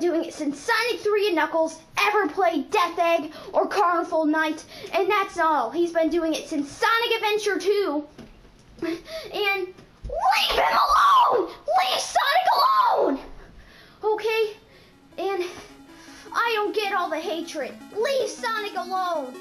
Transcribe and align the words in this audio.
doing 0.00 0.24
it 0.24 0.34
since 0.34 0.58
Sonic 0.58 1.00
3 1.00 1.26
and 1.28 1.36
Knuckles 1.36 1.78
ever 1.98 2.28
played 2.28 2.70
Death 2.70 2.98
Egg 2.98 3.32
or 3.52 3.66
Carnival 3.66 4.24
Night, 4.24 4.64
and 4.92 5.10
that's 5.10 5.38
all. 5.38 5.70
He's 5.70 5.92
been 5.92 6.08
doing 6.08 6.34
it 6.34 6.48
since 6.48 6.70
Sonic 6.70 7.16
Adventure 7.16 7.58
2. 7.58 8.04
And 8.82 9.66
leave 9.66 10.58
him 10.58 10.78
alone! 11.30 11.46
Leave 11.48 12.00
Sonic 12.00 12.46
alone! 12.56 13.18
Okay? 14.02 14.56
And 15.18 15.44
I 16.32 16.52
don't 16.54 16.74
get 16.74 16.94
all 16.94 17.10
the 17.10 17.18
hatred. 17.18 17.72
Leave 17.96 18.28
Sonic 18.28 18.76
alone! 18.76 19.34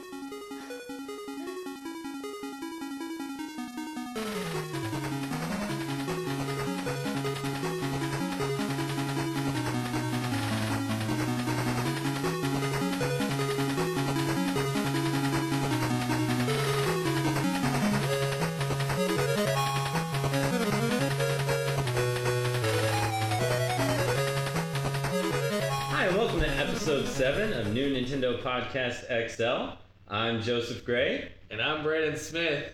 Episode 27.19 27.51
7 27.51 27.53
of 27.53 27.73
New 27.73 27.93
Nintendo 27.93 28.41
Podcast 28.41 29.03
XL. 29.29 29.75
I'm 30.07 30.41
Joseph 30.41 30.85
Gray. 30.85 31.29
And 31.49 31.61
I'm 31.61 31.83
Brandon 31.83 32.15
Smith. 32.15 32.73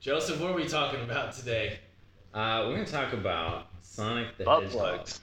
Joseph, 0.00 0.40
what 0.40 0.52
are 0.52 0.54
we 0.54 0.66
talking 0.66 1.02
about 1.02 1.34
today? 1.34 1.78
Uh, 2.32 2.64
we're 2.64 2.74
going 2.74 2.86
to 2.86 2.92
talk 2.92 3.12
about 3.12 3.66
Sonic 3.82 4.38
the 4.38 4.44
Butt 4.44 4.62
Hedgehog. 4.62 4.80
plugs. 4.80 5.20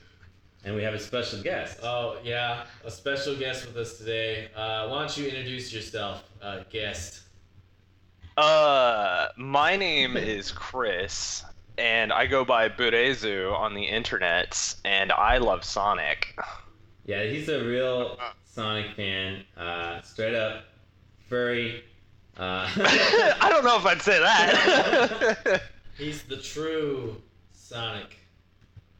And 0.64 0.76
we 0.76 0.84
have 0.84 0.94
a 0.94 1.00
special 1.00 1.42
guest. 1.42 1.80
Oh, 1.82 2.18
yeah, 2.24 2.66
a 2.86 2.92
special 2.92 3.36
guest 3.36 3.66
with 3.66 3.76
us 3.78 3.98
today. 3.98 4.50
Uh, 4.56 4.88
why 4.90 5.00
don't 5.00 5.18
you 5.18 5.28
introduce 5.28 5.74
yourself, 5.74 6.24
uh, 6.44 6.60
guest? 6.70 7.22
Uh, 8.38 9.30
my 9.36 9.76
name 9.76 10.16
is 10.18 10.52
Chris, 10.52 11.44
and 11.80 12.14
I 12.14 12.28
go 12.28 12.46
by 12.46 12.70
Burezu 12.70 13.52
on 13.52 13.74
the 13.74 13.86
internet, 13.86 14.76
and 14.86 15.12
I 15.12 15.40
love 15.40 15.64
Sonic. 15.64 16.36
Yeah, 17.06 17.24
he's 17.24 17.50
a 17.50 17.64
real 17.64 18.18
Sonic 18.46 18.96
fan. 18.96 19.44
Uh, 19.58 20.02
straight 20.02 20.36
up 20.36 20.66
furry. 21.28 21.84
Uh, 22.38 22.70
I 22.76 23.48
don't 23.50 23.64
know 23.64 23.78
if 23.78 23.86
I'd 23.86 24.02
say 24.02 24.20
that. 24.20 25.64
He's 25.98 26.24
the 26.24 26.38
true 26.38 27.22
Sonic. 27.54 28.18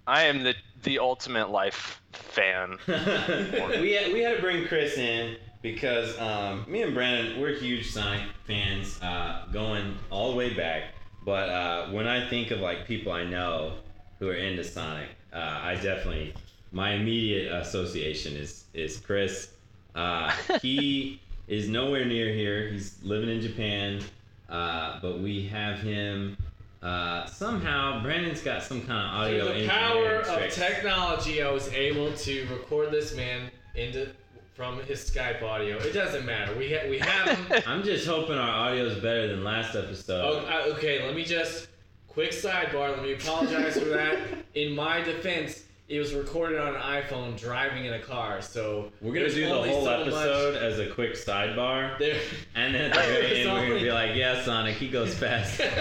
I 0.08 0.24
am 0.24 0.44
the 0.44 0.56
the 0.84 1.00
ultimate 1.00 1.50
life 1.50 2.02
fan. 2.12 2.78
we, 2.88 3.92
had, 3.94 4.12
we 4.12 4.22
had 4.22 4.36
to 4.36 4.42
bring 4.42 4.68
Chris 4.68 4.98
in 4.98 5.38
because 5.62 6.18
um, 6.20 6.66
me 6.68 6.82
and 6.82 6.94
Brandon, 6.94 7.40
we're 7.40 7.56
huge 7.56 7.92
Sonic 7.92 8.24
fans 8.46 9.00
uh, 9.02 9.46
going 9.54 9.98
all 10.10 10.32
the 10.32 10.38
way 10.38 10.54
back. 10.54 10.86
But 11.24 11.50
uh, 11.50 11.90
when 11.90 12.08
I 12.08 12.28
think 12.30 12.52
of 12.52 12.60
like 12.60 12.88
people 12.88 13.12
I 13.12 13.24
know 13.26 13.74
who 14.20 14.30
are 14.30 14.36
into 14.36 14.64
Sonic, 14.64 15.10
uh, 15.34 15.60
I 15.62 15.76
definitely 15.76 16.34
my 16.72 16.94
immediate 16.94 17.52
association 17.54 18.36
is 18.36 18.66
is 18.74 18.98
Chris. 18.98 19.50
Uh, 19.96 20.32
he 20.62 21.20
is 21.48 21.68
nowhere 21.68 22.06
near 22.06 22.34
here. 22.34 22.70
He's 22.70 22.98
living 23.04 23.30
in 23.30 23.42
Japan, 23.42 24.02
uh, 24.50 25.00
but 25.02 25.20
we 25.20 25.48
have 25.48 25.80
him. 25.80 26.38
Uh, 26.82 27.26
somehow, 27.28 28.02
Brandon's 28.02 28.42
got 28.42 28.64
some 28.64 28.82
kind 28.82 29.08
of 29.08 29.22
audio 29.22 29.52
Through 29.52 29.62
the 29.62 29.68
power 29.68 29.98
engineering 29.98 30.20
of 30.22 30.38
tricks. 30.38 30.56
technology, 30.56 31.44
I 31.44 31.52
was 31.52 31.68
able 31.74 32.12
to 32.12 32.48
record 32.48 32.90
this 32.90 33.16
man 33.16 33.52
into 33.76 34.10
from 34.56 34.80
his 34.84 35.00
Skype 35.10 35.44
audio. 35.44 35.78
It 35.78 35.94
doesn't 35.94 36.26
matter. 36.26 36.56
We 36.56 36.74
ha- 36.74 36.90
we 36.90 36.98
have 37.00 37.38
him. 37.38 37.62
I'm 37.68 37.84
just 37.84 38.08
hoping 38.08 38.38
our 38.38 38.50
audio 38.50 38.86
is 38.86 38.96
better 38.96 39.28
than 39.28 39.44
last 39.44 39.76
episode. 39.76 40.22
Oh, 40.24 40.48
uh, 40.48 40.74
okay, 40.76 41.06
let 41.06 41.16
me 41.16 41.24
just 41.24 41.68
quick 42.08 42.32
sidebar. 42.32 42.92
Let 42.92 43.04
me 43.04 43.14
apologize 43.14 43.78
for 43.80 43.90
that. 43.90 44.20
In 44.56 44.76
my 44.76 45.02
defense, 45.02 45.64
it 45.92 46.00
was 46.00 46.14
recorded 46.14 46.58
on 46.58 46.74
an 46.74 46.82
iPhone 46.82 47.38
driving 47.38 47.84
in 47.86 47.94
a 47.94 48.00
car, 48.00 48.42
so 48.42 48.90
We're 49.02 49.14
gonna 49.14 49.30
do 49.30 49.46
the 49.46 49.54
whole 49.54 49.84
so 49.84 49.98
much- 49.98 50.08
episode 50.08 50.56
as 50.56 50.80
a 50.80 50.88
quick 50.90 51.14
sidebar, 51.16 51.98
There, 52.00 52.18
and 52.56 52.74
then 52.74 52.92
at 52.92 52.94
the 52.94 53.00
very 53.02 53.22
There's 53.28 53.46
end 53.48 53.54
we're 53.58 53.68
gonna 53.68 53.80
be 53.82 53.92
like, 53.92 54.16
"Yeah, 54.16 54.42
Sonic, 54.44 54.76
he 54.78 54.88
goes 54.90 55.14
fast." 55.14 55.60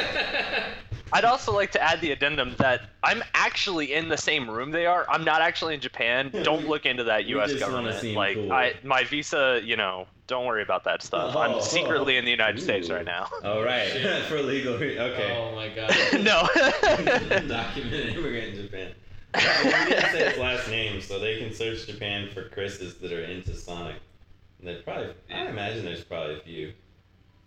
I'd 1.13 1.25
also 1.25 1.53
like 1.53 1.73
to 1.73 1.83
add 1.83 2.01
the 2.01 2.11
addendum 2.13 2.55
that 2.59 2.83
I'm 3.03 3.23
actually 3.35 3.95
in 3.95 4.09
the 4.09 4.17
same 4.17 4.49
room 4.49 4.71
they 4.71 4.87
are. 4.87 5.07
I'm 5.09 5.25
not 5.25 5.43
actually 5.43 5.75
in 5.75 5.81
Japan. 5.81 6.31
Don't 6.45 6.69
look 6.69 6.87
into 6.87 7.03
that 7.05 7.25
U.S. 7.27 7.55
government. 7.55 8.01
seem 8.01 8.15
like 8.17 8.37
cool. 8.37 8.53
I, 8.53 8.75
my 8.85 9.03
visa, 9.03 9.61
you 9.65 9.77
know, 9.77 10.07
don't 10.29 10.47
worry 10.47 10.63
about 10.63 10.85
that 10.85 11.03
stuff. 11.03 11.35
Oh. 11.35 11.41
I'm 11.41 11.61
secretly 11.61 12.17
in 12.17 12.25
the 12.25 12.31
United 12.31 12.61
States 12.63 12.91
right 12.91 13.05
now. 13.05 13.29
All 13.45 13.63
right, 13.63 13.89
for 14.29 14.41
legal. 14.41 14.79
Re- 14.79 14.99
okay. 15.01 15.37
Oh 15.37 15.55
my 15.55 15.69
god. 15.69 15.91
no. 16.23 16.49
Documented 17.49 18.17
immigrant 18.17 18.55
in 18.55 18.63
Japan. 18.63 18.93
Yeah, 19.37 19.63
well, 19.65 19.85
we 19.85 19.91
didn't 19.91 20.11
say 20.11 20.29
his 20.31 20.39
last 20.39 20.69
name, 20.69 21.01
so 21.01 21.19
they 21.19 21.39
can 21.39 21.53
search 21.55 21.87
Japan 21.87 22.29
for 22.33 22.49
Chris's 22.49 22.95
that 22.97 23.13
are 23.13 23.23
into 23.23 23.55
Sonic. 23.55 23.97
And 24.59 24.69
they 24.69 24.77
probably, 24.83 25.15
I 25.33 25.47
imagine 25.47 25.85
there's 25.85 26.05
probably 26.05 26.37
a 26.37 26.41
few. 26.41 26.73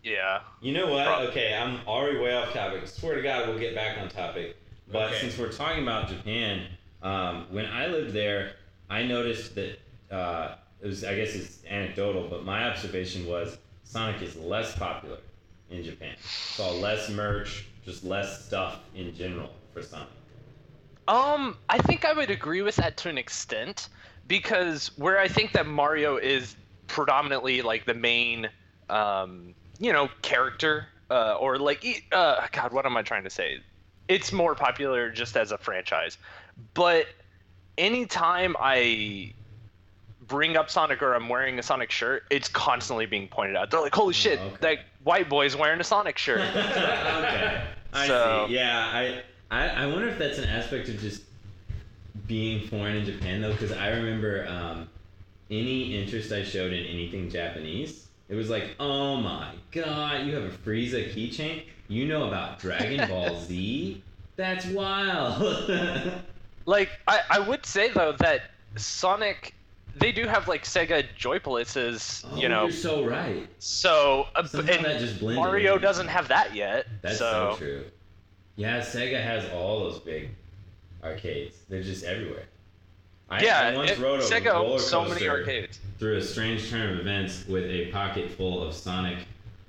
yeah. 0.03 0.39
You 0.61 0.73
know 0.73 0.87
what? 0.91 1.05
Prob- 1.05 1.29
Okay, 1.29 1.53
I'm 1.53 1.79
already 1.87 2.17
way 2.19 2.35
off 2.35 2.53
topic. 2.53 2.87
Swear 2.87 3.15
to 3.15 3.21
God, 3.21 3.47
we'll 3.49 3.59
get 3.59 3.75
back 3.75 3.97
on 3.99 4.09
topic. 4.09 4.55
But 4.91 5.09
Okay. 5.11 5.19
since 5.21 5.37
we're 5.37 5.51
talking 5.51 5.83
about 5.83 6.07
Japan, 6.09 6.67
um, 7.01 7.47
when 7.51 7.65
I 7.65 7.87
lived 7.87 8.13
there, 8.13 8.53
I 8.89 9.03
noticed 9.03 9.55
that 9.55 9.79
uh, 10.11 10.55
it 10.81 10.87
was. 10.87 11.03
I 11.03 11.15
guess 11.15 11.33
it's 11.35 11.59
anecdotal, 11.69 12.27
but 12.29 12.43
my 12.45 12.69
observation 12.69 13.25
was 13.25 13.57
Sonic 13.83 14.21
is 14.21 14.35
less 14.35 14.75
popular 14.77 15.17
in 15.69 15.83
Japan. 15.83 16.15
Saw 16.21 16.71
less 16.71 17.09
merch, 17.09 17.65
just 17.85 18.03
less 18.03 18.45
stuff 18.45 18.79
in 18.95 19.15
general 19.15 19.49
for 19.73 19.81
Sonic. 19.81 20.07
Um, 21.07 21.57
I 21.69 21.77
think 21.79 22.05
I 22.05 22.13
would 22.13 22.29
agree 22.29 22.61
with 22.61 22.75
that 22.77 22.97
to 22.97 23.09
an 23.09 23.17
extent 23.17 23.89
because 24.27 24.87
where 24.97 25.19
I 25.19 25.27
think 25.27 25.51
that 25.53 25.67
Mario 25.67 26.17
is 26.17 26.55
predominantly 26.87 27.61
like 27.61 27.85
the 27.85 27.93
main, 27.93 28.49
um, 28.89 29.53
you 29.79 29.91
know, 29.91 30.09
character, 30.21 30.87
uh, 31.09 31.35
or 31.35 31.57
like, 31.57 31.85
uh, 32.11 32.47
God, 32.51 32.71
what 32.73 32.85
am 32.85 32.95
I 32.95 33.01
trying 33.01 33.23
to 33.25 33.29
say? 33.29 33.59
It's 34.07 34.31
more 34.31 34.55
popular 34.55 35.09
just 35.11 35.35
as 35.37 35.51
a 35.51 35.57
franchise, 35.57 36.17
but 36.73 37.07
anytime 37.77 38.55
I 38.59 39.33
bring 40.27 40.55
up 40.57 40.69
Sonic 40.69 41.01
or 41.01 41.13
I'm 41.13 41.29
wearing 41.29 41.59
a 41.59 41.63
Sonic 41.63 41.91
shirt, 41.91 42.23
it's 42.29 42.47
constantly 42.47 43.05
being 43.05 43.27
pointed 43.27 43.55
out. 43.55 43.71
They're 43.71 43.81
like, 43.81 43.95
"Holy 43.95 44.13
shit, 44.13 44.39
okay. 44.39 44.55
that 44.61 44.77
white 45.03 45.29
boy's 45.29 45.55
wearing 45.55 45.79
a 45.79 45.83
Sonic 45.83 46.17
shirt." 46.17 46.41
okay, 46.55 47.63
I 47.93 48.07
So- 48.07 48.45
see. 48.47 48.55
Yeah, 48.55 48.89
I, 48.93 49.23
I 49.53 49.83
I 49.83 49.85
wonder 49.85 50.07
if 50.07 50.17
that's 50.17 50.39
an 50.39 50.45
aspect 50.45 50.89
of 50.89 50.99
just 50.99 51.23
being 52.27 52.67
foreign 52.67 52.95
in 52.95 53.05
Japan 53.05 53.41
though, 53.41 53.51
because 53.51 53.71
I 53.71 53.89
remember 53.89 54.47
um, 54.47 54.89
any 55.51 55.95
interest 56.01 56.31
I 56.31 56.43
showed 56.43 56.73
in 56.73 56.85
anything 56.85 57.29
Japanese, 57.29 58.07
it 58.29 58.35
was 58.35 58.49
like, 58.49 58.75
oh 58.79 59.17
my 59.17 59.53
god, 59.71 60.25
you 60.25 60.33
have 60.33 60.43
a 60.43 60.49
Frieza 60.49 61.13
keychain. 61.13 61.63
You 61.87 62.07
know 62.07 62.27
about 62.27 62.59
Dragon 62.59 63.07
Ball 63.09 63.39
Z? 63.39 64.01
That's 64.35 64.65
wild. 64.67 65.69
Like 66.65 66.91
I, 67.09 67.19
I 67.29 67.39
would 67.39 67.65
say 67.65 67.89
though 67.89 68.13
that 68.19 68.51
Sonic, 68.77 69.53
they 69.97 70.13
do 70.13 70.27
have 70.27 70.47
like 70.47 70.63
Sega 70.63 71.03
Joypalaces, 71.19 72.25
oh, 72.31 72.37
you 72.37 72.47
know. 72.47 72.63
you're 72.63 72.71
so 72.71 73.03
right. 73.03 73.47
So 73.59 74.27
uh, 74.33 74.45
Somehow 74.45 74.71
and 74.71 74.85
that 74.85 74.99
just 74.99 75.21
Mario 75.21 75.75
in. 75.75 75.81
doesn't 75.81 76.07
have 76.07 76.29
that 76.29 76.55
yet. 76.55 76.87
That's 77.01 77.17
so, 77.17 77.51
so, 77.51 77.57
true. 77.57 77.83
Yeah, 78.55 78.79
Sega 78.79 79.21
has 79.23 79.49
all 79.51 79.79
those 79.81 79.99
big 79.99 80.29
arcades. 81.03 81.55
They're 81.69 81.83
just 81.83 82.03
everywhere. 82.03 82.43
I, 83.29 83.41
yeah, 83.43 83.59
I 83.61 83.75
once 83.75 83.91
it- 83.91 83.99
rode 83.99 84.19
a 84.19 84.23
Sega 84.23 84.53
roller 84.53 84.73
owns 84.73 84.85
so 84.85 85.05
many 85.05 85.27
arcades. 85.27 85.79
through 85.97 86.17
a 86.17 86.21
strange 86.21 86.69
turn 86.69 86.93
of 86.93 86.99
events 86.99 87.45
with 87.47 87.63
a 87.65 87.87
pocket 87.91 88.29
full 88.31 88.61
of 88.63 88.73
Sonic 88.75 89.19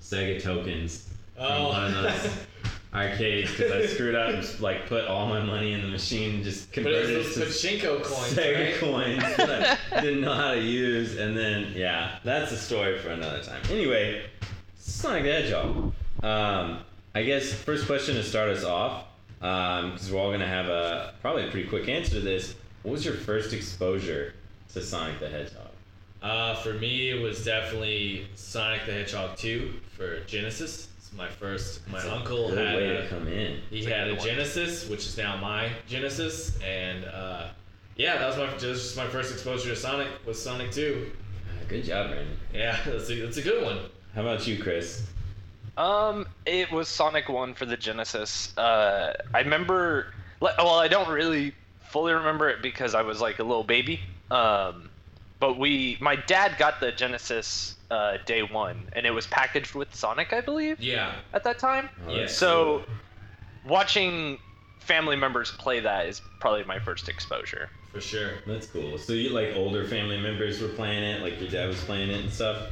Sega 0.03 0.43
tokens 0.43 1.09
from 1.37 1.63
one 1.65 1.85
of 1.95 2.03
those 2.03 2.27
Oh. 2.27 2.69
arcades 2.99 3.51
because 3.51 3.73
I 3.73 3.87
screwed 3.87 4.15
up 4.15 4.35
and 4.35 4.61
like 4.61 4.87
put 4.87 5.07
all 5.07 5.27
my 5.27 5.41
money 5.43 5.73
in 5.73 5.81
the 5.81 5.89
machine 5.89 6.37
and 6.37 6.45
just 6.45 6.69
but 6.69 6.75
converted 6.75 7.11
it 7.11 7.15
it 7.15 7.19
was 7.19 7.33
to 7.35 7.39
those 7.41 7.63
pachinko 7.63 8.03
coins, 8.03 8.35
Sega 8.35 8.71
right? 8.71 8.75
coins 8.81 9.37
that 9.39 9.79
I 9.93 10.01
didn't 10.03 10.21
know 10.21 10.35
how 10.35 10.53
to 10.55 10.61
use, 10.61 11.17
and 11.17 11.37
then 11.37 11.73
yeah, 11.75 12.19
that's 12.23 12.53
a 12.53 12.57
story 12.57 12.99
for 12.99 13.09
another 13.09 13.43
time. 13.43 13.63
Anyway, 13.71 14.25
Sonic 14.77 15.25
the 15.25 15.33
Hedgehog. 15.33 15.93
Um, 16.23 16.79
I 17.15 17.23
guess 17.23 17.53
first 17.53 17.87
question 17.87 18.17
to 18.17 18.23
start 18.25 18.49
us 18.51 18.65
off, 18.65 19.05
because 19.39 20.11
we're 20.11 20.21
all 20.21 20.33
gonna 20.33 20.47
have 20.49 20.67
a 20.67 21.15
probably 21.21 21.47
a 21.47 21.51
pretty 21.51 21.69
quick 21.69 21.89
answer 21.89 22.11
to 22.15 22.21
this. 22.21 22.57
What 22.83 22.93
was 22.93 23.05
your 23.05 23.15
first 23.15 23.53
exposure 23.53 24.35
to 24.73 24.83
Sonic 24.83 25.21
the 25.21 25.29
Hedgehog? 25.29 25.69
Uh, 26.23 26.55
for 26.57 26.73
me, 26.75 27.11
it 27.11 27.21
was 27.23 27.45
definitely 27.45 28.27
Sonic 28.35 28.85
the 28.87 28.93
Hedgehog 28.93 29.37
2 29.37 29.75
for 29.97 30.21
Genesis. 30.21 30.89
It's 30.99 31.13
my 31.13 31.29
first. 31.29 31.87
My 31.89 31.99
That's 31.99 32.07
a 32.07 32.15
uncle 32.17 32.49
good 32.49 32.59
had 32.67 32.77
way 32.77 32.97
a, 32.97 33.03
to 33.03 33.09
come 33.09 33.29
in. 33.29 33.61
he 33.71 33.79
It's 33.79 33.87
a 33.87 33.91
had 33.95 34.07
a 34.09 34.11
good 34.11 34.19
one. 34.19 34.27
Genesis, 34.27 34.89
which 34.89 35.07
is 35.07 35.17
now 35.17 35.37
my 35.37 35.71
Genesis, 35.87 36.59
and 36.63 37.05
uh, 37.05 37.49
yeah, 37.97 38.19
that 38.19 38.27
was 38.27 38.37
my 38.39 38.47
just 38.59 38.63
just 38.83 38.97
my 38.97 39.07
first 39.07 39.33
exposure 39.33 39.69
to 39.71 39.77
Sonic 39.77 40.09
was 40.27 40.43
Sonic 40.43 40.73
2. 40.73 41.13
Uh, 41.13 41.65
Good 41.69 41.85
job, 41.85 42.09
Brandon. 42.11 42.37
Yeah, 42.53 42.77
that's 42.87 43.09
a, 43.09 43.21
that's 43.21 43.37
a 43.37 43.43
good 43.43 43.63
one. 43.63 43.79
How 44.17 44.23
about 44.23 44.47
you, 44.49 44.61
Chris? 44.61 45.03
Um, 45.77 46.27
it 46.47 46.71
was 46.71 46.89
Sonic 46.89 47.29
One 47.29 47.55
for 47.55 47.67
the 47.67 47.77
Genesis. 47.77 48.57
Uh, 48.57 49.15
I 49.33 49.41
remember. 49.41 50.07
like, 50.41 50.57
Well, 50.59 50.79
I 50.79 50.89
don't 50.89 51.09
really 51.09 51.53
fully 51.81 52.13
remember 52.13 52.49
it 52.49 52.63
because 52.63 52.95
I 52.95 53.03
was 53.03 53.21
like 53.21 53.39
a 53.39 53.45
little 53.45 53.65
baby. 53.65 54.01
Um, 54.31 54.91
but 55.41 55.59
we, 55.59 55.97
my 56.01 56.17
dad 56.17 56.57
got 56.59 56.81
the 56.81 56.93
Genesis 56.93 57.75
uh, 57.91 58.19
day 58.25 58.43
one, 58.43 58.89
and 58.95 59.05
it 59.05 59.11
was 59.11 59.27
packaged 59.27 59.75
with 59.75 59.95
Sonic, 59.95 60.33
I 60.33 60.41
believe, 60.41 60.81
Yeah. 60.81 61.17
at 61.33 61.45
that 61.45 61.59
time. 61.59 61.89
Oh, 62.09 62.15
Yeah. 62.15 62.27
So, 62.27 62.79
cool. 62.87 63.71
watching 63.71 64.39
family 64.79 65.17
members 65.17 65.51
play 65.53 65.81
that 65.81 66.07
is 66.07 66.21
probably 66.41 66.65
my 66.65 66.79
first 66.79 67.09
exposure. 67.09 67.69
For 67.93 68.01
sure. 68.01 68.33
that's 68.47 68.67
cool. 68.67 68.99
So 68.99 69.13
you 69.13 69.31
like 69.31 69.55
older 69.55 69.87
family 69.87 70.21
members 70.21 70.61
were 70.61 70.69
playing 70.69 71.03
it, 71.05 71.23
like 71.23 71.41
your 71.41 71.49
dad 71.51 71.69
was 71.69 71.81
playing 71.85 72.11
it 72.11 72.21
and 72.21 72.31
stuff. 72.33 72.69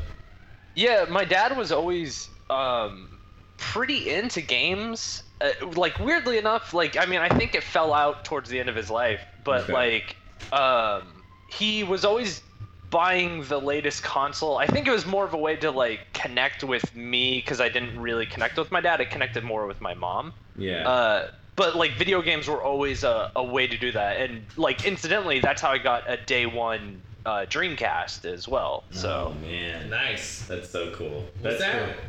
Yeah, 0.75 1.05
my 1.09 1.25
dad 1.25 1.57
was 1.57 1.71
always 1.73 2.29
um, 2.53 3.19
pretty 3.57 4.11
into 4.11 4.41
games. 4.41 5.23
Uh, 5.41 5.51
like 5.75 5.99
weirdly 5.99 6.39
enough, 6.39 6.73
like 6.75 6.97
I 6.97 7.07
mean, 7.07 7.21
I 7.21 7.29
think 7.29 7.55
it 7.55 7.63
fell 7.65 7.93
out 7.93 8.25
towards 8.25 8.49
the 8.49 8.61
end 8.61 8.69
of 8.69 8.77
his 8.77 8.91
life, 8.91 9.21
but 9.45 9.63
Okay. 9.65 9.73
like 9.73 10.17
um, 10.53 11.23
he 11.49 11.83
was 11.85 12.05
always 12.05 12.43
buying 12.91 13.43
the 13.45 13.59
latest 13.61 14.03
console. 14.03 14.59
I 14.59 14.67
think 14.67 14.87
it 14.87 14.91
was 14.91 15.07
more 15.07 15.25
of 15.25 15.33
a 15.33 15.39
way 15.39 15.57
to 15.57 15.71
like 15.71 16.13
connect 16.13 16.63
with 16.63 16.95
me 16.95 17.39
because 17.39 17.61
I 17.61 17.69
didn't 17.69 17.99
really 17.99 18.27
connect 18.27 18.59
with 18.59 18.71
my 18.71 18.81
dad. 18.81 19.01
I 19.01 19.05
connected 19.07 19.43
more 19.45 19.67
with 19.67 19.81
my 19.81 19.95
mom. 19.95 20.33
Yeah. 20.57 20.87
Uh, 20.89 21.31
but 21.57 21.75
like 21.77 21.93
video 21.97 22.23
games 22.23 22.49
were 22.49 22.63
always 22.63 23.03
a, 23.05 23.31
a 23.37 23.43
way 23.43 23.67
to 23.67 23.77
do 23.77 23.93
that, 23.93 24.19
and 24.19 24.45
like 24.57 24.85
incidentally, 24.87 25.41
that's 25.41 25.61
how 25.61 25.71
I 25.71 25.79
got 25.79 26.09
a 26.11 26.17
day 26.19 26.47
one 26.47 27.03
uh, 27.27 27.47
Dreamcast 27.49 28.25
as 28.25 28.47
well. 28.49 28.85
So. 28.91 29.35
oh 29.35 29.41
man, 29.47 29.91
Nice. 29.91 30.43
that's 30.47 30.71
so 30.71 30.91
cool. 30.93 31.25
Was 31.43 31.59
That's 31.59 31.59
that 31.61 31.95
cool. 31.97 32.05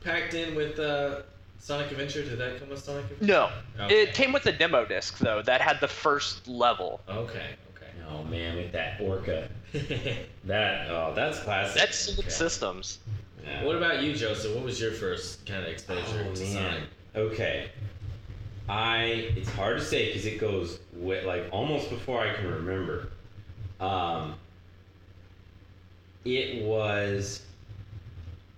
Packed 0.00 0.34
in 0.34 0.54
with 0.54 0.78
uh, 0.78 1.22
Sonic 1.58 1.90
Adventure? 1.90 2.22
Did 2.24 2.38
that 2.38 2.58
come 2.58 2.68
with 2.70 2.82
Sonic 2.82 3.04
Adventure? 3.10 3.24
No. 3.78 3.84
Okay. 3.84 4.02
It 4.02 4.14
came 4.14 4.32
with 4.32 4.46
a 4.46 4.52
demo 4.52 4.84
disc 4.84 5.18
though 5.18 5.42
that 5.42 5.60
had 5.60 5.80
the 5.80 5.88
first 5.88 6.46
level. 6.48 7.00
Okay. 7.08 7.50
Okay. 7.76 7.86
Oh 8.10 8.22
man, 8.24 8.56
with 8.56 8.72
that 8.72 9.00
orca, 9.00 9.48
that 10.44 10.90
oh, 10.90 11.12
that's 11.14 11.38
classic. 11.40 11.80
That's 11.80 11.98
Solid 11.98 12.18
Okay. 12.20 12.28
Systems. 12.30 12.98
Yeah. 13.44 13.64
what 13.64 13.76
about 13.76 14.02
you, 14.02 14.14
Joseph? 14.14 14.54
What 14.54 14.64
was 14.64 14.80
your 14.80 14.92
first 14.92 15.46
kind 15.46 15.62
of 15.62 15.68
exposure 15.70 16.26
Oh 16.28 16.34
to 16.34 16.40
man. 16.42 16.52
Sonic? 16.54 16.82
Okay. 17.32 17.70
I 18.68 19.32
it's 19.36 19.50
hard 19.50 19.78
to 19.78 19.84
say 19.84 20.06
because 20.08 20.26
it 20.26 20.38
goes 20.38 20.78
wi- 20.94 21.22
like 21.24 21.46
almost 21.50 21.90
before 21.90 22.20
I 22.20 22.34
can 22.34 22.46
remember. 22.52 23.08
Um. 23.80 24.34
It 26.24 26.62
was, 26.64 27.40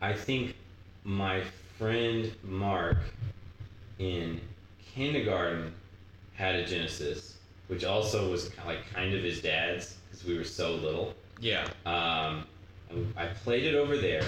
I 0.01 0.13
think, 0.15 0.57
my 1.05 1.43
friend 1.79 2.33
Mark 2.45 2.99
in 3.99 4.41
kindergarten 4.95 5.73
had 6.35 6.55
a 6.55 6.67
Genesis, 6.67 7.39
which 7.69 7.85
also 7.85 8.31
was 8.31 8.49
ki- 8.51 8.61
like 8.67 8.93
kind 8.93 9.15
of 9.15 9.23
his 9.23 9.41
dad's 9.41 9.97
because 10.11 10.25
we 10.25 10.37
were 10.37 10.45
so 10.45 10.75
little. 10.75 11.15
Yeah. 11.41 11.67
Um, 11.87 12.47
I 13.17 13.27
played 13.27 13.65
it 13.65 13.75
over 13.75 13.97
there. 13.97 14.23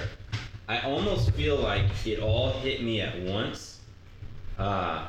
I 0.69 0.81
almost 0.81 1.31
feel 1.33 1.57
like 1.57 1.85
it 2.07 2.21
all 2.21 2.53
hit 2.53 2.83
me 2.83 3.01
at 3.01 3.21
once. 3.21 3.81
Uh, 4.59 5.09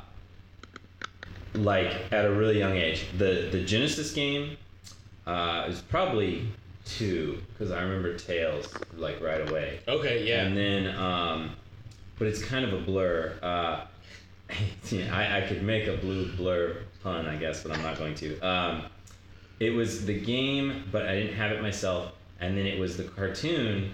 like 1.54 1.94
at 2.12 2.26
a 2.26 2.32
really 2.32 2.60
young 2.60 2.76
age. 2.76 3.06
The 3.18 3.50
the 3.52 3.64
Genesis 3.64 4.12
game 4.12 4.58
uh, 5.26 5.66
is 5.68 5.82
probably 5.82 6.48
two 6.86 7.42
because 7.50 7.72
I 7.72 7.82
remember 7.82 8.18
Tails 8.18 8.74
like 8.96 9.22
right 9.22 9.50
away. 9.50 9.80
Okay. 9.88 10.28
Yeah. 10.28 10.46
And 10.46 10.56
then, 10.56 10.96
um, 10.96 11.56
but 12.18 12.28
it's 12.28 12.44
kind 12.44 12.64
of 12.64 12.74
a 12.74 12.80
blur. 12.80 13.34
Uh, 13.42 13.82
I, 15.12 15.40
I 15.40 15.46
could 15.48 15.64
make 15.64 15.88
a 15.88 15.98
blue 15.98 16.32
blur 16.34 16.78
pun, 17.04 17.26
I 17.26 17.36
guess, 17.36 17.64
but 17.64 17.72
I'm 17.72 17.82
not 17.82 17.98
going 17.98 18.16
to. 18.16 18.40
Um, 18.40 18.84
it 19.60 19.72
was 19.72 20.06
the 20.06 20.20
game, 20.20 20.84
but 20.92 21.06
I 21.06 21.16
didn't 21.16 21.36
have 21.36 21.52
it 21.52 21.62
myself. 21.62 22.12
And 22.40 22.58
then 22.58 22.66
it 22.66 22.80
was 22.80 22.98
the 22.98 23.04
cartoon 23.04 23.94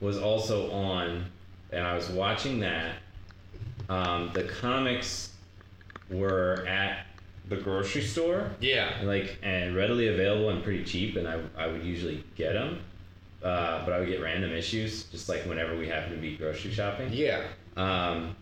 was 0.00 0.18
also 0.18 0.70
on, 0.70 1.24
and 1.72 1.86
I 1.86 1.94
was 1.94 2.08
watching 2.10 2.60
that. 2.60 2.96
Um, 3.88 4.30
the 4.34 4.44
comics 4.44 5.32
were 6.10 6.64
at 6.66 7.06
the 7.48 7.56
grocery 7.56 8.02
store 8.02 8.50
yeah. 8.60 9.00
like 9.04 9.38
and 9.42 9.74
readily 9.74 10.08
available 10.08 10.50
and 10.50 10.62
pretty 10.62 10.84
cheap 10.84 11.16
and 11.16 11.26
i, 11.26 11.40
I 11.56 11.66
would 11.66 11.82
usually 11.84 12.22
get 12.36 12.52
them 12.52 12.80
uh, 13.42 13.84
but 13.84 13.92
i 13.92 13.98
would 14.00 14.08
get 14.08 14.20
random 14.20 14.52
issues 14.52 15.04
just 15.04 15.28
like 15.28 15.42
whenever 15.46 15.76
we 15.76 15.88
happen 15.88 16.10
to 16.12 16.18
be 16.18 16.36
grocery 16.36 16.72
shopping 16.72 17.10
Yeah. 17.12 17.42
um, 17.76 18.36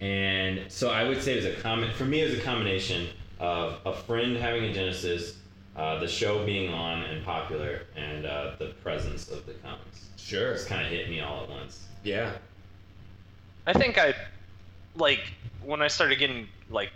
and 0.00 0.60
so 0.68 0.90
i 0.90 1.04
would 1.04 1.22
say 1.22 1.34
it 1.34 1.44
was 1.44 1.46
a 1.46 1.60
comment 1.60 1.94
for 1.94 2.04
me 2.04 2.20
it 2.22 2.30
was 2.30 2.38
a 2.38 2.42
combination 2.42 3.08
of 3.38 3.78
a 3.84 3.92
friend 3.94 4.36
having 4.36 4.64
a 4.64 4.72
genesis 4.72 5.38
uh, 5.76 5.98
the 5.98 6.08
show 6.08 6.44
being 6.46 6.72
on 6.72 7.02
and 7.02 7.22
popular 7.24 7.82
and 7.96 8.24
uh, 8.24 8.52
the 8.58 8.68
presence 8.82 9.28
of 9.30 9.44
the 9.46 9.52
comics 9.54 10.02
Sure. 10.16 10.50
It's 10.50 10.64
kind 10.64 10.84
of 10.84 10.90
hit 10.90 11.08
me 11.08 11.20
all 11.20 11.44
at 11.44 11.48
once 11.48 11.86
Yeah. 12.02 12.32
I 13.64 13.72
think 13.72 13.96
I 13.96 14.12
like 14.96 15.20
when 15.62 15.82
I 15.82 15.86
started 15.88 16.18
getting 16.18 16.48
like 16.68 16.90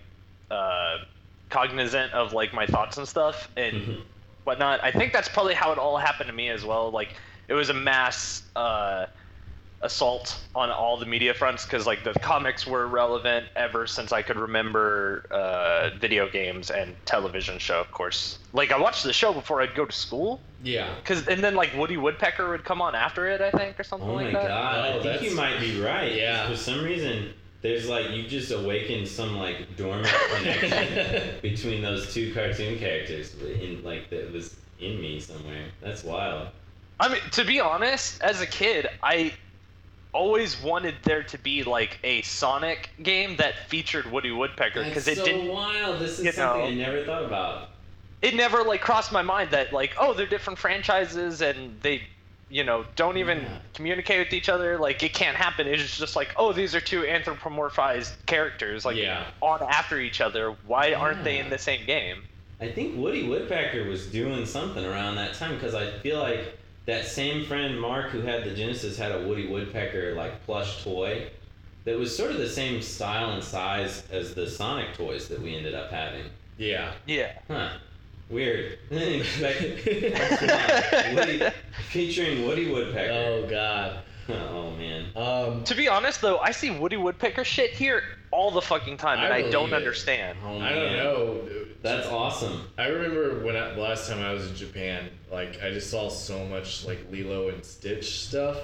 uh, 0.50 0.98
cognizant 1.50 2.12
of 2.12 2.32
like 2.32 2.52
my 2.54 2.66
thoughts 2.66 2.96
and 2.96 3.06
stuff 3.06 3.48
and 3.56 3.76
Mhm. 3.76 4.00
whatnot. 4.44 4.82
I 4.82 4.90
think 4.92 5.12
that's 5.12 5.28
probably 5.28 5.54
how 5.54 5.72
it 5.72 5.78
all 5.78 5.96
happened 5.98 6.28
to 6.28 6.34
me 6.34 6.48
as 6.48 6.64
well. 6.64 6.90
Like 6.90 7.10
it 7.48 7.54
was 7.54 7.68
a 7.68 7.74
mass 7.74 8.42
uh, 8.56 9.06
assault 9.82 10.38
on 10.54 10.70
all 10.70 10.98
the 10.98 11.06
media 11.06 11.32
fronts 11.32 11.64
because 11.64 11.86
like 11.86 12.04
the 12.04 12.12
comics 12.20 12.66
were 12.66 12.86
relevant 12.86 13.46
ever 13.56 13.86
since 13.86 14.12
I 14.12 14.20
could 14.20 14.36
remember 14.36 15.24
uh, 15.30 15.90
video 15.98 16.28
games 16.28 16.70
and 16.70 16.94
television 17.06 17.58
show, 17.58 17.80
of 17.80 17.90
course. 17.90 18.38
Like 18.52 18.72
I 18.72 18.78
watched 18.78 19.04
the 19.04 19.12
show 19.12 19.32
before 19.32 19.62
I'd 19.62 19.74
go 19.74 19.86
to 19.86 19.92
school. 19.92 20.40
Yeah. 20.62 20.94
Cause 21.04 21.26
and 21.28 21.42
then 21.42 21.54
like 21.54 21.74
Woody 21.74 21.96
Woodpecker 21.96 22.50
would 22.50 22.62
come 22.64 22.82
on 22.82 22.94
after 22.94 23.26
it, 23.28 23.40
I 23.40 23.50
think, 23.50 23.80
or 23.80 23.82
something 23.84 24.08
Oh 24.10 24.14
like 24.14 24.32
that. 24.34 24.42
Oh 24.42 24.42
my 24.42 24.48
god! 24.48 24.78
I 24.84 24.90
think 24.92 25.02
that's- 25.04 25.22
you 25.22 25.34
might 25.34 25.58
be 25.58 25.80
right. 25.80 26.12
Yeah. 26.14 26.48
For 26.50 26.56
some 26.56 26.84
reason, 26.84 27.32
there's 27.62 27.88
like 27.88 28.10
you 28.10 28.22
just 28.26 28.50
awakened 28.50 29.06
some 29.06 29.36
like 29.36 29.76
dormant 29.76 30.08
connection 30.36 31.40
between 31.42 31.82
those 31.82 32.12
two 32.12 32.32
cartoon 32.32 32.78
characters 32.78 33.34
in 33.42 33.82
like 33.84 34.08
that 34.10 34.32
was 34.32 34.56
in 34.78 35.00
me 35.00 35.20
somewhere. 35.20 35.66
That's 35.80 36.02
wild. 36.02 36.48
I 36.98 37.08
mean, 37.08 37.20
to 37.32 37.44
be 37.44 37.60
honest, 37.60 38.22
as 38.22 38.40
a 38.40 38.46
kid, 38.46 38.86
I 39.02 39.32
always 40.12 40.60
wanted 40.60 40.96
there 41.02 41.22
to 41.22 41.38
be 41.38 41.62
like 41.62 41.98
a 42.02 42.22
Sonic 42.22 42.90
game 43.02 43.36
that 43.36 43.68
featured 43.68 44.10
Woody 44.10 44.30
Woodpecker 44.30 44.84
because 44.84 45.06
it 45.08 45.18
so 45.18 45.24
didn't. 45.24 45.48
wild. 45.48 46.00
This 46.00 46.18
is 46.18 46.24
you 46.24 46.32
something 46.32 46.60
know. 46.60 46.66
I 46.66 46.74
never 46.74 47.04
thought 47.04 47.24
about. 47.24 47.70
It 48.22 48.34
never 48.34 48.62
like 48.62 48.80
crossed 48.80 49.12
my 49.12 49.22
mind 49.22 49.50
that 49.50 49.72
like 49.72 49.94
oh 49.98 50.12
they're 50.14 50.26
different 50.26 50.58
franchises 50.58 51.40
and 51.42 51.80
they, 51.80 52.02
you 52.50 52.64
know, 52.64 52.84
don't 52.96 53.16
even 53.16 53.38
Yeah. 53.42 53.58
communicate 53.74 54.18
with 54.18 54.32
each 54.32 54.48
other. 54.48 54.76
Like 54.76 55.02
it 55.02 55.14
can't 55.14 55.36
happen. 55.36 55.66
It's 55.68 55.96
just 55.96 56.16
like 56.16 56.34
oh 56.36 56.52
these 56.52 56.74
are 56.74 56.80
two 56.80 57.02
anthropomorphized 57.02 58.12
characters 58.26 58.84
like 58.84 58.96
Yeah. 58.96 59.24
on 59.40 59.62
after 59.62 59.98
each 60.00 60.20
other. 60.20 60.56
Why 60.66 60.92
aren't 60.92 61.24
they 61.24 61.38
in 61.38 61.48
the 61.50 61.58
same 61.58 61.86
game? 61.86 62.24
I 62.60 62.68
think 62.68 62.96
Woody 62.98 63.26
Woodpecker 63.26 63.84
was 63.84 64.06
doing 64.06 64.44
something 64.44 64.84
around 64.84 65.16
that 65.16 65.34
time 65.34 65.54
because 65.54 65.74
I 65.74 65.90
feel 66.00 66.18
like 66.18 66.58
that 66.86 67.06
same 67.06 67.46
friend 67.46 67.80
Mark 67.80 68.10
who 68.10 68.20
had 68.20 68.44
the 68.44 68.50
Genesis 68.54 68.98
had 68.98 69.12
a 69.12 69.20
Woody 69.26 69.46
Woodpecker 69.46 70.14
like 70.14 70.44
plush 70.44 70.82
toy 70.84 71.28
that 71.84 71.98
was 71.98 72.14
sort 72.14 72.30
of 72.32 72.36
the 72.38 72.48
same 72.48 72.82
style 72.82 73.30
and 73.30 73.42
size 73.42 74.02
as 74.10 74.34
the 74.34 74.46
Sonic 74.48 74.94
toys 74.94 75.28
that 75.28 75.40
we 75.40 75.56
ended 75.56 75.74
up 75.74 75.90
having. 75.90 76.24
Yeah. 76.58 76.92
Yeah. 77.06 77.32
Huh. 77.48 77.70
Weird. 78.30 78.78
Like. 78.90 79.84
Woody, 81.14 81.42
featuring 81.90 82.46
Woody 82.46 82.70
Woodpecker. 82.70 83.12
Oh 83.12 83.46
God. 83.48 84.00
Oh 84.28 84.70
man. 84.72 85.06
Um. 85.16 85.64
To 85.64 85.74
be 85.74 85.88
honest 85.88 86.20
though, 86.20 86.38
I 86.38 86.52
see 86.52 86.70
Woody 86.70 86.96
Woodpecker 86.96 87.44
shit 87.44 87.70
here 87.72 88.02
all 88.30 88.50
the 88.52 88.62
fucking 88.62 88.96
time, 88.96 89.18
and 89.18 89.32
I 89.32 89.48
I, 89.48 89.50
don't 89.50 89.70
it. 89.70 89.74
understand. 89.74 90.38
Oh, 90.44 90.58
I 90.60 90.68
don't 90.70 90.92
man. 90.92 90.96
know. 90.98 91.48
That's 91.82 92.06
awesome. 92.06 92.62
I 92.78 92.86
remember 92.86 93.44
when 93.44 93.56
I, 93.56 93.74
last 93.74 94.08
time 94.08 94.22
I 94.22 94.32
was 94.32 94.48
in 94.48 94.54
Japan, 94.54 95.08
like 95.32 95.60
I 95.62 95.70
just 95.70 95.90
saw 95.90 96.08
so 96.08 96.44
much 96.46 96.86
like 96.86 96.98
Lilo 97.10 97.48
and 97.48 97.64
Stitch 97.64 98.20
stuff. 98.20 98.58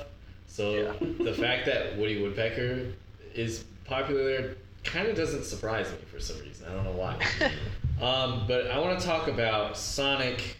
So 0.46 0.94
Yeah. 1.00 1.24
the 1.24 1.34
fact 1.34 1.66
that 1.66 1.96
Woody 1.96 2.22
Woodpecker 2.22 2.92
is 3.34 3.64
popular 3.84 4.24
there 4.24 4.54
kind 4.86 5.08
of 5.08 5.16
doesn't 5.16 5.44
surprise 5.44 5.90
me 5.90 5.98
for 6.10 6.20
some 6.20 6.38
reason. 6.40 6.66
I 6.68 6.72
don't 6.72 6.84
know 6.84 6.92
why. 6.92 7.18
um, 8.00 8.46
but 8.46 8.70
I 8.70 8.78
want 8.78 8.98
to 8.98 9.06
talk 9.06 9.28
about 9.28 9.76
Sonic, 9.76 10.56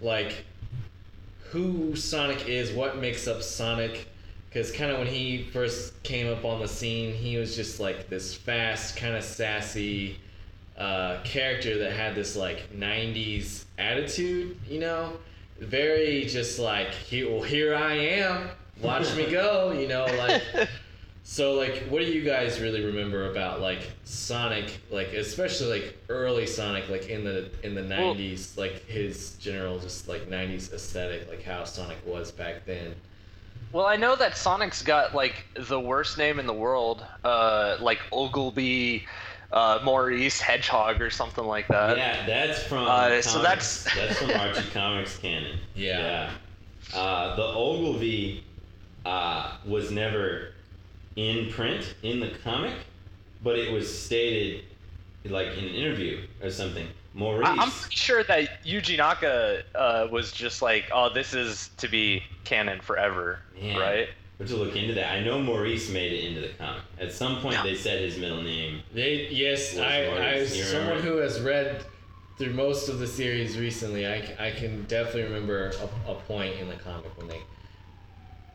like 0.00 0.44
who 1.50 1.94
Sonic 1.94 2.48
is, 2.48 2.72
what 2.72 2.98
makes 2.98 3.26
up 3.28 3.42
Sonic. 3.42 4.08
Because 4.48 4.72
kind 4.72 4.90
of 4.90 4.98
when 4.98 5.06
he 5.06 5.44
first 5.52 6.02
came 6.02 6.32
up 6.32 6.44
on 6.44 6.60
the 6.60 6.68
scene, 6.68 7.14
he 7.14 7.36
was 7.36 7.54
just 7.54 7.80
like 7.80 8.08
this 8.08 8.34
fast, 8.34 8.96
kind 8.96 9.14
of 9.14 9.22
sassy, 9.22 10.18
uh, 10.78 11.20
character 11.22 11.78
that 11.78 11.92
had 11.92 12.14
this 12.14 12.34
like 12.34 12.72
'90s 12.74 13.64
attitude. 13.76 14.56
You 14.66 14.80
know, 14.80 15.12
very 15.60 16.24
just 16.24 16.58
like 16.58 16.92
here, 16.92 17.30
well, 17.30 17.42
here 17.42 17.74
I 17.74 17.94
am. 17.94 18.48
Watch 18.80 19.14
me 19.16 19.30
go. 19.30 19.72
You 19.72 19.88
know, 19.88 20.06
like. 20.06 20.42
So 21.30 21.52
like, 21.52 21.84
what 21.90 21.98
do 22.00 22.06
you 22.06 22.22
guys 22.22 22.58
really 22.58 22.82
remember 22.82 23.30
about 23.30 23.60
like 23.60 23.90
Sonic, 24.04 24.80
like 24.90 25.08
especially 25.12 25.82
like 25.82 25.98
early 26.08 26.46
Sonic, 26.46 26.88
like 26.88 27.10
in 27.10 27.22
the 27.22 27.50
in 27.62 27.74
the 27.74 27.82
Well- 27.82 28.14
'90s, 28.14 28.56
like 28.56 28.86
his 28.86 29.32
general 29.32 29.78
just 29.78 30.08
like 30.08 30.30
'90s 30.30 30.72
aesthetic, 30.72 31.28
like 31.28 31.42
how 31.42 31.64
Sonic 31.64 31.98
was 32.06 32.32
back 32.32 32.64
then. 32.64 32.94
Well, 33.72 33.84
I 33.84 33.96
know 33.96 34.16
that 34.16 34.38
Sonic's 34.38 34.80
got 34.80 35.14
like 35.14 35.44
the 35.52 35.78
worst 35.78 36.16
name 36.16 36.38
in 36.40 36.46
the 36.46 36.54
world, 36.54 37.04
uh, 37.22 37.76
like 37.78 37.98
Ogilvy, 38.10 39.06
uh, 39.52 39.80
Maurice 39.84 40.40
Hedgehog 40.40 41.02
or 41.02 41.10
something 41.10 41.44
like 41.44 41.68
that. 41.68 41.98
yeah, 41.98 42.24
that's 42.24 42.62
from. 42.62 42.86
Uh, 42.88 43.20
so 43.20 43.42
that's- 43.42 43.84
that's 43.94 44.18
from 44.18 44.30
Archie 44.30 44.70
Comics 44.70 45.18
canon. 45.18 45.58
Yeah. 45.74 46.30
Yeah. 46.94 46.98
Uh, 46.98 47.36
the 47.36 47.44
Ogilvy 47.44 48.44
uh, 49.04 49.58
was 49.66 49.90
never 49.90 50.54
in 51.18 51.50
print 51.50 51.94
in 52.04 52.20
the 52.20 52.30
comic, 52.44 52.74
but 53.42 53.58
it 53.58 53.72
was 53.72 53.86
stated 53.92 54.62
like 55.24 55.48
in 55.58 55.64
an 55.64 55.74
interview 55.74 56.22
or 56.42 56.48
something. 56.48 56.86
Maurice. 57.12 57.48
I- 57.48 57.56
I'm 57.56 57.70
pretty 57.72 57.96
sure 57.96 58.22
that 58.22 58.64
Yuji 58.64 58.96
Naka 58.98 59.62
uh, 59.74 60.06
was 60.12 60.30
just 60.30 60.62
like, 60.62 60.84
oh, 60.92 61.12
this 61.12 61.34
is 61.34 61.70
to 61.78 61.88
be 61.88 62.22
canon 62.44 62.80
forever, 62.80 63.40
Man. 63.60 63.78
right? 63.80 64.08
We 64.38 64.44
have 64.44 64.50
to 64.50 64.56
look 64.56 64.76
into 64.76 64.94
that. 64.94 65.12
I 65.12 65.24
know 65.24 65.42
Maurice 65.42 65.90
made 65.90 66.12
it 66.12 66.24
into 66.28 66.40
the 66.40 66.50
comic. 66.50 66.82
At 67.00 67.12
some 67.12 67.40
point, 67.40 67.54
Yeah. 67.56 67.64
they 67.64 67.74
said 67.74 68.00
his 68.00 68.16
middle 68.16 68.40
name. 68.42 68.82
They 68.94 69.26
yes, 69.28 69.76
I, 69.76 70.04
I 70.04 70.06
Maurice, 70.06 70.50
as 70.52 70.56
you 70.56 70.62
someone 70.62 70.88
remember? 70.90 71.10
who 71.10 71.16
has 71.16 71.40
read 71.40 71.84
through 72.38 72.52
most 72.54 72.88
of 72.88 73.00
the 73.00 73.06
series 73.08 73.58
recently, 73.58 74.06
I 74.06 74.52
can 74.52 74.84
definitely 74.84 75.24
remember 75.24 75.72
a, 76.06 76.12
a 76.12 76.14
point 76.14 76.54
in 76.60 76.68
the 76.68 76.76
comic 76.76 77.10
when 77.18 77.26
they. 77.26 77.40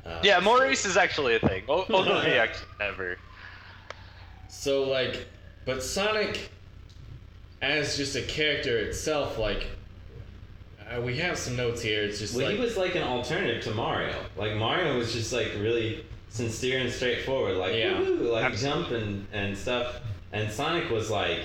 Uh, 0.05 0.19
Yeah, 0.23 0.39
so- 0.39 0.45
Maurice 0.45 0.85
is 0.85 0.97
actually 0.97 1.35
a 1.35 1.39
thing. 1.39 1.63
O- 1.69 1.85
Ogilvy 1.89 2.31
actually 2.33 2.67
never. 2.79 3.17
So 4.49 4.83
like, 4.83 5.25
but 5.65 5.81
Sonic, 5.83 6.49
as 7.61 7.95
just 7.97 8.15
a 8.15 8.21
character 8.21 8.77
itself, 8.77 9.37
like, 9.37 9.67
uh, 10.93 10.99
we 11.01 11.17
have 11.17 11.37
some 11.37 11.55
notes 11.55 11.81
here. 11.81 12.03
It's 12.03 12.19
just 12.19 12.35
Well, 12.35 12.47
like 12.47 12.55
he 12.55 12.61
was 12.61 12.75
like 12.77 12.95
an 12.95 13.03
alternative 13.03 13.63
to 13.63 13.71
Mario. 13.73 14.13
Like 14.35 14.55
Mario 14.55 14.97
was 14.97 15.13
just 15.13 15.31
like 15.33 15.51
really 15.59 16.05
sincere 16.29 16.79
and 16.79 16.91
straightforward, 16.91 17.55
like 17.57 17.73
Yeah. 17.75 17.93
woohoo, 17.93 18.31
like 18.31 18.43
Absolutely. 18.45 18.81
jump 18.83 18.91
and 19.03 19.27
and 19.33 19.57
stuff. 19.57 20.01
And 20.33 20.51
Sonic 20.51 20.89
was 20.89 21.09
like 21.09 21.39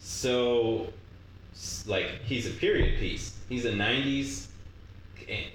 so 0.00 0.88
like 1.86 2.06
he's 2.24 2.46
a 2.46 2.50
period 2.50 2.98
piece. 2.98 3.34
He's 3.48 3.64
a 3.64 3.72
'90s 3.72 4.46
a- 4.46 4.48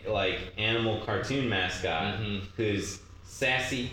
like 0.08 0.40
animal 0.58 1.02
cartoon 1.06 1.48
mascot 1.50 2.20
Mhm. 2.20 2.42
who's 2.58 3.00
sassy. 3.24 3.92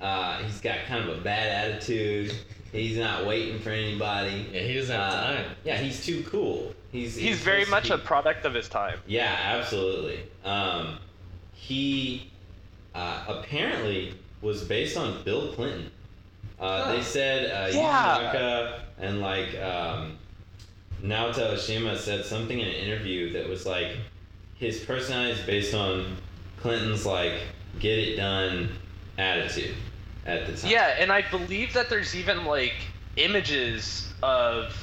Uh, 0.00 0.38
he's 0.44 0.60
got 0.60 0.78
kind 0.86 1.08
of 1.08 1.18
a 1.18 1.20
bad 1.20 1.72
attitude. 1.72 2.32
He's 2.72 2.96
not 2.98 3.26
waiting 3.26 3.58
for 3.60 3.70
anybody. 3.70 4.46
yeah, 4.52 4.60
he 4.60 4.74
doesn't 4.74 4.94
have 4.94 5.12
Uh, 5.12 5.22
time. 5.36 5.44
Yeah, 5.64 5.78
he's 5.78 6.04
too 6.04 6.22
cool. 6.30 6.74
He's 6.92 7.16
He's 7.16 7.40
very 7.40 7.64
much 7.66 7.88
to 7.88 7.94
a 7.94 7.98
product 7.98 8.44
of 8.44 8.54
his 8.54 8.68
time. 8.68 9.00
yeah, 9.06 9.36
absolutely. 9.42 10.20
Um, 10.44 10.98
he 11.52 12.30
uh, 12.94 13.24
apparently 13.28 14.14
was 14.42 14.62
based 14.64 14.96
on 14.96 15.22
Bill 15.24 15.52
Clinton. 15.52 15.90
Uh, 16.60 16.84
Huh. 16.84 16.92
They 16.92 17.02
said 17.02 17.50
uh, 17.50 17.76
Yeah. 17.76 18.20
Naka 18.22 18.82
and 19.00 19.20
like 19.20 19.56
um, 19.60 20.18
Naoto 21.02 21.54
Oshima 21.54 21.96
said 21.96 22.24
something 22.24 22.58
in 22.58 22.66
an 22.68 22.74
interview 22.74 23.32
that 23.32 23.48
was 23.48 23.66
like 23.66 23.96
his 24.58 24.80
personality 24.80 25.32
is 25.40 25.46
based 25.46 25.74
on 25.74 26.16
Clinton's 26.60 27.06
like 27.06 27.34
get 27.78 27.98
it 27.98 28.16
done 28.16 28.70
attitude 29.16 29.74
at 30.26 30.46
the 30.46 30.56
time. 30.56 30.70
Yeah, 30.70 30.96
and 30.98 31.12
I 31.12 31.22
believe 31.30 31.72
that 31.74 31.88
there's 31.88 32.14
even 32.16 32.44
like 32.44 32.74
images 33.16 34.12
of 34.22 34.74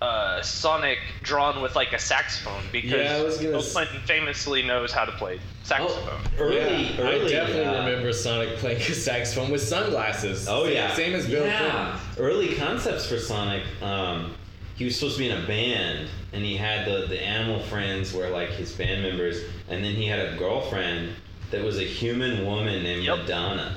uh, 0.00 0.40
Sonic 0.40 0.98
drawn 1.22 1.60
with 1.60 1.76
like 1.76 1.92
a 1.92 1.98
saxophone 1.98 2.62
because 2.72 2.92
Yeah, 2.92 3.18
gonna 3.18 3.50
Bill 3.50 3.58
s- 3.58 3.72
Clinton 3.74 4.00
famously 4.06 4.62
knows 4.62 4.92
how 4.92 5.04
to 5.04 5.12
play 5.12 5.38
saxophone. 5.62 6.20
Oh, 6.38 6.42
early, 6.42 6.56
yeah, 6.86 7.00
early. 7.00 7.26
I 7.26 7.28
definitely 7.28 7.64
uh, 7.66 7.84
remember 7.86 8.12
Sonic 8.14 8.56
playing 8.56 8.78
a 8.78 8.94
saxophone 8.94 9.50
with 9.50 9.60
sunglasses. 9.62 10.48
Oh 10.48 10.64
Same- 10.64 10.72
yeah, 10.72 10.94
same 10.94 11.14
as 11.14 11.26
Bill 11.26 11.44
yeah. 11.44 11.98
Clinton. 12.06 12.24
Early 12.24 12.54
concepts 12.54 13.06
for 13.06 13.18
Sonic. 13.18 13.62
Um, 13.82 14.34
he 14.80 14.86
was 14.86 14.94
supposed 14.96 15.16
to 15.16 15.22
be 15.24 15.28
in 15.28 15.36
a 15.36 15.46
band, 15.46 16.08
and 16.32 16.42
he 16.42 16.56
had 16.56 16.86
the 16.86 17.06
the 17.06 17.22
animal 17.22 17.60
friends 17.64 18.14
were 18.14 18.30
like 18.30 18.48
his 18.48 18.72
band 18.72 19.02
members, 19.02 19.36
and 19.68 19.84
then 19.84 19.92
he 19.94 20.06
had 20.06 20.20
a 20.20 20.36
girlfriend 20.38 21.10
that 21.50 21.62
was 21.62 21.76
a 21.78 21.82
human 21.84 22.46
woman 22.46 22.82
named 22.82 23.04
Yep. 23.04 23.18
Madonna. 23.18 23.76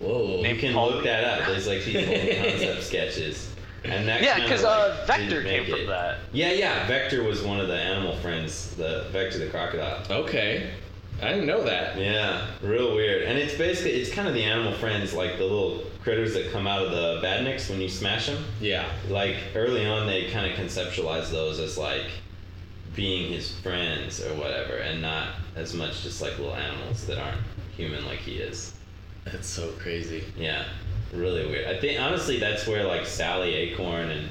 Whoa. 0.00 0.42
You 0.42 0.56
can 0.56 0.72
Polly. 0.72 0.94
look 0.94 1.04
that 1.04 1.24
up. 1.24 1.46
There's 1.46 1.66
like 1.66 1.84
these 1.84 1.96
old 1.96 2.06
concept 2.50 2.82
sketches, 2.84 3.50
and 3.84 4.08
that 4.08 4.22
yeah, 4.22 4.40
because 4.40 4.62
like, 4.62 4.72
uh, 4.72 5.04
Vector 5.06 5.42
came 5.42 5.64
make 5.64 5.68
from 5.70 5.80
it. 5.80 5.86
that. 5.88 6.20
Yeah, 6.32 6.52
yeah. 6.52 6.86
Vector 6.86 7.22
was 7.22 7.42
one 7.42 7.60
of 7.60 7.68
the 7.68 7.76
animal 7.78 8.16
friends. 8.16 8.74
The 8.76 9.08
Vector 9.12 9.40
the 9.40 9.50
crocodile. 9.50 10.02
Okay, 10.10 10.70
I 11.22 11.30
didn't 11.30 11.46
know 11.46 11.62
that. 11.64 11.98
Yeah, 11.98 12.46
real 12.62 12.94
weird. 12.94 13.22
And 13.22 13.38
it's 13.38 13.54
basically 13.54 13.92
it's 13.92 14.10
kind 14.10 14.26
of 14.28 14.34
the 14.34 14.42
animal 14.44 14.72
friends, 14.74 15.12
like 15.14 15.36
the 15.38 15.44
little 15.44 15.82
critters 16.02 16.32
that 16.34 16.50
come 16.50 16.66
out 16.66 16.82
of 16.82 16.90
the 16.92 17.20
badniks 17.26 17.68
when 17.68 17.80
you 17.80 17.88
smash 17.88 18.26
them. 18.26 18.42
Yeah. 18.60 18.90
like 19.08 19.36
early 19.54 19.84
on 19.86 20.06
they 20.06 20.30
kind 20.30 20.50
of 20.50 20.58
conceptualize 20.58 21.30
those 21.30 21.58
as 21.58 21.76
like 21.76 22.06
being 22.96 23.30
his 23.32 23.52
friends 23.60 24.20
or 24.24 24.34
whatever 24.34 24.76
and 24.76 25.00
not 25.02 25.28
as 25.56 25.74
much 25.74 26.02
just 26.02 26.20
like 26.22 26.36
little 26.38 26.54
animals 26.56 27.06
that 27.06 27.18
aren't 27.18 27.40
human 27.76 28.04
like 28.06 28.18
he 28.18 28.36
is 28.36 28.74
That's 29.24 29.46
so 29.46 29.70
crazy. 29.72 30.24
yeah 30.36 30.64
really 31.12 31.46
weird 31.46 31.66
i 31.68 31.78
think 31.78 32.00
honestly 32.00 32.38
that's 32.40 32.66
where 32.66 32.84
like 32.84 33.06
sally 33.06 33.54
acorn 33.54 34.10
and 34.10 34.28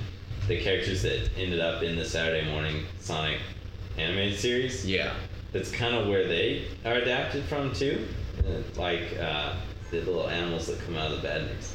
the 0.48 0.60
characters 0.62 1.02
that 1.04 1.30
ended 1.38 1.60
up 1.62 1.84
in 1.84 1.96
the 1.96 2.04
saturday 2.04 2.50
morning 2.52 2.84
sonic 3.00 3.38
animated 3.98 4.38
series 4.40 4.86
Yeah. 4.86 5.14
That's 5.52 5.72
kind 5.72 5.96
of 5.96 6.08
where 6.08 6.28
they 6.28 6.66
are 6.86 6.94
adapted 6.94 7.44
from 7.46 7.74
too. 7.74 8.08
Like 8.78 9.02
uh, 9.20 9.56
the 9.92 9.98
little 10.02 10.30
animals 10.30 10.68
that 10.68 10.80
come 10.86 10.96
out 10.96 11.12
of 11.12 11.22
the 11.22 11.28
badniks 11.28 11.74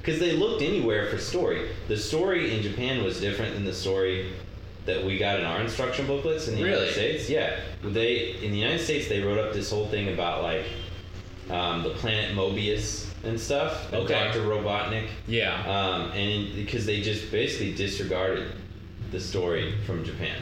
because 0.00 0.20
they 0.20 0.32
looked 0.32 0.60
anywhere 0.62 1.08
for 1.08 1.16
story. 1.18 1.70
The 1.88 1.96
story 1.96 2.54
in 2.54 2.62
japan 2.62 3.02
was 3.02 3.20
different 3.20 3.54
than 3.54 3.64
the 3.64 3.72
story 3.74 4.32
that 4.84 5.02
we 5.02 5.16
got 5.18 5.40
in 5.40 5.46
our 5.46 5.62
instruction 5.62 6.06
booklets 6.06 6.46
in 6.46 6.56
the 6.56 6.62
Really? 6.62 6.76
united 6.76 6.92
states. 6.92 7.30
Yeah. 7.30 7.58
They 7.82 8.32
in 8.42 8.52
the 8.52 8.58
united 8.58 8.80
states 8.84 9.08
they 9.08 9.22
wrote 9.22 9.38
up 9.38 9.54
this 9.54 9.70
whole 9.70 9.86
thing 9.88 10.12
about 10.12 10.42
like 10.42 10.66
um, 11.50 11.82
the 11.82 11.90
planet 11.90 12.34
mobius 12.36 13.06
and 13.24 13.40
stuff 13.40 13.90
and 13.92 14.02
Okay. 14.02 14.12
dr 14.12 14.38
robotnik. 14.40 15.08
Yeah. 15.26 15.58
um, 15.66 16.10
and 16.12 16.54
because 16.54 16.84
they 16.86 17.00
just 17.00 17.30
basically 17.32 17.72
disregarded 17.74 18.52
the 19.10 19.18
story 19.20 19.74
from 19.86 20.04
japan 20.04 20.36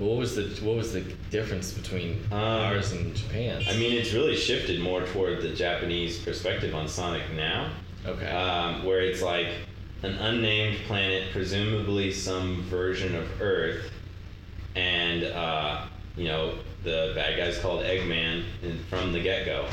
What 0.00 0.16
was 0.16 0.34
the 0.34 0.44
What 0.64 0.76
was 0.76 0.94
the 0.94 1.02
difference 1.30 1.72
between 1.72 2.22
Um, 2.32 2.38
ours 2.38 2.92
and 2.92 3.14
Japan? 3.14 3.62
I 3.68 3.76
mean, 3.76 3.92
it's 3.92 4.14
really 4.14 4.34
shifted 4.34 4.80
more 4.80 5.02
toward 5.02 5.42
the 5.42 5.50
Japanese 5.50 6.18
perspective 6.18 6.74
on 6.74 6.88
Sonic 6.88 7.22
now, 7.36 7.70
okay. 8.06 8.26
um, 8.30 8.84
where 8.84 9.00
it's 9.00 9.20
like 9.20 9.48
an 10.02 10.14
unnamed 10.14 10.78
planet, 10.86 11.24
presumably 11.32 12.10
some 12.12 12.62
version 12.62 13.14
of 13.14 13.42
Earth, 13.42 13.90
and 14.74 15.24
uh, 15.24 15.82
you 16.16 16.24
know 16.24 16.54
the 16.82 17.12
bad 17.14 17.36
guy's 17.36 17.58
called 17.58 17.84
Eggman 17.84 18.44
from 18.88 19.12
the 19.12 19.20
get 19.20 19.44
go, 19.44 19.66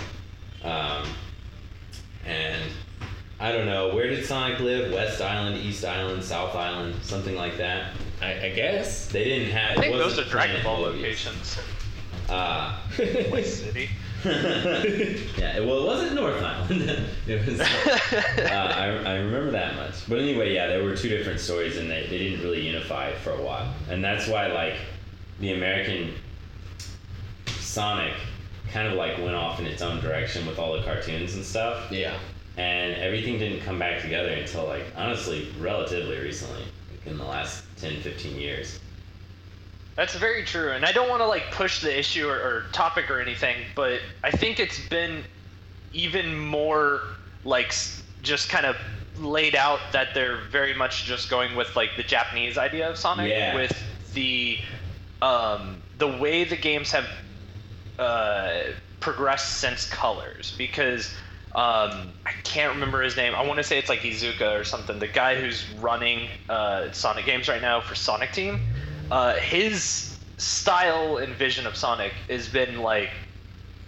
um, 0.66 1.08
and 2.26 2.62
I 3.40 3.54
don't 3.54 3.66
know 3.66 3.96
where 3.96 4.10
did 4.10 4.26
Sonic 4.26 4.60
live? 4.60 4.92
West 4.92 5.22
Island, 5.22 5.56
East 5.64 5.86
Island, 5.86 6.22
South 6.22 6.54
Island, 6.54 6.96
something 7.02 7.38
like 7.38 7.56
that. 7.60 7.94
I, 8.22 8.46
I 8.46 8.50
guess. 8.50 9.08
They 9.08 9.24
didn't 9.24 9.52
have. 9.52 9.78
I 9.78 9.82
think 9.82 9.96
it 9.96 9.98
those 9.98 10.18
are 10.20 10.26
Dragon 10.26 10.64
Ball 10.64 10.84
Mobius. 10.84 10.96
locations. 10.96 11.60
Uh, 12.30 12.80
Like 13.32 13.46
City. 13.46 13.90
yeah, 14.26 15.60
well, 15.60 15.84
it 15.84 15.86
wasn't 15.86 16.14
North 16.16 16.42
Island. 16.42 17.06
it 17.28 17.46
was. 17.46 17.60
Uh, 17.60 17.66
I, 18.50 18.86
I 19.06 19.16
remember 19.18 19.52
that 19.52 19.76
much. 19.76 20.10
But 20.10 20.20
anyway, 20.20 20.54
yeah, 20.54 20.68
there 20.68 20.84
were 20.84 20.96
two 20.96 21.08
different 21.08 21.40
stories, 21.40 21.78
and 21.78 21.90
they, 21.90 22.08
they 22.08 22.18
didn't 22.18 22.42
really 22.44 22.66
unify 22.66 23.14
for 23.14 23.32
a 23.32 23.42
while, 23.42 23.72
and 23.90 24.04
that's 24.04 24.28
why 24.28 24.48
like 24.48 24.76
the 25.40 25.54
American 25.54 26.16
Sonic 27.46 28.14
kind 28.72 28.88
of 28.88 28.96
like 28.96 29.18
went 29.20 29.36
off 29.36 29.60
in 29.60 29.66
its 29.68 29.82
own 29.82 30.02
direction 30.02 30.46
with 30.48 30.58
all 30.60 30.74
the 30.74 30.84
cartoons 30.84 31.36
and 31.36 31.46
stuff, 31.46 31.92
yeah. 31.92 32.18
and 32.58 32.96
everything 32.96 33.38
didn't 33.38 33.62
come 33.62 33.78
back 33.80 34.02
together 34.02 34.30
until 34.30 34.66
like 34.66 34.84
honestly 34.96 35.54
relatively 35.60 36.18
recently, 36.20 36.64
like 36.64 36.72
in 37.08 37.18
the 37.18 37.24
last 37.26 37.64
10, 37.78 38.02
15 38.02 38.40
years. 38.40 38.80
That's 39.96 40.16
very 40.16 40.44
true, 40.44 40.74
and 40.74 40.86
I 40.86 40.92
don't 40.92 41.10
want 41.10 41.22
to 41.22 41.26
like 41.28 41.52
push 41.52 41.82
the 41.82 41.98
issue 41.98 42.28
or, 42.28 42.36
or 42.36 42.64
topic 42.72 43.10
or 43.10 43.20
anything, 43.20 43.58
but 43.76 44.00
I 44.24 44.30
think 44.30 44.60
it's 44.60 44.88
been 44.90 45.24
even 45.92 46.38
more 46.38 47.02
like 47.44 47.74
just 48.22 48.50
kind 48.50 48.66
of 48.66 48.76
laid 49.18 49.56
out 49.56 49.80
that 49.94 50.10
they're 50.14 50.38
very 50.52 50.76
much 50.76 51.06
just 51.06 51.30
going 51.32 51.56
with 51.56 51.76
like 51.76 51.90
the 51.98 52.04
Japanese 52.04 52.60
idea 52.60 52.88
of 52.90 52.98
Sonic 52.98 53.32
Yeah. 53.32 53.56
with 53.56 53.76
the 54.14 54.60
um, 55.24 55.82
the 55.98 56.08
way 56.08 56.44
the 56.44 56.56
games 56.58 56.92
have 56.92 57.08
uh, 57.98 58.60
progressed 59.00 59.54
since 59.58 59.88
Colors 59.90 60.54
because 60.60 61.12
um, 61.58 62.14
I 62.24 62.34
can't 62.44 62.72
remember 62.72 63.02
his 63.02 63.18
name. 63.18 63.34
I 63.34 63.44
want 63.44 63.58
to 63.58 63.64
say 63.64 63.80
it's 63.80 63.90
like 63.90 64.02
Iizuka 64.02 64.60
or 64.60 64.64
something. 64.64 65.00
The 65.00 65.08
guy 65.08 65.42
who's 65.42 65.68
running 65.80 66.30
uh, 66.50 66.92
Sonic 66.92 67.26
games 67.26 67.50
right 67.50 67.62
now 67.62 67.82
for 67.82 67.96
Sonic 67.96 68.32
Team, 68.32 68.62
uh, 69.10 69.34
his 69.38 70.20
style 70.38 71.18
and 71.18 71.36
vision 71.36 71.66
of 71.66 71.76
Sonic 71.76 72.14
has 72.30 72.48
been 72.48 72.78
like 72.78 73.10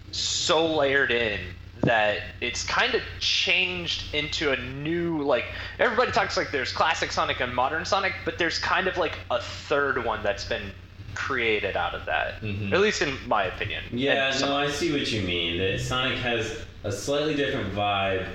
so 0.10 0.78
layered 0.78 1.12
in 1.12 1.40
that 1.84 2.18
it's 2.42 2.64
kind 2.64 2.96
of 2.96 3.04
changed 3.20 4.16
into 4.16 4.52
a 4.52 4.58
new 4.58 5.22
like 5.22 5.46
everybody 5.78 6.12
talks 6.12 6.36
like 6.36 6.52
there's 6.52 6.72
classic 6.72 7.12
Sonic 7.12 7.40
and 7.40 7.56
modern 7.56 7.86
Sonic, 7.86 8.14
but 8.26 8.40
there's 8.40 8.58
kind 8.58 8.88
of 8.88 8.98
like 8.98 9.20
a 9.30 9.40
third 9.40 10.04
one 10.04 10.24
that's 10.24 10.44
been 10.44 10.74
created 11.20 11.76
out 11.76 11.94
of 11.94 12.06
that. 12.06 12.42
Mhm. 12.42 12.72
At 12.72 12.80
least 12.80 13.02
in 13.02 13.18
my 13.28 13.44
opinion. 13.44 13.84
Yeah, 13.92 14.34
no, 14.40 14.56
I 14.56 14.70
see 14.70 14.92
what 14.92 15.12
you 15.12 15.22
mean. 15.22 15.58
That 15.58 15.80
Sonic 15.82 16.18
has 16.20 16.60
a 16.86 16.92
slightly 16.92 17.36
different 17.36 17.76
vibe 17.76 18.26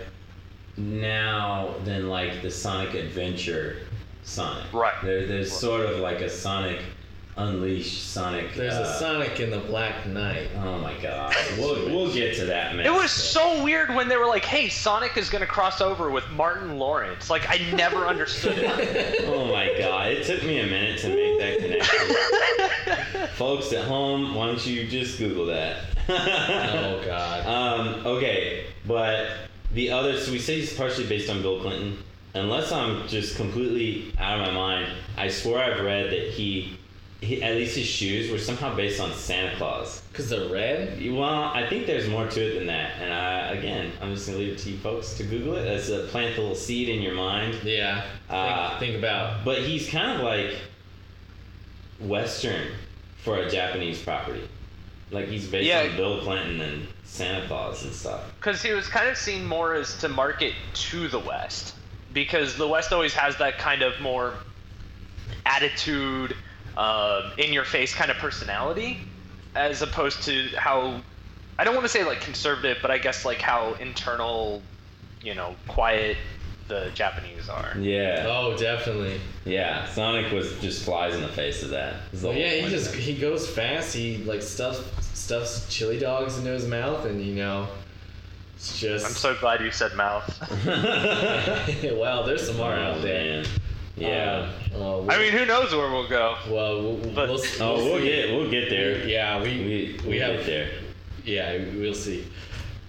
now 0.76 1.74
than 1.84 2.10
like 2.10 2.42
the 2.42 2.50
Sonic 2.50 2.92
Adventure 2.94 3.78
Sonic. 4.22 4.64
Right. 4.72 4.94
There, 5.02 5.26
there's 5.26 5.50
sort 5.50 5.80
of 5.86 5.98
like 6.00 6.20
a 6.20 6.28
Sonic 6.28 6.80
Unleashed 7.36 8.10
Sonic. 8.10 8.54
There's 8.54 8.74
uh, 8.74 8.82
a 8.82 8.98
Sonic 8.98 9.40
in 9.40 9.50
the 9.50 9.58
Black 9.58 10.06
Knight. 10.06 10.48
Oh 10.62 10.78
my 10.78 10.94
god. 11.00 11.34
We'll, 11.58 11.86
we'll 11.86 12.12
get 12.12 12.36
to 12.36 12.44
that, 12.46 12.76
man. 12.76 12.86
It 12.86 12.92
was 12.92 13.10
so 13.10 13.62
weird 13.64 13.92
when 13.94 14.08
they 14.08 14.16
were 14.16 14.26
like, 14.26 14.44
"Hey, 14.44 14.68
Sonic 14.68 15.16
is 15.16 15.28
gonna 15.28 15.46
cross 15.46 15.80
over 15.80 16.10
with 16.10 16.28
Martin 16.30 16.78
Lawrence." 16.78 17.30
Like, 17.30 17.48
I 17.48 17.58
never 17.74 18.06
understood 18.06 18.58
it. 18.58 19.24
Oh 19.26 19.46
my 19.46 19.76
god. 19.78 20.12
It 20.12 20.24
took 20.26 20.44
me 20.44 20.60
a 20.60 20.66
minute 20.66 21.00
to 21.00 21.08
make 21.08 21.38
that 21.40 21.58
connection. 21.58 23.26
Folks 23.34 23.72
at 23.72 23.84
home, 23.84 24.34
why 24.34 24.46
don't 24.46 24.64
you 24.64 24.86
just 24.86 25.18
Google 25.18 25.46
that? 25.46 25.84
Oh 26.08 27.02
God. 27.06 27.46
Um, 27.46 28.06
okay, 28.06 28.66
but 28.86 29.28
the 29.72 29.90
other, 29.90 30.18
so 30.18 30.30
we 30.30 30.38
say 30.38 30.60
he's 30.60 30.72
partially 30.74 31.06
based 31.06 31.28
on 31.30 31.42
Bill 31.42 31.60
Clinton. 31.60 31.98
Unless 32.34 32.72
I'm 32.72 33.06
just 33.08 33.36
completely 33.36 34.12
out 34.18 34.40
of 34.40 34.46
my 34.46 34.52
mind, 34.52 34.92
I 35.16 35.28
swear 35.28 35.72
I've 35.72 35.80
read 35.84 36.10
that 36.10 36.30
he, 36.30 36.76
he 37.20 37.42
at 37.42 37.54
least 37.56 37.76
his 37.76 37.86
shoes 37.86 38.30
were 38.30 38.38
somehow 38.38 38.74
based 38.74 39.00
on 39.00 39.12
Santa 39.14 39.56
Claus. 39.56 40.02
Cause 40.12 40.28
they're 40.28 40.48
red. 40.48 40.98
Well, 41.12 41.24
I 41.24 41.66
think 41.68 41.86
there's 41.86 42.08
more 42.08 42.28
to 42.28 42.40
it 42.40 42.54
than 42.58 42.66
that. 42.66 42.92
And 43.00 43.12
I, 43.12 43.52
again, 43.52 43.92
I'm 44.02 44.14
just 44.14 44.26
gonna 44.26 44.38
leave 44.38 44.52
it 44.52 44.58
to 44.58 44.70
you 44.70 44.78
folks 44.78 45.14
to 45.14 45.24
Google 45.24 45.56
it. 45.56 45.66
As 45.66 45.90
a 45.90 46.04
plant 46.08 46.36
the 46.36 46.42
little 46.42 46.56
seed 46.56 46.88
in 46.88 47.00
your 47.02 47.14
mind. 47.14 47.54
Yeah. 47.64 48.02
Think, 48.02 48.12
Uh, 48.30 48.78
think 48.78 48.96
about. 48.98 49.44
But 49.44 49.58
he's 49.62 49.88
kind 49.88 50.18
of 50.18 50.24
like 50.24 50.54
Western 52.00 52.68
for 53.22 53.38
a 53.38 53.50
Japanese 53.50 54.00
property. 54.02 54.46
Like 55.10 55.28
he's 55.28 55.46
based 55.48 55.66
Yeah. 55.66 55.82
on 55.90 55.96
Bill 55.96 56.20
Clinton 56.20 56.60
and 56.60 56.86
Santa 57.04 57.46
Claus 57.46 57.84
and 57.84 57.92
stuff. 57.94 58.20
because 58.40 58.62
he 58.62 58.72
was 58.72 58.86
kind 58.88 59.08
of 59.08 59.16
seen 59.16 59.46
more 59.46 59.74
as 59.74 59.96
to 59.98 60.08
market 60.08 60.52
to 60.74 61.08
the 61.08 61.18
West, 61.18 61.74
because 62.12 62.56
the 62.56 62.66
West 62.66 62.92
always 62.92 63.14
has 63.14 63.36
that 63.36 63.58
kind 63.58 63.82
of 63.82 63.98
more 64.00 64.34
attitude, 65.46 66.34
um, 66.76 67.32
in-your-face 67.38 67.94
kind 67.94 68.10
of 68.10 68.16
personality, 68.18 68.98
as 69.54 69.82
opposed 69.82 70.22
to 70.24 70.48
how 70.56 71.00
I 71.58 71.64
don't 71.64 71.74
want 71.74 71.84
to 71.84 71.88
say 71.88 72.04
like 72.04 72.20
conservative, 72.20 72.78
but 72.82 72.90
I 72.90 72.98
guess 72.98 73.24
like 73.24 73.40
how 73.40 73.74
internal, 73.74 74.62
you 75.22 75.34
know, 75.34 75.54
quiet 75.68 76.16
the 76.66 76.90
Japanese 76.94 77.48
are. 77.48 77.74
Yeah. 77.78 78.26
Oh, 78.28 78.56
definitely. 78.56 79.20
Yeah, 79.44 79.86
Sonic 79.86 80.32
was 80.32 80.58
just 80.60 80.84
flies 80.84 81.14
in 81.14 81.20
the 81.20 81.28
face 81.28 81.62
of 81.62 81.70
that. 81.70 81.96
Well, 82.22 82.32
yeah, 82.32 82.50
he 82.50 82.60
point 82.62 82.74
of 82.74 82.80
just 82.80 82.94
it. 82.94 83.00
he 83.00 83.16
goes 83.16 83.48
fast. 83.48 83.94
He 83.94 84.18
like 84.24 84.42
stuffs 84.42 84.82
stuffs 85.16 85.68
chili 85.68 85.98
dogs 85.98 86.38
into 86.38 86.50
his 86.50 86.66
mouth, 86.66 87.04
and 87.04 87.24
you 87.24 87.34
know, 87.34 87.68
it's 88.56 88.78
just. 88.78 89.06
I'm 89.06 89.12
so 89.12 89.36
glad 89.36 89.60
you 89.60 89.70
said 89.70 89.94
mouth. 89.94 90.28
wow, 91.96 92.22
there's 92.22 92.46
some 92.46 92.56
more 92.56 92.72
oh, 92.72 92.80
out 92.80 93.02
there. 93.02 93.42
man. 93.42 93.46
Yeah. 93.96 94.50
Uh, 94.74 95.02
uh, 95.02 95.06
I 95.08 95.18
mean, 95.18 95.32
who 95.32 95.46
knows 95.46 95.72
where 95.72 95.88
we'll 95.90 96.08
go? 96.08 96.36
well, 96.50 96.82
we'll, 96.82 96.96
but- 97.14 97.28
we'll, 97.28 97.40
oh, 97.60 97.76
we'll 97.84 97.98
see. 97.98 98.04
get 98.06 98.30
we'll 98.30 98.50
get 98.50 98.68
there. 98.70 99.06
Yeah, 99.06 99.40
we 99.42 99.48
We 99.58 99.98
we, 100.04 100.08
we 100.10 100.18
have 100.18 100.36
get 100.38 100.46
there. 100.46 100.70
yeah, 101.24 101.64
we'll 101.76 101.94
see. 101.94 102.26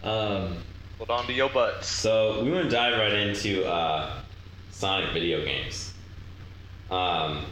Um, 0.04 0.58
Hold 0.98 1.10
on 1.12 1.26
to 1.28 1.34
your 1.34 1.50
butts. 1.50 1.88
So 1.88 2.42
we 2.44 2.52
want 2.52 2.64
to 2.66 2.70
dive 2.70 2.98
right 2.98 3.12
into 3.14 3.66
uh, 3.66 4.22
Sonic 4.72 5.12
video 5.14 5.44
games. 5.44 5.94
Um, 6.90 7.46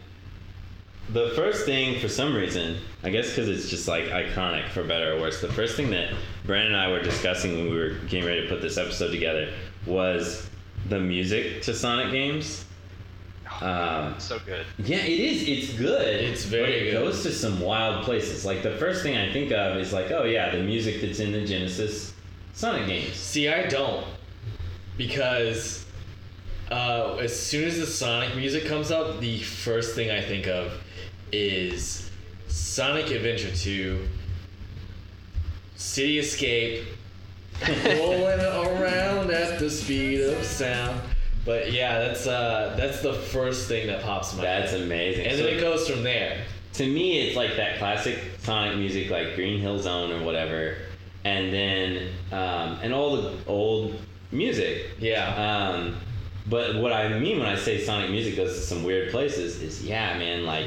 the 1.09 1.31
first 1.35 1.65
thing, 1.65 1.99
for 1.99 2.07
some 2.07 2.33
reason, 2.33 2.77
I 3.03 3.09
guess 3.09 3.29
because 3.29 3.49
it's 3.49 3.69
just 3.69 3.87
like 3.87 4.05
iconic 4.05 4.69
for 4.69 4.83
better 4.83 5.13
or 5.15 5.19
worse, 5.19 5.41
the 5.41 5.51
first 5.51 5.75
thing 5.75 5.89
that 5.91 6.13
Brandon 6.45 6.73
and 6.73 6.81
I 6.81 6.87
were 6.89 7.01
discussing 7.03 7.53
when 7.57 7.69
we 7.69 7.77
were 7.77 7.95
getting 8.07 8.25
ready 8.25 8.43
to 8.43 8.47
put 8.47 8.61
this 8.61 8.77
episode 8.77 9.11
together 9.11 9.51
was 9.85 10.49
the 10.89 10.99
music 10.99 11.61
to 11.63 11.73
Sonic 11.73 12.11
games. 12.11 12.63
Um, 13.61 14.15
So 14.19 14.39
good. 14.39 14.65
yeah, 14.79 14.97
it 14.97 15.19
is. 15.19 15.47
It's 15.47 15.73
good. 15.77 16.07
It's 16.07 16.45
very 16.45 16.63
but 16.63 16.71
it 16.71 16.91
good. 16.91 17.03
goes 17.05 17.23
to 17.23 17.31
some 17.31 17.59
wild 17.59 18.03
places. 18.05 18.45
Like 18.45 18.63
the 18.63 18.75
first 18.77 19.03
thing 19.03 19.15
I 19.17 19.31
think 19.31 19.51
of 19.51 19.77
is 19.77 19.93
like, 19.93 20.11
oh 20.11 20.23
yeah, 20.23 20.55
the 20.55 20.63
music 20.63 21.01
that's 21.01 21.19
in 21.19 21.31
the 21.31 21.45
Genesis 21.45 22.13
Sonic 22.53 22.87
games. 22.87 23.15
see, 23.15 23.47
I 23.49 23.67
don't 23.67 24.05
because 24.97 25.85
uh, 26.71 27.15
as 27.15 27.37
soon 27.37 27.67
as 27.67 27.77
the 27.79 27.85
Sonic 27.87 28.35
music 28.35 28.65
comes 28.65 28.91
up, 28.91 29.19
the 29.19 29.39
first 29.39 29.95
thing 29.95 30.11
I 30.11 30.21
think 30.21 30.47
of 30.47 30.71
is 31.31 32.09
Sonic 32.47 33.09
Adventure 33.11 33.51
2, 33.55 34.07
City 35.75 36.19
Escape, 36.19 36.85
rolling 37.85 38.39
around 38.39 39.31
at 39.31 39.59
the 39.59 39.69
speed 39.69 40.21
of 40.21 40.43
sound. 40.43 40.99
But 41.45 41.71
yeah, 41.73 41.99
that's 41.99 42.25
uh, 42.27 42.75
that's 42.77 43.01
the 43.01 43.13
first 43.13 43.67
thing 43.67 43.87
that 43.87 44.01
pops 44.03 44.31
in 44.31 44.37
my 44.39 44.43
That's 44.45 44.71
head. 44.71 44.81
amazing. 44.81 45.25
And 45.27 45.37
So- 45.37 45.43
then 45.43 45.57
it 45.57 45.61
goes 45.61 45.87
from 45.89 46.03
there. 46.03 46.37
to 46.73 46.87
me 46.87 47.19
it's 47.27 47.35
like 47.35 47.55
that 47.57 47.77
classic 47.77 48.17
sonic 48.39 48.77
music 48.77 49.09
like 49.11 49.35
green 49.35 49.59
hill 49.59 49.77
zone 49.77 50.11
or 50.11 50.23
whatever 50.25 50.75
and 51.23 51.53
then 51.53 52.09
um, 52.31 52.79
and 52.81 52.91
all 52.91 53.15
the 53.15 53.31
old 53.45 53.93
music 54.31 54.87
Yeah. 54.99 55.27
um, 55.69 55.95
but 56.47 56.73
what 56.75 56.91
i 56.91 57.07
mean 57.19 57.37
when 57.37 57.47
i 57.47 57.55
say 57.55 57.79
sonic 57.79 58.09
music 58.09 58.35
goes 58.35 58.55
to 58.55 58.59
some 58.61 58.83
weird 58.83 59.11
places 59.11 59.61
is 59.61 59.85
yeah 59.85 60.17
man 60.17 60.45
like 60.47 60.65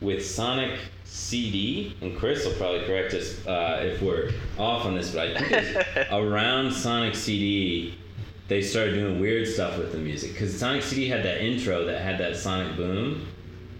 with 0.00 0.24
sonic 0.24 0.78
cd 1.04 1.94
and 2.00 2.16
chris 2.16 2.46
will 2.46 2.54
probably 2.54 2.84
correct 2.86 3.12
us 3.12 3.46
uh, 3.46 3.80
if 3.82 4.00
we're 4.00 4.30
off 4.58 4.86
on 4.86 4.94
this 4.94 5.12
but 5.14 5.28
i 5.28 5.34
think 5.38 5.52
it's 5.52 6.12
around 6.12 6.72
sonic 6.72 7.14
cd 7.14 7.94
they 8.48 8.62
started 8.62 8.94
doing 8.94 9.20
weird 9.20 9.46
stuff 9.48 9.76
with 9.78 9.92
the 9.92 9.98
music 9.98 10.32
because 10.32 10.56
sonic 10.58 10.82
cd 10.82 11.08
had 11.08 11.22
that 11.22 11.42
intro 11.44 11.84
that 11.84 12.00
had 12.00 12.18
that 12.18 12.36
sonic 12.36 12.76
boom 12.76 13.26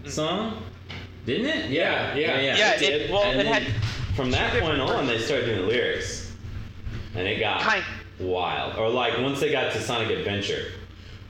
mm. 0.03 0.09
song 0.09 0.61
didn't 1.25 1.45
it 1.47 1.69
Yeah, 1.69 2.15
yeah. 2.15 2.39
Yeah, 2.41 2.75
it 2.75 2.81
it, 2.81 2.97
did. 2.99 3.11
well, 3.11 3.23
and 3.23 3.39
it 3.41 3.45
had 3.47 3.63
from 4.15 4.31
that 4.31 4.51
point 4.51 4.77
different 4.77 4.81
on, 4.81 5.05
they 5.07 5.19
started 5.19 5.45
doing 5.45 5.67
lyrics, 5.67 6.31
and 7.15 7.27
it 7.27 7.39
got 7.39 7.59
Kind- 7.61 7.83
wild. 8.17 8.77
Or 8.77 8.89
like 8.89 9.19
once 9.19 9.39
they 9.41 9.51
got 9.51 9.73
to 9.73 9.81
Sonic 9.81 10.09
Adventure, 10.09 10.71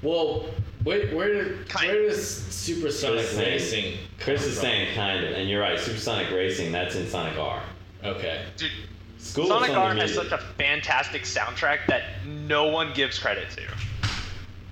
Well, 0.04 0.46
where 0.84 1.08
where 1.16 1.54
Kind- 1.66 1.90
where 1.90 2.10
does 2.10 2.32
Supersonic 2.54 3.18
Chris 3.18 3.32
is 3.32 3.36
saying- 3.36 3.52
Racing? 3.54 3.98
Chris 4.20 4.46
is 4.46 4.54
from? 4.54 4.62
saying 4.62 4.96
kind 4.96 5.26
of, 5.26 5.32
and 5.34 5.50
you're 5.50 5.62
right. 5.62 5.80
Supersonic 5.80 6.30
Racing, 6.32 6.72
that's 6.72 6.96
in 6.96 7.08
Sonic 7.10 7.38
R. 7.40 7.62
Okay. 8.06 8.44
dude. 8.56 8.70
School 9.18 9.48
Sonic 9.48 9.72
Thunder 9.72 9.82
R 9.82 9.96
has 9.96 10.14
such 10.14 10.32
a 10.32 10.38
fantastic 10.38 11.24
soundtrack 11.24 11.80
that 11.88 12.04
no 12.26 12.68
one 12.68 12.94
gives 12.94 13.18
credit 13.20 13.48
to. 13.52 13.62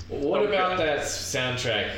What 0.07 0.41
Okay. 0.41 0.55
about 0.55 0.77
that 0.77 0.99
soundtrack? 0.99 1.91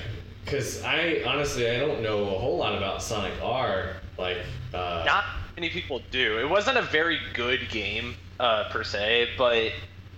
Because 0.46 0.82
I 0.84 1.24
honestly 1.26 1.70
I 1.70 1.78
don't 1.78 2.02
know 2.02 2.24
a 2.24 2.40
whole 2.40 2.58
lot 2.58 2.76
about 2.76 3.02
Sonic 3.04 3.34
R. 3.44 3.98
Like, 4.18 4.38
uh, 4.74 5.04
Not 5.06 5.26
many 5.56 5.70
people 5.70 6.02
do. 6.10 6.40
It 6.40 6.50
wasn't 6.50 6.78
a 6.78 6.82
very 6.84 7.20
good 7.34 7.68
game 7.70 8.16
uh, 8.40 8.70
per 8.70 8.84
se, 8.84 9.32
but 9.38 9.72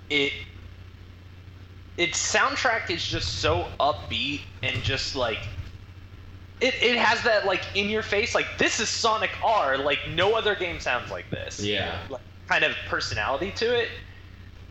it 0.10 0.34
its 1.98 2.34
soundtrack 2.34 2.90
is 2.90 3.06
just 3.06 3.40
so 3.40 3.68
upbeat 3.80 4.42
and 4.64 4.82
just 4.84 5.16
like 5.16 5.40
it, 6.62 6.74
it 6.82 6.98
has 6.98 7.24
that 7.24 7.46
like 7.46 7.64
in 7.76 7.90
your 7.90 8.02
face 8.04 8.36
like 8.36 8.48
this 8.58 8.80
is 8.80 8.90
Sonic 8.90 9.32
R 9.44 9.78
like 9.78 10.00
no 10.10 10.36
other 10.36 10.56
game 10.56 10.80
sounds 10.80 11.10
like 11.12 11.30
this. 11.30 11.60
yeah. 11.60 12.00
like, 12.10 12.22
kind 12.48 12.64
of 12.64 12.76
personality 12.88 13.52
to 13.58 13.80
it, 13.80 13.90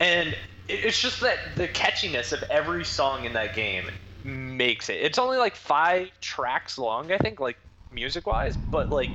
and 0.00 0.30
it- 0.68 0.84
it's 0.84 1.00
just 1.00 1.20
that 1.20 1.38
the 1.56 1.68
catchiness 1.68 2.32
of 2.32 2.42
every 2.50 2.84
song 2.84 3.24
in 3.24 3.32
that 3.34 3.54
game 3.54 3.88
makes 4.24 4.88
it. 4.90 4.94
It's 5.00 5.16
only 5.18 5.38
like 5.38 5.54
five 5.56 6.10
tracks 6.20 6.76
long, 6.76 7.10
I 7.12 7.18
think, 7.18 7.40
like 7.40 7.56
music 7.90 8.26
wise, 8.26 8.58
but 8.70 8.90
like 8.90 9.10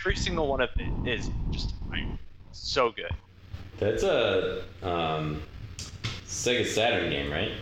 every 0.00 0.14
single 0.14 0.46
one 0.46 0.60
of 0.60 0.68
it 0.78 1.08
is 1.08 1.30
just 1.50 1.74
like, 1.90 2.04
so 2.52 2.92
good. 2.92 3.10
That's 3.78 4.02
a 4.04 4.62
um, 4.82 5.42
Sega 6.28 6.64
Saturn 6.66 7.10
game, 7.10 7.32
right? 7.32 7.52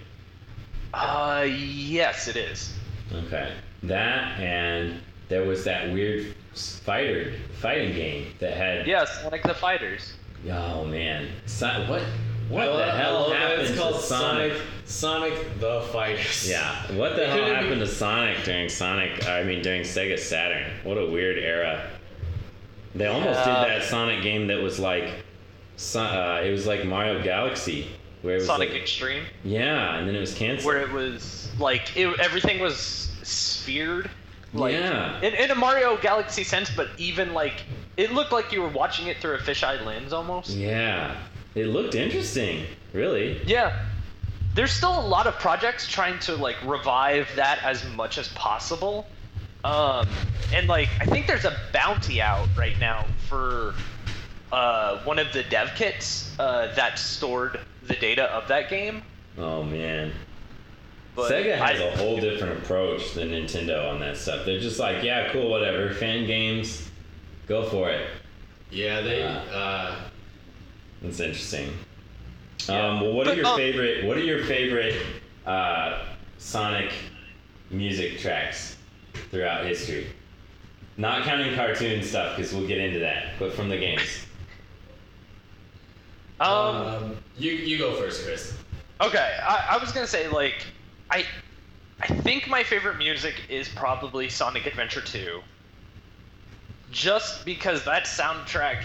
Uh, 0.93 1.47
yes, 1.49 2.29
it 2.29 2.37
is. 2.37 2.75
Okay. 3.15 3.53
That 3.83 4.39
and 4.39 5.01
there 5.29 5.45
was 5.45 5.65
that 5.65 5.93
weird 5.93 6.35
fighter 6.55 7.33
fighting 7.61 7.95
game 7.95 8.27
that 8.39 8.57
had. 8.57 8.87
Yeah, 8.87 9.05
Sonic 9.05 9.43
the 9.43 9.55
Fighters. 9.55 10.15
Oh 10.51 10.85
man. 10.85 11.29
So, 11.47 11.67
what? 11.89 12.03
What 12.49 12.63
I 12.65 12.67
the 12.67 12.73
love- 12.73 12.97
hell 12.99 13.31
happened 13.33 13.63
It's 13.63 13.79
called 13.79 13.95
to 13.97 14.01
Sonic? 14.03 14.53
Sonic. 14.85 15.35
Sonic 15.35 15.61
the 15.61 15.81
Fighters. 15.93 16.49
Yeah. 16.51 16.93
What 16.93 17.17
the 17.17 17.23
It 17.25 17.29
hell 17.31 17.55
happened 17.55 17.81
be- 17.81 17.87
to 17.87 17.87
Sonic 17.87 18.45
during 18.45 18.69
Sonic? 18.69 19.27
I 19.27 19.43
mean, 19.43 19.63
during 19.63 19.83
Sega 19.83 20.19
Saturn. 20.19 20.71
What 20.85 20.99
a 20.99 21.07
weird 21.07 21.39
era. 21.39 21.89
They 22.95 23.07
almost 23.07 23.39
Yeah. 23.47 23.65
did 23.65 23.71
that 23.81 23.83
Sonic 23.89 24.23
game 24.23 24.49
that 24.49 24.61
was 24.61 24.79
like, 24.79 25.05
uh, 25.97 26.43
it 26.45 26.51
was 26.51 26.67
like 26.67 26.85
Mario 26.85 27.23
Galaxy, 27.23 27.87
where 28.21 28.35
it 28.35 28.39
was 28.39 28.47
Sonic 28.47 28.71
like, 28.71 28.83
Extreme, 28.83 29.25
yeah, 29.45 29.97
and 29.97 30.07
then 30.07 30.15
it 30.15 30.21
was 30.21 30.35
canceled. 30.35 30.67
where 30.67 30.83
it 30.83 30.91
was 30.93 31.49
like 31.59 31.97
it, 31.97 32.21
everything 32.21 32.61
was 32.61 33.09
sphered. 33.23 34.11
Like, 34.55 34.75
Yeah. 34.75 35.21
In, 35.23 35.35
in 35.35 35.51
a 35.51 35.55
Mario 35.55 35.97
Galaxy 35.97 36.45
sense, 36.45 36.71
but 36.71 36.89
even 36.99 37.33
like 37.33 37.65
it 37.97 38.13
looked 38.13 38.33
like 38.33 38.53
you 38.53 38.63
were 38.63 38.69
watching 38.69 39.07
it 39.07 39.19
through 39.19 39.35
a 39.35 39.39
fisheye 39.39 39.85
lens 39.85 40.13
almost. 40.13 40.51
yeah. 40.51 41.17
It 41.55 41.67
looked 41.67 41.95
interesting, 41.95 42.65
really. 42.95 43.39
Yeah. 43.45 43.85
There's 44.55 44.73
still 44.73 44.99
a 44.99 45.07
lot 45.07 45.27
of 45.27 45.35
projects 45.39 45.87
trying 45.87 46.19
to 46.21 46.35
like 46.37 46.57
revive 46.65 47.29
that 47.37 47.63
as 47.63 47.87
much 47.91 48.17
as 48.19 48.29
possible. 48.29 49.07
Um, 49.65 50.09
and 50.55 50.67
like 50.69 50.89
I 51.01 51.05
think 51.07 51.27
there's 51.27 51.45
a 51.45 51.57
bounty 51.73 52.21
out 52.21 52.49
right 52.57 52.79
now 52.81 53.07
for 53.29 53.75
uh, 54.51 54.99
one 55.05 55.19
of 55.19 55.33
the 55.33 55.43
dev 55.45 55.71
kits 55.75 56.35
uh, 56.39 56.75
that 56.75 56.99
stored 56.99 57.61
the 57.87 57.95
data 57.95 58.25
of 58.33 58.49
that 58.49 58.69
game. 58.71 59.03
Oh 59.39 59.63
man. 59.63 60.13
But 61.15 61.31
Sega 61.31 61.57
has 61.57 61.81
I- 61.81 61.85
a 61.85 61.97
whole 61.97 62.19
different 62.19 62.59
approach 62.63 63.13
than 63.15 63.31
Nintendo 63.31 63.91
on 63.93 64.01
that 64.01 64.17
stuff. 64.17 64.47
They're 64.47 64.61
just 64.61 64.79
like, 64.79 65.03
yeah, 65.03 65.31
cool, 65.33 65.51
whatever. 65.51 65.93
Fan 65.95 66.27
games, 66.27 66.89
go 67.47 67.69
for 67.69 67.91
it. 67.91 68.09
Yeah, 68.71 69.01
they. 69.03 69.23
Uh, 69.23 69.29
Uh, 69.55 69.95
That's 71.03 71.21
interesting. 71.21 71.71
Yeah. 72.69 72.89
Um, 72.89 73.01
well, 73.01 73.13
what 73.13 73.27
are 73.29 73.35
your 73.35 73.45
um, 73.47 73.57
favorite? 73.57 74.05
What 74.05 74.17
are 74.17 74.23
your 74.23 74.45
favorite 74.45 74.95
uh, 75.45 76.05
Sonic 76.39 76.93
music 77.71 78.19
tracks 78.19 78.77
throughout 79.31 79.67
history? 79.67 80.07
Not 80.97 81.25
counting 81.25 81.55
cartoon 81.55 82.03
stuff, 82.03 82.37
because 82.37 82.55
we'll 82.55 82.67
get 82.69 82.79
into 82.79 83.01
that. 83.01 83.33
But 83.39 83.53
from 83.53 83.69
the 83.69 83.77
games. 83.77 84.25
um, 86.41 86.49
um, 86.49 87.17
you 87.37 87.53
you 87.53 87.79
go 87.79 87.95
first, 87.97 88.25
Chris. 88.25 88.55
Okay, 89.01 89.39
I, 89.43 89.69
I 89.73 89.79
was 89.79 89.93
gonna 89.93 90.07
say 90.07 90.29
like 90.29 90.65
I 91.13 91.27
I 92.01 92.07
think 92.09 92.49
my 92.49 92.65
favorite 92.65 92.99
music 92.99 93.43
is 93.49 93.69
probably 93.69 94.29
Sonic 94.29 94.67
Adventure 94.67 95.03
2. 95.03 95.43
Just 96.91 97.45
because 97.45 97.85
that 97.85 98.05
soundtrack 98.07 98.79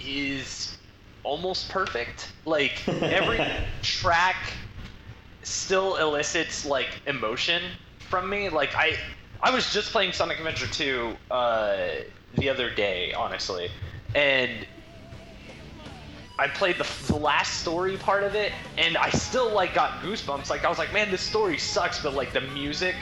is 0.00 0.78
almost 1.24 1.68
perfect. 1.68 2.32
Like 2.44 2.88
every 2.88 3.40
track 3.82 4.36
still 5.42 5.96
elicits 5.96 6.64
like 6.64 7.02
emotion 7.06 7.62
from 7.98 8.30
me. 8.30 8.48
Like 8.48 8.74
I 8.76 8.96
I 9.42 9.50
was 9.50 9.72
just 9.72 9.90
playing 9.92 10.12
Sonic 10.12 10.38
Adventure 10.38 10.68
2 10.68 11.16
uh, 11.30 11.86
the 12.34 12.48
other 12.48 12.70
day, 12.74 13.12
honestly, 13.12 13.68
and 14.14 14.66
I 16.38 16.48
played 16.48 16.78
the, 16.78 16.86
the 17.06 17.16
last 17.16 17.60
story 17.60 17.96
part 17.96 18.24
of 18.24 18.34
it, 18.34 18.52
and 18.76 18.96
I 18.96 19.10
still 19.10 19.52
like 19.52 19.74
got 19.74 20.00
goosebumps. 20.00 20.50
Like 20.50 20.64
I 20.64 20.68
was 20.68 20.78
like, 20.78 20.92
man, 20.92 21.10
this 21.10 21.20
story 21.20 21.58
sucks, 21.58 22.02
but 22.02 22.14
like 22.14 22.32
the 22.32 22.40
music 22.40 22.94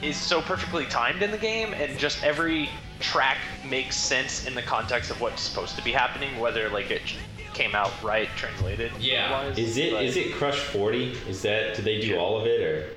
is 0.00 0.16
so 0.16 0.40
perfectly 0.40 0.86
timed 0.86 1.22
in 1.22 1.30
the 1.32 1.38
game, 1.38 1.72
and 1.74 1.98
just 1.98 2.22
every 2.22 2.68
track 3.00 3.38
makes 3.68 3.96
sense 3.96 4.46
in 4.46 4.54
the 4.54 4.62
context 4.62 5.10
of 5.10 5.20
what's 5.20 5.42
supposed 5.42 5.76
to 5.76 5.82
be 5.82 5.90
happening, 5.92 6.38
whether 6.38 6.68
like 6.68 6.90
it 6.90 7.02
came 7.52 7.74
out 7.74 7.90
right 8.02 8.28
translated. 8.36 8.92
Yeah. 9.00 9.32
wise, 9.32 9.58
Is 9.58 9.76
it? 9.76 9.92
but- 9.92 10.04
Is 10.04 10.16
it 10.16 10.32
Crush 10.34 10.58
Forty? 10.58 11.12
Is 11.28 11.42
that? 11.42 11.74
Did 11.74 11.84
they 11.84 12.00
do 12.00 12.16
all 12.16 12.38
of 12.40 12.46
it 12.46 12.60
or? 12.60 12.90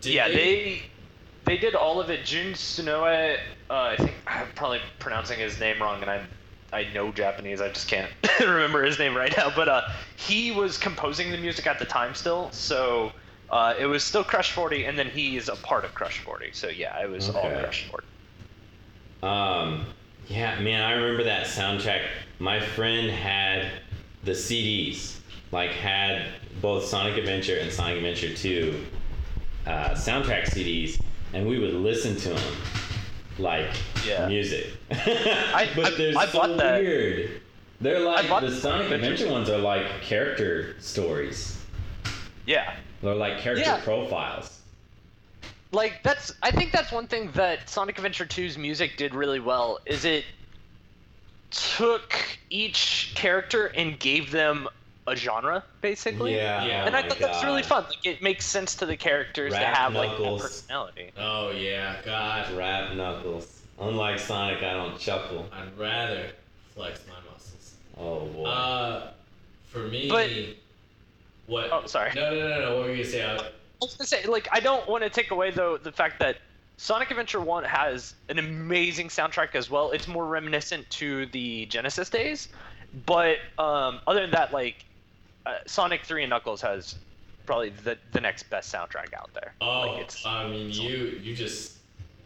Did 0.00 0.14
yeah, 0.14 0.28
they 0.28 0.82
they 1.44 1.58
did 1.58 1.74
all 1.74 2.00
of 2.00 2.08
it. 2.08 2.24
Jun 2.24 2.52
Tsunoe, 2.54 3.36
uh, 3.68 3.74
I 3.74 3.96
think 3.96 4.14
I'm 4.26 4.46
probably 4.54 4.80
pronouncing 5.00 5.38
his 5.38 5.60
name 5.60 5.82
wrong, 5.82 6.00
and 6.00 6.10
I 6.10 6.22
I 6.72 6.86
know 6.92 7.10
Japanese. 7.12 7.60
I 7.60 7.68
just 7.68 7.88
can't 7.88 8.10
remember 8.40 8.82
his 8.82 8.98
name 8.98 9.16
right 9.16 9.34
now. 9.36 9.50
But 9.54 9.68
uh, 9.68 9.82
he 10.16 10.50
was 10.50 10.76
composing 10.76 11.30
the 11.30 11.38
music 11.38 11.66
at 11.66 11.78
the 11.78 11.84
time 11.84 12.14
still, 12.14 12.50
so 12.52 13.12
uh, 13.50 13.74
it 13.78 13.86
was 13.86 14.04
still 14.04 14.24
Crush 14.24 14.52
40, 14.52 14.84
and 14.84 14.98
then 14.98 15.08
he 15.08 15.36
is 15.36 15.48
a 15.48 15.56
part 15.56 15.84
of 15.84 15.94
Crush 15.94 16.20
40. 16.20 16.52
So 16.52 16.68
yeah, 16.68 17.02
it 17.02 17.08
was 17.08 17.30
all 17.30 17.48
Crush 17.50 17.88
40. 17.90 18.06
Um, 19.22 19.86
yeah, 20.28 20.60
man, 20.60 20.82
I 20.82 20.92
remember 20.92 21.24
that 21.24 21.46
soundtrack. 21.46 22.02
My 22.38 22.60
friend 22.60 23.10
had 23.10 23.70
the 24.24 24.32
CDs, 24.32 25.18
like 25.52 25.70
had 25.70 26.26
both 26.60 26.84
Sonic 26.84 27.16
Adventure 27.16 27.56
and 27.56 27.72
Sonic 27.72 27.96
Adventure 27.96 28.34
2 28.34 28.84
uh, 29.66 29.70
soundtrack 29.90 30.44
CDs, 30.44 31.00
and 31.32 31.46
we 31.46 31.58
would 31.58 31.74
listen 31.74 32.16
to 32.16 32.28
them 32.30 32.54
like 33.38 33.70
Yeah. 34.06 34.26
music. 34.28 34.66
I- 34.90 35.68
but 35.76 35.86
I- 35.94 35.96
they're 35.96 36.18
I 36.18 36.26
so 36.26 36.38
bought 36.38 36.56
that. 36.58 36.80
weird. 36.80 37.40
They're 37.80 38.00
like 38.00 38.28
the 38.40 38.50
Sonic 38.50 38.90
Adventure 38.90 39.30
ones 39.30 39.48
are 39.48 39.58
like 39.58 39.86
character 40.02 40.74
stories. 40.80 41.62
Yeah. 42.46 42.74
They're 43.02 43.14
like 43.14 43.38
character 43.38 43.64
Yeah. 43.64 43.80
profiles. 43.82 44.54
like 45.70 46.02
that's 46.02 46.32
I 46.42 46.50
think 46.50 46.72
that's 46.72 46.90
one 46.90 47.06
thing 47.06 47.30
that 47.32 47.68
Sonic 47.68 47.98
Adventure 47.98 48.24
2's 48.26 48.56
music 48.58 48.96
did 48.96 49.14
really 49.14 49.38
well 49.40 49.78
is 49.86 50.04
it 50.04 50.24
took 51.50 52.14
each 52.50 53.12
character 53.14 53.66
and 53.66 53.98
gave 53.98 54.30
them 54.30 54.68
a 55.12 55.16
genre 55.16 55.64
basically. 55.80 56.34
Yeah. 56.34 56.64
Yeah. 56.64 56.86
And 56.86 56.96
I 56.96 57.02
my 57.02 57.08
thought 57.08 57.18
that's 57.18 57.44
really 57.44 57.62
fun. 57.62 57.84
Like 57.84 58.04
it 58.04 58.22
makes 58.22 58.44
sense 58.46 58.74
to 58.76 58.86
the 58.86 58.96
characters 58.96 59.52
to 59.52 59.58
Rap 59.60 59.74
have 59.76 59.94
like 59.94 60.16
that 60.18 60.38
personality. 60.40 61.10
Oh 61.16 61.50
yeah, 61.50 61.96
God. 62.04 62.50
Rap 62.56 62.94
Knuckles. 62.94 63.62
Unlike 63.80 64.18
Sonic, 64.18 64.58
I 64.62 64.72
don't 64.74 64.98
chuckle. 64.98 65.48
I'd 65.52 65.76
rather 65.78 66.30
flex 66.74 67.00
my 67.08 67.14
muscles. 67.32 67.74
Oh 67.96 68.26
boy. 68.26 68.44
Uh, 68.44 69.10
for 69.68 69.80
me, 69.80 70.08
But- 70.08 70.30
what? 71.46 71.70
Oh, 71.72 71.86
sorry. 71.86 72.12
No, 72.14 72.34
no, 72.34 72.48
no, 72.48 72.60
no. 72.60 72.76
What 72.76 72.84
were 72.86 72.90
you 72.90 73.02
gonna 73.04 73.08
say? 73.10 73.24
I, 73.24 73.36
I 73.36 73.42
was 73.80 73.94
gonna 73.94 74.06
say, 74.06 74.26
like, 74.26 74.48
I 74.52 74.60
don't 74.60 74.86
want 74.88 75.02
to 75.04 75.10
take 75.10 75.30
away 75.30 75.50
though 75.50 75.78
the 75.78 75.92
fact 75.92 76.18
that 76.18 76.36
Sonic 76.76 77.10
Adventure 77.10 77.40
One 77.40 77.64
has 77.64 78.14
an 78.28 78.38
amazing 78.38 79.08
soundtrack 79.08 79.54
as 79.54 79.70
well. 79.70 79.90
It's 79.92 80.06
more 80.06 80.26
reminiscent 80.26 80.88
to 80.90 81.26
the 81.26 81.66
Genesis 81.66 82.10
days, 82.10 82.48
but 83.06 83.38
um, 83.58 84.00
other 84.06 84.20
than 84.20 84.30
that, 84.32 84.52
like, 84.52 84.84
uh, 85.48 85.58
Sonic 85.66 86.04
Three 86.04 86.22
and 86.24 86.30
Knuckles 86.30 86.60
has 86.60 86.96
probably 87.46 87.70
the 87.70 87.96
the 88.12 88.20
next 88.20 88.44
best 88.50 88.72
soundtrack 88.72 89.14
out 89.14 89.30
there. 89.34 89.54
oh, 89.60 89.80
like, 89.92 90.02
it's 90.02 90.24
I 90.26 90.48
mean, 90.48 90.70
you 90.70 91.18
you 91.22 91.34
just 91.34 91.78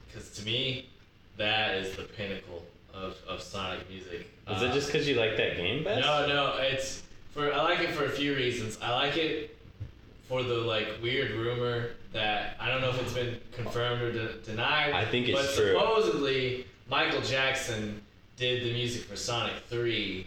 because 0.08 0.30
to 0.32 0.44
me, 0.44 0.88
that 1.37 1.74
is 1.76 1.96
the 1.96 2.02
pinnacle 2.02 2.62
of, 2.92 3.16
of 3.28 3.40
Sonic 3.40 3.88
music. 3.88 4.28
Is 4.50 4.62
Uh, 4.62 4.66
it 4.66 4.72
just 4.72 4.92
because 4.92 5.08
you 5.08 5.14
like 5.14 5.37
that 5.37 5.56
game 5.56 5.85
best? 5.85 6.02
No, 6.06 6.26
no. 6.26 6.56
It's 6.61 7.02
for 7.32 7.52
I 7.52 7.62
like 7.62 7.80
it 7.80 7.90
for 7.92 8.04
a 8.04 8.11
few 8.11 8.35
reasons. 8.35 8.78
I 8.82 8.92
like 8.92 9.16
it 9.16 9.56
for 10.28 10.42
the 10.42 10.54
like 10.54 10.88
weird 11.02 11.30
rumor 11.32 11.90
that 12.12 12.56
I 12.61 12.68
don't 12.68 12.80
know 12.82 12.90
if 12.90 13.00
it's 13.00 13.12
been 13.14 13.38
confirmed 13.52 14.02
or 14.02 14.12
de- 14.12 14.35
denied. 14.40 14.92
I 14.92 15.04
think 15.06 15.28
it's 15.28 15.40
but 15.40 15.54
true. 15.54 15.72
supposedly 15.72 16.66
Michael 16.90 17.22
Jackson 17.22 18.02
did 18.37 18.64
the 18.64 18.72
music 18.72 19.04
for 19.04 19.16
Sonic 19.16 19.54
Three, 19.70 20.26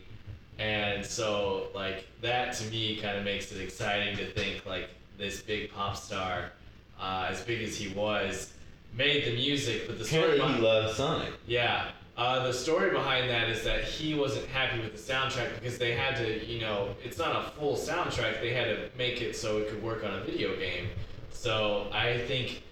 and 0.59 1.05
so 1.05 1.67
like 1.75 2.07
that 2.21 2.53
to 2.55 2.65
me 2.69 2.97
kind 2.97 3.17
of 3.17 3.23
makes 3.23 3.51
it 3.51 3.61
exciting 3.61 4.15
to 4.17 4.25
think 4.31 4.65
like 4.65 4.89
this 5.17 5.41
big 5.41 5.71
pop 5.71 5.95
star, 5.95 6.51
uh, 6.99 7.27
as 7.29 7.41
big 7.41 7.61
as 7.61 7.77
he 7.77 7.93
was, 7.93 8.53
made 8.97 9.25
the 9.25 9.33
music, 9.35 9.87
but 9.87 9.97
the 9.97 10.05
story 10.05 10.37
behind 10.37 10.55
he 10.57 10.61
loves 10.61 10.95
Sonic. 10.95 11.33
yeah. 11.45 11.89
Uh, 12.17 12.47
the 12.47 12.53
story 12.53 12.91
behind 12.91 13.29
that 13.29 13.49
is 13.49 13.61
that 13.65 13.83
he 13.83 14.13
wasn't 14.13 14.45
happy 14.47 14.79
with 14.79 14.93
the 14.93 15.13
soundtrack 15.13 15.53
because 15.55 15.77
they 15.77 15.91
had 15.91 16.15
to, 16.15 16.45
you 16.45 16.61
know, 16.61 16.95
it's 17.03 17.17
not 17.17 17.35
a 17.35 17.49
full 17.51 17.75
soundtrack. 17.75 18.39
They 18.39 18.53
had 18.53 18.67
to 18.67 18.89
make 18.97 19.21
it 19.21 19.35
so 19.35 19.57
it 19.57 19.67
could 19.67 19.83
work 19.83 20.05
on 20.05 20.13
a 20.13 20.21
video 20.23 20.55
game. 20.55 20.87
So 21.33 21.87
I 21.91 22.19
think 22.19 22.63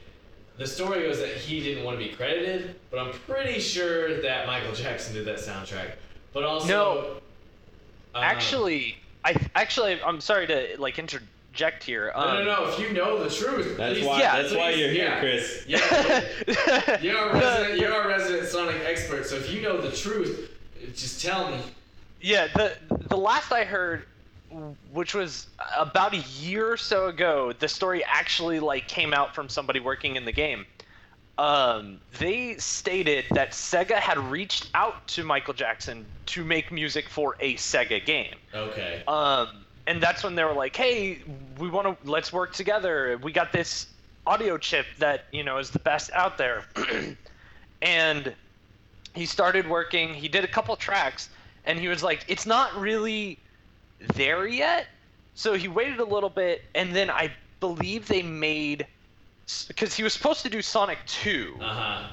the 0.57 0.65
story 0.65 1.05
was 1.09 1.19
that 1.19 1.35
he 1.35 1.59
didn't 1.61 1.83
want 1.83 1.99
to 1.99 2.05
be 2.05 2.13
credited, 2.13 2.75
but 2.89 2.99
I'm 2.99 3.11
pretty 3.11 3.59
sure 3.59 4.21
that 4.21 4.47
Michael 4.47 4.73
Jackson 4.73 5.13
did 5.13 5.25
that 5.25 5.39
soundtrack. 5.39 5.95
But 6.31 6.45
also, 6.45 6.67
No. 6.69 7.17
Uh, 8.15 8.19
actually, 8.19 8.97
I 9.25 9.35
actually 9.55 10.01
I'm 10.01 10.21
sorry 10.21 10.47
to 10.47 10.75
like 10.79 10.99
interject 10.99 11.83
here. 11.83 12.11
no, 12.15 12.21
Um, 12.21 12.45
no, 12.45 12.65
no. 12.65 12.69
If 12.69 12.79
you 12.79 12.93
know 12.93 13.23
the 13.23 13.29
truth, 13.33 13.77
That's 13.77 13.99
please- 13.99 14.05
why. 14.05 14.19
yeah, 14.19 14.41
that's 14.41 14.53
why 14.55 14.69
you're 14.71 14.89
here, 14.89 15.05
yeah. 15.05 15.19
Chris. 15.19 15.63
Yeah, 15.67 16.97
you're 17.01 17.29
a 17.29 17.33
resident. 17.33 17.79
You're 17.79 18.01
a 18.01 18.07
resident 18.07 18.47
Sonic 18.47 18.81
expert. 18.85 19.25
So 19.25 19.35
if 19.35 19.51
you 19.51 19.61
know 19.61 19.79
the 19.81 19.91
truth, 19.95 20.51
just 20.95 21.21
tell 21.21 21.49
me. 21.51 21.59
Yeah, 22.21 22.47
the 22.55 22.77
the 23.09 23.17
last 23.17 23.51
I 23.51 23.63
heard 23.63 24.05
which 24.91 25.15
was 25.15 25.47
about 25.75 26.13
a 26.13 26.17
year 26.39 26.71
or 26.71 26.77
so 26.77 27.07
ago, 27.07 27.53
the 27.57 27.67
story 27.67 28.03
actually 28.05 28.59
like 28.59 28.87
came 28.87 29.11
out 29.11 29.33
from 29.33 29.49
somebody 29.49 29.79
working 29.79 30.15
in 30.15 30.25
the 30.25 30.31
game. 30.31 30.65
Um, 31.37 31.99
they 32.19 32.57
stated 32.57 33.25
that 33.31 33.51
Sega 33.51 33.95
had 33.95 34.19
reached 34.19 34.69
out 34.75 35.07
to 35.09 35.23
Michael 35.23 35.53
Jackson 35.53 36.05
to 36.27 36.45
make 36.45 36.71
music 36.71 37.09
for 37.09 37.35
a 37.39 37.55
Sega 37.55 38.05
game. 38.05 38.35
Okay. 38.53 39.03
Um, 39.07 39.65
and 39.87 40.01
that's 40.01 40.23
when 40.23 40.35
they 40.35 40.43
were 40.43 40.53
like, 40.53 40.75
"Hey, 40.75 41.21
we 41.57 41.69
want 41.69 41.87
to 41.87 42.09
let's 42.09 42.31
work 42.31 42.53
together. 42.53 43.19
We 43.21 43.31
got 43.31 43.51
this 43.51 43.87
audio 44.25 44.57
chip 44.57 44.85
that 44.99 45.25
you 45.31 45.43
know 45.43 45.57
is 45.57 45.71
the 45.71 45.79
best 45.79 46.11
out 46.13 46.37
there." 46.37 46.65
and 47.81 48.33
he 49.15 49.25
started 49.25 49.67
working. 49.67 50.13
He 50.13 50.27
did 50.27 50.43
a 50.43 50.47
couple 50.47 50.75
tracks, 50.75 51.29
and 51.65 51.79
he 51.79 51.87
was 51.87 52.03
like, 52.03 52.23
"It's 52.27 52.45
not 52.45 52.75
really 52.75 53.39
there 54.13 54.47
yet." 54.47 54.87
So 55.33 55.55
he 55.55 55.67
waited 55.67 55.99
a 55.99 56.05
little 56.05 56.29
bit, 56.29 56.63
and 56.75 56.95
then 56.95 57.09
I 57.09 57.31
believe 57.59 58.07
they 58.07 58.21
made 58.21 58.85
because 59.67 59.95
he 59.95 60.03
was 60.03 60.13
supposed 60.13 60.41
to 60.43 60.49
do 60.49 60.61
Sonic 60.61 60.99
Two 61.05 61.57
Uh 61.61 61.73
huh. 61.73 62.07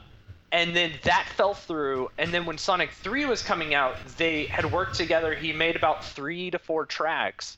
and 0.52 0.74
then 0.74 0.92
that 1.04 1.28
fell 1.36 1.54
through 1.54 2.08
and 2.18 2.34
then 2.34 2.44
when 2.44 2.58
sonic 2.58 2.90
3 2.90 3.24
was 3.26 3.40
coming 3.42 3.72
out 3.72 3.94
they 4.18 4.46
had 4.46 4.72
worked 4.72 4.96
together 4.96 5.34
he 5.34 5.52
made 5.52 5.76
about 5.76 6.04
three 6.04 6.50
to 6.50 6.58
four 6.58 6.84
tracks 6.86 7.56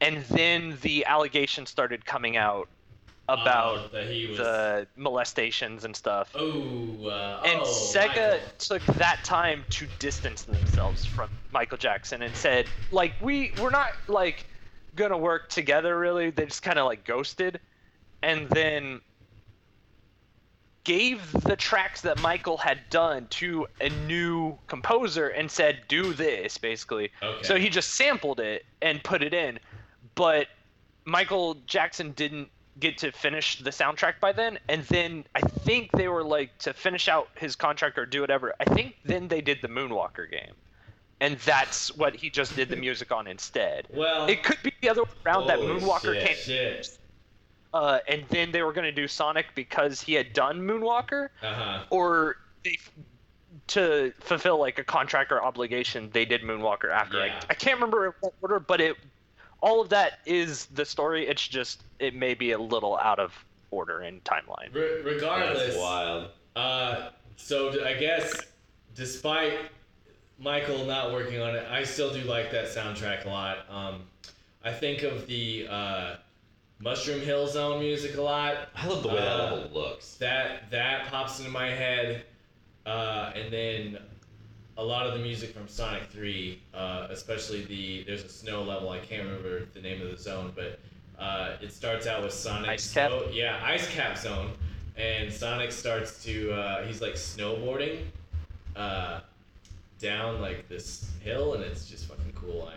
and 0.00 0.24
then 0.24 0.76
the 0.82 1.04
allegations 1.06 1.70
started 1.70 2.04
coming 2.04 2.36
out 2.36 2.68
about 3.28 3.78
Oh, 3.78 3.88
that 3.92 4.10
he 4.10 4.26
was. 4.26 4.38
the 4.38 4.86
molestations 4.96 5.84
and 5.84 5.94
stuff 5.94 6.32
Oh. 6.34 7.06
Uh, 7.06 7.42
and 7.44 7.60
oh, 7.60 7.64
sega 7.64 8.32
Michael. 8.32 8.40
took 8.58 8.82
that 8.98 9.22
time 9.22 9.64
to 9.70 9.86
distance 10.00 10.42
themselves 10.42 11.04
from 11.04 11.30
michael 11.52 11.78
jackson 11.78 12.22
and 12.22 12.34
said 12.34 12.66
like 12.90 13.14
we 13.20 13.52
we're 13.60 13.70
not 13.70 13.90
like 14.08 14.46
gonna 14.96 15.16
work 15.18 15.48
together 15.48 15.96
really 15.96 16.30
they 16.30 16.44
just 16.46 16.62
kind 16.64 16.78
of 16.78 16.86
like 16.86 17.04
ghosted 17.04 17.60
and 18.26 18.50
then 18.50 19.00
gave 20.82 21.32
the 21.32 21.56
tracks 21.56 22.00
that 22.00 22.20
Michael 22.20 22.56
had 22.56 22.78
done 22.90 23.28
to 23.28 23.66
a 23.80 23.88
new 23.88 24.58
composer 24.66 25.28
and 25.28 25.50
said, 25.50 25.82
"Do 25.88 26.12
this," 26.12 26.58
basically. 26.58 27.12
Okay. 27.22 27.42
So 27.44 27.56
he 27.56 27.68
just 27.68 27.94
sampled 27.94 28.40
it 28.40 28.66
and 28.82 29.02
put 29.02 29.22
it 29.22 29.32
in, 29.32 29.60
but 30.16 30.48
Michael 31.04 31.54
Jackson 31.66 32.10
didn't 32.12 32.50
get 32.80 32.98
to 32.98 33.12
finish 33.12 33.58
the 33.60 33.70
soundtrack 33.70 34.20
by 34.20 34.32
then. 34.32 34.58
And 34.68 34.82
then 34.84 35.24
I 35.34 35.40
think 35.40 35.92
they 35.92 36.08
were 36.08 36.24
like 36.24 36.58
to 36.58 36.74
finish 36.74 37.08
out 37.08 37.28
his 37.36 37.56
contract 37.56 37.96
or 37.96 38.06
do 38.06 38.20
whatever. 38.20 38.54
I 38.58 38.64
think 38.64 38.96
then 39.04 39.28
they 39.28 39.40
did 39.40 39.62
the 39.62 39.68
Moonwalker 39.68 40.28
game, 40.28 40.54
and 41.20 41.38
that's 41.38 41.96
what 41.96 42.16
he 42.16 42.28
just 42.28 42.56
did 42.56 42.68
the 42.70 42.76
music 42.76 43.12
on 43.12 43.28
instead. 43.28 43.86
Well. 43.94 44.26
It 44.26 44.42
could 44.42 44.62
be 44.64 44.72
the 44.82 44.88
other 44.88 45.02
way 45.02 45.10
around 45.24 45.46
that 45.46 45.60
Moonwalker 45.60 46.14
shit. 46.14 46.26
came 46.26 46.36
Shit. 46.36 46.98
Uh, 47.76 47.98
and 48.08 48.24
then 48.30 48.52
they 48.52 48.62
were 48.62 48.72
going 48.72 48.84
to 48.84 48.92
do 48.92 49.06
Sonic 49.08 49.46
because 49.54 50.00
he 50.00 50.14
had 50.14 50.32
done 50.32 50.60
Moonwalker, 50.60 51.28
Uh 51.42 51.54
huh. 51.54 51.82
or 51.90 52.36
they, 52.64 52.78
to 53.68 54.12
fulfill 54.20 54.58
like 54.58 54.78
a 54.78 54.84
contract 54.84 55.32
or 55.32 55.42
obligation, 55.44 56.08
they 56.12 56.24
did 56.24 56.42
Moonwalker 56.42 56.90
after. 56.90 57.24
Yeah. 57.26 57.40
I, 57.42 57.46
I 57.50 57.54
can't 57.54 57.76
remember 57.76 58.14
what 58.20 58.32
order, 58.42 58.60
but 58.60 58.80
it, 58.80 58.96
all 59.60 59.80
of 59.80 59.88
that 59.90 60.20
is 60.26 60.66
the 60.66 60.84
story. 60.84 61.26
It's 61.26 61.46
just 61.46 61.82
it 61.98 62.14
may 62.14 62.34
be 62.34 62.52
a 62.52 62.58
little 62.58 62.96
out 62.98 63.18
of 63.18 63.32
order 63.70 64.02
in 64.02 64.20
timeline. 64.20 64.72
Re- 64.72 65.02
regardless. 65.02 65.66
That's 65.66 65.76
wild. 65.78 66.28
Uh, 66.54 67.08
so 67.36 67.84
I 67.84 67.94
guess, 67.94 68.34
despite 68.94 69.58
Michael 70.38 70.84
not 70.84 71.12
working 71.12 71.40
on 71.40 71.54
it, 71.56 71.66
I 71.70 71.84
still 71.84 72.12
do 72.12 72.22
like 72.22 72.50
that 72.52 72.66
soundtrack 72.66 73.26
a 73.26 73.28
lot. 73.28 73.58
Um, 73.68 74.02
I 74.64 74.72
think 74.72 75.02
of 75.02 75.26
the 75.26 75.66
uh, 75.68 76.16
Mushroom 76.78 77.20
Hill 77.20 77.46
Zone 77.46 77.80
music 77.80 78.16
a 78.16 78.22
lot. 78.22 78.68
I 78.74 78.86
love 78.86 79.02
the 79.02 79.08
way 79.08 79.16
that 79.16 79.40
Uh, 79.40 79.54
level 79.54 79.70
looks. 79.72 80.14
That 80.16 80.70
that 80.70 81.06
pops 81.08 81.38
into 81.38 81.50
my 81.50 81.70
head, 81.70 82.24
uh, 82.84 83.32
and 83.34 83.52
then 83.52 83.98
a 84.76 84.84
lot 84.84 85.06
of 85.06 85.14
the 85.14 85.20
music 85.20 85.54
from 85.54 85.66
Sonic 85.68 86.04
Three, 86.10 86.60
uh, 86.74 87.06
especially 87.10 87.64
the 87.64 88.02
there's 88.04 88.24
a 88.24 88.28
snow 88.28 88.62
level. 88.62 88.90
I 88.90 88.98
can't 88.98 89.24
remember 89.24 89.64
the 89.72 89.80
name 89.80 90.02
of 90.02 90.10
the 90.10 90.18
zone, 90.18 90.52
but 90.54 90.78
uh, 91.18 91.56
it 91.62 91.72
starts 91.72 92.06
out 92.06 92.22
with 92.22 92.32
Sonic. 92.34 92.68
Ice 92.68 92.92
Cap? 92.92 93.10
snow- 93.10 93.28
yeah, 93.32 93.58
Ice 93.64 93.88
Cap 93.94 94.18
Zone, 94.18 94.50
and 94.98 95.32
Sonic 95.32 95.72
starts 95.72 96.22
to 96.24 96.52
uh, 96.52 96.84
he's 96.86 97.00
like 97.00 97.14
snowboarding 97.14 98.00
uh, 98.76 99.20
down 99.98 100.42
like 100.42 100.68
this 100.68 101.10
hill, 101.24 101.54
and 101.54 101.64
it's 101.64 101.86
just 101.88 102.04
fucking 102.06 102.34
cool. 102.34 102.68
I 102.70 102.74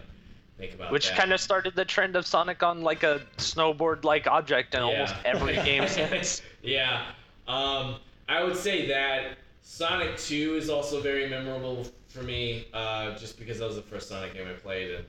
think 0.60 0.74
about 0.74 0.92
Which 0.92 1.12
kind 1.12 1.32
of 1.32 1.40
started 1.40 1.76
the 1.76 1.86
trend 1.86 2.16
of 2.16 2.28
Sonic 2.28 2.62
on 2.62 2.82
like 2.82 3.04
a 3.04 3.22
snowboard-like 3.38 4.28
object 4.28 4.76
in 4.76 4.82
almost 4.82 5.16
every 5.26 5.54
game 5.66 5.88
since. 5.88 6.42
yeah. 6.62 7.06
Um, 7.48 7.96
I 8.28 8.44
would 8.44 8.56
say 8.56 8.88
that 8.88 9.38
Sonic 9.62 10.18
2 10.18 10.56
is 10.56 10.70
also 10.70 11.02
very 11.02 11.30
memorable 11.30 11.88
for 12.10 12.22
me, 12.22 12.68
uh, 12.74 13.16
just 13.18 13.40
because 13.40 13.60
that 13.60 13.68
was 13.68 13.76
the 13.76 13.82
first 13.82 14.10
Sonic 14.10 14.34
game 14.34 14.48
I 14.48 14.54
played, 14.54 14.92
and 14.92 15.06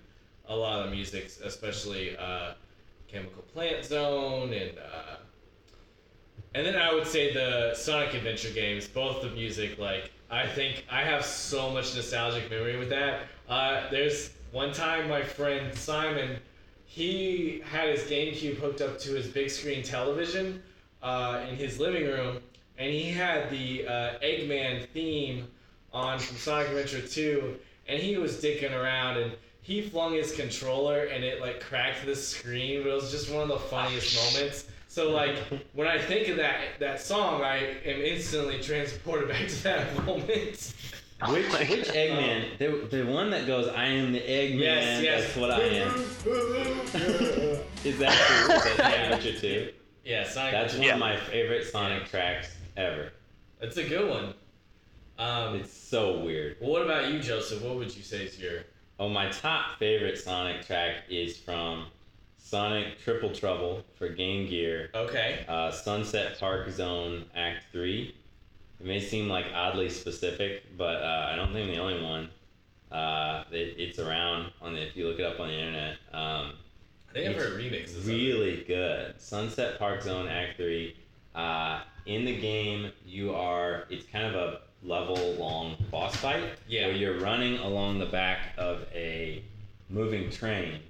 a 0.49 0.57
lot 0.57 0.81
of 0.81 0.87
the 0.87 0.97
music, 0.97 1.31
especially 1.45 2.17
uh, 2.17 2.53
Chemical 3.09 3.43
Plant 3.43 3.85
Zone, 3.85 4.53
and 4.53 4.79
uh, 4.79 5.17
and 6.55 6.67
then 6.67 6.77
I 6.77 6.93
would 6.93 7.07
say 7.07 7.33
the 7.33 7.75
Sonic 7.75 8.15
Adventure 8.15 8.51
games, 8.51 8.87
both 8.87 9.23
the 9.23 9.31
music, 9.31 9.79
like 9.79 10.11
I 10.31 10.47
think 10.47 10.85
I 10.91 11.03
have 11.03 11.25
so 11.25 11.71
much 11.71 11.95
nostalgic 11.95 12.51
memory 12.51 12.77
with 12.79 12.91
that. 12.91 13.23
Uh, 13.49 13.89
there's 13.91 14.31
one 14.53 14.73
time 14.73 15.09
my 15.09 15.23
friend 15.23 15.75
Simon, 15.77 16.37
he 16.85 17.63
had 17.71 17.89
his 17.89 18.03
GameCube 18.03 18.57
hooked 18.57 18.81
up 18.81 18.99
to 19.01 19.15
his 19.15 19.29
big 19.29 19.51
screen 19.51 19.83
television 19.83 20.63
uh, 21.03 21.45
in 21.49 21.57
his 21.57 21.79
living 21.79 22.05
room, 22.05 22.39
and 22.79 22.91
he 22.93 23.11
had 23.11 23.51
the 23.51 23.87
uh, 23.87 24.19
Eggman 24.23 24.89
theme 24.89 25.47
on 25.93 26.19
from 26.19 26.37
Sonic 26.37 26.69
Adventure 26.69 27.07
2, 27.07 27.57
and 27.89 28.03
he 28.03 28.17
was 28.17 28.37
dicking 28.37 28.73
around 28.73 29.19
and 29.19 29.33
he 29.63 29.83
flung 29.83 30.15
his 30.15 30.33
controller 30.33 31.05
and 31.05 31.23
it 31.23 31.41
like 31.41 31.61
cracked 31.61 32.05
the 32.05 32.17
screen, 32.17 32.83
but 32.83 32.91
it 32.91 32.95
was 32.95 33.11
just 33.11 33.31
one 33.31 33.43
of 33.43 33.49
the 33.49 33.59
funniest 33.59 34.17
moments. 34.17 34.67
So 34.89 35.11
like 35.11 35.37
when 35.75 35.87
I 35.87 35.99
think 35.99 36.29
of 36.29 36.37
that 36.39 36.81
that 36.81 37.01
song, 37.01 37.43
I 37.43 37.77
am 37.85 38.01
instantly 38.01 38.61
transported 38.61 39.29
back 39.33 39.47
to 39.47 39.63
that 39.65 40.07
moment. 40.07 40.75
Which 41.29 41.53
my 41.53 41.59
which 41.61 41.89
Eggman? 41.89 42.57
The, 42.59 42.89
the 42.97 43.05
one 43.05 43.31
that 43.31 43.47
goes, 43.47 43.69
"I 43.69 43.85
am 43.87 44.13
the 44.13 44.21
Eggman." 44.21 44.59
Yes, 44.61 45.03
yes. 45.03 45.25
That's 45.25 45.37
what 45.37 45.51
I 45.51 45.61
am. 45.63 45.95
Is 47.85 47.99
that 47.99 48.13
true? 48.13 48.55
Is 48.71 48.77
that 48.77 49.11
Adventure 49.13 49.39
2? 49.39 49.73
yeah, 50.05 50.25
Sonic. 50.29 50.53
That's 50.53 50.75
one 50.75 50.83
Yeah. 50.83 50.95
of 50.95 51.01
my 51.01 51.17
favorite 51.19 51.67
Sonic 51.67 52.07
tracks 52.09 52.49
ever. 52.77 53.13
That's 53.61 53.77
a 53.77 53.85
good 53.89 54.09
one. 54.09 54.35
Um, 55.19 55.57
It's 55.57 55.73
so 55.73 56.21
weird. 56.21 56.57
well, 56.61 56.71
what 56.71 56.83
about 56.83 57.11
you, 57.13 57.21
Joseph? 57.21 57.63
What 57.63 57.77
would 57.77 57.95
you 57.95 58.03
say 58.03 58.25
is 58.25 58.39
your 58.39 58.63
Oh, 58.99 59.09
my 59.09 59.29
top 59.31 59.79
favorite 59.79 60.19
Sonic 60.19 60.67
track 60.67 61.05
is 61.11 61.37
from 61.37 61.87
Sonic 62.39 62.99
Triple 63.03 63.31
Trouble 63.35 63.83
for 63.99 64.09
Game 64.09 64.47
Gear, 64.49 64.91
okay? 64.95 65.45
uh, 65.49 65.71
Sunset 65.71 66.39
Park 66.39 66.71
Zone 66.71 67.25
Act 67.35 67.65
3. 67.73 68.15
It 68.81 68.87
may 68.87 69.01
seem 69.01 69.29
like 69.29 69.47
oddly 69.55 69.91
specific, 69.91 70.77
but 70.79 71.03
uh, 71.03 71.29
I 71.33 71.37
don't 71.37 71.53
think 71.53 71.69
I'm 71.69 71.75
the 71.75 71.81
only 71.81 72.03
one. 72.03 72.31
Uh, 72.91 73.45
it, 73.53 73.75
it's 73.79 73.99
around 73.99 74.51
on 74.63 74.75
the, 74.75 74.81
if 74.87 74.97
you 74.97 75.07
look 75.07 75.19
it 75.19 75.25
up 75.27 75.39
on 75.39 75.49
the 75.49 75.55
internet. 75.55 75.97
Um, 76.13 76.53
I 77.11 77.13
think 77.13 77.29
I've 77.29 77.37
It's 77.37 77.45
heard 77.45 77.61
remixes. 77.61 78.07
really 78.07 78.65
good. 78.67 79.21
Sunset 79.21 79.79
Park 79.79 80.03
Zone 80.03 80.29
Act 80.29 80.57
3. 80.57 80.97
Uh, 81.35 81.81
in 82.07 82.25
the 82.25 82.41
game, 82.41 82.91
you 83.05 83.35
are, 83.35 83.85
it's 83.91 84.07
kind 84.07 84.25
of 84.27 84.35
a 84.35 84.61
level 84.83 85.35
long 85.35 85.77
boss 85.91 86.17
fight 86.17 86.43
Yeah. 86.67 86.87
where 86.87 86.97
you're 86.97 87.21
running 87.21 87.59
along 87.59 87.99
the 87.99 88.07
back 88.07 88.55
of 88.57 88.87
a 88.95 89.45
moving 89.91 90.31
train. 90.31 90.81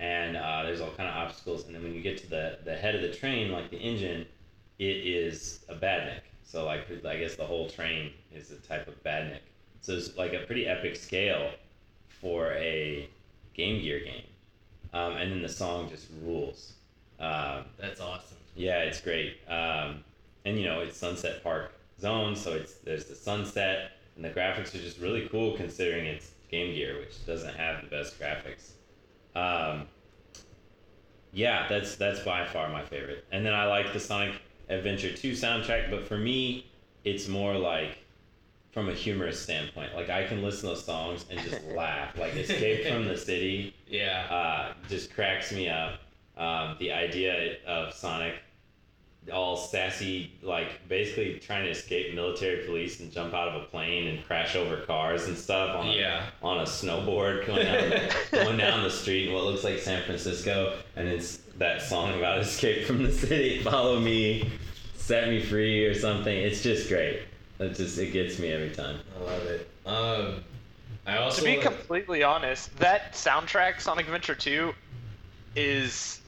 And 0.00 0.36
uh, 0.36 0.62
there's 0.64 0.80
all 0.80 0.90
kind 0.96 1.08
of 1.08 1.14
obstacles. 1.14 1.66
And 1.66 1.74
then 1.74 1.82
when 1.82 1.94
you 1.94 2.00
get 2.00 2.16
to 2.18 2.30
the, 2.30 2.58
the 2.64 2.74
head 2.74 2.94
of 2.94 3.02
the 3.02 3.12
train, 3.12 3.52
like 3.52 3.70
the 3.70 3.76
engine, 3.76 4.26
it 4.78 4.96
is 5.06 5.60
a 5.68 5.74
badnik. 5.74 6.20
So, 6.52 6.66
like, 6.66 6.86
I 7.06 7.16
guess 7.16 7.34
the 7.36 7.46
whole 7.46 7.70
train 7.70 8.12
is 8.30 8.50
a 8.50 8.56
type 8.56 8.86
of 8.86 9.02
badnik. 9.02 9.40
So, 9.80 9.94
it's 9.94 10.14
like 10.18 10.34
a 10.34 10.40
pretty 10.40 10.66
epic 10.66 10.96
scale 10.96 11.50
for 12.20 12.52
a 12.52 13.08
Game 13.54 13.80
Gear 13.80 14.00
game. 14.00 14.24
Um, 14.92 15.14
and 15.14 15.32
then 15.32 15.40
the 15.40 15.48
song 15.48 15.88
just 15.88 16.08
rules. 16.22 16.74
Um, 17.18 17.64
That's 17.78 18.02
awesome. 18.02 18.36
yeah, 18.54 18.80
it's 18.80 19.00
great. 19.00 19.38
Um, 19.48 20.04
and 20.44 20.58
you 20.58 20.66
know, 20.66 20.80
it's 20.80 20.98
Sunset 20.98 21.42
Park 21.42 21.72
Zone, 21.98 22.36
so 22.36 22.52
it's 22.52 22.74
there's 22.74 23.06
the 23.06 23.14
sunset, 23.14 23.92
and 24.16 24.24
the 24.24 24.28
graphics 24.28 24.74
are 24.74 24.78
just 24.78 24.98
really 24.98 25.28
cool 25.30 25.56
considering 25.56 26.04
it's 26.04 26.32
Game 26.50 26.74
Gear, 26.74 26.98
which 26.98 27.24
doesn't 27.24 27.54
have 27.54 27.82
the 27.82 27.88
best 27.88 28.20
graphics. 28.20 28.72
Um, 29.34 29.86
yeah, 31.32 31.66
that's 31.66 31.96
that's 31.96 32.20
by 32.20 32.44
far 32.44 32.68
my 32.68 32.84
favorite. 32.84 33.24
And 33.32 33.46
then 33.46 33.54
I 33.54 33.64
like 33.64 33.94
the 33.94 34.00
Sonic 34.00 34.34
Adventure 34.68 35.12
2 35.14 35.32
soundtrack, 35.32 35.90
but 35.90 36.06
for 36.06 36.16
me, 36.16 36.66
it's 37.04 37.28
more 37.28 37.54
like 37.54 37.98
from 38.72 38.88
a 38.88 38.94
humorous 38.94 39.38
standpoint. 39.40 39.94
Like 39.94 40.08
I 40.08 40.24
can 40.26 40.42
listen 40.42 40.62
to 40.62 40.74
those 40.74 40.84
songs 40.84 41.26
and 41.30 41.38
just 41.40 41.62
laugh. 41.76 42.16
Like 42.18 42.34
Escape 42.36 42.86
from 42.86 43.06
the 43.06 43.16
City 43.16 43.74
Yeah. 43.86 44.26
uh, 44.30 44.72
just 44.88 45.12
cracks 45.14 45.52
me 45.52 45.68
up. 45.68 46.00
Um, 46.38 46.76
the 46.78 46.92
idea 46.92 47.56
of 47.66 47.92
Sonic 47.92 48.34
all 49.32 49.56
sassy, 49.56 50.32
like 50.42 50.88
basically 50.88 51.38
trying 51.38 51.64
to 51.64 51.70
escape 51.70 52.12
military 52.14 52.64
police 52.66 52.98
and 52.98 53.12
jump 53.12 53.32
out 53.34 53.46
of 53.48 53.62
a 53.62 53.66
plane 53.66 54.08
and 54.08 54.24
crash 54.24 54.56
over 54.56 54.78
cars 54.78 55.28
and 55.28 55.36
stuff 55.38 55.76
on 55.76 55.88
a, 55.88 55.92
Yeah. 55.92 56.26
on 56.42 56.58
a 56.58 56.64
snowboard 56.64 57.46
going 57.46 57.64
down, 57.66 58.08
going 58.32 58.56
down 58.56 58.82
the 58.82 58.90
street 58.90 59.28
in 59.28 59.34
what 59.34 59.44
looks 59.44 59.62
like 59.62 59.78
San 59.78 60.02
Francisco, 60.04 60.76
and 60.96 61.06
it's 61.06 61.38
that 61.62 61.80
song 61.80 62.18
about 62.18 62.38
escape 62.38 62.86
from 62.86 63.02
the 63.04 63.12
city, 63.12 63.62
follow 63.62 63.98
me, 64.00 64.50
set 64.94 65.28
me 65.28 65.40
free 65.40 65.84
or 65.86 65.94
something. 65.94 66.36
It's 66.36 66.62
just 66.62 66.88
great. 66.88 67.20
It 67.60 67.74
just 67.76 67.96
it 67.98 68.12
gets 68.12 68.38
me 68.38 68.50
every 68.50 68.70
time. 68.70 68.98
I 69.16 69.24
love 69.24 69.42
it. 69.44 69.68
Um, 69.86 70.44
I 71.06 71.18
also 71.18 71.38
To 71.40 71.44
be 71.44 71.56
wanna- 71.58 71.70
completely 71.70 72.22
honest, 72.24 72.76
that 72.78 73.12
soundtrack, 73.12 73.80
Sonic 73.80 74.06
Adventure 74.06 74.34
2, 74.34 74.74
is 75.54 76.20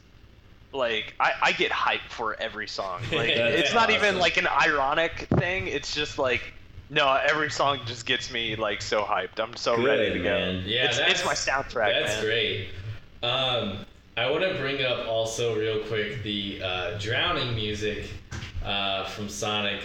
like 0.72 1.14
I, 1.20 1.32
I 1.42 1.52
get 1.52 1.70
hyped 1.72 2.10
for 2.10 2.40
every 2.40 2.68
song. 2.68 3.02
Like 3.12 3.30
it's 3.30 3.74
not 3.74 3.90
even 3.90 4.18
like 4.18 4.36
an 4.36 4.46
ironic 4.46 5.26
thing. 5.38 5.66
It's 5.66 5.94
just 5.94 6.18
like 6.18 6.52
no, 6.90 7.12
every 7.12 7.50
song 7.50 7.80
just 7.86 8.06
gets 8.06 8.30
me 8.30 8.54
like 8.56 8.82
so 8.82 9.02
hyped. 9.02 9.40
I'm 9.40 9.56
so 9.56 9.80
ready 9.82 10.12
to 10.12 10.18
go. 10.18 10.24
man. 10.24 10.62
Yeah, 10.66 10.84
it's, 10.84 10.98
that's 10.98 11.10
it's 11.12 11.24
my 11.24 11.32
soundtrack. 11.34 11.92
That's 12.06 12.14
man. 12.16 12.24
great. 12.24 12.68
Um, 13.22 13.86
I 14.16 14.30
want 14.30 14.44
to 14.44 14.54
bring 14.60 14.82
up 14.84 15.08
also 15.08 15.58
real 15.58 15.80
quick 15.84 16.22
the 16.22 16.60
uh, 16.62 16.98
drowning 16.98 17.54
music 17.54 18.06
uh, 18.64 19.04
from 19.06 19.28
Sonic 19.28 19.80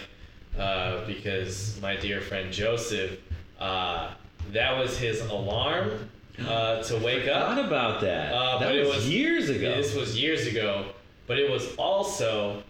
uh, 0.57 1.05
because 1.07 1.79
my 1.81 1.95
dear 1.95 2.21
friend 2.21 2.53
Joseph, 2.53 3.17
uh, 3.59 4.11
that 4.51 4.77
was 4.77 4.97
his 4.97 5.21
alarm 5.21 6.09
uh, 6.47 6.81
to 6.83 6.97
wake 6.97 7.21
Forgot 7.21 7.57
up. 7.57 7.65
about 7.67 8.01
that. 8.01 8.31
Uh, 8.33 8.59
that 8.59 8.65
but 8.67 8.75
it 8.75 8.85
was, 8.85 8.97
was- 8.97 9.09
years 9.09 9.49
ago. 9.49 9.75
This 9.75 9.95
was 9.95 10.19
years 10.19 10.45
ago, 10.45 10.85
but 11.25 11.39
it 11.39 11.49
was 11.49 11.75
also 11.77 12.61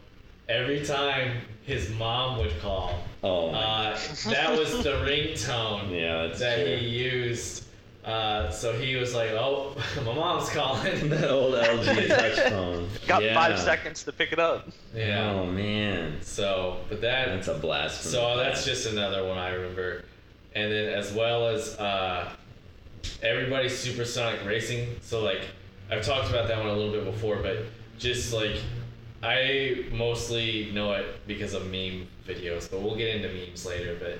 every 0.47 0.85
time 0.85 1.41
his 1.63 1.89
mom 1.91 2.39
would 2.39 2.57
call. 2.61 2.95
oh 3.21 3.49
Uh, 3.49 3.97
that 4.29 4.57
was 4.57 4.81
the 4.83 4.91
ringtone 5.05 5.91
Yeah, 5.91 6.27
that's 6.27 6.39
that 6.39 6.63
true. 6.63 6.77
he 6.77 6.87
used. 6.87 7.65
Uh, 8.03 8.49
so 8.49 8.71
he 8.73 8.95
was 8.95 9.13
like, 9.13 9.31
"Oh, 9.31 9.75
my 10.05 10.13
mom's 10.13 10.49
calling." 10.49 11.09
that 11.09 11.29
old 11.29 11.53
LG 11.53 12.07
touch 12.07 12.39
phone. 12.51 12.87
Got 13.07 13.23
yeah. 13.23 13.33
five 13.33 13.59
seconds 13.59 14.03
to 14.05 14.11
pick 14.13 14.31
it 14.31 14.39
up. 14.39 14.67
yeah. 14.95 15.31
Oh 15.31 15.45
man, 15.45 16.17
So, 16.21 16.77
but 16.87 17.01
that. 17.01 17.27
that's 17.27 17.47
a 17.49 17.55
blast. 17.55 18.01
From 18.03 18.11
So 18.11 18.37
the 18.37 18.43
that's 18.43 18.59
past. 18.61 18.65
just 18.67 18.85
another 18.93 19.27
one 19.27 19.37
I 19.37 19.49
remember, 19.53 20.05
and 20.55 20.71
then 20.71 20.89
as 20.93 21.11
well 21.11 21.49
as 21.49 21.77
uh, 21.77 22.29
everybody's 23.21 23.77
Supersonic 23.77 24.45
Racing. 24.45 24.95
So 25.01 25.21
like 25.21 25.41
I've 25.91 26.03
talked 26.05 26.29
about 26.29 26.47
that 26.47 26.57
one 26.57 26.67
a 26.67 26.73
little 26.73 26.93
bit 26.93 27.03
before, 27.05 27.37
but 27.37 27.57
just 27.97 28.31
like 28.33 28.57
I 29.21 29.85
mostly 29.91 30.71
know 30.73 30.93
it 30.93 31.05
because 31.27 31.53
of 31.53 31.65
meme 31.65 32.07
videos, 32.25 32.71
but 32.71 32.81
we'll 32.81 32.95
get 32.95 33.15
into 33.17 33.27
memes 33.27 33.65
later. 33.65 33.97
But 33.99 34.19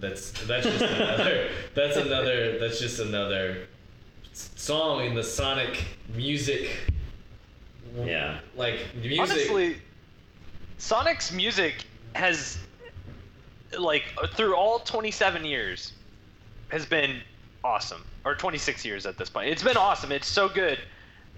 that's 0.00 0.32
that's 0.46 0.66
just 0.66 0.82
another 0.82 1.50
that's 1.74 1.96
another 1.96 2.58
that's 2.58 2.78
just 2.80 3.00
another 3.00 3.66
song 4.34 5.04
in 5.04 5.14
the 5.14 5.22
Sonic 5.22 5.84
music. 6.14 6.70
Yeah. 7.96 8.38
Like 8.56 8.80
music. 8.96 9.20
Honestly, 9.20 9.76
Sonic's 10.78 11.32
music 11.32 11.84
has, 12.14 12.58
like, 13.78 14.04
through 14.34 14.54
all 14.54 14.80
27 14.80 15.44
years, 15.44 15.92
has 16.68 16.84
been 16.84 17.20
awesome. 17.62 18.04
Or 18.24 18.34
26 18.34 18.84
years 18.84 19.06
at 19.06 19.18
this 19.18 19.30
point. 19.30 19.50
It's 19.50 19.62
been 19.62 19.76
awesome. 19.76 20.10
It's 20.12 20.26
so 20.26 20.48
good 20.48 20.78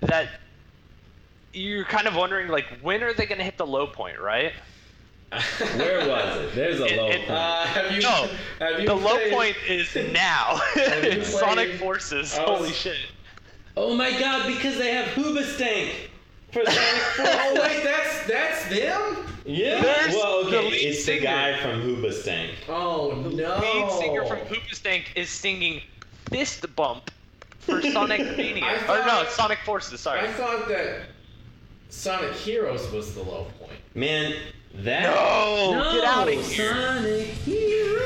that 0.00 0.28
you're 1.52 1.84
kind 1.84 2.06
of 2.06 2.14
wondering, 2.14 2.48
like, 2.48 2.66
when 2.80 3.02
are 3.02 3.12
they 3.12 3.26
going 3.26 3.38
to 3.38 3.44
hit 3.44 3.58
the 3.58 3.66
low 3.66 3.86
point, 3.86 4.20
right? 4.20 4.52
Where 5.76 6.08
was 6.08 6.40
it? 6.42 6.54
There's 6.54 6.80
a 6.80 6.84
It- 6.86 6.96
low 6.96 7.08
it- 7.08 7.16
point. 7.26 7.30
Uh, 7.30 7.64
have 7.66 7.92
you, 7.92 8.00
No, 8.02 8.28
have 8.60 8.80
you 8.80 8.86
The 8.86 8.94
low 8.94 9.18
point 9.30 9.56
is 9.68 9.94
now. 10.12 10.60
you 10.76 10.82
it's 10.82 11.28
Sonic 11.40 11.74
Forces. 11.78 12.34
I 12.36 12.42
was- 12.48 12.58
Holy 12.58 12.72
shit. 12.72 12.96
oh 13.76 13.94
my 13.94 14.10
God! 14.18 14.46
Because 14.46 14.76
they 14.78 14.92
have 14.92 15.06
Hoobastank 15.08 15.92
for 16.52 16.64
Sonic 16.64 16.78
Oh 17.18 17.60
wait, 17.62 17.82
that's 17.84 18.26
that's 18.26 18.68
them. 18.68 19.26
yeah. 19.44 19.80
There's 19.82 20.14
well, 20.14 20.46
okay. 20.46 20.62
lead 20.70 20.72
it's 20.74 21.04
the 21.06 21.18
guy 21.20 21.56
from 21.58 21.82
Hoobastank. 21.82 22.50
Oh 22.68 23.12
no. 23.24 23.30
The 23.30 23.60
Lead 23.60 23.90
singer 24.00 24.24
from 24.26 24.38
Hoobastank 24.40 25.04
is 25.14 25.28
singing 25.28 25.82
Fist 26.30 26.64
Bump 26.76 27.10
for 27.60 27.82
Sonic 27.82 28.36
Mania. 28.36 28.64
I 28.64 29.02
or 29.02 29.06
no, 29.06 29.24
Sonic 29.28 29.58
Forces, 29.64 30.00
sorry. 30.00 30.20
I 30.20 30.32
thought 30.32 30.68
that 30.68 31.00
Sonic 31.88 32.32
Heroes 32.32 32.90
was 32.92 33.14
the 33.14 33.22
low 33.22 33.46
point. 33.58 33.72
Man, 33.94 34.34
that. 34.84 35.02
No, 35.14 35.92
get 35.94 36.04
outta 36.04 36.32
here. 36.32 36.74
Sonic 36.74 37.26
Hero. 37.26 38.02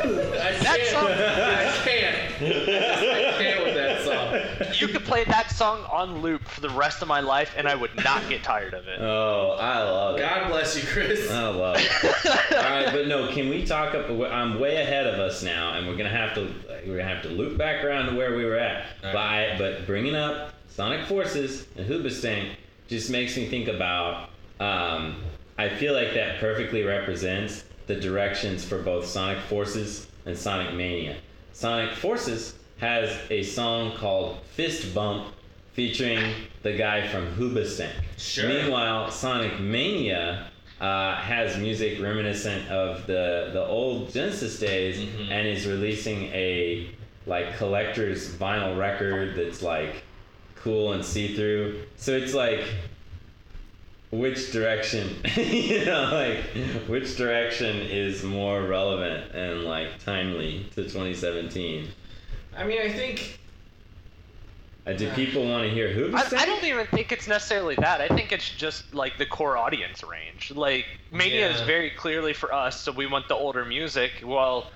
I 0.40 0.52
That 0.52 0.78
can't. 0.78 0.88
song- 0.88 1.06
I 1.10 1.80
can't. 1.84 2.16
I 2.42 3.34
can't 3.42 3.64
with 3.64 3.74
that 3.74 4.02
song. 4.02 4.72
You 4.80 4.88
could 4.88 5.04
play 5.04 5.24
that 5.24 5.50
song 5.50 5.84
on 5.92 6.22
loop 6.22 6.42
for 6.48 6.60
the 6.62 6.70
rest 6.70 7.02
of 7.02 7.08
my 7.08 7.20
life, 7.20 7.52
and 7.56 7.68
I 7.68 7.74
would 7.74 7.94
not 8.02 8.26
get 8.28 8.42
tired 8.42 8.72
of 8.74 8.86
it. 8.88 8.98
Oh, 9.10 9.56
I 9.60 9.82
love 9.82 10.16
it. 10.16 10.20
God 10.20 10.48
bless 10.50 10.76
you, 10.76 10.86
Chris. 10.88 11.30
I 11.30 11.48
love 11.48 11.76
it. 11.78 12.26
All 12.56 12.62
right, 12.62 12.88
but 12.92 13.06
no, 13.08 13.28
can 13.32 13.48
we 13.48 13.64
talk 13.66 13.94
up? 13.94 14.08
I'm 14.10 14.58
way 14.58 14.76
ahead 14.76 15.06
of 15.06 15.18
us 15.20 15.42
now, 15.42 15.74
and 15.74 15.86
we're 15.86 15.96
gonna 15.96 16.08
have 16.10 16.34
to 16.34 16.48
we're 16.86 16.96
gonna 16.98 17.08
have 17.14 17.22
to 17.24 17.28
loop 17.28 17.58
back 17.58 17.84
around 17.84 18.06
to 18.06 18.16
where 18.16 18.34
we 18.36 18.44
were 18.44 18.56
at. 18.56 18.86
All 19.04 19.12
By 19.12 19.54
but 19.58 19.86
bringing 19.86 20.14
up 20.14 20.52
Sonic 20.68 21.06
Forces 21.06 21.66
and 21.76 21.86
Hoobastank 21.86 22.54
just 22.88 23.10
makes 23.10 23.36
me 23.36 23.46
think 23.48 23.68
about. 23.68 24.30
Um, 24.60 25.16
I 25.60 25.68
feel 25.68 25.92
like 25.92 26.14
that 26.14 26.40
perfectly 26.40 26.84
represents 26.84 27.64
the 27.86 27.94
directions 27.94 28.64
for 28.64 28.78
both 28.82 29.04
Sonic 29.04 29.36
Forces 29.40 30.06
and 30.24 30.34
Sonic 30.34 30.72
Mania. 30.72 31.16
Sonic 31.52 31.92
Forces 31.92 32.54
has 32.78 33.14
a 33.28 33.42
song 33.42 33.94
called 33.98 34.38
Fist 34.54 34.94
Bump 34.94 35.34
featuring 35.74 36.32
the 36.62 36.72
guy 36.72 37.06
from 37.08 37.26
Hoobastank. 37.34 37.92
Sure. 38.16 38.48
Meanwhile, 38.48 39.10
Sonic 39.10 39.60
Mania 39.60 40.50
uh, 40.80 41.16
has 41.16 41.58
music 41.58 42.00
reminiscent 42.00 42.66
of 42.70 43.06
the 43.06 43.50
the 43.52 43.62
old 43.62 44.10
Genesis 44.14 44.58
days 44.58 44.96
Mhm. 44.96 45.30
and 45.30 45.46
is 45.46 45.66
releasing 45.66 46.24
a 46.32 46.88
like 47.26 47.58
collector's 47.58 48.34
vinyl 48.34 48.78
record 48.78 49.34
that's 49.36 49.60
like 49.60 50.04
cool 50.56 50.94
and 50.94 51.04
see 51.04 51.34
through. 51.36 51.82
So 51.96 52.16
it's 52.16 52.32
like 52.32 52.64
which 54.10 54.52
direction 54.52 55.08
you 55.36 55.84
know 55.84 56.10
like 56.12 56.88
which 56.88 57.16
direction 57.16 57.76
is 57.76 58.24
more 58.24 58.62
relevant 58.62 59.32
and 59.34 59.62
like 59.62 59.98
timely 60.04 60.66
to 60.74 60.82
2017 60.82 61.88
I 62.56 62.64
mean, 62.64 62.80
I 62.80 62.90
think 62.90 63.38
uh, 64.86 64.92
do 64.94 65.10
people 65.12 65.48
want 65.48 65.64
to 65.64 65.70
hear 65.70 65.88
I, 66.14 66.26
I 66.36 66.46
don't 66.46 66.64
even 66.64 66.86
think 66.86 67.12
it's 67.12 67.28
necessarily 67.28 67.74
that. 67.76 68.00
I 68.00 68.08
think 68.08 68.32
it's 68.32 68.48
just 68.50 68.92
like 68.94 69.18
the 69.18 69.26
core 69.26 69.56
audience 69.56 70.02
range. 70.02 70.50
Like 70.50 70.86
Mania 71.12 71.50
is 71.50 71.60
very 71.62 71.90
clearly 71.90 72.32
for 72.32 72.52
us, 72.52 72.80
so 72.80 72.92
we 72.92 73.06
want 73.06 73.28
the 73.28 73.34
older 73.34 73.64
music. 73.64 74.12
Well, 74.24 74.70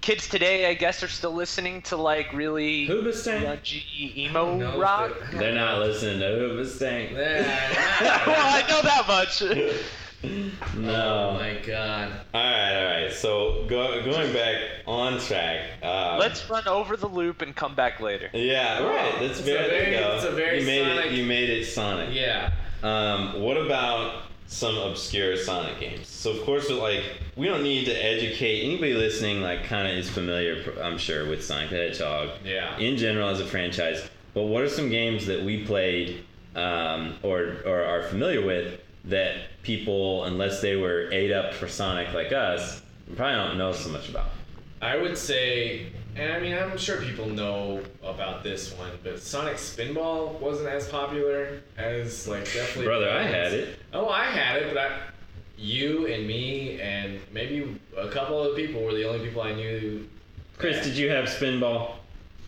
kids 0.00 0.28
today, 0.28 0.66
I 0.66 0.74
guess, 0.74 1.02
are 1.02 1.08
still 1.08 1.32
listening 1.32 1.82
to 1.82 1.96
like 1.96 2.32
really 2.32 2.86
Hoobastank? 2.88 3.42
grungy 3.44 4.16
emo 4.16 4.56
No, 4.56 4.78
rock. 4.78 5.12
but- 5.30 5.38
They're 5.38 5.54
not 5.54 5.78
listening 5.80 6.20
to 6.20 6.26
Hoobastank. 6.26 7.12
Well, 8.26 8.36
I 8.36 8.62
know 8.68 8.82
that 8.82 9.06
much. 9.06 9.42
no. 10.76 11.32
Oh 11.32 11.38
my 11.38 11.54
god. 11.66 12.12
All 12.34 12.42
right, 12.42 12.76
all 12.76 12.84
right. 13.04 13.12
So 13.12 13.64
go, 13.68 14.02
going 14.04 14.32
back 14.32 14.56
on 14.86 15.18
track. 15.20 15.82
Um, 15.82 16.18
Let's 16.18 16.48
run 16.50 16.66
over 16.68 16.96
the 16.96 17.06
loop 17.08 17.42
and 17.42 17.54
come 17.54 17.74
back 17.74 18.00
later. 18.00 18.28
Yeah, 18.32 18.82
right. 18.84 19.12
That's 19.20 19.38
It's 19.38 19.40
a 19.40 19.42
very. 19.42 19.68
there 19.68 19.90
you 19.92 19.98
go. 19.98 20.16
it's 20.16 20.24
a 20.24 20.30
very 20.32 20.60
you 20.60 20.66
made 20.66 20.84
Sonic- 20.86 21.06
it. 21.06 21.12
You 21.12 21.24
made 21.26 21.50
it 21.50 21.64
Sonic. 21.66 22.08
Yeah. 22.14 22.52
Um, 22.82 23.40
what 23.42 23.56
about 23.56 24.22
some 24.50 24.76
obscure 24.76 25.36
Sonic 25.36 25.78
games? 25.78 26.08
So 26.08 26.32
of 26.32 26.42
course, 26.42 26.68
like 26.70 27.04
we 27.36 27.46
don't 27.46 27.62
need 27.62 27.84
to 27.86 27.92
educate 27.92 28.64
anybody 28.64 28.94
listening. 28.94 29.40
Like, 29.40 29.64
kind 29.64 29.86
of 29.88 29.94
is 29.96 30.10
familiar, 30.10 30.74
I'm 30.82 30.98
sure, 30.98 31.28
with 31.28 31.42
Sonic 31.44 31.70
the 31.70 31.76
Hedgehog 31.76 32.30
Yeah. 32.44 32.76
in 32.78 32.96
general 32.96 33.28
as 33.28 33.40
a 33.40 33.46
franchise. 33.46 34.02
But 34.34 34.42
what 34.42 34.62
are 34.62 34.68
some 34.68 34.90
games 34.90 35.26
that 35.26 35.42
we 35.42 35.64
played 35.64 36.24
um, 36.56 37.14
or 37.22 37.56
or 37.64 37.84
are 37.84 38.02
familiar 38.02 38.44
with 38.44 38.80
that 39.04 39.36
people, 39.62 40.24
unless 40.24 40.60
they 40.60 40.76
were 40.76 41.08
ate 41.12 41.32
up 41.32 41.54
for 41.54 41.68
Sonic 41.68 42.12
like 42.12 42.32
us, 42.32 42.82
probably 43.16 43.36
don't 43.36 43.56
know 43.58 43.72
so 43.72 43.88
much 43.88 44.08
about? 44.08 44.30
I 44.82 44.96
would 44.96 45.16
say, 45.16 45.86
and 46.16 46.32
I 46.32 46.40
mean, 46.40 46.54
I'm 46.54 46.76
sure 46.78 47.00
people 47.00 47.26
know 47.26 47.82
about 48.02 48.42
this 48.42 48.72
one, 48.74 48.90
but 49.02 49.20
Sonic 49.20 49.56
Spinball 49.56 50.38
wasn't 50.40 50.68
as 50.68 50.88
popular 50.88 51.62
as 51.76 52.26
like 52.28 52.44
definitely. 52.44 52.84
Brother, 52.86 53.10
I 53.10 53.22
had 53.22 53.52
it. 53.52 53.78
Oh, 53.92 54.08
I 54.08 54.24
had 54.24 54.62
it, 54.62 54.74
but 54.74 54.78
I. 54.78 55.00
you 55.56 56.06
and 56.06 56.26
me 56.26 56.80
and 56.80 57.20
maybe 57.32 57.78
a 57.96 58.08
couple 58.08 58.42
of 58.42 58.56
people 58.56 58.82
were 58.82 58.94
the 58.94 59.06
only 59.08 59.24
people 59.26 59.42
I 59.42 59.52
knew. 59.54 60.08
Chris, 60.58 60.84
did 60.84 60.96
you 60.96 61.10
have 61.10 61.26
Spinball? 61.26 61.92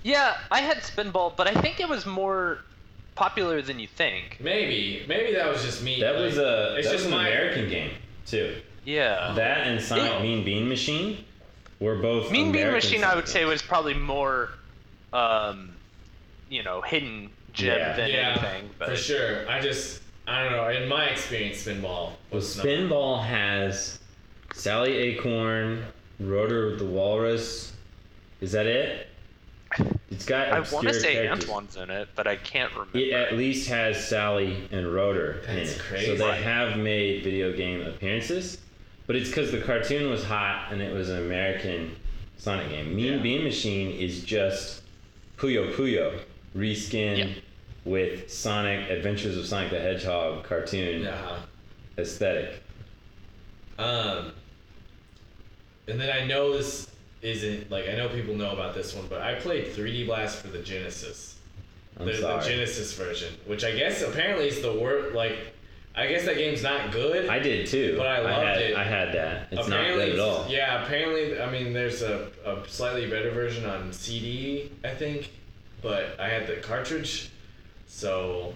Yeah, 0.03 0.37
I 0.51 0.61
had 0.61 0.79
Spinball, 0.79 1.37
but 1.37 1.47
I 1.47 1.55
think 1.61 1.79
it 1.79 1.89
was 1.89 2.07
more 2.07 2.59
popular 3.15 3.63
than 3.63 3.79
you 3.79 3.87
think. 3.87 4.39
Maybe, 4.41 5.05
maybe 5.07 5.35
that 5.35 5.47
was 5.47 5.63
just 5.63 5.83
me. 5.83 6.01
That 6.01 6.17
like, 6.17 6.25
was 6.25 6.39
a 6.39 6.77
It's 6.77 6.89
that 6.89 6.93
just 6.95 7.05
was 7.05 7.13
an 7.13 7.19
my 7.19 7.29
American 7.29 7.69
game 7.69 7.91
too. 8.27 8.57
Yeah. 8.85 9.33
That 9.37 9.67
and 9.67 9.81
Sonic 9.81 10.11
Yeah. 10.11 10.23
Mean 10.23 10.45
Bean 10.45 10.69
Machine 10.69 11.25
were 11.83 11.97
both. 11.97 12.31
Mean 12.31 12.53
Bean 12.53 12.63
American 12.63 12.75
Machine, 12.75 13.05
I 13.05 13.15
would 13.15 13.29
say, 13.29 13.45
was 13.45 13.61
probably 13.61 13.95
more, 13.95 14.51
um, 15.13 15.75
you 16.49 16.63
know, 16.63 16.81
hidden 16.81 17.31
gem 17.53 17.79
Yeah. 17.79 17.97
than 17.97 18.11
yeah, 18.11 18.31
anything. 18.31 18.71
But 18.79 18.91
for 18.91 18.97
sure. 18.97 19.49
I 19.51 19.61
just, 19.61 20.01
I 20.27 20.45
don't 20.45 20.53
know. 20.53 20.69
In 20.69 20.89
my 20.89 21.07
experience, 21.07 21.65
Spinball 21.65 21.83
Well, 21.83 22.17
was 22.31 22.57
not- 22.57 22.65
Spinball 22.67 23.25
has 23.25 23.99
Sally 24.55 24.97
Acorn, 24.97 25.85
Rotor 26.21 26.77
the 26.77 26.85
Walrus. 26.85 27.73
Is 28.41 28.53
that 28.53 28.67
it? 28.67 29.09
It's 30.11 30.27
got. 30.27 30.49
I 30.49 30.61
want 30.61 30.87
to 30.89 30.93
say 30.95 31.15
characters. 31.15 31.45
Antoine's 31.49 31.77
in 31.77 31.89
it, 31.91 32.09
but 32.15 32.27
I 32.27 32.37
can't 32.37 32.71
remember. 32.73 32.99
It 32.99 33.13
at 33.13 33.33
least 33.35 33.69
has 33.71 34.07
Sally 34.07 34.69
and 34.71 34.93
Rotor 34.93 35.39
in 35.49 35.57
That's 35.57 35.77
it. 35.77 36.07
So 36.07 36.17
they 36.17 36.43
have 36.43 36.77
made 36.77 37.25
video 37.25 37.57
game 37.57 37.81
appearances, 37.81 38.59
but 39.07 39.17
it's 39.17 39.29
because 39.29 39.51
the 39.51 39.61
cartoon 39.61 40.11
was 40.11 40.25
hot 40.25 40.69
and 40.71 40.81
it 40.81 40.93
was 40.95 41.09
an 41.11 41.19
American 41.19 41.95
Sonic 42.37 42.71
game. 42.71 42.95
Mean 42.95 43.15
Yeah. 43.15 43.19
Bean 43.23 43.45
Machine 43.45 43.91
is 43.93 44.23
just 44.25 44.83
Puyo 45.37 45.73
Puyo 45.75 46.19
reskin 46.57 47.19
Yeah. 47.19 47.27
with 47.85 48.31
Sonic 48.31 48.91
Adventures 48.91 49.37
of 49.37 49.47
Sonic 49.47 49.71
the 49.71 49.81
Hedgehog 49.81 50.45
cartoon 50.45 51.03
Yeah. 51.03 51.39
aesthetic. 51.99 52.63
Um, 53.79 54.33
and 55.89 56.01
then 56.01 56.11
I 56.11 56.25
know 56.27 56.57
this 56.57 56.89
isn't 57.23 57.71
like 57.71 57.89
I 57.89 57.95
know 57.95 58.09
people 58.09 58.35
know 58.35 58.51
about 58.53 58.75
this 58.75 58.95
one, 58.95 59.07
but 59.09 59.21
I 59.23 59.35
played 59.37 59.67
3D 59.69 60.07
Blast 60.07 60.39
for 60.39 60.49
the 60.49 60.59
Genesis, 60.59 61.37
I'm 61.99 62.07
the, 62.07 62.13
the. 62.13 62.41
Genesis 62.41 62.93
version, 62.95 63.35
which 63.47 63.65
I 63.65 63.73
guess 63.73 64.03
apparently 64.03 64.49
is 64.49 64.61
the 64.63 64.73
word. 64.75 65.15
Like, 65.15 65.39
I 65.95 66.07
guess 66.07 66.25
that 66.25 66.37
game's 66.37 66.63
not 66.63 66.91
good. 66.91 67.29
I 67.29 67.39
did 67.39 67.67
too. 67.67 67.97
But 67.99 68.07
I 68.07 68.21
loved 68.21 68.47
had, 68.47 68.59
it. 68.59 68.77
I 68.77 68.85
had 68.85 69.13
that. 69.15 69.49
It's 69.51 69.69
not 69.69 69.87
good 69.87 70.09
at 70.11 70.19
all. 70.19 70.47
Yeah, 70.49 70.83
apparently, 70.83 71.41
I 71.41 71.51
mean, 71.51 71.73
there's 71.73 72.03
a, 72.03 72.29
a 72.47 72.67
slightly 72.67 73.11
better 73.11 73.31
version 73.31 73.69
on 73.69 73.93
CD, 73.93 74.71
I 74.85 74.95
think, 74.95 75.31
but 75.83 76.19
I 76.19 76.29
had 76.29 76.47
the 76.47 76.57
cartridge, 76.57 77.31
so 77.87 78.55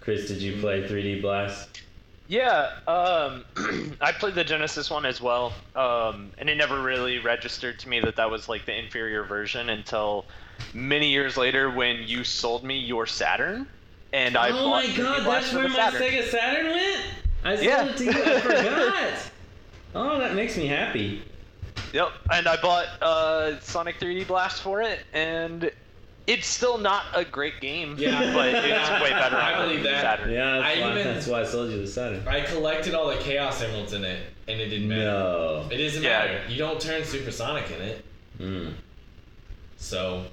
Chris, 0.00 0.28
did 0.28 0.42
you 0.42 0.60
play 0.60 0.86
3D 0.86 1.22
Blast? 1.22 1.82
Yeah, 2.28 2.72
um, 2.86 3.44
I 4.02 4.12
played 4.12 4.34
the 4.34 4.44
Genesis 4.44 4.90
one 4.90 5.06
as 5.06 5.20
well, 5.20 5.54
um, 5.74 6.30
and 6.36 6.50
it 6.50 6.56
never 6.56 6.82
really 6.82 7.18
registered 7.18 7.78
to 7.80 7.88
me 7.88 8.00
that 8.00 8.16
that 8.16 8.30
was 8.30 8.50
like 8.50 8.66
the 8.66 8.78
inferior 8.78 9.24
version 9.24 9.70
until 9.70 10.26
many 10.74 11.08
years 11.08 11.38
later 11.38 11.70
when 11.70 12.02
you 12.02 12.24
sold 12.24 12.64
me 12.64 12.78
your 12.78 13.06
Saturn, 13.06 13.66
and 14.12 14.36
I 14.36 14.50
oh 14.50 14.52
bought 14.70 14.84
my 14.86 14.96
god, 14.96 15.26
that's 15.26 15.52
where 15.52 15.68
my 15.68 15.74
Saturn. 15.74 16.00
Sega 16.02 16.28
Saturn 16.28 16.66
went? 16.66 17.00
I 17.44 17.54
sold 17.56 17.66
Yeah. 17.66 17.84
it 17.86 17.96
to 17.98 18.04
you, 18.04 18.10
I 18.10 18.40
forgot. 18.40 19.14
oh, 19.94 20.18
that 20.18 20.34
makes 20.34 20.56
me 20.56 20.66
happy. 20.66 21.22
Yep, 21.92 22.08
and 22.32 22.46
I 22.48 22.60
bought 22.60 22.86
uh, 23.00 23.58
Sonic 23.60 23.98
3D 23.98 24.26
Blast 24.26 24.60
for 24.62 24.82
it, 24.82 25.00
and 25.14 25.70
it's 26.26 26.46
still 26.46 26.76
not 26.76 27.04
a 27.14 27.24
great 27.24 27.60
game. 27.60 27.94
Yeah. 27.98 28.32
but 28.34 28.48
it's 28.48 28.90
way 29.02 29.10
better. 29.10 29.36
I 29.38 29.62
believe 29.64 29.82
that. 29.84 30.02
Saturn. 30.02 30.30
Yeah, 30.32 30.58
that's, 30.58 30.64
I 30.76 30.80
why, 30.82 30.90
even- 30.90 31.04
that's 31.14 31.26
why 31.26 31.40
I 31.40 31.44
sold 31.44 31.70
you 31.70 31.80
the 31.80 31.86
Saturn. 31.86 32.26
I 32.28 32.40
collected 32.42 32.94
all 32.94 33.08
the 33.08 33.16
Chaos 33.16 33.62
Emeralds 33.62 33.94
in 33.94 34.04
it, 34.04 34.20
and 34.48 34.60
it 34.60 34.68
didn't 34.68 34.88
matter. 34.88 35.04
No. 35.04 35.68
It 35.70 35.78
doesn't 35.78 36.02
Yeah. 36.02 36.18
matter. 36.18 36.40
You 36.48 36.58
don't 36.58 36.80
turn 36.80 37.04
Supersonic 37.04 37.70
in 37.70 37.80
it, 37.82 38.04
Mm, 38.40 38.72
so 39.78 40.24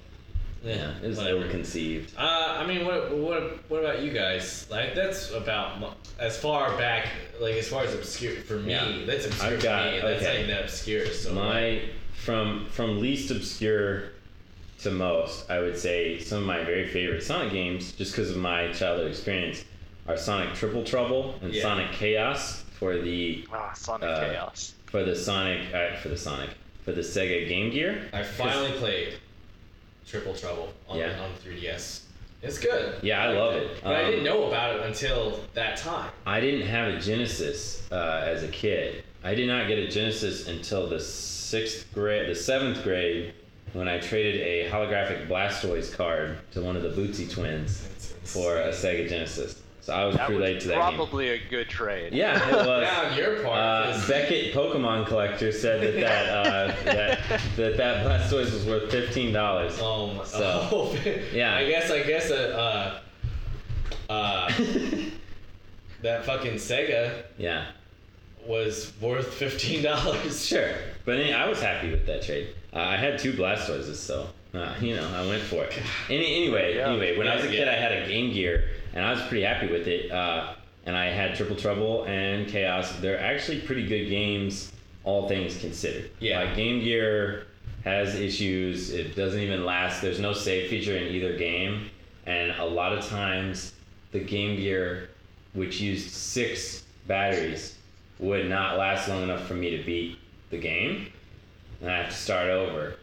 yeah, 0.66 0.91
it 1.01 1.07
was 1.07 1.18
whatever. 1.18 1.43
ill 1.45 1.49
conceived. 1.51 2.13
Uh, 2.18 2.57
I 2.59 2.66
mean, 2.66 2.86
what 2.86 3.16
what 3.16 3.70
what 3.70 3.80
about 3.84 4.01
you 4.01 4.11
guys? 4.11 4.68
Like, 4.70 4.95
that's 4.95 5.32
about 5.32 5.95
as 6.20 6.38
far 6.38 6.76
back, 6.78 7.07
like 7.39 7.55
as 7.55 7.68
far 7.68 7.84
as 7.84 7.93
obscure 7.93 8.36
for 8.36 8.55
me. 8.57 8.72
Yeah. 8.72 9.03
That's 9.05 9.26
obscure 9.28 9.53
I've 9.53 9.63
got- 9.63 9.84
for 9.86 9.91
me. 9.91 9.97
and 9.99 10.07
That's 10.07 10.24
okay. 10.24 10.34
not 10.34 10.39
even 10.43 10.49
that 10.55 10.63
obscure. 10.63 11.05
So 11.13 11.34
My 11.34 11.82
from 12.13 12.68
from 12.70 12.99
least 12.99 13.32
obscure 13.32 14.09
to 14.80 14.91
most, 14.91 15.49
I 15.49 15.59
would 15.59 15.78
say 15.78 16.20
some 16.20 16.39
of 16.39 16.45
my 16.45 16.63
very 16.63 16.88
favorite 16.88 17.24
Sonic 17.24 17.51
games, 17.53 17.91
just 17.93 18.11
because 18.13 18.32
of 18.32 18.38
my 18.38 18.72
childhood 18.74 19.07
experience, 19.09 19.63
are 20.07 20.18
Sonic 20.18 20.53
Triple 20.55 20.84
Trouble 20.84 21.36
and 21.41 21.53
Yeah. 21.53 21.61
Sonic 21.63 21.91
Chaos 21.93 22.63
for 22.80 22.97
the 22.97 23.45
Ah, 23.53 23.72
Sonic 23.74 24.09
Uh, 24.09 24.20
Chaos. 24.32 24.74
for 24.88 25.03
the 25.03 25.16
Sonic 25.16 25.74
uh, 25.74 25.95
for 25.97 26.09
the 26.09 26.18
Sonic 26.18 26.49
for 26.84 26.91
the 26.91 27.01
Sega 27.01 27.47
Game 27.47 27.72
Gear. 27.72 28.07
I 28.13 28.22
finally 28.24 28.72
played 28.74 29.13
Triple 30.07 30.33
Trouble 30.33 30.69
on 30.87 30.97
Yeah. 30.97 31.19
on 31.19 31.31
3DS. 31.43 32.01
It's 32.41 32.59
good. 32.59 32.95
Yeah, 33.01 33.23
I 33.23 33.31
love 33.31 33.55
it. 33.55 33.69
But 33.83 33.95
I 33.95 34.03
Um, 34.03 34.11
didn't 34.11 34.25
know 34.25 34.47
about 34.47 34.75
it 34.75 34.81
until 34.85 35.39
that 35.55 35.77
time. 35.77 36.11
I 36.27 36.39
didn't 36.39 36.67
have 36.67 36.93
a 36.93 36.99
Genesis 36.99 37.81
uh, 37.91 38.21
as 38.25 38.43
a 38.43 38.47
kid. 38.49 39.03
I 39.23 39.33
did 39.33 39.47
not 39.47 39.67
get 39.67 39.79
a 39.79 39.87
Genesis 39.87 40.47
until 40.47 40.87
the 40.87 40.99
sixth 40.99 41.91
grade, 41.93 42.29
the 42.29 42.35
seventh 42.35 42.83
grade, 42.83 43.33
when 43.73 43.87
I 43.87 43.97
traded 43.99 44.41
a 44.41 44.69
holographic 44.69 45.27
Blastoise 45.27 45.91
card 45.95 46.37
to 46.51 46.61
one 46.61 46.75
of 46.75 46.83
the 46.83 46.89
Bootsy 46.89 47.29
twins 47.29 47.87
for 48.23 48.57
a. 48.61 48.69
Sega 48.69 49.09
Genesis. 49.09 49.61
So 49.86 49.93
I 49.93 50.03
was 50.05 50.15
That 50.15 50.25
pretty 50.25 50.41
late 50.41 50.55
was 50.55 50.63
to 50.63 50.69
that 50.69 50.73
game. 50.89 50.95
probably 50.97 51.29
a 51.29 51.38
good 51.47 51.69
trade. 51.69 52.11
Yeah, 52.11 52.49
it 52.49 52.55
was. 52.65 52.81
Yeah, 52.81 53.09
on 53.11 53.15
your 53.17 53.43
part. 53.43 53.59
Uh, 53.59 53.91
'cause- 53.91 54.07
Beckett 54.09 54.51
Pokemon 54.51 55.05
Collector 55.05 55.51
said 55.51 55.79
that 55.81 55.99
that, 56.01 56.29
uh, 56.29 56.83
that 56.86 57.19
that 57.55 57.77
that 57.77 58.03
Blastoise 58.03 58.51
was 58.51 58.65
worth 58.65 58.89
fifteen 58.89 59.31
dollars. 59.31 59.77
Oh, 59.79 60.07
my, 60.15 60.23
So, 60.23 60.67
oh, 60.71 60.97
yeah. 61.31 61.55
I 61.55 61.67
guess 61.69 61.91
I 61.91 62.01
guess 62.01 62.31
uh, 62.31 62.99
uh, 64.09 64.11
uh, 64.11 64.51
that 66.01 66.25
fucking 66.25 66.55
Sega 66.55 67.21
yeah, 67.38 67.65
was 68.47 68.91
worth 68.99 69.31
fifteen 69.36 69.83
dollars. 69.83 70.47
sure. 70.47 70.71
But 71.05 71.17
anyway, 71.19 71.33
I 71.33 71.47
was 71.47 71.61
happy 71.61 71.91
with 71.91 72.07
that 72.07 72.23
trade. 72.23 72.47
Uh, 72.73 72.79
I 72.79 72.95
had 72.97 73.19
two 73.19 73.33
Blastoises, 73.33 73.97
so 73.97 74.27
uh, 74.55 74.73
you 74.81 74.95
know 74.95 75.07
I 75.15 75.27
went 75.27 75.43
for 75.43 75.63
it. 75.63 75.73
Any, 76.09 76.38
anyway, 76.38 76.75
Yeah. 76.77 76.89
anyway, 76.89 77.15
when 77.17 77.27
I 77.27 77.36
was 77.36 77.45
a 77.45 77.49
Yeah, 77.49 77.59
kid. 77.59 77.67
I 77.67 77.73
had 77.75 77.91
a 77.91 78.07
Game 78.07 78.33
Gear, 78.33 78.69
and 78.95 79.05
I 79.05 79.11
was 79.11 79.21
pretty 79.23 79.43
happy 79.43 79.67
with 79.67 79.87
it. 79.87 80.11
Uh, 80.11 80.53
and 80.85 80.95
I 80.95 81.05
had 81.05 81.35
Triple 81.35 81.55
Trouble 81.55 82.05
and 82.05 82.47
Chaos. 82.47 82.95
They're 82.99 83.19
actually 83.19 83.61
pretty 83.61 83.85
good 83.85 84.05
games, 84.05 84.71
all 85.03 85.27
things 85.27 85.57
considered. 85.57 86.11
Yeah. 86.19 86.43
Like 86.43 86.55
Game 86.55 86.79
Gear 86.79 87.47
has 87.83 88.15
issues. 88.15 88.91
It 88.91 89.15
doesn't 89.15 89.39
even 89.39 89.65
last. 89.65 90.01
There's 90.01 90.19
no 90.19 90.33
save 90.33 90.69
feature 90.69 90.95
in 90.95 91.13
either 91.13 91.37
game, 91.37 91.89
and 92.25 92.51
a 92.51 92.65
lot 92.65 92.93
of 92.93 93.05
times 93.05 93.73
the 94.11 94.19
Game 94.19 94.57
Gear, 94.57 95.09
which 95.53 95.79
used 95.81 96.09
six 96.11 96.83
batteries, 97.07 97.75
would 98.19 98.47
not 98.47 98.77
last 98.77 99.09
long 99.09 99.23
enough 99.23 99.45
for 99.45 99.55
me 99.55 99.75
to 99.77 99.83
beat 99.83 100.17
the 100.49 100.57
game, 100.57 101.07
and 101.81 101.91
I 101.91 101.97
have 101.97 102.09
to 102.09 102.15
start 102.15 102.49
over. 102.49 102.95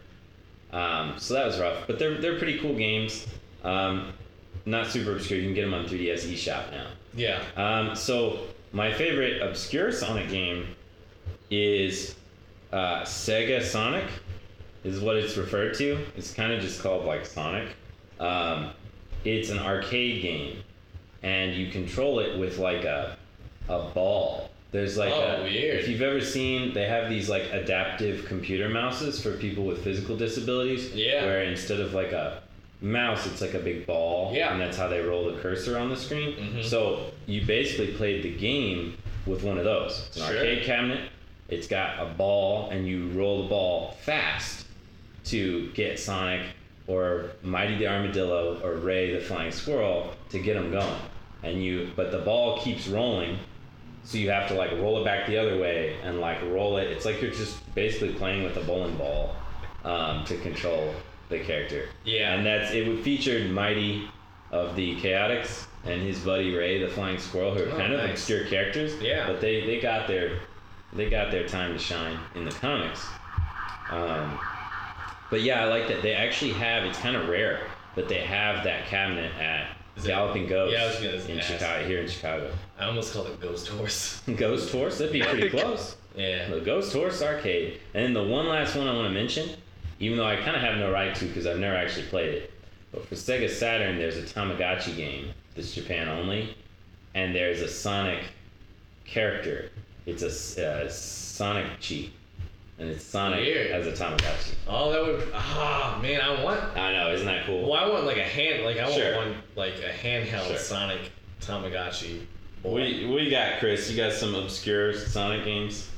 Um, 0.72 1.14
so 1.18 1.34
that 1.34 1.46
was 1.46 1.60
rough, 1.60 1.86
but 1.86 1.98
they're 1.98 2.18
they're 2.18 2.38
pretty 2.38 2.58
cool 2.58 2.74
games. 2.74 3.26
Um, 3.62 4.12
not 4.66 4.86
super 4.88 5.12
obscure. 5.16 5.38
You 5.38 5.46
can 5.46 5.54
get 5.54 5.62
them 5.64 5.74
on 5.74 5.84
3DS 5.86 6.26
eShop 6.32 6.70
now. 6.70 6.86
Yeah. 7.14 7.42
Um, 7.56 7.94
so 7.96 8.40
my 8.72 8.92
favorite 8.92 9.42
obscure 9.42 9.92
Sonic 9.92 10.28
game 10.30 10.66
is 11.50 12.14
uh, 12.72 13.02
Sega 13.02 13.62
Sonic, 13.62 14.04
is 14.84 15.00
what 15.00 15.16
it's 15.16 15.36
referred 15.36 15.74
to. 15.74 15.98
It's 16.16 16.32
kind 16.32 16.52
of 16.52 16.60
just 16.60 16.80
called 16.82 17.04
like 17.04 17.26
Sonic. 17.26 17.68
Um, 18.18 18.70
it's 19.24 19.50
an 19.50 19.58
arcade 19.58 20.22
game, 20.22 20.58
and 21.22 21.54
you 21.54 21.70
control 21.70 22.18
it 22.20 22.38
with 22.38 22.58
like 22.58 22.84
a 22.84 23.16
a 23.68 23.88
ball. 23.90 24.50
There's 24.72 24.96
like 24.96 25.12
Oh, 25.12 25.20
a, 25.20 25.42
weird. 25.42 25.80
if 25.80 25.88
you've 25.88 26.00
ever 26.02 26.20
seen, 26.20 26.72
they 26.72 26.86
have 26.86 27.10
these 27.10 27.28
like 27.28 27.42
adaptive 27.52 28.24
computer 28.24 28.68
mouses 28.70 29.22
for 29.22 29.36
people 29.36 29.64
with 29.64 29.84
physical 29.84 30.16
disabilities. 30.16 30.92
Yeah. 30.94 31.24
Where 31.24 31.42
instead 31.44 31.78
of 31.80 31.92
like 31.94 32.12
a 32.12 32.42
mouse, 32.82 33.26
it's 33.26 33.40
like 33.40 33.54
a 33.54 33.58
big 33.60 33.86
ball. 33.86 34.32
Yeah. 34.34 34.52
And 34.52 34.60
that's 34.60 34.76
how 34.76 34.88
they 34.88 35.00
roll 35.00 35.32
the 35.32 35.40
cursor 35.40 35.78
on 35.78 35.88
the 35.88 35.96
screen. 35.96 36.34
Mhm. 36.36 36.64
So 36.64 37.12
you 37.26 37.46
basically 37.46 37.94
played 37.94 38.22
the 38.22 38.30
game 38.34 38.96
with 39.26 39.42
one 39.44 39.56
of 39.58 39.64
those. 39.64 40.04
It's 40.08 40.16
an 40.18 40.26
Sure. 40.26 40.36
arcade 40.38 40.64
cabinet. 40.64 41.00
It's 41.48 41.66
got 41.68 42.00
a 42.00 42.06
ball, 42.06 42.70
and 42.70 42.86
you 42.86 43.08
roll 43.08 43.42
the 43.42 43.48
ball 43.48 43.96
fast 44.02 44.66
to 45.26 45.68
get 45.74 45.98
Sonic 45.98 46.40
or 46.86 47.30
Mighty 47.42 47.76
the 47.76 47.86
Armadillo 47.86 48.58
or 48.64 48.74
Ray 48.74 49.12
the 49.14 49.20
Flying 49.20 49.52
Squirrel 49.52 50.12
to 50.30 50.38
get 50.38 50.54
them 50.54 50.72
going. 50.72 50.96
And 51.44 51.62
you, 51.62 51.90
but 51.94 52.10
the 52.10 52.18
ball 52.18 52.60
keeps 52.60 52.88
rolling, 52.88 53.38
so 54.02 54.18
you 54.18 54.30
have 54.30 54.48
to 54.48 54.54
like 54.54 54.72
roll 54.72 55.00
it 55.00 55.04
back 55.04 55.26
the 55.26 55.36
other 55.36 55.58
way 55.58 55.96
and 56.02 56.20
like 56.20 56.38
roll 56.50 56.78
it. 56.78 56.88
It's 56.90 57.04
like 57.04 57.20
you're 57.22 57.30
just 57.30 57.56
basically 57.74 58.14
playing 58.14 58.42
with 58.44 58.56
a 58.56 58.60
bowling 58.60 58.96
ball 58.96 59.36
um, 59.84 60.24
to 60.24 60.36
control 60.38 60.92
the 61.32 61.40
character. 61.40 61.88
Yeah. 62.04 62.34
And 62.34 62.46
that's 62.46 62.72
it. 62.72 62.86
Would 62.86 63.00
featured 63.02 63.50
Mighty, 63.50 64.08
of 64.52 64.76
the 64.76 64.94
Chaotix 65.00 65.66
and 65.84 66.00
his 66.02 66.18
buddy 66.20 66.54
Ray, 66.54 66.78
the 66.78 66.88
Flying 66.88 67.18
Squirrel, 67.18 67.54
who 67.54 67.64
are 67.64 67.72
Oh, 67.72 67.76
kind 67.76 67.92
of 67.92 68.08
obscure 68.08 68.44
characters. 68.44 68.94
Yeah. 69.00 69.26
But 69.26 69.40
they, 69.40 69.64
they 69.66 69.80
got 69.80 70.06
their 70.06 70.38
they 70.92 71.08
got 71.08 71.30
their 71.30 71.48
time 71.48 71.72
to 71.72 71.78
shine 71.78 72.18
in 72.34 72.44
the 72.44 72.50
comics. 72.50 73.02
Um, 73.90 74.38
but 75.30 75.40
yeah, 75.40 75.62
I 75.62 75.64
like 75.68 75.88
that 75.88 76.02
they 76.02 76.12
actually 76.12 76.52
have. 76.52 76.84
It's 76.84 76.98
kind 76.98 77.16
of 77.16 77.28
rare, 77.28 77.66
but 77.94 78.08
they 78.08 78.20
have 78.20 78.62
that 78.64 78.86
cabinet 78.88 79.32
at 79.40 79.68
Is 79.96 80.06
Galloping 80.06 80.46
Ghost 80.46 80.74
Yeah, 80.74 80.84
I 80.84 80.86
was 80.88 80.96
gonna 80.96 81.32
in 81.32 81.38
ask. 81.40 81.48
Chicago 81.50 81.86
here 81.86 82.00
in 82.02 82.08
Chicago. 82.08 82.52
I 82.78 82.84
almost 82.84 83.14
called 83.14 83.28
it 83.28 83.40
Ghost 83.40 83.68
Horse. 83.68 84.20
Ghost 84.36 84.70
Horse, 84.70 84.98
that'd 84.98 85.12
be 85.14 85.22
pretty 85.22 85.48
close. 85.58 85.96
Yeah. 86.14 86.50
The 86.50 86.60
Ghost 86.60 86.92
Horse 86.92 87.22
Arcade. 87.22 87.80
And 87.94 88.04
then 88.04 88.12
the 88.12 88.22
one 88.22 88.46
last 88.48 88.76
one 88.76 88.86
I 88.86 88.94
want 88.94 89.08
to 89.08 89.14
mention, 89.14 89.48
even 90.02 90.18
though 90.18 90.26
I 90.26 90.34
kind 90.34 90.56
of 90.56 90.62
have 90.62 90.78
no 90.78 90.90
right 90.90 91.14
to 91.14 91.24
because 91.26 91.46
I've 91.46 91.60
never 91.60 91.76
actually 91.76 92.06
played 92.06 92.34
it, 92.34 92.52
but 92.90 93.06
for 93.06 93.14
Sega 93.14 93.48
Saturn, 93.48 93.98
there's 93.98 94.16
a 94.16 94.22
Tamagotchi 94.22 94.96
game 94.96 95.28
that's 95.54 95.72
Japan 95.72 96.08
only, 96.08 96.56
and 97.14 97.32
there's 97.32 97.60
a 97.60 97.68
Sonic 97.68 98.24
character. 99.04 99.70
It's 100.04 100.22
a 100.58 100.66
uh, 100.66 100.88
Sonic 100.90 101.66
cheat, 101.78 102.12
and 102.80 102.88
it's 102.88 103.04
Sonic 103.04 103.40
Weird. 103.42 103.70
as 103.70 103.86
a 103.86 103.92
Tamagotchi. 103.92 104.54
Oh, 104.66 104.90
that 104.90 105.02
would. 105.02 105.28
Ah, 105.32 106.00
man, 106.02 106.20
I 106.20 106.42
want. 106.42 106.60
I 106.76 106.92
know, 106.94 107.12
isn't 107.12 107.26
that 107.26 107.46
cool? 107.46 107.70
Well, 107.70 107.74
I 107.74 107.88
want 107.88 108.04
like 108.04 108.16
a 108.16 108.24
hand, 108.24 108.64
like 108.64 108.78
I 108.78 108.84
want 108.84 108.94
Sure. 108.96 109.16
one, 109.16 109.36
like 109.54 109.74
a 109.78 109.92
handheld 109.92 110.48
Sure. 110.48 110.58
Sonic 110.58 111.12
Tamagotchi. 111.40 112.26
What 112.62 112.78
do, 112.80 112.84
you, 112.86 113.08
what 113.08 113.18
do 113.18 113.24
you 113.24 113.30
got, 113.30 113.60
Chris? 113.60 113.88
You 113.88 113.96
got 113.96 114.12
some 114.12 114.34
obscure 114.34 114.94
Sonic 114.94 115.44
games? 115.44 115.88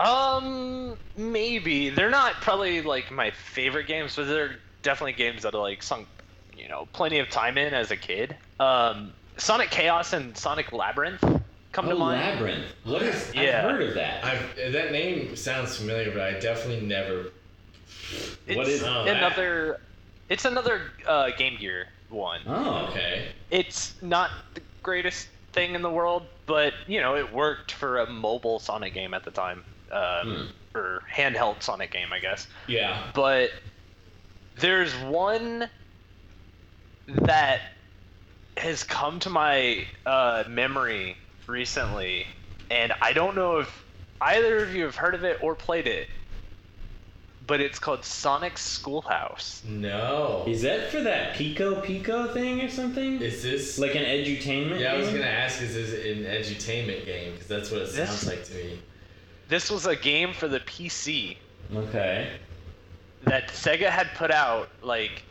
Um, 0.00 0.96
maybe 1.16 1.90
they're 1.90 2.10
not 2.10 2.34
probably 2.40 2.82
like 2.82 3.10
my 3.10 3.30
favorite 3.30 3.86
games, 3.86 4.16
but 4.16 4.26
they're 4.26 4.56
definitely 4.82 5.12
games 5.12 5.42
that 5.42 5.54
I 5.54 5.58
like 5.58 5.82
sunk, 5.82 6.08
you 6.56 6.68
know, 6.68 6.88
plenty 6.92 7.18
of 7.18 7.28
time 7.28 7.58
in 7.58 7.74
as 7.74 7.90
a 7.90 7.96
kid. 7.96 8.36
Um, 8.58 9.12
Sonic 9.36 9.70
Chaos 9.70 10.12
and 10.12 10.36
Sonic 10.36 10.72
Labyrinth 10.72 11.22
come 11.72 11.86
oh, 11.86 11.90
to 11.90 11.94
mind. 11.96 12.20
Labyrinth. 12.20 12.66
What 12.84 13.02
is? 13.02 13.32
Yeah. 13.34 13.58
I've 13.64 13.70
heard 13.70 13.82
of 13.82 13.94
that. 13.94 14.24
I've 14.24 14.72
that 14.72 14.92
name 14.92 15.36
sounds 15.36 15.76
familiar, 15.76 16.10
but 16.10 16.20
I 16.22 16.38
definitely 16.38 16.86
never. 16.86 17.26
It's 18.46 18.56
What 18.56 18.68
is- 18.68 18.82
Oh, 18.82 19.04
that. 19.04 19.16
another? 19.16 19.80
It's 20.28 20.44
another 20.44 20.92
uh, 21.06 21.30
Game 21.36 21.56
Gear 21.58 21.88
one. 22.08 22.40
oh, 22.46 22.86
Okay. 22.90 23.28
It's 23.50 24.00
not 24.02 24.30
the 24.54 24.60
greatest 24.82 25.28
thing 25.52 25.74
in 25.74 25.82
the 25.82 25.90
world, 25.90 26.24
but 26.46 26.72
you 26.86 27.00
know, 27.00 27.16
it 27.16 27.32
worked 27.32 27.72
for 27.72 27.98
a 27.98 28.08
mobile 28.10 28.58
Sonic 28.58 28.94
game 28.94 29.12
at 29.14 29.24
the 29.24 29.30
time, 29.30 29.64
um, 29.92 30.48
or 30.74 31.02
handheld 31.12 31.62
Sonic 31.62 31.90
game, 31.90 32.12
I 32.12 32.18
guess. 32.20 32.46
Yeah. 32.66 33.02
but 33.14 33.50
there's 34.58 34.94
one 34.96 35.68
that 37.06 37.60
has 38.56 38.84
come 38.84 39.18
to 39.20 39.30
my 39.30 39.84
uh, 40.06 40.44
memory 40.48 41.16
recently, 41.46 42.26
and 42.70 42.92
I 43.00 43.12
don't 43.12 43.34
know 43.34 43.58
if 43.58 43.84
either 44.20 44.62
of 44.62 44.74
you 44.74 44.84
have 44.84 44.96
heard 44.96 45.14
of 45.14 45.24
it 45.24 45.42
or 45.42 45.54
played 45.54 45.86
it, 45.86 46.08
but 47.46 47.60
it's 47.60 47.78
called 47.80 48.04
Sonic 48.04 48.58
Schoolhouse. 48.58 49.62
No. 49.66 50.44
Is 50.46 50.62
that 50.62 50.90
for 50.90 51.00
that 51.00 51.34
Pico 51.34 51.80
Pico 51.80 52.32
thing 52.32 52.60
or 52.60 52.68
something? 52.68 53.20
Is 53.20 53.42
this 53.42 53.78
like 53.78 53.96
an 53.96 54.04
edutainment? 54.04 54.78
Yeah, 54.78 54.92
I 54.92 54.96
was 54.98 55.08
gonna 55.08 55.24
ask, 55.24 55.60
is 55.62 55.74
this 55.74 55.92
an 55.92 56.24
edutainment 56.24 57.06
game? 57.06 57.32
Because 57.32 57.48
that's 57.48 57.70
what 57.72 57.82
it 57.82 57.92
This- 57.92 58.08
sounds 58.08 58.26
like 58.28 58.44
to 58.44 58.54
me. 58.54 58.78
This 59.50 59.68
was 59.70 59.84
a 59.86 59.96
game 59.96 60.32
for 60.32 60.46
the 60.48 60.60
PC 60.60 61.36
Okay. 61.74 62.30
that 63.24 63.48
Sega 63.48 63.90
had 63.90 64.08
put 64.14 64.30
out 64.30 64.70
like 64.80 65.24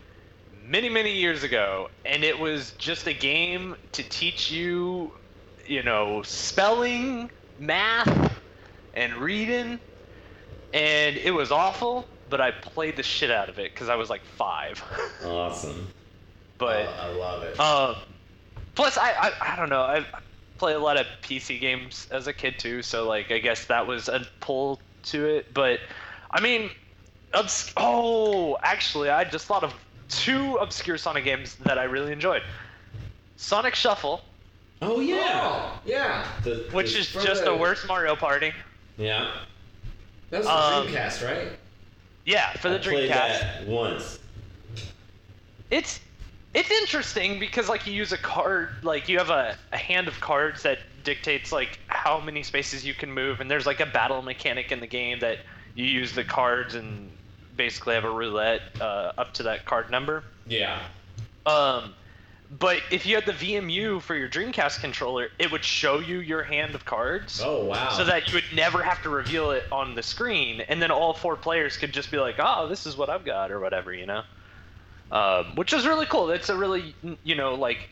many 0.64 0.90
many 0.90 1.16
years 1.16 1.42
ago 1.44 1.90
and 2.06 2.24
it 2.24 2.38
was 2.38 2.74
just 2.78 3.08
a 3.08 3.14
game 3.14 3.76
to 3.94 4.04
teach 4.04 4.52
you 4.52 5.12
you 5.66 5.82
know 5.84 6.22
spelling 6.24 7.32
math 7.58 8.38
and 8.94 9.16
reading 9.16 9.80
and 10.74 11.16
it 11.18 11.32
was 11.32 11.52
awful 11.52 12.06
but 12.30 12.40
I 12.42 12.52
played 12.52 12.96
the 12.98 13.04
shit 13.04 13.32
out 13.32 13.50
of 13.50 13.58
it 13.58 13.74
because 13.74 13.90
I 13.90 13.96
was 13.96 14.10
like 14.10 14.24
five 14.24 14.84
Awesome. 15.26 15.88
but 16.60 16.86
Oh, 16.88 16.96
I 17.00 17.08
love 17.14 17.44
it. 17.44 17.56
uh, 17.60 17.96
plus 18.76 18.98
I, 18.98 19.12
I 19.12 19.54
I 19.54 19.56
don't 19.56 19.70
know 19.70 19.82
I 19.82 20.06
played 20.60 20.76
a 20.76 20.80
lot 20.80 20.98
of 20.98 21.08
PC 21.24 21.60
games 21.60 22.08
as 22.12 22.28
a 22.28 22.34
kid 22.34 22.60
too, 22.60 22.82
so 22.82 23.08
like 23.08 23.32
I 23.32 23.40
guess 23.40 23.66
that 23.66 23.88
was 23.88 24.08
a 24.10 24.26
pull 24.42 24.80
to 25.06 25.26
it. 25.26 25.54
But 25.54 25.80
I 26.30 26.42
mean, 26.42 26.70
obs- 27.34 27.74
oh, 27.78 28.58
actually, 28.62 29.10
I 29.10 29.24
just 29.24 29.46
thought 29.48 29.64
of 29.64 29.74
two 30.10 30.56
obscure 30.58 30.98
Sonic 30.98 31.24
games 31.24 31.56
that 31.66 31.80
I 31.80 31.84
really 31.86 32.12
enjoyed. 32.12 32.44
Sonic 33.38 33.74
Shuffle, 33.76 34.22
Oh 34.82 35.00
yeah. 35.00 35.42
Oh, 35.44 35.80
yeah. 35.86 36.26
The- 36.44 36.68
which 36.72 36.94
the- 36.94 37.00
is 37.00 37.12
just 37.12 37.44
the- 37.46 37.52
a 37.52 37.56
worse 37.58 37.86
Mario 37.88 38.16
Party. 38.16 38.54
yeah. 38.98 39.32
That 40.30 40.38
was 40.40 40.48
the 40.48 40.54
Um, 40.54 40.88
Dreamcast, 40.88 41.26
right? 41.26 41.48
Yeah, 42.26 42.54
for 42.54 42.70
the 42.70 42.76
I 42.76 42.80
played 42.80 43.10
Dreamcast. 43.12 43.14
that 43.40 43.66
once. 43.66 44.20
it's 45.72 46.00
it's 46.54 46.72
interesting 46.72 47.40
because 47.40 47.70
like 47.70 47.86
you 47.86 47.94
use 47.94 48.12
a 48.12 48.18
card 48.18 48.70
like 48.84 49.08
you 49.08 49.18
have 49.18 49.30
a, 49.30 49.56
a 49.72 49.78
hand 49.78 50.08
of 50.08 50.20
cards 50.20 50.64
that 50.64 50.80
dictates 51.04 51.52
like 51.52 51.80
how 51.88 52.20
many 52.20 52.44
spaces 52.44 52.86
you 52.86 52.94
can 52.94 53.12
move 53.12 53.40
and 53.40 53.50
there's 53.50 53.66
like 53.66 53.80
a 53.80 53.86
battle 53.86 54.22
mechanic 54.22 54.72
in 54.72 54.80
the 54.80 54.88
game 54.88 55.20
that 55.20 55.38
you 55.76 55.86
use 55.86 56.14
the 56.14 56.24
cards 56.24 56.76
and 56.76 57.10
basically 57.56 57.94
have 57.94 58.04
a 58.06 58.10
roulette 58.10 58.62
uh, 58.82 59.12
up 59.18 59.34
to 59.34 59.44
that 59.44 59.66
card 59.66 59.92
number 59.92 60.24
Yeah. 60.48 60.80
um 61.46 61.94
but 62.52 62.82
if 62.90 63.06
you 63.06 63.14
had 63.14 63.28
the 63.28 63.32
VMU 63.34 64.02
for 64.02 64.16
your 64.16 64.28
Dreamcast 64.28 64.82
controller, 64.82 65.28
it 65.38 65.52
would 65.52 65.64
show 65.64 66.00
you 66.00 66.20
your 66.20 66.42
hand 66.42 66.74
of 66.74 66.84
cards. 66.84 67.40
Oh 67.46 67.66
wow. 67.66 67.90
So 67.90 68.04
that 68.06 68.28
you 68.28 68.34
would 68.34 68.56
never 68.56 68.82
have 68.82 69.04
to 69.04 69.10
reveal 69.10 69.52
it 69.52 69.66
on 69.72 69.94
the 69.94 70.02
screen, 70.02 70.62
and 70.62 70.82
then 70.82 70.90
all 70.90 71.14
four 71.14 71.36
players 71.36 71.78
could 71.78 71.94
just 71.94 72.10
be 72.10 72.18
like, 72.18 72.38
"Oh, 72.40 72.68
this 72.68 72.88
is 72.88 72.98
what 72.98 73.08
I've 73.08 73.24
got," 73.24 73.52
or 73.52 73.60
whatever, 73.60 73.94
you 73.94 74.08
know. 74.08 74.24
Um, 75.12 75.56
which 75.56 75.74
is 75.74 75.88
really 75.88 76.06
cool. 76.06 76.30
It's 76.30 76.50
a 76.50 76.56
really, 76.56 76.94
you 77.24 77.36
know, 77.36 77.56
like, 77.56 77.90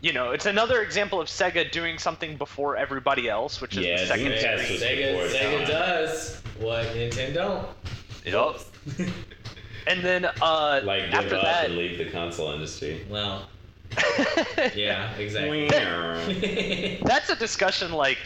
you 0.00 0.12
know, 0.12 0.32
it's 0.32 0.46
another 0.46 0.82
example 0.82 1.20
of 1.20 1.28
Sega 1.28 1.70
doing 1.70 1.98
something 1.98 2.36
before 2.36 2.76
everybody 2.76 3.28
else, 3.28 3.60
which 3.60 3.76
is 3.76 3.84
Yeah, 3.84 4.00
the 4.00 4.06
second 4.06 4.32
Dreamcast 4.32 4.64
screen. 4.64 4.80
Sega, 4.80 5.28
Sega 5.28 5.66
does 5.66 6.42
what 6.58 6.86
Nintendo. 6.86 7.64
Yup. 8.24 8.60
And 9.86 10.04
then 10.04 10.26
uh, 10.42 10.80
Like 10.84 11.06
give 11.06 11.14
after 11.14 11.36
up 11.36 11.42
that, 11.42 11.64
and 11.66 11.76
leave 11.76 11.96
the 11.96 12.10
console 12.10 12.52
industry. 12.52 13.06
well, 13.08 13.48
yeah, 14.74 15.14
exactly. 15.14 15.68
that's 17.04 17.30
a 17.30 17.36
discussion 17.36 17.92
like 17.92 18.18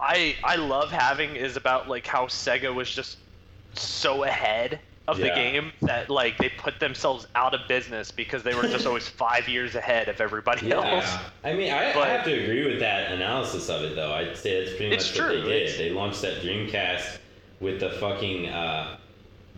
I 0.00 0.36
I 0.44 0.54
love 0.56 0.90
having 0.92 1.34
is 1.34 1.56
about 1.56 1.88
like 1.88 2.06
how 2.06 2.26
Sega 2.26 2.72
was 2.72 2.88
just 2.90 3.18
so 3.74 4.22
ahead 4.22 4.78
of 5.10 5.18
the 5.18 5.28
game 5.28 5.72
that 5.82 6.08
like 6.08 6.38
they 6.38 6.48
put 6.48 6.78
themselves 6.80 7.26
out 7.34 7.54
of 7.54 7.66
business 7.68 8.10
because 8.10 8.42
they 8.42 8.54
were 8.54 8.62
just 8.62 8.86
always 8.86 9.08
five 9.26 9.48
years 9.48 9.74
ahead 9.74 10.08
of 10.08 10.20
everybody 10.20 10.70
else. 10.72 11.04
Yeah. 11.04 11.20
I 11.44 11.52
mean, 11.54 11.72
I, 11.72 11.92
I 11.98 12.08
have 12.08 12.24
to 12.24 12.32
agree 12.32 12.64
with 12.66 12.78
that 12.80 13.12
analysis 13.12 13.68
of 13.68 13.82
it, 13.82 13.96
though. 13.96 14.12
I'd 14.12 14.36
say 14.36 14.62
that's 14.64 14.76
pretty 14.76 14.94
It's 14.94 15.10
much 15.10 15.18
what 15.20 15.30
true, 15.32 15.40
they 15.42 15.48
did. 15.48 15.62
it's- 15.62 15.78
They 15.78 15.90
launched 15.90 16.22
that 16.22 16.42
Dreamcast 16.42 17.18
with 17.60 17.80
the 17.80 17.90
fucking 17.90 18.46
uh, 18.48 18.96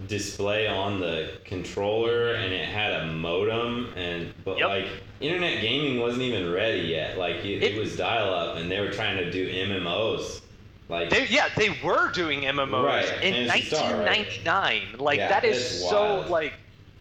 display 0.09 0.67
on 0.67 0.99
the 1.01 1.33
controller, 1.45 2.35
and 2.35 2.53
it 2.53 2.65
had 2.67 2.93
a 2.93 3.07
modem, 3.13 3.93
and 3.97 4.33
but 4.45 4.59
Yep. 4.59 4.69
like 4.69 4.87
internet 5.21 5.61
gaming 5.61 6.01
wasn't 6.01 6.23
even 6.23 6.51
ready 6.53 6.81
yet. 6.81 7.19
Like 7.19 7.37
it, 7.45 7.63
it, 7.63 7.75
It- 7.75 7.79
was 7.79 7.97
dial 7.97 8.33
up, 8.33 8.57
and 8.57 8.71
they 8.71 8.81
were 8.81 8.91
trying 8.91 9.19
to 9.19 9.31
do 9.31 9.49
MMOs. 9.49 10.41
Like 10.89 11.11
They, 11.11 11.27
yeah, 11.29 11.49
they 11.57 11.71
were 11.83 12.11
doing 12.13 12.43
MMOs 12.43 12.85
Right, 12.85 13.23
in 13.23 13.47
Phantasy 13.49 13.67
Star, 13.67 13.97
right? 14.05 14.19
1999. 14.45 14.99
Like 14.99 15.19
Yeah, 15.19 15.29
that 15.29 15.45
is 15.45 15.89
so 15.89 16.17
wild. 16.17 16.29
like, 16.31 16.53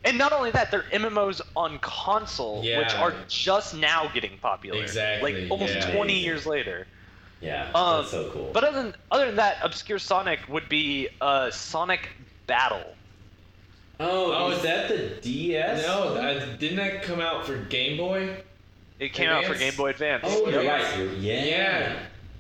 and 0.06 0.18
not 0.18 0.32
only 0.34 0.52
that, 0.52 0.72
they're 0.72 0.86
MMOs 0.94 1.42
on 1.56 1.78
console, 1.80 2.62
which 2.62 2.94
are 2.96 3.14
just 3.28 3.76
now 3.76 4.10
getting 4.14 4.38
popular. 4.38 4.82
Exactly, 4.82 5.42
Like 5.44 5.52
almost 5.52 5.74
yeah. 5.76 5.92
20 5.94 6.18
years 6.20 6.46
later. 6.46 6.88
yeah, 7.42 7.70
Um, 7.76 7.98
that's 7.98 8.12
so 8.12 8.30
cool. 8.32 8.52
But 8.54 8.64
other 8.64 8.82
than 8.84 8.96
other 9.12 9.26
than 9.28 9.36
that, 9.36 9.58
obscure 9.62 10.00
Sonic 10.00 10.40
would 10.48 10.70
be 10.70 11.10
uh, 11.20 11.52
Sonic 11.52 12.08
Battle. 12.48 12.84
oh, 14.00 14.34
Oh, 14.34 14.52
is 14.52 14.62
that 14.64 14.88
the 14.90 15.10
DS? 15.22 15.86
No, 15.86 16.14
that, 16.14 16.60
didn't 16.60 16.78
that 16.78 17.04
come 17.04 17.20
out 17.20 17.46
for 17.46 17.58
Game 17.58 17.98
Boy? 17.98 18.42
It 19.00 19.14
came 19.14 19.30
out 19.30 19.46
for 19.46 19.56
Game 19.56 19.76
Boy 19.76 19.90
Advance. 19.90 20.24
Oh, 20.28 20.48
you're 20.50 20.64
Yep. 20.64 20.82
right. 20.98 21.18
Yeah. 21.18 21.44
Yeah. 21.46 21.96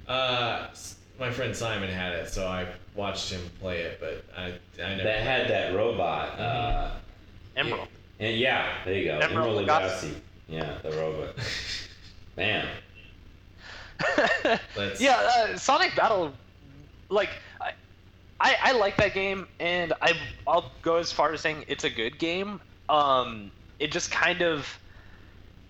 Uh, 0.08 0.68
s- 0.72 0.96
my 1.22 1.32
friend 1.32 1.56
Simon 1.56 1.90
had 1.90 2.14
it, 2.14 2.30
so 2.30 2.48
I 2.48 2.68
watched 2.96 3.32
him 3.32 3.42
play 3.60 3.82
it, 3.82 4.00
but 4.02 4.26
I 4.36 4.54
I 4.84 4.96
never. 4.96 5.04
That 5.04 5.22
had 5.22 5.48
that 5.50 5.76
robot. 5.76 6.40
Uh, 6.40 6.92
Emerald. 7.56 7.88
and 8.20 8.38
yeah, 8.38 8.74
there 8.84 8.96
you 8.96 9.06
go. 9.06 9.20
Emerald 9.20 9.58
Emeril 9.58 9.68
Lagasse. 9.68 10.06
Lagasse. 10.06 10.16
Yeah, 10.50 10.78
the 10.82 10.92
robot. 10.92 11.36
Bam. 12.36 12.68
Let's- 14.76 15.00
yeah, 15.00 15.16
uh, 15.16 15.58
Sonic 15.58 15.96
Battle, 15.96 16.34
like, 17.10 17.30
I, 17.62 17.74
I, 18.40 18.56
I 18.62 18.72
like 18.72 18.98
that 18.98 19.14
game, 19.14 19.48
and 19.60 19.94
I, 20.02 20.14
I'll 20.48 20.72
go 20.82 20.96
as 20.96 21.12
far 21.12 21.34
as 21.34 21.42
saying 21.42 21.66
it's 21.68 21.84
a 21.84 21.90
good 21.90 22.18
game. 22.18 22.60
Um, 22.90 23.52
it 23.80 23.92
just 23.92 24.10
kind 24.12 24.42
of, 24.42 24.66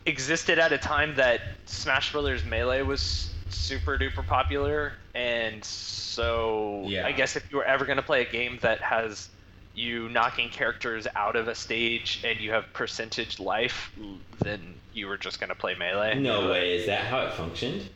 existed 0.06 0.58
at 0.58 0.72
a 0.72 0.78
time 0.78 1.16
that 1.16 1.42
Smash 1.66 2.12
Brothers 2.12 2.44
Melee 2.44 2.82
was 2.82 3.30
super 3.50 3.98
duper 3.98 4.26
popular, 4.26 4.94
and 5.14 5.64
so 5.64 6.88
Yeah. 6.88 7.06
I 7.06 7.12
guess 7.12 7.36
if 7.36 7.50
you 7.52 7.58
were 7.58 7.66
ever 7.66 7.86
gonna 7.86 8.02
play 8.02 8.22
a 8.22 8.30
game 8.30 8.60
that 8.62 8.82
has 8.82 9.30
you 9.74 10.10
knocking 10.10 10.50
characters 10.50 11.08
out 11.16 11.36
of 11.36 11.48
a 11.48 11.56
stage 11.56 12.22
and 12.26 12.40
you 12.40 12.52
have 12.52 12.66
percentage 12.74 13.40
life, 13.40 13.92
then 14.40 14.82
you 14.92 15.08
were 15.08 15.18
just 15.18 15.40
gonna 15.40 15.56
play 15.56 15.76
Melee. 15.76 16.20
No 16.20 16.50
way. 16.50 16.76
Is 16.76 16.86
that 16.88 17.06
how 17.06 17.22
it 17.22 17.34
functioned? 17.34 17.90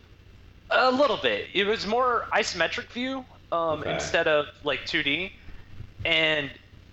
A 0.71 0.91
little 0.91 1.17
bit. 1.17 1.49
It 1.53 1.65
was 1.65 1.85
more 1.85 2.25
isometric 2.33 2.89
view 2.91 3.25
um, 3.51 3.81
Okay. 3.81 3.91
instead 3.91 4.27
of 4.27 4.47
like 4.63 4.85
2D, 4.85 5.31
and 6.03 6.51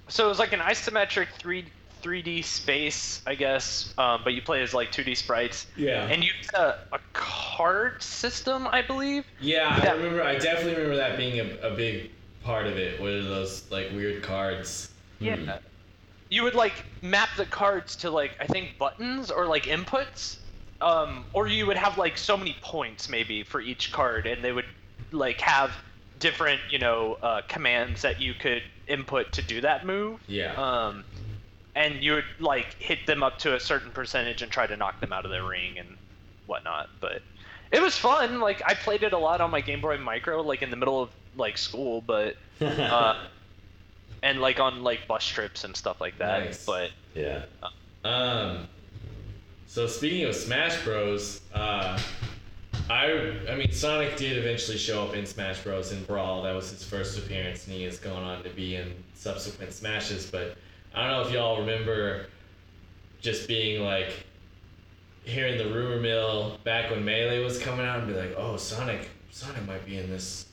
so 0.09 0.27
it 0.27 0.29
was 0.29 0.39
like 0.39 0.53
an 0.53 0.61
isometric 0.61 1.29
3 1.39 1.65
3D 2.03 2.45
space, 2.45 3.23
I 3.27 3.35
guess. 3.35 3.95
Um, 3.97 4.21
but 4.25 4.35
you 4.35 4.43
play 4.43 4.63
as 4.63 4.75
like 4.75 4.93
2D 4.93 5.17
sprites, 5.17 5.67
Yeah. 5.77 6.07
and 6.07 6.23
you 6.23 6.31
had 6.53 6.61
a, 6.61 6.79
card 7.13 8.03
system, 8.03 8.67
I 8.67 8.83
believe. 8.83 9.25
Yeah, 9.41 9.79
I 9.83 9.93
remember. 9.93 10.23
I 10.23 10.37
definitely 10.39 10.75
remember 10.75 10.97
that 10.97 11.17
being 11.17 11.39
a, 11.39 11.69
a 11.69 11.77
big 11.77 12.11
part 12.43 12.67
of 12.67 12.77
it. 12.79 13.01
Were 13.01 13.23
those 13.23 13.71
like 13.71 13.91
weird 13.93 14.23
cards? 14.23 14.91
Yeah. 15.21 15.59
You 16.31 16.43
would 16.45 16.55
like 16.55 16.85
map 17.03 17.29
the 17.37 17.45
cards 17.45 17.95
to 17.97 18.11
like 18.11 18.33
I 18.41 18.47
think 18.47 18.79
buttons 18.79 19.31
or 19.31 19.47
like 19.47 19.65
inputs, 19.65 20.39
um, 20.81 21.25
or 21.35 21.47
you 21.47 21.67
would 21.67 21.77
have 21.77 21.99
like 21.99 22.17
so 22.17 22.37
many 22.37 22.57
points 22.63 23.09
maybe 23.09 23.43
for 23.43 23.61
each 23.61 23.93
card, 23.93 24.27
and 24.27 24.43
they 24.43 24.53
would 24.53 24.65
like 25.13 25.41
have 25.43 25.73
different 26.19 26.61
you 26.71 26.79
know 26.79 27.19
uh, 27.23 27.43
commands 27.49 28.03
that 28.03 28.21
you 28.21 28.33
could 28.35 28.63
input 28.89 29.31
to 29.33 29.43
do 29.43 29.61
that 29.61 29.85
move. 29.87 30.21
Yeah. 30.27 30.55
Um, 30.55 31.05
and 31.75 32.03
you 32.03 32.15
would 32.15 32.25
like 32.39 32.75
hit 32.75 33.07
them 33.07 33.23
up 33.23 33.39
to 33.39 33.55
a 33.55 33.61
certain 33.61 33.91
percentage 33.91 34.43
and 34.43 34.53
try 34.53 34.67
to 34.67 34.77
knock 34.77 35.01
them 35.01 35.13
out 35.13 35.25
of 35.25 35.31
their 35.31 35.45
ring 35.45 35.79
and 35.79 35.97
whatnot. 36.47 36.91
But 37.01 37.23
it 37.71 37.81
was 37.81 37.97
fun. 37.97 38.41
Like 38.41 38.63
I 38.67 38.75
played 38.75 39.03
it 39.03 39.13
a 39.13 39.19
lot 39.19 39.41
on 39.41 39.51
my 39.51 39.61
Game 39.61 39.81
Boy 39.81 39.97
Micro, 39.97 40.43
like 40.43 40.63
in 40.63 40.71
the 40.71 40.77
middle 40.77 41.01
of 41.01 41.11
like 41.37 41.57
school, 41.57 42.03
but 42.03 42.37
uh, 42.61 43.25
and 44.23 44.41
like 44.41 44.61
on 44.61 44.83
like 44.83 45.07
bus 45.09 45.27
trips 45.27 45.65
and 45.65 45.75
stuff 45.75 46.01
like 46.01 46.19
that. 46.19 46.45
Nice. 46.45 46.67
But 46.67 46.91
yeah. 47.15 47.45
Um. 48.05 48.69
So 49.67 49.87
speaking 49.87 50.25
of 50.25 50.35
Smash 50.35 50.85
Bros, 50.85 51.41
uh, 51.55 51.99
I 52.91 53.35
I 53.49 53.57
mean 53.57 53.73
Sonic 53.73 54.17
did 54.17 54.37
eventually 54.37 54.77
show 54.77 55.03
up 55.03 55.15
in 55.15 55.25
Smash 55.25 55.63
Bros. 55.63 55.93
in 55.93 56.05
Brawl. 56.05 56.43
That 56.43 56.55
was 56.55 56.71
his 56.71 56.85
first 56.85 57.19
appearance, 57.19 57.67
and 57.67 57.75
he 57.75 57.85
is 57.85 57.99
going 57.99 58.23
on 58.23 58.43
to 58.43 58.51
be 58.51 58.77
in 58.77 58.93
subsequent 59.15 59.73
Smashes. 59.73 60.27
But 60.31 60.59
I 60.95 61.03
don't 61.03 61.11
know 61.13 61.27
if 61.27 61.33
y'all 61.33 61.59
remember 61.61 62.27
just 63.21 63.49
being 63.49 63.83
like 63.85 64.25
hearing 65.25 65.57
the 65.59 65.67
rumor 65.73 66.01
mill 66.01 66.59
back 66.65 66.91
when 66.91 67.05
Melee 67.05 67.43
was 67.43 67.59
coming 67.59 67.87
out 67.87 67.99
and 68.01 68.09
be 68.09 68.15
like, 68.15 68.35
oh 68.37 68.57
Sonic 68.57 69.09
Sonic 69.31 69.65
might 69.67 69.85
be 69.87 69.99
in 69.99 70.11
this 70.11 70.47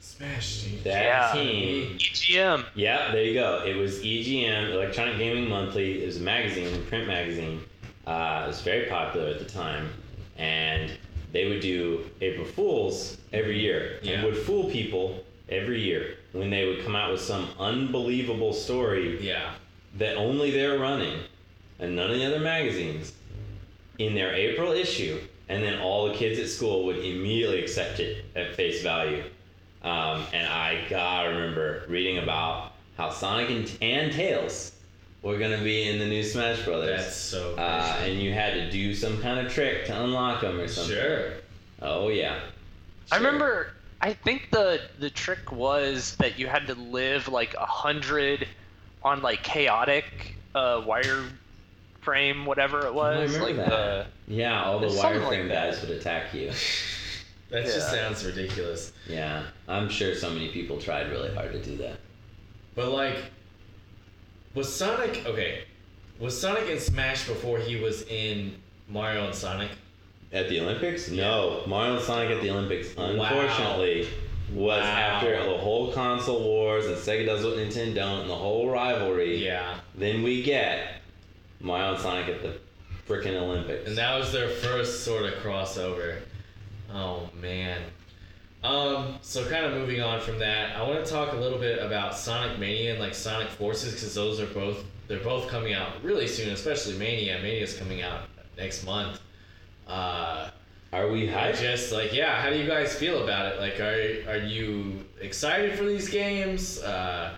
Smash 0.00 0.62
team. 0.64 0.80
That 0.84 1.04
Yeah. 1.04 1.32
team. 1.42 1.96
EGM. 1.98 2.64
Yeah, 2.74 3.12
there 3.12 3.22
you 3.24 3.34
go. 3.34 3.62
It 3.64 3.76
was 3.76 4.00
EGM, 4.04 4.72
Electronic 4.72 5.16
Gaming 5.16 5.48
Monthly. 5.48 6.02
It 6.02 6.06
was 6.06 6.16
a 6.18 6.22
magazine, 6.22 6.74
a 6.74 6.78
print 6.88 7.06
magazine. 7.06 7.62
Uh, 8.06 8.42
it 8.44 8.48
was 8.48 8.60
very 8.62 8.86
popular 8.86 9.28
at 9.28 9.38
the 9.38 9.44
time, 9.44 9.88
and 10.38 10.90
they 11.32 11.48
would 11.48 11.60
do 11.60 12.04
April 12.20 12.44
Fools 12.44 13.16
every 13.32 13.60
year, 13.60 14.00
Yeah. 14.02 14.14
and 14.14 14.24
would 14.24 14.36
fool 14.36 14.68
people 14.70 15.24
every 15.48 15.80
year 15.80 16.16
when 16.32 16.50
they 16.50 16.66
would 16.66 16.82
come 16.84 16.96
out 16.96 17.12
with 17.12 17.20
some 17.20 17.48
unbelievable 17.60 18.52
story 18.52 19.20
Yeah. 19.24 19.54
That 19.98 20.16
only 20.16 20.50
they're 20.50 20.78
running, 20.78 21.20
and 21.78 21.96
none 21.96 22.10
of 22.10 22.16
the 22.16 22.24
other 22.24 22.40
magazines, 22.40 23.12
in 23.98 24.14
their 24.14 24.34
April 24.34 24.72
issue, 24.72 25.20
and 25.48 25.62
then 25.62 25.80
all 25.80 26.08
the 26.08 26.14
kids 26.14 26.38
at 26.38 26.48
school 26.48 26.84
would 26.86 26.96
immediately 26.98 27.60
accept 27.62 28.00
it 28.00 28.24
at 28.34 28.54
face 28.54 28.82
value. 28.82 29.22
Um, 29.82 30.24
and 30.32 30.46
I 30.46 30.84
gotta 30.88 31.30
remember 31.30 31.84
reading 31.88 32.18
about 32.18 32.72
how 32.96 33.10
Sonic 33.10 33.50
and, 33.50 33.78
and 33.82 34.12
Tails 34.12 34.72
were 35.22 35.38
gonna 35.38 35.62
be 35.62 35.88
in 35.88 35.98
the 35.98 36.06
new 36.06 36.22
Smash 36.22 36.64
Brothers. 36.64 37.00
That's 37.00 37.16
so. 37.16 37.54
uh, 37.56 37.98
and 38.00 38.20
you 38.20 38.32
had 38.32 38.54
to 38.54 38.70
do 38.70 38.94
some 38.94 39.20
kind 39.20 39.44
of 39.44 39.52
trick 39.52 39.84
to 39.86 40.02
unlock 40.04 40.40
them 40.40 40.58
or 40.58 40.68
something. 40.68 40.94
sure. 40.94 41.32
Oh 41.80 42.08
yeah. 42.08 42.40
I 43.10 43.16
remember. 43.16 43.72
I 44.00 44.12
think 44.12 44.48
the 44.50 44.80
the 44.98 45.10
trick 45.10 45.52
was 45.52 46.16
that 46.16 46.38
you 46.38 46.46
had 46.48 46.66
to 46.68 46.74
live 46.74 47.28
like 47.28 47.54
a 47.54 47.66
hundred 47.66 48.48
on 49.04 49.22
like 49.22 49.42
chaotic 49.42 50.36
uh, 50.54 50.82
wire 50.86 51.24
frame, 52.00 52.44
whatever 52.44 52.86
it 52.86 52.94
was. 52.94 53.34
I 53.34 53.40
like 53.40 53.56
that. 53.56 53.68
the 53.68 54.06
Yeah, 54.26 54.64
all 54.64 54.78
the 54.78 54.86
It's 54.86 55.00
something 55.00 55.20
wireframe 55.22 55.48
like 55.48 55.52
guys 55.52 55.80
would 55.80 55.90
attack 55.90 56.34
you. 56.34 56.50
That 57.50 57.66
just 57.66 57.90
sounds 57.90 58.24
ridiculous. 58.24 58.94
Yeah, 59.06 59.42
I'm 59.68 59.90
sure 59.90 60.14
so 60.14 60.30
many 60.30 60.48
people 60.48 60.80
tried 60.80 61.10
really 61.10 61.34
hard 61.34 61.52
to 61.52 61.62
do 61.62 61.76
that. 61.76 61.98
But 62.74 62.88
like, 62.88 63.16
was 64.54 64.74
Sonic 64.74 65.26
okay? 65.26 65.64
Was 66.18 66.40
Sonic 66.40 66.70
in 66.70 66.80
Smash 66.80 67.28
before 67.28 67.58
he 67.58 67.76
was 67.76 68.02
in 68.04 68.54
Mario 68.88 69.26
and 69.26 69.34
Sonic? 69.34 69.68
At 70.32 70.48
the 70.48 70.60
Olympics? 70.60 71.10
No. 71.10 71.62
Mario 71.66 71.96
and 71.96 72.02
Sonic 72.02 72.30
at 72.30 72.40
the 72.42 72.48
Olympics, 72.48 72.96
Wow. 72.96 73.12
Was 74.54 74.80
Wow. 74.82 74.86
after 74.86 75.30
the 75.44 75.58
whole 75.58 75.92
console 75.92 76.42
wars 76.42 76.86
and 76.86 76.96
Sega 76.96 77.26
does 77.26 77.44
what 77.44 77.56
Nintendo 77.56 77.94
don't 77.96 78.20
and 78.22 78.30
the 78.30 78.36
whole 78.36 78.68
rivalry. 78.68 79.36
Yeah, 79.44 79.76
Then 79.94 80.22
we 80.22 80.42
get 80.42 81.00
Mario 81.60 81.94
and 81.94 82.00
Sonic 82.02 82.28
at 82.28 82.42
the 82.42 82.58
freaking 83.08 83.34
Olympics. 83.40 83.88
and 83.88 83.96
that 83.98 84.18
was 84.18 84.32
their 84.32 84.48
first 84.48 85.04
sort 85.04 85.24
of 85.24 85.34
crossover. 85.42 86.18
Oh 86.92 87.28
man. 87.40 87.80
Um, 88.64 89.18
so 89.22 89.44
kind 89.48 89.64
of 89.64 89.72
moving 89.72 90.00
on 90.00 90.20
from 90.20 90.38
that, 90.38 90.76
I 90.76 90.82
want 90.88 91.04
to 91.04 91.10
talk 91.10 91.32
a 91.32 91.36
little 91.36 91.58
bit 91.58 91.82
about 91.84 92.16
Sonic 92.16 92.58
Mania 92.60 92.92
and 92.92 93.00
like 93.00 93.14
Sonic 93.14 93.48
Forces 93.48 93.94
because 93.94 94.14
those 94.14 94.38
are 94.38 94.46
both 94.46 94.84
they're 95.08 95.18
both 95.18 95.48
coming 95.48 95.74
out 95.74 96.02
really 96.04 96.28
soon, 96.28 96.50
especially 96.50 96.96
Mania. 96.96 97.40
Mania's 97.42 97.76
coming 97.76 98.02
out 98.02 98.20
next 98.56 98.84
month. 98.84 99.20
Uh, 99.88 100.48
Are 100.92 101.08
we 101.08 101.26
hyped? 101.26 101.58
just 101.58 101.90
like 101.90 102.12
yeah. 102.12 102.42
How 102.42 102.50
do 102.50 102.58
you 102.58 102.66
guys 102.66 102.94
feel 102.94 103.24
about 103.24 103.54
it? 103.54 103.60
Like, 103.60 103.80
are 103.80 104.30
are 104.30 104.44
you 104.44 105.02
excited 105.20 105.78
for 105.78 105.84
these 105.84 106.08
games? 106.08 106.82
Uh, 106.82 107.34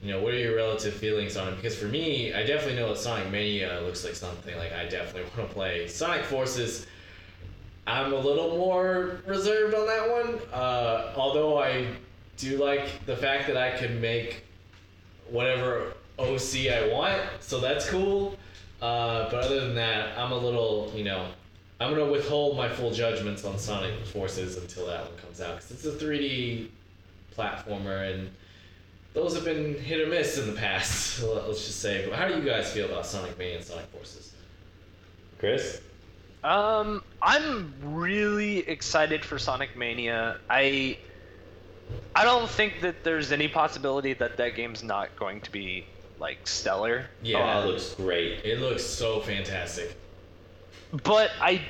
you 0.00 0.12
know, 0.12 0.20
what 0.22 0.34
are 0.34 0.38
your 0.38 0.54
relative 0.54 0.94
feelings 0.94 1.36
on 1.36 1.48
it? 1.48 1.56
Because 1.56 1.76
for 1.76 1.86
me, 1.86 2.32
I 2.32 2.44
definitely 2.44 2.76
know 2.76 2.90
that 2.90 2.98
Sonic 2.98 3.30
Mania 3.32 3.80
looks 3.80 4.04
like 4.04 4.14
something 4.14 4.56
like 4.58 4.72
I 4.72 4.84
definitely 4.84 5.22
want 5.36 5.48
to 5.48 5.54
play. 5.54 5.88
Sonic 5.88 6.24
Forces, 6.24 6.86
I'm 7.86 8.12
a 8.12 8.18
little 8.18 8.56
more 8.58 9.20
reserved 9.26 9.74
on 9.74 9.86
that 9.86 10.08
one. 10.08 10.40
Uh, 10.52 11.14
although 11.16 11.58
I 11.60 11.88
do 12.36 12.58
like 12.58 13.04
the 13.06 13.16
fact 13.16 13.48
that 13.48 13.56
I 13.56 13.76
can 13.76 14.00
make 14.00 14.44
whatever 15.30 15.94
OC 16.20 16.68
I 16.70 16.90
want, 16.92 17.22
so 17.40 17.58
that's 17.58 17.90
cool. 17.90 18.36
Uh, 18.80 19.30
but 19.30 19.42
other 19.42 19.60
than 19.60 19.74
that, 19.74 20.16
I'm 20.16 20.30
a 20.30 20.38
little, 20.38 20.92
you 20.94 21.04
know, 21.04 21.28
I'm 21.80 21.90
gonna 21.90 22.10
withhold 22.10 22.56
my 22.56 22.68
full 22.68 22.92
judgments 22.92 23.44
on 23.44 23.58
Sonic 23.58 24.04
Forces 24.06 24.56
until 24.56 24.86
that 24.86 25.04
one 25.04 25.16
comes 25.18 25.40
out 25.40 25.56
because 25.56 25.70
it's 25.72 25.84
a 25.84 26.04
3D 26.04 26.68
platformer 27.36 28.12
and 28.12 28.30
those 29.12 29.34
have 29.34 29.44
been 29.44 29.74
hit 29.78 30.00
or 30.00 30.10
miss 30.10 30.38
in 30.38 30.46
the 30.46 30.58
past. 30.58 31.22
Let's 31.24 31.64
just 31.64 31.80
say. 31.80 32.06
But 32.08 32.18
how 32.18 32.28
do 32.28 32.34
you 32.34 32.42
guys 32.42 32.72
feel 32.72 32.86
about 32.86 33.06
Sonic 33.06 33.38
Mania 33.38 33.56
and 33.56 33.64
Sonic 33.64 33.86
Forces? 33.86 34.32
Chris? 35.38 35.80
Um, 36.42 37.02
I'm 37.22 37.72
really 37.82 38.58
excited 38.68 39.24
for 39.24 39.38
Sonic 39.38 39.76
Mania. 39.76 40.38
I 40.50 40.98
I 42.14 42.24
don't 42.24 42.48
think 42.48 42.80
that 42.82 43.04
there's 43.04 43.32
any 43.32 43.48
possibility 43.48 44.14
that 44.14 44.36
that 44.36 44.54
game's 44.54 44.82
not 44.82 45.16
going 45.16 45.40
to 45.42 45.50
be 45.50 45.86
like 46.18 46.46
stellar. 46.46 47.06
Yeah. 47.22 47.58
Oh, 47.58 47.62
it 47.62 47.66
looks 47.66 47.94
great. 47.94 48.44
It 48.44 48.60
looks 48.60 48.84
so 48.84 49.20
fantastic. 49.20 49.96
But 51.02 51.30
I 51.40 51.62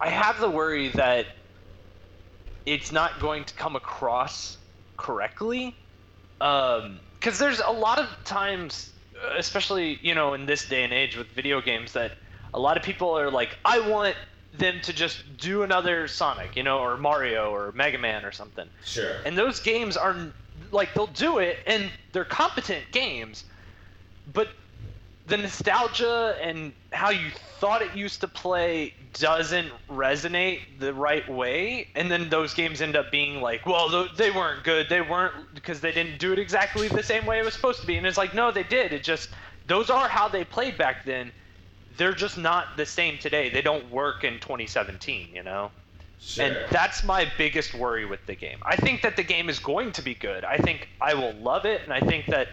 I 0.00 0.10
have 0.10 0.38
the 0.38 0.50
worry 0.50 0.88
that 0.90 1.26
it's 2.64 2.92
not 2.92 3.18
going 3.20 3.44
to 3.44 3.54
come 3.54 3.76
across 3.76 4.58
correctly. 4.96 5.74
Um, 6.40 7.00
because 7.14 7.38
there's 7.38 7.60
a 7.60 7.72
lot 7.72 7.98
of 7.98 8.06
times, 8.24 8.92
especially 9.36 9.98
you 10.02 10.14
know 10.14 10.34
in 10.34 10.46
this 10.46 10.68
day 10.68 10.84
and 10.84 10.92
age 10.92 11.16
with 11.16 11.28
video 11.28 11.60
games, 11.60 11.92
that 11.94 12.12
a 12.54 12.60
lot 12.60 12.76
of 12.76 12.82
people 12.82 13.18
are 13.18 13.30
like, 13.30 13.58
I 13.64 13.80
want 13.80 14.16
them 14.52 14.80
to 14.82 14.92
just 14.92 15.36
do 15.36 15.62
another 15.62 16.08
Sonic, 16.08 16.56
you 16.56 16.62
know, 16.62 16.78
or 16.78 16.96
Mario 16.96 17.50
or 17.50 17.72
Mega 17.72 17.98
Man 17.98 18.24
or 18.24 18.32
something. 18.32 18.68
Sure. 18.84 19.16
And 19.24 19.36
those 19.36 19.60
games 19.60 19.96
are 19.96 20.32
like 20.70 20.94
they'll 20.94 21.06
do 21.08 21.38
it 21.38 21.58
and 21.66 21.90
they're 22.12 22.24
competent 22.24 22.84
games, 22.92 23.44
but 24.32 24.48
the 25.26 25.36
nostalgia 25.36 26.36
and 26.40 26.72
how 26.92 27.10
you 27.10 27.30
thought 27.58 27.82
it 27.82 27.94
used 27.96 28.20
to 28.20 28.28
play 28.28 28.94
doesn't 29.14 29.72
resonate 29.90 30.60
the 30.78 30.92
right 30.92 31.28
way 31.28 31.88
and 31.94 32.10
then 32.10 32.28
those 32.28 32.54
games 32.54 32.80
end 32.80 32.96
up 32.96 33.10
being 33.10 33.40
like 33.40 33.64
well 33.66 34.08
they 34.16 34.30
weren't 34.30 34.62
good 34.62 34.88
they 34.88 35.00
weren't 35.00 35.32
because 35.54 35.80
they 35.80 35.90
didn't 35.90 36.18
do 36.18 36.32
it 36.32 36.38
exactly 36.38 36.86
the 36.88 37.02
same 37.02 37.24
way 37.26 37.38
it 37.38 37.44
was 37.44 37.54
supposed 37.54 37.80
to 37.80 37.86
be 37.86 37.96
and 37.96 38.06
it's 38.06 38.18
like 38.18 38.34
no 38.34 38.50
they 38.50 38.62
did 38.62 38.92
it 38.92 39.02
just 39.02 39.30
those 39.66 39.90
are 39.90 40.06
how 40.08 40.28
they 40.28 40.44
played 40.44 40.76
back 40.76 41.04
then 41.04 41.32
they're 41.96 42.14
just 42.14 42.38
not 42.38 42.76
the 42.76 42.86
same 42.86 43.18
today. 43.18 43.48
They 43.48 43.62
don't 43.62 43.90
work 43.90 44.24
in 44.24 44.34
2017, 44.40 45.30
you 45.34 45.42
know? 45.42 45.70
Sure. 46.18 46.46
And 46.46 46.56
that's 46.70 47.04
my 47.04 47.30
biggest 47.36 47.74
worry 47.74 48.04
with 48.04 48.24
the 48.26 48.34
game. 48.34 48.58
I 48.64 48.76
think 48.76 49.02
that 49.02 49.16
the 49.16 49.22
game 49.22 49.48
is 49.48 49.58
going 49.58 49.92
to 49.92 50.02
be 50.02 50.14
good. 50.14 50.44
I 50.44 50.56
think 50.58 50.88
I 51.00 51.14
will 51.14 51.34
love 51.34 51.66
it, 51.66 51.82
and 51.82 51.92
I 51.92 52.00
think 52.00 52.26
that 52.26 52.48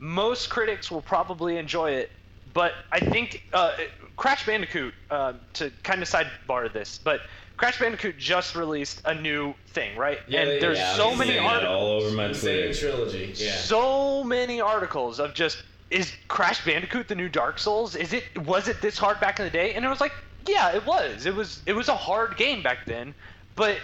most 0.00 0.50
critics 0.50 0.90
will 0.90 1.02
probably 1.02 1.56
enjoy 1.58 1.92
it. 1.92 2.10
But 2.52 2.72
I 2.90 2.98
think 2.98 3.42
uh, 3.52 3.76
Crash 4.16 4.44
Bandicoot, 4.46 4.94
uh, 5.10 5.34
to 5.52 5.70
kind 5.84 6.02
of 6.02 6.08
sidebar 6.08 6.72
this, 6.72 6.98
but 6.98 7.20
Crash 7.58 7.78
Bandicoot 7.78 8.16
just 8.18 8.56
released 8.56 9.02
a 9.04 9.14
new 9.14 9.54
thing, 9.68 9.96
right? 9.96 10.18
Yeah, 10.26 10.40
and 10.40 10.62
there's 10.62 10.78
Yeah, 10.78 10.94
so 10.94 11.10
I've 11.10 11.18
many 11.18 11.38
articles. 11.38 11.70
all 11.70 11.90
over 11.90 12.10
my 12.16 12.24
N. 12.24 12.34
Sane 12.34 12.64
Twitter. 12.64 12.80
trilogy. 12.80 13.32
Yeah. 13.36 13.52
So 13.56 14.24
many 14.24 14.60
articles 14.60 15.20
of 15.20 15.34
just 15.34 15.62
is 15.90 16.12
Crash 16.28 16.64
Bandicoot 16.64 17.06
the 17.08 17.14
new 17.14 17.28
Dark 17.28 17.58
Souls? 17.58 17.94
Is 17.94 18.12
it 18.14 18.24
was 18.46 18.66
it 18.68 18.80
this 18.80 18.96
hard 18.96 19.20
back 19.20 19.38
in 19.38 19.44
the 19.44 19.50
day? 19.50 19.74
And 19.74 19.84
it 19.84 19.88
was 19.88 20.00
like, 20.00 20.12
yeah, 20.48 20.74
it 20.74 20.84
was. 20.86 21.26
It 21.26 21.34
was 21.34 21.62
it 21.66 21.74
was 21.74 21.88
a 21.88 21.96
hard 21.96 22.36
game 22.36 22.62
back 22.62 22.86
then, 22.86 23.14
but 23.54 23.76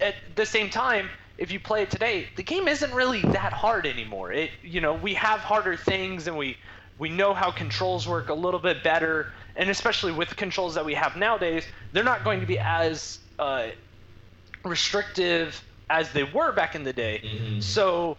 at 0.00 0.14
the 0.34 0.46
same 0.46 0.70
time, 0.70 1.10
if 1.40 1.50
you 1.50 1.58
play 1.58 1.82
it 1.82 1.90
today, 1.90 2.28
the 2.36 2.42
game 2.42 2.68
isn't 2.68 2.92
really 2.92 3.22
that 3.22 3.52
hard 3.52 3.86
anymore. 3.86 4.30
It 4.30 4.50
you 4.62 4.80
know, 4.80 4.94
we 4.94 5.14
have 5.14 5.40
harder 5.40 5.76
things 5.76 6.28
and 6.28 6.36
we 6.36 6.56
we 6.98 7.08
know 7.08 7.32
how 7.32 7.50
controls 7.50 8.06
work 8.06 8.28
a 8.28 8.34
little 8.34 8.60
bit 8.60 8.82
better, 8.82 9.32
and 9.56 9.70
especially 9.70 10.12
with 10.12 10.28
the 10.28 10.34
controls 10.34 10.74
that 10.74 10.84
we 10.84 10.94
have 10.94 11.16
nowadays, 11.16 11.64
they're 11.92 12.04
not 12.04 12.24
going 12.24 12.40
to 12.40 12.46
be 12.46 12.58
as 12.58 13.18
uh, 13.38 13.68
restrictive 14.64 15.62
as 15.88 16.12
they 16.12 16.24
were 16.24 16.52
back 16.52 16.74
in 16.74 16.84
the 16.84 16.92
day. 16.92 17.22
Mhm. 17.24 17.62
So, 17.62 18.18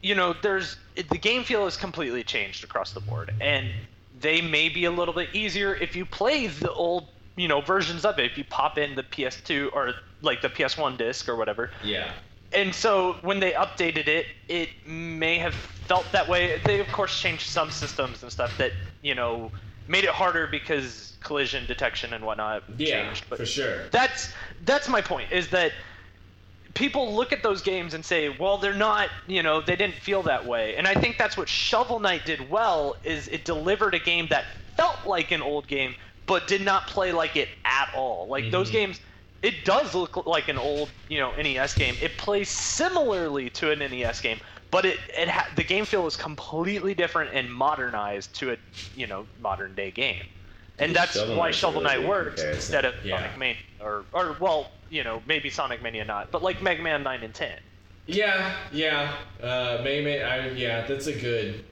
you 0.00 0.14
know, 0.14 0.34
there's 0.42 0.78
the 0.96 1.18
game 1.18 1.44
feel 1.44 1.64
has 1.64 1.76
completely 1.76 2.24
changed 2.24 2.64
across 2.64 2.92
the 2.92 3.00
board, 3.00 3.32
and 3.38 3.70
they 4.18 4.40
may 4.40 4.70
be 4.70 4.86
a 4.86 4.90
little 4.90 5.12
bit 5.14 5.28
easier 5.34 5.74
if 5.74 5.94
you 5.94 6.06
play 6.06 6.46
the 6.46 6.72
old, 6.72 7.10
you 7.36 7.48
know, 7.48 7.60
versions 7.60 8.06
of 8.06 8.18
it. 8.18 8.24
If 8.24 8.38
you 8.38 8.44
pop 8.44 8.78
in 8.78 8.94
the 8.94 9.02
PS2 9.02 9.70
or 9.74 9.94
like 10.22 10.40
the 10.40 10.48
PS1 10.48 10.96
disc 10.96 11.28
or 11.28 11.36
whatever, 11.36 11.70
Yeah. 11.82 12.12
And 12.52 12.74
so 12.74 13.14
when 13.22 13.40
they 13.40 13.52
updated 13.52 14.08
it, 14.08 14.26
it 14.48 14.68
may 14.86 15.38
have 15.38 15.54
felt 15.54 16.06
that 16.12 16.28
way. 16.28 16.58
They 16.64 16.80
of 16.80 16.88
course 16.88 17.18
changed 17.18 17.46
some 17.48 17.70
systems 17.70 18.22
and 18.22 18.30
stuff 18.32 18.56
that 18.58 18.72
you 19.02 19.14
know 19.14 19.52
made 19.88 20.04
it 20.04 20.10
harder 20.10 20.46
because 20.46 21.16
collision 21.22 21.64
detection 21.66 22.12
and 22.12 22.24
whatnot 22.24 22.64
Yeah. 22.76 23.04
changed. 23.04 23.26
But 23.28 23.38
for 23.38 23.46
sure. 23.46 23.88
that's 23.90 24.32
that's 24.64 24.88
my 24.88 25.00
point 25.00 25.30
is 25.32 25.48
that 25.50 25.72
people 26.74 27.14
look 27.14 27.32
at 27.32 27.42
those 27.42 27.62
games 27.62 27.94
and 27.94 28.04
say 28.04 28.28
well 28.28 28.58
they're 28.58 28.74
not 28.74 29.08
you 29.26 29.42
know 29.42 29.60
they 29.60 29.76
didn't 29.76 29.94
feel 29.94 30.22
that 30.24 30.44
way 30.44 30.76
and 30.76 30.86
i 30.86 30.92
think 30.94 31.16
that's 31.16 31.36
what 31.36 31.48
shovel 31.48 32.00
knight 32.00 32.26
did 32.26 32.50
well 32.50 32.96
is 33.04 33.28
it 33.28 33.44
delivered 33.44 33.94
a 33.94 33.98
game 34.00 34.26
that 34.28 34.44
felt 34.76 34.96
like 35.06 35.30
an 35.30 35.40
old 35.40 35.66
game 35.68 35.94
but 36.26 36.46
did 36.48 36.60
not 36.60 36.86
play 36.88 37.12
like 37.12 37.36
it 37.36 37.48
at 37.64 37.88
all 37.94 38.26
like 38.26 38.50
those 38.50 38.68
Mhm. 38.68 38.72
games 38.72 39.00
it 39.48 39.64
does 39.64 39.94
look 39.94 40.14
like 40.26 40.48
an 40.48 40.58
old 40.58 40.88
you 41.08 41.18
know 41.22 41.30
nes 41.36 41.74
game 41.74 41.94
it 42.06 42.12
plays 42.18 42.48
similarly 42.48 43.46
to 43.50 43.70
an 43.70 43.78
nes 43.78 44.20
game 44.20 44.38
but 44.70 44.84
it, 44.84 44.98
it 45.16 45.28
ha- 45.28 45.48
the 45.56 45.62
game 45.64 45.84
feel 45.84 46.06
is 46.06 46.16
completely 46.16 46.94
different 46.94 47.30
and 47.38 47.46
modernized 47.52 48.34
to 48.38 48.52
a 48.52 48.56
you 48.94 49.06
know 49.06 49.26
modern 49.38 49.74
day 49.74 49.90
game 49.90 50.24
and 50.78 50.94
that's 50.94 51.14
Shovel 51.14 51.36
why 51.36 51.50
shovel 51.52 51.80
knight 51.80 52.00
good 52.00 52.08
works 52.08 52.40
comparison. 52.42 52.56
instead 52.74 52.84
of 52.84 52.94
Yeah. 53.04 53.18
sonic 53.18 53.38
mania 53.38 53.56
or, 53.80 54.04
or 54.12 54.36
well 54.40 54.60
you 54.88 55.02
know 55.04 55.22
maybe 55.26 55.48
sonic 55.50 55.80
mania 55.82 56.04
not 56.04 56.30
but 56.32 56.42
like 56.42 56.60
mega 56.62 56.82
man 56.82 57.02
9 57.02 57.22
and 57.22 57.34
10 57.34 57.58
Yeah, 58.06 58.54
yeah. 58.72 59.16
Uh, 59.42 59.80
Mega 59.82 60.02
Man, 60.04 60.18
I, 60.24 60.50
yeah, 60.54 60.86
that's 60.86 61.08
a 61.08 61.12
good 61.28 61.64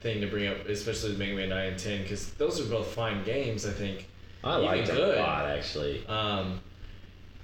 thing 0.00 0.20
to 0.20 0.26
bring 0.26 0.48
up, 0.48 0.56
especially 0.66 1.10
with 1.10 1.18
Mega 1.20 1.36
Man 1.36 1.48
9 1.50 1.66
and 1.68 1.78
10, 1.78 2.02
because 2.02 2.32
those 2.34 2.60
are 2.60 2.68
both 2.68 2.88
fine 2.88 3.22
games, 3.24 3.64
I 3.64 3.70
think. 3.70 4.08
I 4.42 4.54
Even 4.58 4.66
liked 4.66 4.88
it 4.88 4.96
good. 4.96 5.18
a 5.18 5.20
lot, 5.22 5.46
actually. 5.48 6.04
Um, 6.08 6.60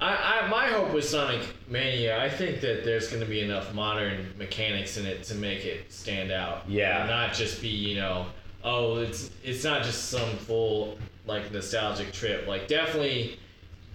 I, 0.00 0.40
I, 0.44 0.48
my 0.48 0.66
hope 0.66 0.92
with 0.94 1.04
Sonic 1.04 1.40
Mania, 1.68 2.22
I 2.22 2.28
think 2.30 2.60
that 2.60 2.84
there's 2.84 3.08
going 3.08 3.20
to 3.22 3.28
be 3.28 3.40
enough 3.40 3.74
modern 3.74 4.32
mechanics 4.38 4.96
in 4.96 5.06
it 5.06 5.24
to 5.24 5.34
make 5.34 5.64
it 5.64 5.92
stand 5.92 6.30
out. 6.30 6.62
Yeah. 6.68 7.00
And 7.00 7.10
not 7.10 7.34
just 7.34 7.60
be, 7.60 7.68
you 7.68 7.96
know, 7.96 8.26
oh, 8.62 8.98
it's 8.98 9.30
it's 9.42 9.64
not 9.64 9.82
just 9.82 10.08
some 10.10 10.30
full 10.38 10.96
like 11.26 11.50
nostalgic 11.52 12.12
trip. 12.12 12.46
Like 12.46 12.68
definitely, 12.68 13.38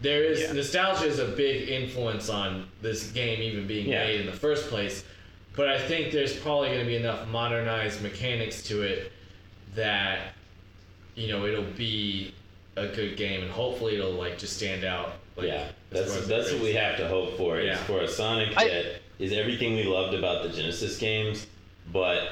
there 0.02 0.24
is 0.24 0.42
Yeah. 0.42 0.52
nostalgia 0.52 1.06
is 1.06 1.20
a 1.20 1.28
big 1.30 1.70
influence 1.70 2.30
on 2.30 2.68
this 2.82 3.12
game 3.12 3.42
even 3.42 3.66
being 3.66 3.88
Yeah. 3.88 4.06
made 4.06 4.20
in 4.20 4.26
the 4.26 4.34
first 4.34 4.68
place. 4.70 5.06
But 5.56 5.70
I 5.70 5.80
think 5.80 6.12
there's 6.12 6.36
probably 6.36 6.70
going 6.70 6.80
to 6.82 6.86
be 6.86 6.96
enough 6.98 7.28
modernized 7.28 8.02
mechanics 8.02 8.64
to 8.64 8.82
it 8.82 9.12
that 9.76 10.34
you 11.16 11.28
know 11.30 11.46
it'll 11.46 11.64
be 11.78 12.34
a 12.76 12.88
good 12.88 13.16
game 13.16 13.42
and 13.44 13.52
hopefully 13.52 13.96
it'll 13.96 14.12
like 14.12 14.38
just 14.38 14.58
stand 14.58 14.84
out. 14.84 15.14
Like, 15.36 15.48
yeah, 15.48 15.70
that's 15.94 16.16
far 16.16 16.26
that's 16.26 16.52
what 16.52 16.62
we 16.62 16.74
have 16.74 16.98
to 16.98 17.08
hope 17.08 17.38
for. 17.38 17.60
Is 17.60 17.78
for 17.82 18.02
a 18.02 18.08
Sonic 18.08 18.58
I- 18.58 18.68
that 18.68 18.86
is 19.20 19.32
everything 19.34 19.76
we 19.76 19.84
loved 19.84 20.14
about 20.14 20.44
the 20.44 20.50
Genesis 20.50 20.98
games, 20.98 21.48
but 21.92 22.30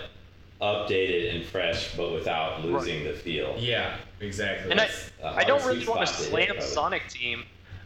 updated 0.62 1.36
and 1.36 1.46
fresh, 1.46 1.96
but 1.96 2.12
without 2.12 2.64
losing 2.64 3.04
the 3.04 3.14
feel. 3.14 3.56
Yeah, 3.58 3.98
exactly. 4.20 4.72
and 4.72 4.80
I, 4.80 4.86
That's 4.86 5.12
a 5.24 5.28
I 5.28 5.44
don't 5.44 5.64
really 5.66 5.88
want 5.88 6.02
to 6.02 6.08
spot 6.08 6.16
to 6.18 6.22
hit, 6.24 6.30
slam 6.30 6.46
probably. 6.48 6.62
Sonic 6.66 7.08
Team, 7.08 7.44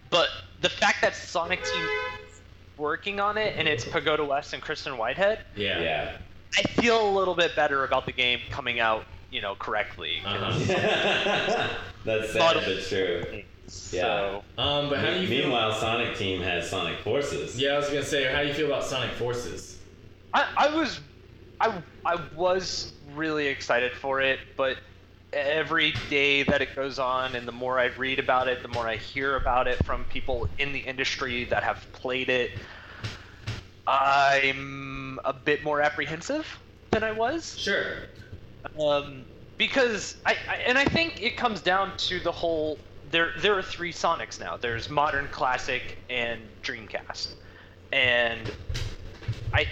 but 0.09 0.27
the 0.61 0.69
fact 0.69 1.01
that 1.01 1.15
Sonic 1.15 1.63
Team 1.63 1.83
is 2.29 2.41
working 2.77 3.19
on 3.19 3.37
it 3.37 3.55
and 3.57 3.67
it's 3.67 3.85
Pagoda 3.85 4.25
West 4.25 4.53
and 4.53 4.61
Christian 4.61 4.97
Whitehead, 4.97 5.39
yeah. 5.55 5.81
Yeah. 5.81 6.17
I 6.57 6.61
feel 6.81 7.07
a 7.09 7.11
little 7.11 7.35
bit 7.35 7.55
better 7.55 7.83
about 7.85 8.05
the 8.05 8.11
game 8.13 8.39
coming 8.49 8.79
out, 8.79 9.05
you 9.31 9.41
know, 9.41 9.55
correctly. 9.55 10.19
'cause- 10.23 10.69
Uh-huh. 10.69 11.67
that's 12.05 12.31
sad, 12.33 12.55
But- 12.55 12.65
but 12.65 12.83
true. 12.87 13.43
So 13.67 14.43
Um, 14.57 14.89
but 14.89 14.99
how 14.99 15.11
do 15.11 15.21
you 15.21 15.27
feel? 15.27 15.43
Meanwhile, 15.43 15.73
Sonic 15.79 16.17
Team 16.17 16.41
has 16.41 16.69
Sonic 16.69 16.99
Forces. 16.99 17.59
Yeah, 17.59 17.73
I 17.73 17.77
was 17.77 17.87
gonna 17.87 18.03
say, 18.03 18.31
how 18.31 18.41
do 18.41 18.47
you 18.47 18.53
feel 18.53 18.67
about 18.67 18.83
Sonic 18.83 19.11
Forces? 19.11 19.77
I, 20.33 20.47
I 20.57 20.75
was, 20.75 20.99
I, 21.61 21.81
I 22.05 22.17
was 22.35 22.93
really 23.13 23.47
excited 23.47 23.93
for 23.93 24.21
it, 24.21 24.39
but 24.57 24.77
every 25.33 25.93
day 26.09 26.43
that 26.43 26.61
it 26.61 26.75
goes 26.75 26.99
on, 26.99 27.35
and 27.35 27.47
the 27.47 27.51
more 27.51 27.79
I 27.79 27.85
read 27.85 28.19
about 28.19 28.47
it, 28.47 28.61
the 28.61 28.67
more 28.69 28.87
I 28.87 28.97
hear 28.97 29.35
about 29.35 29.67
it 29.67 29.83
from 29.85 30.03
people 30.05 30.47
in 30.59 30.71
the 30.71 30.79
industry 30.79 31.45
that 31.45 31.63
have 31.63 31.85
played 31.93 32.29
it, 32.29 32.51
I'm 33.87 35.19
a 35.23 35.33
bit 35.33 35.63
more 35.63 35.81
apprehensive 35.81 36.47
than 36.91 37.03
I 37.03 37.11
was. 37.11 37.57
Sure. 37.57 38.07
Um, 38.79 39.25
because 39.57 40.17
I, 40.25 40.35
I 40.49 40.55
and 40.67 40.77
I 40.77 40.85
think 40.85 41.21
it 41.21 41.37
comes 41.37 41.61
down 41.61 41.95
to 41.97 42.19
the 42.19 42.31
whole 42.31 42.77
there 43.15 43.31
there 43.39 43.57
are 43.57 43.61
three 43.61 43.93
Sonics 43.93 44.41
now. 44.41 44.57
There's 44.57 44.89
modern, 44.89 45.29
classic, 45.29 45.97
and 46.09 46.41
Dreamcast, 46.61 47.29
and 47.93 48.51
I 49.53 49.67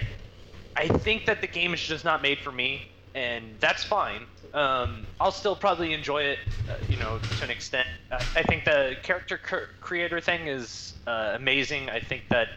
I 0.77 0.87
think 0.87 1.25
that 1.25 1.41
the 1.41 1.47
game 1.47 1.73
is 1.73 1.81
just 1.81 2.05
not 2.05 2.21
made 2.21 2.39
for 2.39 2.53
me, 2.53 2.83
and 3.13 3.43
that's 3.59 3.83
fine. 3.83 4.21
Um, 4.53 5.05
I'll 5.19 5.31
still 5.33 5.57
probably 5.57 5.91
enjoy 5.93 6.23
it, 6.23 6.39
uh, 6.69 6.75
you 6.87 6.95
know, 6.95 7.19
to 7.39 7.43
an 7.43 7.49
extent. 7.49 7.87
Uh, 8.09 8.23
I 8.33 8.43
think 8.43 8.63
the 8.63 8.95
character 9.03 9.37
cr- 9.37 9.71
creator 9.81 10.21
thing 10.21 10.47
is 10.47 10.93
uh, 11.05 11.33
amazing. 11.35 11.89
I 11.89 11.99
think 11.99 12.23
that 12.29 12.47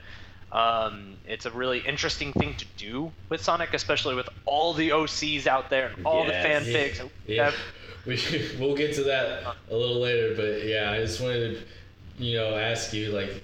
um, 0.52 1.16
it's 1.26 1.46
a 1.46 1.50
really 1.50 1.80
interesting 1.80 2.32
thing 2.34 2.54
to 2.58 2.66
do 2.76 3.10
with 3.28 3.42
Sonic, 3.42 3.74
especially 3.74 4.14
with 4.14 4.28
all 4.44 4.72
the 4.72 4.90
OCs 4.90 5.48
out 5.48 5.68
there 5.68 5.88
and 5.96 6.06
all 6.06 6.26
Yes. 6.26 6.64
the 6.64 6.70
fanfics. 6.70 7.10
Yeah. 7.26 7.50
Stuff. 8.14 8.32
We 8.58 8.58
we'll 8.66 8.76
get 8.76 8.94
to 8.96 9.04
that 9.04 9.42
a 9.70 9.76
little 9.76 10.00
later, 10.00 10.34
but 10.34 10.64
yeah, 10.66 10.90
I 10.92 10.98
just 10.98 11.20
wanted 11.20 11.58
to, 12.18 12.24
you 12.24 12.36
know, 12.36 12.56
ask 12.56 12.92
you 12.92 13.10
like, 13.12 13.42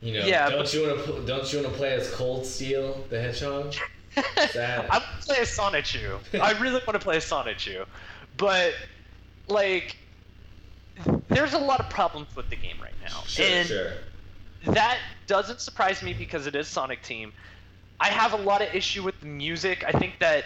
you 0.00 0.14
know, 0.18 0.26
Yeah, 0.26 0.50
don't 0.50 0.60
but- 0.60 0.74
you 0.74 0.86
want 0.86 1.04
to 1.06 1.26
don't 1.26 1.52
you 1.52 1.60
want 1.60 1.72
to 1.72 1.76
play 1.78 1.92
as 1.94 2.10
Cold 2.14 2.44
Steel 2.46 3.04
the 3.10 3.20
Hedgehog? 3.20 3.74
That- 4.54 4.86
I 4.90 4.98
want 4.98 5.04
to 5.20 5.26
play 5.26 5.38
a 5.38 5.42
Sonichu. 5.42 6.18
I 6.40 6.52
really 6.60 6.80
want 6.86 6.92
to 6.92 6.98
play 7.00 7.16
a 7.16 7.20
Sonichu, 7.20 7.84
but 8.36 8.74
like, 9.48 9.96
there's 11.28 11.52
a 11.54 11.58
lot 11.58 11.80
of 11.80 11.90
problems 11.90 12.34
with 12.36 12.48
the 12.48 12.56
game 12.56 12.76
right 12.80 12.94
now, 13.02 13.22
Sure, 13.26 13.44
and 13.44 13.66
sure. 13.68 13.92
that 14.66 14.98
doesn't 15.26 15.60
surprise 15.60 16.00
me 16.02 16.12
because 16.12 16.46
it 16.46 16.54
is 16.54 16.68
Sonic 16.68 17.02
Team. 17.02 17.32
I 17.98 18.08
have 18.08 18.32
a 18.34 18.36
lot 18.36 18.62
of 18.62 18.72
issue 18.74 19.02
with 19.02 19.18
the 19.20 19.26
music. 19.26 19.84
I 19.84 19.90
think 19.92 20.18
that 20.20 20.44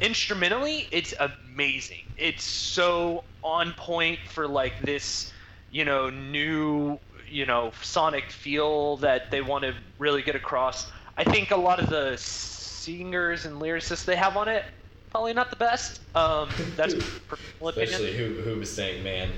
instrumentally, 0.00 0.86
it's 0.92 1.14
amazing. 1.18 2.02
It's 2.16 2.44
so 2.44 3.24
on 3.42 3.72
point 3.74 4.18
for 4.28 4.46
like 4.46 4.78
this, 4.80 5.32
you 5.70 5.84
know, 5.84 6.10
new, 6.10 6.98
you 7.28 7.46
know, 7.46 7.72
Sonic 7.82 8.30
feel 8.30 8.96
that 8.98 9.30
they 9.30 9.42
want 9.42 9.64
to 9.64 9.74
really 9.98 10.22
get 10.22 10.34
across. 10.34 10.90
I 11.16 11.24
think 11.24 11.50
a 11.50 11.56
lot 11.56 11.80
of 11.80 11.88
the 11.88 12.16
singers 12.16 13.44
and 13.44 13.60
lyricists 13.60 14.04
they 14.04 14.16
have 14.16 14.36
on 14.36 14.48
it 14.48 14.64
probably 15.10 15.32
not 15.32 15.50
the 15.50 15.56
best. 15.56 16.00
Um, 16.14 16.48
that's 16.76 16.94
personal 17.28 17.68
opinion. 17.68 17.94
Especially 17.94 18.16
who 18.16 18.42
who 18.42 18.58
was 18.58 18.70
saying, 18.70 19.02
man. 19.02 19.30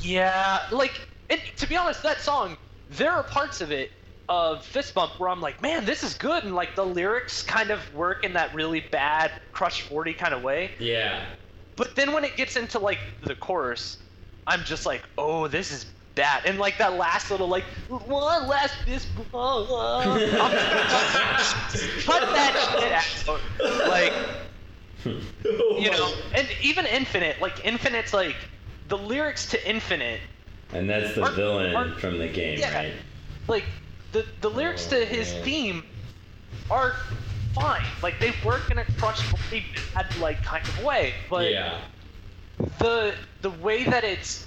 Yeah, 0.00 0.60
like, 0.70 1.08
and 1.28 1.40
to 1.56 1.66
be 1.66 1.76
honest, 1.76 2.02
that 2.02 2.20
song, 2.20 2.56
there 2.88 3.12
are 3.12 3.22
parts 3.22 3.60
of 3.60 3.70
it 3.70 3.90
of 4.30 4.64
Fist 4.64 4.94
Bump 4.94 5.18
where 5.18 5.28
I'm 5.28 5.40
like, 5.40 5.60
man, 5.60 5.84
this 5.84 6.02
is 6.04 6.14
good, 6.14 6.44
and 6.44 6.54
like 6.54 6.74
the 6.76 6.86
lyrics 6.86 7.42
kind 7.42 7.70
of 7.70 7.80
work 7.94 8.24
in 8.24 8.32
that 8.34 8.54
really 8.54 8.80
bad 8.80 9.32
Crush 9.52 9.82
40 9.82 10.14
kind 10.14 10.32
of 10.32 10.42
way. 10.42 10.70
Yeah. 10.78 11.24
But 11.76 11.96
then 11.96 12.12
when 12.12 12.24
it 12.24 12.36
gets 12.36 12.56
into 12.56 12.78
like 12.78 12.98
the 13.24 13.34
chorus, 13.34 13.98
I'm 14.46 14.62
just 14.64 14.86
like, 14.86 15.02
oh, 15.18 15.48
this 15.48 15.72
is 15.72 15.86
bad. 16.14 16.44
And 16.46 16.58
like 16.58 16.78
that 16.78 16.94
last 16.94 17.30
little 17.30 17.48
like 17.48 17.64
one 17.88 18.46
last 18.46 18.74
this 18.86 19.06
uh, 19.34 19.62
uh. 19.62 20.04
cut 22.04 22.22
that 22.34 22.54
shit 22.72 23.28
out. 23.28 23.40
Like 23.88 24.12
you 25.04 25.90
know, 25.90 26.12
and 26.34 26.46
even 26.62 26.86
Infinite, 26.86 27.40
like 27.40 27.64
Infinite's 27.64 28.12
like 28.14 28.36
the 28.88 28.98
lyrics 28.98 29.48
to 29.50 29.68
Infinite, 29.68 30.20
And 30.72 30.88
that's 30.88 31.14
the 31.14 31.22
Aren't- 31.22 31.36
villain 31.36 31.74
aren't- 31.74 31.98
from 32.00 32.18
the 32.18 32.28
game, 32.28 32.58
yeah. 32.58 32.74
right? 32.76 32.92
like 33.48 33.64
the 34.12 34.26
the 34.40 34.50
lyrics 34.50 34.86
Oh, 34.86 34.98
to 34.98 35.04
his 35.04 35.30
oh, 35.30 35.34
man. 35.36 35.44
theme 35.44 35.84
are 36.70 36.96
fine. 37.54 37.84
Like 38.02 38.18
they 38.20 38.32
work 38.44 38.70
in 38.70 38.78
a 38.78 38.84
crushed 38.98 39.24
bad 39.94 40.16
like 40.18 40.42
kind 40.42 40.66
of 40.66 40.84
way, 40.84 41.14
but 41.28 41.50
yeah. 41.50 41.80
the 42.78 43.14
the 43.42 43.50
way 43.50 43.84
that 43.84 44.04
it's 44.04 44.46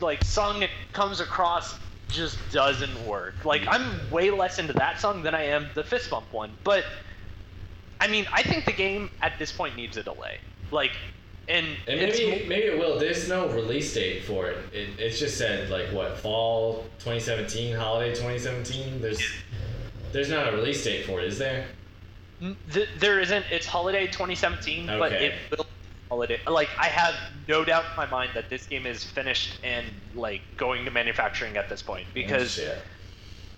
like 0.00 0.22
sung 0.24 0.62
it 0.62 0.70
comes 0.92 1.20
across 1.20 1.74
just 2.08 2.38
doesn't 2.52 3.06
work. 3.06 3.44
Like 3.44 3.62
mm. 3.62 3.68
I'm 3.72 4.10
way 4.10 4.30
less 4.30 4.58
into 4.58 4.72
that 4.74 5.00
song 5.00 5.22
than 5.22 5.34
I 5.34 5.44
am 5.44 5.68
the 5.74 5.84
fist 5.84 6.10
bump 6.10 6.32
one. 6.32 6.52
But 6.64 6.84
I 8.00 8.08
mean, 8.08 8.26
I 8.32 8.42
think 8.42 8.64
the 8.64 8.72
game 8.72 9.10
at 9.22 9.38
this 9.38 9.52
point 9.52 9.76
needs 9.76 9.96
a 9.96 10.02
delay. 10.02 10.38
Like, 10.70 10.92
and, 11.48 11.66
And 11.86 12.00
maybe 12.00 12.30
mo- 12.30 12.48
maybe 12.48 12.66
it 12.66 12.78
will. 12.78 12.98
There's 12.98 13.28
no 13.28 13.48
release 13.48 13.94
date 13.94 14.24
for 14.24 14.48
it. 14.48 14.58
it. 14.74 14.88
It's 14.98 15.18
just 15.18 15.36
said 15.38 15.70
like 15.70 15.86
what 15.92 16.18
fall 16.18 16.84
2017, 16.98 17.74
holiday 17.76 18.10
2017. 18.10 19.00
There's 19.00 19.20
there's 20.12 20.30
not 20.30 20.52
a 20.52 20.56
release 20.56 20.82
date 20.84 21.06
for 21.06 21.20
it, 21.20 21.26
is 21.26 21.38
there? 21.38 21.66
n- 22.42 22.56
th- 22.72 22.88
there 22.98 23.20
isn't. 23.20 23.44
It's 23.50 23.66
holiday 23.66 24.06
2017, 24.06 24.86
but 24.86 25.12
Okay. 25.12 25.26
it 25.26 25.34
will 25.56 25.66
holiday. 26.08 26.40
Like 26.48 26.68
I 26.78 26.86
have 26.86 27.14
no 27.48 27.64
doubt 27.64 27.84
in 27.90 27.96
my 27.96 28.06
mind 28.06 28.30
that 28.34 28.48
this 28.50 28.66
game 28.66 28.86
is 28.86 29.04
finished 29.04 29.58
and 29.62 29.86
like 30.14 30.40
going 30.56 30.84
to 30.84 30.90
manufacturing 30.90 31.56
at 31.56 31.68
this 31.68 31.82
point 31.82 32.06
oh, 32.08 32.14
because 32.14 32.52
Shit. 32.54 32.78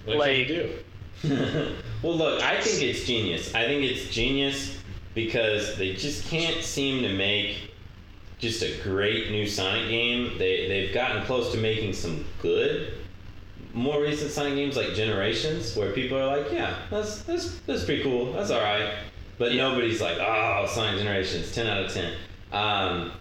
What 0.04 0.16
like- 0.18 0.46
can 0.46 0.56
you 0.56 0.62
do? 0.62 0.78
well, 2.02 2.16
look, 2.16 2.42
I 2.42 2.60
think 2.60 2.80
it's 2.82 3.04
genius. 3.04 3.52
I 3.54 3.64
think 3.64 3.82
it's 3.82 4.08
genius 4.14 4.78
because 5.14 5.76
they 5.76 5.94
just 5.94 6.28
can't 6.28 6.62
seem 6.62 7.02
to 7.02 7.12
make 7.12 7.72
just 8.38 8.62
a 8.62 8.76
great 8.82 9.30
new 9.30 9.46
Sonic 9.46 9.88
game. 9.88 10.38
They 10.38 10.68
they've 10.68 10.94
gotten 10.94 11.22
close 11.24 11.52
to 11.52 11.58
making 11.58 11.92
some 11.92 12.24
good, 12.40 12.94
more 13.74 14.00
recent 14.00 14.30
Sonic 14.30 14.54
games 14.54 14.76
like 14.76 14.94
Generations, 14.94 15.76
where 15.76 15.92
people 15.92 16.16
are 16.18 16.26
like, 16.38 16.52
yeah, 16.52 16.76
that's 16.90 17.22
that's 17.22 17.58
that's 17.66 17.84
pretty 17.84 18.02
cool. 18.02 18.32
That's 18.32 18.50
all 18.50 18.62
right. 18.62 18.94
But 19.38 19.54
nobody's 19.54 20.00
like, 20.00 20.18
oh, 20.18 20.66
Sonic 20.68 20.98
Generations, 20.98 21.52
ten 21.54 21.66
out 21.66 21.84
of 21.84 21.92
ten. 21.92 22.14
Um, 22.52 23.12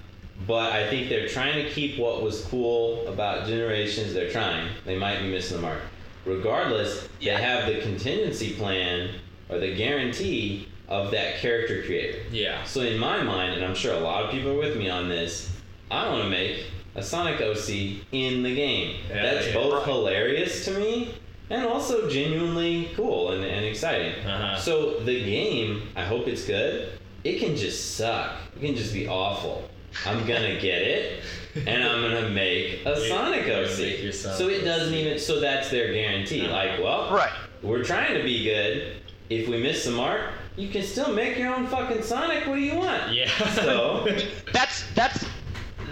but 0.45 0.71
I 0.71 0.87
think 0.89 1.09
they're 1.09 1.27
trying 1.27 1.63
to 1.65 1.69
keep 1.71 1.97
what 1.99 2.21
was 2.21 2.45
cool 2.45 3.07
about 3.07 3.47
Generations. 3.47 4.13
They're 4.13 4.31
trying. 4.31 4.69
They 4.85 4.97
might 4.97 5.19
be 5.19 5.29
missing 5.29 5.57
the 5.57 5.63
mark. 5.63 5.79
Regardless, 6.25 7.07
Yeah. 7.19 7.37
they 7.37 7.43
have 7.43 7.65
the 7.73 7.81
contingency 7.81 8.53
plan 8.53 9.09
or 9.49 9.59
the 9.59 9.73
guarantee 9.75 10.67
of 10.87 11.11
that 11.11 11.37
character 11.39 11.83
creator. 11.83 12.19
Yeah. 12.31 12.63
So 12.63 12.81
in 12.81 12.97
my 12.97 13.21
mind, 13.21 13.53
and 13.53 13.65
I'm 13.65 13.75
sure 13.75 13.93
a 13.93 13.99
lot 13.99 14.23
of 14.23 14.31
people 14.31 14.51
are 14.51 14.57
with 14.57 14.77
me 14.77 14.89
on 14.89 15.09
this, 15.09 15.51
I 15.91 16.09
want 16.09 16.23
to 16.23 16.29
make 16.29 16.65
a 16.95 17.03
Sonic 17.03 17.41
OC 17.41 18.01
in 18.11 18.43
the 18.43 18.55
game. 18.55 18.97
Yeah, 19.09 19.21
That's 19.23 19.47
yeah. 19.47 19.53
both 19.53 19.73
Right. 19.73 19.85
hilarious 19.85 20.65
to 20.65 20.71
me 20.79 21.15
and 21.49 21.65
also 21.65 22.09
genuinely 22.09 22.89
cool 22.95 23.31
and, 23.31 23.43
and 23.43 23.65
exciting. 23.65 24.13
Uh-huh. 24.25 24.57
So 24.59 24.99
the 25.01 25.23
game, 25.23 25.89
I 25.95 26.03
hope 26.03 26.27
it's 26.27 26.45
good. 26.45 26.89
It 27.23 27.39
can 27.39 27.55
just 27.55 27.95
suck. 27.95 28.35
It 28.55 28.65
can 28.65 28.75
just 28.75 28.93
be 28.93 29.07
awful. 29.07 29.69
I'm 30.05 30.19
gonna 30.27 30.59
get 30.59 30.81
it, 30.81 31.23
and 31.65 31.83
I'm 31.83 32.01
gonna 32.01 32.29
make 32.29 32.85
a 32.85 32.91
You- 32.99 33.07
Sonic 33.07 33.47
OC. 33.47 33.77
make 33.79 34.03
your 34.03 34.11
Sonic 34.11 34.37
so 34.37 34.47
it 34.49 34.61
doesn't 34.63 34.93
OC. 34.93 34.99
even. 34.99 35.19
So 35.19 35.39
that's 35.39 35.69
their 35.69 35.91
guarantee. 35.93 36.41
Uh-huh. 36.45 36.53
Like, 36.53 36.79
well, 36.79 37.13
right. 37.13 37.31
we're 37.61 37.83
trying 37.83 38.13
to 38.15 38.23
be 38.23 38.43
good. 38.43 38.97
If 39.29 39.47
we 39.49 39.57
miss 39.61 39.83
the 39.85 39.91
mark, 39.91 40.31
you 40.57 40.69
can 40.69 40.83
still 40.83 41.13
make 41.13 41.37
your 41.37 41.53
own 41.53 41.67
fucking 41.67 42.01
Sonic. 42.01 42.47
What 42.47 42.55
do 42.55 42.61
you 42.61 42.75
want? 42.75 43.13
Yeah. 43.13 43.29
So 43.53 44.07
that's 44.53 44.83
that's 44.95 45.25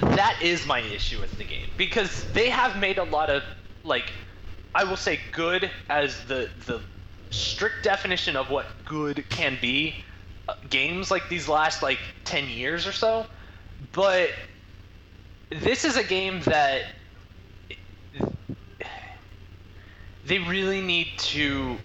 that 0.02 0.38
is 0.42 0.66
my 0.66 0.82
issue 0.82 1.22
with 1.22 1.38
the 1.38 1.44
game 1.44 1.70
because 1.78 2.26
they 2.34 2.50
have 2.50 2.78
made 2.78 2.98
a 2.98 3.04
lot 3.04 3.30
of 3.30 3.44
like 3.84 4.12
I 4.74 4.84
will 4.84 4.98
say 4.98 5.20
good 5.32 5.70
as 5.90 6.26
the 6.26 6.50
the 6.66 6.82
strict 7.30 7.84
definition 7.84 8.36
of 8.36 8.50
what 8.50 8.66
good 8.86 9.24
can 9.30 9.58
be 9.62 10.04
uh, 10.48 10.56
games 10.70 11.12
like 11.12 11.30
these 11.30 11.48
last 11.48 11.82
like 11.82 12.00
10 12.24 12.50
years 12.50 12.88
or 12.88 12.92
so 12.92 13.26
but 13.92 14.30
this 15.50 15.84
is 15.84 15.98
a 15.98 16.04
game 16.04 16.40
that 16.42 16.84
they 20.26 20.40
really 20.40 20.82
need 20.82 21.08
to 21.18 21.78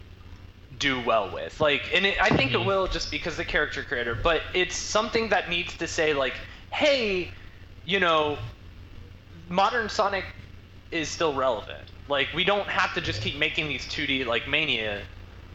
do 0.80 1.00
well 1.00 1.30
with. 1.32 1.60
Like, 1.60 1.82
and 1.94 2.04
it, 2.04 2.20
I 2.20 2.30
think 2.30 2.50
Mhm. 2.50 2.62
it 2.62 2.66
will 2.66 2.88
just 2.88 3.10
because 3.12 3.36
the 3.36 3.44
character 3.44 3.84
creator, 3.84 4.16
but 4.16 4.42
it's 4.52 4.76
something 4.76 5.28
that 5.28 5.48
needs 5.48 5.76
to 5.76 5.86
say 5.86 6.12
like, 6.12 6.34
hey, 6.72 7.30
you 7.84 8.00
know, 8.00 8.36
modern 9.48 9.88
Sonic 9.88 10.24
is 10.90 11.08
still 11.08 11.32
relevant. 11.34 11.84
Like, 12.08 12.28
we 12.34 12.42
don't 12.42 12.66
have 12.68 12.92
to 12.94 13.00
just 13.00 13.22
keep 13.22 13.36
making 13.36 13.68
these 13.68 13.84
2D 13.86 14.24
like 14.26 14.48
Mania 14.48 15.02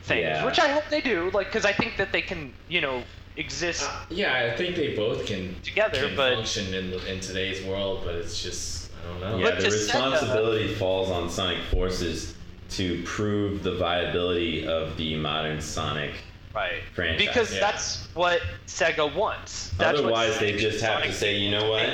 things, 0.04 0.22
Yeah. 0.22 0.46
which 0.46 0.60
I 0.60 0.70
hope 0.70 0.84
they 0.90 1.02
do. 1.02 1.30
Like, 1.34 1.48
because 1.48 1.66
I 1.66 1.74
think 1.74 1.98
that 1.98 2.12
they 2.14 2.22
can, 2.22 2.54
you 2.70 2.80
know, 2.80 3.04
exist. 3.36 3.84
Uh, 3.90 3.92
yeah, 4.10 4.50
I 4.54 4.56
think 4.56 4.76
they 4.78 4.96
both 4.96 5.26
can 5.26 5.56
Together, 5.62 6.08
can 6.08 6.16
but- 6.16 6.36
function 6.36 6.74
in 6.74 6.94
in 7.08 7.20
today's 7.20 7.62
world, 7.66 8.04
but 8.06 8.16
it's 8.16 8.42
just 8.42 8.92
I 9.04 9.08
don't 9.10 9.20
know. 9.22 9.38
yeah, 9.38 9.44
But 9.44 9.56
the 9.58 9.66
to 9.66 9.72
set 9.72 9.94
the- 9.94 10.10
responsibility 10.12 10.68
falls 10.76 11.10
on 11.12 11.30
Sonic 11.30 11.62
Forces 11.72 12.34
to 12.78 13.02
prove 13.04 13.64
the 13.64 13.76
viability 13.76 14.68
of 14.68 14.96
the 14.98 15.16
modern 15.16 15.62
Sonic. 15.62 16.12
Right. 16.54 16.82
franchise, 16.94 17.26
because 17.28 17.54
yeah. 17.54 17.60
that's 17.60 18.08
what 18.14 18.42
Sega 18.66 19.14
wants. 19.14 19.72
That's 19.78 20.00
Otherwise, 20.00 20.40
they 20.40 20.56
just 20.56 20.82
have 20.82 21.04
to 21.04 21.12
say, 21.12 21.36
you 21.36 21.52
know 21.52 21.70
what? 21.70 21.90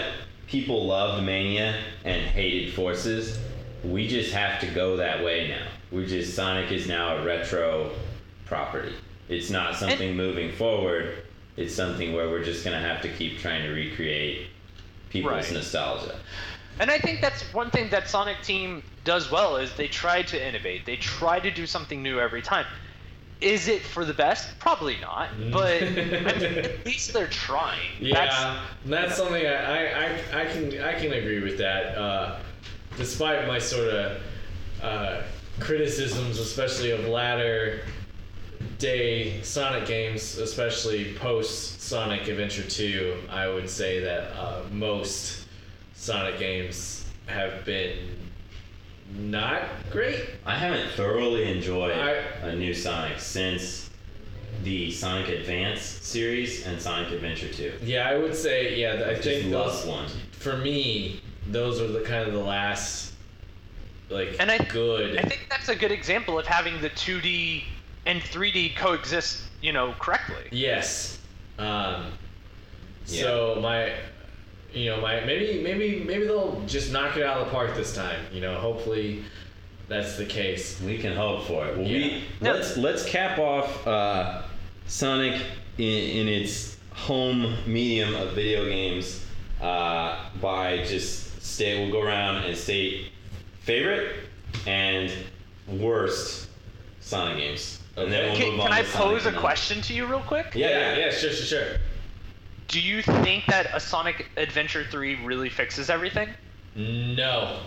People 0.46 0.86
loved 0.86 1.24
Mania 1.24 1.82
and 2.06 2.22
hated 2.22 2.74
Forces. 2.76 3.40
We 3.84 4.08
just 4.08 4.32
have 4.34 4.60
to 4.62 4.68
go 4.68 4.98
that 4.98 5.24
way 5.24 5.48
now. 5.48 5.68
We 5.92 6.06
just 6.06 6.36
Sonic 6.36 6.72
is 6.72 6.88
now 6.88 7.18
a 7.18 7.26
retro 7.26 7.92
property. 8.46 8.94
It's 9.30 9.50
not 9.50 9.76
something 9.76 10.16
moving 10.16 10.52
forward. 10.52 11.24
It's 11.58 11.74
something 11.74 12.14
where 12.14 12.30
we're 12.30 12.44
just 12.44 12.64
gonna 12.64 12.80
have 12.80 13.02
to 13.02 13.10
keep 13.10 13.40
trying 13.40 13.64
to 13.64 13.72
recreate 13.72 14.48
people's 15.10 15.34
Right. 15.34 15.52
nostalgia. 15.54 16.16
And 16.80 16.90
I 16.90 16.98
think 16.98 17.22
that's 17.22 17.42
one 17.54 17.70
thing 17.70 17.90
that 17.90 18.10
Sonic 18.10 18.42
Team 18.42 18.84
does 19.04 19.32
well 19.32 19.58
is 19.58 19.74
they 19.76 19.88
try 19.88 20.22
to 20.24 20.48
innovate. 20.48 20.86
They 20.86 20.96
try 20.96 21.40
to 21.40 21.52
do 21.52 21.66
something 21.66 22.02
new 22.02 22.20
every 22.20 22.42
time. 22.42 22.66
Is 23.40 23.68
it 23.68 23.82
for 23.82 24.06
the 24.06 24.14
best? 24.14 24.58
Probably 24.60 24.98
not. 25.02 25.30
But 25.52 25.84
I 25.84 25.90
mean, 25.90 26.14
at 26.14 26.86
least 26.86 27.12
they're 27.14 27.28
trying. 27.28 27.80
Yeah, 28.00 28.14
That's, 28.14 28.70
that's, 28.86 29.18
something 29.18 29.46
I, 29.46 29.56
I, 29.56 30.06
I, 30.06 30.42
I 30.42 30.46
can 30.46 30.82
I 30.82 30.94
can 30.94 31.14
agree 31.14 31.42
with 31.42 31.58
that. 31.58 31.98
Uh, 31.98 32.40
despite 32.98 33.48
my 33.48 33.58
sort 33.58 33.90
of 33.90 34.22
uh, 34.84 35.22
criticisms, 35.60 36.38
especially 36.38 36.92
of 36.92 37.06
latter 37.08 37.82
day 38.78 39.42
Sonic 39.42 39.88
games, 39.88 40.38
especially 40.38 41.14
post 41.16 41.82
Sonic 41.82 42.28
Adventure 42.28 42.64
2, 42.64 43.24
I 43.30 43.48
would 43.48 43.70
say 43.70 44.00
that 44.00 44.32
uh, 44.36 44.64
most 44.72 45.41
Sonic 46.02 46.40
games 46.40 47.06
have 47.28 47.64
been 47.64 47.96
not 49.16 49.62
great. 49.92 50.20
I 50.48 50.56
haven't 50.58 50.90
thoroughly 50.94 51.44
enjoyed 51.52 51.92
I- 51.96 52.48
a 52.48 52.56
new 52.56 52.74
Sonic 52.74 53.20
since 53.20 53.92
the 54.64 54.92
Sonic 54.92 55.28
Advance 55.30 55.80
series 55.84 56.66
and 56.66 56.82
Sonic 56.82 57.12
Adventure 57.12 57.50
2. 57.54 57.74
Yeah, 57.84 58.10
I 58.10 58.18
would 58.18 58.34
say 58.36 58.80
yeah. 58.80 58.94
I 59.10 59.14
Just 59.14 59.22
think 59.28 59.54
lost 59.54 59.84
those, 59.86 59.92
one. 59.94 60.08
for 60.32 60.58
me, 60.58 61.22
those 61.46 61.80
were 61.80 61.88
the 61.90 62.02
kind 62.02 62.28
of 62.28 62.34
the 62.34 62.40
last 62.40 63.14
like 64.10 64.38
And 64.40 64.50
I- 64.50 64.58
good. 64.58 65.20
I 65.20 65.22
think 65.22 65.46
that's 65.52 65.70
a 65.70 65.76
good 65.76 65.92
example 65.92 66.40
of 66.40 66.48
having 66.48 66.82
the 66.82 66.90
2D 66.90 67.64
and 68.08 68.24
3D 68.24 68.70
coexist, 68.76 69.44
you 69.62 69.72
know, 69.72 69.94
correctly. 70.00 70.48
yes. 70.50 71.20
Um, 71.60 72.08
So 73.06 73.60
my, 73.62 73.94
you 74.74 74.90
know, 74.90 75.02
my 75.02 75.22
maybe 75.22 75.62
maybe 75.62 76.04
maybe 76.04 76.26
they'll 76.26 76.62
just 76.66 76.92
knock 76.92 77.18
it 77.18 77.24
out 77.24 77.38
of 77.38 77.46
the 77.48 77.52
park 77.52 77.76
this 77.76 77.94
time. 77.96 78.20
You 78.32 78.42
know, 78.42 78.56
hopefully 78.60 79.24
that's 79.88 80.18
the 80.18 80.26
case. 80.26 80.80
We 80.82 80.98
can 80.98 81.16
hope 81.16 81.46
for 81.46 81.66
it. 81.68 81.78
Well, 81.78 81.86
Yeah. 81.88 81.98
we 82.08 82.24
No. 82.42 82.54
let's 82.54 82.78
let's 82.78 83.06
cap 83.06 83.38
off 83.40 83.86
uh, 83.88 84.44
Sonic 84.88 85.42
in, 85.78 85.86
in 85.86 86.28
its 86.28 86.78
home 86.94 87.56
medium 87.66 88.16
of 88.16 88.34
video 88.34 88.66
games 88.66 89.26
uh, 89.62 90.30
by 90.42 90.84
just 90.86 91.42
stay. 91.44 91.82
We'll 91.84 91.92
go 91.92 92.02
around 92.06 92.44
and 92.46 92.56
state 92.58 93.12
favorite 93.62 94.16
and 94.68 95.12
worst 95.68 96.48
Sonic 97.00 97.38
games, 97.38 97.80
and 97.98 98.12
then 98.12 98.28
we'll 98.28 98.36
Can, 98.36 98.52
move 98.52 98.60
can 98.62 98.68
on. 98.68 98.74
I 98.74 98.82
to 98.84 98.88
Sonic 98.88 99.08
pose 99.08 99.26
a 99.26 99.30
and 99.30 99.38
question 99.38 99.82
to 99.82 99.94
you 99.94 100.06
real 100.06 100.20
quick? 100.22 100.52
Yeah, 100.56 100.70
yeah, 100.70 100.96
yeah, 100.98 101.10
sure, 101.12 101.32
sure, 101.32 101.46
sure. 101.46 101.78
Do 102.72 102.80
you 102.80 103.02
think 103.02 103.46
that 103.48 103.68
a 103.74 103.80
Sonic 103.80 104.28
Adventure 104.38 104.86
3 104.90 105.24
really 105.26 105.50
fixes 105.50 105.90
everything? 105.90 106.30
No. 106.76 107.60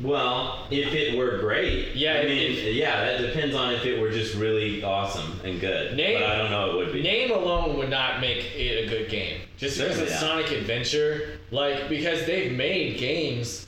Well, 0.00 0.66
if 0.70 0.94
it 0.94 1.16
were 1.18 1.38
great, 1.38 1.94
Yeah, 1.94 2.14
I 2.20 2.24
mean, 2.24 2.52
if- 2.52 2.74
yeah, 2.74 3.04
that 3.04 3.20
depends 3.20 3.54
on 3.54 3.74
if 3.74 3.84
it 3.84 3.98
were 4.00 4.10
just 4.10 4.34
really 4.34 4.82
awesome 4.82 5.40
and 5.44 5.60
good. 5.60 5.94
Name- 5.96 6.20
but 6.20 6.28
I 6.30 6.36
don't 6.38 6.50
know 6.50 6.70
it 6.70 6.76
would 6.76 6.92
be. 6.92 7.02
Name 7.02 7.30
alone 7.30 7.76
would 7.78 7.90
not 7.90 8.20
make 8.20 8.54
it 8.56 8.84
a 8.84 8.88
good 8.88 9.10
game. 9.10 9.40
Just 9.58 9.76
because 9.78 9.96
Certainly 9.96 10.12
it's 10.12 10.22
not. 10.22 10.30
Sonic 10.30 10.50
Adventure, 10.52 11.38
like 11.50 11.88
because 11.90 12.24
they've 12.26 12.52
made 12.52 12.98
games 12.98 13.66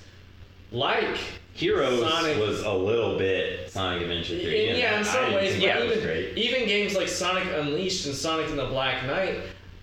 like 0.70 1.16
Heroes 1.54 2.00
Sonic- 2.00 2.38
was 2.38 2.62
a 2.62 2.72
little 2.72 3.18
bit 3.18 3.70
Sonic 3.70 4.02
Adventure 4.02 4.38
3. 4.38 4.68
yeah, 4.78 4.92
and 4.92 4.98
in 5.00 5.04
some 5.04 5.16
I 5.16 5.26
didn't 5.26 5.34
ways, 5.36 5.52
think 5.56 5.72
but 5.74 5.82
was 5.84 5.92
even, 5.98 6.04
great. 6.06 6.38
even 6.38 6.66
games 6.66 6.94
like 6.96 7.08
Sonic 7.08 7.44
Unleashed 7.56 8.06
and 8.06 8.14
Sonic 8.14 8.48
and 8.48 8.58
the 8.58 8.66
Black 8.66 9.04
Knight, 9.06 9.40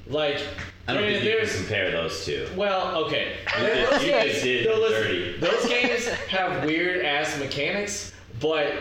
like 0.07 0.41
I 0.89 0.93
don't 0.93 1.03
granted, 1.03 1.21
think 1.21 1.39
you 1.41 1.47
can 1.47 1.55
compare 1.57 1.91
those 1.91 2.25
two. 2.25 2.47
well, 2.55 2.95
okay. 3.05 3.33
You 3.59 3.65
just- 3.67 3.91
Those 3.91 4.03
you 4.03 4.09
games- 4.11 4.31
just 4.31 4.43
did 4.43 4.67
those- 4.67 4.91
dirty. 4.91 5.37
Those 5.37 5.65
games 5.67 6.07
have 6.07 6.65
weird 6.65 7.05
ass 7.05 7.37
mechanics, 7.39 8.11
but 8.39 8.73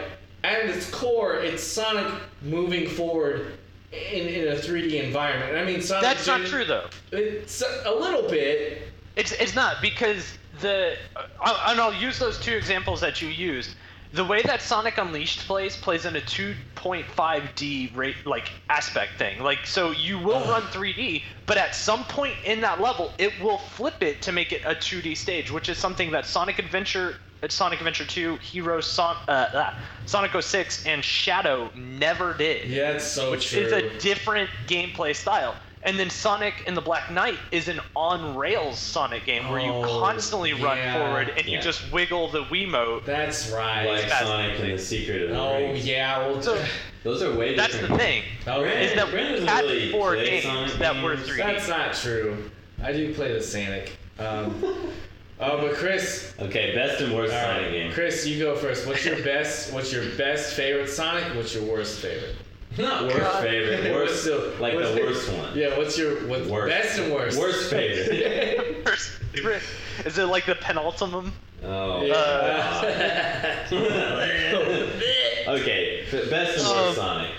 at 0.44 0.64
its 0.66 0.88
core, 0.90 1.36
it's 1.40 1.62
Sonic 1.62 2.12
moving 2.42 2.88
forward 2.88 3.58
in, 3.92 4.26
in 4.26 4.48
a 4.48 4.56
3D 4.56 5.02
environment. 5.02 5.56
I 5.56 5.64
mean, 5.64 5.82
Sonic. 5.82 6.02
That's 6.02 6.26
not 6.26 6.46
true 6.46 6.64
though. 6.64 6.86
It's 7.12 7.62
a 7.84 7.92
little 7.94 8.28
bit. 8.28 8.82
It's 9.16 9.32
it's 9.32 9.54
not 9.54 9.82
because 9.82 10.38
the 10.60 10.96
and 11.44 11.80
I'll 11.80 11.92
use 11.94 12.18
those 12.18 12.38
two 12.38 12.52
examples 12.54 13.00
that 13.00 13.20
you 13.20 13.28
used. 13.28 13.70
The 14.12 14.24
way 14.24 14.40
that 14.42 14.62
Sonic 14.62 14.96
Unleashed 14.96 15.40
plays 15.46 15.76
plays 15.76 16.06
in 16.06 16.16
a 16.16 16.20
2.5D 16.20 17.94
rate 17.94 18.16
like 18.24 18.50
aspect 18.70 19.18
thing. 19.18 19.42
Like 19.42 19.66
so 19.66 19.90
you 19.90 20.18
will 20.18 20.40
run 20.48 20.62
3D, 20.62 21.22
but 21.46 21.58
at 21.58 21.74
some 21.74 22.04
point 22.04 22.34
in 22.44 22.62
that 22.62 22.80
level 22.80 23.12
it 23.18 23.38
will 23.40 23.58
flip 23.58 24.02
it 24.02 24.22
to 24.22 24.32
make 24.32 24.52
it 24.52 24.62
a 24.64 24.74
2D 24.74 25.16
stage, 25.16 25.50
which 25.50 25.68
is 25.68 25.76
something 25.78 26.10
that 26.12 26.24
Sonic 26.24 26.58
Adventure 26.58 27.16
uh, 27.42 27.48
Sonic 27.48 27.78
Adventure 27.80 28.04
2, 28.04 28.36
Hero 28.36 28.80
Son- 28.80 29.16
uh, 29.28 29.48
ah, 29.54 29.78
Sonic 30.06 30.32
06 30.40 30.86
and 30.86 31.04
Shadow 31.04 31.70
never 31.74 32.34
did 32.34 32.68
Yeah, 32.68 32.92
it's 32.92 33.04
so 33.04 33.30
which 33.30 33.50
true. 33.50 33.60
is 33.60 33.72
a 33.72 33.98
different 33.98 34.50
gameplay 34.66 35.14
style. 35.14 35.54
And 35.84 35.98
then 35.98 36.10
Sonic 36.10 36.54
in 36.66 36.74
the 36.74 36.80
Black 36.80 37.10
Knight 37.10 37.38
is 37.52 37.68
an 37.68 37.80
on 37.94 38.36
rails 38.36 38.78
Sonic 38.78 39.24
game 39.24 39.48
where 39.48 39.60
you 39.60 39.70
Oh, 39.70 40.00
constantly 40.00 40.52
run 40.52 40.76
yeah. 40.78 40.94
forward 40.98 41.28
and 41.36 41.46
Yeah. 41.46 41.56
you 41.56 41.62
just 41.62 41.90
wiggle 41.92 42.28
the 42.30 42.42
Wiimote. 42.44 43.04
That's 43.04 43.48
right. 43.50 43.86
Like 43.86 44.02
That's- 44.02 44.22
Sonic 44.26 44.58
and 44.60 44.72
the 44.72 44.78
Secret 44.78 45.22
of 45.22 45.28
the 45.30 45.38
oh 45.38 45.56
Rings. 45.56 45.86
yeah. 45.86 46.18
Well, 46.26 46.42
So 46.42 46.60
Those 47.04 47.22
are 47.22 47.32
way 47.32 47.54
that's 47.54 47.72
the 47.74 47.80
different. 47.80 48.00
thing. 48.02 48.22
okay. 48.46 48.86
Is 48.86 48.94
that 48.94 49.10
Brandon 49.10 49.40
we 49.42 49.46
had 49.48 49.64
really 49.64 49.92
four 49.92 50.16
games 50.16 50.44
Sonic 50.44 50.72
that 50.74 51.02
were 51.02 51.16
3D. 51.16 51.36
That's 51.36 51.68
not 51.68 51.94
true. 51.94 52.50
I 52.82 52.92
do 52.92 53.14
play 53.14 53.32
the 53.32 53.40
Sonic. 53.40 53.92
Um, 54.18 54.62
oh, 55.40 55.58
but 55.60 55.74
Chris, 55.74 56.34
Okay, 56.40 56.74
best 56.74 57.00
and 57.00 57.14
worst 57.14 57.32
all 57.32 57.40
Sonic 57.40 57.62
right, 57.62 57.70
game. 57.70 57.92
Chris, 57.92 58.26
you 58.26 58.42
go 58.44 58.56
first. 58.56 58.84
What's 58.86 59.04
your 59.04 59.16
best? 59.24 59.72
What's 59.72 59.92
your 59.92 60.04
best 60.16 60.54
favorite 60.54 60.88
Sonic? 60.88 61.24
What's 61.36 61.54
your 61.54 61.64
worst 61.64 62.00
favorite? 62.00 62.34
Not 62.76 63.04
worst 63.04 63.18
God. 63.18 63.42
favorite. 63.42 63.92
What's 63.92 64.12
Worst, 64.12 64.24
the- 64.24 64.56
like 64.60 64.74
what's 64.74 64.88
the 64.90 64.94
the- 64.94 65.00
worst 65.02 65.32
one. 65.32 65.56
Yeah, 65.56 65.76
what's 65.78 65.96
your 65.98 66.14
what's 66.28 66.46
Worst. 66.48 66.68
best 66.68 66.98
and 66.98 67.12
worst? 67.12 67.38
Worst 67.38 67.70
favorite. 67.70 68.84
First 68.86 69.10
favorite. 69.32 69.62
Is 70.04 70.18
it 70.18 70.26
like 70.26 70.46
the 70.46 70.54
penultimum? 70.54 71.32
Oh. 71.64 72.02
Yeah. 72.04 73.66
okay, 75.48 76.04
best 76.10 76.58
and 76.58 76.66
worst 76.68 76.68
Um, 76.68 76.94
Sonic. 76.94 77.30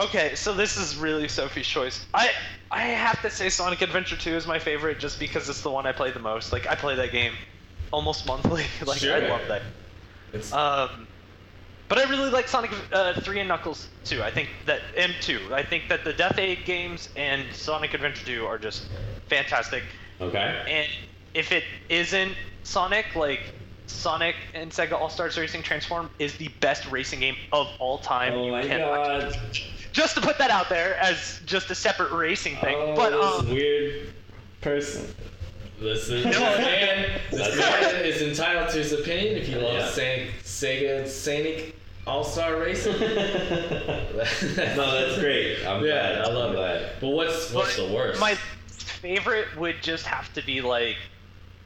Okay, 0.00 0.34
so 0.36 0.52
this 0.52 0.76
is 0.76 0.96
really 0.96 1.26
Sophie's 1.28 1.66
choice. 1.66 2.04
I 2.14 2.30
I 2.70 2.82
have 2.82 3.20
to 3.22 3.30
say 3.30 3.48
Sonic 3.48 3.80
Adventure 3.82 4.16
2 4.16 4.36
is 4.36 4.46
my 4.46 4.58
favorite 4.58 4.98
just 5.00 5.18
because 5.18 5.48
it's 5.48 5.62
the 5.62 5.70
one 5.70 5.86
I 5.86 5.92
play 5.92 6.10
the 6.12 6.20
most. 6.20 6.52
Like 6.52 6.66
I 6.68 6.74
play 6.74 6.94
that 6.96 7.10
game 7.10 7.32
almost 7.90 8.26
monthly. 8.26 8.64
like 8.86 9.02
I 9.02 9.28
love 9.28 9.40
that. 9.48 9.62
It's- 10.32 10.52
Um, 10.52 11.07
but 11.88 11.98
I 11.98 12.08
really 12.10 12.30
like 12.30 12.48
Sonic 12.48 12.70
uh, 12.92 13.20
3 13.20 13.40
and 13.40 13.48
Knuckles 13.48 13.88
2. 14.04 14.22
I 14.22 14.30
think 14.30 14.48
that 14.66 14.80
M2. 14.96 15.52
I 15.52 15.62
think 15.62 15.88
that 15.88 16.04
the 16.04 16.12
Death 16.12 16.38
Egg 16.38 16.64
games 16.64 17.08
and 17.16 17.44
Sonic 17.52 17.94
Adventure 17.94 18.26
2 18.26 18.46
are 18.46 18.58
just 18.58 18.86
fantastic. 19.28 19.82
Okay. 20.20 20.64
And 20.68 20.88
if 21.34 21.52
it 21.52 21.64
isn't 21.88 22.32
Sonic, 22.64 23.14
like 23.14 23.40
Sonic 23.86 24.36
and 24.54 24.70
Sega 24.70 24.92
All 24.92 25.08
Stars 25.08 25.38
Racing 25.38 25.62
Transform 25.62 26.10
is 26.18 26.36
the 26.36 26.48
best 26.60 26.90
racing 26.90 27.20
game 27.20 27.36
of 27.52 27.68
all 27.78 27.98
time. 27.98 28.34
Oh 28.34 28.46
You 28.46 28.52
my 28.52 28.66
god. 28.66 29.36
Just 29.92 30.14
to 30.16 30.20
put 30.20 30.38
that 30.38 30.50
out 30.50 30.68
there 30.68 30.96
as 30.96 31.40
just 31.46 31.70
a 31.70 31.74
separate 31.74 32.12
racing 32.12 32.56
thing. 32.56 32.76
Oh, 32.76 32.94
but 32.94 33.10
this 33.10 33.40
um, 33.40 33.48
weird 33.50 34.12
person. 34.60 35.14
Listen, 35.80 36.22
this 36.24 36.38
man, 36.38 37.20
this 37.30 37.56
man 37.56 38.04
is 38.04 38.22
entitled 38.22 38.68
to 38.70 38.78
his 38.78 38.92
opinion. 38.92 39.36
If 39.36 39.48
you 39.48 39.56
love 39.58 39.74
Yeah. 39.74 39.88
Sonic, 39.90 40.30
Sega 40.42 41.06
Sonic 41.06 41.76
All 42.06 42.24
Star 42.24 42.58
Racing, 42.58 42.92
no, 43.00 43.06
that's 44.20 45.18
great. 45.20 45.64
I'm 45.64 45.84
Yeah, 45.84 46.14
glad. 46.14 46.18
I 46.22 46.26
love 46.32 46.50
I'm 46.50 46.52
it. 46.52 46.56
glad. 46.56 46.90
But 47.00 47.08
what's 47.08 47.52
what's 47.52 47.76
but 47.76 47.86
the 47.86 47.92
worst? 47.94 48.20
My 48.20 48.34
favorite 48.66 49.46
would 49.56 49.76
just 49.80 50.04
have 50.06 50.32
to 50.34 50.42
be 50.44 50.60
like 50.60 50.96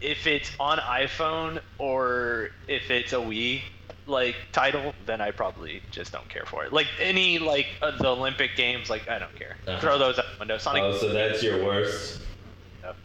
if 0.02 0.26
it's 0.26 0.50
on 0.60 0.78
iPhone 0.78 1.60
or 1.78 2.50
if 2.68 2.90
it's 2.90 3.12
a 3.12 3.16
Wii 3.16 3.62
like 4.06 4.34
title, 4.50 4.92
then 5.06 5.20
I 5.22 5.30
probably 5.30 5.80
just 5.90 6.12
don't 6.12 6.28
care 6.28 6.44
for 6.44 6.64
it. 6.64 6.72
Like 6.72 6.88
any 7.00 7.38
like 7.38 7.66
uh, 7.80 7.96
the 7.96 8.08
Olympic 8.08 8.56
games, 8.56 8.90
like 8.90 9.08
I 9.08 9.18
don't 9.18 9.34
care. 9.36 9.56
Uh-huh. 9.66 9.80
Throw 9.80 9.96
those 9.98 10.18
out 10.18 10.26
the 10.34 10.38
window. 10.40 10.58
Sonic, 10.58 10.82
Oh, 10.82 10.96
so 10.98 11.12
that's 11.14 11.42
your 11.42 11.64
worst? 11.64 12.20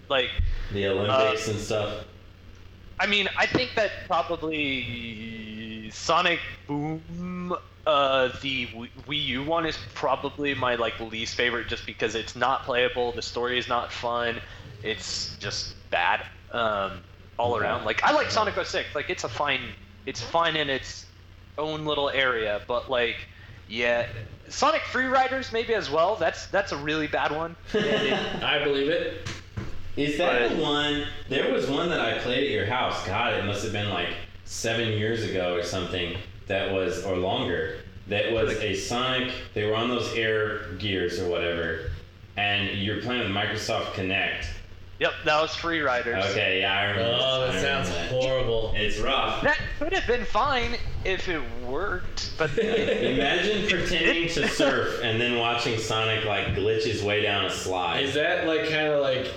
Like 0.09 0.29
The 0.71 0.87
Olympics 0.87 1.47
and 1.47 1.59
stuff? 1.59 2.05
I 2.99 3.05
mean, 3.05 3.29
I 3.37 3.45
think 3.45 3.71
that 3.75 3.91
probably 4.07 5.89
Sonic 5.91 6.39
Boom, 6.67 7.55
uh, 7.85 8.29
the 8.41 8.67
Wii- 8.67 8.89
U 9.25 9.43
one 9.43 9.65
is 9.65 9.77
probably 9.93 10.53
my 10.55 10.75
like 10.75 10.99
least 10.99 11.35
favorite, 11.35 11.67
just 11.67 11.85
because 11.85 12.15
it's 12.15 12.35
not 12.35 12.63
playable. 12.63 13.11
The 13.11 13.21
story 13.21 13.57
is 13.59 13.67
not 13.67 13.91
fun. 13.91 14.41
It's 14.83 15.37
just 15.37 15.75
bad 15.91 16.25
um, 16.51 17.03
all 17.37 17.55
around. 17.57 17.85
Like 17.85 18.03
I 18.03 18.13
like 18.13 18.31
Sonic 18.31 18.55
06. 18.55 18.95
Like 18.95 19.09
it's 19.09 19.23
a 19.23 19.29
fine, 19.29 19.61
it's 20.05 20.21
fine 20.21 20.55
in 20.55 20.69
its 20.69 21.05
own 21.57 21.85
little 21.85 22.09
area, 22.09 22.61
but 22.67 22.89
like. 22.89 23.17
Yeah, 23.69 24.07
Sonic 24.47 24.81
Free 24.83 25.07
Riders 25.07 25.51
maybe 25.51 25.73
as 25.73 25.89
well. 25.89 26.15
That's 26.15 26.47
that's 26.47 26.71
a 26.71 26.77
really 26.77 27.07
bad 27.07 27.33
one. 27.35 27.57
It- 27.73 28.13
I 28.41 28.63
believe 28.63 28.87
it. 28.89 29.27
Is 29.97 30.17
that 30.19 30.49
But- 30.49 30.55
the 30.55 30.61
one? 30.61 31.07
There 31.27 31.51
was 31.51 31.67
one 31.67 31.89
that 31.89 31.99
I 31.99 32.19
played 32.19 32.45
at 32.45 32.49
your 32.51 32.65
house. 32.67 33.05
God, 33.05 33.33
it 33.33 33.43
must 33.45 33.63
have 33.63 33.73
been 33.73 33.89
like 33.89 34.09
seven 34.45 34.89
years 34.93 35.23
ago 35.23 35.53
or 35.55 35.63
something. 35.63 36.17
That 36.47 36.71
was, 36.71 37.03
or 37.03 37.17
longer. 37.17 37.79
That 38.07 38.31
was 38.31 38.53
a 38.59 38.73
Sonic. 38.75 39.33
They 39.53 39.65
were 39.65 39.75
on 39.75 39.89
those 39.89 40.13
air 40.13 40.59
gears 40.79 41.19
or 41.19 41.27
whatever, 41.29 41.91
and 42.37 42.69
you're 42.77 43.01
playing 43.01 43.23
with 43.23 43.31
Microsoft 43.31 43.87
Kinect. 43.95 44.45
yep, 44.99 45.11
that 45.25 45.41
was 45.41 45.53
Free 45.53 45.81
Riders. 45.81 46.23
Okay, 46.31 46.61
yeah, 46.61 46.73
I 46.79 46.83
remember. 46.85 47.17
Oh, 47.21 47.41
I 47.49 47.51
that 47.51 47.61
sounds 47.61 47.89
that. 47.89 48.09
horrible. 48.09 48.71
It's 48.77 48.97
rough. 48.99 49.41
That 49.41 49.59
could 49.77 49.91
have 49.91 50.07
been 50.07 50.23
fine 50.23 50.77
if 51.03 51.27
it 51.27 51.41
worked, 51.65 52.31
but 52.37 52.57
Imagine 52.57 53.67
pretending 53.67 54.29
to 54.29 54.47
surf 54.47 55.01
and 55.03 55.19
then 55.19 55.37
watching 55.37 55.77
Sonic 55.77 56.23
like 56.23 56.47
glitch 56.55 56.83
his 56.85 57.03
way 57.03 57.21
down 57.23 57.43
a 57.45 57.49
slide. 57.51 58.03
Is 58.05 58.13
that 58.13 58.47
like 58.47 58.69
kind 58.69 58.87
of 58.87 59.01
like 59.01 59.27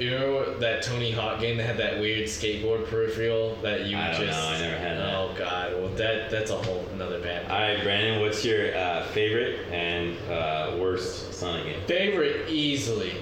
you 0.00 0.10
know 0.10 0.58
that 0.58 0.82
Tony 0.82 1.10
Hawk 1.10 1.40
game 1.40 1.58
that 1.58 1.66
had 1.66 1.76
that 1.76 2.00
weird 2.00 2.26
skateboard 2.26 2.88
peripheral 2.88 3.54
that 3.56 3.84
you 3.84 3.98
I 3.98 4.12
don't 4.12 4.26
just 4.26 4.38
know, 4.38 4.46
I 4.46 4.58
never 4.58 4.78
had 4.78 4.96
that. 4.98 5.14
Oh 5.14 5.34
god, 5.36 5.74
well 5.74 5.90
that 5.94 6.30
that's 6.30 6.50
a 6.50 6.56
whole 6.56 6.86
another 6.94 7.20
bad. 7.20 7.50
All 7.50 7.58
right, 7.58 7.82
Brandon, 7.82 8.20
what's 8.20 8.42
your 8.44 8.74
uh, 8.74 9.04
favorite 9.08 9.60
and 9.70 10.16
uh, 10.30 10.76
worst 10.80 11.34
Sonic 11.34 11.64
game? 11.66 11.86
Favorite 11.86 12.48
easily, 12.48 13.12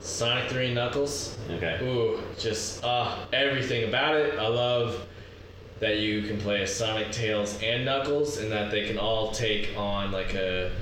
Sonic 0.00 0.50
Three 0.50 0.72
Knuckles. 0.74 1.38
Okay. 1.50 1.78
Ooh, 1.82 2.20
just 2.38 2.84
uh, 2.84 3.16
everything 3.32 3.88
about 3.88 4.14
it. 4.14 4.38
I 4.38 4.48
love 4.48 5.06
that 5.80 5.98
you 5.98 6.22
can 6.22 6.38
play 6.38 6.62
as 6.62 6.74
Sonic, 6.74 7.10
Tails, 7.10 7.58
and 7.62 7.84
Knuckles, 7.84 8.38
and 8.38 8.52
that 8.52 8.70
they 8.70 8.86
can 8.86 8.98
all 8.98 9.32
take 9.32 9.70
on 9.78 10.12
like 10.12 10.34
a. 10.34 10.72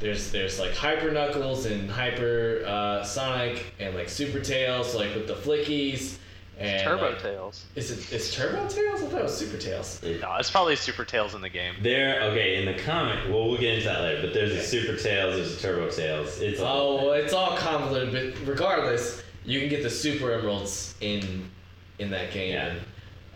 There's 0.00 0.30
there's 0.30 0.58
like 0.58 0.74
Hyper 0.74 1.10
Knuckles 1.10 1.66
and 1.66 1.90
Hyper 1.90 2.62
uh, 2.66 3.02
Sonic 3.02 3.72
and 3.78 3.94
like 3.94 4.08
Super 4.08 4.40
Tails, 4.40 4.94
like 4.94 5.14
with 5.14 5.26
the 5.26 5.34
flickies. 5.34 6.18
And 6.58 6.82
Turbo 6.82 7.10
like, 7.10 7.22
Tails. 7.22 7.66
Is 7.74 7.90
it 7.90 8.12
is 8.12 8.34
Turbo 8.34 8.66
Tails? 8.68 9.02
I 9.02 9.06
thought 9.06 9.20
it 9.20 9.24
was 9.24 9.36
Super 9.36 9.58
Tails. 9.58 10.02
No, 10.02 10.36
it's 10.36 10.50
probably 10.50 10.76
Super 10.76 11.04
Tails 11.04 11.34
in 11.34 11.42
the 11.42 11.50
game. 11.50 11.74
There, 11.82 12.22
okay, 12.22 12.56
in 12.56 12.64
the 12.64 12.82
comic, 12.82 13.18
well, 13.28 13.48
we'll 13.48 13.58
get 13.58 13.74
into 13.74 13.88
that 13.88 14.00
later, 14.00 14.22
but 14.22 14.32
there's 14.32 14.52
a 14.52 14.62
Super 14.62 14.96
Tails, 14.96 15.36
there's 15.36 15.54
a 15.54 15.60
Turbo 15.60 15.90
Tails. 15.90 16.40
It's 16.40 16.60
all. 16.60 16.98
Oh, 16.98 17.04
well, 17.04 17.12
it's 17.12 17.34
all 17.34 17.56
convoluted, 17.58 18.34
but 18.34 18.48
regardless, 18.48 19.22
you 19.44 19.60
can 19.60 19.68
get 19.68 19.82
the 19.82 19.90
Super 19.90 20.32
Emeralds 20.32 20.94
in 21.00 21.50
in 21.98 22.10
that 22.10 22.32
game. 22.32 22.54
Yeah. 22.54 22.74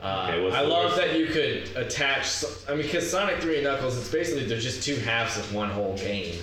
Uh, 0.02 0.32
Okay, 0.32 0.56
I 0.56 0.62
love 0.62 0.96
that 0.96 1.18
you 1.18 1.26
could 1.26 1.68
attach. 1.76 2.44
I 2.68 2.74
mean, 2.74 2.82
because 2.82 3.10
Sonic 3.10 3.40
Three 3.40 3.56
and 3.56 3.64
Knuckles, 3.64 3.98
it's 3.98 4.10
basically 4.10 4.46
they're 4.46 4.58
just 4.58 4.82
two 4.82 4.96
halves 4.96 5.36
of 5.36 5.52
one 5.54 5.70
whole 5.70 5.96
game. 5.96 6.38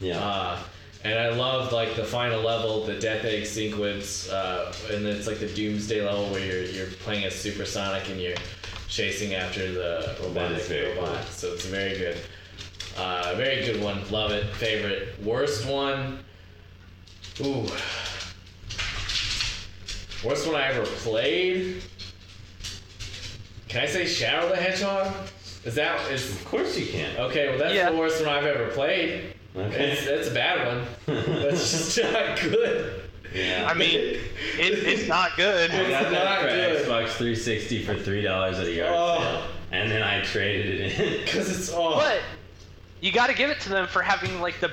yeah. 0.00 0.18
Uh, 0.18 0.58
And 1.04 1.18
I 1.18 1.30
loved 1.30 1.72
like 1.72 1.96
the 1.96 2.04
final 2.04 2.40
level, 2.42 2.84
the 2.84 2.94
Death 2.98 3.24
Egg 3.24 3.44
sequence, 3.44 4.30
uh, 4.30 4.72
and 4.92 5.04
it's 5.04 5.26
like 5.26 5.40
the 5.40 5.48
Doomsday 5.48 6.00
level 6.00 6.26
where 6.30 6.44
you're 6.46 6.62
you're 6.64 6.92
playing 7.04 7.24
as 7.24 7.34
Supersonic 7.34 8.08
and 8.08 8.20
you're 8.20 8.36
chasing 8.88 9.34
after 9.34 9.72
the 9.72 10.16
robotic 10.22 10.62
robot. 10.70 11.16
cool. 11.16 11.24
So 11.30 11.52
it's 11.54 11.64
a 11.64 11.68
very 11.68 11.98
good, 11.98 12.16
uh, 12.96 13.34
very 13.36 13.64
good 13.66 13.82
one. 13.82 13.98
Love 14.12 14.30
it. 14.30 14.46
Favorite. 14.56 15.20
Worst 15.24 15.66
one. 15.66 16.20
Ooh. 17.40 17.66
Worst 20.24 20.46
one 20.46 20.54
I 20.54 20.68
ever 20.68 20.84
played. 21.02 21.82
Can 23.72 23.82
I 23.84 23.86
say 23.86 24.04
Shadow 24.04 24.50
the 24.50 24.56
Hedgehog? 24.56 25.10
Is 25.64 25.74
that 25.76 26.10
is 26.10 26.30
Of 26.30 26.44
course 26.44 26.78
you 26.78 26.84
can. 26.86 27.16
okay? 27.16 27.48
Well, 27.48 27.58
that's 27.58 27.72
Yeah. 27.74 27.90
the 27.90 27.96
worst 27.96 28.20
one 28.24 28.34
I've 28.34 28.44
ever 28.44 28.68
played. 28.68 29.32
Okay. 29.56 29.92
It's, 29.92 30.04
that's 30.04 30.28
a 30.28 30.34
bad 30.34 30.66
one. 30.66 30.86
That's 31.06 31.70
just 31.70 31.98
not 32.12 32.38
good. 32.38 33.00
yeah. 33.34 33.66
I 33.66 33.72
mean, 33.72 33.98
it, 33.98 34.18
it's 34.58 35.08
not 35.08 35.36
good. 35.38 35.70
I 35.70 35.88
got 35.88 36.02
It's 36.02 36.10
that 36.10 36.24
not 36.24 36.40
for 36.42 36.46
good. 36.48 36.82
Xbox 36.86 37.08
360 37.16 37.82
for 37.84 37.94
three 37.94 38.20
dollars 38.20 38.58
at 38.58 38.66
a 38.66 38.72
yard 38.74 38.92
Oh. 38.94 39.18
sale, 39.20 39.42
and 39.72 39.90
then 39.90 40.02
I 40.02 40.20
traded 40.22 40.80
it 40.80 41.00
in. 41.00 41.26
Cause 41.32 41.48
it's 41.50 41.72
oh. 41.72 41.94
But 41.94 42.20
you 43.00 43.10
got 43.10 43.28
to 43.28 43.34
give 43.34 43.48
it 43.48 43.58
to 43.60 43.70
them 43.70 43.86
for 43.86 44.02
having 44.02 44.38
like 44.42 44.60
the 44.60 44.70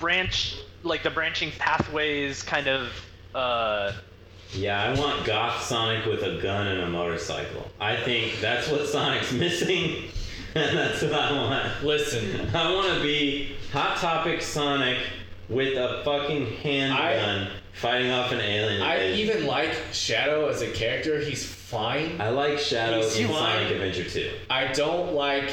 branch, 0.00 0.56
like 0.82 1.04
the 1.04 1.10
branching 1.10 1.52
pathways, 1.60 2.42
kind 2.42 2.66
of. 2.66 2.88
Uh, 3.36 3.92
Yeah, 4.54 4.82
I 4.82 4.98
want 4.98 5.24
Goth 5.24 5.62
Sonic 5.62 6.04
with 6.04 6.22
a 6.22 6.38
gun 6.42 6.66
and 6.66 6.80
a 6.82 6.88
motorcycle. 6.88 7.70
I 7.80 7.96
think 7.96 8.38
that's 8.40 8.68
what 8.68 8.86
Sonic's 8.86 9.32
missing, 9.44 10.04
and 10.54 10.76
that's 10.76 11.00
what 11.02 11.14
I 11.14 11.32
want. 11.32 11.84
Listen, 11.84 12.48
I 12.54 12.72
want 12.74 12.94
to 12.94 13.02
be 13.02 13.56
Hot 13.72 13.96
Topic 13.96 14.42
Sonic 14.42 14.98
with 15.48 15.76
a 15.78 16.02
fucking 16.04 16.46
handgun 16.56 17.48
fighting 17.72 18.10
off 18.10 18.30
an 18.32 18.40
alien. 18.40 18.82
I 18.82 18.96
invasion. 18.96 19.28
even 19.36 19.46
like 19.46 19.74
Shadow 19.92 20.48
as 20.48 20.60
a 20.60 20.70
character. 20.70 21.18
He's 21.18 21.44
fine. 21.44 22.20
I 22.20 22.28
like 22.28 22.58
Shadow 22.58 22.98
He's 22.98 23.16
in 23.18 23.28
fine. 23.28 23.36
Sonic 23.56 23.72
Adventure 23.72 24.04
2. 24.04 24.30
I 24.50 24.66
don't 24.72 25.14
like 25.14 25.50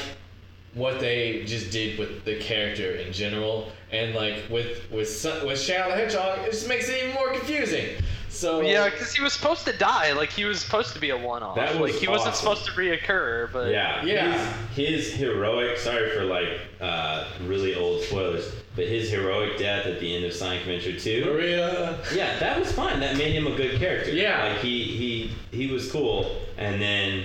what 0.74 1.00
they 1.00 1.42
just 1.46 1.70
did 1.72 1.98
with 1.98 2.24
the 2.24 2.38
character 2.38 2.92
in 2.96 3.12
general, 3.14 3.72
and 3.90 4.14
like 4.14 4.44
with 4.50 4.90
with 4.90 5.26
with 5.44 5.58
Shadow 5.58 5.90
the 5.90 5.96
Hedgehog, 5.96 6.40
it 6.46 6.50
just 6.52 6.68
makes 6.68 6.88
it 6.90 7.02
even 7.02 7.14
more 7.14 7.32
confusing. 7.32 7.86
So 8.30 8.60
yeah, 8.60 8.88
because 8.88 9.12
he 9.12 9.22
was 9.22 9.32
supposed 9.32 9.66
to 9.66 9.76
die. 9.76 10.12
Like 10.12 10.30
he 10.30 10.44
was 10.44 10.60
supposed 10.60 10.94
to 10.94 11.00
be 11.00 11.10
a 11.10 11.18
one-off. 11.18 11.56
That 11.56 11.78
was 11.78 11.92
like 11.92 12.00
he 12.00 12.08
wasn't 12.08 12.36
supposed 12.36 12.64
to 12.66 12.72
reoccur. 12.72 13.52
But 13.52 13.70
Yeah, 13.70 14.04
Yeah. 14.04 14.52
His, 14.74 15.10
his 15.10 15.14
heroic. 15.14 15.76
Sorry 15.78 16.10
for 16.10 16.24
like 16.24 16.60
uh, 16.80 17.26
really 17.46 17.74
old 17.74 18.02
spoilers, 18.02 18.50
but 18.76 18.86
his 18.86 19.10
heroic 19.10 19.58
death 19.58 19.86
at 19.86 20.00
the 20.00 20.14
end 20.14 20.24
of 20.24 20.32
Sonic 20.32 20.60
Adventure 20.60 20.98
2. 20.98 21.24
Maria. 21.24 21.98
Yeah, 22.14 22.38
that 22.38 22.58
was 22.58 22.70
fun. 22.72 23.00
That 23.00 23.16
made 23.16 23.32
him 23.32 23.46
a 23.46 23.56
good 23.56 23.78
character. 23.78 24.12
Yeah. 24.12 24.44
like 24.44 24.58
he 24.58 24.84
he 24.84 25.32
he 25.50 25.72
was 25.72 25.90
cool, 25.90 26.36
and 26.56 26.80
then 26.80 27.24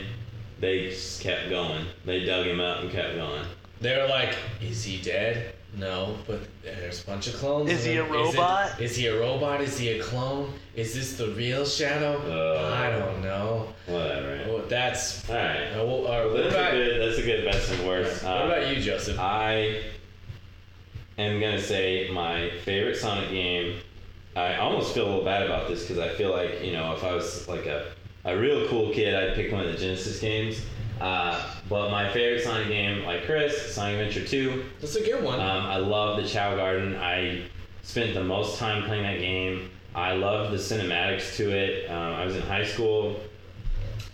they 0.60 0.89
just 0.89 1.22
kept 1.22 1.49
going. 1.49 1.86
They 2.03 2.26
dug 2.26 2.47
him 2.47 2.60
up 2.60 2.82
and 2.82 2.91
kept 2.91 3.16
going. 3.16 3.45
They 3.82 3.95
were 3.97 4.08
like, 4.08 4.36
"Is 4.62 4.84
he 4.84 5.01
dead?" 5.01 5.55
No, 5.78 6.16
but 6.26 6.40
there's 6.64 7.04
a 7.04 7.06
bunch 7.06 7.28
of 7.28 7.34
clones. 7.36 7.70
Is 7.70 7.84
he 7.84 7.98
a 7.98 8.04
robot? 8.06 8.74
Is, 8.74 8.80
it, 8.80 8.84
is 8.86 8.96
he 8.96 9.08
a 9.08 9.20
robot? 9.20 9.60
Is 9.62 9.78
he 9.78 9.90
a 10.00 10.02
clone? 10.02 10.54
Is 10.76 10.94
this 10.94 11.18
the 11.18 11.28
real 11.32 11.66
Shadow? 11.66 12.18
Uh, 12.26 12.74
I 12.74 12.90
don't 12.98 13.22
know. 13.22 13.68
Whatever. 13.88 14.40
Well, 14.48 14.64
that's. 14.70 15.30
All 15.30 15.36
right. 15.36 15.72
Uh, 15.74 15.84
well, 15.84 16.08
uh, 16.08 16.26
what, 16.32 16.38
That's 16.44 16.54
about, 16.56 16.74
a 16.74 16.78
good. 16.78 17.02
That's 17.02 17.18
a 17.20 17.22
good 17.24 17.46
best 17.46 17.72
and 17.74 17.86
worst. 17.88 18.24
what 18.24 18.32
Uh, 18.32 18.46
about 18.46 18.68
you, 18.76 18.82
Joseph? 18.82 19.20
I 19.20 19.82
am 21.18 21.40
gonna 21.42 21.62
say 21.62 22.10
my 22.12 22.52
favorite 22.64 22.96
Sonic 22.96 23.30
game. 23.30 23.80
I 24.36 24.56
almost 24.58 24.94
feel 24.94 25.06
a 25.06 25.10
little 25.10 25.26
bad 25.26 25.44
about 25.44 25.68
this 25.68 25.82
because 25.88 25.98
I 26.00 26.10
feel 26.16 26.32
like 26.32 26.62
you 26.64 26.72
know 26.74 26.94
if 26.94 27.04
I 27.04 27.14
was 27.14 27.48
like 27.50 27.66
a 27.66 27.88
a 28.24 28.38
real 28.38 28.68
cool 28.70 28.92
kid, 28.94 29.14
I'd 29.14 29.36
pick 29.36 29.52
one 29.52 29.66
of 29.66 29.72
the 29.72 29.78
Genesis 29.78 30.20
games. 30.20 30.62
Uh, 31.02 31.56
but 31.70 31.91
my 31.91 32.12
favorite 32.12 32.43
Sonic 32.43 32.68
game, 32.68 33.04
like 33.04 33.26
Chris, 33.26 33.74
Sonic 33.74 34.00
Adventure 34.00 34.28
2. 34.28 34.66
That's 34.80 34.96
a 34.96 35.04
good 35.04 35.24
one. 35.24 35.39
Um, 35.39 35.66
I 35.66 35.78
love 35.78 36.22
the 36.22 36.28
Chao 36.28 36.56
Garden. 36.56 36.96
I 36.96 37.43
spent 37.84 38.14
the 38.14 38.24
most 38.24 38.58
time 38.58 38.84
playing 38.84 39.04
that 39.04 39.20
game. 39.20 39.70
I 39.93 40.14
love 40.14 40.52
the 40.52 40.58
cinematics 40.58 41.36
to 41.38 41.52
it. 41.52 41.89
Um, 41.89 42.14
I 42.14 42.26
was 42.26 42.36
in 42.36 42.41
high 42.43 42.66
school 42.66 43.20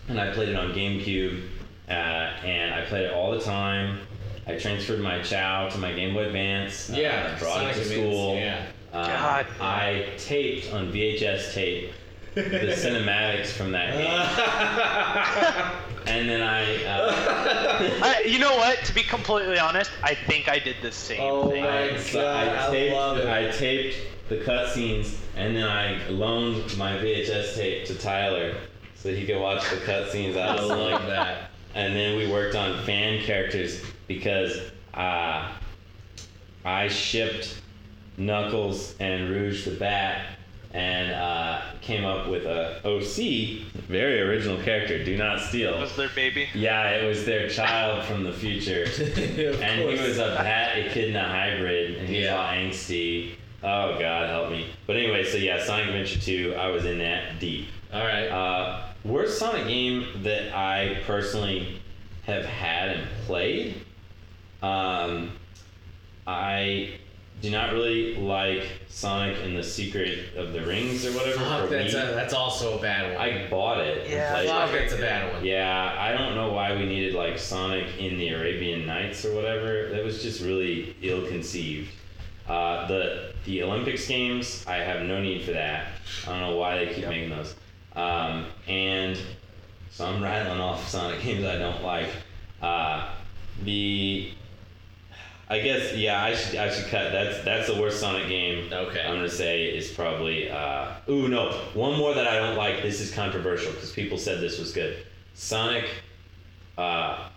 and 0.08 0.20
I 0.20 0.32
played 0.34 0.50
it 0.50 0.56
on 0.56 0.72
GameCube, 0.74 1.44
uh, 1.88 1.92
and 1.92 2.74
I 2.74 2.86
played 2.86 3.06
it 3.06 3.14
all 3.14 3.32
the 3.32 3.40
time. 3.40 4.00
I 4.48 4.58
transferred 4.58 5.00
my 5.00 5.22
Chao 5.22 5.70
to 5.70 5.78
my 5.78 5.94
Game 5.94 6.14
Boy 6.14 6.26
Advance. 6.26 6.90
uh, 6.90 6.96
yeah, 6.98 7.38
brought 7.40 7.58
Sonic 7.58 7.72
it 7.72 7.74
to 7.76 7.82
Advance, 7.82 8.00
school. 8.00 8.36
Yeah. 8.36 8.66
Um, 8.94 9.06
God. 9.06 9.46
I 9.62 10.10
taped 10.18 10.74
on 10.74 10.92
VHS 10.92 11.54
tape 11.54 11.92
the 12.34 12.42
cinematics 12.76 13.48
from 13.48 13.72
that 13.72 13.98
game, 15.88 15.91
and 16.12 16.30
then 16.30 16.42
I. 16.42 16.62
Uh, 17.82 18.00
I, 18.04 18.22
you 18.28 18.38
know 18.38 18.56
what? 18.58 18.78
To 18.86 18.94
be 18.94 19.02
completely 19.02 19.58
honest, 19.58 19.90
I 20.04 20.14
think 20.14 20.48
I 20.48 20.60
did 20.60 20.76
the 20.84 20.92
same 20.92 21.20
Oh 21.22 21.50
thing. 21.50 21.64
my 21.64 21.94
I, 21.94 21.98
so 21.98 22.22
God, 22.22 22.48
I 22.48 22.70
taped, 22.70 22.96
love 22.96 23.18
it. 23.18 23.28
I 23.28 23.52
taped 23.52 23.98
the 24.30 24.38
cutscenes 24.38 25.16
and 25.36 25.56
then 25.56 25.68
I 25.68 26.08
loaned 26.10 26.78
my 26.78 26.94
VHS 26.98 27.56
tape 27.56 27.86
to 27.88 27.96
Tyler 27.96 28.56
so 28.96 29.12
he 29.14 29.26
could 29.26 29.40
watch 29.40 29.68
the 29.72 29.78
cutscenes 29.78 30.38
out 30.38 30.60
I 30.60 30.62
of 30.64 30.70
love 30.70 31.00
sync. 31.00 31.10
that. 31.10 31.50
And 31.74 31.96
then 31.96 32.18
we 32.18 32.32
worked 32.32 32.56
on 32.56 32.84
fan 32.86 33.24
characters 33.24 33.82
because 34.08 34.58
uh, 34.94 35.52
I 36.66 36.88
shipped 36.88 37.62
Knuckles 38.18 38.94
and 39.00 39.30
Rouge 39.30 39.66
the 39.66 39.72
Bat 39.72 40.38
and 40.74 41.12
uh, 41.12 41.62
came 41.82 42.06
up 42.06 42.28
with 42.30 42.46
a 42.46 42.78
OC, 42.86 43.68
very 43.88 44.22
original 44.22 44.62
character. 44.64 45.04
Do 45.04 45.18
not 45.18 45.40
steal. 45.42 45.78
Was 45.80 45.96
their 45.96 46.10
baby? 46.16 46.48
Yeah, 46.54 46.90
it 46.92 47.06
was 47.08 47.26
their 47.26 47.50
child 47.50 48.06
from 48.06 48.24
the 48.24 48.32
future. 48.34 48.84
Of 49.52 49.62
And 49.62 49.82
he 49.82 49.86
was 50.08 50.18
a 50.18 50.36
bat 50.38 50.78
echidna 50.78 51.24
hybrid, 51.28 51.96
and 51.98 52.08
he's 52.08 52.24
Yeah. 52.26 52.36
all 52.38 52.54
angsty. 52.54 53.32
Oh 53.64 54.00
God, 54.00 54.30
help 54.30 54.50
me! 54.50 54.68
But 54.88 54.96
anyway, 54.96 55.24
so 55.24 55.38
yeah, 55.38 55.64
Sonic 55.64 55.88
Adventure 55.88 56.20
2, 56.20 56.56
I 56.58 56.68
was 56.70 56.86
in 56.86 56.98
that 57.00 57.40
deep. 57.40 57.68
All 57.94 58.04
right. 58.04 58.28
Uh, 58.28 58.84
worst 59.04 59.38
Sonic 59.38 59.68
game 59.68 60.24
that 60.24 60.56
I 60.56 61.02
personally 61.06 61.80
have 62.24 62.46
had 62.46 62.90
and 62.90 63.08
played. 63.28 63.76
Um, 64.64 65.32
I 66.26 66.92
do 67.42 67.48
you 67.48 67.52
not 67.52 67.74
really 67.74 68.16
like 68.16 68.68
Sonic 68.88 69.38
and 69.44 69.58
the 69.58 69.64
Secret 69.64 70.36
of 70.36 70.54
the 70.54 70.62
Rings 70.62 71.06
or 71.06 71.12
whatever. 71.14 71.40
Fuck, 71.40 71.70
that's, 71.70 71.94
a, 71.94 72.14
that's 72.14 72.34
also 72.34 72.78
a 72.78 72.82
bad 72.82 73.14
one. 73.14 73.22
I 73.22 73.50
bought 73.50 73.80
it. 73.80 74.08
Yeah, 74.08 74.34
played. 74.34 74.48
Fuck, 74.50 74.72
that's 74.72 74.94
a 74.94 74.98
bad 74.98 75.34
one. 75.34 75.44
Yeah, 75.44 75.96
I 75.98 76.12
don't 76.12 76.36
know 76.36 76.52
why 76.54 76.76
we 76.76 76.86
needed 76.86 77.16
like 77.16 77.40
Sonic 77.40 77.98
in 77.98 78.18
the 78.20 78.30
Arabian 78.30 78.86
Nights 78.86 79.26
or 79.26 79.34
whatever. 79.34 79.90
That 79.90 80.04
was 80.04 80.22
just 80.22 80.42
really 80.42 80.96
ill-conceived. 81.02 81.90
Uh, 82.48 82.88
the 82.88 83.34
the 83.46 83.64
Olympics 83.64 84.08
games, 84.08 84.64
I 84.68 84.76
have 84.76 85.08
no 85.08 85.20
need 85.22 85.44
for 85.44 85.52
that. 85.54 85.88
I 86.28 86.32
don't 86.32 86.42
know 86.42 86.56
why 86.58 86.78
they 86.78 86.88
keep 86.94 87.04
Yep. 87.04 87.10
making 87.10 87.30
those. 87.32 87.56
Um, 87.96 88.46
and 88.68 89.18
so 89.90 90.06
I'm 90.06 90.22
rattling 90.22 90.60
off 90.60 90.88
Sonic 90.88 91.22
games 91.24 91.46
I 91.46 91.58
don't 91.58 91.82
like. 91.82 92.10
Uh, 92.62 93.10
the 93.64 94.32
I 95.52 95.60
guess 95.60 95.94
yeah, 95.98 96.24
I 96.24 96.34
should 96.34 96.56
I 96.56 96.74
should 96.74 96.88
cut. 96.88 97.12
That's 97.12 97.44
that's 97.44 97.68
the 97.68 97.76
worst 97.76 98.00
Sonic 98.00 98.30
game. 98.30 98.72
Okay. 98.72 99.02
I'm 99.02 99.16
gonna 99.16 99.28
say 99.28 99.66
is 99.66 99.92
probably. 99.92 100.50
Uh, 100.50 100.94
ooh 101.10 101.28
no, 101.28 101.52
one 101.74 101.98
more 101.98 102.14
that 102.14 102.26
I 102.26 102.38
don't 102.38 102.56
like. 102.56 102.82
This 102.82 103.02
is 103.02 103.14
controversial 103.14 103.74
because 103.74 103.92
people 103.92 104.18
said 104.18 104.40
this 104.40 104.58
was 104.58 104.72
good. 104.72 105.06
Sonic. 105.34 105.90
Uh, 106.78 107.28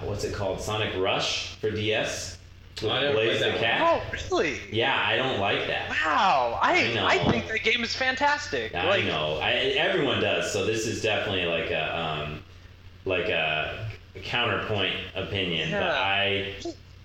what's 0.00 0.24
it 0.24 0.34
called? 0.34 0.60
Sonic 0.60 1.00
Rush 1.00 1.54
for 1.60 1.70
DS. 1.70 2.38
With 2.82 2.90
I 2.90 3.02
never 3.02 3.14
Blaze 3.14 3.38
played 3.38 3.52
the 3.54 3.58
that 3.58 3.78
Cat. 3.78 4.02
Oh, 4.02 4.16
really? 4.32 4.58
Yeah, 4.72 5.00
I 5.00 5.14
don't 5.14 5.38
like 5.38 5.68
that. 5.68 5.90
Wow. 5.90 6.58
I 6.60 6.86
I 6.86 6.92
know. 6.92 7.06
I, 7.06 7.18
think 7.30 7.46
the 7.46 7.60
game 7.60 7.84
is 7.84 7.94
fantastic. 7.94 8.74
I 8.74 8.88
like, 8.88 9.04
know. 9.04 9.38
I, 9.40 9.52
everyone 9.52 10.20
does. 10.20 10.52
So 10.52 10.66
this 10.66 10.88
is 10.88 11.00
definitely 11.00 11.46
like 11.46 11.70
a 11.70 11.96
um, 11.96 12.42
like 13.04 13.28
a 13.28 13.90
counterpoint 14.24 14.96
opinion. 15.14 15.70
But 15.70 15.82
Yeah. 15.82 15.92
I 15.92 16.54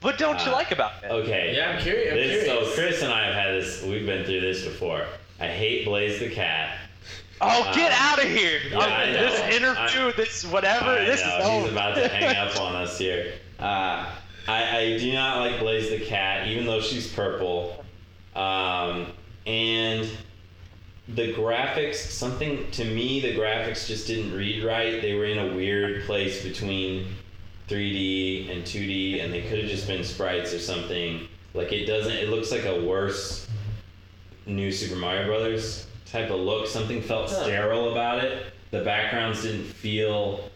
What 0.02 0.18
don't 0.18 0.40
you 0.46 0.52
Uh, 0.52 0.56
like 0.56 0.72
about 0.72 1.04
it? 1.04 1.12
okay. 1.12 1.54
Yeah, 1.56 1.72
I'm 1.72 1.82
curious. 1.82 2.12
I'm 2.12 2.18
This, 2.18 2.46
so. 2.46 2.72
Chris 2.74 3.02
and 3.04 3.12
I 3.12 3.26
have 3.26 3.34
had 3.36 3.54
this. 3.56 3.84
We've 3.84 4.06
been 4.06 4.26
through 4.26 4.42
this 4.42 4.64
before. 4.64 5.06
I 5.40 5.48
hate 5.48 5.86
Blaze 5.86 6.20
the 6.20 6.30
Cat. 6.30 6.78
Oh, 7.42 7.72
get 7.74 7.92
uh, 7.92 7.96
out 7.98 8.20
of 8.20 8.30
here! 8.30 8.60
yeah, 8.70 8.80
I 8.80 9.06
this 9.12 9.40
interview, 9.56 10.12
this 10.18 10.44
whatever, 10.46 10.90
I 10.90 11.06
this 11.06 11.22
know, 11.22 11.60
is 11.60 11.64
he's 11.64 11.72
about 11.72 11.96
to 11.96 12.08
hang 12.10 12.36
up 12.36 12.60
on 12.62 12.76
us 12.76 12.98
here. 12.98 13.34
Uh, 13.60 14.10
I, 14.48 14.78
I 14.78 14.98
do 14.98 15.14
not 15.14 15.38
like 15.40 15.60
Blaze 15.60 15.90
the 15.90 16.00
cat, 16.06 16.48
even 16.48 16.66
though 16.66 16.82
she's 16.82 17.12
purple. 17.14 17.86
Um, 18.36 19.08
and 19.46 20.10
the 21.08 21.34
graphics, 21.34 21.96
something 21.96 22.70
to 22.72 22.84
me, 22.86 23.22
the 23.22 23.34
graphics 23.36 23.88
just 23.88 24.08
didn't 24.08 24.34
read 24.36 24.64
right. 24.66 25.02
They 25.02 25.14
were 25.14 25.26
in 25.26 25.40
a 25.40 25.56
weird 25.56 26.04
place 26.04 26.44
between 26.44 27.08
3D 27.70 28.52
and 28.52 28.64
2D, 28.64 29.24
and 29.24 29.32
they 29.34 29.42
could 29.44 29.60
have 29.60 29.70
just 29.70 29.88
been 29.88 30.04
sprites 30.04 30.54
or 30.54 30.60
something. 30.60 31.28
Like 31.54 31.72
it 31.72 31.86
doesn't. 31.86 32.12
It 32.14 32.30
looks 32.30 32.52
like 32.52 32.66
a 32.66 32.82
worse 32.84 33.48
New 34.46 34.72
Super 34.72 34.96
Mario 35.00 35.28
Brothers 35.28 35.86
type 36.06 36.30
of 36.32 36.40
look. 36.40 36.68
Something 36.68 37.02
felt 37.02 37.30
Huh. 37.30 37.44
sterile 37.44 37.92
about 37.92 38.24
it. 38.24 38.48
The 38.72 38.82
backgrounds 38.82 39.44
didn't 39.44 39.66
feel 39.66 40.50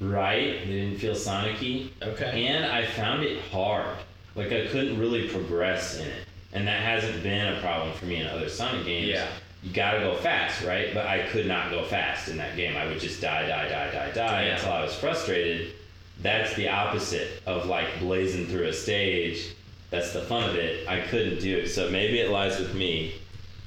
right. 0.00 0.60
They 0.66 0.72
didn't 0.72 0.98
feel 0.98 1.14
Sonic-y. 1.14 1.86
Okay. 2.02 2.46
And 2.46 2.64
I 2.64 2.86
found 2.86 3.24
it 3.24 3.40
hard. 3.50 3.96
Like 4.34 4.52
I 4.52 4.66
couldn't 4.66 4.98
really 4.98 5.28
progress 5.28 5.98
in 5.98 6.06
it. 6.06 6.24
And 6.52 6.66
that 6.66 6.80
hasn't 6.82 7.22
been 7.22 7.54
a 7.54 7.60
problem 7.60 7.92
for 7.94 8.06
me 8.06 8.16
in 8.16 8.26
other 8.26 8.48
Sonic 8.48 8.86
games. 8.86 9.08
Yeah. 9.08 9.26
You 9.62 9.72
gotta 9.72 9.98
go 9.98 10.14
fast, 10.16 10.62
right? 10.64 10.94
But 10.94 11.06
I 11.06 11.26
could 11.28 11.46
not 11.46 11.70
go 11.70 11.84
fast 11.84 12.28
in 12.28 12.36
that 12.36 12.56
game. 12.56 12.76
I 12.76 12.86
would 12.86 13.00
just 13.00 13.20
die, 13.20 13.42
die, 13.48 13.68
die, 13.68 13.90
die, 13.90 14.12
die 14.12 14.46
Yeah. 14.46 14.54
until 14.54 14.72
I 14.72 14.82
was 14.82 14.94
frustrated. 14.94 15.72
That's 16.20 16.54
the 16.54 16.68
opposite 16.68 17.42
of 17.46 17.66
like 17.66 18.00
blazing 18.00 18.46
through 18.46 18.66
a 18.66 18.72
stage. 18.72 19.54
That's 19.90 20.12
the 20.12 20.20
fun 20.22 20.48
of 20.48 20.56
it. 20.56 20.88
I 20.88 21.00
couldn't 21.00 21.40
do 21.40 21.58
it. 21.58 21.68
So 21.68 21.90
maybe 21.90 22.18
it 22.18 22.30
lies 22.30 22.58
with 22.58 22.74
me. 22.74 23.14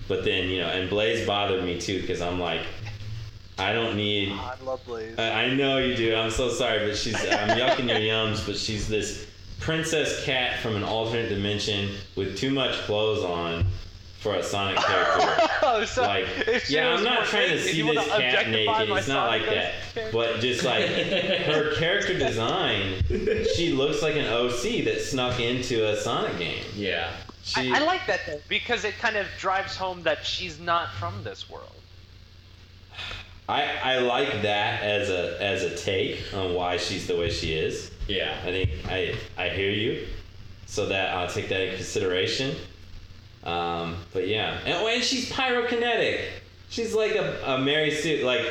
But 0.07 0.25
then, 0.25 0.49
you 0.49 0.59
know, 0.59 0.67
and 0.67 0.89
Blaze 0.89 1.25
bothered 1.25 1.63
me 1.63 1.79
too 1.79 2.01
because 2.01 2.21
I'm 2.21 2.39
like, 2.39 2.61
I 3.57 3.73
don't 3.73 3.95
need 3.95 4.31
I 4.31 4.55
love 4.63 4.83
Blaze. 4.85 5.17
I, 5.17 5.43
I 5.43 5.53
know 5.53 5.77
you 5.77 5.95
do. 5.95 6.15
I'm 6.15 6.31
so 6.31 6.49
sorry, 6.49 6.87
but 6.87 6.97
she's. 6.97 7.15
I'm 7.15 7.57
yucking 7.57 7.87
your 7.87 7.99
yums, 7.99 8.45
but 8.45 8.57
she's 8.57 8.87
this 8.87 9.27
princess 9.59 10.25
cat 10.25 10.59
from 10.59 10.75
an 10.75 10.83
alternate 10.83 11.29
dimension 11.29 11.91
with 12.15 12.37
too 12.37 12.51
much 12.51 12.73
clothes 12.79 13.23
on 13.23 13.65
for 14.21 14.35
a 14.35 14.43
Sonic 14.43 14.77
character. 14.77 15.49
oh, 15.63 15.83
so 15.83 16.03
like, 16.03 16.25
if 16.47 16.65
she 16.65 16.75
yeah, 16.75 16.91
was 16.91 16.99
I'm 16.99 17.05
not 17.05 17.15
more 17.15 17.25
trying 17.25 17.49
to 17.49 17.55
big, 17.55 17.65
if 17.65 17.71
see 17.71 17.77
you 17.77 17.85
this 17.87 17.95
wanna 18.07 18.21
cat 18.21 18.45
objectify 18.45 18.79
naked. 18.83 18.97
It's 18.97 19.07
not 19.07 19.27
like 19.27 19.45
that. 19.47 19.73
character- 19.95 20.11
But 20.13 20.39
just 20.39 20.63
like 20.63 20.85
her 20.85 21.73
character 21.79 22.17
design, 22.17 23.03
she 23.55 23.71
looks 23.73 24.03
like 24.03 24.15
an 24.15 24.27
OC 24.27 24.85
that 24.85 25.01
snuck 25.01 25.39
into 25.39 25.89
a 25.89 25.97
Sonic 25.97 26.37
game. 26.37 26.63
Yeah. 26.75 27.11
She, 27.43 27.73
I, 27.73 27.77
I 27.77 27.83
like 27.83 28.05
that 28.05 28.19
though 28.27 28.39
because 28.47 28.85
it 28.85 28.93
kind 28.99 29.15
of 29.17 29.25
drives 29.39 29.75
home 29.75 30.03
that 30.03 30.23
she's 30.23 30.59
not 30.59 30.91
from 30.93 31.23
this 31.23 31.49
world. 31.49 31.71
I, 33.49 33.63
I 33.83 33.97
like 33.99 34.43
that 34.43 34.83
as 34.83 35.09
a 35.09 35.41
as 35.41 35.63
a 35.63 35.75
take 35.75 36.19
on 36.35 36.53
why 36.53 36.77
she's 36.77 37.07
the 37.07 37.17
way 37.17 37.31
she 37.31 37.53
is. 37.53 37.89
Yeah. 38.07 38.37
I 38.43 38.51
think 38.51 38.69
I 38.87 39.15
I 39.35 39.49
hear 39.49 39.71
you, 39.71 40.07
so 40.67 40.85
that 40.85 41.15
I'll 41.15 41.27
take 41.27 41.49
that 41.49 41.59
in 41.61 41.75
consideration. 41.75 42.55
Um, 43.43 43.97
but 44.13 44.27
yeah, 44.27 44.59
and, 44.65 44.73
oh, 44.75 44.87
and 44.87 45.03
she's 45.03 45.29
pyrokinetic. 45.31 46.25
She's 46.69 46.93
like 46.93 47.15
a, 47.15 47.41
a 47.45 47.57
Mary 47.57 47.91
Sue. 47.91 48.23
Like 48.23 48.45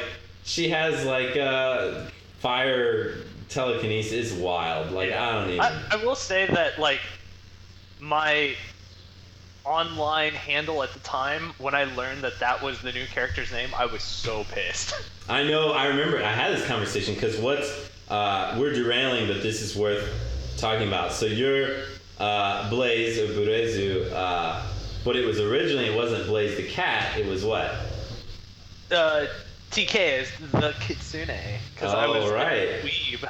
she 0.45 0.69
has 0.71 1.05
like 1.05 1.37
uh, 1.37 2.07
fire 2.39 3.19
telekinesis. 3.49 4.33
It's 4.33 4.33
wild. 4.33 4.91
Like 4.93 5.13
I 5.13 5.33
don't 5.33 5.49
even. 5.51 5.61
I, 5.61 5.83
I 5.93 6.05
will 6.05 6.17
say 6.17 6.47
that 6.47 6.79
like 6.79 7.01
my 8.01 8.55
online 9.65 10.33
handle 10.33 10.83
at 10.83 10.93
the 10.93 11.01
time 11.01 11.53
when 11.59 11.75
I 11.75 11.85
learned 11.85 12.23
that 12.23 12.41
that 12.41 12.63
was 12.63 12.81
the 12.81 12.93
new 12.93 13.07
character's 13.07 13.53
name, 13.53 13.69
I 13.77 13.87
was 13.87 14.03
so 14.03 14.45
pissed. 14.53 14.95
I 15.29 15.45
know. 15.45 15.73
I 15.73 15.87
remember. 15.87 16.19
I 16.19 16.33
had 16.33 16.53
this 16.57 16.67
conversation 16.67 17.15
because 17.15 17.37
what's 17.39 17.91
uh, 18.09 18.57
we're 18.59 18.73
derailing, 18.73 19.29
but 19.29 19.43
this 19.43 19.63
is 19.63 19.77
worth 19.77 20.09
talking 20.57 20.89
about. 20.89 21.13
So 21.13 21.27
you're 21.27 21.85
uh, 22.19 22.69
Blaze 22.69 23.19
or 23.19 23.27
Burezu, 23.33 24.13
uh, 24.13 24.63
but 25.05 25.17
it 25.17 25.25
was 25.27 25.41
originally 25.41 25.87
it 25.87 25.97
wasn't 25.97 26.27
Blaze 26.27 26.57
the 26.57 26.67
cat. 26.67 27.17
It 27.19 27.27
was 27.27 27.45
what? 27.45 27.73
uh, 28.91 29.27
TK 29.71 30.21
is 30.23 30.29
the 30.53 30.75
kitsune 30.81 31.29
because 31.75 31.95
I 31.95 32.07
Oh, 32.07 32.21
was 32.23 32.31
right. 32.33 32.69
a 32.69 32.83
weeb 32.83 33.29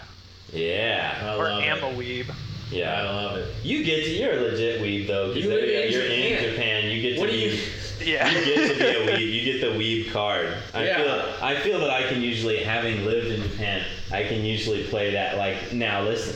Yeah. 0.53 1.15
I 1.23 1.37
or 1.37 1.45
love 1.51 1.63
am 1.63 1.79
it. 1.79 1.83
a 1.85 1.87
weeb. 1.99 2.35
Yeah. 2.71 3.03
I 3.03 3.05
love 3.05 3.37
it. 3.37 3.49
You 3.63 3.85
get 3.85 4.05
to, 4.05 4.11
you're 4.11 4.33
a 4.39 4.41
legit 4.41 4.81
weeb 4.81 5.07
though. 5.07 5.29
'cause 5.35 5.37
You 5.43 5.51
live 5.51 5.65
in 5.65 5.93
you're 5.93 6.03
in 6.07 6.33
Japan. 6.39 6.51
Japan. 6.55 6.91
You 6.91 7.03
get 7.03 7.15
to 7.17 7.21
What 7.21 7.31
do 7.31 7.37
be, 7.37 7.45
you? 7.57 7.59
Yeah. 8.03 8.31
you 8.31 8.45
get 8.47 8.69
to 8.73 8.79
be 8.79 8.85
a 8.85 9.17
weeb. 9.17 9.33
You 9.33 9.53
get 9.53 9.61
the 9.61 9.79
weeb 9.79 10.11
card. 10.13 10.55
I 10.73 10.85
Yeah. 10.87 10.97
feel 10.97 11.35
I 11.43 11.57
feel 11.61 11.81
that 11.81 11.91
I 11.91 12.05
can 12.05 12.23
usually, 12.23 12.59
having 12.65 13.05
lived 13.05 13.27
in 13.27 13.43
Japan, 13.43 13.85
I 14.11 14.23
can 14.25 14.43
usually 14.45 14.85
play 14.85 15.11
that. 15.13 15.37
Like 15.37 15.73
now, 15.75 16.03
listen, 16.05 16.35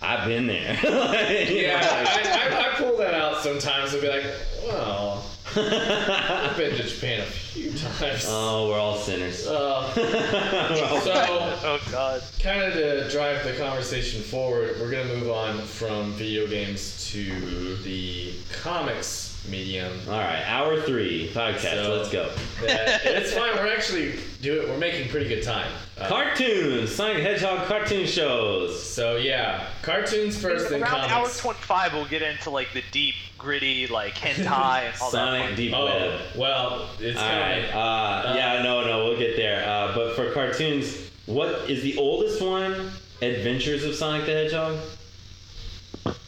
I've 0.00 0.26
been 0.26 0.46
there. 0.46 0.74
Like, 0.74 0.84
Yeah, 1.50 1.80
I, 1.82 2.60
I, 2.60 2.70
I 2.70 2.74
pull 2.76 2.96
that 2.98 3.14
out 3.14 3.42
sometimes 3.42 3.92
and 3.92 4.02
be 4.02 4.08
like, 4.08 4.24
well, 4.66 5.24
I've 5.56 6.56
been 6.56 6.76
to 6.76 6.82
Japan 6.82 7.20
a 7.20 7.24
few 7.24 7.72
times. 7.72 8.24
oh, 8.28 8.68
we're 8.68 8.78
all 8.78 8.96
sinners. 8.96 9.46
Uh, 9.46 9.92
so, 9.94 11.12
oh 11.14 11.80
god. 11.90 12.22
kind 12.38 12.62
of 12.62 12.74
to 12.74 13.08
drive 13.10 13.42
the 13.44 13.54
conversation 13.54 14.22
forward, 14.22 14.76
we're 14.80 14.90
gonna 14.90 15.12
move 15.14 15.30
on 15.30 15.58
from 15.62 16.12
video 16.12 16.46
games 16.46 17.10
to 17.10 17.76
the 17.78 18.32
comics 18.62 19.27
medium. 19.48 19.92
all 20.08 20.18
right, 20.18 20.42
hour 20.46 20.80
three 20.82 21.30
podcast. 21.34 21.84
So- 21.84 21.94
Let's 21.96 22.10
go. 22.10 22.30
That, 22.66 23.04
it's 23.06 23.32
fine. 23.32 23.54
We're 23.56 23.72
actually 23.72 24.18
doing. 24.42 24.64
It. 24.64 24.68
We're 24.68 24.78
making 24.78 25.08
pretty 25.10 25.28
good 25.28 25.44
time. 25.44 25.70
Uh, 25.96 26.08
Cartoons, 26.08 26.92
Sonic 26.92 27.22
Hedgehog 27.22 27.66
cartoon 27.68 28.04
shows. 28.06 28.82
so 28.82 29.16
yeah, 29.16 29.64
cartoons 29.82 30.36
first, 30.40 30.68
then 30.70 30.82
Around 30.82 31.10
hour 31.10 31.28
25, 31.28 31.92
we'll 31.92 32.04
get 32.06 32.22
into 32.22 32.50
like 32.50 32.72
the 32.72 32.82
deep, 32.90 33.14
gritty, 33.38 33.86
like 33.86 34.14
hentai 34.14 34.38
and 34.38 34.94
all 35.00 35.10
that. 35.10 35.42
Sonic 35.42 35.56
Deep 35.56 35.72
Oh 35.74 35.84
Web. 35.84 36.20
well, 36.36 36.88
it's 36.98 37.16
All 37.18 37.24
right. 37.28 37.68
coming. 37.70 37.76
Uh, 37.76 38.32
yeah, 38.36 38.62
no, 38.62 38.84
no, 38.84 39.04
we'll 39.04 39.18
get 39.18 39.36
there. 39.36 39.64
Uh, 39.68 39.94
but 39.94 40.16
for 40.16 40.32
cartoons, 40.32 41.10
what 41.26 41.70
is 41.70 41.82
the 41.84 41.96
oldest 41.96 42.42
one? 42.42 42.90
Adventures 43.22 43.84
of 43.84 43.94
Sonic 43.94 44.26
the 44.26 44.32
Hedgehog. 44.32 44.78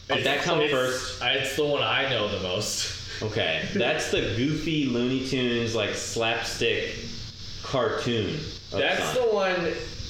Did 0.09 0.25
that 0.27 0.43
come 0.43 0.61
first? 0.69 1.21
It's 1.23 1.57
the 1.57 1.65
one 1.65 1.83
I 1.83 2.09
know 2.11 2.29
the 2.29 2.41
most. 2.41 3.00
Okay, 3.23 3.69
that's 3.75 4.11
the 4.11 4.21
goofy 4.37 4.87
Looney 4.87 5.27
Tunes 5.27 5.75
like 5.75 5.95
slapstick 5.95 6.95
cartoon. 7.63 8.41
That's 8.71 9.03
Sonic. 9.15 9.15
the 9.31 9.35
one 9.35 9.63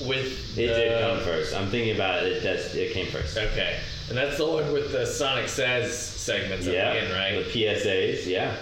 with. 0.09 0.57
It 0.59 0.69
the, 0.69 0.75
did 0.75 1.01
come 1.01 1.19
first. 1.25 1.55
I'm 1.55 1.69
thinking 1.69 1.95
about 1.95 2.23
it. 2.23 2.33
It, 2.35 2.43
that's, 2.43 2.73
it 2.75 2.93
came 2.93 3.07
first. 3.07 3.37
Okay, 3.37 3.79
and 4.09 4.17
that's 4.17 4.37
the 4.37 4.47
one 4.47 4.73
with 4.73 4.93
the 4.93 5.05
Sonic 5.05 5.49
Says 5.49 5.97
segments 5.97 6.67
at 6.69 6.75
Yeah, 6.75 6.93
the 6.93 7.01
end, 7.01 7.13
right? 7.13 7.45
the 7.45 7.51
PSAs. 7.51 8.27
Yeah. 8.27 8.55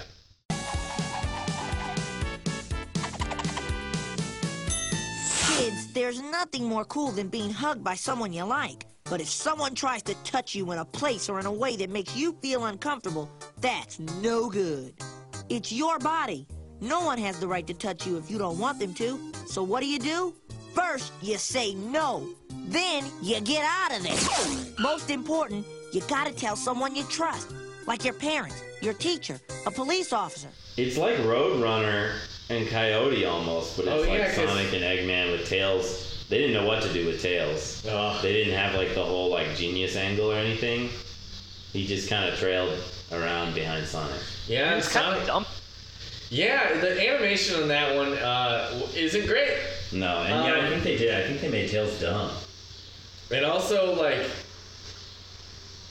Kids, 5.57 5.93
there's 5.93 6.21
nothing 6.23 6.65
more 6.65 6.85
cool 6.85 7.11
than 7.11 7.29
being 7.29 7.51
hugged 7.51 7.83
by 7.83 7.95
someone 7.95 8.33
you 8.33 8.45
like. 8.45 8.87
But 9.11 9.21
if 9.21 9.29
someone 9.29 9.75
tries 9.75 10.03
to 10.05 10.15
touch 10.25 10.55
you 10.55 10.71
in 10.73 10.79
a 10.79 10.85
place 10.85 11.29
or 11.29 11.41
in 11.41 11.47
a 11.47 11.53
way 11.53 11.77
that 11.77 11.89
makes 11.91 12.15
you 12.17 12.33
feel 12.43 12.67
uncomfortable, 12.67 13.31
that's 13.61 13.99
no 13.99 14.51
good. 14.51 14.93
It's 15.49 15.73
your 15.73 15.99
body. 15.99 16.47
No 16.81 17.01
one 17.05 17.19
has 17.19 17.41
the 17.41 17.49
right 17.49 17.67
to 17.67 17.75
touch 17.75 18.07
you 18.07 18.19
if 18.19 18.31
you 18.31 18.39
don't 18.39 18.59
want 18.59 18.79
them 18.79 18.93
to. 18.95 19.19
So 19.47 19.63
what 19.63 19.81
do 19.81 19.87
you 19.89 19.99
do? 19.99 20.35
First, 20.75 21.13
you 21.23 21.39
say 21.39 21.75
no. 21.75 22.29
Then, 22.67 23.05
you 23.23 23.41
get 23.41 23.65
out 23.65 23.97
of 23.97 24.03
there. 24.03 24.75
Most 24.79 25.09
important, 25.11 25.67
you 25.93 26.03
gotta 26.03 26.33
tell 26.33 26.55
someone 26.55 26.95
you 26.95 27.03
trust. 27.05 27.53
Like 27.87 28.05
your 28.05 28.13
parents, 28.15 28.63
your 28.83 28.93
teacher, 28.93 29.41
a 29.67 29.71
police 29.71 30.13
officer. 30.13 30.49
It's 30.77 30.99
like 30.99 31.17
Roadrunner 31.17 32.19
and 32.51 32.69
Coyote 32.69 33.25
almost, 33.25 33.77
but 33.79 33.87
it's 33.87 34.07
Oh, 34.07 34.09
like 34.11 34.31
Sonic 34.33 34.73
and 34.75 34.85
Eggman 34.85 35.33
with 35.33 35.49
Tails. 35.49 36.18
They 36.29 36.39
didn't 36.39 36.53
know 36.55 36.67
what 36.67 36.83
to 36.83 36.93
do 36.93 37.07
with 37.07 37.23
Tails. 37.23 37.87
Ugh. 37.89 38.23
They 38.23 38.33
didn't 38.33 38.55
have 38.55 38.75
like 38.75 38.95
the 38.95 39.05
whole 39.05 39.31
like 39.31 39.57
genius 39.57 39.97
angle 39.97 40.31
or 40.31 40.37
anything. 40.37 40.91
He 41.73 41.87
just 41.87 42.09
kind 42.09 42.29
of 42.31 42.39
trailed 42.39 42.79
around 43.13 43.55
behind 43.55 43.87
Sonic. 43.87 44.21
yeah, 44.47 44.77
It's 44.77 44.93
kind 44.93 45.17
of 45.17 45.27
dumb. 45.27 45.47
Yeah, 46.31 46.79
the 46.81 47.09
animation 47.09 47.63
on 47.63 47.69
that 47.69 47.97
one 47.97 48.13
uh, 48.13 48.71
isn't 48.95 49.27
great, 49.27 49.57
No, 49.93 50.19
and 50.19 50.45
yeah, 50.45 50.53
I 50.55 50.61
Um, 50.61 50.69
think 50.73 50.83
they 50.85 50.97
did. 50.99 51.15
I 51.15 51.27
think 51.27 51.41
they 51.41 51.49
made 51.49 51.71
Tails 51.71 51.99
dumb. 52.01 52.31
and 53.31 53.45
also 53.47 53.95
like. 53.95 54.27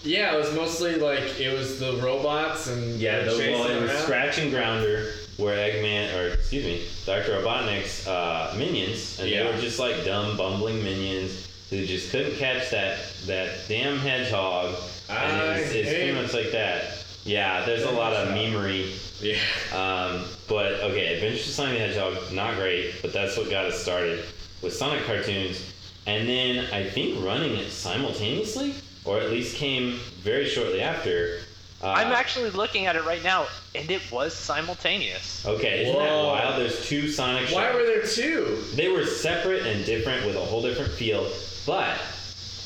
Yeah, 0.03 0.35
it 0.35 0.37
was 0.37 0.53
mostly 0.53 0.95
like 0.95 1.39
it 1.39 1.57
was 1.57 1.79
the 1.79 1.93
robots 1.97 2.67
and 2.67 2.99
Yeah, 2.99 3.23
the, 3.23 3.31
chasing 3.31 3.53
well, 3.53 3.67
it 3.69 3.81
was 3.81 3.91
around. 3.91 4.03
Scratch 4.03 4.37
and 4.37 4.51
Grounder, 4.51 5.11
where 5.37 5.55
Eggman, 5.57 6.15
or 6.15 6.33
excuse 6.33 6.65
me, 6.65 6.85
Dr. 7.05 7.39
Robotnik's 7.39 8.07
uh, 8.07 8.53
minions, 8.57 9.19
and 9.19 9.29
Yeah. 9.29 9.43
they 9.43 9.51
were 9.55 9.61
just 9.61 9.79
like 9.79 10.03
dumb, 10.03 10.35
bumbling 10.37 10.83
minions 10.83 11.47
who 11.69 11.85
just 11.85 12.11
couldn't 12.11 12.35
catch 12.37 12.69
that 12.71 12.99
that 13.25 13.67
damn 13.67 13.97
hedgehog. 13.99 14.75
And 15.09 15.59
it's, 15.59 15.71
it's 15.73 15.89
pretty 15.89 16.11
much 16.13 16.33
like 16.33 16.51
that. 16.51 17.03
Yeah, 17.23 17.65
there's 17.65 17.83
a 17.83 17.91
lot 17.91 18.13
of 18.13 18.29
memery. 18.29 18.91
Yeah. 19.21 19.37
Um, 19.77 20.23
but 20.47 20.73
okay, 20.81 21.15
Adventures 21.15 21.47
of 21.47 21.53
Sonic 21.53 21.73
the 21.73 21.79
Hedgehog, 21.79 22.31
not 22.31 22.55
great, 22.55 22.95
but 23.01 23.11
that's 23.13 23.37
what 23.37 23.49
got 23.49 23.65
us 23.65 23.81
started 23.81 24.23
with 24.61 24.73
Sonic 24.73 25.03
cartoons. 25.05 25.73
And 26.05 26.27
then 26.27 26.65
I 26.73 26.89
think 26.89 27.23
running 27.23 27.57
it 27.57 27.69
simultaneously, 27.69 28.73
or 29.03 29.19
at 29.19 29.29
least 29.29 29.57
came 29.57 29.99
very 30.21 30.45
shortly 30.47 30.81
after. 30.81 31.39
Uh, 31.81 31.91
I'm 31.91 32.11
actually 32.11 32.49
looking 32.49 32.87
at 32.87 32.95
it 32.95 33.05
right 33.05 33.23
now, 33.23 33.45
and 33.75 33.89
it 33.91 34.01
was 34.11 34.33
simultaneous. 34.33 35.45
Okay, 35.45 35.83
isn't 35.83 35.93
that 35.95 36.09
Whoa. 36.09 36.27
wild? 36.29 36.59
There's 36.59 36.87
two 36.87 37.07
Sonic 37.07 37.49
Why 37.51 37.65
shows. 37.67 37.75
were 37.75 37.85
there 37.85 38.01
two? 38.03 38.63
They 38.73 38.87
were 38.87 39.05
separate 39.05 39.63
and 39.67 39.85
different 39.85 40.25
with 40.25 40.35
a 40.35 40.39
whole 40.39 40.61
different 40.63 40.91
feel, 40.91 41.29
but 41.67 41.99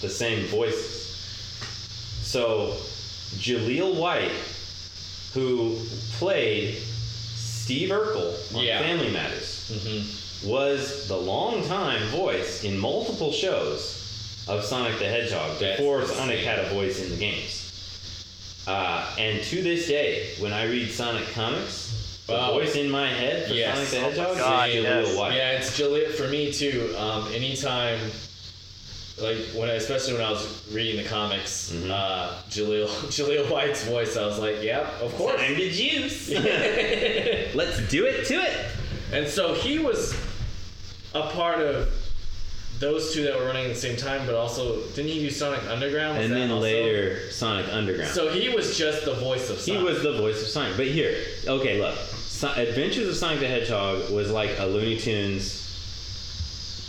the 0.02 0.10
same 0.10 0.46
voices. 0.48 1.00
So, 2.24 2.74
Jaleel 3.38 3.96
White 3.96 4.32
who 5.34 5.78
played 6.18 6.76
Steve 6.78 7.90
Urkel 7.90 8.56
on 8.56 8.64
Yeah. 8.64 8.80
Family 8.80 9.12
Matters, 9.12 9.58
Mm-hmm. 9.72 10.50
was 10.50 11.08
the 11.08 11.16
longtime 11.16 12.02
voice 12.10 12.64
in 12.66 12.78
multiple 12.78 13.32
shows 13.32 14.44
of 14.50 14.64
Sonic 14.66 15.00
the 15.00 15.06
Hedgehog 15.06 15.58
That's 15.60 15.78
before. 15.78 16.06
Sonic 16.06 16.40
had 16.40 16.60
a 16.60 16.70
voice 16.74 17.02
in 17.02 17.10
the 17.10 17.16
games. 17.16 17.61
Uh, 18.72 19.06
and 19.18 19.44
to 19.44 19.62
this 19.62 19.88
day, 19.88 20.30
when 20.40 20.54
I 20.54 20.64
read 20.66 20.90
Sonic 20.90 21.28
comics, 21.34 22.24
the 22.28 22.34
Wow. 22.34 22.54
voice 22.54 22.76
in 22.78 22.90
my 22.90 23.10
head 23.10 23.48
for 23.48 23.54
Yes. 23.54 23.90
Sonic 23.90 23.90
the 23.90 23.98
Oh 23.98 24.10
Hedgehog 24.34 24.38
God, 24.38 24.70
is 24.70 24.76
Jaleel 24.76 24.84
yes. 25.08 25.18
White. 25.18 25.36
Yeah, 25.36 25.52
it's 25.58 25.78
Jaleel 25.78 26.12
for 26.14 26.28
me 26.30 26.54
too. 26.54 26.96
Um, 26.98 27.28
anytime, 27.34 28.00
like 29.18 29.38
when, 29.54 29.70
I, 29.70 29.74
especially 29.74 30.14
when 30.14 30.22
I 30.22 30.32
was 30.32 30.48
reading 30.72 31.04
the 31.04 31.10
comics, 31.10 31.74
Mhm. 31.76 31.92
uh, 31.92 32.30
Jaleel 32.50 32.88
Jaleel 33.18 33.50
White's 33.52 33.84
voice, 33.84 34.16
I 34.16 34.26
was 34.26 34.40
like, 34.40 34.64
"Yep, 34.64 35.02
of 35.02 35.14
course." 35.16 35.36
Time 35.42 35.56
to 35.58 35.70
juice. 35.70 36.30
Let's 37.54 37.78
do 37.90 38.06
it 38.06 38.26
to 38.28 38.36
it. 38.36 38.58
and 39.12 39.28
so 39.28 39.54
he 39.54 39.80
was 39.80 40.16
a 41.14 41.24
part 41.24 41.60
of 41.60 41.90
those 42.82 43.14
two 43.14 43.24
that 43.24 43.38
were 43.40 43.46
running 43.46 43.64
at 43.66 43.70
the 43.74 43.80
same 43.80 43.96
time, 43.96 44.26
but 44.26 44.36
also 44.36 44.82
didn't 44.96 45.12
he 45.12 45.20
do 45.20 45.30
Sonic 45.30 45.64
Underground? 45.70 46.18
Was 46.18 46.26
And 46.26 46.36
then 46.36 46.52
also- 46.52 46.64
later, 46.64 47.32
Sonic 47.32 47.68
Underground. 47.72 48.12
So 48.12 48.30
he 48.30 48.50
was 48.50 48.78
just 48.78 49.06
the 49.06 49.14
voice 49.14 49.50
of 49.50 49.60
Sonic. 49.60 49.80
He 49.80 49.86
was 49.86 50.02
the 50.02 50.14
voice 50.14 50.42
of 50.42 50.48
Sonic. 50.48 50.76
But 50.76 50.88
here, 50.88 51.16
okay, 51.48 51.80
look. 51.80 51.96
So- 52.28 52.52
Adventures 52.52 53.08
of 53.08 53.16
Sonic 53.16 53.40
the 53.40 53.48
Hedgehog 53.48 54.10
was 54.10 54.32
like 54.32 54.58
a 54.60 54.66
Looney 54.66 54.98
Tunes 54.98 55.60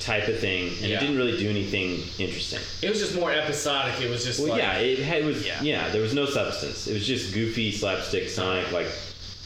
type 0.01 0.27
of 0.28 0.39
thing, 0.40 0.69
and 0.81 0.89
Yeah. 0.90 0.97
it 0.97 1.01
didn't 1.01 1.16
really 1.19 1.36
do 1.36 1.48
anything 1.48 2.02
interesting. 2.19 2.59
It 2.81 2.89
was 2.90 2.98
just 2.98 3.14
more 3.14 3.31
episodic. 3.31 4.01
It 4.01 4.10
was 4.10 4.24
just 4.24 4.40
Well, 4.40 4.48
like 4.48 4.62
yeah, 4.62 4.78
it, 4.78 4.98
had, 4.98 5.19
it 5.23 5.24
was. 5.27 5.47
Yeah. 5.47 5.62
Yeah. 5.62 5.89
there 5.90 6.01
was 6.02 6.12
no 6.14 6.27
substance. 6.27 6.89
It 6.89 6.94
was 6.94 7.06
just 7.06 7.32
goofy 7.35 7.70
slapstick 7.70 8.28
Sonic, 8.31 8.73
like 8.73 8.89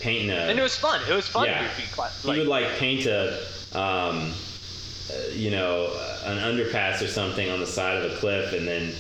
painting 0.01 0.31
a. 0.31 0.35
And 0.36 0.59
it 0.59 0.62
was 0.62 0.77
fun. 0.77 1.01
It 1.10 1.12
was 1.12 1.27
fun. 1.27 1.47
Yeah. 1.47 1.62
Goofy. 1.64 1.82
Cla- 1.93 2.10
he 2.23 2.28
Like, 2.28 2.39
would 2.39 2.47
like 2.47 2.78
paint 2.78 3.05
a, 3.06 3.39
um, 3.74 4.32
uh, 5.11 5.15
you 5.33 5.51
know, 5.51 5.87
an 6.24 6.39
underpass 6.39 7.03
or 7.03 7.07
something 7.09 7.49
on 7.51 7.61
the 7.61 7.66
side 7.66 7.97
of 8.03 8.11
a 8.12 8.16
cliff, 8.16 8.53
and 8.53 8.66
then, 8.66 8.93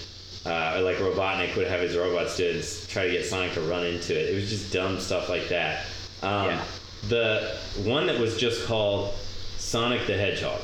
uh, 0.44 0.80
like 0.82 0.96
Robotnik 0.98 1.56
would 1.56 1.66
have 1.66 1.80
his 1.80 1.96
robots 1.96 2.36
do 2.36 2.48
and 2.50 2.88
try 2.88 3.06
to 3.06 3.10
get 3.12 3.24
Sonic 3.26 3.52
to 3.54 3.60
run 3.62 3.84
into 3.84 4.12
it. 4.18 4.30
It 4.30 4.34
was 4.34 4.48
just 4.48 4.72
dumb 4.72 5.00
stuff 5.00 5.28
like 5.28 5.48
that. 5.48 5.84
Um, 6.22 6.46
Yeah. 6.46 6.64
The 7.08 7.56
one 7.84 8.06
that 8.06 8.18
was 8.18 8.36
just 8.38 8.66
called 8.66 9.14
Sonic 9.58 10.06
the 10.06 10.16
Hedgehog, 10.16 10.60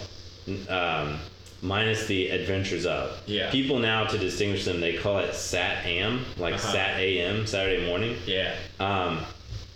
um, 0.68 1.18
minus 1.60 2.06
the 2.06 2.30
Adventures 2.30 2.86
of. 2.86 3.20
Yeah. 3.26 3.50
People 3.50 3.78
now 3.78 4.04
to 4.04 4.18
distinguish 4.18 4.64
them, 4.64 4.80
they 4.80 4.94
call 4.94 5.18
it 5.18 5.34
Sat 5.34 5.84
Am, 5.86 6.24
like 6.38 6.54
Uh-huh. 6.54 6.72
Sat 6.72 6.98
AM, 6.98 7.46
Saturday 7.46 7.86
morning. 7.86 8.16
yeah. 8.26 8.54
Um, 8.80 9.20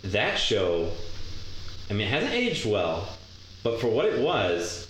that 0.03 0.37
show, 0.37 0.91
I 1.89 1.93
mean, 1.93 2.07
it 2.07 2.11
hasn't 2.11 2.33
aged 2.33 2.65
well, 2.65 3.07
but 3.63 3.79
for 3.79 3.87
what 3.87 4.05
it 4.05 4.19
was, 4.19 4.86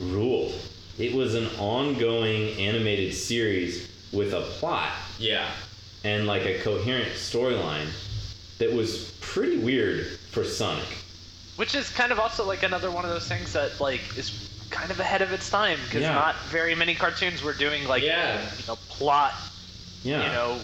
ruled. 0.00 0.54
It 0.98 1.14
was 1.14 1.34
an 1.34 1.46
ongoing 1.58 2.58
animated 2.58 3.14
series 3.14 3.88
with 4.12 4.32
a 4.34 4.40
plot 4.42 4.90
Yeah. 5.18 5.48
and 6.04 6.26
like 6.26 6.44
a 6.46 6.58
coherent 6.60 7.12
storyline 7.12 7.86
that 8.58 8.72
was 8.72 9.12
pretty 9.20 9.58
weird 9.58 10.06
for 10.30 10.44
Sonic. 10.44 10.84
which 11.56 11.74
is 11.74 11.90
kind 11.90 12.10
of 12.10 12.18
also 12.18 12.46
like 12.46 12.62
another 12.62 12.90
one 12.90 13.04
of 13.04 13.10
those 13.10 13.28
things 13.28 13.52
that 13.52 13.78
like 13.80 14.00
is 14.16 14.48
kind 14.70 14.90
of 14.90 14.98
ahead 14.98 15.20
of 15.20 15.30
its 15.32 15.50
time 15.50 15.78
because 15.84 16.00
Yeah. 16.02 16.14
not 16.14 16.34
very 16.50 16.74
many 16.74 16.94
cartoons 16.94 17.42
were 17.42 17.52
doing 17.52 17.86
like 17.86 18.02
Yeah. 18.02 18.40
you 18.58 18.66
know 18.66 18.76
plot 18.88 19.34
Yeah. 20.02 20.24
you 20.26 20.32
know 20.32 20.60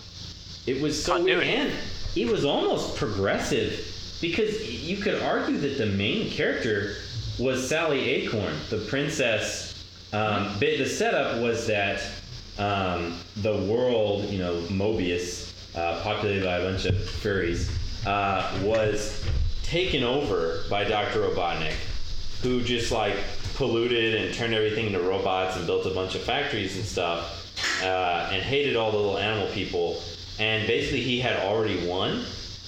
It 0.66 0.80
was 0.80 1.02
so 1.04 1.22
weird, 1.22 1.38
Continuity. 1.40 1.50
and 1.70 1.72
it 2.16 2.26
was 2.32 2.44
almost 2.44 2.96
progressive 2.96 4.16
because 4.20 4.66
you 4.70 4.96
could 4.96 5.20
argue 5.22 5.58
that 5.58 5.76
the 5.78 5.86
main 5.86 6.30
character 6.30 6.96
was 7.38 7.68
Sally 7.68 8.08
Acorn, 8.10 8.54
the 8.70 8.78
princess. 8.78 9.84
Um, 10.12 10.56
the 10.58 10.86
setup 10.86 11.42
was 11.42 11.66
that 11.66 12.02
um, 12.58 13.18
the 13.36 13.56
world, 13.64 14.24
you 14.24 14.38
know, 14.38 14.60
Mobius, 14.68 15.52
uh, 15.76 16.00
populated 16.02 16.44
by 16.44 16.58
a 16.58 16.70
bunch 16.70 16.86
of 16.86 16.94
furries, 16.94 17.70
uh, 18.06 18.58
was 18.64 19.24
taken 19.62 20.02
over 20.02 20.62
by 20.70 20.84
Dr. 20.84 21.20
Robotnik, 21.20 21.74
who 22.42 22.62
just 22.62 22.92
like 22.92 23.16
polluted 23.54 24.14
and 24.14 24.34
turned 24.34 24.54
everything 24.54 24.86
into 24.86 25.00
robots 25.00 25.56
and 25.56 25.66
built 25.66 25.86
a 25.86 25.90
bunch 25.90 26.14
of 26.14 26.22
factories 26.22 26.76
and 26.76 26.84
stuff, 26.84 27.52
uh, 27.82 28.30
and 28.32 28.42
hated 28.42 28.76
all 28.76 28.90
the 28.90 28.96
little 28.96 29.18
animal 29.18 29.48
people. 29.48 30.00
And 30.38 30.66
basically, 30.66 31.00
he 31.02 31.18
had 31.20 31.38
already 31.40 31.86
won, 31.86 32.24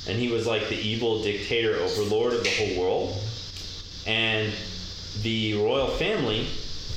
and 0.06 0.18
he 0.18 0.28
was 0.28 0.46
like 0.46 0.68
the 0.68 0.78
evil 0.78 1.22
dictator 1.22 1.76
overlord 1.76 2.34
of 2.34 2.44
the 2.44 2.50
whole 2.50 2.82
world. 2.82 3.22
And 4.08 4.52
the 5.22 5.54
royal 5.54 5.88
family, 5.88 6.46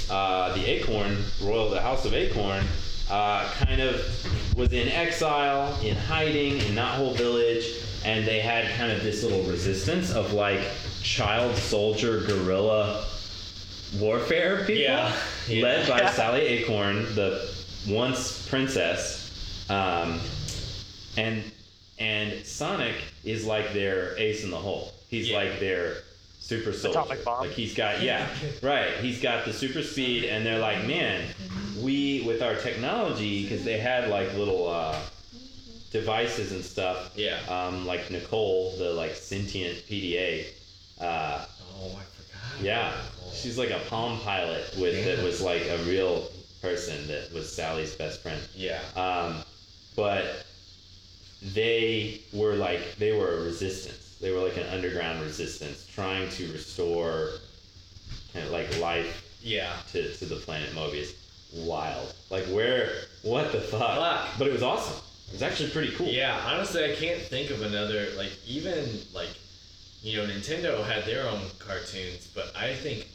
uh, 0.09 0.53
the 0.55 0.65
Acorn, 0.65 1.17
royal, 1.43 1.69
the 1.69 1.81
House 1.81 2.05
of 2.05 2.13
Acorn, 2.13 2.65
uh, 3.09 3.47
kind 3.55 3.81
of 3.81 4.55
was 4.57 4.71
in 4.71 4.87
exile, 4.87 5.77
in 5.83 5.95
hiding, 5.95 6.53
in 6.53 6.75
Knothole 6.75 7.15
Village, 7.17 7.65
and 8.05 8.25
they 8.25 8.39
had 8.39 8.73
kind 8.77 8.91
of 8.91 9.03
this 9.03 9.23
little 9.23 9.43
resistance 9.43 10.11
of 10.13 10.31
like 10.33 10.61
child 11.03 11.55
soldier 11.57 12.21
guerrilla 12.21 13.05
warfare 13.99 14.59
people, 14.65 14.75
Yeah, 14.81 15.13
yeah. 15.47 15.63
led 15.63 15.87
by 15.89 15.97
Yeah. 16.01 16.11
Sally 16.11 16.41
Acorn, 16.41 17.03
the 17.15 17.53
once 17.89 18.47
princess, 18.47 19.67
um, 19.69 20.19
and 21.17 21.43
and 21.99 22.45
Sonic 22.45 22.95
is 23.25 23.45
like 23.45 23.73
their 23.73 24.17
ace 24.17 24.43
in 24.45 24.49
the 24.49 24.57
hole. 24.57 24.93
He's 25.09 25.29
like 25.31 25.59
their 25.59 25.95
super 26.41 26.73
soldier. 26.73 26.99
Atomic 26.99 27.23
bomb. 27.23 27.39
Like 27.41 27.51
he's 27.51 27.73
got 27.73 28.01
yeah, 28.01 28.27
right. 28.61 28.97
He's 28.97 29.21
got 29.21 29.45
the 29.45 29.53
super 29.53 29.81
speed, 29.83 30.25
and 30.25 30.45
they're 30.45 30.59
like, 30.59 30.85
man, 30.85 31.23
we 31.81 32.23
with 32.27 32.41
our 32.41 32.55
technology 32.55 33.43
because 33.43 33.63
they 33.63 33.77
had 33.77 34.09
like 34.09 34.33
little 34.33 34.67
uh, 34.67 34.99
devices 35.91 36.51
and 36.51 36.63
stuff. 36.63 37.13
Yeah. 37.15 37.39
Um, 37.47 37.85
like 37.85 38.09
Nicole, 38.11 38.75
the 38.77 38.91
like 38.93 39.15
sentient 39.15 39.77
PDA. 39.87 40.47
Uh, 40.99 41.45
Oh, 41.83 41.87
I 41.87 42.03
forgot. 42.03 42.63
yeah, 42.63 42.93
she's 43.33 43.57
like 43.57 43.71
a 43.71 43.79
Palm 43.89 44.19
Pilot 44.19 44.75
with 44.77 45.03
that 45.05 45.23
was 45.23 45.41
like 45.41 45.63
a 45.67 45.77
real 45.85 46.27
person 46.61 47.07
that 47.07 47.33
was 47.33 47.51
Sally's 47.51 47.95
best 47.95 48.21
friend. 48.21 48.39
Yeah. 48.53 48.79
Um, 48.95 49.37
but 49.95 50.45
they 51.41 52.21
were 52.33 52.53
like 52.53 52.97
they 52.97 53.13
were 53.13 53.37
a 53.37 53.41
resistance. 53.41 54.10
They 54.21 54.31
were 54.31 54.39
like 54.39 54.57
an 54.57 54.67
underground 54.71 55.21
resistance 55.21 55.87
trying 55.93 56.29
to 56.29 56.51
restore 56.51 57.31
kind 58.33 58.45
of 58.45 58.51
like 58.51 58.79
life 58.79 59.37
Yeah. 59.41 59.73
to, 59.91 60.13
to 60.17 60.25
the 60.25 60.35
planet 60.35 60.69
Mobius. 60.71 61.15
Wild. 61.53 62.13
Like 62.29 62.45
where 62.45 62.89
what 63.23 63.51
the 63.51 63.59
fuck? 63.59 63.97
Fuck. 63.97 64.27
But 64.37 64.47
it 64.47 64.53
was 64.53 64.63
awesome. 64.63 64.95
It 65.27 65.33
was 65.33 65.41
actually 65.43 65.69
pretty 65.71 65.91
cool. 65.95 66.07
Yeah, 66.07 66.39
honestly, 66.45 66.83
I 66.91 66.95
can't 66.95 67.19
think 67.21 67.49
of 67.49 67.61
another 67.61 68.07
like 68.15 68.31
even 68.47 68.85
like 69.13 69.29
you 70.01 70.17
know 70.17 70.25
Nintendo 70.25 70.85
had 70.85 71.03
their 71.05 71.27
own 71.27 71.41
cartoons, 71.59 72.27
but 72.33 72.51
I 72.55 72.73
think 72.73 73.07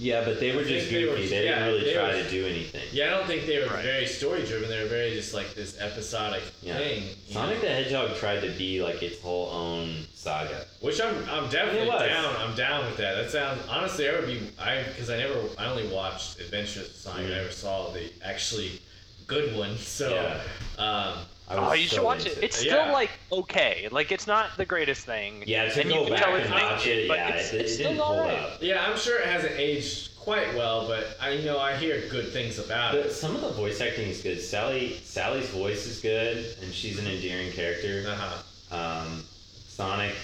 Yeah, 0.00 0.24
but 0.24 0.38
they 0.38 0.52
were 0.54 0.62
think 0.62 0.78
just 0.78 0.90
they 0.92 1.00
goofy. 1.02 1.10
were- 1.10 1.16
They, 1.28 1.42
didn't 1.42 1.64
really 1.66 1.84
they 1.84 1.92
try 1.94 2.14
were- 2.14 2.22
to 2.22 2.30
do 2.30 2.46
anything. 2.46 2.82
yeah, 2.92 3.06
I 3.08 3.10
don't 3.10 3.26
think 3.26 3.46
they 3.46 3.58
were 3.58 3.66
Right. 3.66 3.82
very 3.84 4.06
story 4.06 4.44
driven. 4.46 4.68
They 4.68 4.80
were 4.80 4.88
very 4.88 5.10
just 5.12 5.34
like 5.34 5.54
this 5.54 5.76
episodic 5.80 6.44
Yeah. 6.62 6.78
thing. 6.78 7.02
you 7.26 7.34
Sonic 7.34 7.56
know? 7.62 7.68
the 7.68 7.74
Hedgehog 7.74 8.16
tried 8.16 8.40
to 8.42 8.50
be 8.50 8.80
like 8.80 9.02
its 9.02 9.20
whole 9.20 9.50
own 9.50 10.06
saga. 10.14 10.64
Which 10.80 11.00
I'm 11.00 11.28
I'm 11.28 11.48
definitely 11.50 11.88
It 11.88 11.92
was. 11.92 12.02
down. 12.08 12.36
I'm 12.36 12.54
down 12.54 12.86
with 12.86 12.96
that. 12.98 13.16
That 13.16 13.30
sounds 13.32 13.60
honestly 13.68 14.08
I 14.08 14.12
would 14.12 14.26
be 14.26 14.40
I 14.56 14.84
because 14.84 15.10
I 15.10 15.16
never 15.16 15.34
I 15.58 15.66
only 15.66 15.88
watched 15.88 16.38
Adventures 16.38 16.86
of 16.90 16.94
Sonic. 16.94 17.26
Mhm. 17.26 17.32
I 17.32 17.34
never 17.38 17.50
saw 17.50 17.90
the 17.90 18.08
actually 18.22 18.80
good 19.26 19.56
one. 19.56 19.76
So 19.98 20.10
Yeah. 20.14 20.40
um, 20.78 21.14
I 21.14 21.24
oh 21.50 21.70
was 21.70 21.80
you 21.80 21.86
so 21.88 21.96
should 21.96 22.04
watch 22.04 22.26
into 22.26 22.38
it 22.38 22.44
it's 22.44 22.56
still 22.56 22.92
like 22.92 23.10
okay 23.32 23.88
like 23.90 24.12
it's 24.12 24.26
not 24.26 24.56
the 24.56 24.64
greatest 24.66 25.06
thing 25.06 25.42
Yeah, 25.46 25.68
to 25.68 25.80
and 25.80 25.90
you 25.90 26.00
can 26.02 26.10
back 26.10 26.22
tell 26.22 26.36
it's 26.36 26.50
watch 26.50 26.84
dated, 26.84 27.04
it, 27.04 27.08
but 27.08 27.18
yeah, 27.18 27.28
it's, 27.34 27.52
it, 27.52 27.60
it's 27.62 27.74
still 27.74 27.90
didn't 27.90 28.02
hold 28.02 28.18
alright. 28.18 28.38
up. 28.38 28.58
yeah, 28.60 28.84
I'm 28.86 28.98
sure 28.98 29.18
it 29.20 29.26
hasn't 29.26 29.54
aged 29.58 30.16
quite 30.18 30.54
well, 30.54 30.86
but 30.86 31.16
I 31.20 31.30
you 31.30 31.46
know 31.46 31.58
I 31.58 31.74
hear 31.76 32.02
good 32.10 32.32
things 32.32 32.58
about 32.58 32.92
But 32.92 33.06
it. 33.06 33.12
some 33.12 33.34
of 33.34 33.40
the 33.40 33.50
voice 33.50 33.80
acting 33.80 34.08
is 34.08 34.20
good. 34.20 34.40
Sally 34.40 34.94
Sally's 35.02 35.48
voice 35.48 35.86
is 35.86 36.00
good, 36.00 36.44
and 36.62 36.72
she's 36.72 36.98
an 36.98 37.06
endearing 37.06 37.50
character. 37.52 38.04
Uh 38.06 38.14
huh. 38.14 39.06
Um, 39.06 39.24
Sonic 39.66 40.14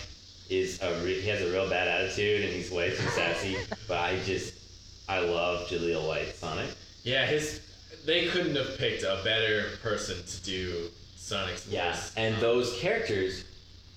is 0.51 0.83
a 0.83 0.93
re- 1.03 1.21
he 1.21 1.29
has 1.31 1.41
a 1.41 1.51
real 1.51 1.71
bad 1.71 1.89
attitude, 1.89 2.43
and 2.45 2.53
he's 2.53 2.71
way 2.71 2.91
too 2.91 3.09
sassy. 3.11 3.57
but 3.89 3.97
I 3.99 4.19
just 4.25 4.53
I 5.09 5.21
love 5.21 5.67
Jaleel 5.69 6.07
White 6.07 6.35
Sonic. 6.35 6.69
Yeah, 7.03 7.25
his 7.25 7.63
they 8.05 8.27
couldn't 8.27 8.57
have 8.57 8.77
picked 8.77 9.05
a 9.05 9.21
better 9.25 9.69
person 9.83 10.17
to 10.23 10.43
do 10.43 10.91
Sonic's 11.29 11.67
Yeah, 11.69 11.91
voice. 11.93 12.13
and 12.17 12.35
Um, 12.35 12.41
those 12.43 12.79
characters 12.81 13.45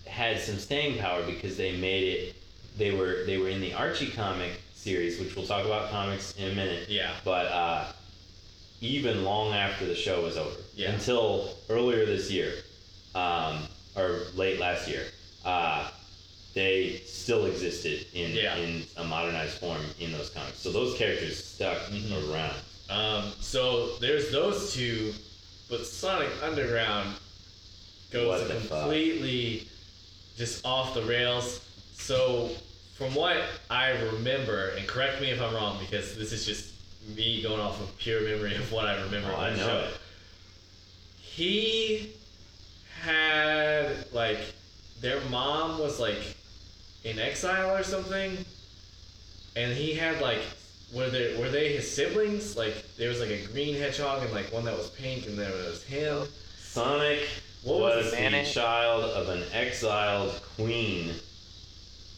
had 0.05 0.39
some 0.39 0.57
staying 0.57 0.97
power 0.97 1.23
because 1.23 1.57
they 1.57 1.73
made 1.73 2.03
it. 2.07 2.35
They 2.77 2.91
were 2.91 3.25
they 3.25 3.37
were 3.37 3.49
in 3.49 3.59
the 3.59 3.73
Archie 3.73 4.07
comic 4.11 4.61
series, 4.73 5.19
which 5.19 5.35
we'll 5.35 5.45
talk 5.45 5.65
about 5.65 5.89
comics 5.91 6.33
in 6.37 6.51
a 6.51 6.55
minute. 6.55 6.87
Yeah. 6.87 7.11
But 7.25 7.47
uh, 7.47 7.85
even 8.79 9.25
long 9.25 9.53
after 9.53 9.85
the 9.85 9.95
show 9.95 10.21
was 10.21 10.37
over, 10.37 10.55
Yeah. 10.75 10.91
until 10.93 11.53
earlier 11.69 12.05
this 12.05 12.31
year, 12.31 12.53
um, 13.13 13.67
or 13.97 14.21
late 14.35 14.59
last 14.59 14.87
year, 14.87 15.03
uh, 15.43 15.89
they 16.53 17.01
still 17.05 17.45
existed 17.45 18.05
in 18.13 18.31
Yeah. 18.35 18.55
in 18.55 18.85
a 18.95 19.03
modernized 19.03 19.57
form 19.57 19.83
in 19.99 20.13
those 20.13 20.29
comics. 20.29 20.59
So 20.59 20.71
those 20.71 20.97
characters 20.97 21.43
stuck 21.43 21.77
Mhm. 21.89 22.31
around. 22.31 22.55
Um, 22.89 23.33
so 23.41 23.97
there's 23.97 24.31
those 24.31 24.71
two, 24.73 25.13
but 25.69 25.85
Sonic 25.85 26.29
Underground 26.43 27.15
goes 28.11 28.41
fuck? 28.41 28.81
completely 28.81 29.67
just 30.37 30.65
off 30.65 30.93
the 30.93 31.03
rails. 31.03 31.61
So 31.93 32.49
from 32.95 33.13
what 33.13 33.37
I 33.69 33.89
remember, 33.91 34.69
and 34.69 34.87
correct 34.87 35.21
me 35.21 35.29
if 35.31 35.41
I'm 35.41 35.53
wrong 35.53 35.77
because 35.79 36.17
this 36.17 36.31
is 36.31 36.45
just 36.45 36.73
me 37.15 37.41
going 37.41 37.59
off 37.59 37.79
of 37.81 37.97
pure 37.97 38.21
memory 38.21 38.55
of 38.55 38.71
what 38.71 38.85
I 38.85 39.01
remember. 39.01 39.31
Oh, 39.31 39.39
I 39.39 39.51
the 39.51 39.57
know 39.57 39.65
show. 39.65 39.77
it. 39.79 39.93
He 41.17 42.11
had 43.01 44.11
like 44.11 44.39
their 45.01 45.21
mom 45.29 45.79
was 45.79 45.99
like 45.99 46.35
in 47.03 47.19
exile 47.19 47.75
or 47.75 47.83
something, 47.83 48.37
and 49.55 49.73
he 49.73 49.93
had 49.93 50.21
like 50.21 50.41
were 50.93 51.09
they 51.09 51.37
were 51.37 51.49
they 51.49 51.73
his 51.73 51.89
siblings? 51.89 52.55
Like 52.55 52.75
there 52.97 53.09
was 53.09 53.19
like 53.19 53.29
a 53.29 53.45
green 53.47 53.75
hedgehog 53.75 54.23
and 54.23 54.31
like 54.33 54.51
one 54.53 54.65
that 54.65 54.77
was 54.77 54.89
pink, 54.91 55.27
and 55.27 55.37
there 55.37 55.51
was 55.51 55.83
him. 55.83 56.27
Sonic 56.57 57.21
What 57.63 57.79
was 57.79 58.05
was, 58.05 58.11
the 58.13 58.29
name? 58.29 58.45
child 58.45 59.03
of 59.03 59.29
an 59.29 59.43
exiled 59.51 60.39
queen, 60.55 61.13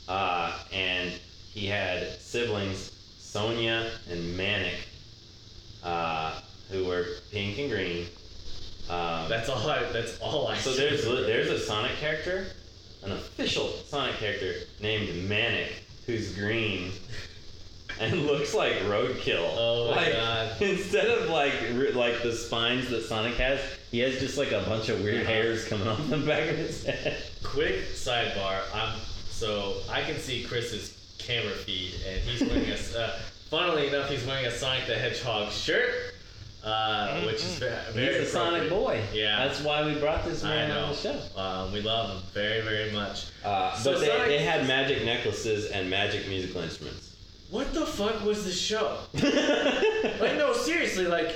uh, 0.08 0.58
and 0.74 1.12
he 1.54 1.66
had 1.66 2.20
siblings, 2.20 2.92
Sonia 3.18 3.90
and 4.10 4.36
Manic, 4.38 4.76
uh, 5.84 6.40
who 6.70 6.86
were 6.86 7.06
pink 7.32 7.58
and 7.58 7.70
green. 7.70 8.06
Um, 8.90 9.30
That's 9.30 9.50
all 9.50 9.70
I. 9.70 9.84
That's 9.92 10.20
all 10.20 10.48
I. 10.48 10.58
so 10.58 10.74
there's 10.74 11.06
there's 11.06 11.50
a 11.50 11.60
Sonic 11.60 11.96
character, 12.00 12.48
an 13.04 13.12
official 13.14 13.68
Sonic 13.88 14.16
character 14.18 14.54
named 14.80 15.28
Manic, 15.30 15.84
who's 16.06 16.36
green. 16.36 16.92
And 18.00 18.26
looks 18.26 18.54
like 18.54 18.74
roadkill. 18.84 19.54
Oh 19.58 19.92
my 19.92 19.98
like, 20.06 20.14
God. 20.14 20.62
Instead 20.62 21.08
of 21.08 21.30
like 21.30 21.54
like 21.94 22.24
the 22.24 22.32
spines 22.32 22.90
that 22.90 23.04
Sonic 23.04 23.36
has, 23.36 23.60
he 23.92 24.00
has 24.00 24.20
just 24.20 24.38
like 24.38 24.52
a 24.52 24.62
bunch 24.62 24.88
of 24.90 25.02
weird 25.04 25.26
hairs 25.26 25.68
coming 25.68 25.88
off 25.88 26.08
the 26.10 26.18
back 26.18 26.50
of 26.50 26.58
his 26.58 26.86
head. 26.86 27.18
Quick 27.44 27.76
sidebar. 27.94 28.62
I'm 28.74 28.98
so 29.30 29.78
I 29.90 30.02
can 30.02 30.18
see 30.18 30.44
Chris's 30.44 30.96
camera 31.20 31.52
feed, 31.52 31.94
and 32.08 32.20
he's 32.22 32.42
wearing 32.50 32.70
a. 32.70 32.78
Uh, 33.00 33.18
funnily 33.50 33.88
enough, 33.88 34.10
he's 34.10 34.26
wearing 34.26 34.46
a 34.46 34.52
Sonic 34.52 34.86
the 34.88 34.96
Hedgehog 34.96 35.52
shirt, 35.52 36.14
uh, 36.64 37.22
which 37.22 37.36
is 37.36 37.56
ve- 37.56 37.70
very. 37.94 38.20
He's 38.20 38.28
a 38.28 38.32
Sonic 38.32 38.70
boy. 38.70 39.02
Yeah. 39.14 39.46
That's 39.48 39.62
why 39.62 39.86
we 39.86 39.96
brought 39.96 40.24
this 40.26 40.44
man 40.44 40.72
on 40.72 40.90
the 40.90 40.96
show. 40.96 41.20
Um, 41.36 41.72
we 41.74 41.82
love 41.82 42.12
him 42.12 42.22
very, 42.34 42.62
very 42.62 42.92
much. 42.92 43.28
Uh, 43.44 43.76
So 43.76 43.94
but 43.94 44.00
they, 44.02 44.08
Sonic- 44.08 44.28
they 44.28 44.40
had 44.40 44.68
magic 44.68 45.04
necklaces 45.06 45.72
and 45.72 45.90
magic 45.90 46.28
musical 46.28 46.62
instruments. 46.62 47.09
What 47.50 47.74
the 47.74 47.86
fuck 47.86 48.24
was 48.24 48.46
the 48.46 48.52
show? 48.52 48.98
Like, 50.20 50.36
no, 50.38 50.54
seriously, 50.54 51.08
like, 51.08 51.36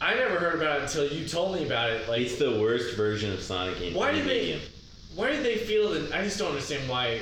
I 0.00 0.14
never 0.14 0.38
heard 0.38 0.54
about 0.54 0.78
it 0.78 0.82
until 0.84 1.06
you 1.06 1.26
told 1.26 1.54
me 1.54 1.64
about 1.66 1.90
it. 1.90 2.08
Like, 2.08 2.20
It's 2.22 2.36
the 2.36 2.58
worst 2.60 2.94
version 2.96 3.32
of 3.32 3.40
Sonic 3.42 3.80
in 3.80 3.94
Why 3.94 4.12
did 4.12 4.24
they- 4.26 4.40
medium. 4.40 4.60
why 5.14 5.30
did 5.30 5.44
they 5.44 5.56
feel 5.56 5.90
that? 5.90 6.12
I 6.12 6.22
just 6.24 6.38
don't 6.38 6.50
understand 6.50 6.88
why. 6.88 7.20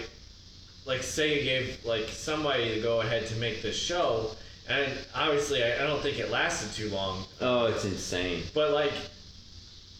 Like 0.86 1.01
Sega 1.02 1.43
gave 1.44 1.85
like 1.85 2.09
somebody 2.09 2.74
the 2.74 2.81
go 2.82 3.01
ahead 3.02 3.27
to 3.27 3.35
make 3.36 3.60
this 3.62 3.77
show, 3.77 4.31
and 4.69 4.90
obviously 5.15 5.62
I, 5.62 5.74
I 5.85 5.86
don't 5.86 6.01
think 6.01 6.19
it 6.19 6.31
lasted 6.31 6.73
too 6.73 6.89
long. 6.94 7.24
Oh, 7.43 7.66
it's 7.66 7.85
insane. 7.85 8.43
But 8.55 8.70
like, 8.73 8.93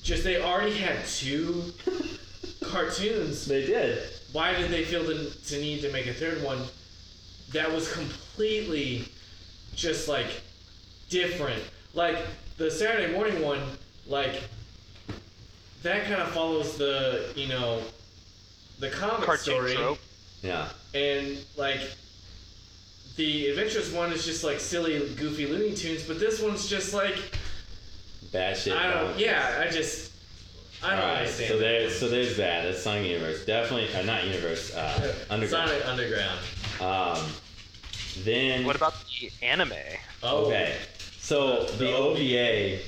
just 0.02 0.24
they 0.24 0.40
already 0.40 0.77
had 0.78 1.05
two 1.06 1.74
cartoons. 2.62 3.44
They 3.47 3.66
did. 3.66 3.98
Why 4.32 4.55
did 4.55 4.70
they 4.70 4.85
feel 4.85 5.05
the 5.05 5.31
to 5.48 5.60
need 5.60 5.82
to 5.82 5.93
make 5.93 6.06
a 6.06 6.15
third 6.15 6.43
one? 6.43 6.59
That 7.53 7.73
was 7.73 7.91
completely 7.93 9.07
just 9.75 10.09
like 10.09 10.27
different. 11.09 11.62
Like 11.95 12.19
the 12.57 12.70
Saturday 12.70 13.12
morning 13.12 13.43
one, 13.43 13.61
like 14.07 14.43
that 15.83 16.05
kind 16.05 16.20
of 16.20 16.29
follows 16.31 16.77
the 16.77 17.33
you 17.37 17.49
know 17.49 17.83
the 18.79 18.91
comic 18.91 19.23
Cartoon 19.27 19.43
story, 19.55 19.75
trope. 19.75 19.99
Yeah. 20.43 20.69
and 20.95 21.39
like 21.57 21.81
the 23.16 23.49
adventurous 23.49 23.93
one 23.93 24.12
is 24.12 24.25
just 24.25 24.45
like 24.45 24.61
silly, 24.61 24.99
goofy 25.16 25.47
Looney 25.47 25.75
Tunes, 25.75 26.03
but 26.05 26.20
this 26.20 26.41
one's 26.43 26.69
just 26.69 26.93
like 26.95 27.16
Bad 28.33 28.57
shit. 28.59 28.75
I 28.75 28.91
don't. 28.93 29.01
comics. 29.07 29.20
Yeah, 29.20 29.65
I 29.66 29.70
just 29.70 30.12
I 30.85 30.91
don't 30.91 30.99
Alright, 31.01 31.19
understand. 31.20 31.49
so 31.49 31.59
there's 31.59 31.99
so 31.99 32.09
there's 32.09 32.37
that. 32.37 32.65
That's 32.65 32.83
Sonic 32.83 33.07
Universe. 33.11 33.45
Definitely, 33.47 33.93
uh, 33.95 34.03
not 34.03 34.25
Universe. 34.27 34.75
Uh, 34.75 35.15
Underground. 35.31 35.70
Sonic 35.70 35.87
Underground. 35.87 36.39
Um, 36.80 37.18
then 38.24 38.64
What 38.64 38.76
about 38.76 38.94
the 39.20 39.30
anime? 39.44 39.72
Oh, 40.22 40.46
okay, 40.46 40.76
so 41.18 41.64
The- 41.64 41.72
the, 41.72 41.84
the 41.84 41.92
OVA 41.96 42.78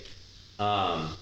um, 0.65 1.17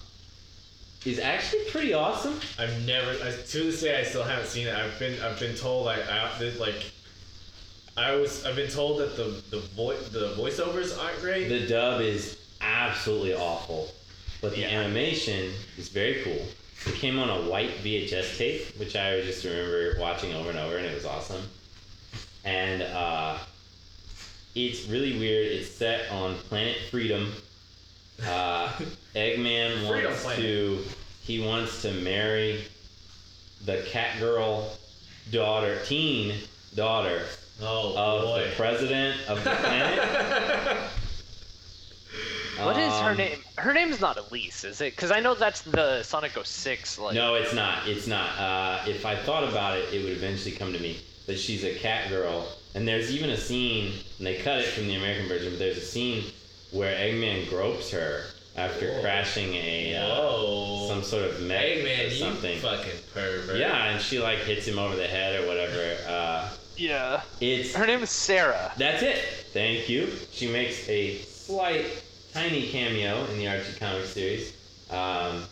is 1.05 1.19
actually 1.19 1.63
pretty 1.71 1.93
awesome. 1.93 2.39
I've 2.57 2.85
never. 2.85 3.11
I, 3.23 3.31
to 3.31 3.63
this 3.63 3.81
day, 3.81 3.99
I 3.99 4.03
still 4.03 4.23
haven't 4.23 4.47
seen 4.47 4.67
it. 4.67 4.75
I've 4.75 4.97
been. 4.99 5.21
I've 5.21 5.39
been 5.39 5.55
told. 5.55 5.87
I. 5.87 5.95
I 5.95 6.37
that, 6.39 6.59
like. 6.59 6.91
I 7.97 8.15
was. 8.15 8.45
I've 8.45 8.55
been 8.55 8.69
told 8.71 8.99
that 8.99 9.15
the 9.15 9.41
the 9.49 9.59
voice 9.59 10.09
the 10.09 10.33
voiceovers 10.37 10.97
aren't 11.01 11.19
great. 11.21 11.47
The 11.49 11.67
dub 11.67 12.01
is 12.01 12.37
absolutely 12.61 13.33
awful, 13.35 13.89
but 14.41 14.51
the 14.51 14.61
Yeah. 14.61 14.81
animation 14.81 15.51
is 15.77 15.89
very 15.89 16.21
cool. 16.23 16.45
It 16.85 16.95
came 16.95 17.19
on 17.19 17.29
a 17.29 17.49
white 17.49 17.71
VHS 17.83 18.37
tape, 18.37 18.77
which 18.77 18.95
I 18.95 19.21
just 19.21 19.43
remember 19.43 19.95
watching 19.99 20.33
over 20.33 20.49
and 20.49 20.59
over, 20.59 20.77
and 20.77 20.85
it 20.85 20.95
was 20.95 21.05
awesome. 21.05 21.41
And 22.45 22.81
uh, 22.83 23.37
it's 24.55 24.87
really 24.87 25.17
weird. 25.19 25.47
It's 25.47 25.69
set 25.69 26.09
on 26.11 26.35
Planet 26.35 26.77
Freedom. 26.89 27.31
Uh, 28.25 28.67
Eggman 29.15 29.87
wants 29.89 30.23
Planet. 30.23 30.41
to 30.43 30.83
he 31.23 31.45
wants 31.45 31.81
to 31.83 31.91
marry 31.93 32.63
the 33.65 33.83
cat 33.89 34.19
girl 34.19 34.71
daughter, 35.31 35.77
teen 35.85 36.33
daughter 36.75 37.21
oh 37.61 37.93
of 37.97 38.21
boy. 38.23 38.45
the 38.49 38.55
president 38.55 39.17
of 39.27 39.43
the 39.43 39.51
planet. 39.51 40.77
What 42.57 42.75
is 42.77 42.91
her 42.99 43.11
Um, 43.11 43.17
name? 43.17 43.37
Her 43.57 43.73
name's 43.73 44.01
not 44.01 44.17
Elise, 44.17 44.65
is 44.65 44.81
it? 44.81 44.93
Because 44.93 45.11
I 45.11 45.21
know 45.21 45.33
that's 45.33 45.61
the 45.61 46.03
Sonic 46.03 46.33
06. 46.43 46.99
Like, 46.99 47.15
No, 47.15 47.35
it's 47.35 47.53
not. 47.53 47.87
It's 47.87 48.05
not. 48.05 48.37
Uh, 48.37 48.81
if 48.85 49.05
I 49.05 49.15
thought 49.15 49.45
about 49.45 49.77
it, 49.77 49.93
it 49.93 50.03
would 50.03 50.11
eventually 50.11 50.51
come 50.51 50.73
to 50.73 50.79
me. 50.79 50.99
But 51.29 51.37
she's 51.37 51.63
a 51.63 51.75
cat 51.75 52.09
girl, 52.09 52.47
and 52.73 52.87
there's 52.87 53.15
even 53.15 53.29
a 53.29 53.37
scene, 53.37 53.93
and 54.17 54.25
they 54.25 54.37
cut 54.37 54.61
it 54.61 54.65
from 54.65 54.87
the 54.87 54.95
American 54.95 55.27
version. 55.27 55.51
But 55.51 55.59
there's 55.59 55.77
a 55.77 55.81
scene 55.81 56.23
where 56.71 56.91
Eggman 56.97 57.47
gropes 57.51 57.91
her 57.91 58.23
after 58.57 58.89
Whoa. 58.91 59.01
crashing 59.01 59.53
a 59.53 59.95
uh, 59.95 60.87
some 60.87 61.03
sort 61.03 61.25
of 61.25 61.39
mech 61.43 61.59
Hey 61.61 61.81
or 61.81 61.83
man, 61.83 62.05
you 62.05 62.17
something. 62.17 62.57
fucking 62.57 62.99
pervert. 63.13 63.57
Yeah, 63.57 63.91
and 63.91 64.01
she 64.01 64.17
like 64.17 64.39
hits 64.39 64.67
him 64.67 64.79
over 64.79 64.95
the 64.95 65.05
head 65.05 65.39
or 65.39 65.45
whatever. 65.45 65.97
Uh, 66.07 66.49
yeah. 66.77 67.21
it's 67.39 67.75
Her 67.75 67.85
name 67.85 68.01
is 68.01 68.09
Sarah. 68.09 68.71
That's 68.77 69.03
it. 69.03 69.19
Thank 69.53 69.87
you. 69.87 70.09
She 70.31 70.51
makes 70.51 70.89
a 70.89 71.19
slight, 71.19 71.85
tiny 72.33 72.69
cameo 72.71 73.23
in 73.25 73.37
the 73.37 73.47
Archie 73.49 73.77
comic 73.79 74.05
series. 74.05 74.51
Um, 74.89 75.43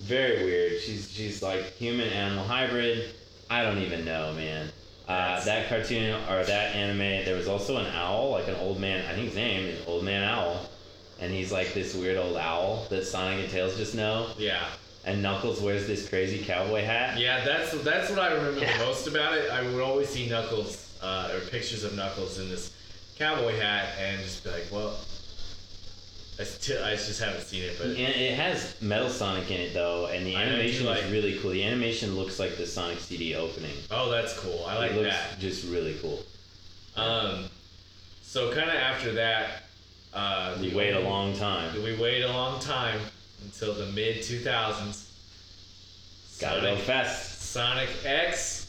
very 0.00 0.44
weird. 0.44 0.80
She's 0.80 1.12
she's 1.12 1.44
like 1.44 1.76
human 1.76 2.08
animal 2.08 2.42
hybrid. 2.44 3.14
I 3.48 3.62
don't 3.62 3.78
even 3.78 4.04
know, 4.04 4.32
man. 4.32 4.72
Uh, 5.12 5.44
that 5.44 5.68
cartoon 5.68 6.14
or 6.30 6.42
that 6.42 6.74
anime, 6.74 7.22
there 7.26 7.36
was 7.36 7.46
also 7.46 7.76
an 7.76 7.86
owl, 7.94 8.30
like 8.30 8.48
an 8.48 8.54
old 8.54 8.80
man. 8.80 9.04
I 9.04 9.12
think 9.12 9.26
his 9.26 9.34
name 9.34 9.66
is 9.66 9.86
Old 9.86 10.04
Man 10.04 10.22
Owl, 10.26 10.58
and 11.20 11.30
he's 11.30 11.52
like 11.52 11.74
this 11.74 11.94
weird 11.94 12.16
old 12.16 12.38
owl 12.38 12.86
that 12.88 13.04
Sonic 13.04 13.40
and 13.44 13.50
Tails 13.50 13.76
just 13.76 13.94
know. 13.94 14.28
Yeah. 14.38 14.64
And 15.04 15.20
Knuckles 15.22 15.60
wears 15.60 15.86
this 15.86 16.08
crazy 16.08 16.42
cowboy 16.42 16.82
hat. 16.82 17.18
Yeah, 17.18 17.44
that's 17.44 17.72
that's 17.82 18.08
what 18.08 18.20
I 18.20 18.32
remember 18.32 18.60
Yeah. 18.60 18.78
the 18.78 18.84
most 18.86 19.06
about 19.06 19.36
it. 19.36 19.50
I 19.50 19.60
would 19.70 19.82
always 19.82 20.08
see 20.08 20.30
Knuckles 20.30 20.96
uh, 21.02 21.28
or 21.34 21.40
pictures 21.50 21.84
of 21.84 21.94
Knuckles 21.94 22.38
in 22.38 22.48
this 22.48 22.72
cowboy 23.18 23.54
hat 23.58 23.90
and 24.00 24.18
just 24.22 24.42
be 24.44 24.50
like, 24.50 24.66
well, 24.72 24.96
I, 26.40 26.44
sti- 26.44 26.82
I 26.82 26.96
just 26.96 27.20
haven't 27.20 27.42
seen 27.42 27.62
it, 27.64 27.76
but 27.78 27.88
And 27.88 27.98
it 27.98 28.34
has 28.34 28.74
Metal 28.80 29.08
Sonic 29.10 29.50
in 29.50 29.60
it 29.60 29.74
though, 29.74 30.06
and 30.06 30.26
the 30.26 30.34
I 30.34 30.46
know, 30.46 30.56
do 30.56 30.62
you 30.62 30.62
animation 30.62 30.86
like- 30.86 31.04
is 31.04 31.12
really 31.12 31.38
cool. 31.38 31.50
The 31.50 31.62
animation 31.62 32.16
looks 32.16 32.38
like 32.38 32.56
the 32.56 32.66
Sonic 32.66 33.00
CD 33.00 33.34
opening. 33.34 33.76
oh, 33.90 34.10
that's 34.10 34.36
cool. 34.38 34.64
I 34.66 34.76
like 34.78 34.92
it 34.92 34.96
looks 35.02 35.10
that. 35.14 35.38
just 35.38 35.66
really 35.68 35.94
cool. 36.00 36.24
Um, 36.96 37.44
so 38.22 38.50
kind 38.52 38.68
of 38.70 38.76
after 38.76 39.12
that, 39.12 39.64
uh, 40.14 40.56
We 40.60 40.70
the 40.70 40.76
wait 40.76 40.94
a 40.94 41.00
long 41.00 41.34
time. 41.36 41.74
We 41.82 41.96
wait 41.96 42.22
a 42.22 42.28
long 42.28 42.60
time 42.60 42.98
until 43.44 43.74
the 43.74 43.86
mid 43.86 44.22
two 44.22 44.40
thousands. 44.40 45.08
Gotta 46.40 46.60
go 46.62 46.76
fast. 46.76 47.40
Sonic 47.52 47.88
X 48.04 48.61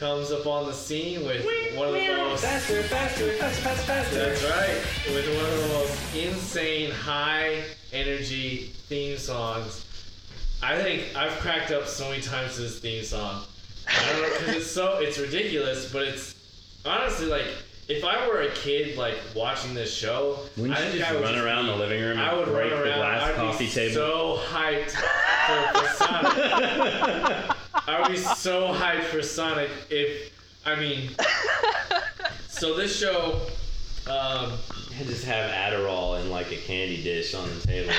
comes 0.00 0.32
up 0.32 0.46
on 0.46 0.64
the 0.66 0.72
scene 0.72 1.26
with 1.26 1.44
one 1.76 1.88
of 1.88 1.92
the 1.94 2.06
most 2.16 2.42
faster, 2.42 2.82
faster, 2.84 3.32
faster, 3.34 3.60
faster, 3.62 3.82
faster. 3.82 4.14
That's 4.14 4.42
right. 4.44 5.14
With 5.14 5.26
one 5.36 5.44
of 5.44 5.60
the 5.60 5.68
most 5.74 6.16
insane 6.16 6.90
high 6.90 7.62
energy 7.92 8.72
theme 8.88 9.18
songs. 9.18 9.84
I 10.62 10.80
think 10.82 11.14
I've 11.14 11.32
cracked 11.40 11.70
up 11.70 11.86
so 11.86 12.08
many 12.08 12.22
times 12.22 12.54
to 12.56 12.62
this 12.62 12.78
theme 12.80 13.04
song. 13.04 13.42
I 13.86 14.12
don't 14.12 14.22
know 14.22 14.38
because 14.38 14.56
it's 14.56 14.70
so 14.70 15.00
it's 15.00 15.18
ridiculous, 15.18 15.92
but 15.92 16.08
it's 16.08 16.34
honestly 16.86 17.26
like 17.26 17.44
if 17.88 18.02
I 18.02 18.26
were 18.26 18.40
a 18.40 18.50
kid 18.52 18.96
like 18.96 19.16
watching 19.36 19.74
this 19.74 19.92
show, 19.94 20.38
Wouldn't 20.56 20.78
I 20.78 20.86
you 20.92 20.98
just 20.98 21.10
I 21.10 21.14
would 21.14 21.22
run 21.24 21.34
just 21.34 21.44
around 21.44 21.66
be- 21.66 21.72
the 21.72 21.76
living 21.76 22.02
room 22.02 22.18
I 22.18 22.28
and 22.30 22.38
would 22.38 22.46
break 22.48 22.72
run 22.72 22.84
the 22.84 22.94
glass 22.94 23.22
I'd 23.22 23.34
coffee 23.34 23.66
be 23.66 23.70
table? 23.70 23.94
so 23.94 24.40
hyped 24.48 24.92
for, 25.42 25.78
for 25.78 25.88
Sonic. 26.04 27.49
I 27.86 28.00
would 28.00 28.10
be 28.10 28.16
so 28.16 28.72
hyped 28.72 29.04
for 29.04 29.22
Sonic 29.22 29.70
if 29.90 30.32
I 30.64 30.76
mean. 30.76 31.10
So 32.48 32.74
this 32.76 32.94
show, 32.98 33.40
um, 34.06 34.52
I 34.98 35.04
just 35.04 35.24
have 35.24 35.50
Adderall 35.50 36.20
in 36.20 36.30
like 36.30 36.52
a 36.52 36.56
candy 36.56 37.02
dish 37.02 37.34
on 37.34 37.48
the 37.48 37.66
table. 37.66 37.92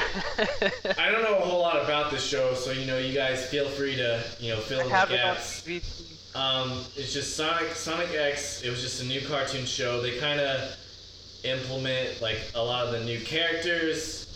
I 1.00 1.10
don't 1.12 1.24
know 1.24 1.38
a 1.40 1.42
whole 1.42 1.60
lot 1.62 1.84
about 1.84 2.12
this 2.12 2.24
show, 2.24 2.54
so 2.54 2.72
you 2.72 2.86
know, 2.86 2.98
you 3.00 3.14
guys 3.14 3.44
feel 3.50 3.68
free 3.68 3.96
to 3.96 4.24
you 4.40 4.52
know 4.54 4.60
fill 4.60 4.82
in 4.82 4.88
the 4.90 4.94
Have 4.94 5.10
it 5.12 5.16
gaps. 5.16 5.62
DVD. 5.64 6.36
Um, 6.36 6.72
it's 6.96 7.12
just 7.14 7.36
Sonic 7.36 7.70
Sonic 7.74 8.14
X. 8.14 8.62
It 8.62 8.70
was 8.70 8.82
just 8.82 9.02
a 9.02 9.06
new 9.06 9.22
cartoon 9.28 9.66
show. 9.66 10.02
They 10.02 10.18
kind 10.20 10.40
of 10.40 10.76
implement 11.44 12.22
like 12.22 12.38
a 12.54 12.64
lot 12.64 12.86
of 12.86 12.92
the 12.94 13.04
new 13.04 13.20
characters 13.20 14.28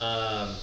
um, 0.00 0.54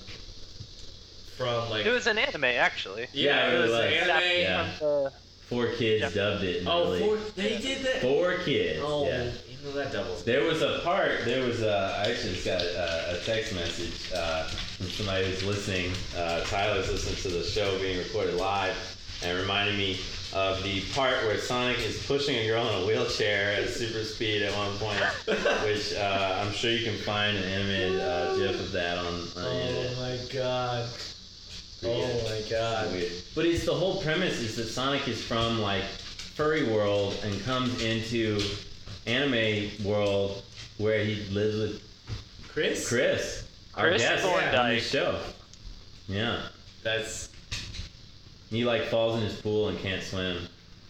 from 1.37 1.69
like 1.69 1.85
It 1.85 1.91
was 1.91 2.07
an 2.07 2.17
anime, 2.17 2.43
actually. 2.45 3.07
yeah, 3.13 3.47
Yeah, 3.47 3.47
it 3.49 3.53
it 3.55 3.61
was 3.61 3.71
was. 3.71 3.79
anime. 3.81 4.41
Yeah. 4.41 4.67
Uh, 4.87 5.09
4Kids 5.49 5.99
Yeah. 5.99 6.09
dubbed 6.09 6.43
it. 6.43 6.61
in 6.61 6.67
Oh, 6.67 6.83
really- 6.85 6.99
four, 6.99 7.17
they 7.35 7.57
did 7.57 7.83
that. 7.83 8.01
Four 8.01 8.37
kids. 8.39 8.79
Oh, 8.83 9.05
Yeah. 9.05 9.23
you 9.25 9.57
know 9.65 9.71
that 9.73 9.91
doubles. 9.91 10.23
There 10.23 10.43
was 10.45 10.61
a 10.61 10.79
part. 10.83 11.25
There 11.25 11.45
was 11.45 11.61
a. 11.61 12.01
I 12.05 12.09
actually 12.11 12.33
just 12.33 12.45
got 12.45 12.61
a, 12.61 13.17
a 13.17 13.25
text 13.25 13.53
message 13.53 14.11
uh, 14.15 14.43
from 14.45 14.89
somebody 14.89 15.25
who's 15.25 15.43
listening. 15.43 15.91
Uh, 16.17 16.41
Tyler's 16.45 16.89
listening 16.89 17.15
to 17.17 17.29
the 17.29 17.43
show 17.43 17.77
being 17.79 17.97
recorded 17.99 18.35
live, 18.35 18.75
and 19.23 19.37
reminded 19.37 19.77
me 19.77 19.99
of 20.33 20.63
the 20.63 20.81
part 20.95 21.23
where 21.25 21.37
Sonic 21.37 21.77
is 21.79 22.03
pushing 22.07 22.35
a 22.37 22.47
girl 22.47 22.67
in 22.67 22.81
a 22.81 22.85
wheelchair 22.87 23.51
at 23.61 23.69
super 23.69 24.03
speed 24.03 24.41
at 24.41 24.51
one 24.55 24.75
point, 24.79 24.97
which 25.65 25.93
uh, 25.93 26.39
I'm 26.41 26.51
sure 26.53 26.71
you 26.71 26.83
can 26.83 26.97
find 27.03 27.37
an 27.37 27.43
animated 27.43 27.99
uh, 28.01 28.35
GIF 28.37 28.59
of 28.59 28.71
that 28.71 28.97
on, 28.97 29.05
on 29.05 29.23
the 29.35 29.67
internet. 29.67 29.93
Oh 29.97 30.01
my 30.01 30.33
god. 30.33 30.89
Pretty 31.83 32.01
Oh 32.01 32.29
my 32.29 32.41
god. 32.49 32.91
Weird. 32.93 33.11
But 33.35 33.45
it's 33.45 33.65
the 33.65 33.73
whole 33.73 34.01
premise 34.01 34.39
is 34.39 34.55
that 34.55 34.65
Sonic 34.65 35.07
is 35.07 35.21
from 35.23 35.59
like 35.61 35.83
furry 35.83 36.63
world 36.63 37.15
and 37.23 37.43
comes 37.43 37.83
into 37.83 38.39
anime 39.05 39.69
world 39.85 40.43
where 40.77 41.03
he 41.03 41.15
lives 41.31 41.57
with 41.57 41.83
Chris? 42.47 42.87
Chris, 42.87 43.47
our 43.75 43.89
Chris 43.89 44.01
guest 44.01 44.25
on 44.25 44.69
the 44.73 44.79
show. 44.79 45.19
Yeah, 46.07 46.41
That's. 46.83 47.29
he 48.49 48.63
like 48.65 48.83
falls 48.85 49.17
in 49.19 49.25
his 49.27 49.39
pool 49.41 49.69
and 49.69 49.79
can't 49.79 50.01
swim, 50.03 50.37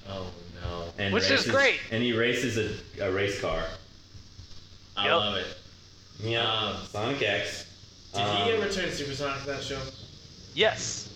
Oh 0.10 0.28
no. 0.62 0.86
and 0.98 1.14
Which 1.14 1.30
is 1.32 1.46
great. 1.50 1.80
And 1.92 2.04
he 2.04 2.14
races 2.14 2.58
a, 3.00 3.06
a 3.06 3.12
race 3.12 3.40
car. 3.40 3.64
I 4.98 5.06
Yep. 5.06 5.14
love 5.16 5.38
it. 5.38 5.48
Yeah, 6.20 6.52
Um, 6.52 6.78
Sonic 6.88 7.22
X. 7.22 7.66
Did 8.14 8.22
Um, 8.22 8.38
he 8.46 8.52
ever 8.52 8.70
turn 8.70 8.92
Super 8.92 9.14
Sonic 9.16 9.38
for 9.42 9.48
that 9.52 9.64
show? 9.64 9.80
Yes. 10.54 11.10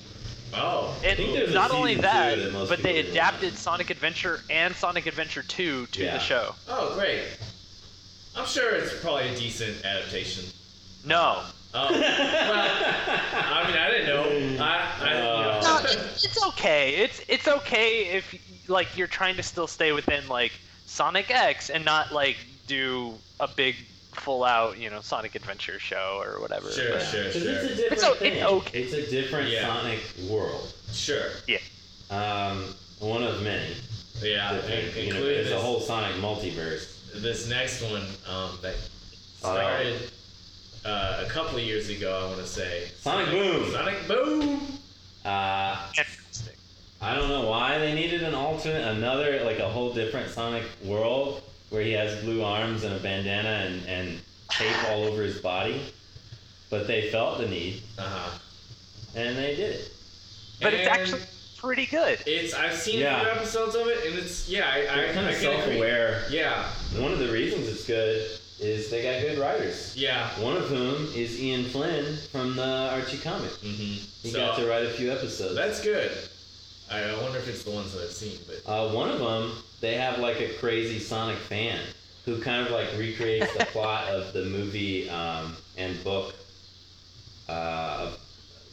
Oh. 0.53 0.95
And 1.03 1.17
think 1.17 1.33
there's 1.33 1.51
a 1.51 1.53
not 1.53 1.71
only 1.71 1.95
that, 1.95 2.37
that 2.37 2.69
but 2.69 2.81
they 2.81 2.99
adapted 2.99 3.57
Sonic 3.57 3.89
Adventure 3.89 4.41
and 4.49 4.73
Sonic 4.75 5.05
Adventure 5.05 5.43
2 5.43 5.87
to 5.87 6.03
Yeah. 6.03 6.13
the 6.13 6.19
show. 6.19 6.55
Oh, 6.69 6.95
great. 6.95 7.23
I'm 8.35 8.45
sure 8.45 8.75
it's 8.75 8.99
probably 9.01 9.27
a 9.29 9.35
decent 9.35 9.83
adaptation. 9.83 10.45
No. 11.05 11.43
Oh. 11.73 11.91
well, 11.91 12.01
I 12.01 13.63
mean, 13.67 13.77
I 13.77 13.89
didn't 13.91 14.07
know. 14.57 14.63
I, 14.63 14.87
I 15.01 15.13
know. 15.13 15.59
No, 15.61 15.77
it- 15.89 15.97
it's 16.23 16.45
okay. 16.47 16.95
It's 16.95 17.21
it's 17.27 17.47
okay 17.47 18.07
if 18.17 18.33
like 18.69 18.97
you're 18.97 19.07
trying 19.07 19.35
to 19.35 19.43
still 19.43 19.67
stay 19.67 19.91
within 19.91 20.27
like 20.27 20.51
Sonic 20.85 21.29
X 21.29 21.69
and 21.69 21.83
not 21.83 22.11
like 22.13 22.37
do 22.67 23.13
a 23.39 23.47
big 23.47 23.75
full 24.19 24.43
out, 24.43 24.77
you 24.77 24.89
know, 24.89 25.01
Sonic 25.01 25.35
Adventure 25.35 25.79
show 25.79 26.21
or 26.23 26.39
whatever. 26.41 26.71
Sure, 26.71 26.93
but- 26.93 27.01
sure, 27.07 27.23
'Cause 27.25 27.33
sure. 27.33 27.51
it's 27.51 27.63
a 27.65 27.75
different 27.75 27.91
It's 28.03 28.17
thing. 28.19 28.33
it's 28.33 28.43
okay. 28.43 28.79
It's 28.83 28.93
a 28.93 29.09
different 29.11 29.49
Yeah. 29.49 29.67
Sonic 29.67 29.99
world. 30.29 30.73
Sure. 30.93 31.31
Yeah. 31.47 31.57
Um, 32.09 32.75
one 32.99 33.23
of 33.23 33.41
many. 33.41 33.75
Yeah, 34.21 34.53
different 34.53 34.73
in- 34.73 34.85
including 34.87 35.07
universe. 35.07 35.37
It's 35.37 35.49
this, 35.49 35.57
a 35.57 35.61
whole 35.61 35.79
Sonic 35.81 36.15
multiverse. 36.17 36.87
this 37.15 37.47
next 37.47 37.81
one 37.81 38.05
um, 38.27 38.57
that 38.61 38.75
Oh. 39.43 39.53
started 39.53 40.11
uh, 40.85 41.23
a 41.25 41.29
couple 41.29 41.57
of 41.57 41.63
years 41.63 41.89
ago, 41.89 42.17
I 42.23 42.25
want 42.27 42.39
to 42.39 42.47
say. 42.47 42.89
Sonic 43.01 43.29
Boom. 43.29 43.71
Sonic 43.71 44.07
Boom! 44.07 44.79
Uh, 45.25 45.75
Fantastic. 45.93 46.55
I 47.01 47.13
don't 47.13 47.27
know 47.27 47.41
why 47.49 47.77
they 47.77 47.93
needed 47.93 48.23
an 48.23 48.33
alternate, 48.33 48.87
another 48.87 49.43
like 49.43 49.59
a 49.59 49.67
whole 49.67 49.91
different 49.93 50.31
Sonic 50.31 50.63
world 50.83 51.41
where 51.69 51.81
he 51.81 51.91
has 51.93 52.21
blue 52.23 52.43
arms 52.43 52.83
and 52.83 52.93
a 52.95 52.99
bandana 52.99 53.65
and, 53.67 53.85
and 53.87 54.19
tape 54.49 54.75
all 54.89 55.03
over 55.03 55.21
his 55.23 55.39
body, 55.39 55.81
but 56.69 56.87
they 56.87 57.09
felt 57.11 57.37
the 57.39 57.47
need 57.47 57.81
Uh-huh. 57.97 58.37
and 59.15 59.37
they 59.37 59.55
did 59.55 59.75
it. 59.75 59.91
But 60.61 60.73
it's 60.73 60.87
actually 60.87 61.21
pretty 61.57 61.85
good. 61.85 62.19
It's 62.25 62.53
I've 62.53 62.73
seen 62.73 62.99
Yeah. 62.99 63.17
a 63.19 63.23
few 63.23 63.31
episodes 63.31 63.75
of 63.75 63.87
it, 63.87 64.05
and 64.07 64.17
it's 64.17 64.47
yeah, 64.49 64.69
I, 64.69 64.77
I, 64.77 64.95
They're 64.95 65.13
kind 65.13 65.27
of 65.29 65.35
self-aware. 65.35 66.23
Yeah, 66.29 66.63
One 66.97 67.11
of 67.11 67.19
the 67.19 67.31
reasons 67.31 67.67
it's 67.67 67.85
good 67.85 68.25
is 68.59 68.89
they 68.89 69.03
got 69.03 69.21
good 69.21 69.37
writers. 69.37 69.93
yeah. 69.95 70.29
One 70.39 70.57
of 70.57 70.67
whom 70.67 70.95
is 71.13 71.39
Ian 71.39 71.65
Flynn 71.65 72.17
from 72.31 72.55
the 72.55 72.89
Archie 72.91 73.17
comic. 73.19 73.51
Mm-hmm. 73.51 74.05
He 74.27 74.31
got 74.31 74.57
to 74.57 74.65
write 74.67 74.85
a 74.85 74.89
few 74.89 75.11
episodes. 75.11 75.53
That's 75.55 75.79
good. 75.83 76.11
I 76.91 77.03
I 77.03 77.21
wonder 77.21 77.37
if 77.39 77.47
it's 77.47 77.63
the 77.63 77.71
ones 77.71 77.93
that 77.93 78.03
I've 78.03 78.11
seen, 78.11 78.37
but 78.47 78.69
Uh, 78.71 78.89
one 78.93 79.09
of 79.09 79.19
them, 79.19 79.51
they 79.81 79.95
have 79.95 80.19
like 80.19 80.39
a 80.39 80.53
crazy 80.55 80.99
Sonic 80.99 81.37
fan 81.37 81.79
who 82.25 82.41
kind 82.41 82.65
of 82.65 82.71
like 82.71 82.87
recreates 82.97 83.51
the 83.55 83.65
plot 83.71 84.07
of 84.09 84.33
the 84.33 84.43
movie 84.45 85.09
um, 85.09 85.55
and 85.77 86.01
book, 86.03 86.33
uh, 87.49 87.97
of 88.11 88.19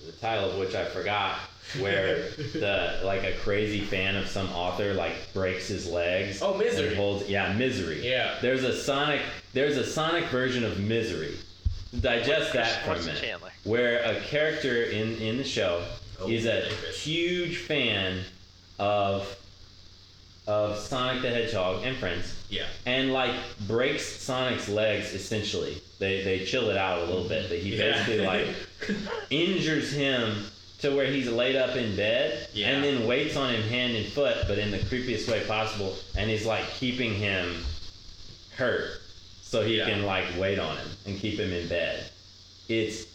the 0.06 0.12
title 0.12 0.50
of 0.50 0.58
which 0.58 0.74
I 0.74 0.84
forgot, 0.86 1.38
where 1.80 2.28
the 2.52 3.00
like 3.04 3.24
a 3.24 3.32
crazy 3.38 3.80
fan 3.80 4.16
of 4.16 4.28
some 4.28 4.48
author 4.52 4.94
like 4.94 5.32
breaks 5.32 5.68
his 5.68 5.88
legs. 5.88 6.42
Oh, 6.42 6.56
Misery. 6.56 6.88
And 6.88 6.96
holds, 6.96 7.28
yeah, 7.28 7.52
misery. 7.52 8.06
Yeah. 8.08 8.36
There's 8.42 8.64
a 8.64 8.76
Sonic. 8.76 9.22
There's 9.52 9.76
a 9.76 9.84
Sonic 9.86 10.24
version 10.26 10.64
of 10.64 10.78
Misery. 10.80 11.36
Digest 12.00 12.52
that 12.54 12.84
for 12.84 12.94
a 12.94 12.98
minute. 12.98 13.20
Chandler. 13.20 13.50
Where 13.62 14.02
a 14.02 14.20
character 14.22 14.82
in 14.82 15.16
in 15.18 15.36
the 15.36 15.44
show 15.44 15.84
Is 16.28 16.46
a 16.46 16.62
huge 16.92 17.58
fan 17.58 18.20
of 18.78 19.36
of 20.46 20.78
Sonic 20.78 21.22
the 21.22 21.30
Hedgehog 21.30 21.84
and 21.84 21.96
friends, 21.96 22.34
yeah, 22.50 22.66
and 22.86 23.12
like 23.12 23.34
breaks 23.66 24.04
Sonic's 24.04 24.68
legs. 24.68 25.12
Essentially, 25.14 25.80
they 25.98 26.22
they 26.22 26.44
chill 26.44 26.68
it 26.70 26.76
out 26.76 26.98
a 26.98 27.04
little 27.04 27.28
bit, 27.28 27.48
but 27.48 27.58
he 27.58 27.76
Yeah. 27.76 27.92
basically 27.92 28.20
like 28.26 28.46
injures 29.30 29.90
him 29.92 30.44
to 30.80 30.94
where 30.94 31.06
he's 31.06 31.28
laid 31.30 31.56
up 31.56 31.76
in 31.76 31.96
bed, 31.96 32.48
Yeah. 32.52 32.68
and 32.70 32.84
then 32.84 33.06
waits 33.06 33.36
on 33.36 33.54
him 33.54 33.62
hand 33.62 33.96
and 33.96 34.06
foot, 34.06 34.36
but 34.46 34.58
in 34.58 34.70
the 34.70 34.78
creepiest 34.78 35.30
way 35.30 35.42
possible, 35.46 35.96
and 36.16 36.28
he's 36.30 36.44
like 36.44 36.64
keeping 36.74 37.14
him 37.14 37.64
hurt 38.56 39.00
so 39.42 39.62
he 39.64 39.78
Yeah. 39.78 39.86
can 39.88 40.02
like 40.04 40.24
wait 40.36 40.58
on 40.58 40.76
him 40.76 40.88
and 41.06 41.18
keep 41.18 41.38
him 41.38 41.52
in 41.54 41.68
bed. 41.68 42.04
It's 42.68 43.06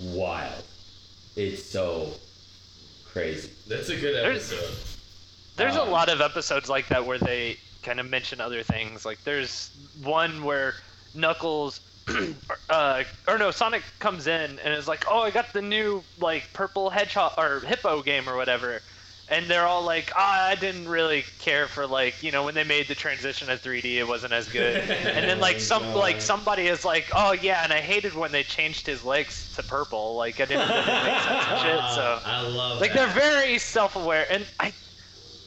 wild. 0.00 0.64
It's 1.36 1.62
so 1.62 2.12
crazy. 3.16 3.50
that's 3.66 3.88
a 3.88 3.96
good 3.96 4.14
There's- 4.14 4.52
episode. 4.52 4.76
There's 5.56 5.76
a 5.76 5.82
Um, 5.82 5.90
lot 5.90 6.10
of 6.10 6.20
episodes 6.20 6.68
like 6.68 6.88
that 6.88 7.06
where 7.06 7.16
they 7.18 7.58
kind 7.82 7.98
of 7.98 8.04
mention 8.10 8.42
other 8.42 8.62
things. 8.62 9.06
Like 9.06 9.22
there's 9.24 9.70
one 10.02 10.44
where 10.44 10.74
Knuckles, 11.14 11.80
uh, 12.70 13.04
or 13.26 13.38
no, 13.38 13.50
Sonic 13.50 13.82
comes 13.98 14.26
in 14.26 14.58
and 14.58 14.74
is 14.74 14.86
like, 14.86 15.06
"Oh, 15.10 15.20
I 15.22 15.30
got 15.30 15.54
the 15.54 15.62
new 15.62 16.04
like 16.20 16.52
purple 16.52 16.90
hedgehog 16.90 17.32
or 17.38 17.60
hippo 17.60 18.02
game 18.02 18.28
or 18.28 18.36
whatever," 18.36 18.82
and 19.28 19.50
they're 19.50 19.66
all 19.66 19.82
like, 19.84 20.12
"Ah, 20.16 20.46
I 20.48 20.54
didn't 20.54 20.88
really 20.88 21.24
care 21.38 21.68
for 21.68 21.86
like 21.86 22.22
you 22.22 22.30
know 22.32 22.44
when 22.44 22.54
they 22.54 22.64
made 22.64 22.88
the 22.88 22.94
transition 22.94 23.48
to 23.48 23.58
3D, 23.58 23.98
it 23.98 24.04
wasn't 24.04 24.32
as 24.32 24.48
good." 24.48 24.78
and 25.14 25.28
then 25.28 25.40
like 25.40 25.56
Oh, 25.56 25.60
some 25.60 25.86
like 25.94 26.20
somebody 26.20 26.66
is 26.68 26.84
like, 26.84 27.10
"Oh 27.14 27.32
yeah," 27.32 27.62
and 27.64 27.72
I 27.72 27.80
hated 27.80 28.14
when 28.14 28.32
they 28.32 28.44
changed 28.44 28.86
his 28.86 29.04
legs 29.04 29.48
to 29.52 29.62
purple. 29.62 30.16
Like 30.16 30.40
I 30.40 30.44
didn't 30.46 30.72
really 30.72 30.98
make 31.00 31.18
sense 31.20 31.44
shit. 31.44 31.88
So. 31.88 32.20
I 32.24 32.40
love 32.42 32.80
Like 32.80 32.90
that. 32.90 32.94
they're 32.94 33.06
very 33.08 33.58
self-aware, 33.58 34.30
and 34.30 34.48
I 34.60 34.74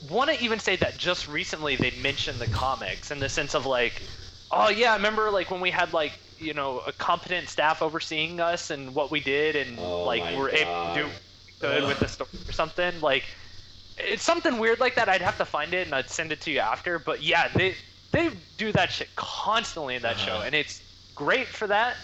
want 0.02 0.30
to 0.32 0.44
even 0.44 0.60
say 0.60 0.76
that 0.78 0.98
just 0.98 1.28
recently 1.28 1.76
they 1.76 1.92
mentioned 1.92 2.40
the 2.42 2.48
comics 2.48 3.12
in 3.12 3.20
the 3.20 3.30
sense 3.30 3.54
of 3.56 3.66
like, 3.66 4.04
oh 4.52 4.70
yeah, 4.70 4.92
I 4.94 4.96
remember 4.96 5.32
like 5.32 5.52
when 5.52 5.62
we 5.62 5.72
had 5.72 5.94
like 5.94 6.20
you 6.38 6.54
know 6.54 6.80
a 6.82 6.94
competent 6.94 7.50
staff 7.50 7.82
overseeing 7.82 8.40
us 8.40 8.70
and 8.70 8.96
what 8.96 9.12
we 9.12 9.20
did, 9.20 9.56
and 9.56 9.78
Oh 9.80 10.04
like 10.04 10.30
we're 10.32 10.50
able 10.52 10.72
to 10.94 10.94
do 10.94 11.12
good 11.60 11.84
with 11.86 12.00
the 12.00 12.08
story 12.08 12.30
or 12.50 12.54
something. 12.54 13.00
Like 13.02 13.26
it's 14.00 14.24
something 14.24 14.58
weird 14.58 14.80
like 14.80 14.96
that. 14.96 15.10
I'd 15.10 15.22
have 15.22 15.38
to 15.38 15.46
find 15.46 15.74
it 15.74 15.86
and 15.88 15.96
I'd 15.96 16.10
send 16.10 16.32
it 16.32 16.42
to 16.42 16.52
you 16.52 16.60
after. 16.60 17.00
But 17.00 17.22
yeah, 17.22 17.50
they 17.54 17.76
they 18.12 18.32
do 18.58 18.72
that 18.72 18.92
shit 18.92 19.10
constantly 19.16 19.96
in 19.96 20.02
that 20.02 20.18
show, 20.18 20.34
Uh-huh. 20.36 20.44
and 20.46 20.56
it's 20.56 20.82
great 21.16 21.48
for 21.48 21.68
that. 21.68 21.96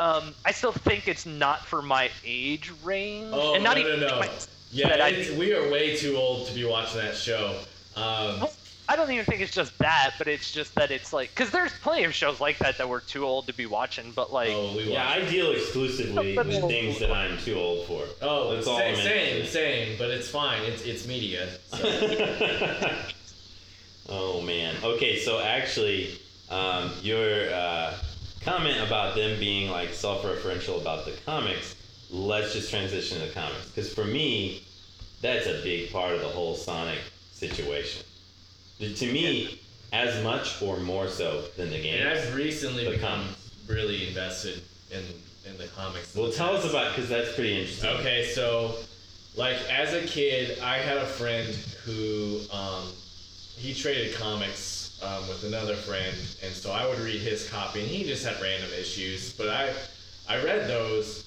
Um, 0.00 0.34
I 0.46 0.52
still 0.52 0.72
think 0.72 1.06
it's 1.08 1.26
not 1.26 1.66
for 1.66 1.82
my 1.82 2.10
age 2.24 2.72
range, 2.82 3.28
Oh 3.32 3.54
and 3.54 3.62
not 3.62 3.76
no, 3.76 3.82
even 3.86 4.00
no, 4.00 4.08
no. 4.08 4.18
my- 4.20 4.30
Yeah, 4.70 4.88
I- 5.04 5.34
we 5.36 5.52
are 5.52 5.68
way 5.70 5.94
too 5.96 6.16
old 6.16 6.48
to 6.48 6.54
be 6.54 6.64
watching 6.64 7.02
that 7.02 7.14
show. 7.16 7.58
Um, 7.94 8.48
I 8.88 8.96
don't 8.96 9.10
even 9.12 9.24
think 9.24 9.40
it's 9.40 9.52
just 9.52 9.78
that, 9.78 10.14
but 10.18 10.26
it's 10.26 10.50
just 10.50 10.74
that 10.74 10.90
it's 10.90 11.12
like 11.12 11.30
because 11.34 11.50
there's 11.50 11.72
plenty 11.72 12.04
of 12.04 12.14
shows 12.14 12.40
like 12.40 12.58
that 12.58 12.78
that 12.78 12.88
we're 12.88 13.00
too 13.00 13.24
old 13.24 13.46
to 13.46 13.54
be 13.54 13.66
watching, 13.66 14.12
but 14.12 14.32
like 14.32 14.50
oh, 14.50 14.78
Yeah, 14.78 15.06
watched. 15.06 15.28
I 15.28 15.30
deal 15.30 15.52
exclusively 15.52 16.36
with 16.36 16.66
things 16.66 16.98
that 16.98 17.12
I'm 17.12 17.38
too 17.38 17.54
old 17.54 17.86
for. 17.86 18.04
Oh, 18.20 18.54
That's 18.54 18.66
all 18.66 18.78
sa- 18.78 18.84
I'm 18.84 18.96
same, 18.96 19.46
same, 19.46 19.98
but 19.98 20.10
it's 20.10 20.28
fine. 20.28 20.62
It's 20.64 20.82
it's 20.82 21.06
media. 21.06 21.48
So. 21.68 21.78
oh 24.08 24.40
man. 24.42 24.74
Okay, 24.82 25.18
so 25.18 25.40
actually, 25.40 26.18
um, 26.50 26.90
your 27.02 27.54
uh, 27.54 27.94
comment 28.40 28.80
about 28.84 29.14
them 29.14 29.38
being 29.38 29.70
like 29.70 29.92
self-referential 29.92 30.80
about 30.80 31.04
the 31.04 31.12
comics. 31.24 31.76
Let's 32.10 32.52
just 32.52 32.68
transition 32.68 33.20
to 33.20 33.26
the 33.26 33.32
comics 33.32 33.68
because 33.68 33.94
for 33.94 34.04
me, 34.04 34.64
that's 35.22 35.46
a 35.46 35.62
big 35.62 35.92
part 35.92 36.14
of 36.14 36.20
the 36.20 36.28
whole 36.28 36.54
Sonic 36.56 36.98
situation. 37.30 38.04
To 38.82 39.12
me, 39.12 39.60
as 39.92 40.22
much 40.24 40.60
or 40.60 40.78
more 40.78 41.06
so 41.06 41.42
than 41.56 41.70
the 41.70 41.80
game. 41.80 42.00
And 42.00 42.08
I've 42.08 42.34
recently 42.34 42.84
The 42.84 42.90
become 42.92 43.20
comics. 43.20 43.50
really 43.68 44.08
invested 44.08 44.60
in 44.90 45.04
in 45.48 45.56
the 45.56 45.68
comics. 45.68 46.16
Well, 46.16 46.32
tell 46.32 46.56
us 46.56 46.68
about 46.68 46.94
because 46.94 47.08
that's 47.08 47.32
pretty 47.36 47.60
interesting. 47.60 47.90
Okay, 48.00 48.24
so 48.34 48.74
like 49.36 49.56
as 49.70 49.92
a 49.94 50.02
kid, 50.06 50.58
I 50.58 50.78
had 50.78 50.96
a 50.96 51.06
friend 51.06 51.46
who 51.84 52.40
um, 52.52 52.88
he 53.56 53.72
traded 53.72 54.16
comics 54.16 54.98
um, 55.00 55.28
with 55.28 55.44
another 55.44 55.76
friend, 55.76 56.16
and 56.42 56.52
so 56.52 56.72
I 56.72 56.84
would 56.88 56.98
read 56.98 57.20
his 57.20 57.48
copy, 57.48 57.80
and 57.82 57.88
he 57.88 58.02
just 58.02 58.24
had 58.26 58.40
random 58.42 58.70
issues. 58.76 59.32
But 59.34 59.48
I 59.48 59.72
I 60.28 60.42
read 60.42 60.68
those, 60.68 61.24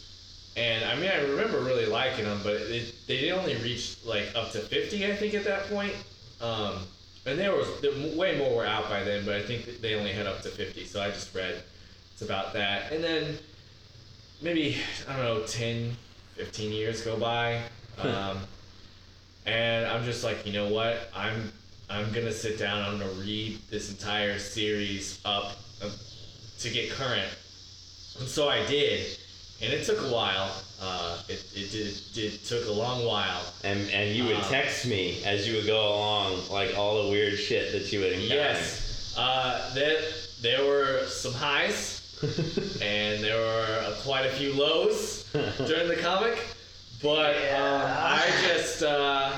and 0.57 0.83
I 0.83 0.95
mean 0.95 1.09
I 1.09 1.21
remember 1.21 1.59
really 1.61 1.85
liking 1.85 2.25
them, 2.25 2.41
but 2.43 2.55
it, 2.55 2.93
they 3.07 3.31
only 3.31 3.55
reached 3.57 4.05
like 4.05 4.27
up 4.35 4.51
to 4.51 4.59
fifty, 4.59 5.05
I 5.09 5.15
think, 5.15 5.33
at 5.35 5.45
that 5.45 5.69
point. 5.69 5.93
Um, 6.41 6.79
and 7.25 7.39
there 7.39 7.53
was 7.53 7.67
there, 7.81 7.91
way 8.15 8.37
more 8.37 8.55
were 8.55 8.65
out 8.65 8.89
by 8.89 9.03
then, 9.03 9.25
but 9.25 9.35
I 9.35 9.41
think 9.41 9.81
they 9.81 9.95
only 9.95 10.11
had 10.11 10.27
up 10.27 10.41
to 10.41 10.49
fifty. 10.49 10.85
So 10.85 11.01
I 11.01 11.09
just 11.09 11.33
read 11.33 11.63
it's 12.13 12.21
about 12.21 12.53
that, 12.53 12.91
and 12.91 13.03
then 13.03 13.37
maybe 14.41 14.77
I 15.07 15.15
don't 15.15 15.25
know 15.25 15.45
10, 15.45 15.95
15 16.35 16.71
years 16.71 17.01
go 17.01 17.17
by, 17.17 17.61
um, 17.99 18.39
and 19.45 19.85
I'm 19.85 20.03
just 20.05 20.23
like, 20.23 20.45
you 20.45 20.53
know 20.53 20.69
what? 20.69 21.09
I'm 21.15 21.51
I'm 21.89 22.11
gonna 22.11 22.31
sit 22.31 22.57
down. 22.57 22.83
I'm 22.83 22.99
gonna 22.99 23.11
read 23.11 23.59
this 23.69 23.89
entire 23.89 24.39
series 24.39 25.19
up 25.25 25.57
uh, 25.83 25.89
to 26.59 26.69
get 26.69 26.91
current, 26.91 27.29
and 28.19 28.27
so 28.27 28.49
I 28.49 28.65
did, 28.65 29.17
and 29.61 29.73
it 29.73 29.85
took 29.85 29.99
a 29.99 30.13
while. 30.13 30.51
Uh, 30.81 31.17
it 31.29 31.43
it 31.55 31.71
did, 31.71 31.93
did 32.13 32.43
took 32.45 32.67
a 32.67 32.71
long 32.71 33.05
while. 33.05 33.41
And 33.63 33.89
and 33.91 34.15
you 34.15 34.25
would 34.25 34.35
Um, 34.37 34.43
text 34.43 34.85
me 34.85 35.23
as 35.23 35.47
you 35.47 35.55
would 35.55 35.65
go 35.67 35.79
along, 35.87 36.49
like 36.49 36.77
all 36.77 37.03
the 37.03 37.09
weird 37.09 37.37
shit 37.39 37.71
that 37.71 37.91
you 37.91 37.99
would 38.01 38.13
encounter. 38.13 38.35
Yes, 38.35 39.15
uh, 39.17 39.73
there 39.73 40.01
there 40.41 40.65
were 40.65 41.05
some 41.07 41.33
highs. 41.33 42.01
and 42.81 43.21
there 43.21 43.37
were 43.37 43.83
uh, 43.85 43.93
quite 44.03 44.25
a 44.25 44.29
few 44.29 44.53
lows 44.53 45.25
during 45.67 45.87
the 45.89 45.97
comic. 46.01 46.39
But 47.03 47.35
um, 47.53 47.81
I 47.83 48.23
just, 48.47 48.81
uh, 48.81 49.33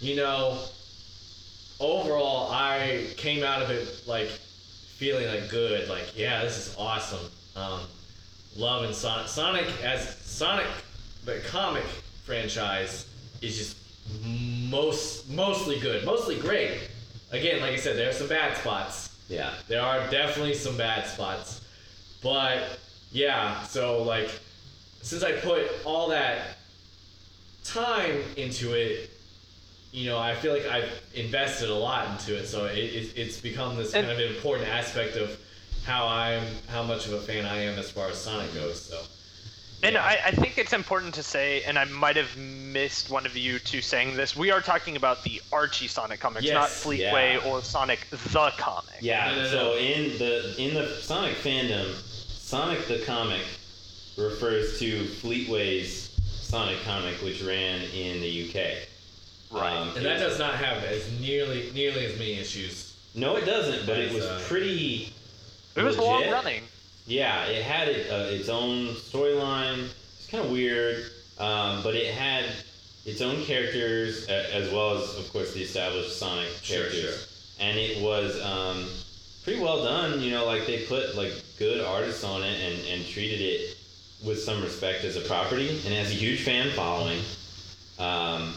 you 0.00 0.14
know, 0.14 0.56
overall, 1.80 2.50
I 2.52 3.06
came 3.16 3.42
out 3.42 3.62
of 3.62 3.70
it 3.70 4.06
like 4.06 4.28
feeling 4.28 5.26
like 5.26 5.50
good. 5.50 5.88
Like, 5.88 6.16
yeah, 6.16 6.42
this 6.44 6.56
is 6.68 6.76
awesome. 6.78 7.26
Um, 7.56 7.80
loving 8.56 8.92
Sonic. 8.92 9.28
Sonic 9.28 9.66
as 9.82 10.16
Sonic, 10.18 10.66
the 11.24 11.40
comic 11.48 11.84
franchise 12.24 13.06
is 13.42 13.56
just 13.56 13.76
most 14.68 15.28
mostly 15.30 15.78
good, 15.80 16.04
mostly 16.04 16.38
great. 16.38 16.88
Again, 17.32 17.60
like 17.60 17.72
I 17.72 17.76
said, 17.76 17.96
there 17.96 18.08
are 18.08 18.12
some 18.12 18.28
bad 18.28 18.56
spots. 18.56 19.16
yeah. 19.28 19.52
There 19.68 19.80
are 19.82 20.00
definitely 20.10 20.54
some 20.54 20.76
bad 20.76 21.06
spots. 21.06 21.60
But 22.22 22.78
yeah, 23.12 23.62
so 23.62 24.02
like 24.02 24.30
since 25.02 25.22
I 25.22 25.32
put 25.32 25.66
all 25.84 26.08
that 26.08 26.56
time 27.64 28.22
into 28.36 28.74
it, 28.74 29.10
you 29.92 30.08
know, 30.08 30.18
I 30.18 30.34
feel 30.34 30.52
like 30.52 30.66
I've 30.66 31.02
invested 31.14 31.68
a 31.70 31.74
lot 31.74 32.08
into 32.10 32.36
it. 32.38 32.46
So 32.46 32.66
it, 32.66 32.78
it, 32.78 33.12
it's 33.16 33.40
become 33.40 33.76
this 33.76 33.94
And- 33.94 34.06
kind 34.06 34.20
of 34.20 34.30
important 34.36 34.68
aspect 34.68 35.16
of 35.16 35.38
how 35.84 36.06
I'm, 36.06 36.44
how 36.68 36.82
much 36.82 37.06
of 37.06 37.12
a 37.14 37.20
fan 37.20 37.46
I 37.46 37.62
am 37.62 37.78
as 37.78 37.90
far 37.90 38.08
as 38.08 38.18
Sonic 38.18 38.52
goes. 38.54 38.80
So 38.80 39.00
And 39.82 39.96
I, 39.96 40.18
I 40.26 40.30
think 40.32 40.58
it's 40.58 40.72
important 40.72 41.14
to 41.14 41.22
say, 41.22 41.62
and 41.62 41.78
I 41.78 41.84
might 41.84 42.16
have 42.16 42.36
missed 42.36 43.10
one 43.10 43.26
of 43.26 43.36
you 43.36 43.58
two 43.58 43.80
saying 43.80 44.16
this. 44.16 44.36
We 44.36 44.50
are 44.50 44.60
talking 44.60 44.96
about 44.96 45.22
the 45.24 45.40
Archie 45.52 45.88
Sonic 45.88 46.20
comics, 46.20 46.44
Yes, 46.44 46.54
not 46.54 46.68
Fleetway 46.68 47.34
yeah. 47.34 47.50
or 47.50 47.62
Sonic 47.62 48.06
the 48.10 48.52
comic. 48.58 48.94
Yeah. 49.00 49.30
No, 49.30 49.36
no, 49.36 49.42
no. 49.42 49.48
So 49.48 49.76
in 49.76 50.18
the 50.18 50.54
in 50.58 50.74
the 50.74 50.86
Sonic 51.00 51.36
fandom, 51.36 51.94
Sonic 52.28 52.86
the 52.86 53.02
comic 53.06 53.42
refers 54.16 54.78
to 54.80 55.04
Fleetway's 55.04 56.10
Sonic 56.24 56.82
comic, 56.84 57.14
which 57.22 57.42
ran 57.42 57.82
in 57.94 58.20
the 58.20 58.48
UK. 58.48 58.86
Right. 59.52 59.76
Um, 59.76 59.96
and 59.96 60.06
that 60.06 60.18
does 60.18 60.38
not 60.38 60.54
have 60.54 60.84
as 60.84 61.10
nearly 61.20 61.70
nearly 61.74 62.06
as 62.06 62.18
many 62.18 62.34
issues. 62.34 62.96
No, 63.14 63.36
it 63.36 63.44
doesn't. 63.44 63.86
But 63.86 63.98
it 63.98 64.12
was 64.12 64.24
uh, 64.24 64.40
pretty. 64.46 65.12
It 65.76 65.82
was 65.82 65.96
legit. 65.96 66.10
long 66.10 66.30
running. 66.30 66.62
Yeah, 67.06 67.44
it 67.46 67.62
had 67.64 67.88
it, 67.88 68.10
uh, 68.10 68.30
its 68.30 68.48
own 68.48 68.88
storyline. 68.94 69.88
It's 70.18 70.28
kind 70.28 70.44
of 70.44 70.50
weird, 70.50 71.04
um, 71.38 71.82
but 71.82 71.94
it 71.94 72.14
had 72.14 72.44
its 73.06 73.20
own 73.20 73.42
characters 73.44 74.26
as 74.28 74.70
well 74.72 74.98
as, 74.98 75.16
of 75.16 75.30
course, 75.32 75.54
the 75.54 75.62
established 75.62 76.18
Sonic 76.18 76.48
characters. 76.62 77.00
sure. 77.00 77.12
sure. 77.12 77.20
And 77.60 77.78
it 77.78 78.02
was 78.02 78.40
um, 78.42 78.86
pretty 79.44 79.60
well 79.60 79.82
done. 79.82 80.20
You 80.20 80.30
know, 80.30 80.46
like 80.46 80.66
they 80.66 80.84
put 80.86 81.14
like 81.16 81.32
good 81.58 81.84
artists 81.84 82.24
on 82.24 82.42
it 82.42 82.58
and, 82.60 82.86
and 82.88 83.06
treated 83.06 83.40
it 83.40 83.76
with 84.24 84.38
some 84.42 84.62
respect 84.62 85.04
as 85.04 85.16
a 85.16 85.20
property, 85.22 85.68
and 85.68 85.94
it 85.94 85.96
has 85.96 86.10
a 86.10 86.14
huge 86.14 86.42
fan 86.42 86.70
following. 86.70 87.20
Um, 87.98 88.54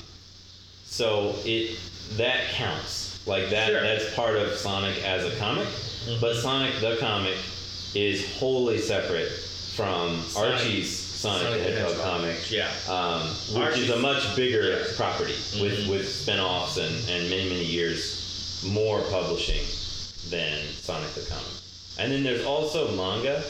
so 0.85 1.35
it 1.45 1.79
that 2.17 2.49
counts. 2.51 3.25
Like 3.25 3.49
that. 3.51 3.69
Sure. 3.69 3.81
That's 3.81 4.13
part 4.15 4.35
of 4.35 4.51
Sonic 4.53 5.01
as 5.03 5.23
a 5.25 5.35
comic. 5.37 5.67
But 6.19 6.35
Sonic 6.35 6.79
the 6.81 6.97
comic 6.99 7.37
is 7.95 8.25
wholly 8.37 8.79
separate 8.79 9.31
from 9.75 10.21
Sonic- 10.23 10.53
Archie's 10.61 10.97
Sonic, 10.99 11.47
Sonic 11.47 11.63
the 11.63 11.69
Hedgehog 11.71 11.91
Hedgehog. 11.91 12.05
comic, 12.21 12.51
Yeah. 12.51 12.69
um, 12.89 13.21
which 13.53 13.77
is 13.77 13.89
a 13.89 13.97
much 13.97 14.35
bigger 14.35 14.79
yeah. 14.79 14.85
property 14.97 15.35
with 15.61 15.79
Mhm. 15.85 15.87
with 15.87 16.13
spin-offs 16.13 16.77
and, 16.77 16.93
and 17.09 17.29
many 17.29 17.49
many 17.49 17.63
years 17.65 18.59
more 18.63 19.01
publishing 19.03 19.63
than 20.29 20.59
Sonic 20.81 21.13
the 21.15 21.21
comic. 21.21 21.45
And 21.99 22.11
then 22.11 22.23
there's 22.23 22.45
also 22.45 22.91
manga, 22.91 23.43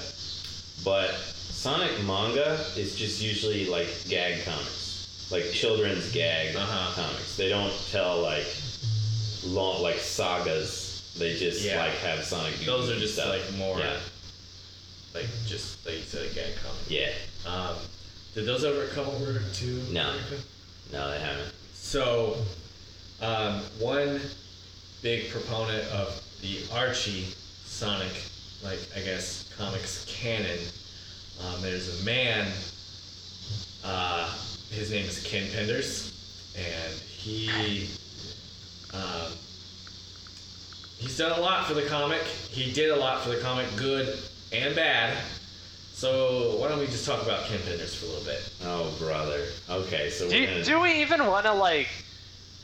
but 0.84 1.16
Sonic 1.52 2.04
manga 2.04 2.64
is 2.76 2.96
just 2.96 3.22
usually 3.22 3.66
like 3.68 3.88
gag 4.10 4.44
comics, 4.46 5.08
like 5.32 5.52
children's 5.54 6.12
gag 6.12 6.56
Uh-huh. 6.56 6.92
comics. 7.02 7.36
They 7.38 7.50
don't 7.50 7.74
tell 7.92 8.22
like 8.22 8.46
long 9.46 9.82
like 9.82 10.00
sagas. 10.00 10.83
They 11.18 11.38
just 11.38 11.62
Yeah. 11.64 11.80
like 11.84 11.94
have 12.00 12.24
Sonic. 12.24 12.56
Those 12.66 12.90
are 12.90 13.00
just 13.00 13.14
stuff. 13.14 13.30
like 13.30 13.52
more 13.54 13.78
Yeah. 13.80 14.00
like 15.14 15.28
just 15.48 15.86
like 15.86 15.96
you 15.98 16.04
said, 16.04 16.32
a 16.32 16.34
gag 16.34 16.56
comic. 16.64 16.82
Yeah. 16.90 17.14
Um, 17.46 17.76
did 18.34 18.46
those 18.46 18.64
ever 18.64 18.88
come 18.88 19.08
over 19.08 19.40
to 19.40 19.66
No. 19.92 20.10
America? 20.10 20.38
No, 20.92 21.12
they 21.12 21.20
haven't. 21.20 21.54
So, 21.76 22.38
um, 23.22 23.62
one 23.80 24.22
big 25.02 25.30
proponent 25.30 25.88
of 25.92 26.20
the 26.42 26.60
Archie 26.72 27.28
Sonic, 27.66 28.12
like 28.64 28.80
I 28.96 29.02
guess 29.02 29.46
comics 29.56 30.06
canon. 30.08 30.60
Um, 31.42 31.62
there's 31.62 32.02
a 32.02 32.04
man. 32.04 32.52
Uh, 33.84 34.34
his 34.72 34.90
name 34.92 35.06
is 35.06 35.22
Ken 35.24 35.48
Penders, 35.50 36.12
and 36.56 36.94
he 37.02 37.90
um, 38.94 39.32
he's 41.04 41.18
done 41.18 41.38
a 41.38 41.42
lot 41.42 41.68
for 41.68 41.74
the 41.74 41.84
comic. 41.84 42.22
He 42.24 42.72
did 42.72 42.90
a 42.90 42.96
lot 42.96 43.22
for 43.22 43.30
the 43.30 43.38
comic, 43.42 43.68
good 43.76 44.18
and 44.52 44.76
bad. 44.76 45.18
So 45.94 46.58
why 46.58 46.68
don't 46.70 46.80
we 46.80 46.86
just 46.88 47.06
talk 47.06 47.22
about 47.24 47.46
Ken 47.46 47.60
Penders 47.60 47.96
for 47.96 48.06
a 48.06 48.10
little 48.10 48.26
bit? 48.26 48.50
Oh 48.66 48.94
brother. 49.00 49.46
Okay, 49.70 50.10
so 50.10 50.30
Do, 50.30 50.40
we're 50.40 50.48
gonna. 50.48 50.64
do 50.64 50.80
we 50.80 51.02
even 51.02 51.26
want 51.28 51.46
to 51.46 51.54
like 51.54 51.88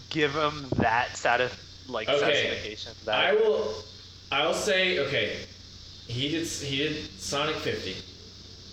give 0.09 0.33
him 0.33 0.67
that 0.77 1.15
satis- 1.15 1.53
like 1.87 2.09
Okay. 2.09 2.19
satisfaction? 2.19 2.91
That 3.05 3.15
I 3.25 3.33
will. 3.33 3.73
I'll 4.31 4.53
say 4.53 4.99
okay. 5.07 5.37
He 6.07 6.29
did. 6.29 6.47
He 6.47 6.77
did 6.77 7.19
Sonic 7.19 7.55
50. 7.57 7.95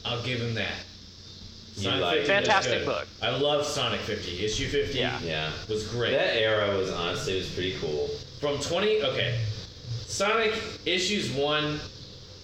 I'll 0.05 0.23
give 0.23 0.41
him 0.41 0.55
that. 0.55 0.73
You 1.77 1.91
like 1.91 2.17
it. 2.17 2.19
was 2.21 2.29
Fantastic 2.29 2.85
book. 2.87 3.07
I 3.23 3.31
love 3.37 3.65
Sonic 3.67 4.01
50. 4.01 4.45
Issue 4.45 4.67
50 4.69 4.99
Yeah. 4.99 5.19
yeah. 5.23 5.51
was 5.69 5.87
great. 5.89 6.13
That 6.13 6.35
era 6.37 6.75
was 6.77 6.91
honestly 6.91 7.35
it 7.35 7.39
was 7.41 7.51
pretty 7.51 7.77
cool. 7.79 8.09
From 8.41 8.59
20. 8.59 9.03
Okay. 9.03 9.39
Sonic 10.17 10.55
issues 10.87 11.31
one 11.33 11.79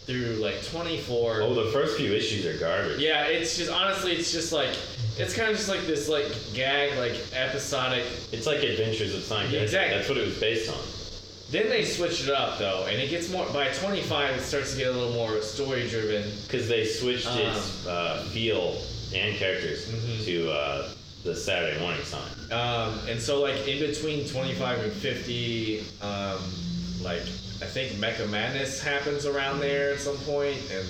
through 0.05 0.37
like 0.43 0.63
24. 0.67 1.41
Oh, 1.41 1.55
the 1.55 1.71
first 1.71 1.97
few 1.97 2.13
issues 2.13 2.45
are 2.45 2.59
garbage. 2.59 3.01
Yeah, 3.01 3.25
it's 3.25 3.57
just 3.57 3.71
honestly, 3.71 4.13
it's 4.13 4.31
just 4.31 4.53
like 4.53 4.77
it's 5.19 5.35
kind 5.35 5.51
of 5.51 5.57
just 5.57 5.71
like 5.71 5.81
this 5.87 6.07
like 6.07 6.27
gag 6.53 6.99
like 6.99 7.15
episodic. 7.35 8.05
It's 8.31 8.47
like 8.47 8.63
Adventures 8.63 9.15
of 9.15 9.23
Sonic. 9.23 9.55
Exactly. 9.55 9.97
That's 9.97 10.09
what 10.11 10.19
it 10.19 10.27
was 10.27 10.39
based 10.39 10.71
on. 10.71 10.77
Then 11.51 11.71
they 11.71 11.83
switched 11.87 12.25
it 12.25 12.31
up 12.31 12.59
though, 12.59 12.85
and 12.91 13.01
it 13.01 13.09
gets 13.09 13.31
more 13.31 13.47
by 13.55 13.69
25. 13.73 14.37
It 14.37 14.43
starts 14.43 14.73
to 14.73 14.77
get 14.79 14.89
a 14.89 14.93
little 14.93 15.15
more 15.15 15.41
story 15.41 15.89
driven. 15.89 16.31
Because 16.43 16.69
they 16.69 16.85
switched 16.85 17.27
Um. 17.27 17.39
its 17.39 17.87
uh, 17.87 18.23
feel 18.35 18.77
and 19.15 19.35
characters 19.37 19.87
Mhm. 19.87 20.25
to 20.27 20.51
uh, 20.51 20.89
the 21.25 21.35
Saturday 21.35 21.81
morning 21.81 22.05
Sonic. 22.05 22.53
Um, 22.53 22.99
and 23.09 23.19
so 23.19 23.41
like 23.41 23.67
in 23.67 23.79
between 23.79 24.29
25 24.29 24.79
and 24.85 24.93
50, 24.93 25.85
um, 26.03 26.39
like 27.01 27.23
I 27.63 27.67
think 27.67 27.93
Mecha 27.93 28.29
Madness 28.29 28.83
happens 28.83 29.25
around 29.25 29.61
there 29.61 29.93
at 29.95 30.01
some 30.01 30.17
point, 30.19 30.59
and 30.73 30.87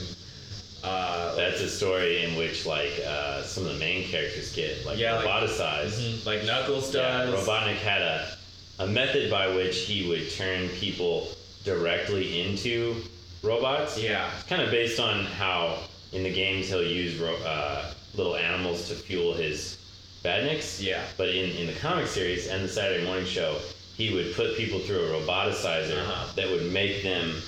uh, 0.82 1.34
That's 1.36 1.60
a 1.60 1.68
story 1.68 2.24
in 2.24 2.34
which 2.36 2.64
like 2.66 2.90
uh, 3.06 3.42
some 3.42 3.66
of 3.66 3.74
the 3.74 3.78
main 3.78 4.04
characters 4.08 4.52
get 4.54 4.84
like 4.86 4.98
Yeah, 4.98 5.14
like- 5.16 5.26
roboticized. 5.26 5.98
Mhm, 6.00 6.26
like 6.26 6.44
Knuckles 6.44 6.90
does. 6.90 7.28
Yeah. 7.28 7.36
Robotnik 7.36 7.76
had 7.76 8.02
a, 8.02 8.36
a 8.80 8.86
method 8.86 9.30
by 9.30 9.46
which 9.54 9.80
he 9.80 10.08
would 10.08 10.30
turn 10.32 10.68
people 10.70 11.28
directly 11.62 12.40
into 12.40 12.96
robots. 13.42 13.96
Yeah. 14.02 14.28
It's 14.38 14.48
kind 14.48 14.62
of 14.62 14.70
based 14.70 14.98
on 14.98 15.24
how 15.26 15.78
in 16.12 16.22
the 16.24 16.32
games 16.32 16.68
he'll 16.68 16.82
use 16.82 17.16
ro- 17.18 17.36
uh, 17.46 17.92
little 18.14 18.34
animals 18.34 18.88
to 18.88 18.94
fuel 18.94 19.34
his 19.34 19.78
badniks. 20.24 20.82
Yeah. 20.82 21.02
But 21.16 21.28
in, 21.28 21.50
in 21.56 21.66
the 21.68 21.74
comic 21.74 22.06
series 22.08 22.48
and 22.48 22.64
the 22.64 22.68
Saturday 22.68 23.04
morning 23.04 23.26
show, 23.26 23.58
he 24.02 24.12
would 24.14 24.34
put 24.34 24.56
people 24.56 24.80
through 24.80 24.98
a 25.14 25.20
roboticizer 25.20 25.98
Uh-huh. 25.98 26.26
that 26.34 26.48
would 26.50 26.72
make 26.72 27.02
them 27.04 27.40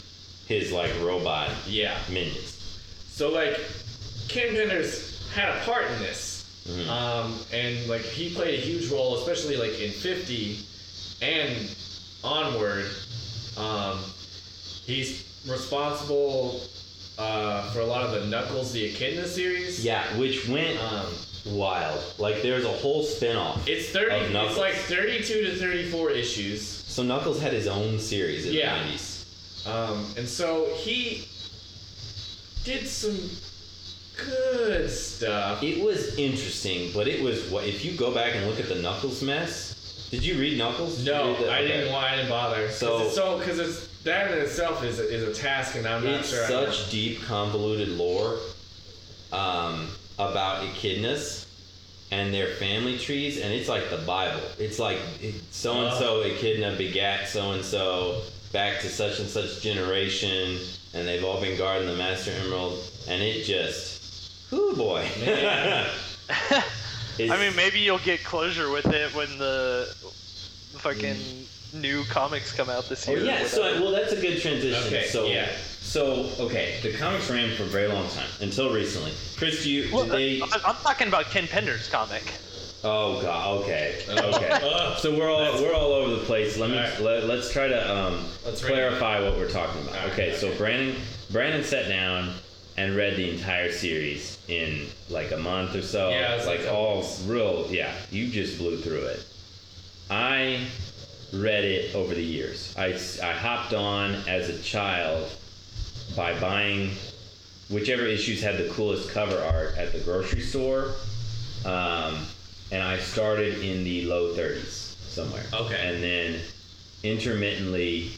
his 0.46 0.70
like 0.70 0.92
robot 1.00 1.50
Yeah. 1.66 1.98
minions. 2.08 2.52
So 3.10 3.30
like, 3.30 3.58
Ken 4.28 4.54
Penders 4.54 5.28
had 5.32 5.48
a 5.56 5.60
part 5.64 5.90
in 5.90 5.98
this, 6.00 6.44
Mhm. 6.68 6.88
um, 6.88 7.40
and 7.52 7.86
like 7.88 8.04
he 8.04 8.30
played 8.30 8.54
a 8.60 8.62
huge 8.62 8.88
role, 8.90 9.18
especially 9.18 9.56
like 9.56 9.78
in 9.80 9.90
50 9.90 10.60
and 11.22 11.68
onward. 12.22 12.86
Um, 13.56 14.04
he's 14.86 15.24
responsible 15.46 16.60
uh, 17.18 17.70
for 17.70 17.78
a 17.80 17.86
lot 17.86 18.02
of 18.02 18.10
the 18.12 18.26
Knuckles 18.26 18.72
the 18.72 18.84
Echidna 18.86 19.26
series. 19.28 19.84
Yeah, 19.84 20.02
which 20.16 20.48
went 20.48 20.78
Um, 20.80 21.06
wild. 21.46 22.00
Like 22.18 22.42
there's 22.42 22.64
a 22.64 22.68
whole 22.72 23.02
spin-off. 23.02 23.66
it's 23.68 23.90
30. 23.90 24.34
Of 24.36 24.46
It's 24.48 24.58
like 24.58 24.74
32 24.74 25.42
to 25.44 25.56
34 25.56 26.10
issues. 26.12 26.66
So 26.66 27.02
Knuckles 27.02 27.40
had 27.40 27.52
his 27.52 27.66
own 27.66 27.98
series 27.98 28.46
in 28.46 28.52
Yeah. 28.54 28.78
the 28.82 28.84
90s. 28.90 29.66
Um, 29.66 30.06
and 30.16 30.28
so 30.28 30.68
he 30.76 31.26
did 32.64 32.86
some 32.86 33.18
good 34.16 34.90
stuff. 34.90 35.62
It 35.62 35.82
was 35.84 36.16
interesting, 36.18 36.90
but 36.94 37.08
it 37.08 37.22
was 37.22 37.42
what 37.50 37.64
if 37.64 37.84
you 37.84 37.92
go 37.92 38.12
back 38.14 38.34
and 38.34 38.46
look 38.46 38.60
at 38.60 38.68
the 38.68 38.76
Knuckles 38.76 39.22
mess. 39.22 39.72
Did 40.10 40.24
you 40.24 40.38
read 40.38 40.56
Knuckles? 40.58 40.98
Did 40.98 41.06
No, 41.06 41.32
read 41.32 41.38
the- 41.40 41.50
I 41.50 41.58
okay. 41.60 41.68
didn't 41.68 41.92
want. 41.92 42.04
I 42.06 42.16
didn't 42.16 42.28
bother. 42.30 42.70
So- 42.70 42.98
Cause 42.98 43.06
it's 43.06 43.16
so 43.16 43.38
because 43.38 43.58
it's 43.58 43.86
that 44.04 44.30
in 44.32 44.38
itself 44.38 44.84
is 44.84 45.00
a, 45.00 45.08
is 45.12 45.22
a 45.24 45.32
task, 45.34 45.74
and 45.76 45.86
I'm 45.88 46.04
not 46.04 46.20
It's 46.20 46.30
sure. 46.30 46.44
I 46.44 46.48
such 46.48 46.90
deep, 46.90 47.22
convoluted 47.24 47.88
lore 47.88 48.38
um, 49.32 49.88
about 50.18 50.64
echidnas 50.64 51.46
and 52.10 52.32
their 52.32 52.48
family 52.56 52.98
trees, 52.98 53.40
and 53.40 53.52
it's 53.52 53.68
like 53.68 53.90
the 53.90 53.98
Bible. 53.98 54.42
It's 54.58 54.78
like 54.78 54.98
so 55.50 55.84
and 55.84 55.96
so 55.96 56.22
echidna 56.22 56.76
begat 56.76 57.28
so 57.28 57.52
and 57.52 57.64
so 57.64 58.22
back 58.52 58.80
to 58.80 58.88
such 58.88 59.18
and 59.18 59.28
such 59.28 59.60
generation, 59.62 60.58
and 60.94 61.08
they've 61.08 61.24
all 61.24 61.40
been 61.40 61.58
guarding 61.58 61.88
the 61.88 61.96
Master 61.96 62.30
Emerald, 62.44 62.78
and 63.08 63.20
it 63.20 63.44
just, 63.44 64.52
oh 64.52 64.74
boy. 64.76 65.08
I 67.18 67.38
mean, 67.38 67.54
maybe 67.56 67.80
you'll 67.80 67.98
get 67.98 68.22
closure 68.24 68.70
with 68.70 68.86
it 68.86 69.14
when 69.14 69.38
the 69.38 69.92
fucking 70.78 71.16
mm. 71.16 71.80
new 71.80 72.04
comics 72.04 72.52
come 72.52 72.68
out 72.68 72.88
this 72.88 73.08
Oh 73.08 73.12
year. 73.12 73.24
yeah, 73.24 73.46
so 73.46 73.62
well 73.82 73.90
that's 73.90 74.12
a 74.12 74.20
good 74.20 74.40
transition. 74.40 74.86
Okay, 74.86 75.06
so 75.06 75.26
yeah. 75.26 75.48
So 75.94 76.28
okay, 76.40 76.80
the 76.82 76.92
comics 76.94 77.30
ran 77.30 77.54
for 77.56 77.62
a 77.62 77.66
very 77.66 77.86
long 77.86 78.08
time 78.08 78.26
until 78.40 78.74
recently. 78.74 79.12
Chris, 79.36 79.62
do 79.62 79.70
you 79.70 79.94
Well, 79.94 80.04
they? 80.04 80.40
I- 80.40 80.60
I'm 80.66 80.74
talking 80.74 81.06
about 81.06 81.26
Ken 81.26 81.46
Pender's 81.46 81.88
comic. 81.88 82.24
Oh 82.82 83.22
god, 83.22 83.62
okay, 83.62 84.02
okay. 84.08 84.94
So 84.98 85.16
we're 85.16 85.30
all 85.30 85.62
we're 85.62 85.72
all 85.72 85.92
over 85.92 86.10
the 86.16 86.24
place. 86.24 86.58
Let 86.58 86.70
me 86.70 86.78
Alright. 86.78 87.00
let, 87.00 87.24
let's 87.26 87.52
try 87.52 87.68
to 87.68 87.96
um, 87.96 88.24
Let's 88.44 88.64
clarify 88.64 89.20
what 89.20 89.36
we're 89.38 89.48
talking 89.48 89.82
about. 89.82 89.94
Alright, 89.94 90.12
okay, 90.12 90.34
so. 90.34 90.52
Brandon 90.58 90.96
Brandon 91.30 91.62
sat 91.62 91.88
down 91.88 92.34
and 92.76 92.96
read 92.96 93.14
the 93.16 93.30
entire 93.30 93.70
series 93.70 94.38
in 94.48 94.86
like 95.10 95.30
a 95.30 95.38
month 95.38 95.76
or 95.76 95.82
so. 95.82 96.10
Yeah, 96.10 96.34
it's 96.34 96.46
like 96.46 96.62
like 96.62 96.72
all 96.72 97.08
real. 97.26 97.68
Yeah, 97.70 97.94
you 98.10 98.26
just 98.26 98.58
blew 98.58 98.78
through 98.78 99.04
it. 99.04 99.24
I 100.10 100.66
read 101.32 101.62
it 101.62 101.94
over 101.94 102.16
the 102.16 102.24
years. 102.24 102.74
I, 102.76 102.98
I 103.22 103.32
hopped 103.32 103.74
on 103.74 104.16
as 104.26 104.48
a 104.48 104.60
child 104.60 105.30
by 106.16 106.38
buying 106.40 106.90
whichever 107.68 108.04
issues 108.06 108.42
had 108.42 108.56
the 108.58 108.68
coolest 108.70 109.10
cover 109.10 109.38
art 109.38 109.76
at 109.76 109.92
the 109.92 109.98
grocery 110.00 110.40
store. 110.40 110.92
Um, 111.64 112.18
and 112.70 112.82
I 112.82 112.98
started 112.98 113.62
in 113.62 113.84
the 113.84 114.04
low 114.06 114.34
30s 114.34 114.96
somewhere. 115.08 115.42
Okay. 115.52 115.78
And 115.94 116.02
then 116.02 116.40
intermittently 117.02 118.10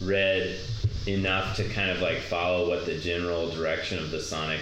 read 0.00 0.58
enough 1.06 1.56
to 1.56 1.64
kind 1.70 1.90
of 1.90 2.00
like 2.00 2.18
follow 2.18 2.68
what 2.68 2.84
the 2.86 2.98
general 2.98 3.48
direction 3.50 3.98
of 3.98 4.10
the 4.10 4.20
Sonic 4.20 4.60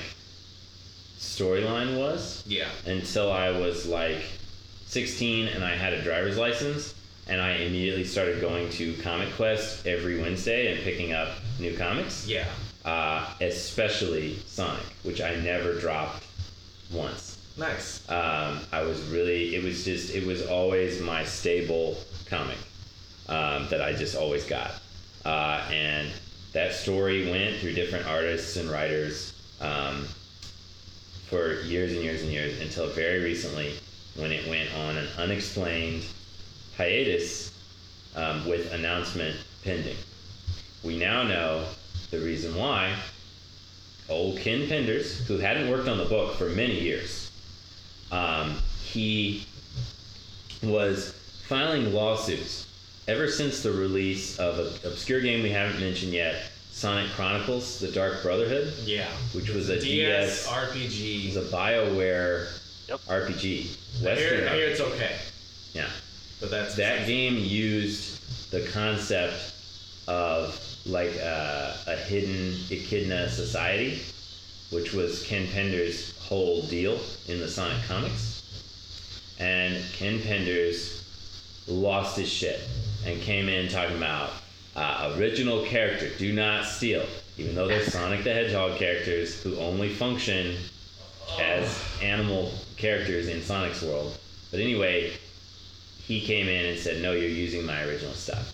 storyline 1.18 1.96
was 1.98 2.44
Yeah. 2.46 2.68
until 2.86 3.32
I 3.32 3.50
was 3.50 3.86
like 3.86 4.20
16 4.86 5.48
and 5.48 5.64
I 5.64 5.74
had 5.74 5.92
a 5.92 6.02
driver's 6.02 6.36
license 6.36 6.94
and 7.26 7.40
I 7.40 7.52
immediately 7.56 8.04
started 8.04 8.40
going 8.40 8.68
to 8.70 8.92
Comic 8.98 9.32
Quest 9.34 9.86
every 9.86 10.20
Wednesday 10.20 10.72
and 10.74 10.84
picking 10.84 11.12
up 11.12 11.30
new 11.58 11.76
comics, 11.76 12.26
Yeah. 12.28 12.46
Uh, 12.84 13.26
especially 13.40 14.36
Sonic, 14.46 14.84
which 15.02 15.20
I 15.20 15.36
never 15.36 15.78
dropped 15.80 16.24
once. 16.92 17.38
Nice. 17.56 18.08
Um, 18.10 18.60
I 18.72 18.82
was 18.82 19.00
really, 19.04 19.54
it 19.54 19.62
was 19.62 19.84
just, 19.84 20.14
it 20.14 20.26
was 20.26 20.46
always 20.46 21.00
my 21.00 21.24
stable 21.24 21.96
comic 22.26 22.58
um, 23.28 23.68
that 23.68 23.80
I 23.80 23.92
just 23.92 24.16
always 24.16 24.44
got. 24.44 24.72
Uh, 25.24 25.64
and 25.70 26.08
that 26.52 26.72
story 26.72 27.30
went 27.30 27.56
through 27.56 27.74
different 27.74 28.06
artists 28.06 28.56
and 28.56 28.70
writers 28.70 29.32
um, 29.60 30.06
for 31.26 31.60
years 31.62 31.92
and 31.92 32.02
years 32.02 32.22
and 32.22 32.30
years 32.30 32.60
until 32.60 32.88
very 32.88 33.20
recently 33.20 33.74
when 34.16 34.30
it 34.30 34.46
went 34.48 34.72
on 34.74 34.96
an 34.96 35.08
unexplained 35.18 36.04
hiatus 36.76 37.52
um, 38.14 38.46
with 38.46 38.72
announcement 38.72 39.36
pending. 39.64 39.96
We 40.82 40.98
now 40.98 41.22
know 41.22 41.66
the 42.10 42.18
reason 42.20 42.54
why. 42.54 42.94
Old 44.08 44.38
Ken 44.38 44.66
Penders, 44.66 45.24
who 45.26 45.38
hadn't 45.38 45.70
worked 45.70 45.88
on 45.88 45.96
the 45.98 46.04
book 46.04 46.36
for 46.36 46.50
many 46.50 46.78
years, 46.78 47.30
um, 48.12 48.54
he 48.84 49.46
was 50.62 51.12
filing 51.46 51.92
lawsuits 51.94 52.66
ever 53.08 53.28
since 53.28 53.62
the 53.62 53.70
release 53.72 54.38
of 54.38 54.58
an 54.58 54.66
obscure 54.90 55.20
game 55.20 55.42
we 55.42 55.50
haven't 55.50 55.80
mentioned 55.80 56.12
yet, 56.12 56.50
Sonic 56.70 57.10
Chronicles: 57.12 57.78
The 57.80 57.88
Dark 57.88 58.22
Brotherhood, 58.22 58.72
Yeah. 58.84 59.08
which 59.32 59.48
was 59.50 59.68
a 59.68 59.80
DS, 59.80 60.44
DS, 60.44 60.46
RPG. 60.48 61.24
it 61.30 61.36
was 61.36 61.46
a 61.48 61.50
BioWare 61.56 62.46
Yep. 62.88 63.00
RPG, 63.08 63.66
Western. 64.02 64.16
hear, 64.40 64.48
I 64.48 64.54
hear 64.56 64.68
RPG. 64.68 64.70
it's 64.72 64.80
okay, 64.80 65.16
Yeah, 65.72 65.88
but 66.40 66.50
that's 66.50 66.74
that 66.76 67.06
game 67.06 67.38
used 67.38 68.50
the 68.50 68.60
concept 68.68 69.52
of 70.06 70.60
like 70.86 71.14
a, 71.16 71.76
a 71.86 71.96
hidden 71.96 72.54
echidna 72.70 73.28
society, 73.28 74.00
which 74.70 74.92
was 74.92 75.26
Ken 75.26 75.46
Pender's 75.48 76.16
whole 76.18 76.62
deal 76.62 76.98
in 77.28 77.40
the 77.40 77.48
Sonic 77.48 77.82
comics. 77.86 78.42
And 79.38 79.82
Ken 79.94 80.18
Penders 80.20 81.02
lost 81.66 82.16
his 82.16 82.30
shit 82.30 82.60
and 83.06 83.20
came 83.22 83.48
in 83.48 83.68
talking 83.68 83.96
about 83.96 84.30
uh, 84.76 85.14
original 85.16 85.64
character, 85.64 86.08
do 86.18 86.32
not 86.32 86.64
steal. 86.64 87.04
Even 87.36 87.54
though 87.54 87.66
they're 87.66 87.84
Sonic 87.84 88.22
the 88.22 88.32
Hedgehog 88.32 88.78
characters 88.78 89.42
who 89.42 89.56
only 89.56 89.88
function 89.88 90.56
as 91.40 91.82
animal 92.02 92.52
characters 92.76 93.28
in 93.28 93.42
Sonic's 93.42 93.82
world. 93.82 94.16
But 94.50 94.60
anyway, 94.60 95.12
he 95.98 96.20
came 96.20 96.48
in 96.48 96.66
and 96.66 96.78
said, 96.78 97.02
No, 97.02 97.12
you're 97.12 97.28
using 97.28 97.66
my 97.66 97.82
original 97.84 98.12
stuff. 98.12 98.52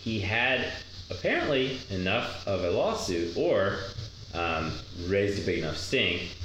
He 0.00 0.20
had 0.20 0.72
apparently 1.10 1.78
enough 1.90 2.46
of 2.46 2.64
a 2.64 2.70
lawsuit 2.70 3.36
or 3.36 3.78
um, 4.34 4.72
raised 5.06 5.42
a 5.42 5.46
big 5.46 5.58
enough 5.58 5.76
stink 5.76 6.36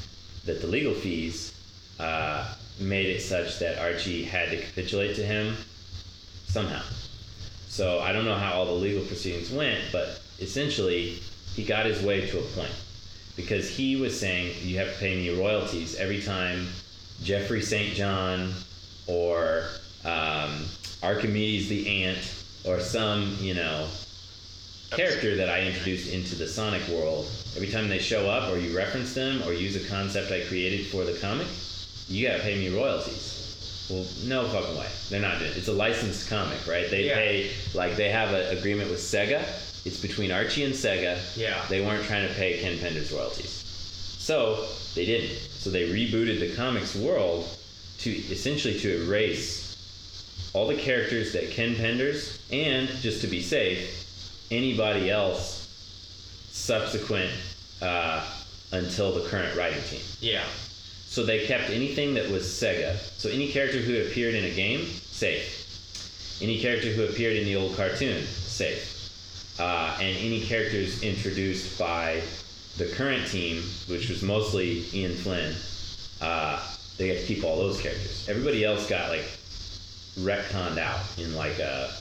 that 0.46 0.62
the 0.62 0.68
legal 0.68 0.94
fees 0.94 1.54
uh, 2.00 2.46
made 2.80 3.08
it 3.08 3.22
such 3.22 3.60
that 3.60 3.78
Archie 3.80 4.24
had 4.24 4.50
to 4.50 4.58
capitulate 4.62 5.16
to 5.16 5.24
him 5.24 5.56
somehow. 6.48 6.82
So 7.68 8.00
I 8.00 8.12
don't 8.12 8.26
know 8.26 8.36
how 8.36 8.54
all 8.54 8.66
the 8.66 8.72
legal 8.72 9.04
proceedings 9.06 9.52
went, 9.52 9.80
but 9.92 10.22
essentially 10.40 11.20
he 11.54 11.64
got 11.64 11.86
his 11.86 12.02
way 12.04 12.28
to 12.28 12.40
a 12.40 12.42
point 12.42 12.74
because 13.36 13.70
he 13.70 13.96
was 13.96 14.20
saying 14.20 14.54
you 14.62 14.78
have 14.78 14.92
to 14.94 15.00
pay 15.00 15.16
me 15.16 15.40
royalties 15.40 15.96
every 15.96 16.22
time 16.22 16.68
Jeffrey 17.24 17.62
St. 17.62 17.94
John 17.94 18.54
or 19.08 19.66
um, 20.06 20.66
Archimedes 21.04 21.70
the 21.70 22.04
ant 22.04 22.44
or 22.66 22.80
some 22.80 23.38
you 23.40 23.54
know 23.54 23.88
character 24.92 25.36
that 25.36 25.50
I 25.50 25.62
introduced 25.62 26.12
into 26.12 26.36
the 26.36 26.48
Sonic 26.48 26.88
world. 26.88 27.28
Every 27.56 27.70
time 27.70 27.90
they 27.90 28.00
show 28.00 28.30
up 28.30 28.52
or 28.52 28.58
you 28.58 28.76
reference 28.76 29.14
them 29.14 29.42
or 29.44 29.54
use 29.54 29.76
a 29.76 29.88
concept 29.88 30.32
I 30.32 30.42
created 30.42 30.88
for 30.88 31.04
the 31.04 31.14
comic, 31.14 31.48
you 32.08 32.28
gotta 32.28 32.42
pay 32.42 32.58
me 32.58 32.76
royalties. 32.76 33.88
Well, 33.90 34.06
no 34.26 34.48
fucking 34.48 34.78
way. 34.78 34.88
They're 35.10 35.22
not 35.22 35.40
doing 35.40 35.52
it. 35.52 35.58
It's 35.58 35.68
a 35.68 35.74
licensed 35.74 36.30
comic, 36.30 36.60
right? 36.68 36.90
They 36.90 37.08
Yeah. 37.08 37.16
pay 37.16 37.52
like 37.74 37.96
they 37.96 38.10
have 38.10 38.34
an 38.34 38.56
agreement 38.58 38.90
with 38.90 39.00
Sega. 39.00 39.44
It's 39.86 40.00
between 40.00 40.32
Archie 40.32 40.64
and 40.64 40.74
Sega. 40.74 41.18
Yeah. 41.36 41.66
They 41.70 41.82
weren't 41.82 42.06
trying 42.06 42.28
to 42.28 42.34
pay 42.34 42.60
Ken 42.60 42.78
Pender's 42.80 43.12
royalties. 43.12 43.64
So 44.20 44.68
they 44.96 45.06
didn't. 45.06 45.38
So 45.60 45.70
they 45.70 45.90
rebooted 45.90 46.40
the 46.40 46.56
comics 46.56 46.96
world 46.96 47.48
to 48.00 48.12
essentially 48.12 48.80
to 48.80 49.04
erase 49.04 49.76
all 50.54 50.68
the 50.68 50.76
characters 50.76 51.32
that 51.34 51.50
Ken 51.52 51.76
Penders 51.76 52.38
and 52.52 52.88
just 53.02 53.22
to 53.22 53.28
be 53.28 53.42
safe, 53.42 54.06
anybody 54.52 55.10
else 55.10 55.68
subsequent 56.52 57.32
uh, 57.82 58.26
until 58.72 59.14
the 59.14 59.28
current 59.30 59.56
writing 59.58 59.82
team. 59.84 60.02
Yeah. 60.20 60.44
So 61.06 61.24
they 61.24 61.46
kept 61.46 61.70
anything 61.70 62.14
that 62.16 62.30
was 62.30 62.44
Sega. 62.44 62.96
So 63.18 63.30
any 63.30 63.52
character 63.52 63.80
who 63.80 64.02
appeared 64.02 64.36
in 64.36 64.46
a 64.46 64.54
game, 64.54 64.86
safe. 64.86 66.40
Any 66.42 66.62
character 66.62 66.90
who 66.90 67.06
appeared 67.06 67.36
in 67.36 67.46
the 67.46 67.56
old 67.56 67.76
cartoon, 67.76 68.24
safe. 68.26 68.96
Uh, 69.60 69.98
and 70.00 70.16
any 70.18 70.42
characters 70.42 71.04
introduced 71.04 71.78
by 71.78 72.22
the 72.78 72.86
current 72.86 73.28
team, 73.28 73.62
which 73.88 74.10
was 74.10 74.22
mostly 74.22 74.86
Ian 74.94 75.16
Flynn, 75.16 75.54
uh, 76.22 76.64
they 76.98 77.08
got 77.08 77.20
to 77.20 77.26
keep 77.26 77.44
all 77.44 77.58
those 77.58 77.82
characters. 77.82 78.28
Everybody 78.30 78.64
else 78.64 78.88
got 78.88 79.10
like 79.10 79.26
retconned 80.20 80.78
out 80.78 81.00
in 81.18 81.34
like 81.36 81.60
a 81.60 81.92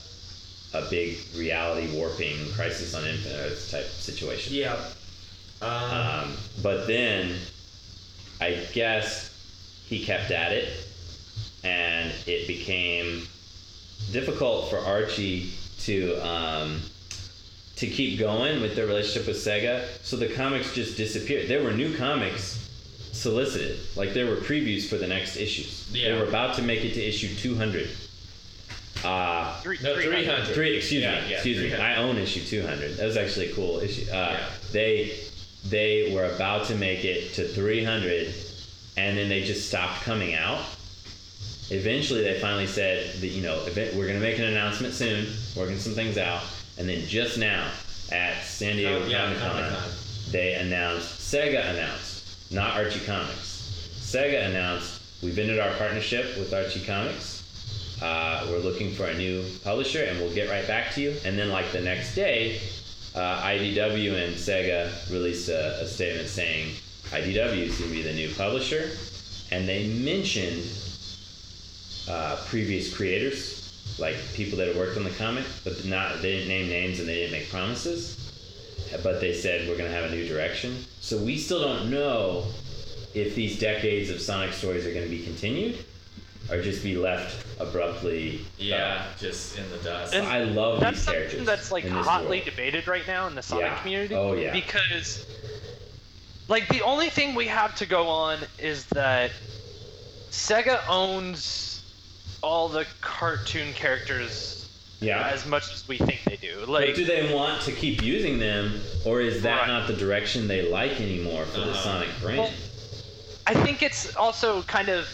a 0.75 0.83
big 0.91 1.19
reality 1.37 1.91
warping 1.97 2.51
crisis 2.53 2.95
on 2.95 3.05
infinite 3.05 3.37
Earths 3.37 3.71
type 3.71 3.87
situation. 3.87 4.55
Yeah. 4.55 4.77
Um, 5.63 5.71
Um, 5.71 6.37
but 6.63 6.87
then 6.87 7.37
I 8.41 8.65
guess 8.73 9.31
he 9.87 10.05
kept 10.05 10.31
at 10.31 10.53
it, 10.53 10.69
and 11.65 12.13
it 12.27 12.47
became 12.47 13.27
difficult 14.13 14.71
for 14.71 14.79
Archie 14.79 15.53
to 15.81 16.17
um, 16.27 16.81
to 17.77 17.87
keep 17.87 18.19
going 18.19 18.61
with 18.61 18.77
their 18.77 18.87
relationship 18.87 19.27
with 19.27 19.37
Sega. 19.37 19.85
So 20.03 20.17
the 20.17 20.29
comics 20.29 20.75
just 20.75 20.97
disappeared. 20.97 21.49
There 21.49 21.63
were 21.63 21.73
new 21.73 21.97
comics 21.97 22.69
solicited, 23.13 23.79
like 23.97 24.15
there 24.15 24.27
were 24.27 24.37
previews 24.37 24.89
for 24.89 24.97
the 24.97 25.07
next 25.07 25.37
issues. 25.37 25.89
They 25.93 26.13
were 26.13 26.27
about 26.27 26.55
to 26.57 26.63
make 26.63 26.85
it 26.85 26.95
to 26.95 27.03
issue 27.03 27.35
200. 27.35 27.89
Uh, 29.05 29.61
Three, 29.61 29.79
no, 29.83 29.95
300. 29.95 30.25
300. 30.25 30.55
Three, 30.55 30.77
excuse 30.77 31.03
Yeah, 31.03 31.21
me, 31.21 31.29
yeah, 31.31 31.35
excuse 31.37 31.59
me. 31.73 31.75
I 31.75 31.97
own 31.97 32.17
issue 32.19 32.43
200. 32.45 32.97
That 32.97 33.07
was 33.07 33.17
actually 33.17 33.51
a 33.51 33.55
cool 33.55 33.79
issue. 33.81 34.11
Uh, 34.11 34.33
Yeah. 34.33 34.47
They 34.73 35.19
they 35.69 36.13
were 36.15 36.25
about 36.25 36.67
to 36.69 36.75
make 36.75 37.05
it 37.05 37.35
to 37.35 37.47
300, 37.49 38.33
and 38.97 39.17
then 39.19 39.29
they 39.29 39.43
just 39.45 39.69
stopped 39.69 40.03
coming 40.03 40.35
out. 40.35 40.61
Eventually, 41.71 42.23
they 42.23 42.39
finally 42.41 42.67
said 42.67 43.13
that 43.21 43.27
you 43.27 43.43
know 43.43 43.65
event, 43.67 43.95
we're 43.95 44.07
going 44.07 44.19
to 44.19 44.25
make 44.25 44.39
an 44.39 44.47
announcement 44.47 44.95
soon, 44.95 45.27
working 45.57 45.79
some 45.79 45.93
things 45.95 46.17
out, 46.17 46.43
and 46.79 46.89
then 46.89 47.07
just 47.07 47.39
now 47.39 47.69
at 48.11 48.43
San 48.43 48.77
Diego 48.77 49.03
Oh, 49.05 49.07
yeah, 49.07 49.25
Comic 49.25 49.39
Con, 49.39 49.51
Comic-Con. 49.63 49.91
they 50.31 50.55
announced 50.55 51.21
Sega 51.33 51.71
announced, 51.75 52.51
not 52.53 52.75
Archie 52.77 53.01
Comics. 53.05 53.91
Sega 54.01 54.47
announced 54.49 55.03
we've 55.23 55.39
ended 55.39 55.59
our 55.59 55.73
partnership 55.75 56.39
with 56.39 56.55
Archie 56.55 56.85
Comics. 56.85 57.38
Uh, 58.01 58.47
we're 58.49 58.59
looking 58.59 58.93
for 58.93 59.07
a 59.07 59.15
new 59.15 59.45
publisher, 59.65 60.05
and 60.05 60.19
we'll 60.19 60.33
get 60.33 60.49
right 60.49 60.67
back 60.69 60.93
to 60.93 61.01
you. 61.01 61.17
And 61.25 61.37
then, 61.37 61.51
like 61.51 61.73
the 61.73 61.81
next 61.81 62.15
day, 62.15 62.61
uh, 63.15 63.43
IDW 63.43 64.25
and 64.25 64.37
Sega 64.37 65.11
released 65.11 65.49
a, 65.49 65.83
a 65.83 65.87
statement 65.87 66.29
saying 66.29 66.75
IDW 67.07 67.63
is 67.63 67.79
going 67.79 67.91
to 67.91 67.97
be 67.97 68.03
the 68.03 68.13
new 68.13 68.33
publisher, 68.35 68.91
and 69.51 69.69
they 69.69 69.89
mentioned 69.89 70.63
uh, 72.09 72.37
previous 72.47 72.95
creators, 72.95 73.97
like 73.99 74.17
people 74.35 74.57
that 74.59 74.69
had 74.69 74.77
worked 74.77 74.97
on 74.97 75.03
the 75.03 75.11
comic, 75.11 75.45
but 75.65 75.85
not 75.85 76.23
they 76.23 76.37
didn't 76.37 76.49
name 76.49 76.69
names 76.69 77.01
and 77.01 77.09
they 77.09 77.17
didn't 77.17 77.33
make 77.33 77.51
promises. 77.51 78.15
But 79.03 79.21
they 79.21 79.35
said 79.35 79.69
we're 79.69 79.77
going 79.77 79.91
to 79.91 79.97
have 79.97 80.11
a 80.11 80.15
new 80.15 80.27
direction. 80.27 80.85
So 81.01 81.19
we 81.19 81.37
still 81.37 81.61
don't 81.61 81.91
know 81.91 82.47
if 83.13 83.35
these 83.35 83.59
decades 83.59 84.09
of 84.09 84.21
Sonic 84.21 84.53
stories 84.53 84.87
are 84.87 84.93
going 84.93 85.05
to 85.05 85.11
be 85.11 85.25
continued 85.25 85.85
or 86.51 86.63
just 86.63 86.83
be 86.83 86.97
left 86.97 87.45
abruptly. 87.61 88.41
yeah, 88.59 89.05
just 89.19 89.59
in 89.59 89.69
the 89.71 89.77
dust. 89.79 90.15
And 90.15 90.27
I 90.27 90.45
love 90.45 90.81
that's 90.81 90.97
these 90.99 91.05
something 91.05 91.21
characters. 91.23 91.47
that's 91.47 91.71
like 91.73 91.85
in 91.85 91.95
this 91.95 92.07
hotly 92.07 92.39
world. 92.39 92.45
debated 92.51 92.89
right 92.89 93.07
now 93.07 93.27
in 93.27 93.35
the 93.35 93.43
Sonic 93.43 93.65
Yeah. 93.67 93.81
community. 93.83 94.15
Oh, 94.15 94.33
yeah. 94.35 94.53
Because 94.53 95.27
like 96.49 96.69
the 96.69 96.83
only 96.83 97.11
thing 97.11 97.35
we 97.35 97.47
have 97.49 97.75
to 97.77 97.87
go 97.87 98.09
on 98.09 98.39
is 98.59 98.85
that 98.87 99.31
Sega 100.31 100.81
owns 100.89 101.83
all 102.43 102.69
the 102.69 102.87
cartoon 103.01 103.73
characters 103.75 104.55
Yeah. 105.01 105.29
as 105.29 105.45
much 105.47 105.73
as 105.73 105.87
we 105.89 105.99
think 105.99 106.21
they 106.25 106.37
do. 106.37 106.61
But 106.61 106.69
Like 106.69 106.95
do 106.95 107.05
they 107.05 107.33
want 107.35 107.61
to 107.63 107.73
keep 107.73 108.03
using 108.03 108.39
them, 108.39 108.81
or 109.05 109.21
is 109.21 109.43
that 109.43 109.61
Right. 109.63 109.67
not 109.69 109.87
the 109.87 109.95
direction 109.95 110.49
they 110.49 110.63
like 110.71 111.01
anymore 111.01 111.45
for 111.47 111.61
the 111.61 111.71
Uh-huh. 111.71 111.83
Sonic 111.83 112.09
brand? 112.21 112.39
Well, 112.39 112.53
I 113.47 113.55
think 113.55 113.83
it's 113.83 114.15
also 114.17 114.63
kind 114.63 114.89
of 114.89 115.09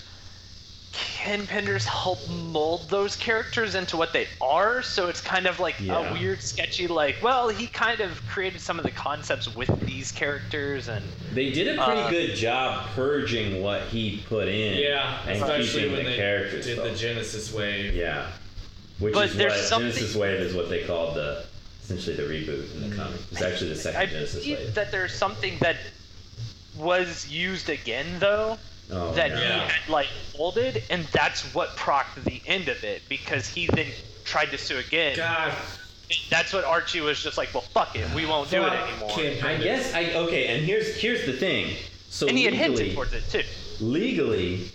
Ken 0.96 1.46
Penders 1.46 1.84
helped 1.84 2.28
mold 2.30 2.88
those 2.88 3.16
characters 3.16 3.74
into 3.74 3.96
what 3.96 4.12
they 4.12 4.28
are, 4.40 4.82
so 4.82 5.08
it's 5.08 5.20
kind 5.20 5.46
of 5.46 5.58
like 5.58 5.74
Yeah. 5.80 6.10
a 6.10 6.12
weird, 6.12 6.40
sketchy, 6.42 6.86
like, 6.86 7.16
well, 7.22 7.48
he 7.48 7.66
kind 7.66 8.00
of 8.00 8.24
created 8.28 8.60
some 8.60 8.78
of 8.78 8.84
the 8.84 8.90
concepts 8.92 9.52
with 9.54 9.68
these 9.86 10.12
characters, 10.12 10.88
and 10.88 11.04
they 11.32 11.50
did 11.50 11.76
a 11.78 11.84
pretty 11.84 12.00
uh, 12.00 12.10
good 12.10 12.34
job 12.36 12.86
purging 12.94 13.62
what 13.62 13.82
he 13.88 14.22
put 14.28 14.46
in. 14.48 14.78
yeah, 14.78 15.20
and 15.26 15.32
especially 15.42 15.80
keeping 15.82 15.92
when 15.96 16.04
the 16.04 16.10
they 16.10 16.16
characters. 16.16 16.64
did 16.66 16.78
though. 16.78 16.88
the 16.90 16.94
Genesis 16.96 17.52
wave. 17.52 17.94
yeah, 17.94 18.26
which 19.00 19.14
But 19.14 19.30
is 19.30 19.36
what 19.36 19.52
something- 19.52 19.90
Genesis 19.92 20.14
Wave 20.14 20.40
is 20.40 20.54
what 20.54 20.68
they 20.68 20.84
called 20.84 21.16
the 21.16 21.44
essentially 21.82 22.16
the 22.16 22.22
reboot 22.22 22.72
in 22.76 22.88
the 22.90 22.96
comic. 22.96 23.20
It's 23.32 23.42
actually 23.42 23.70
the 23.70 23.76
second 23.76 24.00
I 24.00 24.06
Genesis 24.06 24.46
Wave. 24.46 24.74
that 24.74 24.90
there's 24.90 25.12
something 25.14 25.58
that 25.60 25.76
was 26.76 27.28
used 27.28 27.68
again, 27.68 28.06
though, 28.20 28.58
oh, 28.90 29.12
that 29.14 29.30
no. 29.30 29.36
he 29.36 29.42
had, 29.42 29.88
like, 29.88 30.08
folded, 30.36 30.82
and 30.90 31.04
that's 31.12 31.42
what 31.54 31.76
procked 31.76 32.22
the 32.24 32.40
end 32.46 32.68
of 32.68 32.82
it, 32.84 33.02
because 33.08 33.48
he 33.48 33.66
then 33.66 33.86
tried 34.24 34.46
to 34.46 34.58
sue 34.58 34.78
again. 34.78 35.16
God, 35.16 35.54
That's 36.30 36.52
what 36.52 36.64
Archie 36.64 37.00
was 37.00 37.22
just 37.22 37.38
like, 37.38 37.52
well, 37.54 37.62
fuck 37.62 37.96
it, 37.96 38.08
we 38.14 38.24
ah, 38.26 38.28
won't 38.28 38.50
do 38.50 38.62
it 38.62 38.72
anymore. 38.72 39.10
I 39.48 39.56
guess 39.56 39.94
I 39.94 40.12
okay. 40.14 40.48
And 40.48 40.64
here's 40.64 40.96
here's 41.00 41.24
the 41.26 41.32
thing. 41.32 41.76
So 42.08 42.28
and 42.28 42.36
he 42.36 42.44
had 42.44 42.52
legally, 42.52 42.76
hinted 42.76 42.94
towards 42.94 43.12
it, 43.14 43.28
too. 43.30 43.42
legally, 43.80 44.70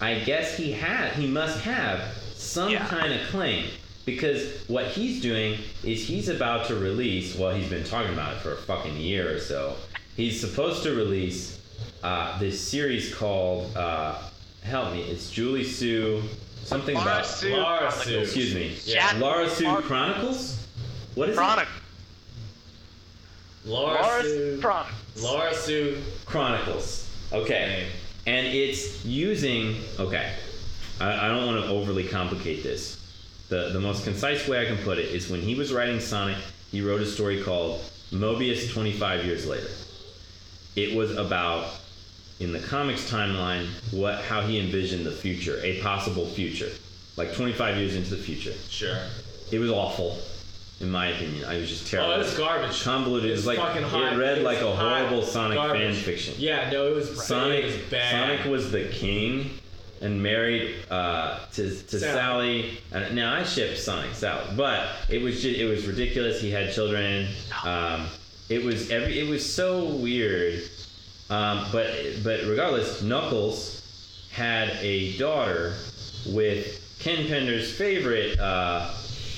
I 0.00 0.18
guess 0.20 0.56
he 0.56 0.72
had 0.72 1.12
he 1.12 1.26
must 1.26 1.60
have 1.60 2.00
some 2.34 2.70
Yeah. 2.70 2.86
kind 2.88 3.12
of 3.12 3.26
claim 3.28 3.70
because 4.04 4.66
what 4.68 4.86
he's 4.86 5.20
doing 5.22 5.58
is 5.84 6.04
he's 6.06 6.28
about 6.28 6.66
to 6.66 6.74
release. 6.74 7.36
Well, 7.36 7.54
he's 7.54 7.68
been 7.70 7.84
talking 7.84 8.12
about 8.12 8.36
it 8.36 8.40
for 8.40 8.52
a 8.52 8.56
fucking 8.56 8.96
year 8.96 9.32
or 9.36 9.38
so. 9.38 9.76
He's 10.16 10.40
supposed 10.40 10.82
to 10.82 10.94
release 10.94 11.60
uh, 12.02 12.38
this 12.38 12.60
series 12.60 13.14
called 13.14 13.76
uh, 13.76 14.18
help 14.62 14.92
me. 14.92 15.02
It's 15.02 15.30
Julie 15.30 15.64
Sue 15.64 16.22
something 16.64 16.94
Laura 16.94 17.06
about 17.08 17.26
Sue 17.26 17.56
Laura 17.56 17.78
Chronicles. 17.78 18.04
Sue. 18.04 18.18
excuse 18.20 18.54
me 18.54 18.76
Yeah. 18.84 19.12
Laura 19.18 19.48
Sue 19.48 19.64
Mar- 19.64 19.82
Chronicles. 19.82 20.66
What 21.14 21.28
is 21.28 21.36
Chronic. 21.36 21.68
Laura, 23.64 24.00
Laura 24.02 24.22
Sue. 24.22 24.58
Chronic. 24.60 24.92
Laura 25.20 25.54
Sue. 25.54 25.98
Chronicles. 26.26 27.08
Okay. 27.32 27.88
and 28.26 28.46
it's 28.46 29.04
using 29.04 29.76
okay 29.98 30.32
i, 31.00 31.26
I 31.26 31.28
don't 31.28 31.46
want 31.46 31.64
to 31.64 31.70
overly 31.70 32.06
complicate 32.06 32.62
this 32.62 32.98
the, 33.48 33.70
the 33.70 33.80
most 33.80 34.04
concise 34.04 34.46
way 34.46 34.60
i 34.60 34.64
can 34.66 34.76
put 34.84 34.98
it 34.98 35.06
is 35.06 35.28
when 35.30 35.40
he 35.40 35.54
was 35.56 35.72
writing 35.72 35.98
sonic 35.98 36.36
he 36.70 36.82
wrote 36.82 37.00
a 37.00 37.06
story 37.06 37.42
called 37.42 37.80
mobius 38.12 38.70
25 38.70 39.24
years 39.24 39.46
later 39.46 39.70
it 40.76 40.94
was 40.94 41.16
about 41.16 41.66
in 42.42 42.52
the 42.52 42.58
comics 42.60 43.08
timeline 43.10 43.66
what 43.92 44.16
how 44.24 44.40
he 44.40 44.58
envisioned 44.58 45.06
the 45.06 45.12
future 45.12 45.60
a 45.62 45.80
possible 45.80 46.26
future 46.26 46.70
like 47.16 47.32
25 47.34 47.76
years 47.76 47.94
into 47.94 48.10
the 48.10 48.16
future 48.22 48.52
Sure. 48.68 48.98
it 49.52 49.58
was 49.58 49.70
awful 49.70 50.18
in 50.80 50.90
my 50.90 51.06
opinion 51.08 51.44
i 51.44 51.56
was 51.58 51.68
just 51.68 51.86
terrible 51.88 52.14
Oh, 52.14 52.20
it's 52.20 52.36
garbage. 52.36 52.82
convoluted 52.82 53.28
it 53.30 53.32
was 53.32 53.46
like 53.46 53.58
fucking 53.58 53.84
hot. 53.84 54.14
it 54.14 54.16
read 54.16 54.38
It's 54.38 54.44
like 54.44 54.60
a 54.60 54.74
horrible 54.74 55.22
sonic 55.22 55.58
fan 55.58 55.94
fiction 55.94 56.34
Yeah, 56.38 56.70
no, 56.70 56.88
it 56.88 56.94
was 56.96 57.24
Sonic, 57.24 57.64
It 57.64 57.66
was 57.66 57.76
bad. 57.90 58.10
Sonic 58.10 58.50
was 58.50 58.72
the 58.72 58.88
king 58.88 59.50
and 60.00 60.20
married 60.20 60.74
uh, 60.90 61.38
to, 61.52 61.62
to 61.70 62.00
Sally. 62.00 62.00
Sally. 62.00 62.78
And 62.90 63.14
now 63.14 63.34
I 63.36 63.44
ship 63.44 63.76
Sonic 63.76 64.14
Sally, 64.14 64.42
but 64.56 64.88
it 65.08 65.22
was 65.22 65.40
just, 65.40 65.56
it 65.56 65.64
was 65.66 65.86
ridiculous. 65.86 66.40
He 66.40 66.50
had 66.50 66.72
children. 66.72 67.28
Um, 67.64 68.08
it 68.48 68.64
was 68.64 68.90
every 68.90 69.20
it 69.20 69.28
was 69.28 69.48
so 69.48 69.84
weird. 69.84 70.60
Um, 71.32 71.66
but 71.72 71.88
but 72.22 72.44
regardless, 72.44 73.00
Knuckles 73.02 73.80
had 74.32 74.68
a 74.80 75.16
daughter 75.16 75.74
with 76.26 76.96
Ken 76.98 77.26
Pender's 77.26 77.72
favorite 77.72 78.38
uh, 78.38 78.90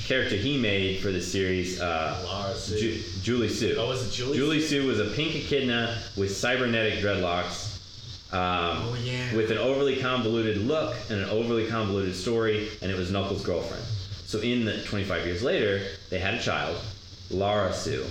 character 0.07 0.35
he 0.35 0.59
made 0.59 1.01
for 1.01 1.12
the 1.12 1.23
series, 1.23 1.81
uh, 1.81 2.53
Sue. 2.57 2.79
Ju- 2.79 3.03
Julie 3.23 3.49
Sue. 3.49 3.77
Oh, 3.79 3.87
was 3.89 4.09
it 4.09 4.12
Julie 4.12 4.37
Julie 4.37 4.61
Sue 4.61 4.87
was 4.89 4.99
a 4.99 5.05
pink 5.15 5.37
echidna 5.37 5.97
with 6.16 6.35
cybernetic 6.37 6.95
dreadlocks. 6.99 7.71
Um, 8.33 8.41
Oh, 8.89 8.97
yeah. 9.05 9.33
With 9.37 9.53
an 9.53 9.59
overly 9.59 9.97
convoluted 10.01 10.59
look 10.59 10.97
and 11.11 11.21
an 11.21 11.29
overly 11.29 11.69
convoluted 11.69 12.16
story, 12.16 12.71
and 12.83 12.91
it 12.91 12.97
was 12.99 13.12
Knuckles' 13.12 13.45
girlfriend. 13.45 13.85
So 14.27 14.41
in 14.41 14.65
the 14.65 14.83
25 14.83 15.27
years 15.27 15.45
later, 15.45 15.81
they 16.11 16.19
had 16.19 16.35
a 16.35 16.41
child, 16.43 16.77
Lara 17.31 17.73
Sue, 17.73 18.05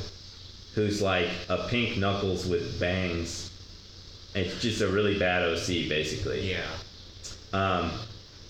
who's 0.74 1.02
like 1.02 1.28
a 1.50 1.68
pink 1.68 1.98
Knuckles 1.98 2.48
with 2.48 2.80
bangs. 2.80 3.50
It's 4.36 4.62
just 4.62 4.82
a 4.82 4.88
really 4.88 5.18
bad 5.20 5.44
OC, 5.44 5.88
basically. 5.90 6.50
Yeah. 6.52 6.62
Um, 7.54 7.92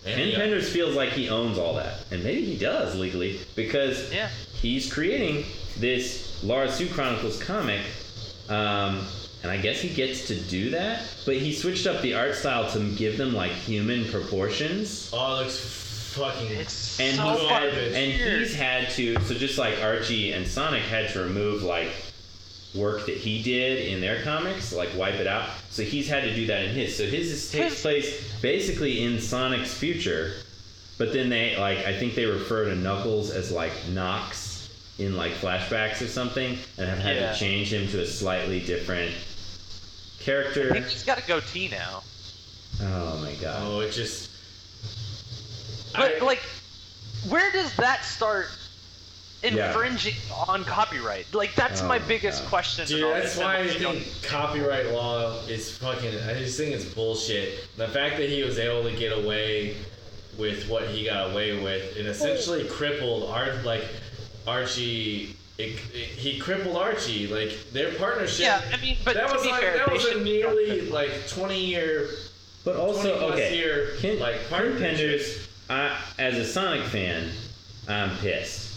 And 0.06 0.16
Ken 0.16 0.28
yeah. 0.30 0.40
Penders 0.40 0.66
feels 0.66 0.96
like 0.96 1.10
he 1.10 1.30
owns 1.30 1.58
all 1.58 1.76
that, 1.76 2.00
and 2.12 2.24
maybe 2.24 2.44
he 2.44 2.58
does 2.58 2.96
legally 2.96 3.40
because 3.56 4.12
Yeah. 4.14 4.28
he's 4.62 4.92
creating 4.92 5.46
this 5.80 6.42
Lara 6.44 6.70
Sue 6.72 6.88
Chronicles 6.90 7.42
comic, 7.42 7.82
um, 8.50 9.06
and 9.44 9.52
I 9.52 9.58
guess 9.58 9.80
he 9.80 9.88
gets 9.90 10.28
to 10.28 10.36
do 10.36 10.70
that. 10.72 11.04
But 11.26 11.38
he 11.38 11.54
switched 11.54 11.88
up 11.88 12.02
the 12.02 12.14
art 12.16 12.36
style 12.36 12.70
to 12.72 12.80
give 12.96 13.18
them 13.18 13.34
like 13.34 13.52
human 13.54 14.06
proportions, 14.06 15.10
Oh, 15.14 15.36
it 15.40 15.44
looks 15.44 15.58
fucking. 16.16 16.52
It's 16.52 17.00
and 17.00 17.16
so 17.18 17.24
he's 17.38 17.50
had, 17.50 17.74
and 17.74 18.12
he's 18.40 18.56
had 18.56 18.90
to. 18.92 19.20
So 19.22 19.34
just 19.34 19.58
like 19.58 19.82
Archie 19.82 20.32
and 20.34 20.46
Sonic 20.48 20.84
had 20.84 21.10
to 21.14 21.20
remove 21.22 21.64
like 21.64 21.90
work 22.76 23.06
that 23.06 23.18
he 23.18 23.42
did 23.44 23.86
in 23.88 24.02
their 24.02 24.22
comics, 24.24 24.74
like 24.74 24.90
wipe 24.98 25.16
it 25.16 25.28
out. 25.28 25.50
So 25.70 25.84
he's 25.84 26.08
had 26.08 26.24
to 26.24 26.34
do 26.34 26.48
that 26.48 26.64
in 26.66 26.76
his. 26.76 26.96
So 26.98 27.06
his 27.06 27.32
is- 27.32 27.52
takes 27.52 27.82
place 27.82 28.34
basically 28.42 29.04
in 29.04 29.20
Sonic's 29.20 29.74
future, 29.74 30.34
but 30.98 31.14
then 31.14 31.30
they 31.30 31.56
like 31.58 31.80
I 31.80 31.98
think 31.98 32.16
they 32.16 32.26
refer 32.26 32.66
to 32.66 32.76
Knuckles 32.76 33.30
as 33.32 33.52
like 33.52 33.72
Knox 33.90 34.70
in 35.00 35.16
like 35.16 35.34
flashbacks 35.34 36.02
or 36.02 36.08
something, 36.08 36.58
and 36.78 36.88
have 36.90 37.00
had 37.00 37.16
Yeah. 37.18 37.34
to 37.34 37.38
change 37.40 37.72
him 37.74 37.88
to 37.90 38.02
a 38.02 38.08
slightly 38.08 38.60
different 38.60 39.12
character. 40.20 40.62
I 40.62 40.64
character. 40.64 40.74
think 40.74 40.86
he's 40.88 41.04
got 41.04 41.20
a 41.20 41.28
goatee 41.28 41.68
now. 41.70 42.04
Oh 42.82 43.18
my 43.22 43.34
god. 43.36 43.62
Oh, 43.64 43.80
it 43.82 43.92
just. 43.92 44.30
But 45.94 46.16
I- 46.22 46.26
like, 46.26 46.42
where 47.30 47.52
does 47.52 47.76
that 47.76 48.04
start 48.04 48.48
Yeah. 49.44 49.68
infringing 49.68 50.16
on 50.48 50.64
copyright? 50.64 51.34
Like, 51.34 51.54
that's 51.56 51.82
Oh 51.82 51.88
my 51.88 52.00
my 52.00 52.06
biggest 52.08 52.42
God. 52.44 52.50
question. 52.50 52.88
Dude, 52.88 53.04
that's 53.14 53.38
why 53.38 53.58
I 53.58 53.62
you 53.64 53.80
know, 53.80 53.92
think 53.94 54.24
copyright 54.24 54.92
law 54.92 55.38
is 55.48 55.78
fucking. 55.78 56.18
I 56.22 56.34
just 56.36 56.58
think 56.58 56.74
it's 56.74 56.86
bullshit. 56.86 57.68
The 57.78 57.88
fact 57.90 58.18
that 58.18 58.30
he 58.30 58.44
was 58.44 58.58
able 58.58 58.84
to 58.90 58.96
get 58.96 59.12
away 59.12 59.76
with 60.38 60.68
what 60.70 60.88
he 60.88 61.06
got 61.06 61.32
away 61.32 61.62
with 61.62 61.96
and 61.98 62.08
essentially 62.08 62.66
crippled 62.68 63.30
Art 63.30 63.64
like 63.66 63.84
Archie. 64.48 65.36
It, 65.58 65.80
it- 65.94 66.08
he 66.08 66.40
crippled 66.40 66.76
Archie. 66.78 67.28
Like 67.28 67.72
their 67.72 67.94
partnership. 67.96 68.40
Yeah, 68.46 68.62
I 68.74 68.82
mean, 68.82 68.98
but 69.06 69.14
that 69.16 69.28
to 69.28 69.34
was 69.34 69.44
be 69.44 69.50
like 69.50 69.62
fair, 69.62 69.78
that 69.78 69.92
was 69.92 70.06
a 70.06 70.24
nearly 70.24 70.90
like 70.90 71.12
twenty 71.28 71.64
year, 71.64 72.10
But 72.64 72.78
also, 72.78 73.02
twenty 73.02 73.18
plus 73.20 73.34
okay. 73.34 73.58
year 73.58 73.90
Ken, 74.00 74.20
like 74.20 74.36
Ken 74.48 74.50
partnership. 74.50 75.00
Penders, 75.00 75.48
I, 75.70 75.98
as 76.18 76.38
a 76.38 76.46
Sonic 76.46 76.84
fan, 76.88 77.30
I'm 77.88 78.16
pissed. 78.18 78.73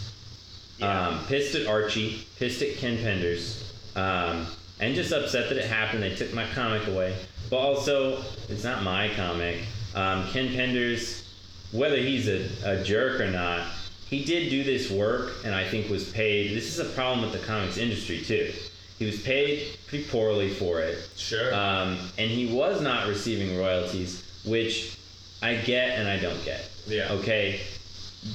Yeah. 0.77 1.07
Um, 1.07 1.25
pissed 1.25 1.55
at 1.55 1.67
Archie, 1.67 2.25
pissed 2.37 2.61
at 2.61 2.75
Ken 2.77 2.97
Penders, 2.97 3.63
um, 3.95 4.45
and 4.79 4.93
just 4.93 5.11
upset 5.11 5.49
that 5.49 5.57
it 5.57 5.65
happened. 5.65 6.03
They 6.03 6.15
took 6.15 6.33
my 6.33 6.45
comic 6.53 6.87
away. 6.87 7.15
But 7.49 7.57
also, 7.57 8.23
it's 8.49 8.63
not 8.63 8.83
my 8.83 9.09
comic. 9.15 9.57
Um, 9.95 10.27
Ken 10.27 10.49
Penders, 10.49 11.25
whether 11.71 11.97
he's 11.97 12.27
a, 12.27 12.47
a 12.65 12.83
jerk 12.83 13.19
or 13.21 13.31
not, 13.31 13.67
he 14.09 14.23
did 14.23 14.49
do 14.49 14.63
this 14.63 14.91
work 14.91 15.33
and 15.43 15.55
I 15.55 15.67
think 15.67 15.89
was 15.89 16.09
paid. 16.11 16.55
This 16.55 16.67
is 16.67 16.79
a 16.79 16.93
problem 16.93 17.21
with 17.21 17.31
the 17.31 17.45
comics 17.45 17.77
industry, 17.77 18.19
too. 18.21 18.53
He 18.99 19.05
was 19.05 19.21
paid 19.21 19.77
pretty 19.87 20.05
poorly 20.05 20.49
for 20.49 20.81
it. 20.81 20.97
Sure. 21.15 21.53
Um, 21.53 21.97
and 22.17 22.29
he 22.29 22.53
was 22.53 22.81
not 22.81 23.07
receiving 23.07 23.57
royalties, 23.57 24.23
which 24.45 24.97
I 25.41 25.55
get 25.55 25.99
and 25.99 26.07
I 26.07 26.19
don't 26.19 26.43
get. 26.45 26.69
Yeah. 26.87 27.11
Okay. 27.13 27.61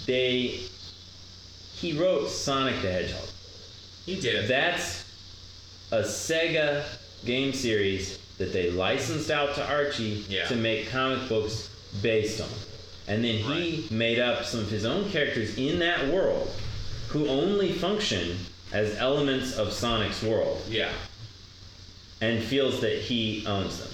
They. 0.06 0.60
He 1.82 1.92
wrote 1.98 2.28
Sonic 2.30 2.80
the 2.80 2.92
Hedgehog. 2.92 3.28
he 4.06 4.14
did. 4.20 4.46
That's 4.48 5.04
a 5.90 6.02
Sega 6.02 6.84
game 7.24 7.52
series 7.52 8.18
that 8.38 8.52
they 8.52 8.70
licensed 8.70 9.32
out 9.32 9.56
to 9.56 9.66
Archie 9.68 10.24
Yeah. 10.28 10.46
to 10.46 10.54
make 10.54 10.88
comic 10.90 11.28
books 11.28 11.68
based 12.00 12.40
on. 12.40 12.48
And 13.08 13.24
then 13.24 13.34
he 13.34 13.84
made 13.90 14.20
up 14.20 14.44
some 14.44 14.60
of 14.60 14.70
his 14.70 14.84
own 14.84 15.10
characters 15.10 15.58
in 15.58 15.80
that 15.80 16.06
world 16.06 16.48
who 17.08 17.26
only 17.26 17.72
function 17.72 18.38
as 18.72 18.96
elements 18.98 19.54
of 19.58 19.72
Sonic's 19.72 20.22
world 20.22 20.62
yeah. 20.68 20.92
and 22.20 22.42
feels 22.42 22.80
that 22.80 22.96
he 22.98 23.44
owns 23.46 23.78
them. 23.78 23.88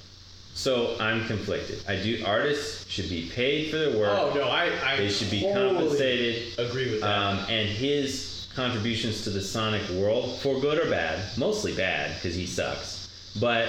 So 0.59 0.97
I'm 0.99 1.25
conflicted. 1.29 1.85
I 1.87 2.03
do. 2.03 2.21
Artists 2.27 2.85
should 2.91 3.09
be 3.09 3.31
paid 3.33 3.71
for 3.71 3.79
their 3.79 3.97
work. 3.97 4.09
Oh 4.11 4.33
no, 4.35 4.49
I. 4.49 4.73
I 4.85 4.97
They 4.97 5.09
should 5.09 5.31
be 5.31 5.43
totally 5.43 5.77
compensated. 5.77 6.59
Agree 6.59 6.91
with 6.91 7.01
that. 7.01 7.17
Um, 7.17 7.39
and 7.49 7.69
his 7.69 8.49
contributions 8.57 9.23
to 9.23 9.31
the 9.31 9.41
Sonic 9.41 9.89
world, 9.91 10.37
for 10.41 10.61
good 10.61 10.85
or 10.85 10.91
bad, 10.91 11.21
mostly 11.39 11.77
bad 11.77 12.13
because 12.17 12.35
he 12.35 12.45
sucks. 12.45 13.09
But 13.39 13.69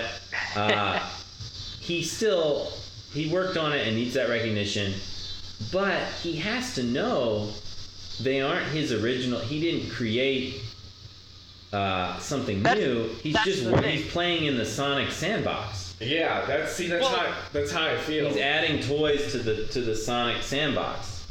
uh, 0.56 1.08
he 1.80 2.02
still 2.02 2.72
he 3.14 3.32
worked 3.32 3.56
on 3.56 3.72
it 3.72 3.86
and 3.86 3.96
needs 3.96 4.16
that 4.16 4.28
recognition. 4.28 4.96
But 5.72 6.02
he 6.24 6.38
has 6.38 6.74
to 6.74 6.82
know 6.82 7.52
they 8.20 8.42
aren't 8.42 8.66
his 8.70 8.92
original. 8.92 9.40
He 9.40 9.62
didn't 9.62 9.92
create 9.92 10.60
uh, 11.72 12.18
something 12.18 12.64
That's- 12.64 12.84
new. 12.84 13.10
He's 13.22 13.36
just 13.44 13.64
he's 13.86 14.08
playing 14.08 14.46
in 14.46 14.58
the 14.58 14.66
Sonic 14.66 15.12
sandbox. 15.12 15.89
Yeah, 16.00 16.46
that's 16.46 16.74
see, 16.74 16.88
that's 16.88 17.02
Well- 17.04 17.16
how 17.16 17.34
that's 17.54 17.72
how 17.72 17.86
I 17.88 17.98
feel. 17.98 18.28
He's 18.30 18.38
adding 18.38 18.82
toys 18.82 19.32
to 19.32 19.40
the 19.40 19.66
to 19.68 19.82
the 19.82 19.96
Sonic 19.96 20.42
sandbox. 20.44 21.26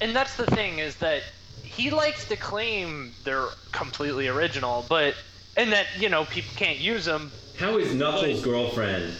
and 0.00 0.14
that's 0.14 0.36
the 0.36 0.46
thing 0.46 0.78
is 0.78 0.96
that 0.96 1.22
he 1.62 1.90
likes 1.90 2.26
to 2.28 2.36
claim 2.36 3.12
they're 3.24 3.48
completely 3.72 4.28
original, 4.28 4.84
but 4.88 5.14
and 5.56 5.72
that 5.72 5.86
you 5.98 6.08
know 6.08 6.24
people 6.24 6.52
can't 6.56 6.78
use 6.78 7.04
them. 7.04 7.30
How 7.58 7.78
is 7.78 7.94
Knuckles' 7.94 8.42
girlfriend 8.42 9.14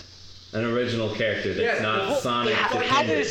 an 0.53 0.65
original 0.65 1.15
character 1.15 1.55
that's 1.55 1.79
Yeah, 1.79 1.83
not 1.83 2.09
well, 2.09 2.21
Sonic 2.21 2.55
how, 2.55 2.69
how 2.77 2.81
dependent? 3.03 3.27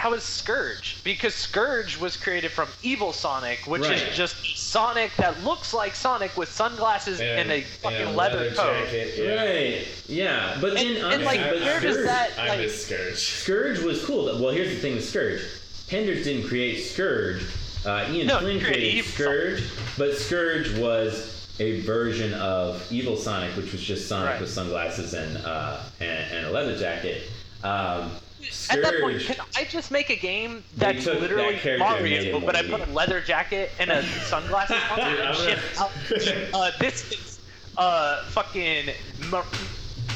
Is 0.00 0.02
how 0.02 0.12
is 0.14 0.22
Scourge? 0.22 1.02
Because 1.04 1.34
Scourge 1.34 1.98
was 1.98 2.16
created 2.16 2.50
from 2.50 2.68
Evil 2.82 3.12
Sonic, 3.12 3.60
which 3.66 3.82
Right. 3.82 3.92
is 4.02 4.16
just 4.16 4.36
Sonic 4.56 5.10
that 5.16 5.42
looks 5.44 5.74
like 5.74 5.94
Sonic 5.94 6.36
with 6.36 6.50
sunglasses 6.50 7.20
and, 7.20 7.50
a 7.50 7.62
fucking 7.62 7.98
and 7.98 8.10
a 8.10 8.12
leather, 8.12 8.50
coat. 8.52 8.84
jacket. 8.84 9.14
Yeah. 9.18 9.44
Right. 9.44 9.86
Yeah, 10.08 10.58
but 10.60 10.74
then 10.74 10.86
And- 10.86 10.96
and, 10.96 11.04
honestly, 11.06 11.24
like, 11.24 11.40
but 11.50 11.60
where 11.60 11.80
does 11.80 11.94
Scourge, 11.94 12.06
that- 12.06 12.30
I 12.38 12.48
like- 12.48 12.58
miss 12.60 12.86
Scourge. 12.86 13.16
Scourge 13.18 13.78
was 13.80 14.04
cool. 14.04 14.24
Well, 14.40 14.52
here's 14.52 14.70
the 14.70 14.80
thing 14.80 14.94
with 14.96 15.08
Scourge. 15.08 15.42
Penders 15.88 16.24
didn't 16.24 16.48
create 16.48 16.82
Scourge. 16.84 17.42
Uh, 17.84 18.06
Ian 18.10 18.26
No, 18.26 18.38
Flynn 18.40 18.60
created 18.60 18.64
created 18.80 18.94
Evil 18.98 19.10
Scourge, 19.12 19.62
but 19.98 20.16
Scourge 20.16 20.70
was 20.78 21.46
a 21.58 21.80
version 21.80 22.32
of 22.34 22.82
Evil 22.90 23.16
Sonic, 23.16 23.56
which 23.56 23.72
was 23.72 23.82
just 23.82 24.06
Sonic 24.08 24.32
Right. 24.32 24.40
with 24.40 24.50
sunglasses 24.50 25.14
and, 25.14 25.36
uh, 25.38 25.78
and 25.98 26.32
and 26.32 26.46
a 26.46 26.50
leather 26.50 26.76
jacket. 26.78 27.22
Um, 27.64 28.10
At 28.70 28.82
that 28.82 29.00
point, 29.00 29.20
can 29.20 29.36
I 29.56 29.64
just 29.64 29.90
make 29.90 30.10
a 30.10 30.16
game 30.16 30.64
that's 30.76 31.04
took 31.04 31.14
that 31.14 31.20
literally 31.22 31.56
character 31.56 31.84
and 31.84 32.02
made 32.04 32.10
Mario, 32.22 32.38
it 32.38 32.46
but 32.46 32.56
I 32.56 32.62
put 32.62 32.88
a 32.88 32.92
leather 32.92 33.20
jacket 33.20 33.70
and 33.78 33.90
a 33.90 34.02
sunglasses 34.02 34.76
on 34.90 34.98
Dude, 34.98 35.18
it 35.18 35.20
I'm 35.20 35.28
and 35.28 35.36
ship 35.36 35.58
out? 35.78 35.90
Uh, 36.54 36.70
this 36.80 37.10
is 37.12 37.40
uh 37.76 38.24
fucking 38.26 38.86
Mar- 39.30 39.44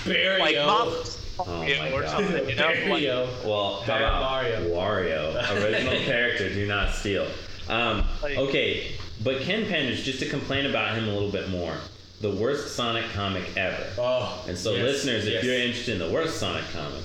Barrio. 0.05 0.39
like 0.39 0.57
Mom 0.57 0.89
Oh 1.37 1.45
Mario 1.47 1.79
my 1.81 1.91
or 1.93 2.03
God. 2.03 2.11
something, 2.11 2.49
you 2.49 2.55
know? 2.55 2.67
Like, 2.67 3.45
Well, 3.45 3.81
how 3.83 3.97
about 3.97 4.21
Mario. 4.21 4.61
Wario? 4.71 5.63
Original 5.65 5.95
character, 6.05 6.49
do 6.53 6.67
not 6.67 6.93
steal. 6.95 7.27
Um, 7.69 8.05
Like- 8.23 8.37
okay, 8.39 8.93
but 9.25 9.41
Ken 9.43 9.65
Penders, 9.65 10.03
just 10.05 10.21
to 10.21 10.29
complain 10.29 10.67
about 10.67 10.97
him 10.97 11.09
a 11.09 11.13
little 11.13 11.31
bit 11.33 11.49
more, 11.49 11.75
the 12.21 12.31
worst 12.31 12.77
Sonic 12.77 13.05
comic 13.15 13.43
ever. 13.57 13.85
Oh. 13.99 14.45
And 14.47 14.57
so, 14.57 14.73
yes, 14.73 14.83
listeners, 14.83 15.27
yes. 15.27 15.39
if 15.39 15.45
you're 15.45 15.55
interested 15.59 16.01
in 16.01 16.07
the 16.07 16.15
worst 16.15 16.39
Sonic 16.39 16.65
comic, 16.73 17.03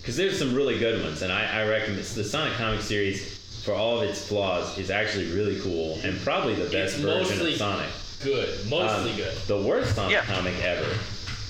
because 0.00 0.16
there's 0.16 0.38
some 0.38 0.54
really 0.54 0.78
good 0.78 1.02
ones, 1.02 1.22
and 1.22 1.32
I, 1.32 1.60
I 1.62 1.68
recommend 1.68 2.02
the 2.02 2.24
Sonic 2.24 2.54
comic 2.54 2.80
series, 2.80 3.38
for 3.64 3.74
all 3.74 3.98
of 4.00 4.08
its 4.08 4.26
flaws, 4.26 4.78
is 4.78 4.90
actually 4.90 5.30
really 5.32 5.60
cool 5.60 5.98
and 6.02 6.18
probably 6.20 6.54
the 6.54 6.70
best 6.70 6.94
It's 6.94 7.04
version 7.04 7.46
of 7.46 7.54
Sonic. 7.56 7.88
good, 8.24 8.48
mostly 8.70 9.10
Um, 9.10 9.16
good. 9.18 9.36
The 9.46 9.58
worst 9.58 9.94
Sonic 9.94 10.12
Yeah. 10.12 10.24
comic 10.24 10.54
ever 10.64 10.88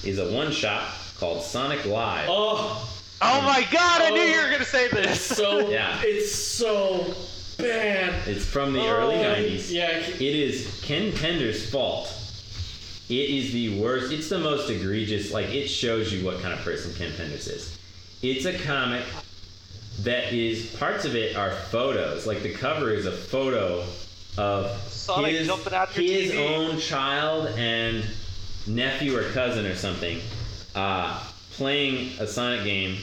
is 0.04 0.18
a 0.18 0.28
one 0.30 0.50
shot 0.50 0.92
called 1.18 1.44
Sonic 1.44 1.84
Live. 1.84 2.28
Oh, 2.28 2.88
oh 3.22 3.40
my 3.42 3.64
god, 3.70 4.02
I 4.02 4.10
knew 4.10 4.22
you 4.22 4.40
Oh. 4.40 4.44
were 4.44 4.50
gonna 4.50 4.64
say 4.64 4.86
it's 4.86 4.94
this. 4.94 5.20
so 5.20 5.70
Yeah. 5.70 6.00
it's 6.02 6.34
so 6.34 7.14
bad. 7.58 8.26
It's 8.26 8.44
from 8.44 8.72
the 8.72 8.80
early 8.88 9.16
Oh, 9.16 9.22
90s. 9.22 9.70
Yeah. 9.70 9.90
It 9.98 10.20
is 10.20 10.66
Ken 10.82 11.12
Pender's 11.12 11.68
fault 11.70 12.12
It 13.08 13.28
is 13.28 13.52
the 13.52 13.70
worst. 13.80 14.12
It's 14.12 14.28
the 14.28 14.38
most 14.38 14.70
egregious. 14.70 15.32
Like 15.32 15.48
it 15.48 15.66
shows 15.68 16.12
you 16.12 16.24
what 16.24 16.40
kind 16.42 16.54
of 16.54 16.60
person 16.60 16.94
Ken 16.94 17.10
Penders 17.12 17.48
is. 17.48 17.76
It's 18.22 18.44
a 18.44 18.58
comic 18.58 19.04
that 20.00 20.32
is 20.32 20.74
parts 20.76 21.04
of 21.04 21.14
it 21.16 21.36
are 21.36 21.50
photos. 21.50 22.26
Like 22.26 22.42
the 22.42 22.52
cover 22.52 22.90
is 22.90 23.06
a 23.06 23.12
photo 23.12 23.84
of 24.36 24.70
Sonic 24.88 25.32
his, 25.32 25.46
jumping 25.46 25.72
out 25.72 25.96
your 25.96 26.04
his 26.04 26.34
own 26.34 26.78
child 26.78 27.48
and 27.56 28.04
nephew 28.66 29.16
or 29.16 29.22
cousin 29.30 29.66
or 29.66 29.74
something 29.74 30.20
uh, 30.74 31.22
playing 31.52 32.12
a 32.20 32.26
Sonic 32.26 32.64
game. 32.64 32.98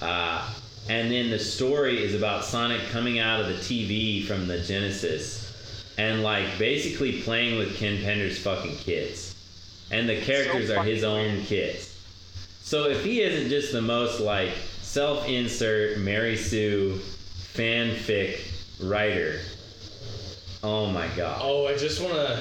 Uh, 0.00 0.50
and 0.88 1.10
then 1.10 1.30
the 1.30 1.38
story 1.38 2.02
is 2.02 2.14
about 2.14 2.44
Sonic 2.44 2.82
coming 2.90 3.18
out 3.18 3.40
of 3.40 3.46
the 3.46 3.54
TV 3.54 4.24
from 4.24 4.46
the 4.46 4.58
Genesis 4.58 5.94
and 5.96 6.22
like 6.22 6.58
basically 6.58 7.22
playing 7.22 7.58
with 7.58 7.76
Ken 7.76 8.02
Pender's 8.02 8.38
fucking 8.38 8.76
kids. 8.76 9.34
And 9.90 10.08
the 10.08 10.20
characters 10.20 10.70
are 10.70 10.82
his 10.82 11.04
own 11.04 11.34
weird. 11.34 11.46
kids. 11.46 11.93
So 12.64 12.88
if 12.88 13.04
he 13.04 13.20
isn't 13.20 13.50
just 13.50 13.72
the 13.72 13.82
most 13.82 14.20
like 14.20 14.52
self-insert 14.80 15.98
Mary 15.98 16.34
Sue 16.34 16.98
fanfic 17.52 18.40
writer, 18.82 19.40
oh 20.62 20.86
my 20.86 21.06
god. 21.08 21.40
Oh, 21.42 21.66
I 21.66 21.76
just 21.76 22.00
wanna. 22.00 22.40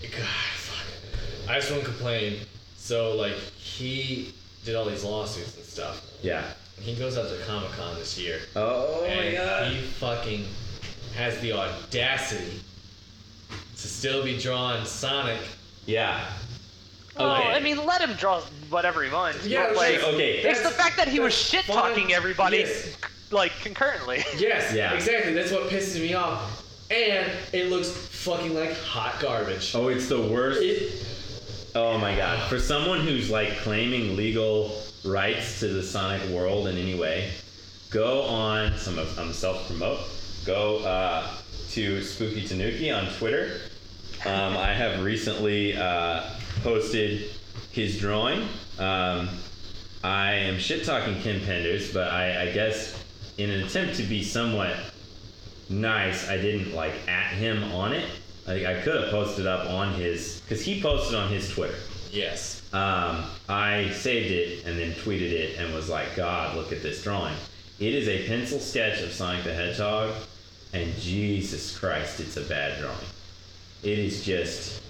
God, 0.00 0.10
fuck. 0.56 1.50
I 1.50 1.56
just 1.56 1.70
wanna 1.70 1.84
complain. 1.84 2.38
So, 2.78 3.14
like, 3.14 3.34
he 3.58 4.32
did 4.64 4.74
all 4.74 4.86
these 4.86 5.04
lawsuits 5.04 5.54
and 5.54 5.66
stuff. 5.66 6.02
Yeah. 6.22 6.42
He 6.80 6.94
goes 6.94 7.18
out 7.18 7.28
to 7.28 7.36
Comic 7.44 7.72
Con 7.72 7.94
this 7.96 8.18
year. 8.18 8.40
Oh 8.56 9.06
my 9.06 9.32
god. 9.32 9.70
he 9.70 9.82
fucking 9.82 10.46
has 11.14 11.38
the 11.40 11.52
audacity 11.52 12.58
to 13.76 13.86
still 13.86 14.24
be 14.24 14.38
drawing 14.38 14.82
Sonic. 14.86 15.40
Yeah. 15.84 16.26
Well, 17.18 17.36
Okay. 17.36 17.52
I 17.52 17.60
mean, 17.60 17.84
let 17.84 18.00
him 18.00 18.14
draw 18.14 18.40
whatever 18.70 19.02
he 19.02 19.10
wants. 19.10 19.46
Yeah, 19.46 19.68
but, 19.68 19.76
like, 19.76 20.02
okay. 20.02 20.38
It's 20.38 20.62
the 20.62 20.70
fact 20.70 20.96
that 20.96 21.08
he 21.08 21.20
was 21.20 21.32
shit 21.34 21.64
talking 21.64 22.12
everybody, 22.12 22.58
Yes. 22.58 22.96
like 23.30 23.52
concurrently. 23.62 24.24
Yes, 24.38 24.74
Yeah. 24.74 24.94
exactly. 24.94 25.32
That's 25.34 25.52
what 25.52 25.68
pisses 25.70 26.00
me 26.00 26.14
off. 26.14 26.62
And 26.90 27.30
it 27.52 27.70
looks 27.70 27.88
fucking 27.90 28.54
like 28.54 28.76
hot 28.78 29.18
garbage. 29.20 29.74
Oh, 29.74 29.88
it's 29.88 30.08
the 30.08 30.20
worst. 30.20 30.60
It, 30.62 30.92
Oh 31.76 31.98
my 31.98 32.14
god. 32.14 32.48
For 32.48 32.60
someone 32.60 33.00
who's 33.00 33.30
like 33.30 33.56
claiming 33.58 34.14
legal 34.16 34.80
rights 35.04 35.58
to 35.60 35.68
the 35.68 35.82
Sonic 35.82 36.22
world 36.30 36.68
in 36.68 36.78
any 36.78 36.94
way, 36.94 37.30
go 37.90 38.22
on 38.22 38.76
some 38.78 38.96
of 38.98 39.18
I'm 39.18 39.32
self 39.32 39.66
promote. 39.66 39.98
Go 40.46 40.78
uh, 40.84 41.26
to 41.70 42.00
Spooky 42.02 42.46
Tanuki 42.46 42.90
on 42.92 43.06
Twitter. 43.14 43.60
Um, 44.24 44.56
I 44.56 44.72
have 44.72 45.02
recently 45.02 45.76
uh, 45.76 46.22
posted 46.64 47.30
his 47.70 48.00
drawing. 48.00 48.40
Um, 48.78 49.28
I 50.02 50.32
am 50.32 50.58
shit 50.58 50.84
talking 50.84 51.20
Ken 51.20 51.40
Penders, 51.40 51.94
but 51.94 52.10
I, 52.10 52.48
I 52.48 52.52
guess 52.52 53.04
in 53.38 53.50
an 53.50 53.62
attempt 53.62 53.96
to 53.96 54.02
be 54.02 54.24
somewhat 54.24 54.76
nice, 55.68 56.28
I 56.28 56.38
didn't 56.38 56.74
like 56.74 56.94
at 57.06 57.34
him 57.34 57.62
on 57.72 57.92
it. 57.92 58.08
Like 58.46 58.64
I 58.64 58.80
could 58.80 59.00
have 59.00 59.10
posted 59.10 59.46
up 59.46 59.70
on 59.70 59.94
his 59.94 60.40
because 60.40 60.64
he 60.64 60.82
posted 60.82 61.14
on 61.14 61.28
his 61.30 61.48
Twitter. 61.50 61.76
yes. 62.10 62.62
Um, 62.72 63.24
I 63.48 63.90
saved 63.90 64.32
it 64.32 64.64
and 64.66 64.76
then 64.76 64.92
tweeted 64.94 65.30
it 65.30 65.58
and 65.58 65.72
was 65.72 65.88
like, 65.88 66.16
God, 66.16 66.56
look 66.56 66.72
at 66.72 66.82
this 66.82 67.02
drawing. 67.04 67.36
It 67.78 67.94
is 67.94 68.08
a 68.08 68.26
pencil 68.26 68.58
sketch 68.58 69.00
of 69.00 69.12
Sonic 69.12 69.44
the 69.44 69.54
Hedgehog, 69.54 70.12
and 70.72 70.92
Jesus 70.98 71.78
Christ, 71.78 72.20
it's 72.20 72.36
a 72.36 72.42
bad 72.42 72.80
drawing. 72.80 72.96
It 73.82 73.98
is 73.98 74.24
just 74.24 74.82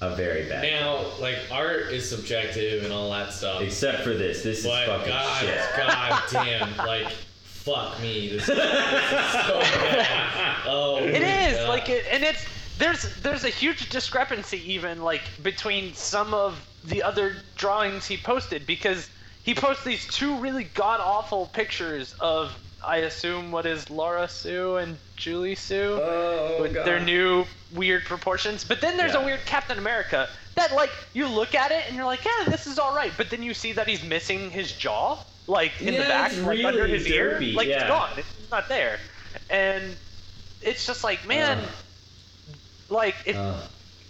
a 0.00 0.14
very 0.16 0.48
bad. 0.48 0.62
Now, 0.62 1.04
like, 1.20 1.36
art 1.50 1.92
is 1.92 2.08
subjective 2.08 2.84
and 2.84 2.92
all 2.92 3.10
that 3.10 3.32
stuff. 3.32 3.60
Except 3.60 4.02
for 4.02 4.14
this. 4.14 4.42
This 4.42 4.60
is 4.60 4.66
fucking 4.66 5.08
God, 5.08 5.40
shit. 5.40 5.60
God 5.76 6.22
damn, 6.30 6.76
like, 6.78 7.10
fuck 7.44 8.00
me. 8.00 8.30
This, 8.30 8.46
this 8.46 8.58
is 8.58 9.46
so 9.46 9.58
bad. 9.60 10.56
Oh, 10.66 10.98
It 11.02 11.22
is 11.22 11.56
God. 11.58 11.68
like 11.68 11.88
it, 11.88 12.04
and 12.10 12.22
it's 12.24 12.44
there's 12.78 13.14
there's 13.16 13.44
a 13.44 13.50
huge 13.50 13.90
discrepancy 13.90 14.72
even 14.72 15.02
like 15.02 15.20
between 15.42 15.92
some 15.92 16.32
of 16.32 16.58
the 16.86 17.02
other 17.02 17.36
drawings 17.56 18.06
he 18.06 18.16
posted 18.16 18.66
because 18.66 19.10
he 19.42 19.54
posts 19.54 19.84
these 19.84 20.06
two 20.06 20.34
really 20.38 20.64
god 20.64 20.98
awful 20.98 21.46
pictures 21.52 22.14
of 22.20 22.50
I 22.84 22.98
assume 22.98 23.50
what 23.52 23.66
is 23.66 23.90
Laura 23.90 24.26
Sue 24.28 24.76
and 24.76 24.96
Julie 25.16 25.54
Sue 25.54 25.98
Oh, 26.02 26.58
with 26.62 26.74
God. 26.74 26.86
their 26.86 27.00
new 27.00 27.44
weird 27.72 28.04
proportions. 28.04 28.64
But 28.64 28.80
then 28.80 28.96
there's 28.96 29.12
Yeah. 29.14 29.20
a 29.22 29.24
weird 29.24 29.44
Captain 29.44 29.78
America 29.78 30.28
that 30.54 30.72
like 30.72 30.90
you 31.12 31.26
look 31.26 31.54
at 31.54 31.70
it 31.72 31.84
and 31.86 31.96
you're 31.96 32.06
like, 32.06 32.24
yeah, 32.24 32.44
this 32.48 32.66
is 32.66 32.78
all 32.78 32.94
right. 32.94 33.12
But 33.16 33.30
then 33.30 33.42
you 33.42 33.54
see 33.54 33.72
that 33.72 33.86
he's 33.86 34.02
missing 34.02 34.50
his 34.50 34.72
jaw, 34.72 35.18
like 35.46 35.72
in 35.80 35.94
Yeah, 35.94 36.02
the 36.02 36.08
back, 36.08 36.32
it's 36.32 36.40
like 36.40 36.64
under 36.64 36.86
his 36.86 37.06
derpy, 37.06 37.48
ear, 37.48 37.52
like 37.54 37.68
yeah. 37.68 37.80
it's 37.80 37.88
gone. 37.88 38.10
It's 38.16 38.50
not 38.50 38.68
there, 38.68 38.98
and 39.50 39.96
it's 40.62 40.86
just 40.86 41.04
like, 41.04 41.26
man, 41.26 41.58
Ugh. 41.58 41.68
like 42.88 43.14
if 43.26 43.36
Uh, 43.36 43.54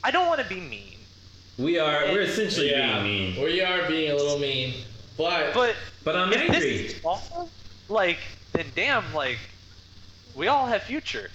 I 0.05 0.11
don't 0.11 0.27
want 0.29 0.41
to 0.41 0.47
be 0.49 0.61
mean, 0.61 0.97
we 1.59 1.79
are. 1.79 2.05
We're 2.07 2.23
essentially 2.23 2.71
yeah, 2.71 3.03
being 3.03 3.35
mean. 3.35 3.43
we 3.45 3.61
are 3.63 3.87
being 3.89 4.11
a 4.13 4.15
little 4.15 4.39
mean, 4.39 4.75
but, 5.19 5.53
but 5.55 5.77
But 6.05 6.17
I'm 6.17 6.33
if 6.33 6.41
angry. 6.41 6.59
this 6.59 6.95
is 6.95 7.01
awful, 7.05 7.51
like 7.89 8.19
then 8.53 8.67
damn, 8.75 9.13
like 9.15 9.39
we 10.35 10.49
all 10.49 10.67
have 10.67 10.83
future 10.83 11.31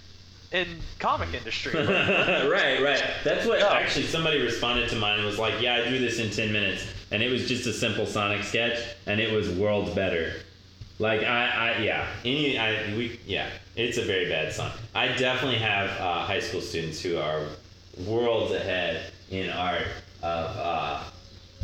in 0.52 0.68
comic 1.00 1.34
industry. 1.34 1.74
right, 1.86 2.82
right. 2.82 3.04
That's 3.24 3.46
what 3.46 3.60
Yeah. 3.60 3.74
actually 3.74 4.06
somebody 4.06 4.42
responded 4.42 4.90
to 4.90 4.96
mine 4.96 5.18
and 5.20 5.26
was 5.26 5.40
like, 5.40 5.62
"Yeah, 5.62 5.76
I 5.76 5.88
drew 5.90 6.00
this 6.00 6.20
in 6.20 6.30
ten 6.30 6.52
minutes, 6.52 6.86
and 7.12 7.22
it 7.22 7.30
was 7.30 7.48
just 7.48 7.66
a 7.68 7.74
simple 7.74 8.06
Sonic 8.06 8.44
sketch, 8.44 8.80
and 9.06 9.20
it 9.20 9.34
was 9.34 9.50
worlds 9.50 9.92
better." 9.92 10.34
Like 10.98 11.24
I, 11.24 11.48
I 11.48 11.78
yeah, 11.84 12.08
any 12.24 12.58
I 12.58 12.96
we 12.96 13.20
yeah, 13.26 13.50
it's 13.76 13.98
a 13.98 14.04
very 14.06 14.30
bad 14.30 14.54
song. 14.54 14.72
I 14.94 15.08
definitely 15.10 15.60
have 15.60 15.90
uh, 16.00 16.20
high 16.24 16.40
school 16.40 16.62
students 16.62 17.02
who 17.02 17.18
are 17.18 17.42
worlds 18.06 18.54
ahead 18.54 19.12
in 19.30 19.50
art 19.50 19.88
of 20.24 20.56
uh, 20.58 21.04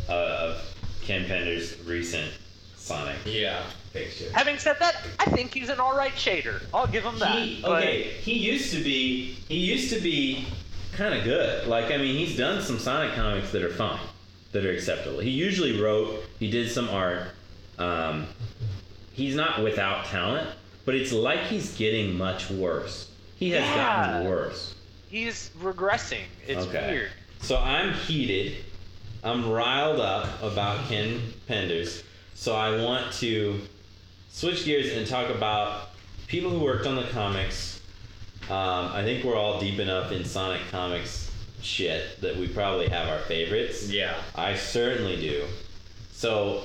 uh, 0.08 0.12
of 0.12 0.76
Ken 1.02 1.24
Pender's 1.26 1.80
recent 1.84 2.30
Sonic 2.76 3.16
yeah. 3.24 3.62
Picture. 3.92 4.30
Having 4.32 4.58
said 4.58 4.76
that, 4.80 4.96
I 5.18 5.24
think 5.26 5.52
he's 5.54 5.68
an 5.68 5.80
all 5.80 5.96
right 5.96 6.12
shader. 6.12 6.62
I'll 6.72 6.86
give 6.86 7.04
him 7.04 7.18
that. 7.18 7.38
He, 7.42 7.60
but- 7.62 7.82
okay, 7.82 8.02
he 8.02 8.34
used 8.34 8.72
to 8.72 8.82
be 8.82 9.32
he 9.48 9.56
used 9.58 9.92
to 9.92 10.00
be 10.00 10.46
kind 10.92 11.14
of 11.14 11.24
good. 11.24 11.66
Like 11.68 11.86
I 11.92 11.96
mean, 11.96 12.16
he's 12.16 12.36
done 12.36 12.62
some 12.62 12.78
Sonic 12.78 13.14
comics 13.14 13.50
that 13.52 13.62
are 13.62 13.72
fine, 13.72 14.00
that 14.52 14.64
are 14.64 14.72
acceptable. 14.72 15.20
He 15.20 15.30
usually 15.30 15.80
wrote, 15.80 16.22
he 16.38 16.50
did 16.50 16.70
some 16.70 16.88
art. 16.90 17.28
Um, 17.78 18.26
he's 19.12 19.34
not 19.34 19.62
without 19.62 20.04
talent, 20.06 20.48
but 20.84 20.94
it's 20.94 21.12
like 21.12 21.40
he's 21.40 21.76
getting 21.76 22.16
much 22.16 22.50
worse. 22.50 23.10
He 23.36 23.50
has 23.50 23.64
gotten 23.74 24.28
worse. 24.28 24.74
he's 25.08 25.50
regressing. 25.60 26.22
It's 26.46 26.66
Okay. 26.66 26.90
weird. 26.90 27.10
So 27.40 27.56
I'm 27.58 27.92
heated. 27.92 28.64
I'm 29.24 29.50
riled 29.50 30.00
up 30.00 30.40
about 30.42 30.86
Ken 30.88 31.20
Penders. 31.48 32.02
So 32.34 32.54
I 32.54 32.82
want 32.84 33.12
to 33.14 33.60
switch 34.32 34.64
gears 34.64 34.90
and 34.96 35.06
talk 35.06 35.28
about 35.28 35.90
people 36.26 36.50
who 36.50 36.58
worked 36.58 36.86
on 36.86 36.96
the 36.96 37.04
comics. 37.04 37.80
Um, 38.50 38.90
I 38.92 39.04
think 39.04 39.24
we're 39.24 39.36
all 39.36 39.60
deep 39.60 39.78
enough 39.78 40.10
in 40.10 40.24
Sonic 40.24 40.62
comics 40.70 41.30
shit 41.60 42.20
that 42.22 42.36
we 42.36 42.48
probably 42.48 42.88
have 42.88 43.08
our 43.08 43.20
favorites. 43.20 43.88
Yeah. 43.88 44.16
I 44.34 44.56
certainly 44.56 45.16
do. 45.20 45.44
So, 46.10 46.64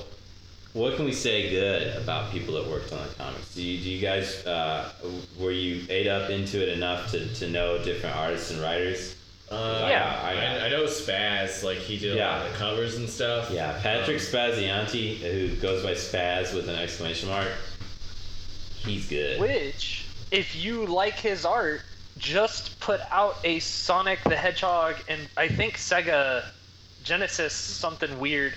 what 0.72 0.96
can 0.96 1.04
we 1.04 1.12
say 1.12 1.50
good 1.50 1.96
about 1.96 2.32
people 2.32 2.54
that 2.54 2.68
worked 2.68 2.92
on 2.92 3.06
the 3.06 3.14
comics? 3.14 3.54
Do 3.54 3.62
you, 3.62 3.82
do 3.82 3.90
you 3.90 4.00
guys 4.00 4.44
uh, 4.46 4.90
were 5.38 5.52
you 5.52 5.84
ate 5.88 6.06
up 6.06 6.30
into 6.30 6.60
it 6.60 6.70
enough 6.70 7.10
to, 7.12 7.32
to 7.34 7.48
know 7.48 7.82
different 7.84 8.16
artists 8.16 8.50
and 8.50 8.60
writers? 8.60 9.14
Uh, 9.50 9.86
Yeah. 9.88 10.20
I, 10.22 10.32
I, 10.62 10.66
I 10.66 10.68
know 10.68 10.84
Spaz, 10.84 11.62
like 11.62 11.78
he 11.78 11.98
did 11.98 12.16
a 12.18 12.20
lot 12.20 12.46
of 12.46 12.52
the 12.52 12.58
covers 12.58 12.96
and 12.96 13.08
stuff. 13.08 13.50
Yeah, 13.50 13.78
Patrick 13.82 14.18
Um, 14.18 14.22
Spaziante, 14.22 15.16
who 15.18 15.56
goes 15.56 15.82
by 15.82 15.92
Spaz 15.92 16.54
with 16.54 16.68
an 16.68 16.76
exclamation 16.76 17.28
mark. 17.28 17.48
He's 18.76 19.08
good. 19.08 19.40
Which, 19.40 20.06
if 20.30 20.54
you 20.54 20.86
like 20.86 21.14
his 21.14 21.44
art, 21.44 21.82
just 22.18 22.78
put 22.80 23.00
out 23.10 23.36
a 23.44 23.58
Sonic 23.60 24.22
the 24.24 24.36
Hedgehog 24.36 24.96
and 25.08 25.20
I 25.36 25.48
think 25.48 25.76
Sega 25.76 26.44
Genesis 27.04 27.52
something 27.54 28.18
weird 28.18 28.52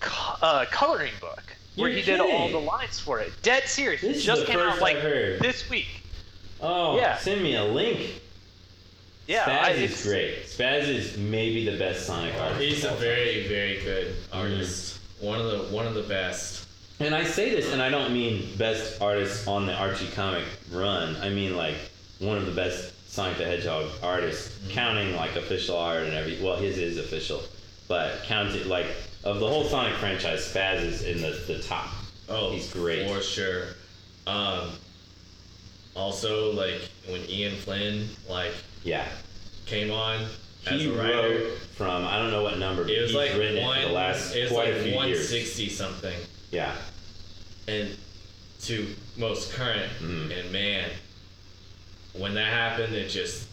co- 0.00 0.34
uh, 0.42 0.64
coloring 0.66 1.12
book 1.20 1.42
where 1.76 1.88
You're 1.88 1.98
he 2.00 2.04
did 2.04 2.20
all 2.20 2.48
the 2.50 2.58
lines 2.58 2.98
for 2.98 3.20
it. 3.20 3.32
Dead 3.42 3.64
serious. 3.68 4.00
This 4.00 4.10
it 4.10 4.16
is 4.18 4.24
just 4.24 4.40
the 4.42 4.46
came 4.48 4.56
first 4.58 4.76
out 4.76 4.82
like 4.82 4.96
I've 4.96 5.02
heard. 5.02 5.40
this 5.40 5.68
week. 5.70 6.02
Oh, 6.60 6.96
Yeah. 6.96 7.16
send 7.18 7.42
me 7.42 7.54
a 7.56 7.64
link. 7.64 8.20
Yeah, 9.26 9.44
Spaz 9.44 9.64
I, 9.64 9.70
is 9.72 10.02
great. 10.02 10.44
Spaz 10.44 10.88
is 10.88 11.16
maybe 11.18 11.68
the 11.68 11.76
best 11.76 12.06
Sonic 12.06 12.34
artist. 12.36 12.60
He's 12.60 12.84
a 12.84 12.92
very, 12.92 13.48
very 13.48 13.80
good 13.82 14.14
artist. 14.32 15.00
One 15.20 15.40
of 15.40 15.50
the 15.50 15.74
one 15.74 15.86
of 15.86 15.94
the 15.94 16.02
best. 16.02 16.66
And 17.00 17.14
I 17.14 17.24
say 17.24 17.50
this, 17.50 17.72
and 17.72 17.82
I 17.82 17.90
don't 17.90 18.12
mean 18.12 18.48
best 18.56 19.02
artist 19.02 19.46
on 19.48 19.66
the 19.66 19.74
Archie 19.74 20.08
comic 20.12 20.44
run. 20.72 21.16
I 21.16 21.28
mean 21.28 21.56
like 21.56 21.76
one 22.20 22.38
of 22.38 22.46
the 22.46 22.52
best 22.52 22.92
Sonic 23.10 23.38
the 23.38 23.44
Hedgehog 23.44 23.90
artists, 24.02 24.58
counting 24.70 25.16
like 25.16 25.34
official 25.36 25.76
art 25.76 26.04
and 26.04 26.14
every. 26.14 26.40
Well, 26.42 26.56
his 26.56 26.78
is 26.78 26.98
official, 26.98 27.42
but 27.88 28.22
counted 28.24 28.66
like 28.66 28.86
of 29.24 29.40
the 29.40 29.48
whole 29.48 29.64
Sonic 29.64 29.94
franchise, 29.94 30.46
Spaz 30.52 30.82
is 30.82 31.02
in 31.02 31.20
the, 31.20 31.32
the 31.46 31.60
top. 31.62 31.88
Oh, 32.28 32.52
He's 32.52 32.72
great. 32.72 33.08
for 33.08 33.20
sure. 33.20 33.64
Um, 34.26 34.70
also, 35.94 36.52
like 36.52 36.80
when 37.08 37.28
Ian 37.28 37.56
Flynn 37.56 38.08
like 38.28 38.52
Yeah, 38.86 39.04
came 39.66 39.90
on 39.90 40.22
as 40.66 40.80
he 40.80 40.88
wrote 40.90 41.58
from 41.76 42.04
I 42.06 42.18
don't 42.18 42.30
know 42.30 42.42
what 42.44 42.58
number, 42.58 42.84
but 42.84 42.92
it 42.92 43.00
was 43.02 43.10
he's 43.10 43.16
like 43.16 43.32
written 43.34 43.62
one. 43.64 43.78
it 43.78 43.82
for 43.82 43.88
the 43.88 43.94
last 43.94 44.34
it 44.34 44.42
was 44.44 44.52
quite 44.52 44.68
like 44.72 44.76
a 44.80 44.82
few 44.84 44.94
one 44.94 45.08
years. 45.08 45.28
sixty 45.28 45.68
something, 45.68 46.16
Yeah, 46.52 46.72
and 47.68 47.90
to 48.62 48.86
most 49.16 49.52
current. 49.52 49.90
Mhm. 50.00 50.38
And 50.40 50.52
man, 50.52 50.88
when 52.14 52.34
that 52.34 52.46
happened, 52.52 52.94
it 52.94 53.08
just 53.08 53.48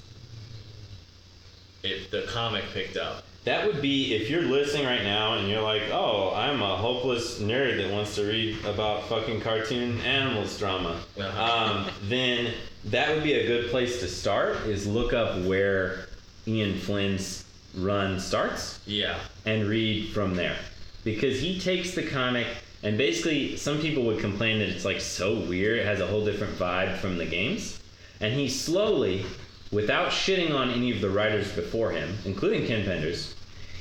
it 1.83 2.11
the 2.11 2.21
comic 2.29 2.63
picked 2.73 2.95
up. 2.97 3.23
that 3.45 3.65
would 3.67 3.81
be 3.81 4.13
if 4.15 4.29
you're 4.29 4.43
listening 4.43 4.85
right 4.85 5.03
now 5.03 5.33
and 5.33 5.49
you're 5.49 5.61
like, 5.61 5.81
oh, 5.91 6.31
I'm 6.33 6.61
a 6.61 6.77
hopeless 6.77 7.39
nerd 7.39 7.75
that 7.77 7.91
wants 7.91 8.15
to 8.15 8.23
read 8.23 8.63
about 8.65 9.09
fucking 9.09 9.41
cartoon 9.41 9.99
animals 10.01 10.57
drama. 10.57 10.95
Uh-huh. 11.19 11.43
Um, 11.43 11.89
then 12.03 12.53
that 12.85 13.13
would 13.13 13.23
be 13.23 13.33
a 13.33 13.47
good 13.47 13.69
place 13.69 13.99
to 13.99 14.07
start. 14.07 14.57
Is 14.67 14.85
look 14.87 15.13
up 15.13 15.41
where 15.43 16.07
Ian 16.47 16.77
Flynn's 16.77 17.45
run 17.75 18.19
starts. 18.19 18.79
Yeah. 18.85 19.17
and 19.45 19.67
read 19.67 20.09
from 20.09 20.35
there 20.35 20.57
because 21.03 21.39
he 21.39 21.59
takes 21.59 21.93
the 21.95 22.03
comic 22.03 22.47
and 22.81 22.97
basically 22.97 23.57
some 23.57 23.79
people 23.79 24.03
would 24.03 24.19
complain 24.19 24.59
that 24.59 24.69
it's 24.69 24.85
like 24.85 25.01
so 25.01 25.39
weird 25.39 25.79
it 25.79 25.85
has 25.85 25.99
a 25.99 26.07
whole 26.07 26.23
different 26.23 26.53
vibe 26.55 26.97
from 26.97 27.17
the 27.17 27.25
games 27.25 27.79
and 28.21 28.33
he 28.33 28.47
slowly 28.49 29.25
without 29.71 30.09
shitting 30.09 30.53
on 30.55 30.69
any 30.69 30.91
of 30.91 31.01
the 31.01 31.09
writers 31.09 31.51
before 31.53 31.91
him 31.91 32.15
including 32.25 32.65
ken 32.65 32.85
penders 32.85 33.33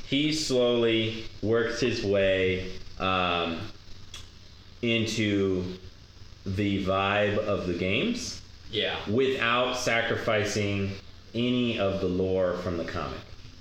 he 0.06 0.32
slowly 0.32 1.24
works 1.42 1.80
his 1.80 2.04
way 2.04 2.72
um, 2.98 3.58
into 4.82 5.64
the 6.44 6.84
vibe 6.84 7.38
of 7.38 7.66
the 7.66 7.74
games 7.74 8.41
Yeah. 8.72 8.96
without 9.08 9.76
sacrificing 9.76 10.90
any 11.34 11.78
of 11.78 12.00
the 12.00 12.08
lore 12.08 12.54
from 12.58 12.76
the 12.76 12.84
comic. 12.84 13.18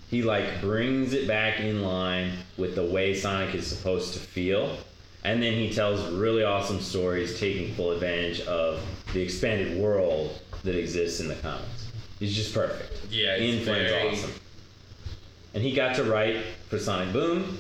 He 0.10 0.24
like 0.24 0.60
brings 0.62 1.14
it 1.14 1.28
back 1.28 1.60
in 1.60 1.84
line 1.84 2.32
with 2.58 2.76
the 2.76 2.84
way 2.84 3.14
Sonic 3.14 3.56
is 3.56 3.66
supposed 3.68 4.14
to 4.14 4.20
feel, 4.20 4.78
and 5.24 5.42
then 5.42 5.54
he 5.54 5.72
tells 5.74 6.02
really 6.12 6.44
awesome 6.44 6.82
stories, 6.82 7.40
taking 7.40 7.74
full 7.76 7.92
advantage 7.92 8.42
of 8.42 8.82
the 9.14 9.22
expanded 9.22 9.78
world 9.80 10.38
that 10.64 10.76
exists 10.76 11.20
in 11.22 11.28
the 11.28 11.36
comics. 11.36 11.92
He's 12.20 12.36
just 12.36 12.54
perfect. 12.54 12.92
Yeah, 13.10 13.38
he's 13.38 13.56
Ian 13.56 13.64
Flynn's 13.66 13.90
very- 13.92 14.10
awesome. 14.10 14.32
And 15.54 15.64
he 15.64 15.74
got 15.74 15.96
to 15.98 16.04
write 16.04 16.38
for 16.70 16.78
Sonic 16.80 17.12
Boom, 17.14 17.58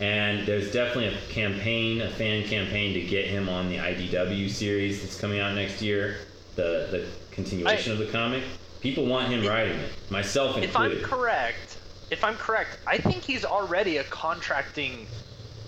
and 0.00 0.46
there's 0.46 0.72
definitely 0.72 1.06
a 1.08 1.32
campaign, 1.32 2.00
a 2.00 2.10
fan 2.10 2.44
campaign 2.44 2.94
to 2.94 3.00
get 3.02 3.26
him 3.26 3.48
on 3.48 3.68
the 3.68 3.76
IDW 3.78 4.48
series 4.48 5.00
that's 5.02 5.20
coming 5.20 5.38
out 5.40 5.54
next 5.54 5.80
year, 5.82 6.16
the 6.60 6.98
the 6.98 7.06
continuation 7.30 7.92
I- 7.92 7.94
of 7.94 7.98
the 7.98 8.06
comic. 8.06 8.42
People 8.80 9.04
want 9.04 9.28
him 9.28 9.46
writing 9.46 9.78
it, 9.78 9.92
myself 10.10 10.56
If 10.56 10.74
I'm 10.74 11.00
correct, 11.02 11.76
if 12.10 12.24
I'm 12.24 12.36
correct, 12.36 12.78
I 12.86 12.96
think 12.96 13.22
he's 13.22 13.44
already 13.44 13.98
a 13.98 14.04
contracting 14.04 15.06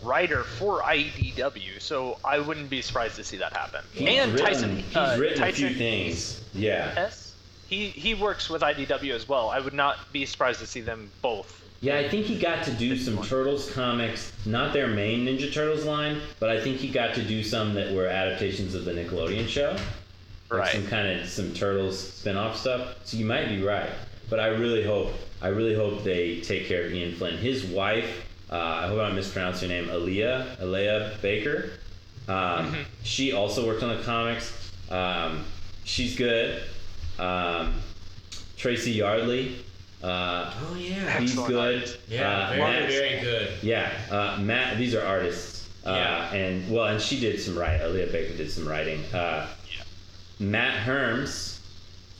writer 0.02 0.44
for 0.44 0.80
IDW, 0.80 1.78
so 1.78 2.18
I 2.24 2.38
wouldn't 2.38 2.70
be 2.70 2.80
surprised 2.80 3.16
to 3.16 3.24
see 3.24 3.36
that 3.36 3.52
happen. 3.52 3.84
He's 3.92 4.08
and 4.08 4.32
written, 4.32 4.46
Tyson, 4.46 4.76
he's 4.76 4.96
uh, 4.96 5.16
written 5.20 5.38
Tyson 5.38 5.66
a 5.66 5.68
few 5.68 5.76
things. 5.76 6.42
Yeah. 6.54 6.94
Hess, 6.94 7.34
he 7.68 7.88
he 7.88 8.14
works 8.14 8.48
with 8.48 8.62
IDW 8.62 9.12
as 9.12 9.28
well. 9.28 9.50
I 9.50 9.60
would 9.60 9.74
not 9.74 10.10
be 10.10 10.24
surprised 10.24 10.60
to 10.60 10.66
see 10.66 10.80
them 10.80 11.10
both. 11.20 11.62
Yeah, 11.82 11.98
I 11.98 12.08
think 12.08 12.26
he 12.26 12.38
got 12.38 12.62
to 12.64 12.70
do 12.70 12.96
some 12.96 13.20
Turtles 13.24 13.68
comics, 13.72 14.32
not 14.46 14.72
their 14.72 14.86
main 14.86 15.26
Ninja 15.26 15.52
Turtles 15.52 15.84
line, 15.84 16.20
but 16.38 16.48
I 16.48 16.60
think 16.60 16.76
he 16.76 16.88
got 16.88 17.12
to 17.16 17.24
do 17.24 17.42
some 17.42 17.74
that 17.74 17.92
were 17.92 18.06
adaptations 18.06 18.76
of 18.76 18.84
the 18.84 18.92
Nickelodeon 18.92 19.48
show. 19.48 19.76
Like 20.58 20.72
some 20.72 20.86
kind 20.86 21.20
of 21.20 21.28
some 21.28 21.52
Turtles 21.54 21.98
spin-off 21.98 22.56
stuff. 22.56 22.96
So 23.04 23.16
you 23.16 23.24
might 23.24 23.48
be 23.48 23.62
right. 23.62 23.90
But 24.30 24.40
I 24.40 24.46
really 24.48 24.84
hope 24.84 25.12
I 25.40 25.48
really 25.48 25.74
hope 25.74 26.04
they 26.04 26.40
take 26.40 26.66
care 26.66 26.84
of 26.86 26.92
Ian 26.92 27.14
Flynn. 27.16 27.36
His 27.36 27.64
wife, 27.64 28.24
uh, 28.50 28.56
I 28.56 28.86
hope 28.86 29.00
I 29.00 29.06
don't 29.08 29.16
mispronounce 29.16 29.60
her 29.60 29.66
name, 29.68 29.86
Aleah, 29.88 30.56
Aleah 30.58 31.20
Baker. 31.20 31.70
Um, 32.28 32.76
She 33.02 33.32
also 33.32 33.66
worked 33.66 33.82
on 33.82 33.96
the 33.96 34.02
comics. 34.04 34.52
Um, 34.90 35.44
she's 35.84 36.16
good. 36.16 36.62
Um, 37.18 37.74
Tracy 38.56 38.92
Yardley. 38.92 39.56
Uh, 40.02 40.52
Oh 40.68 40.74
yeah. 40.76 41.18
he's 41.18 41.30
Excellent 41.32 41.48
good. 41.48 41.98
Yeah. 42.08 42.28
Uh, 42.30 42.48
very 42.50 42.60
Matt- 42.60 42.88
very 42.90 43.20
good. 43.20 43.48
yeah, 43.62 43.90
uh, 44.10 44.40
Matt. 44.40 44.78
These 44.78 44.94
are 44.94 45.04
artists. 45.04 45.68
Uh, 45.84 45.90
Yeah. 45.90 46.32
And 46.34 46.70
well, 46.70 46.86
and 46.86 47.00
she 47.02 47.18
did 47.20 47.40
some 47.40 47.58
writing. 47.58 47.80
Aleah 47.86 48.10
Baker 48.12 48.36
did 48.36 48.50
some 48.50 48.66
writing. 48.68 49.02
Matt 50.42 50.84
Herms 50.86 51.60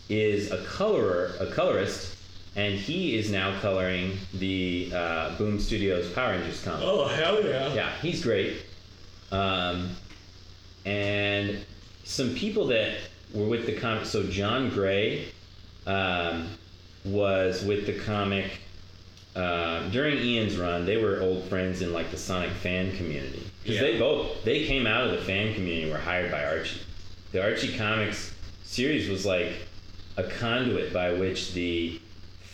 is 0.09 0.51
a 0.53 0.65
colorer, 0.65 1.33
a 1.41 1.47
colorist, 1.47 2.17
and 2.55 2.75
he 2.75 3.17
is 3.19 3.31
now 3.31 3.59
coloring 3.61 4.17
the 4.35 4.91
uh, 4.95 5.37
Boom 5.37 5.59
Studios 5.59 6.11
Power 6.13 6.33
Rangers 6.33 6.63
comic. 6.63 6.83
Oh 6.83 7.07
hell 7.09 7.43
yeah. 7.45 7.73
Yeah, 7.75 7.91
he's 8.01 8.23
great. 8.23 8.59
Um, 9.33 9.91
and 10.85 11.59
some 12.05 12.35
people 12.35 12.67
that 12.69 12.99
were 13.35 13.47
with 13.47 13.67
the 13.67 13.77
comic. 13.77 14.05
So 14.07 14.23
Jon 14.25 14.69
Gray 14.71 15.27
um, 15.87 16.49
was 17.05 17.65
with 17.65 17.87
the 17.87 17.99
comic 18.01 18.61
uh, 19.35 19.89
during 19.89 20.19
Ian's 20.19 20.57
run. 20.57 20.85
They 20.85 20.99
were 20.99 21.21
old 21.21 21.45
friends 21.49 21.81
in 21.83 21.93
like 21.93 22.11
the 22.11 22.19
Sonic 22.19 22.51
fan 22.51 22.95
community 22.97 23.43
because 23.63 23.77
Yeah. 23.81 23.83
they 23.83 23.99
both 23.99 24.45
they 24.45 24.67
came 24.67 24.87
out 24.87 25.05
of 25.07 25.13
the 25.13 25.25
fan 25.25 25.55
community. 25.55 25.85
and 25.85 25.93
Were 25.93 25.99
hired 25.99 26.31
by 26.31 26.45
Archie. 26.45 26.81
The 27.33 27.43
Archie 27.43 27.77
Comics 27.77 28.33
series 28.65 29.09
was 29.09 29.25
like 29.27 29.53
a 30.17 30.25
conduit 30.25 30.93
by 30.93 31.13
which 31.13 31.53
the 31.55 32.01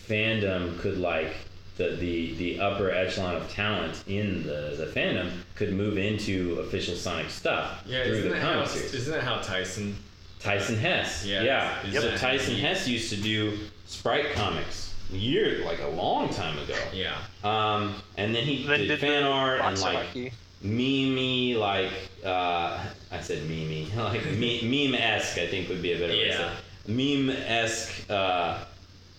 fandom 0.07 0.79
could 0.79 0.97
like 0.97 1.33
the, 1.77 1.95
the, 1.95 2.33
the 2.35 2.59
upper 2.59 2.89
echelon 2.91 3.35
of 3.35 3.49
talent 3.51 4.03
in 4.07 4.43
the, 4.43 4.75
the 4.77 4.91
fandom 4.93 5.29
could 5.55 5.73
move 5.73 5.97
into 5.97 6.59
official 6.59 6.95
Sonic 6.95 7.29
stuff 7.29 7.83
Yeah, 7.85 8.03
through 8.05 8.23
the 8.23 8.29
that, 8.29 8.41
how, 8.41 8.65
series. 8.65 8.93
isn't 8.93 9.13
that 9.13 9.23
how 9.23 9.37
Tyson? 9.39 9.95
Tyson 10.39 10.77
Hess. 10.77 11.25
Yeah, 11.25 11.43
Yeah. 11.43 11.85
is 11.87 11.93
So 11.95 12.01
that- 12.01 12.19
Tyson 12.19 12.55
Hess 12.55 12.87
used 12.87 13.09
to 13.11 13.17
do 13.17 13.57
Sprite 13.85 14.33
comics 14.33 14.93
year 15.11 15.65
like 15.65 15.79
a 15.81 15.87
long 15.87 16.29
time 16.29 16.57
ago. 16.59 16.75
Yeah. 16.93 17.15
Um, 17.43 17.95
and 18.17 18.33
then 18.35 18.43
he 18.43 18.65
Then 18.65 18.81
did, 18.81 18.87
did 18.87 18.99
fan 18.99 19.23
art 19.23 19.59
and 19.61 19.77
like 19.79 19.95
Lucky. 19.95 20.31
meme 20.61 21.59
like 21.59 21.91
uh, 22.25 22.79
I 23.11 23.19
said 23.21 23.43
meme 23.49 23.87
like 23.97 24.25
meme 24.25 24.95
esque. 24.95 25.37
I 25.37 25.47
think 25.47 25.69
would 25.69 25.81
be 25.81 25.93
a 25.93 25.99
better 25.99 26.13
way 26.13 26.27
Yeah. 26.27 26.51
it. 26.87 26.89
meme 26.89 27.29
esque 27.35 28.09
uh, 28.09 28.59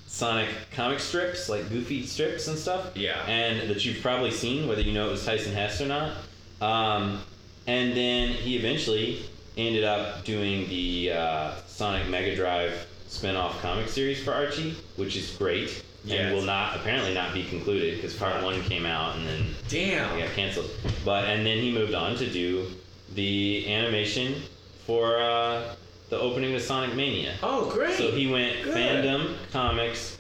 Sonic 0.07 0.49
comic 0.75 0.99
strips 1.01 1.49
like 1.49 1.69
goofy 1.69 2.05
strips 2.07 2.49
and 2.49 2.59
stuff 2.59 2.91
Yeah. 2.97 3.23
and 3.27 3.71
that 3.71 3.85
you've 3.85 4.03
probably 4.03 4.31
seen 4.33 4.67
whether 4.69 4.81
you 4.83 4.93
know 4.93 5.07
it 5.09 5.11
was 5.13 5.25
Tyson 5.25 5.53
Hess 5.53 5.81
or 5.81 5.87
not 5.87 6.17
um, 6.61 7.21
and 7.67 7.97
then 7.97 8.29
he 8.29 8.57
eventually 8.57 9.23
ended 9.57 9.85
up 9.85 10.25
doing 10.25 10.69
the 10.69 11.13
uh, 11.13 11.53
Sonic 11.67 12.09
Mega 12.09 12.35
Drive 12.35 12.87
spin-off 13.07 13.61
comic 13.63 13.89
series 13.89 14.23
for 14.23 14.33
Archie 14.33 14.75
which 14.97 15.17
is 15.17 15.31
great 15.33 15.85
Yes. 16.03 16.21
and 16.27 16.35
will 16.35 16.43
not 16.43 16.77
apparently 16.77 17.13
not 17.13 17.35
be 17.35 17.45
concluded 17.45 17.97
because 17.97 18.15
part 18.17 18.43
one 18.43 18.63
came 18.63 18.87
out 18.87 19.17
and 19.17 19.27
then 19.27 19.47
Damn. 19.69 20.17
it 20.19 20.25
got 20.25 20.35
canceled. 20.35 20.71
But 21.05 21.27
and 21.27 21.45
then 21.45 21.59
he 21.59 21.71
moved 21.71 21.93
on 21.93 22.17
to 22.17 22.27
do 22.27 22.67
the 23.15 23.73
animation 23.73 24.43
for 24.87 25.19
uh, 25.19 25.75
the 26.09 26.19
opening 26.19 26.55
of 26.55 26.63
Sonic 26.63 26.95
Mania. 26.95 27.35
Oh 27.43 27.71
great. 27.71 27.97
So 27.97 28.11
he 28.11 28.31
went 28.31 28.63
Good. 28.63 28.75
fandom, 28.77 29.37
comics, 29.53 30.19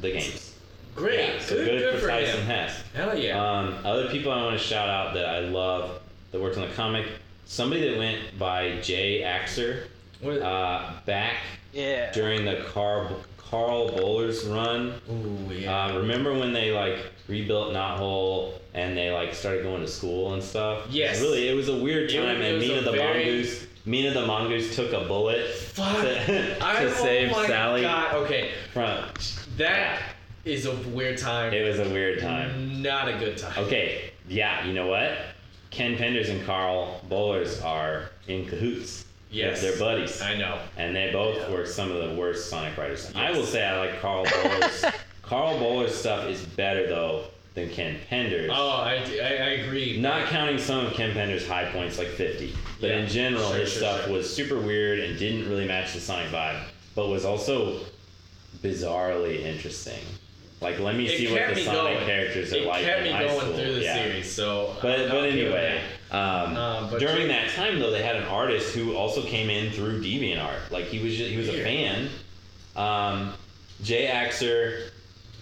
the 0.00 0.12
games. 0.12 0.54
Great. 0.96 1.18
Yeah, 1.34 1.40
so 1.40 1.54
good, 1.56 1.64
good, 1.66 1.78
good 1.80 1.94
for, 1.94 2.00
for 2.00 2.08
Tyson 2.08 2.40
him. 2.40 2.46
Hess. 2.46 2.82
Hell 2.94 3.16
yeah. 3.16 3.38
Um, 3.40 3.74
other 3.84 4.08
people 4.08 4.32
I 4.32 4.42
want 4.42 4.58
to 4.58 4.64
shout 4.64 4.88
out 4.88 5.14
that 5.14 5.26
I 5.26 5.40
love 5.40 6.00
that 6.32 6.40
worked 6.40 6.56
on 6.58 6.68
the 6.68 6.74
comic. 6.74 7.06
Somebody 7.44 7.88
that 7.88 7.98
went 7.98 8.38
by 8.38 8.80
Jay 8.80 9.20
Axer 9.22 9.84
What- 10.20 10.42
uh, 10.42 10.90
back 11.06 11.36
Yeah. 11.72 12.10
during 12.12 12.44
the 12.44 12.64
Carl 12.72 13.20
Karl 13.50 13.88
Bollers' 13.90 14.50
run. 14.52 14.94
Ooh 15.10 15.52
yeah. 15.52 15.86
Uh, 15.86 15.98
remember 15.98 16.32
when 16.38 16.52
they 16.52 16.70
like 16.72 16.98
rebuilt 17.28 17.72
Knothole 17.72 18.52
and 18.74 18.96
they 18.96 19.10
like 19.10 19.34
started 19.34 19.62
going 19.62 19.80
to 19.80 19.88
school 19.88 20.34
and 20.34 20.42
stuff? 20.42 20.86
Yes. 20.90 21.20
Really, 21.20 21.48
it 21.48 21.54
was 21.54 21.68
a 21.68 21.76
weird 21.76 22.10
It 22.10 22.20
was- 22.20 22.26
time, 22.26 22.42
it 22.42 22.50
and 22.52 22.58
Mina 22.60 22.82
the 22.82 22.92
very- 22.92 23.24
mongoose, 23.24 23.66
Mina 23.86 24.10
the 24.12 24.26
mongoose 24.26 24.76
took 24.76 24.92
a 24.92 25.00
bullet 25.06 25.46
Fuck. 25.48 26.02
to, 26.02 26.56
I, 26.64 26.88
save 26.90 27.30
oh 27.32 27.40
my 27.40 27.46
Sally 27.46 27.82
God. 27.82 28.14
Okay. 28.24 28.50
from. 28.72 29.04
That 29.56 30.00
is 30.44 30.66
a 30.66 30.74
weird 30.88 31.18
time. 31.18 31.52
It 31.54 31.66
was 31.66 31.78
a 31.78 31.88
weird 31.90 32.20
time. 32.20 32.82
Not 32.82 33.08
a 33.08 33.14
good 33.18 33.38
time. 33.38 33.64
Okay, 33.64 34.10
yeah, 34.28 34.64
you 34.66 34.72
know 34.74 34.86
what? 34.86 35.16
Ken 35.70 35.96
Penders 35.96 36.28
and 36.30 36.44
Karl 36.46 37.00
Bollers 37.10 37.62
are 37.64 38.10
in 38.26 38.46
cahoots. 38.46 39.04
Yes. 39.30 39.60
They're 39.60 39.78
buddies. 39.78 40.20
I 40.22 40.36
know. 40.36 40.58
and 40.76 40.94
they 40.96 41.10
both 41.12 41.50
were 41.50 41.66
some 41.66 41.90
of 41.92 42.08
the 42.08 42.14
worst 42.14 42.48
Sonic 42.48 42.76
writers. 42.78 43.12
I 43.14 43.30
will 43.32 43.44
say 43.44 43.64
I 43.64 43.78
like 43.78 44.00
Karl 44.00 44.24
Bollers'. 44.24 44.94
Karl 45.22 45.58
Bollers' 45.58 45.90
stuff 45.90 46.26
is 46.26 46.40
better 46.42 46.86
though 46.88 47.24
than 47.54 47.68
Ken 47.70 47.96
Pender's. 48.08 48.50
Oh, 48.54 48.70
I, 48.70 48.94
I, 48.94 49.26
I 49.26 49.50
agree. 49.64 50.00
Not 50.00 50.26
counting 50.28 50.58
some 50.58 50.86
of 50.86 50.92
Ken 50.94 51.12
Pender's 51.12 51.46
high 51.46 51.70
points, 51.72 51.98
like 51.98 52.08
50. 52.08 52.54
But 52.80 52.90
Yeah, 52.90 52.96
in 53.00 53.08
general, 53.08 53.50
sure, 53.50 53.58
his 53.58 53.70
sure, 53.72 53.78
stuff 53.80 54.04
sure. 54.04 54.12
was 54.14 54.32
super 54.34 54.58
weird 54.58 55.00
and 55.00 55.18
didn't 55.18 55.48
really 55.48 55.66
match 55.66 55.92
the 55.92 56.00
Sonic 56.00 56.30
vibe, 56.30 56.62
but 56.94 57.08
was 57.08 57.24
also 57.24 57.80
bizarrely 58.62 59.40
interesting. 59.42 60.00
Like, 60.60 60.78
let 60.80 60.96
me 60.96 61.06
It 61.06 61.18
see 61.18 61.32
what 61.32 61.54
the 61.54 61.64
Sonic 61.64 61.94
going. 61.94 62.06
characters 62.06 62.52
are 62.52 62.56
it 62.56 62.66
like 62.66 62.84
kept 62.84 62.98
in 63.00 63.04
me 63.04 63.10
high 63.12 63.24
going 63.26 63.40
school. 63.40 63.54
through 63.54 63.74
the 63.76 63.82
yeah. 63.82 63.94
series. 64.02 64.32
So, 64.32 64.74
But, 64.82 65.08
but 65.08 65.24
anyway, 65.28 65.80
um, 66.10 66.90
but 66.90 66.98
during 67.00 67.16
Jake- 67.16 67.28
that 67.28 67.50
time 67.54 67.78
though, 67.78 67.90
they 67.90 68.02
had 68.02 68.16
an 68.16 68.24
artist 68.24 68.74
who 68.74 68.94
also 68.96 69.22
came 69.22 69.50
in 69.50 69.72
through 69.72 70.02
DeviantArt. 70.02 70.70
Like 70.70 70.86
he 70.86 70.98
was 71.02 71.14
ju- 71.16 71.26
he 71.28 71.36
was 71.36 71.48
a 71.48 71.62
fan. 71.62 72.08
Um, 72.76 73.34
Jay 73.82 74.06
Axer, 74.06 74.90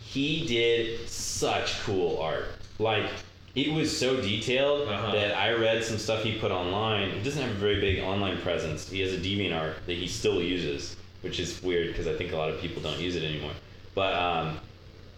he 0.05 0.47
did 0.47 1.09
such 1.09 1.81
cool 1.83 2.19
art. 2.19 2.47
Like 2.79 3.07
it 3.55 3.73
was 3.73 3.97
so 3.97 4.21
detailed 4.21 4.89
Uh-huh. 4.89 5.13
that 5.13 5.37
I 5.37 5.53
read 5.53 5.83
some 5.85 5.97
stuff 5.99 6.23
he 6.23 6.39
put 6.39 6.51
online. 6.51 7.11
He 7.13 7.23
doesn't 7.23 7.41
have 7.41 7.51
a 7.53 7.55
very 7.55 7.81
big 7.81 8.01
online 8.01 8.39
presence. 8.43 8.89
He 8.91 9.01
has 9.01 9.13
a 9.15 9.19
DeviantArt 9.19 9.75
that 9.87 9.97
he 9.97 10.07
still 10.09 10.43
uses, 10.43 10.97
which 11.23 11.41
is 11.41 11.63
weird 11.63 11.89
because 11.89 12.07
I 12.07 12.15
think 12.15 12.33
a 12.33 12.37
lot 12.37 12.51
of 12.51 12.61
people 12.61 12.83
don't 12.83 12.99
use 12.99 13.17
it 13.17 13.23
anymore. 13.25 13.53
But 13.95 14.13
um, 14.15 14.59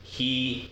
he 0.05 0.70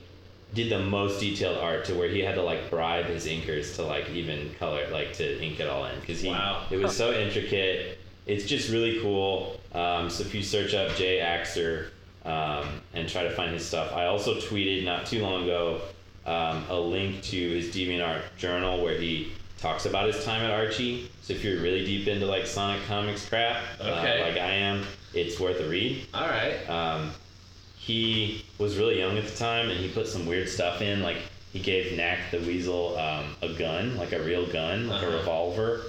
did 0.54 0.70
the 0.70 0.78
most 0.78 1.20
detailed 1.20 1.58
art 1.58 1.84
to 1.84 1.94
where 1.94 2.08
he 2.08 2.20
had 2.20 2.34
to 2.36 2.42
like 2.42 2.70
bribe 2.70 3.06
his 3.06 3.26
inkers 3.26 3.74
to 3.76 3.82
like 3.82 4.08
even 4.10 4.52
color 4.58 4.86
like 4.90 5.12
to 5.12 5.42
ink 5.42 5.60
it 5.60 5.68
all 5.68 5.84
in 5.86 5.98
because 6.00 6.20
he 6.20 6.28
Wow. 6.28 6.64
it 6.70 6.76
was 6.76 6.96
so 6.96 7.12
intricate 7.12 7.98
it's 8.26 8.44
just 8.46 8.70
really 8.70 9.00
cool 9.00 9.60
um, 9.72 10.08
so 10.08 10.22
if 10.24 10.34
you 10.34 10.42
search 10.42 10.72
up 10.74 10.94
jay 10.96 11.18
axer 11.18 11.88
um, 12.24 12.66
and 12.94 13.08
try 13.08 13.22
to 13.24 13.30
find 13.30 13.52
his 13.52 13.64
stuff 13.66 13.92
i 13.92 14.06
also 14.06 14.36
tweeted 14.36 14.84
not 14.84 15.04
too 15.06 15.20
long 15.20 15.42
ago 15.44 15.80
um, 16.26 16.64
a 16.70 16.78
link 16.78 17.22
to 17.22 17.36
his 17.36 17.74
deviantart 17.74 18.22
journal 18.38 18.82
where 18.82 18.98
he 18.98 19.32
talks 19.58 19.84
about 19.86 20.06
his 20.06 20.24
time 20.24 20.42
at 20.42 20.50
archie 20.50 21.10
so 21.22 21.32
if 21.34 21.42
you're 21.44 21.60
really 21.60 21.84
deep 21.84 22.06
into 22.08 22.24
like 22.26 22.46
sonic 22.46 22.82
comics 22.86 23.28
crap 23.28 23.62
Okay. 23.80 24.20
uh, 24.22 24.26
like 24.26 24.36
i 24.38 24.52
am 24.52 24.84
it's 25.12 25.38
worth 25.40 25.60
a 25.60 25.68
read 25.68 26.06
All 26.14 26.26
right. 26.28 26.68
um, 26.70 27.10
he 27.86 28.44
was 28.58 28.76
really 28.76 28.98
young 28.98 29.16
at 29.16 29.24
the 29.26 29.36
time 29.36 29.70
and 29.70 29.78
he 29.78 29.88
put 29.88 30.08
some 30.08 30.26
weird 30.26 30.48
stuff 30.48 30.82
in 30.82 31.02
like 31.02 31.18
he 31.52 31.60
gave 31.60 31.96
Nack 31.96 32.18
the 32.32 32.38
Weasel 32.40 32.98
um, 32.98 33.26
a 33.40 33.48
gun, 33.54 33.96
like 33.96 34.12
a 34.12 34.20
real 34.22 34.44
gun, 34.46 34.88
like 34.88 35.02
Uh-huh. 35.02 35.12
a 35.14 35.18
revolver, 35.18 35.82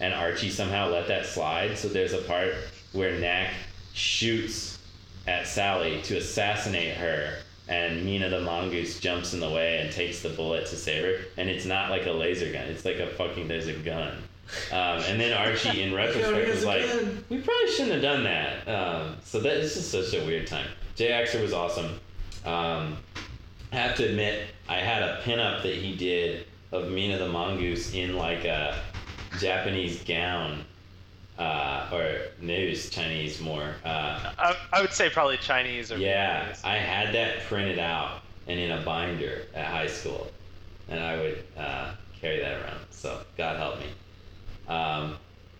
and 0.00 0.12
Archie 0.12 0.50
somehow 0.50 0.88
let 0.90 1.06
that 1.08 1.24
slide. 1.26 1.78
So 1.78 1.88
there's 1.88 2.12
a 2.12 2.18
part 2.22 2.54
where 2.92 3.18
Nack 3.18 3.52
shoots 3.94 4.78
at 5.26 5.46
Sally 5.46 6.02
to 6.02 6.16
assassinate 6.16 6.96
her, 6.96 7.38
and 7.68 8.04
Mina 8.04 8.28
the 8.28 8.40
mongoose 8.40 9.00
jumps 9.00 9.32
in 9.32 9.40
the 9.40 9.48
way 9.48 9.78
and 9.78 9.90
takes 9.92 10.20
the 10.20 10.28
bullet 10.30 10.66
to 10.66 10.76
save 10.76 11.04
her. 11.04 11.24
And 11.38 11.48
it's 11.48 11.64
not 11.64 11.90
like 11.90 12.04
a 12.06 12.12
laser 12.12 12.52
gun; 12.52 12.64
it's 12.64 12.84
like 12.84 12.98
a 12.98 13.06
fucking 13.06 13.46
there's 13.48 13.68
a 13.68 13.72
gun. 13.74 14.12
Um, 14.72 15.00
and 15.08 15.18
then 15.18 15.32
Archie, 15.32 15.82
in 15.82 15.94
retrospect, 16.02 16.48
was 16.50 16.64
like. 16.66 16.84
"We 17.30 17.38
probably 17.40 17.70
shouldn't 17.70 17.92
have 17.92 18.02
done 18.02 18.24
that." 18.24 18.68
Um, 18.68 19.16
so 19.24 19.40
that 19.40 19.60
this 19.62 19.76
is 19.76 19.86
such 19.88 20.12
a 20.20 20.26
weird 20.26 20.46
time. 20.48 20.66
Jay 20.96 21.10
Axer 21.10 21.42
was 21.42 21.52
awesome. 21.52 21.98
Um, 22.44 22.96
I 23.72 23.76
have 23.76 23.96
to 23.96 24.04
admit, 24.04 24.48
I 24.68 24.76
had 24.76 25.02
a 25.02 25.20
pinup 25.22 25.62
that 25.62 25.74
he 25.74 25.96
did 25.96 26.46
of 26.72 26.90
Mina 26.90 27.18
the 27.18 27.28
mongoose 27.28 27.94
in 27.94 28.16
like 28.16 28.44
a 28.44 28.80
Japanese 29.40 30.02
gown, 30.04 30.64
uh, 31.38 31.88
or 31.92 32.20
maybe 32.40 32.72
it's 32.72 32.88
Chinese 32.90 33.40
more. 33.40 33.74
Uh, 33.84 34.32
I, 34.38 34.56
I 34.72 34.80
would 34.80 34.92
say 34.92 35.10
probably 35.10 35.36
Chinese 35.38 35.90
or 35.90 35.96
yeah, 35.96 36.50
Vietnamese. 36.50 36.64
I 36.64 36.76
had 36.76 37.14
that 37.14 37.40
printed 37.44 37.78
out 37.78 38.22
and 38.46 38.60
in 38.60 38.70
a 38.70 38.82
binder 38.82 39.42
at 39.54 39.66
high 39.66 39.86
school, 39.86 40.30
and 40.88 41.00
I 41.00 41.16
would 41.16 41.44
uh, 41.56 41.92
carry 42.20 42.38
that 42.40 42.60
around. 42.60 42.80
So 42.90 43.20
God 43.36 43.56
help 43.56 43.78
me. 43.80 43.86
Um, 44.68 45.16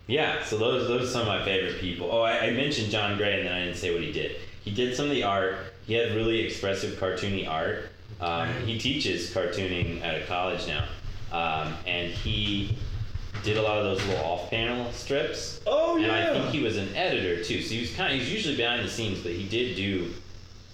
yeah, 0.07 0.43
so 0.43 0.57
those 0.57 0.87
those 0.87 1.09
are 1.09 1.11
some 1.11 1.21
of 1.21 1.27
my 1.27 1.43
favorite 1.43 1.79
people. 1.79 2.09
Oh, 2.11 2.21
I, 2.21 2.45
I 2.45 2.51
mentioned 2.51 2.91
Jon 2.91 3.17
Gray, 3.17 3.39
and 3.39 3.47
then 3.47 3.53
I 3.53 3.65
didn't 3.65 3.77
say 3.77 3.91
what 3.91 4.01
he 4.01 4.11
did. 4.11 4.37
He 4.65 4.71
did 4.71 4.95
some 4.95 5.05
of 5.05 5.11
the 5.11 5.23
art. 5.23 5.55
He 5.85 5.93
had 5.93 6.15
really 6.15 6.41
expressive 6.41 6.99
cartoony 6.99 7.47
art. 7.47 7.89
Um, 8.19 8.49
he 8.65 8.79
teaches 8.79 9.29
cartooning 9.33 10.01
at 10.01 10.21
a 10.21 10.25
college 10.25 10.67
now, 10.67 10.85
um, 11.31 11.73
and 11.85 12.11
he 12.11 12.75
did 13.43 13.57
a 13.57 13.61
lot 13.61 13.77
of 13.77 13.83
those 13.83 14.03
little 14.07 14.25
off-panel 14.25 14.91
strips. 14.91 15.61
Oh 15.67 15.97
And 15.97 16.05
yeah. 16.07 16.31
I 16.31 16.33
think 16.33 16.49
he 16.49 16.63
was 16.63 16.77
an 16.77 16.93
editor 16.95 17.43
too. 17.43 17.61
So 17.61 17.75
he 17.75 17.81
was 17.81 17.93
kind 17.93 18.13
of, 18.13 18.19
he's 18.19 18.31
usually 18.33 18.55
behind 18.55 18.83
the 18.83 18.89
scenes, 18.89 19.19
but 19.21 19.33
he 19.33 19.47
did 19.47 19.75
do 19.75 20.11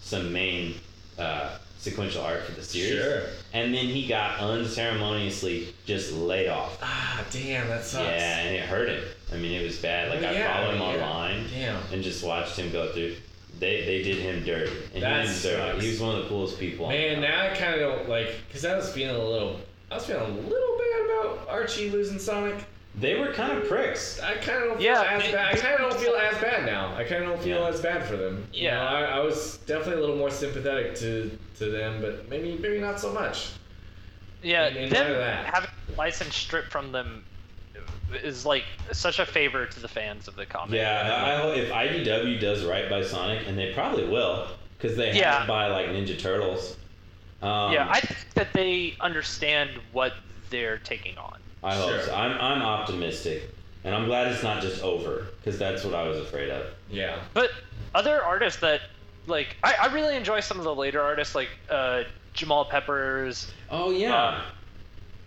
some 0.02 0.32
main 0.32 0.76
uh, 1.18 1.58
sequential 1.80 2.22
art 2.24 2.44
for 2.44 2.54
the 2.54 2.64
series. 2.64 3.02
Sure. 3.02 3.24
And 3.54 3.74
then 3.74 3.88
he 3.88 4.08
got 4.08 4.40
unceremoniously 4.40 5.74
just 5.86 6.14
laid 6.14 6.48
off. 6.48 6.78
Ah, 6.82 7.26
damn, 7.32 7.68
that 7.68 7.84
sucks. 7.84 8.06
Yeah, 8.06 8.38
and 8.40 8.56
it 8.56 8.62
hurt 8.62 8.88
him. 8.88 9.04
I 9.34 9.38
mean, 9.38 9.52
it 9.60 9.64
was 9.66 9.78
bad. 9.80 10.10
Like 10.12 10.22
Oh, 10.24 10.28
I 10.30 10.32
yeah, 10.34 10.54
followed 10.54 10.76
him 10.76 10.82
yeah. 10.82 10.88
online 11.10 11.46
Damn. 11.50 11.82
and 11.92 12.04
just 12.04 12.24
watched 12.24 12.56
him 12.58 12.72
go 12.72 12.92
through. 12.94 13.16
They 13.62 13.86
they 13.86 14.02
did 14.02 14.18
him 14.18 14.44
dirty, 14.44 14.72
and 14.96 15.04
That 15.04 15.22
he 15.22 15.28
didn't 15.28 15.34
deserve 15.36 15.60
it. 15.60 15.72
sucks. 15.74 15.84
He 15.84 15.90
was 15.92 16.00
one 16.02 16.16
of 16.16 16.24
the 16.24 16.30
coolest 16.30 16.60
people. 16.60 16.88
on 16.88 16.92
Man, 16.94 17.22
the 17.22 17.28
now 17.28 17.44
I 17.44 17.56
kind 17.56 17.76
of 17.76 17.80
don't 17.80 18.10
like 18.10 18.30
because 18.48 18.66
I 18.66 18.76
was 18.76 18.92
feeling 18.92 19.16
a 19.16 19.24
little. 19.24 19.60
I 19.92 19.96
was 19.96 20.06
feeling 20.06 20.24
a 20.24 20.42
little 20.50 20.78
bad 20.80 21.06
about 21.06 21.48
Archie 21.48 21.92
losing 21.92 22.18
Sonic. 22.18 22.66
They 22.96 23.16
were 23.20 23.32
kind 23.32 23.58
of 23.58 23.68
pricks. 23.70 24.20
I 24.20 24.34
kind 24.36 24.64
of 24.64 24.70
don't 24.70 24.78
feel 24.78 24.86
Yeah, 24.88 25.04
as 25.04 25.24
it- 25.26 25.32
bad. 25.32 25.56
I 25.56 25.58
kind 25.60 25.76
of 25.76 25.92
don't 25.92 26.02
feel 26.02 26.16
as 26.16 26.36
bad 26.42 26.66
now. 26.66 26.94
I 26.96 27.04
kind 27.06 27.24
of 27.24 27.30
don't 27.30 27.42
feel 27.44 27.60
Yeah. 27.62 27.68
as 27.70 27.80
bad 27.82 28.04
for 28.06 28.18
them. 28.18 28.48
You 28.52 28.64
Yeah. 28.66 28.76
know, 28.76 28.82
I, 28.82 29.02
I 29.04 29.20
was 29.20 29.58
definitely 29.68 29.98
a 29.98 30.00
little 30.02 30.18
more 30.18 30.32
sympathetic 30.32 30.96
to 30.96 31.38
to 31.60 31.70
them, 31.70 32.02
but 32.02 32.28
maybe 32.30 32.58
maybe 32.60 32.80
not 32.80 33.00
so 33.00 33.14
much. 33.14 33.50
Yeah, 34.42 34.68
in- 34.70 34.78
in 34.78 34.90
them 34.90 35.14
that. 35.14 35.46
having 35.46 35.70
the 35.88 35.94
license 35.98 36.36
stripped 36.36 36.72
from 36.72 36.92
them 36.92 37.24
is 38.16 38.46
like 38.46 38.64
such 38.92 39.20
a 39.20 39.26
favor 39.26 39.66
to 39.66 39.80
the 39.80 39.88
fans 39.88 40.28
of 40.28 40.36
the 40.36 40.46
comic. 40.46 40.76
Yeah, 40.76 41.42
I, 41.44 41.48
I 41.50 41.56
if 41.56 41.72
IDW 42.06 42.40
does 42.40 42.64
right 42.66 42.90
by 42.90 43.04
Sonic, 43.04 43.48
and 43.48 43.58
they 43.58 43.74
probably 43.74 44.08
will, 44.08 44.48
because 44.78 44.98
they 44.98 45.08
have 45.08 45.16
Yeah. 45.16 45.40
to 45.42 45.48
buy 45.48 45.68
like 45.68 45.88
Ninja 45.88 46.18
Turtles. 46.20 46.78
Um, 47.42 47.72
yeah, 47.74 47.88
I 47.90 48.00
think 48.02 48.34
that 48.36 48.54
they 48.54 48.96
understand 49.00 49.72
what 49.94 50.14
they're 50.50 50.78
taking 50.80 51.18
on. 51.18 51.38
I 51.64 51.76
hope 51.76 51.90
Sure. 51.90 52.02
so. 52.04 52.14
I'm 52.16 52.32
I'm 52.40 52.62
optimistic, 52.62 53.50
and 53.84 53.96
I'm 53.96 54.06
glad 54.06 54.32
it's 54.32 54.44
not 54.44 54.62
just 54.62 54.82
over, 54.84 55.28
because 55.38 55.58
that's 55.58 55.84
what 55.84 55.94
I 55.96 56.08
was 56.08 56.18
afraid 56.20 56.50
of. 56.50 56.68
Yeah. 56.90 57.20
But 57.34 57.52
other 57.96 58.24
artists 58.24 58.60
that 58.62 58.82
like 59.28 59.56
I, 59.64 59.76
I 59.82 59.94
really 59.94 60.16
enjoy 60.16 60.40
some 60.40 60.58
of 60.58 60.64
the 60.64 60.74
later 60.76 61.02
artists 61.02 61.36
like 61.36 61.50
uh, 61.70 62.04
Jamal 62.34 62.66
Peppers, 62.66 63.52
Oh 63.70 63.92
yeah. 63.92 64.16
Uh, 64.16 64.42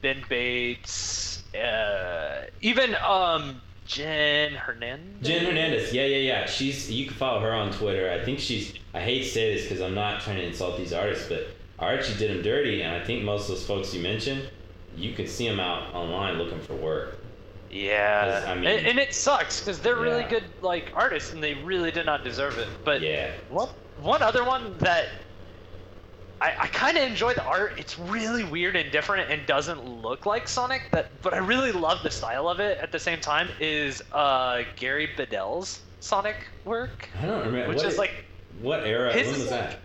Ben 0.03 0.23
Bates, 0.29 1.34
uh, 1.55 2.43
even 2.61 2.95
um, 2.97 3.61
Jen 3.87 4.53
Hernandez. 4.55 5.27
Jen 5.29 5.45
Hernandez, 5.47 5.93
yeah, 5.93 6.05
yeah, 6.07 6.17
yeah. 6.19 6.47
She's 6.47 6.91
you 6.91 7.07
can 7.07 7.15
follow 7.15 7.41
her 7.41 7.53
on 7.53 7.73
Twitter. 7.73 8.11
I 8.11 8.25
think 8.25 8.39
she's. 8.39 8.75
I 8.95 9.01
hate 9.01 9.23
to 9.25 9.29
say 9.29 9.55
this 9.55 9.65
because 9.65 9.81
I'm 9.81 9.95
not 9.95 10.21
trying 10.21 10.37
to 10.37 10.45
insult 10.45 10.77
these 10.79 10.93
artists, 10.93 11.29
but 11.29 11.49
Archie 11.79 12.15
did 12.17 12.31
them 12.31 12.43
dirty, 12.43 12.83
and 12.83 12.95
I 12.95 13.05
think 13.05 13.25
most 13.25 13.43
of 13.43 13.57
those 13.57 13.67
folks 13.67 13.93
you 13.95 14.03
mentioned, 14.03 14.49
you 14.97 15.13
could 15.13 15.29
see 15.29 15.49
them 15.49 15.61
out 15.61 15.93
online 15.95 16.39
looking 16.39 16.61
for 16.61 16.75
work. 16.75 17.19
Yeah, 17.71 18.45
I 18.47 18.55
mean- 18.55 18.67
and, 18.67 18.87
and 18.87 18.99
it 19.01 19.13
sucks 19.13 19.59
because 19.61 19.81
they're 19.81 19.97
really 19.97 20.23
good 20.25 20.45
like 20.63 20.93
artists 20.95 21.33
and 21.33 21.43
they 21.43 21.55
really 21.55 21.91
did 21.91 22.07
not 22.07 22.23
deserve 22.23 22.57
it. 22.59 22.69
But 22.85 23.01
Yeah. 23.03 23.33
one 23.51 23.69
one 24.01 24.23
other 24.23 24.45
one 24.45 24.79
that 24.79 25.09
I, 26.41 26.53
I 26.63 26.67
kind 26.69 26.97
of 26.99 27.05
enjoy 27.05 27.35
the 27.35 27.45
art. 27.45 27.75
It's 27.79 27.99
really 27.99 28.45
weird 28.45 28.77
and 28.77 28.91
different 28.91 29.31
and 29.31 29.47
doesn't 29.47 29.85
look 29.85 30.27
like 30.27 30.49
Sonic. 30.49 30.83
That 30.93 31.23
but 31.23 31.33
I 31.33 31.39
really 31.39 31.73
love 31.73 32.03
the 32.03 32.11
style 32.11 32.49
of 32.49 32.61
it. 32.61 32.79
At 32.79 32.93
the 32.93 32.99
same 32.99 33.21
time, 33.21 33.51
is 33.61 34.03
uh, 34.13 34.63
Gary 34.77 35.09
Bedell's 35.17 35.83
Sonic 36.01 36.37
work, 36.65 37.09
I 37.15 37.27
don't 37.27 37.47
remember. 37.47 37.69
which 37.69 37.77
what 37.79 37.87
is 37.87 37.99
like 37.99 38.27
what 38.61 38.87
era? 38.87 39.13
his 39.13 39.27
when 39.29 39.41
was 39.41 39.51
that? 39.51 39.81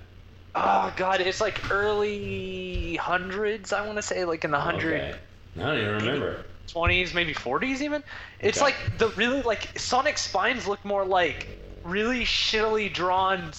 oh 0.55 0.93
god, 0.97 1.21
it's 1.21 1.39
like 1.41 1.71
early 1.71 2.95
hundreds. 2.97 3.71
I 3.71 3.85
want 3.85 3.97
to 3.97 4.01
say 4.01 4.25
like 4.25 4.43
in 4.43 4.51
the 4.51 4.59
hundred. 4.59 5.01
Okay. 5.01 5.19
I 5.57 5.61
don't 5.61 5.77
even 5.79 5.95
remember. 5.95 6.45
20s, 6.67 7.13
maybe 7.13 7.33
40s 7.33 7.81
even. 7.81 8.03
It's 8.39 8.61
Okay. 8.61 8.65
like 8.65 8.97
the 8.97 9.09
really 9.09 9.41
like 9.41 9.77
Sonic 9.77 10.17
spines 10.17 10.67
look 10.67 10.83
more 10.85 11.05
like 11.05 11.47
really 11.83 12.23
shittily 12.25 12.91
drawn 12.93 13.51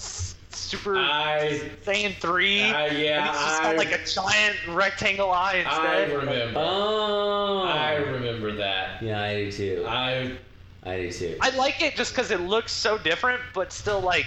Super 0.53 0.97
I 0.97 1.69
Saiyan 1.85 2.15
3. 2.17 2.61
I- 2.63 2.87
yeah, 2.87 3.19
and 3.19 3.29
it's 3.29 3.43
just 3.43 3.61
I- 3.61 3.63
got 3.63 3.77
like 3.77 3.91
a 3.91 4.05
giant 4.05 4.57
rectangle 4.69 5.31
eye 5.31 5.55
instead. 5.55 6.11
I 6.11 6.13
remember. 6.13 6.59
Oh. 6.59 7.63
I 7.67 7.95
remember 7.95 8.51
that. 8.55 9.01
Yeah, 9.01 9.21
I 9.21 9.45
do 9.45 9.51
too. 9.51 9.85
I 9.87 10.37
I 10.83 10.97
do 10.97 11.11
too. 11.11 11.37
I 11.41 11.49
like 11.55 11.81
it 11.81 11.95
just 11.95 12.11
because 12.13 12.31
it 12.31 12.41
looks 12.41 12.71
so 12.71 12.97
different, 12.97 13.41
but 13.53 13.71
still 13.71 14.01
like 14.01 14.25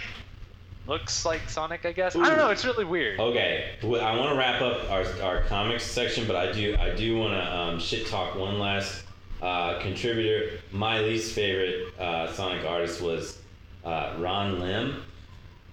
looks 0.87 1.25
like 1.25 1.49
Sonic, 1.49 1.85
I 1.85 1.93
guess. 1.93 2.15
I 2.15 2.29
don't 2.29 2.37
know. 2.39 2.51
It's 2.51 2.65
really 2.65 2.85
weird. 2.85 3.19
Okay, 3.19 3.77
well, 3.83 4.05
I 4.05 4.17
want 4.17 4.31
to 4.31 4.37
wrap 4.37 4.61
up 4.61 4.91
our, 4.91 5.05
our 5.23 5.43
comics 5.45 5.85
section, 5.85 6.27
but 6.27 6.37
I 6.37 6.53
do 6.53 6.77
I 6.79 6.95
do 6.95 7.19
want 7.19 7.35
to 7.35 7.57
um, 7.57 7.79
shit 7.81 8.07
talk 8.07 8.37
one 8.37 8.59
last 8.59 9.05
uh, 9.43 9.79
contributor. 9.81 10.59
My 10.73 11.01
least 11.01 11.35
favorite 11.35 11.99
uh, 11.99 12.33
Sonic 12.33 12.65
artist 12.65 13.01
was 13.01 13.39
uh, 13.85 14.15
Ron 14.19 14.61
Lim. 14.61 15.03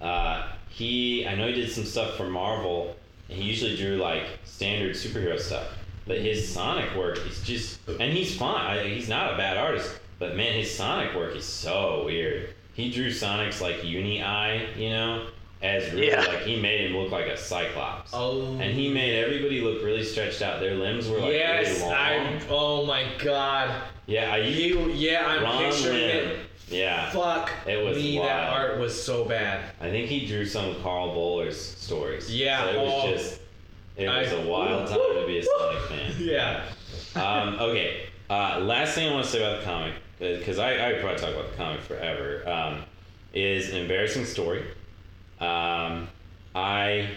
Uh, 0.02 0.48
he, 0.68 1.26
I 1.26 1.34
know 1.34 1.46
he 1.48 1.54
did 1.54 1.70
some 1.70 1.84
stuff 1.84 2.16
for 2.16 2.24
Marvel, 2.28 2.96
and 3.28 3.38
he 3.38 3.44
usually 3.48 3.76
drew 3.76 3.96
like 3.96 4.24
standard 4.44 4.96
superhero 4.96 5.38
stuff. 5.40 5.68
But 6.06 6.18
his 6.18 6.48
Sonic 6.52 6.94
work 6.96 7.18
is 7.26 7.40
just, 7.44 7.78
and 7.88 8.12
he's 8.12 8.36
fine. 8.36 8.78
I, 8.78 8.88
he's 8.88 9.08
not 9.08 9.32
a 9.34 9.36
bad 9.36 9.56
artist, 9.56 9.94
but 10.18 10.36
man, 10.36 10.52
his 10.54 10.74
Sonic 10.74 11.14
work 11.14 11.36
is 11.36 11.44
so 11.44 12.02
weird. 12.06 12.50
He 12.74 12.90
drew 12.90 13.10
Sonic's 13.12 13.60
like 13.60 13.84
uni 13.84 14.22
eye, 14.22 14.66
you 14.76 14.90
know, 14.90 15.28
as 15.62 15.92
really 15.92 16.08
Yeah. 16.08 16.22
like 16.22 16.40
he 16.40 16.60
made 16.60 16.90
him 16.90 16.96
look 16.96 17.12
like 17.12 17.26
a 17.26 17.36
Cyclops. 17.36 18.10
Oh. 18.12 18.46
And 18.58 18.72
he 18.74 18.90
made 18.92 19.22
everybody 19.22 19.60
look 19.60 19.84
really 19.84 20.02
stretched 20.02 20.42
out. 20.42 20.58
Their 20.58 20.74
limbs 20.74 21.06
were 21.08 21.18
like 21.18 21.32
yes, 21.34 21.68
really 21.68 21.80
long. 21.82 21.92
I. 21.92 22.40
Oh 22.50 22.86
my 22.86 23.04
god. 23.22 23.82
yeah, 24.06 24.32
I 24.32 24.38
You. 24.38 24.90
Yeah, 24.90 25.24
I'm 25.26 25.42
Ron 25.44 25.70
picturing 25.70 25.98
Lim. 25.98 26.28
it. 26.30 26.38
Yeah, 26.72 27.10
Fuck 27.10 27.50
It 27.66 27.84
was 27.84 27.96
me. 27.96 28.18
That 28.18 28.48
art 28.48 28.78
was 28.78 29.00
so 29.00 29.24
bad. 29.24 29.64
I 29.80 29.90
think 29.90 30.08
he 30.08 30.26
drew 30.26 30.46
some 30.46 30.74
Karl 30.82 31.14
Bollers' 31.14 31.54
stories. 31.54 32.34
Yeah, 32.34 32.64
so 32.64 32.70
it 32.70 32.78
was 32.78 33.04
oh. 33.04 33.12
just 33.12 33.40
it 33.96 34.08
was 34.08 34.32
a 34.32 34.46
wild 34.48 34.88
time 34.88 34.98
to 34.98 35.24
be 35.26 35.38
a 35.38 35.44
Sonic 35.44 35.82
fan. 35.88 36.12
Yeah. 36.18 36.64
Um, 37.14 37.58
okay, 37.60 38.06
uh, 38.30 38.60
last 38.60 38.94
thing 38.94 39.08
I 39.08 39.12
want 39.12 39.26
to 39.26 39.30
say 39.30 39.42
about 39.42 39.60
the 39.60 39.64
comic, 39.64 39.94
because 40.18 40.58
I, 40.58 40.90
I 40.90 41.00
probably 41.00 41.18
talk 41.18 41.34
about 41.34 41.50
the 41.50 41.56
comic 41.56 41.82
forever, 41.82 42.48
um, 42.48 42.84
is 43.34 43.70
an 43.70 43.76
embarrassing 43.76 44.24
story. 44.24 44.64
Um, 45.40 46.08
I 46.54 47.10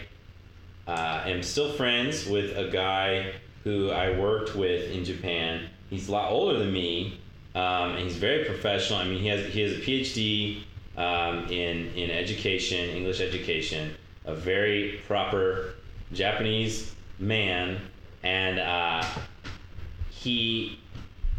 uh, 0.87 1.23
am 1.25 1.41
still 1.41 1.71
friends 1.71 2.25
with 2.25 2.57
a 2.57 2.69
guy 2.69 3.33
who 3.63 3.91
I 3.91 4.19
worked 4.19 4.55
with 4.55 4.91
in 4.91 5.05
Japan. 5.05 5.69
He's 5.89 6.09
a 6.09 6.11
lot 6.11 6.31
older 6.31 6.59
than 6.59 6.73
me, 6.73 7.19
um, 7.55 7.91
and 7.91 7.99
he's 7.99 8.17
very 8.17 8.43
professional. 8.43 8.99
I 8.99 9.05
mean, 9.05 9.19
he 9.19 9.27
has 9.27 9.45
he 9.51 9.61
has 9.61 9.71
a 9.71 9.79
PhD 9.79 10.61
um, 10.97 11.45
in 11.45 11.87
in 11.95 12.11
education, 12.11 12.89
English 12.89 13.21
education, 13.21 13.95
a 14.25 14.35
very 14.35 15.01
proper 15.07 15.75
Japanese 16.11 16.93
man, 17.17 17.79
and 18.23 18.59
uh, 18.59 19.03
he 20.09 20.79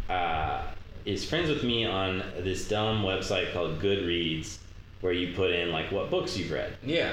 uh, 0.09 0.63
is 1.05 1.29
friends 1.29 1.51
with 1.51 1.63
me 1.63 1.85
on 1.85 2.23
this 2.39 2.67
dumb 2.67 3.03
website 3.03 3.53
called 3.53 3.79
Goodreads, 3.81 4.59
where 5.03 5.13
you 5.13 5.35
put 5.35 5.51
in 5.51 5.71
like 5.71 5.93
what 5.93 6.11
books 6.11 6.37
you've 6.37 6.51
read. 6.51 6.77
Yeah. 6.83 7.13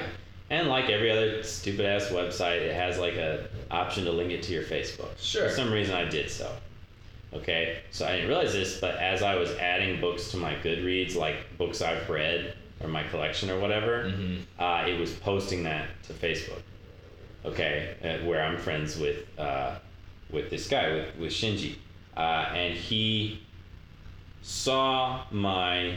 And 0.50 0.68
like 0.68 0.88
every 0.90 1.10
other 1.10 1.42
stupid 1.42 1.84
ass 1.84 2.06
website, 2.06 2.60
it 2.60 2.74
has 2.74 2.98
like 2.98 3.14
a 3.14 3.48
option 3.70 4.04
to 4.04 4.12
link 4.12 4.30
it 4.30 4.42
to 4.44 4.52
your 4.52 4.62
Facebook. 4.62 5.10
Sure. 5.18 5.48
For 5.48 5.54
some 5.54 5.72
reason, 5.72 5.94
I 5.94 6.04
did 6.04 6.30
so. 6.30 6.50
Okay, 7.34 7.78
so 7.90 8.06
I 8.06 8.12
didn't 8.12 8.28
realize 8.28 8.52
this, 8.52 8.80
but 8.80 8.96
as 8.96 9.22
I 9.22 9.34
was 9.34 9.50
adding 9.56 10.00
books 10.00 10.30
to 10.30 10.36
my 10.36 10.54
Goodreads, 10.56 11.16
like 11.16 11.56
books 11.58 11.82
I've 11.82 12.08
read 12.08 12.54
or 12.80 12.88
my 12.88 13.02
collection 13.04 13.50
or 13.50 13.58
whatever, 13.58 14.04
Mhm. 14.04 14.42
uh, 14.58 14.86
it 14.88 14.98
was 15.00 15.12
posting 15.14 15.64
that 15.64 15.88
to 16.04 16.12
Facebook. 16.12 16.62
Okay, 17.44 17.94
uh, 18.04 18.24
where 18.24 18.42
I'm 18.42 18.56
friends 18.56 18.96
with 18.98 19.26
uh, 19.38 19.76
with 20.30 20.48
this 20.50 20.68
guy 20.68 20.92
with 20.94 21.16
with 21.16 21.32
Shinji, 21.32 21.74
uh, 22.16 22.50
and 22.54 22.74
he 22.74 23.40
saw 24.42 25.24
my 25.30 25.94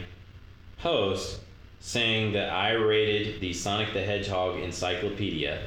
post 0.81 1.39
saying 1.79 2.33
that 2.33 2.49
I 2.49 2.71
rated 2.71 3.39
the 3.39 3.53
Sonic 3.53 3.93
the 3.93 4.01
Hedgehog 4.01 4.59
encyclopedia, 4.59 5.59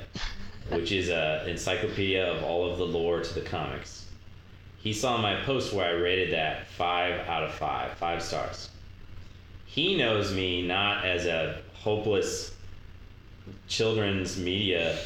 which 0.71 0.93
is 0.93 1.09
a 1.09 1.45
encyclopedia 1.49 2.27
of 2.27 2.43
all 2.43 2.71
of 2.71 2.79
the 2.79 2.87
lore 2.87 3.21
to 3.21 3.35
the 3.35 3.41
comics. 3.43 4.00
He 4.83 4.93
saw 4.93 5.19
my 5.19 5.43
post 5.43 5.73
where 5.73 5.87
I 5.87 5.99
rated 6.01 6.33
that 6.33 6.67
five 6.69 7.27
out 7.29 7.43
of 7.43 7.53
five, 7.55 7.93
five 7.93 8.23
stars. 8.23 8.71
He 9.67 9.97
knows 9.97 10.33
me 10.33 10.67
not 10.67 11.05
as 11.05 11.27
a 11.27 11.61
hopeless 11.75 12.55
children's 13.69 14.37
media 14.39 14.99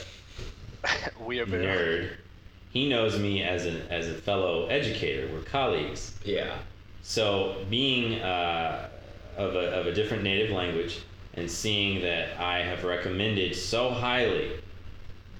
we 1.21 1.41
are 1.41 1.47
nerd. 1.47 2.11
He 2.71 2.89
knows 2.89 3.19
me 3.19 3.43
as 3.43 3.67
an 3.67 3.83
as 3.91 4.09
a 4.09 4.15
fellow 4.15 4.67
educator. 4.67 5.29
We're 5.33 5.43
colleagues. 5.43 6.13
Yeah. 6.25 6.57
So 7.03 7.65
being 7.71 8.21
uh, 8.21 8.89
of, 9.37 9.55
a, 9.55 9.81
of 9.81 9.87
a 9.87 9.93
different 9.93 10.23
native 10.23 10.51
language 10.51 11.03
and 11.35 11.51
seeing 11.51 12.01
that 12.03 12.39
I 12.39 12.61
have 12.61 12.85
recommended 12.85 13.55
so 13.55 13.91
highly 13.91 14.53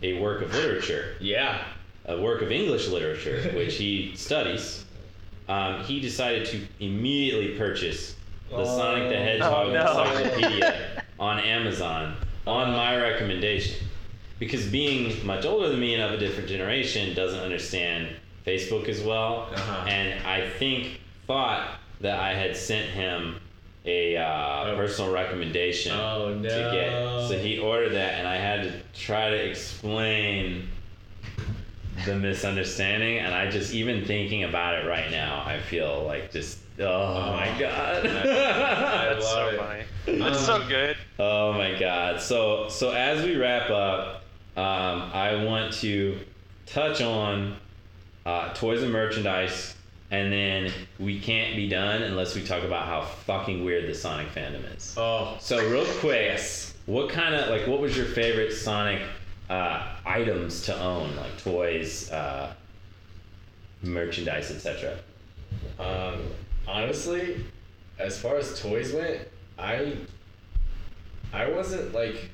a 0.03 0.21
work 0.21 0.43
of 0.43 0.53
literature, 0.53 1.17
Yeah. 1.21 1.65
A 2.07 2.21
work 2.21 2.43
of 2.43 2.51
English 2.53 2.89
literature, 2.89 3.51
which 3.55 3.77
he 3.77 4.13
studies, 4.15 4.85
um, 5.49 5.83
he 5.85 6.01
decided 6.01 6.47
to 6.47 6.61
immediately 6.81 7.57
purchase 7.59 8.15
the 8.51 8.57
Oh. 8.57 8.65
Sonic 8.65 9.09
the 9.09 9.17
Hedgehog 9.17 9.69
Oh, 9.69 9.73
no. 9.73 9.81
encyclopedia 10.13 11.03
on 11.19 11.41
Amazon 11.41 12.17
on 12.47 12.73
my 12.73 12.97
recommendation. 13.01 13.87
Because 14.39 14.67
being 14.67 15.25
much 15.27 15.45
older 15.47 15.69
than 15.69 15.81
me 15.81 15.95
and 15.95 16.03
of 16.03 16.13
a 16.13 16.19
different 16.19 16.49
generation 16.49 17.15
doesn't 17.15 17.41
understand 17.41 18.09
Facebook 18.47 18.89
as 18.89 19.01
well, 19.01 19.49
Uh-huh. 19.53 19.87
and 19.89 20.23
I 20.27 20.49
think 20.59 21.01
thought 21.27 21.79
that 22.01 22.19
I 22.21 22.35
had 22.35 22.55
sent 22.57 22.91
him 22.91 23.37
a 23.87 24.17
uh, 24.17 24.25
Oh. 24.73 24.77
personal 24.77 25.13
recommendation 25.13 25.93
Oh, 25.93 26.35
to 26.35 26.43
get. 26.43 27.29
So 27.29 27.39
he 27.39 27.59
ordered 27.59 27.91
that, 27.95 28.15
and 28.19 28.27
I 28.29 28.37
had 28.37 28.63
to 28.65 28.73
try 28.99 29.31
to 29.31 29.37
explain 29.37 30.69
the 32.05 32.15
misunderstanding. 32.17 33.19
And 33.19 33.35
I 33.35 33.51
just, 33.51 33.73
even 33.75 34.05
thinking 34.05 34.45
about 34.45 34.75
it 34.75 34.89
right 34.89 35.11
now, 35.11 35.43
I 35.47 35.61
feel 35.61 36.05
like 36.05 36.33
just, 36.33 36.59
oh, 36.81 37.33
my 37.33 37.47
god. 37.59 38.07
I 38.07 39.15
That's 39.15 39.25
love 39.25 39.25
so 39.25 39.49
it. 39.49 39.59
funny. 39.59 40.19
That's 40.19 40.41
so 40.47 40.55
Um, 40.57 40.69
good. 40.69 40.97
oh 41.19 41.53
my 41.53 41.79
god. 41.79 42.21
So, 42.21 42.69
so 42.69 42.91
as 42.91 43.25
we 43.25 43.37
wrap 43.37 43.71
up, 43.71 44.23
um, 44.57 45.11
I 45.13 45.43
want 45.45 45.73
to 45.75 46.19
touch 46.67 47.01
on 47.01 47.57
uh, 48.27 48.53
toys 48.55 48.83
and 48.83 48.93
merchandise. 48.93 49.75
And 50.11 50.31
then 50.33 50.71
we 51.01 51.19
can't 51.19 51.57
be 51.57 51.69
done 51.69 52.03
unless 52.03 52.37
we 52.37 52.45
talk 52.45 52.63
about 52.63 52.87
how 52.87 53.03
fucking 53.05 53.65
weird 53.65 53.89
the 53.89 53.95
Sonic 53.95 54.29
fandom 54.33 54.63
is. 54.77 54.95
Oh. 54.97 55.37
So 55.41 55.59
real 55.69 55.87
quick, 55.99 56.21
Yes. 56.27 56.75
what 56.87 57.09
kind 57.09 57.35
of 57.35 57.49
like 57.49 57.67
what 57.67 57.81
was 57.81 57.97
your 57.97 58.07
favorite 58.07 58.53
Sonic 58.53 59.01
uh, 59.51 59.87
items 60.07 60.63
to 60.67 60.79
own, 60.81 61.15
like 61.17 61.37
toys, 61.39 62.11
uh, 62.11 62.53
merchandise, 63.83 64.51
etc. 64.51 64.97
Um, 65.79 66.21
honestly, 66.67 67.45
as 67.99 68.19
far 68.21 68.37
as 68.37 68.61
toys 68.61 68.93
went, 68.93 69.21
I 69.59 69.97
I 71.33 71.49
wasn't 71.51 71.93
like 71.93 72.31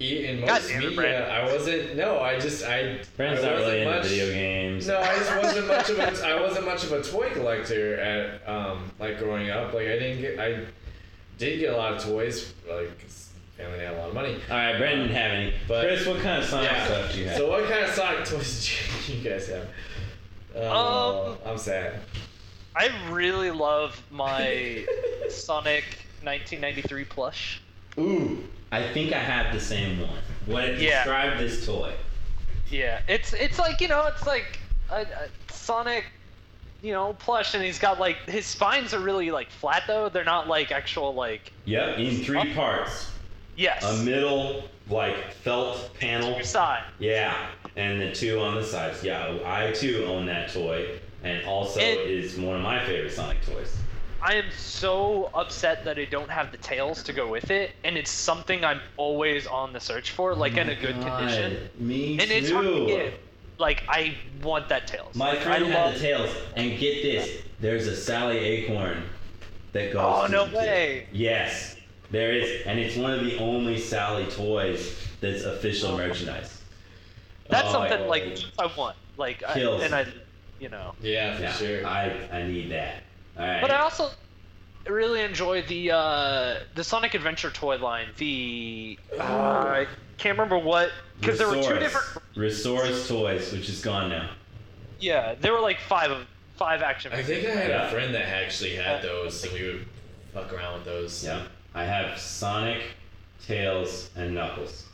e- 0.00 0.26
in 0.26 0.40
most 0.40 0.70
it, 0.70 0.78
media. 0.78 0.96
Brandon. 0.96 1.30
I 1.30 1.44
wasn't. 1.52 1.96
No, 1.96 2.20
I 2.20 2.38
just 2.38 2.64
I. 2.64 3.00
Brandon's 3.16 3.44
I 3.44 3.50
not 3.50 3.58
really 3.58 3.84
wasn't 3.84 3.96
into 4.04 4.08
video 4.08 4.32
games. 4.32 4.86
No, 4.88 4.98
I 5.00 5.16
just 5.16 5.36
wasn't 5.36 5.66
much 5.68 5.90
of 5.90 5.98
a. 5.98 6.26
I 6.26 6.40
wasn't 6.40 6.64
much 6.66 6.84
of 6.84 6.92
a 6.92 7.02
toy 7.02 7.30
collector 7.30 7.96
at 8.00 8.48
um 8.48 8.90
like 8.98 9.18
growing 9.18 9.50
up. 9.50 9.72
Like 9.74 9.86
I 9.88 9.98
didn't 9.98 10.20
get. 10.20 10.38
I 10.38 10.60
did 11.38 11.58
get 11.60 11.74
a 11.74 11.76
lot 11.76 11.92
of 11.94 12.02
toys. 12.02 12.52
Like 12.68 12.98
'cause 13.00 13.28
family 13.56 13.78
had 13.80 13.94
a 13.94 13.98
lot 13.98 14.08
of 14.08 14.14
money. 14.14 14.34
All 14.50 14.56
right, 14.56 14.76
Brandon 14.78 15.06
didn't 15.08 15.16
have 15.16 15.30
any. 15.32 15.54
But- 15.66 15.82
Chris, 15.86 16.06
what 16.06 16.20
kind 16.20 16.42
of 16.42 16.48
Sonic 16.48 16.70
stuff 16.84 17.12
do 17.12 17.20
you 17.20 17.28
have? 17.28 17.36
So 17.36 17.50
what 17.50 17.68
kind 17.68 17.84
of 17.84 17.90
Sonic 17.90 18.24
toys 18.24 18.66
do 19.06 19.12
you, 19.12 19.18
you 19.18 19.30
guys 19.30 19.48
have? 19.48 19.68
Oh, 20.54 21.32
Um, 21.44 21.50
I'm 21.52 21.58
sad. 21.58 22.00
I 22.74 22.90
really 23.10 23.50
love 23.50 24.00
my 24.10 24.84
Sonic 25.30 25.84
1993 26.22 27.04
plush. 27.04 27.62
Ooh, 27.98 28.44
I 28.72 28.82
think 28.92 29.12
I 29.12 29.18
have 29.18 29.54
the 29.54 29.60
same 29.60 30.00
one. 30.00 30.10
What 30.44 30.78
Yeah. 30.78 31.04
describe 31.04 31.38
this 31.38 31.64
toy? 31.64 31.92
Yeah, 32.70 33.00
it's 33.08 33.32
it's 33.32 33.58
like 33.58 33.80
you 33.80 33.88
know, 33.88 34.06
it's 34.06 34.26
like 34.26 34.58
a, 34.90 35.02
a 35.02 35.28
Sonic, 35.52 36.04
you 36.82 36.92
know, 36.92 37.14
plush, 37.14 37.54
and 37.54 37.62
he's 37.62 37.78
got 37.78 37.98
like 38.00 38.16
his 38.28 38.44
spines 38.44 38.92
are 38.92 38.98
really 39.00 39.30
like 39.30 39.50
flat 39.50 39.84
though. 39.86 40.08
They're 40.08 40.24
not 40.24 40.48
like 40.48 40.72
actual 40.72 41.14
like 41.14 41.52
Yep, 41.64 41.98
in 41.98 42.16
three 42.24 42.52
parts. 42.54 43.10
Yes. 43.56 43.82
A 43.84 44.02
middle 44.04 44.64
like 44.88 45.32
felt 45.32 45.92
panel. 45.98 46.32
Your 46.34 46.42
side. 46.44 46.84
Yeah, 46.98 47.34
and 47.76 48.00
the 48.00 48.12
two 48.12 48.40
on 48.40 48.54
the 48.54 48.64
sides. 48.64 49.02
Yeah, 49.02 49.38
I 49.44 49.72
too 49.72 50.04
own 50.06 50.26
that 50.26 50.52
toy, 50.52 50.98
and 51.24 51.44
also 51.46 51.80
And- 51.80 52.00
is 52.10 52.36
one 52.38 52.56
of 52.56 52.62
my 52.62 52.84
favorite 52.84 53.12
Sonic 53.12 53.44
toys. 53.44 53.76
I 54.22 54.34
am 54.34 54.46
so 54.56 55.30
upset 55.34 55.84
that 55.84 55.98
I 55.98 56.04
don't 56.06 56.30
have 56.30 56.50
the 56.50 56.56
tails 56.58 57.02
to 57.04 57.12
go 57.12 57.28
with 57.30 57.50
it, 57.50 57.72
and 57.84 57.96
it's 57.98 58.10
something 58.10 58.64
I'm 58.64 58.80
always 58.96 59.46
on 59.46 59.72
the 59.72 59.78
search 59.80 60.10
for, 60.10 60.34
like 60.34 60.56
in 60.56 60.68
a 60.68 60.72
oh 60.72 60.80
good 60.80 61.00
condition. 61.00 61.68
Me 61.78 62.12
And 62.18 62.30
it's 62.30 62.50
hard 62.50 62.64
to 62.66 62.86
get. 62.86 63.20
Like 63.58 63.82
I 63.88 64.14
want 64.42 64.68
that 64.70 64.86
tails. 64.86 65.14
My 65.14 65.30
Like, 65.30 65.40
friend 65.40 65.64
I 65.64 65.68
had 65.68 65.84
love. 65.84 65.94
the 65.94 66.00
tails, 66.00 66.30
and 66.56 66.78
get 66.78 67.02
this: 67.02 67.42
there's 67.60 67.86
a 67.86 67.96
Sally 67.96 68.38
Acorn 68.38 69.02
that 69.72 69.92
goes. 69.92 70.24
Oh, 70.24 70.26
no 70.26 70.44
way. 70.46 71.06
Yes, 71.12 71.75
there 72.10 72.32
is, 72.32 72.66
and 72.66 72.78
it's 72.78 72.96
one 72.96 73.12
of 73.12 73.20
the 73.24 73.38
only 73.38 73.78
Sally 73.78 74.26
toys 74.26 74.96
that's 75.20 75.42
official 75.44 75.96
merchandise. 75.96 76.60
That's 77.48 77.68
Oh, 77.68 77.72
something 77.72 78.02
I- 78.02 78.06
like 78.06 78.38
I 78.58 78.66
want. 78.76 78.96
Like 79.16 79.42
I, 79.46 79.60
and 79.60 79.94
I 79.94 80.06
you 80.60 80.68
know. 80.68 80.94
Yeah, 81.00 81.36
for 81.36 81.42
Yeah, 81.42 81.52
sure. 81.52 81.86
I 81.86 82.28
I 82.32 82.42
need 82.42 82.70
that. 82.70 83.02
All 83.38 83.46
right. 83.46 83.60
But 83.60 83.70
I 83.70 83.78
also 83.78 84.10
really 84.86 85.20
enjoy 85.22 85.62
the 85.62 85.90
uh, 85.92 86.54
the 86.74 86.84
Sonic 86.84 87.14
Adventure 87.14 87.50
toy 87.50 87.76
line. 87.78 88.08
The 88.18 88.98
uh, 89.18 89.22
I 89.22 89.86
can't 90.18 90.36
remember 90.38 90.58
what 90.58 90.90
because 91.20 91.38
there 91.38 91.48
were 91.48 91.62
two 91.62 91.78
different. 91.78 92.06
ReSaurus 92.36 93.08
Toys, 93.08 93.52
which 93.52 93.68
is 93.70 93.80
gone 93.80 94.10
now. 94.10 94.30
Yeah, 95.00 95.34
there 95.40 95.52
were 95.54 95.60
like 95.60 95.80
five 95.80 96.10
of 96.10 96.26
five 96.56 96.82
action. 96.82 97.12
I 97.12 97.22
think 97.22 97.46
I 97.46 97.50
had 97.52 97.70
Yeah. 97.70 97.86
a 97.88 97.90
friend 97.90 98.14
that 98.14 98.28
actually 98.28 98.74
had 98.76 99.02
those, 99.02 99.42
and 99.44 99.52
we 99.54 99.66
would 99.66 99.86
fuck 100.34 100.52
around 100.52 100.74
with 100.74 100.84
those. 100.84 101.24
Yeah. 101.24 101.42
I 101.76 101.84
have 101.84 102.18
Sonic, 102.18 102.80
Tails, 103.46 104.08
and 104.16 104.34
Knuckles. 104.34 104.86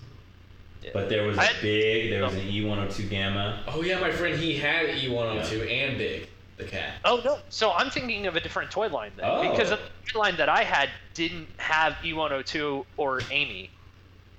Yeah. 0.82 0.90
But 0.92 1.08
there 1.08 1.24
was 1.24 1.38
a 1.38 1.42
I 1.42 1.50
big, 1.62 2.10
there 2.10 2.24
was 2.24 2.34
an 2.34 2.40
E102 2.40 3.08
Gamma. 3.08 3.62
Oh 3.68 3.82
yeah, 3.82 4.00
my 4.00 4.10
friend 4.10 4.36
he 4.36 4.58
had 4.58 4.86
E102 4.88 5.70
and 5.70 5.96
Big, 5.96 6.26
the 6.56 6.64
cat. 6.64 6.94
Oh 7.04 7.20
no! 7.24 7.38
So 7.50 7.70
I'm 7.70 7.88
thinking 7.88 8.26
of 8.26 8.34
a 8.34 8.40
different 8.40 8.72
toy 8.72 8.88
line 8.88 9.12
then, 9.16 9.26
Oh. 9.28 9.48
because 9.48 9.70
the 9.70 9.78
toy 10.08 10.18
line 10.18 10.36
that 10.38 10.48
I 10.48 10.64
had 10.64 10.90
didn't 11.14 11.46
have 11.58 11.92
E102 12.02 12.84
or 12.96 13.20
Amy. 13.30 13.70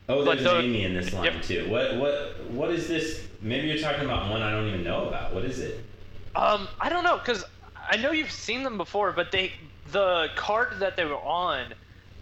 Oh, 0.09 0.25
But 0.25 0.39
there's 0.39 0.43
the- 0.43 0.59
Amy 0.59 0.83
in 0.83 0.93
this 0.95 1.13
line 1.13 1.23
Yep. 1.23 1.43
too. 1.43 1.69
What 1.69 1.95
what 1.95 2.41
what 2.51 2.69
is 2.71 2.89
this? 2.89 3.25
Maybe 3.41 3.67
you're 3.69 3.77
talking 3.77 4.03
about 4.03 4.29
one 4.29 4.41
I 4.41 4.51
don't 4.51 4.67
even 4.67 4.83
know 4.83 5.07
about. 5.07 5.33
What 5.33 5.45
is 5.45 5.59
it? 5.59 5.79
Um, 6.35 6.67
I 6.81 6.89
don't 6.89 7.05
know, 7.05 7.19
cause 7.19 7.45
I 7.89 7.95
know 7.95 8.11
you've 8.11 8.31
seen 8.31 8.63
them 8.63 8.77
before, 8.77 9.13
but 9.13 9.31
they 9.31 9.53
the 9.93 10.27
card 10.35 10.79
that 10.79 10.97
they 10.97 11.05
were 11.05 11.15
on 11.23 11.73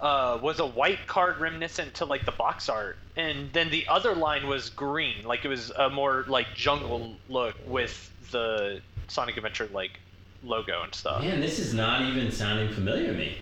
uh, 0.01 0.39
was 0.41 0.59
a 0.59 0.65
white 0.65 1.05
card 1.07 1.39
reminiscent 1.39 1.93
to 1.95 2.05
like 2.05 2.25
the 2.25 2.31
box 2.31 2.69
art, 2.69 2.97
and 3.15 3.51
then 3.53 3.69
the 3.69 3.87
other 3.87 4.15
line 4.15 4.47
was 4.47 4.69
green, 4.69 5.23
like 5.23 5.45
it 5.45 5.47
was 5.47 5.69
a 5.71 5.89
more 5.89 6.25
like 6.27 6.47
jungle 6.55 7.15
look 7.29 7.55
with 7.67 8.11
the 8.31 8.81
Sonic 9.07 9.37
Adventure 9.37 9.69
like 9.71 9.99
logo 10.43 10.81
and 10.83 10.93
stuff. 10.93 11.21
Man, 11.21 11.39
this 11.39 11.59
is 11.59 11.73
not 11.73 12.01
even 12.01 12.31
sounding 12.31 12.73
familiar 12.73 13.07
to 13.07 13.13
me. 13.13 13.37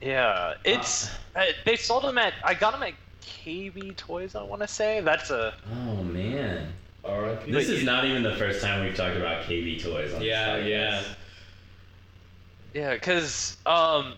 Yeah, 0.00 0.54
it's 0.64 1.10
uh, 1.34 1.46
they 1.64 1.76
sold 1.76 2.04
them 2.04 2.18
at 2.18 2.34
I 2.44 2.54
got 2.54 2.72
them 2.72 2.82
at 2.82 2.94
KB 3.22 3.96
Toys. 3.96 4.34
I 4.34 4.42
want 4.42 4.62
to 4.62 4.68
say 4.68 5.00
that's 5.00 5.30
a 5.30 5.54
Oh 5.72 6.02
man. 6.02 6.72
R.I.P. 7.04 7.50
This 7.50 7.68
is 7.68 7.84
not 7.84 8.04
even 8.04 8.22
the 8.22 8.36
first 8.36 8.60
time 8.60 8.84
we've 8.84 8.94
talked 8.94 9.16
about 9.16 9.44
KB 9.44 9.82
toys 9.82 10.12
on 10.12 10.20
Yeah, 10.20 10.56
this 10.56 10.66
yeah. 10.66 11.02
Yeah, 12.74 12.98
cause 12.98 13.56
um, 13.64 14.14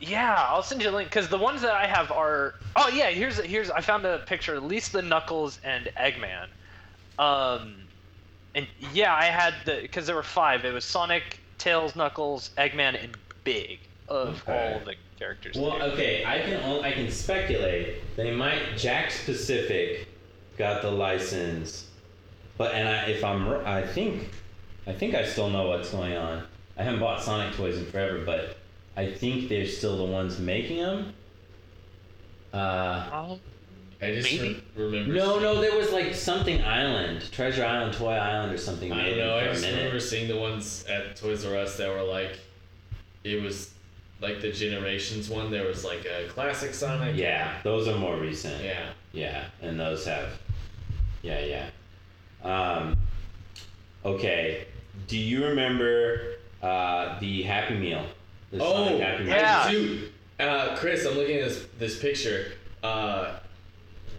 yeah, 0.00 0.46
I'll 0.48 0.62
send 0.62 0.82
you 0.82 0.90
a 0.90 0.92
link. 0.92 1.10
Cause 1.10 1.28
the 1.28 1.38
ones 1.38 1.60
that 1.62 1.72
I 1.74 1.86
have 1.86 2.10
are 2.12 2.54
oh 2.76 2.88
yeah, 2.88 3.10
here's 3.10 3.38
here's 3.38 3.70
I 3.70 3.80
found 3.80 4.04
a 4.04 4.18
picture. 4.18 4.54
At 4.54 4.64
least 4.64 4.92
the 4.92 5.02
Knuckles 5.02 5.58
and 5.64 5.90
Eggman, 5.98 6.46
um, 7.18 7.74
and 8.54 8.66
yeah, 8.92 9.14
I 9.14 9.24
had 9.24 9.54
the 9.64 9.88
cause 9.88 10.06
there 10.06 10.16
were 10.16 10.22
five. 10.22 10.64
It 10.64 10.72
was 10.72 10.84
Sonic, 10.84 11.40
Tails, 11.58 11.96
Knuckles, 11.96 12.50
Eggman, 12.58 13.02
and 13.02 13.16
Big 13.44 13.80
of 14.08 14.42
Okay. 14.48 14.74
all 14.74 14.80
the 14.84 14.94
characters. 15.18 15.56
Well, 15.56 15.78
there. 15.78 15.88
okay, 15.90 16.24
I 16.24 16.38
can 16.40 16.62
only, 16.62 16.88
I 16.88 16.92
can 16.92 17.10
speculate 17.10 18.16
they 18.16 18.34
might 18.34 18.74
Jakks 18.74 19.24
Pacific 19.24 20.06
got 20.58 20.82
the 20.82 20.90
license, 20.90 21.88
but 22.56 22.74
and 22.74 22.88
I, 22.88 23.06
if 23.06 23.24
I'm 23.24 23.48
I 23.66 23.84
think 23.86 24.28
I 24.86 24.92
think 24.92 25.14
I 25.14 25.24
still 25.24 25.50
know 25.50 25.68
what's 25.68 25.90
going 25.90 26.16
on. 26.16 26.44
I 26.76 26.84
haven't 26.84 27.00
bought 27.00 27.22
Sonic 27.22 27.54
toys 27.54 27.78
in 27.78 27.86
forever, 27.86 28.24
but 28.24 28.56
I 28.96 29.10
think 29.10 29.48
they're 29.48 29.66
still 29.66 29.96
the 29.96 30.04
ones 30.04 30.38
making 30.38 30.78
them. 30.78 31.14
Uh, 32.52 33.36
I 34.02 34.12
just 34.12 34.30
Maybe. 34.32 34.62
re- 34.76 34.84
remember. 34.84 35.14
no, 35.14 35.38
no, 35.38 35.60
there 35.60 35.76
was 35.76 35.92
like 35.92 36.14
something 36.14 36.60
Island, 36.62 37.30
Treasure 37.30 37.64
Island, 37.64 37.94
Toy 37.94 38.12
Island, 38.12 38.52
or 38.52 38.58
something. 38.58 38.92
I 38.92 39.10
don't 39.10 39.18
know. 39.18 39.38
for 39.38 39.44
I 39.44 39.48
a 39.48 39.52
just 39.54 39.66
remember 39.66 40.00
seeing 40.00 40.28
the 40.28 40.36
ones 40.36 40.84
at 40.88 41.16
Toys 41.16 41.46
R 41.46 41.56
Us 41.56 41.76
that 41.78 41.88
were 41.88 42.02
like, 42.02 42.38
it 43.24 43.40
was 43.40 43.72
like 44.20 44.40
the 44.40 44.52
Generations 44.52 45.30
one. 45.30 45.50
There 45.50 45.66
was 45.66 45.84
like 45.84 46.04
a 46.04 46.28
classic 46.28 46.74
Sonic. 46.74 47.16
Yeah, 47.16 47.58
those 47.62 47.88
are 47.88 47.96
more 47.96 48.16
recent. 48.16 48.62
Yeah. 48.62 48.90
Yeah, 49.12 49.44
and 49.60 49.78
those 49.78 50.04
have. 50.06 50.38
Yeah, 51.22 51.40
yeah. 51.44 51.68
Um, 52.42 52.96
okay. 54.04 54.66
Do 55.06 55.16
you 55.16 55.46
remember 55.46 56.34
uh, 56.62 57.18
the 57.20 57.42
Happy 57.42 57.76
Meal? 57.78 58.04
The 58.52 58.62
Oh, 58.62 58.84
Sonic 58.86 59.00
Happy 59.00 59.24
Meal? 59.24 59.34
Yeah. 59.34 59.62
I 59.66 59.70
do. 59.70 60.08
Uh, 60.38 60.76
Chris, 60.76 61.06
I'm 61.06 61.14
looking 61.14 61.36
at 61.38 61.48
this 61.48 61.66
this 61.78 61.98
picture. 61.98 62.52
Uh, 62.82 63.38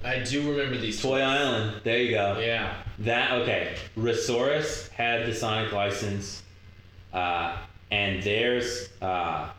I 0.03 0.19
do 0.19 0.49
remember 0.49 0.77
these 0.77 1.01
Toy 1.01 1.19
toys. 1.19 1.21
Island. 1.21 1.81
There 1.83 1.99
you 1.99 2.11
go. 2.11 2.39
Yeah. 2.39 2.73
That 2.99 3.31
okay. 3.41 3.75
ReSaurus 3.97 4.89
had 4.89 5.25
the 5.27 5.33
Sonic 5.33 5.71
license, 5.71 6.43
uh, 7.13 7.57
and 7.91 8.21
theirs 8.23 8.89
uh, 9.01 9.49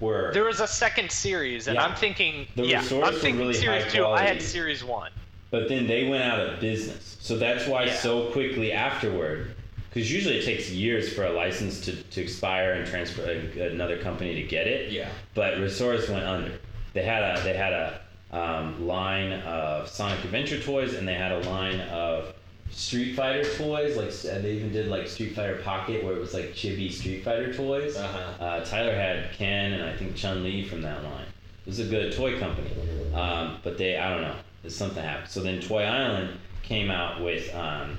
were 0.00 0.32
there 0.34 0.44
was 0.44 0.60
a 0.60 0.66
second 0.66 1.10
series, 1.10 1.66
and 1.66 1.76
Yeah. 1.76 1.84
I'm 1.84 1.94
thinking 1.96 2.46
The 2.56 2.66
yeah, 2.66 2.80
resorts 2.80 3.08
I'm 3.08 3.14
were 3.14 3.20
thinking 3.20 3.40
really 3.40 3.54
series 3.54 3.84
high 3.84 3.90
two. 3.90 4.06
I 4.06 4.22
had 4.22 4.42
series 4.42 4.84
one. 4.84 5.12
But 5.50 5.68
then 5.70 5.86
they 5.86 6.08
went 6.08 6.22
out 6.24 6.40
of 6.40 6.60
business. 6.60 7.16
So 7.20 7.38
that's 7.38 7.66
why 7.66 7.84
Yeah. 7.84 7.94
so 7.96 8.30
quickly 8.32 8.70
afterward, 8.72 9.54
because 9.88 10.12
usually 10.12 10.38
it 10.38 10.44
takes 10.44 10.70
years 10.70 11.12
for 11.12 11.24
a 11.24 11.32
license 11.32 11.80
to, 11.82 11.92
to 12.02 12.20
expire 12.20 12.72
and 12.72 12.86
transfer 12.86 13.22
uh, 13.22 13.62
another 13.64 13.98
company 13.98 14.34
to 14.34 14.42
get 14.42 14.66
it. 14.66 14.92
Yeah. 14.92 15.08
But 15.34 15.54
ReSaurus 15.54 16.08
went 16.10 16.24
under. 16.24 16.58
They 16.92 17.02
had 17.02 17.22
a 17.22 17.42
they 17.42 17.54
had 17.54 17.72
a 17.72 18.00
um, 18.30 18.86
line 18.86 19.32
of 19.32 19.88
Sonic 19.88 20.22
Adventure 20.24 20.60
toys, 20.60 20.94
and 20.94 21.06
they 21.06 21.14
had 21.14 21.32
a 21.32 21.40
line 21.48 21.80
of 21.80 22.34
Street 22.70 23.14
Fighter 23.14 23.44
toys. 23.56 23.96
Like 23.96 24.42
they 24.42 24.52
even 24.52 24.72
did 24.72 24.88
like 24.88 25.08
Street 25.08 25.34
Fighter 25.34 25.56
Pocket, 25.62 26.04
where 26.04 26.14
it 26.14 26.20
was 26.20 26.34
like 26.34 26.52
chibi 26.52 26.92
Street 26.92 27.24
Fighter 27.24 27.52
toys. 27.52 27.96
Uh-huh. 27.96 28.44
Uh, 28.44 28.64
Tyler 28.64 28.94
had 28.94 29.32
Ken 29.32 29.72
and 29.72 29.82
I 29.84 29.96
think 29.96 30.16
Chun 30.16 30.42
Li 30.42 30.64
from 30.64 30.82
that 30.82 31.02
line. 31.02 31.26
It 31.66 31.70
was 31.70 31.80
a 31.80 31.84
good 31.84 32.14
toy 32.14 32.38
company, 32.38 32.70
um, 33.14 33.58
but 33.62 33.78
they 33.78 33.96
I 33.96 34.10
don't 34.10 34.22
know. 34.22 34.36
Something 34.68 35.02
happened. 35.02 35.30
So 35.30 35.40
then 35.40 35.60
Toy 35.60 35.84
Island 35.84 36.38
came 36.62 36.90
out 36.90 37.22
with 37.22 37.54
um, 37.54 37.96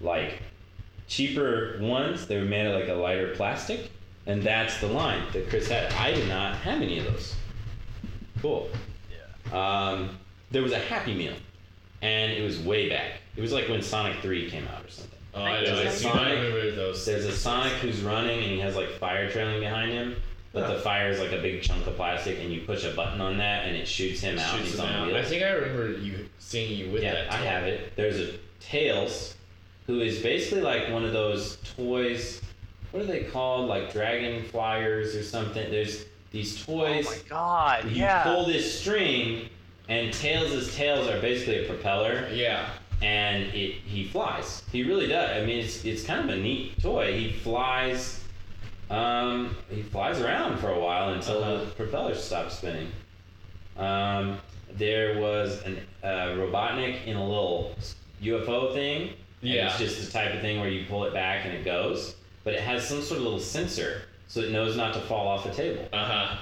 like 0.00 0.40
cheaper 1.08 1.78
ones. 1.80 2.26
They 2.26 2.38
were 2.38 2.44
made 2.44 2.66
of 2.66 2.78
like 2.78 2.88
a 2.88 2.94
lighter 2.94 3.34
plastic, 3.34 3.90
and 4.26 4.42
that's 4.42 4.80
the 4.80 4.88
line 4.88 5.22
that 5.32 5.48
Chris 5.48 5.68
had. 5.68 5.92
I 5.94 6.12
did 6.12 6.28
not 6.28 6.56
have 6.56 6.82
any 6.82 6.98
of 6.98 7.04
those. 7.06 7.34
Cool. 8.42 8.68
Yeah. 9.10 9.88
Um, 9.88 10.18
there 10.50 10.62
was 10.62 10.72
a 10.72 10.78
Happy 10.78 11.14
Meal, 11.14 11.34
and 12.02 12.32
it 12.32 12.42
was 12.42 12.58
way 12.60 12.88
back. 12.88 13.12
It 13.36 13.40
was 13.40 13.52
like 13.52 13.68
when 13.68 13.82
Sonic 13.82 14.20
Three 14.20 14.48
came 14.50 14.66
out 14.68 14.84
or 14.84 14.88
something. 14.90 15.18
Oh, 15.34 15.42
I 15.42 15.62
know. 15.64 15.72
I 15.72 15.74
There's 15.84 15.94
a 15.94 15.98
Sonic- 15.98 16.38
remember 16.38 16.70
those. 16.74 17.04
There's 17.04 17.26
a 17.26 17.32
Sonic 17.32 17.72
who's 17.74 18.00
running 18.00 18.38
and 18.42 18.50
he 18.52 18.58
has 18.60 18.74
like 18.74 18.88
fire 18.98 19.30
trailing 19.30 19.60
behind 19.60 19.92
him, 19.92 20.16
but 20.52 20.72
the 20.72 20.80
fire 20.80 21.10
is 21.10 21.20
like 21.20 21.32
a 21.32 21.42
big 21.42 21.60
chunk 21.62 21.86
of 21.86 21.94
plastic, 21.96 22.38
and 22.40 22.50
you 22.50 22.62
push 22.62 22.84
a 22.84 22.92
button 22.94 23.20
on 23.20 23.36
that 23.38 23.66
and 23.66 23.76
it 23.76 23.86
shoots 23.86 24.20
him 24.20 24.38
out. 24.38 24.54
and 24.54 24.58
Shoots 24.60 24.70
he's 24.70 24.76
them 24.80 24.86
on 24.86 25.10
out. 25.10 25.14
I 25.16 25.22
think 25.22 25.42
I 25.42 25.50
remember 25.50 25.92
you 25.98 26.26
seeing 26.38 26.78
you 26.78 26.90
with 26.90 27.02
yeah, 27.02 27.12
that. 27.14 27.32
I 27.32 27.36
have 27.36 27.64
it. 27.64 27.94
There's 27.96 28.18
a 28.18 28.32
Tails, 28.60 29.35
who 29.86 30.00
is 30.00 30.20
basically 30.20 30.62
like 30.62 30.90
one 30.90 31.04
of 31.04 31.12
those 31.12 31.58
toys. 31.76 32.40
What 32.90 33.02
are 33.02 33.06
they 33.06 33.24
called? 33.24 33.68
Like 33.68 33.92
dragon 33.92 34.44
flyers 34.44 35.14
or 35.14 35.22
something. 35.22 35.70
There's 35.70 36.04
these 36.32 36.64
toys. 36.64 37.06
Oh 37.08 37.10
my 37.12 37.18
god! 37.28 37.84
you 37.84 37.90
yeah. 38.02 38.22
pull 38.24 38.46
this 38.46 38.80
string, 38.80 39.48
and 39.88 40.12
Tails' 40.12 40.74
tails 40.74 41.08
are 41.08 41.20
basically 41.20 41.64
a 41.64 41.68
propeller 41.68 42.28
Yeah. 42.32 42.68
and 43.02 43.44
it 43.54 43.74
he 43.86 44.04
flies. 44.08 44.62
He 44.72 44.82
really 44.82 45.06
does. 45.06 45.30
I 45.42 45.44
mean, 45.46 45.58
it's 45.64 45.84
it's 45.84 46.02
kind 46.04 46.28
of 46.28 46.36
a 46.36 46.40
neat 46.40 46.80
toy. 46.82 47.16
He 47.18 47.32
flies, 47.32 48.24
um, 48.90 49.56
he 49.70 49.82
flies 49.82 50.20
around 50.20 50.58
for 50.58 50.70
a 50.70 50.80
while 50.80 51.10
until 51.12 51.42
Uh-huh. 51.44 51.64
the 51.64 51.70
propeller 51.72 52.14
stops 52.14 52.58
spinning. 52.58 52.90
Um, 53.76 54.38
there 54.72 55.20
was 55.20 55.62
an 55.62 55.78
uh, 56.02 56.34
Robotnik 56.38 57.04
in 57.06 57.16
a 57.16 57.24
little 57.24 57.74
UFO 58.22 58.72
thing. 58.74 59.10
Yeah. 59.46 59.68
it's 59.68 59.78
just 59.78 60.04
the 60.04 60.12
type 60.12 60.34
of 60.34 60.40
thing 60.40 60.60
where 60.60 60.68
you 60.68 60.86
pull 60.86 61.04
it 61.04 61.12
back 61.12 61.44
and 61.44 61.54
it 61.54 61.64
goes, 61.64 62.16
but 62.44 62.54
it 62.54 62.60
has 62.60 62.86
some 62.86 63.02
sort 63.02 63.18
of 63.18 63.24
little 63.24 63.40
sensor 63.40 64.02
so 64.28 64.40
it 64.40 64.50
knows 64.50 64.76
not 64.76 64.94
to 64.94 65.00
fall 65.00 65.28
off 65.28 65.44
the 65.44 65.52
table. 65.52 65.88
Uh 65.92 66.04
huh. 66.04 66.36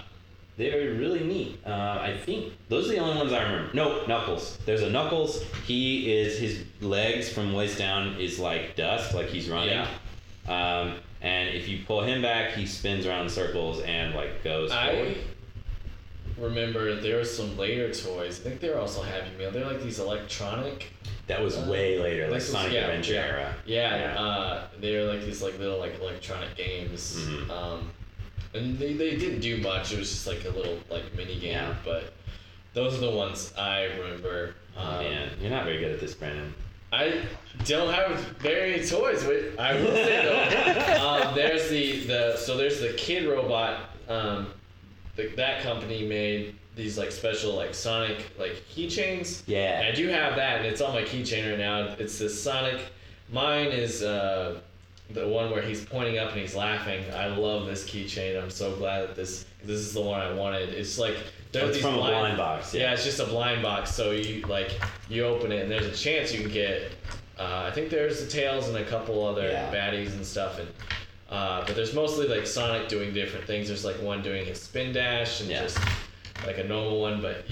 They're 0.56 0.92
really 0.94 1.24
neat. 1.24 1.58
Uh, 1.66 1.98
I 2.00 2.16
think 2.16 2.52
those 2.68 2.88
are 2.88 2.92
the 2.92 2.98
only 2.98 3.16
ones 3.16 3.32
I 3.32 3.42
remember. 3.42 3.74
No, 3.74 4.06
Knuckles. 4.06 4.56
There's 4.64 4.82
a 4.82 4.90
Knuckles. 4.90 5.42
He 5.66 6.12
is 6.12 6.38
his 6.38 6.64
legs 6.80 7.32
from 7.32 7.52
waist 7.52 7.76
down 7.76 8.20
is 8.20 8.38
like 8.38 8.76
dust, 8.76 9.14
like 9.14 9.26
he's 9.26 9.48
running. 9.48 9.84
Um, 10.46 10.94
and 11.22 11.48
if 11.48 11.68
you 11.68 11.80
pull 11.86 12.02
him 12.02 12.22
back, 12.22 12.52
he 12.52 12.66
spins 12.66 13.06
around 13.06 13.22
in 13.22 13.28
circles 13.30 13.80
and 13.80 14.14
like 14.14 14.44
goes 14.44 14.70
I 14.70 14.92
forward. 14.92 15.16
Remember 16.38 16.94
there 17.00 17.16
were 17.16 17.24
some 17.24 17.56
later 17.56 17.92
toys. 17.92 18.40
I 18.40 18.48
think 18.48 18.60
they 18.60 18.68
were 18.70 18.78
also 18.78 19.02
Happy 19.02 19.30
Meal. 19.38 19.50
They're 19.50 19.66
like 19.66 19.82
these 19.82 19.98
electronic. 20.00 20.92
That 21.26 21.42
was 21.42 21.56
uh, 21.56 21.66
way 21.70 21.98
later, 22.00 22.24
like 22.24 22.40
this 22.40 22.48
was- 22.52 22.60
Sonic 22.60 22.72
yeah, 22.72 22.80
Adventure 22.80 23.12
yeah. 23.14 23.20
era. 23.26 23.54
Yeah, 23.66 23.96
Yeah. 24.14 24.20
Uh, 24.20 24.66
they 24.80 24.96
were 24.96 25.04
like 25.04 25.24
these 25.24 25.42
like 25.42 25.58
little 25.58 25.78
like 25.78 25.98
electronic 26.00 26.54
games. 26.56 27.16
Mhm. 27.20 27.50
Um, 27.50 27.90
and 28.52 28.78
they, 28.78 28.92
they 28.94 29.16
didn't 29.16 29.40
do 29.40 29.56
much. 29.58 29.92
It 29.92 29.98
was 29.98 30.10
just 30.10 30.26
like 30.26 30.44
a 30.44 30.50
little 30.50 30.78
like 30.90 31.14
mini 31.16 31.38
game. 31.38 31.52
Yeah. 31.52 31.74
But 31.84 32.12
those 32.72 32.94
are 32.94 33.00
the 33.00 33.10
ones 33.10 33.52
I 33.56 33.84
remember. 33.84 34.54
Um, 34.76 34.98
man, 34.98 35.30
you're 35.40 35.50
not 35.50 35.64
very 35.64 35.78
good 35.78 35.92
at 35.92 36.00
this, 36.00 36.14
Brandon. 36.14 36.52
I 36.92 37.22
don't 37.64 37.92
have 37.92 38.18
very 38.38 38.72
many 38.72 38.86
toys. 38.86 39.24
But 39.24 39.58
I 39.58 39.74
will 39.74 39.86
say 39.92 40.24
though, 40.24 41.28
um, 41.28 41.34
there's 41.34 41.68
the 41.70 42.04
the 42.06 42.36
so 42.36 42.56
there's 42.56 42.80
the 42.80 42.88
Kidrobot. 42.88 43.78
Um, 44.08 44.48
the, 45.16 45.28
that 45.36 45.62
company 45.62 46.06
made 46.06 46.56
these 46.76 46.98
like 46.98 47.12
special 47.12 47.54
like 47.54 47.74
Sonic 47.74 48.32
like 48.38 48.62
keychains. 48.74 49.42
Yeah. 49.46 49.78
And 49.80 49.88
I 49.88 49.92
do 49.92 50.08
have 50.08 50.36
that, 50.36 50.58
and 50.58 50.66
it's 50.66 50.80
on 50.80 50.94
my 50.94 51.02
keychain 51.02 51.48
right 51.48 51.58
now. 51.58 51.94
It's 51.98 52.18
this 52.18 52.40
Sonic. 52.40 52.80
Mine 53.32 53.68
is 53.68 54.02
uh, 54.02 54.60
the 55.10 55.26
one 55.28 55.50
where 55.50 55.62
he's 55.62 55.84
pointing 55.84 56.18
up 56.18 56.32
and 56.32 56.40
he's 56.40 56.54
laughing. 56.54 57.04
I 57.14 57.26
love 57.28 57.66
this 57.66 57.84
keychain. 57.88 58.40
I'm 58.42 58.50
so 58.50 58.74
glad 58.76 59.02
that 59.08 59.14
this 59.16 59.46
this 59.62 59.78
is 59.78 59.92
the 59.94 60.00
one 60.02 60.20
I 60.20 60.32
wanted. 60.32 60.70
It's 60.70 60.98
like 60.98 61.16
there's 61.52 61.68
It's 61.68 61.76
these 61.78 61.84
from 61.84 61.94
a 61.94 61.98
blind 61.98 62.36
box, 62.36 62.74
yeah. 62.74 62.82
Yeah. 62.82 62.92
it's 62.94 63.04
just 63.04 63.20
a 63.20 63.26
blind 63.26 63.62
box. 63.62 63.94
So 63.94 64.10
you 64.10 64.42
like 64.46 64.72
you 65.08 65.24
open 65.24 65.52
it 65.52 65.62
and 65.62 65.70
there's 65.70 65.86
a 65.86 65.92
chance 65.96 66.34
you 66.34 66.40
can 66.42 66.50
get. 66.50 66.90
Uh, 67.38 67.64
I 67.66 67.70
think 67.72 67.90
there's 67.90 68.22
the 68.24 68.30
tails 68.30 68.68
and 68.68 68.76
a 68.76 68.84
couple 68.84 69.26
other 69.26 69.48
Yeah. 69.48 69.72
baddies 69.72 70.12
and 70.12 70.26
stuff 70.26 70.58
and. 70.58 70.68
Uh, 71.34 71.64
but 71.66 71.74
there's 71.74 71.92
mostly 71.94 72.28
like 72.28 72.46
Sonic 72.46 72.86
doing 72.86 73.12
different 73.12 73.44
things. 73.44 73.66
There's 73.66 73.84
like 73.84 73.96
one 73.96 74.22
doing 74.22 74.46
his 74.46 74.62
spin 74.62 74.92
dash 74.92 75.40
and 75.40 75.50
Yeah. 75.50 75.62
just 75.62 75.78
like 76.46 76.58
a 76.58 76.64
normal 76.64 77.00
one, 77.00 77.20
but 77.20 77.44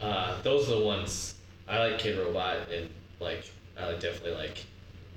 uh, 0.00 0.40
those 0.42 0.70
are 0.70 0.76
the 0.78 0.84
ones 0.84 1.34
I 1.68 1.78
like. 1.80 1.98
Kidrobot 2.00 2.72
and 2.74 2.88
like 3.20 3.44
I 3.78 3.88
like 3.88 4.00
definitely 4.00 4.36
like 4.42 4.64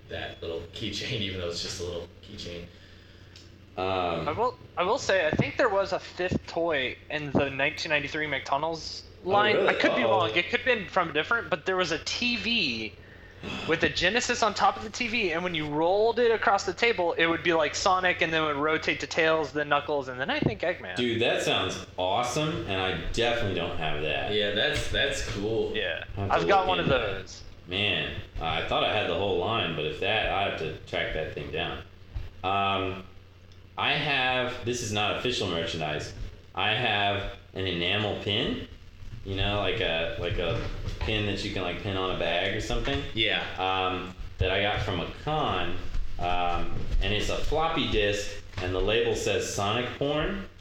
that 0.10 0.42
little 0.42 0.62
keychain, 0.74 1.22
even 1.28 1.40
though 1.40 1.48
it's 1.48 1.62
just 1.62 1.80
a 1.80 1.84
little 1.86 2.10
keychain. 2.22 2.64
I 3.78 3.82
Um, 4.28 4.38
will. 4.38 4.58
I 4.78 4.84
will 4.84 4.98
say. 4.98 5.26
I 5.26 5.32
think 5.32 5.56
there 5.56 5.70
was 5.70 5.94
a 5.94 6.00
fifth 6.00 6.46
toy 6.48 6.98
in 7.10 7.28
the 7.32 7.48
1993 7.56 8.28
McDonald's 8.28 9.04
line. 9.24 9.56
really? 9.56 9.70
I 9.70 9.74
could 9.76 9.96
be 9.96 10.04
Oh. 10.04 10.10
wrong. 10.10 10.30
It 10.36 10.50
could 10.50 10.60
have 10.60 10.66
been 10.66 10.90
from 10.90 11.14
different, 11.14 11.50
but 11.50 11.66
there 11.66 11.78
was 11.78 11.94
a 11.94 12.00
TV 12.00 12.92
with 13.68 13.84
a 13.84 13.90
Genesis 13.90 14.44
on 14.44 14.54
top 14.54 14.78
of 14.78 14.84
the 14.84 14.90
TV, 14.90 15.34
and 15.34 15.44
when 15.44 15.56
you 15.56 15.68
rolled 15.68 16.20
it 16.20 16.32
across 16.32 16.64
the 16.64 16.74
table, 16.74 17.14
it 17.14 17.26
would 17.26 17.44
be 17.44 17.54
like 17.54 17.74
Sonic, 17.76 18.22
and 18.22 18.32
then 18.32 18.44
it 18.44 18.46
would 18.48 18.56
rotate 18.58 19.00
to 19.00 19.08
Tails, 19.08 19.52
then 19.52 19.70
Knuckles, 19.70 20.08
and 20.08 20.20
then 20.20 20.30
I 20.30 20.40
think 20.40 20.62
Eggman. 20.62 20.96
dude, 20.96 21.22
that 21.22 21.42
sounds 21.44 21.86
awesome, 21.98 22.66
and 22.68 22.82
I 22.82 23.00
definitely 23.14 23.56
don't 23.56 23.78
have 23.78 24.02
that. 24.02 24.34
Yeah, 24.34 24.52
that's 24.52 24.90
that's 24.90 25.28
cool. 25.32 25.72
Yeah, 25.76 26.04
I'll 26.18 26.30
have 26.40 26.48
got 26.48 26.68
one 26.68 26.80
of 26.80 26.86
into 26.86 26.98
that. 26.98 27.22
those. 27.22 27.42
Man, 27.68 28.12
uh, 28.42 28.46
I 28.46 28.68
thought 28.68 28.84
I 28.84 28.94
had 28.94 29.10
the 29.10 29.16
whole 29.16 29.38
line, 29.38 29.76
but 29.76 29.86
if 29.86 30.00
that, 30.02 30.30
I 30.32 30.50
have 30.50 30.60
to 30.60 30.78
track 30.88 31.14
that 31.14 31.34
thing 31.34 31.52
down. 31.52 31.78
Um, 32.44 33.04
I 33.78 33.94
have. 33.94 34.66
This 34.66 34.82
is 34.82 34.92
not 34.92 35.18
official 35.18 35.48
merchandise. 35.48 36.14
I 36.54 36.74
have 36.74 37.34
an 37.54 37.66
enamel 37.68 38.20
pin. 38.24 38.68
You 39.26 39.36
know, 39.36 39.60
like 39.60 39.80
a 39.82 40.18
like 40.20 40.38
a 40.40 40.60
pin 41.00 41.26
that 41.28 41.44
you 41.46 41.52
can 41.52 41.62
like 41.62 41.82
pin 41.84 41.96
on 41.98 42.16
a 42.16 42.20
bag 42.20 42.56
or 42.56 42.62
something. 42.62 43.02
Yeah. 43.14 43.44
um, 43.58 44.14
that 44.40 44.50
I 44.52 44.62
got 44.64 44.82
from 44.82 45.00
a 45.02 45.08
con, 45.24 45.76
um, 46.18 46.72
and 47.04 47.14
it's 47.14 47.30
a 47.30 47.38
floppy 47.38 47.92
disk, 47.92 48.32
and 48.64 48.74
the 48.74 48.80
label 48.82 49.16
says 49.16 49.52
Sonic 49.54 49.86
Porn. 49.98 50.46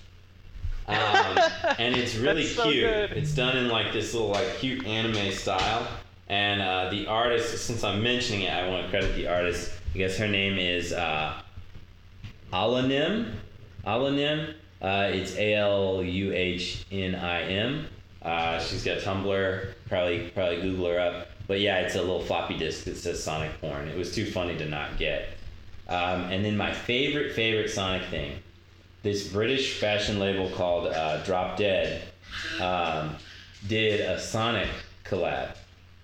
Um, 0.89 1.39
and 1.78 1.95
it's 1.95 2.16
really 2.16 2.45
so 2.45 2.65
cute. 2.65 2.82
good. 2.82 3.12
It's 3.12 3.32
done 3.32 3.57
in 3.57 3.69
like 3.69 3.93
this 3.93 4.12
little 4.12 4.31
like 4.31 4.57
cute 4.59 4.85
anime 4.85 5.31
style. 5.31 5.87
And 6.28 6.61
uh, 6.61 6.91
the 6.91 7.07
artist, 7.07 7.65
since 7.65 7.85
I'm 7.85 8.03
mentioning 8.03 8.43
it, 8.43 8.53
I 8.53 8.69
want 8.69 8.85
to 8.85 8.91
credit 8.91 9.15
the 9.15 9.28
artist. 9.28 9.70
I 9.95 9.99
guess 9.99 10.16
her 10.16 10.27
name 10.27 10.59
is 10.59 10.93
uh, 10.93 11.41
Alanim. 12.53 13.35
Alanim. 13.87 14.55
Uh, 14.82 15.11
it's 15.12 15.37
A 15.37 15.55
L 15.55 16.03
U 16.03 16.32
H 16.32 16.85
N 16.91 17.15
I 17.15 17.43
M. 17.43 17.87
Uh, 18.23 18.59
she's 18.61 18.85
got 18.85 18.99
Tumblr. 18.99 19.73
Probably 19.89 20.31
probably 20.31 20.61
Google 20.63 20.87
her 20.87 21.01
up. 21.01 21.29
But 21.47 21.61
yeah, 21.61 21.81
it's 21.81 21.95
a 21.95 22.01
little 22.01 22.23
floppy 22.23 22.57
disk 22.57 22.85
that 22.85 22.97
says 22.97 23.23
Sonic 23.23 23.61
Porn. 23.61 23.89
It 23.89 23.99
was 23.99 24.15
too 24.15 24.31
funny 24.31 24.57
to 24.59 24.69
not 24.69 24.99
get. 24.99 25.31
Um, 25.89 26.23
and 26.31 26.45
then 26.45 26.57
my 26.57 26.73
favorite 26.73 27.33
favorite 27.33 27.71
Sonic 27.71 28.05
thing, 28.09 28.39
this 29.03 29.29
British 29.29 29.81
fashion 29.81 30.21
label 30.21 30.49
called 30.51 30.87
uh, 30.87 31.25
Drop 31.25 31.57
Dead, 31.57 32.03
um, 32.61 33.17
did 33.67 34.01
a 34.01 34.21
Sonic 34.21 34.69
collab, 35.05 35.57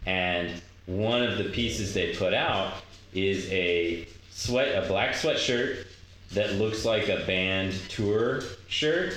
and 0.04 0.50
one 0.86 1.22
of 1.22 1.38
the 1.38 1.44
pieces 1.44 1.94
they 1.94 2.14
put 2.14 2.34
out 2.34 2.74
is 3.14 3.50
a 3.52 4.08
sweat 4.30 4.84
a 4.84 4.86
black 4.88 5.14
sweatshirt 5.14 5.86
that 6.32 6.54
looks 6.54 6.84
like 6.84 7.08
a 7.08 7.24
band 7.26 7.72
tour 7.88 8.42
shirt. 8.66 9.14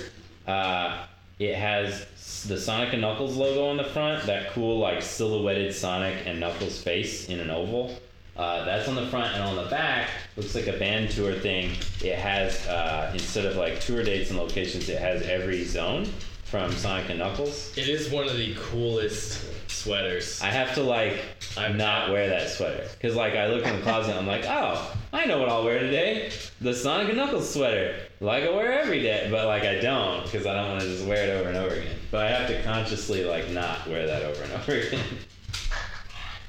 Uh, 0.48 1.06
it 1.40 1.56
has 1.56 2.06
the 2.44 2.60
Sonic 2.60 2.94
and 2.94 3.02
Knuckles 3.02 3.36
logo 3.36 3.68
on 3.68 3.78
the 3.78 3.84
front, 3.84 4.26
that 4.26 4.52
cool 4.52 4.80
like 4.80 5.02
silhouetted 5.02 5.74
Sonic 5.74 6.16
and 6.26 6.40
Knuckles 6.40 6.82
face 6.82 7.30
in 7.30 7.40
an 7.40 7.50
oval. 7.50 7.98
Uh, 8.36 8.64
that's 8.64 8.88
on 8.88 8.96
the 8.96 9.06
front, 9.08 9.34
and 9.34 9.44
on 9.44 9.56
the 9.56 9.70
back 9.70 10.10
looks 10.38 10.56
like 10.56 10.68
a 10.68 10.78
band 10.78 11.12
tour 11.12 11.34
thing. 11.34 11.72
It 12.02 12.18
has 12.18 12.66
uh, 12.68 13.12
instead 13.14 13.46
of 13.46 13.58
like 13.58 13.82
tour 13.82 14.04
dates 14.04 14.30
and 14.30 14.40
locations, 14.40 14.88
it 14.88 15.00
has 15.00 15.24
every 15.24 15.66
zone 15.66 16.06
from 16.46 16.72
Sonic 16.72 17.10
and 17.10 17.20
Knuckles. 17.20 17.78
It 17.78 17.90
is 17.90 18.10
one 18.10 18.28
of 18.28 18.38
the 18.38 18.56
coolest 18.56 19.46
sweaters. 19.72 20.42
I 20.42 20.48
have 20.48 20.74
to 20.76 20.84
like 20.84 21.20
I'm- 21.58 21.78
not 21.78 22.12
wear 22.12 22.28
that 22.30 22.50
sweater 22.50 22.88
because 22.94 23.16
like 23.16 23.36
I 23.36 23.48
look 23.48 23.66
in 23.66 23.76
the 23.76 23.82
closet, 23.82 24.16
I'm 24.16 24.28
like, 24.28 24.46
oh, 24.48 24.96
I 25.14 25.26
know 25.26 25.40
what 25.40 25.50
I'll 25.50 25.64
wear 25.64 25.80
today, 25.80 26.32
the 26.62 26.74
Sonic 26.74 27.10
and 27.10 27.18
Knuckles 27.18 27.52
sweater, 27.54 27.96
like 28.20 28.44
I 28.44 28.50
wear 28.50 28.72
every 28.80 29.02
day, 29.02 29.28
but 29.32 29.46
like 29.48 29.64
I 29.64 29.80
don't 29.80 30.24
because 30.24 30.46
I 30.46 30.54
don't 30.54 30.70
want 30.70 30.82
to 30.82 30.88
just 30.88 31.06
wear 31.06 31.24
it 31.26 31.30
over 31.30 31.50
and 31.50 31.58
over 31.58 31.76
again. 31.76 31.98
But 32.12 32.26
I 32.28 32.30
have 32.32 32.48
to 32.50 32.62
consciously 32.64 33.24
like 33.24 33.50
not 33.52 33.88
wear 33.88 34.06
that 34.08 34.24
over 34.24 34.44
and 34.44 34.52
over 34.62 34.74
again. 34.74 35.06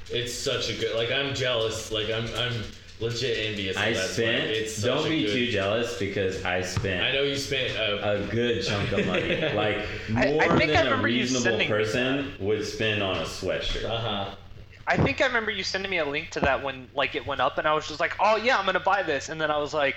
It's 0.09 0.33
such 0.33 0.69
a 0.69 0.73
good. 0.77 0.95
Like 0.95 1.11
I'm 1.11 1.33
jealous. 1.33 1.91
Like 1.91 2.09
I'm 2.09 2.25
I'm 2.35 2.53
legit 3.01 3.49
envious. 3.49 3.75
Of 3.75 3.81
I 3.81 3.93
that 3.93 4.09
spent. 4.09 4.43
sweater. 4.43 4.53
It's 4.53 4.81
don't 4.81 5.09
be 5.09 5.23
good, 5.25 5.33
too 5.33 5.47
jealous 5.47 5.97
because 5.97 6.43
I 6.45 6.61
spent. 6.61 7.03
I 7.03 7.11
know 7.11 7.23
you 7.23 7.35
spent. 7.35 7.77
Uh, 7.77 7.97
a 8.01 8.27
good 8.27 8.63
chunk 8.63 8.91
of 8.91 9.05
money, 9.05 9.35
like 9.53 9.77
more 10.09 10.41
I 10.43 10.57
think 10.57 10.71
I 10.71 10.83
than 10.83 10.87
a 10.87 11.01
reasonable 11.01 11.65
person 11.65 12.33
would 12.39 12.65
spend 12.65 13.01
on 13.03 13.17
a 13.17 13.23
sweatshirt. 13.23 13.85
uh 13.85 13.97
huh. 13.97 14.35
I 14.87 14.97
think 14.97 15.21
I 15.21 15.27
remember 15.27 15.51
you 15.51 15.63
sending 15.63 15.89
me 15.89 15.99
a 15.99 16.05
link 16.05 16.31
to 16.31 16.39
that 16.41 16.63
when 16.63 16.87
like 16.95 17.15
it 17.15 17.25
went 17.25 17.41
up, 17.41 17.57
and 17.57 17.67
I 17.67 17.73
was 17.73 17.87
just 17.87 17.99
like, 17.99 18.15
"Oh 18.19 18.35
yeah, 18.37 18.57
I'm 18.57 18.65
gonna 18.65 18.79
buy 18.79 19.03
this," 19.03 19.29
and 19.29 19.39
then 19.39 19.51
I 19.51 19.57
was 19.57 19.73
like, 19.73 19.95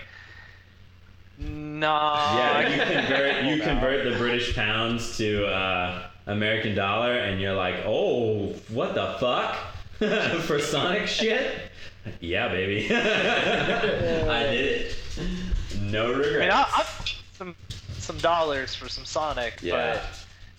"Nah." 1.39 2.37
Yeah, 2.37 2.69
you 2.69 2.83
convert 3.09 3.45
you 3.45 3.63
convert 3.63 4.05
the 4.05 4.17
British 4.19 4.55
pounds 4.55 5.17
to 5.19 5.47
uh, 5.47 6.09
American 6.27 6.75
dollar, 6.75 7.15
and 7.15 7.41
you're 7.41 7.55
like, 7.55 7.77
oh, 7.85 8.49
what 8.69 8.95
the 8.95 9.17
fuck 9.21 9.57
for 10.43 10.59
Sonic 10.59 11.07
shit? 11.07 11.51
Yeah, 12.21 12.49
baby, 12.49 12.87
I 12.95 14.43
did 14.45 14.55
it. 14.55 14.97
No 15.81 16.13
regrets. 16.13 16.19
I 16.19 16.21
mean, 16.21 16.41
regrets. 16.41 16.55
I, 16.55 16.81
I 16.83 16.87
some 17.37 17.57
some 17.99 18.19
dollars 18.19 18.75
for 18.75 18.89
some 18.89 19.05
Sonic, 19.05 19.59
yeah, 19.63 19.95
but 19.95 20.03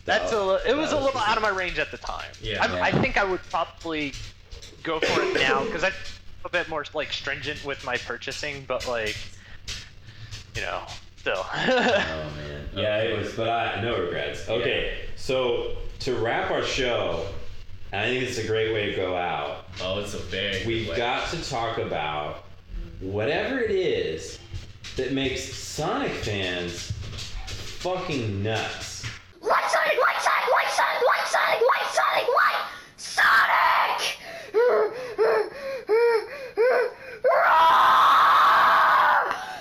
that's 0.06 0.32
a 0.32 0.44
li- 0.44 0.60
it 0.68 0.76
was 0.76 0.92
a 0.92 0.96
that 0.96 1.04
little 1.04 1.20
out 1.20 1.38
of 1.38 1.44
my 1.44 1.50
range 1.50 1.80
at 1.80 1.92
the 1.92 1.98
time. 1.98 2.32
Yeah. 2.42 2.64
I, 2.64 2.88
I 2.88 2.92
think 2.92 3.18
I 3.18 3.24
would 3.24 3.42
probably 3.50 4.14
go 4.84 5.00
for 5.00 5.22
it 5.22 5.34
now 5.36 5.64
because 5.66 5.84
I'm 5.84 5.94
a 6.46 6.50
bit 6.50 6.70
more 6.70 6.86
like 6.94 7.12
stringent 7.12 7.64
with 7.66 7.84
my 7.86 7.98
purchasing, 7.98 8.66
but 8.68 8.88
like, 8.88 9.18
you 10.56 10.62
know, 10.62 10.84
still. 11.18 11.46
Oh 11.56 12.32
man. 12.38 12.70
Yeah, 12.76 12.98
it 13.04 13.18
was, 13.18 13.34
but 13.34 13.50
I 13.50 13.82
no 13.82 13.98
regrets. 14.00 14.48
Okay, 14.50 15.06
so 15.16 15.78
to 16.00 16.16
wrap 16.16 16.52
our 16.52 16.62
show, 16.64 17.26
and 17.96 18.04
I 18.04 18.10
think 18.10 18.24
it's 18.30 18.38
a 18.38 18.46
great 18.46 18.74
way 18.74 18.90
to 18.90 18.96
go 18.98 19.16
out. 19.16 19.68
Oh, 19.82 20.00
it's 20.02 20.14
a 20.16 20.20
very. 20.20 20.66
We've 20.66 20.90
way. 20.90 20.98
got 20.98 21.30
to 21.30 21.42
talk 21.50 21.78
about 21.78 22.44
whatever 23.00 23.58
it 23.58 23.72
is 23.72 24.38
that 24.98 25.14
makes 25.14 25.54
Sonic 25.54 26.12
fans 26.12 26.92
fucking 27.48 28.44
nuts. 28.44 29.06
White 29.40 29.64
Sonic, 29.70 29.98
White 29.98 30.20
Sonic, 30.20 30.52
White 30.52 30.68
Sonic, 30.72 31.08
White 31.08 31.26
Sonic, 31.26 31.62
White 31.62 31.88
Sonic, 31.94 32.28
White 32.36 32.66
Sonic! 32.98 34.18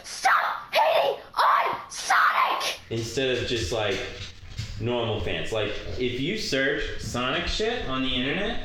Stop 0.02 0.74
hating 0.74 1.20
on 1.36 1.76
Sonic! 1.88 2.80
Instead 2.90 3.38
of 3.38 3.46
just 3.46 3.70
like 3.70 3.96
normal 4.84 5.20
fans. 5.20 5.52
Like 5.52 5.72
if 5.98 6.20
you 6.20 6.38
search 6.38 6.82
Sonic 7.00 7.46
shit 7.46 7.88
on 7.88 8.02
the 8.02 8.08
internet 8.14 8.60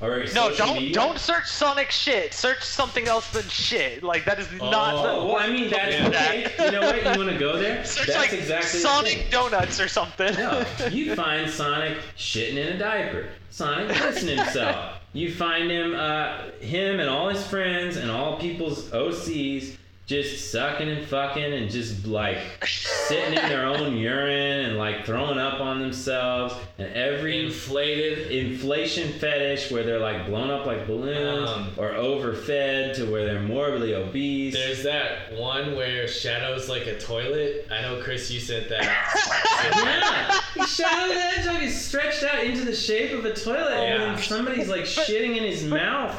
or 0.00 0.24
no, 0.34 0.54
don't 0.54 0.74
media, 0.74 0.94
don't 0.94 1.18
search 1.18 1.46
Sonic 1.46 1.90
shit. 1.90 2.32
Search 2.32 2.62
something 2.62 3.06
else 3.08 3.30
than 3.32 3.42
shit. 3.48 4.02
Like 4.02 4.24
that 4.24 4.38
is 4.38 4.48
not 4.52 4.94
Oh, 4.94 5.20
the. 5.20 5.26
well, 5.26 5.36
I 5.36 5.48
mean 5.48 5.70
that's 5.70 5.94
Yeah. 5.94 6.08
okay. 6.08 6.64
You 6.64 6.70
know 6.72 6.80
what? 6.82 6.96
You 6.98 7.04
want 7.24 7.30
to 7.30 7.38
go 7.38 7.56
there? 7.58 7.84
Search 7.84 8.06
that's 8.06 8.18
like 8.18 8.32
exactly 8.32 8.80
Sonic. 8.80 9.26
Donuts 9.30 9.80
or 9.80 9.88
something. 9.88 10.34
No, 10.34 10.64
you 10.90 11.14
find 11.14 11.50
Sonic 11.50 11.98
shitting 12.16 12.56
in 12.56 12.68
a 12.74 12.78
diaper. 12.78 13.26
Sonic 13.50 13.88
pissing 13.96 14.36
himself. 14.42 14.94
You 15.14 15.34
find 15.34 15.70
him, 15.70 15.94
uh, 15.94 16.50
him 16.60 17.00
and 17.00 17.08
all 17.08 17.28
his 17.30 17.44
friends 17.46 17.96
and 17.96 18.10
all 18.10 18.38
people's 18.38 18.90
OCs 18.90 19.76
just 20.08 20.50
sucking 20.50 20.88
and 20.88 21.06
fucking 21.06 21.52
and 21.52 21.70
just 21.70 22.06
like 22.06 22.38
sitting 22.66 23.34
in 23.38 23.48
their 23.50 23.66
own 23.66 23.94
urine 23.94 24.64
and 24.64 24.78
like 24.78 25.04
throwing 25.04 25.38
up 25.38 25.60
on 25.60 25.78
themselves 25.80 26.54
and 26.78 26.90
every 26.94 27.44
Inflated. 27.44 28.32
inflation 28.32 29.12
fetish 29.18 29.70
where 29.70 29.82
they're 29.82 29.98
like 30.00 30.24
blown 30.24 30.48
up 30.50 30.64
like 30.64 30.86
balloons 30.86 31.50
Um, 31.50 31.72
or 31.76 31.90
overfed 31.90 32.94
to 32.96 33.04
where 33.12 33.26
they're 33.26 33.42
morbidly 33.42 33.94
obese. 33.94 34.54
There's 34.54 34.82
that 34.84 35.34
one 35.34 35.76
where 35.76 36.08
Shadow's 36.08 36.70
like 36.70 36.86
a 36.86 36.98
toilet. 36.98 37.66
I 37.70 37.82
know, 37.82 38.00
Chris, 38.02 38.30
you 38.30 38.40
said 38.40 38.70
that. 38.70 40.40
yeah, 40.56 40.64
Shadow 40.64 41.12
the 41.12 41.20
Hedgehog 41.20 41.62
is 41.62 41.78
stretched 41.84 42.22
out 42.24 42.42
into 42.44 42.64
the 42.64 42.74
shape 42.74 43.12
of 43.12 43.26
a 43.26 43.34
toilet, 43.34 43.72
and 43.72 44.00
Yeah. 44.00 44.14
then 44.14 44.22
somebody's 44.22 44.70
like 44.70 44.84
shitting 44.84 45.36
in 45.36 45.44
his 45.44 45.64
mouth. 45.64 46.16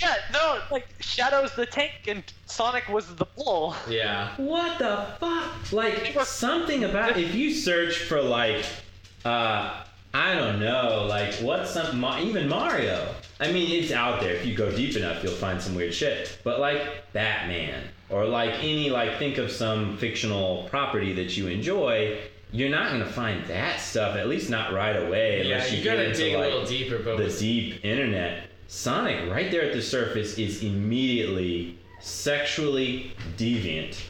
Yeah, 0.00 0.14
no, 0.32 0.60
like 0.70 0.86
Shadow's 1.00 1.54
the 1.54 1.66
tank 1.66 1.92
and 2.08 2.22
Sonic 2.46 2.88
was 2.88 3.14
the 3.14 3.26
bull. 3.36 3.74
yeah. 3.88 4.30
What 4.36 4.78
the 4.78 5.06
fuck? 5.18 5.72
Like 5.72 6.16
something 6.24 6.84
about 6.84 7.16
if 7.18 7.34
you 7.34 7.52
search 7.52 7.98
for 7.98 8.20
like, 8.22 8.64
uh, 9.24 9.82
I 10.14 10.34
don't 10.34 10.58
know, 10.60 11.06
like 11.08 11.34
what's 11.34 11.70
some 11.70 12.00
Ma- 12.00 12.20
even 12.20 12.48
Mario. 12.48 13.14
I 13.38 13.52
mean, 13.52 13.70
it's 13.82 13.92
out 13.92 14.20
there. 14.20 14.34
If 14.34 14.46
you 14.46 14.54
go 14.56 14.70
deep 14.70 14.96
enough, 14.96 15.22
you'll 15.22 15.32
find 15.34 15.60
some 15.60 15.74
weird 15.74 15.94
shit. 15.94 16.38
But 16.44 16.60
like 16.60 17.12
Batman 17.12 17.84
or 18.08 18.24
like 18.26 18.54
any 18.64 18.90
like 18.90 19.18
think 19.18 19.38
of 19.38 19.50
some 19.52 19.96
fictional 19.98 20.66
property 20.68 21.12
that 21.14 21.36
you 21.36 21.46
enjoy. 21.48 22.18
You're 22.52 22.68
not 22.70 22.90
gonna 22.90 23.06
find 23.06 23.46
that 23.46 23.78
stuff, 23.80 24.16
at 24.16 24.28
least 24.28 24.50
not 24.50 24.72
right 24.72 24.96
away, 24.96 25.38
Yeah, 25.38 25.54
unless 25.54 25.70
you, 25.70 25.78
you, 25.78 25.84
gotta 25.84 26.06
into 26.06 26.18
dig 26.18 26.34
like 26.36 26.44
a 26.44 26.48
little 26.48 26.66
deeper, 26.66 26.98
but 26.98 27.16
the 27.16 27.24
with- 27.24 27.38
deep 27.38 27.84
internet. 27.84 28.49
Sonic, 28.80 29.28
right 29.28 29.50
there 29.50 29.62
at 29.62 29.72
the 29.72 29.82
surface, 29.82 30.38
is 30.38 30.62
immediately 30.62 31.76
sexually 31.98 33.12
deviant, 33.36 34.00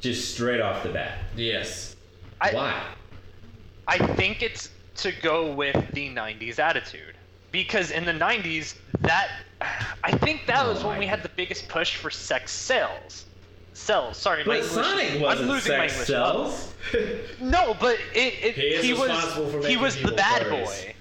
just 0.00 0.32
straight 0.32 0.60
off 0.60 0.84
the 0.84 0.90
bat. 0.90 1.18
yes. 1.34 1.96
I, 2.40 2.52
Why? 2.52 2.82
I 3.88 3.98
think 4.14 4.42
it's 4.44 4.70
to 4.96 5.10
go 5.22 5.52
with 5.52 5.74
the 5.92 6.08
90s 6.10 6.60
attitude. 6.60 7.14
Because 7.50 7.90
in 7.90 8.04
the 8.04 8.12
90s, 8.12 8.76
that. 9.00 9.28
I 10.04 10.12
think 10.18 10.46
that 10.46 10.66
Oh 10.66 10.68
was 10.72 10.84
when 10.84 10.92
my 10.94 10.98
we 11.00 11.06
had 11.06 11.24
the 11.24 11.30
biggest 11.30 11.68
push 11.68 11.96
for 11.96 12.08
sex 12.10 12.52
sales. 12.52 13.24
Cells. 13.72 14.16
Sorry, 14.18 14.44
my 14.44 14.60
But 14.60 14.64
English. 14.66 14.70
Sonic 14.72 15.10
I'm 15.14 15.20
wasn't 15.20 15.48
losing 15.48 15.78
my 15.78 15.86
sex 15.88 15.92
English. 15.94 16.08
cells. 16.08 16.74
No, 17.40 17.74
but 17.80 17.98
it, 18.14 18.34
it 18.44 18.54
He 18.54 18.86
he 18.88 18.92
was 18.92 19.10
responsible 19.10 19.62
he 19.64 19.76
was 19.76 20.00
the 20.00 20.12
bad 20.12 20.42
furries. 20.42 20.92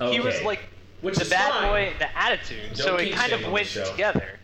boy. 0.00 0.10
He 0.12 0.20
was 0.20 0.40
like 0.42 0.60
Which 1.04 1.16
the 1.16 1.22
is 1.22 1.30
bad 1.30 1.52
fine. 1.52 1.68
boy, 1.68 1.92
the 1.98 2.18
attitude. 2.18 2.62
Don't 2.74 2.76
so 2.76 2.96
it 2.96 3.12
kind 3.12 3.32
of 3.32 3.52
went 3.52 3.68
together. 3.68 4.38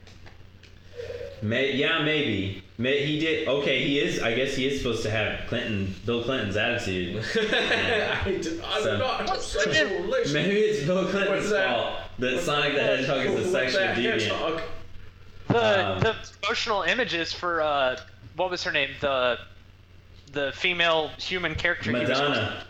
May, 1.42 1.72
yeah, 1.72 2.02
maybe. 2.02 2.62
May, 2.76 3.05
he 3.06 3.18
did. 3.18 3.48
Okay, 3.48 3.82
he 3.82 3.98
is. 3.98 4.20
I 4.22 4.34
guess 4.34 4.55
he 4.55 4.66
is 4.66 4.78
supposed 4.78 5.02
to 5.05 5.10
have 5.10 5.47
Clinton, 5.48 5.94
Bill 6.05 6.22
Clinton's 6.22 6.56
attitude. 6.56 7.24
I 7.34 8.39
do, 8.42 8.60
I'm 8.66 8.82
So- 8.82 8.98
not 8.98 9.28
have 9.28 9.40
sexual 9.40 10.02
relations. 10.02 10.34
Maybe 10.34 10.56
it's 10.56 10.84
Bill 10.86 11.06
Clinton's 11.08 11.30
What's 11.30 11.50
that? 11.50 11.68
fault 11.70 11.98
that 12.18 12.40
Sonic 12.42 12.74
the 12.74 12.82
Hedgehog 12.82 13.24
is 13.26 13.47
a 13.47 13.50
sexual 13.50 13.80
deviant. 13.82 14.62
The 15.48 15.92
Um, 15.92 16.00
the 16.00 16.14
emotional 16.44 16.82
images 16.82 17.32
for 17.32 17.62
uh 17.62 17.97
what 18.36 18.50
was 18.50 18.62
her 18.64 18.70
name? 18.72 18.90
The 19.00 19.39
the 20.32 20.52
female 20.55 21.08
human 21.18 21.55
character. 21.55 21.90
he 21.90 21.97
was 22.00 22.08
supposed 22.08 22.22
to- 22.34 22.40
Madonna. 22.40 22.64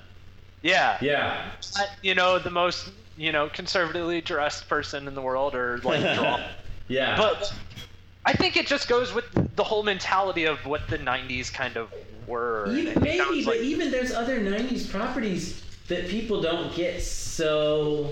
Yeah. 0.62 0.97
Yeah. 1.01 1.51
Not, 1.77 1.89
you 2.02 2.15
know, 2.15 2.39
the 2.39 2.51
most, 2.51 2.91
you 3.21 3.33
know, 3.33 3.51
conservatively 3.51 4.23
dressed 4.23 4.67
person 4.67 5.07
in 5.07 5.15
the 5.15 5.21
world 5.21 5.55
or 5.55 5.77
like 5.85 6.01
draw. 6.17 6.41
yeah. 6.89 7.19
but 7.19 7.53
I 8.25 8.33
think 8.33 8.57
it 8.57 8.67
just 8.67 8.89
goes 8.89 9.13
with 9.13 9.27
the 9.57 9.63
whole 9.65 9.83
mentality 9.83 10.45
of 10.47 10.65
what 10.65 10.89
the 10.89 10.99
90s 10.99 11.53
kind 11.53 11.77
of 11.77 11.93
were. 12.27 12.65
and 12.65 12.79
Even, 12.79 12.93
it 12.97 13.01
maybe, 13.03 13.19
sounds 13.19 13.45
but 13.45 13.57
like- 13.57 13.65
even 13.65 13.91
there's 13.91 14.13
other 14.13 14.41
'90s 14.41 14.91
properties 14.91 15.63
that 15.89 16.09
people 16.09 16.41
don't 16.41 16.75
get 16.75 17.03
so 17.03 18.11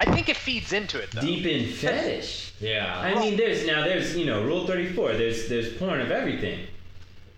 I 0.00 0.12
think 0.12 0.28
it 0.28 0.36
feeds 0.36 0.72
into 0.72 0.98
it 1.00 1.12
though. 1.12 1.20
deep 1.20 1.46
in 1.46 1.72
fetish. 1.82 2.54
Yeah. 2.60 2.98
I 2.98 3.14
mean, 3.20 3.36
there's 3.36 3.64
now 3.66 3.84
there's 3.84 4.16
you 4.16 4.26
know 4.26 4.42
Rule 4.44 4.66
34. 4.66 5.12
There's 5.12 5.48
there's 5.48 5.72
porn 5.76 6.00
of 6.00 6.10
everything, 6.10 6.66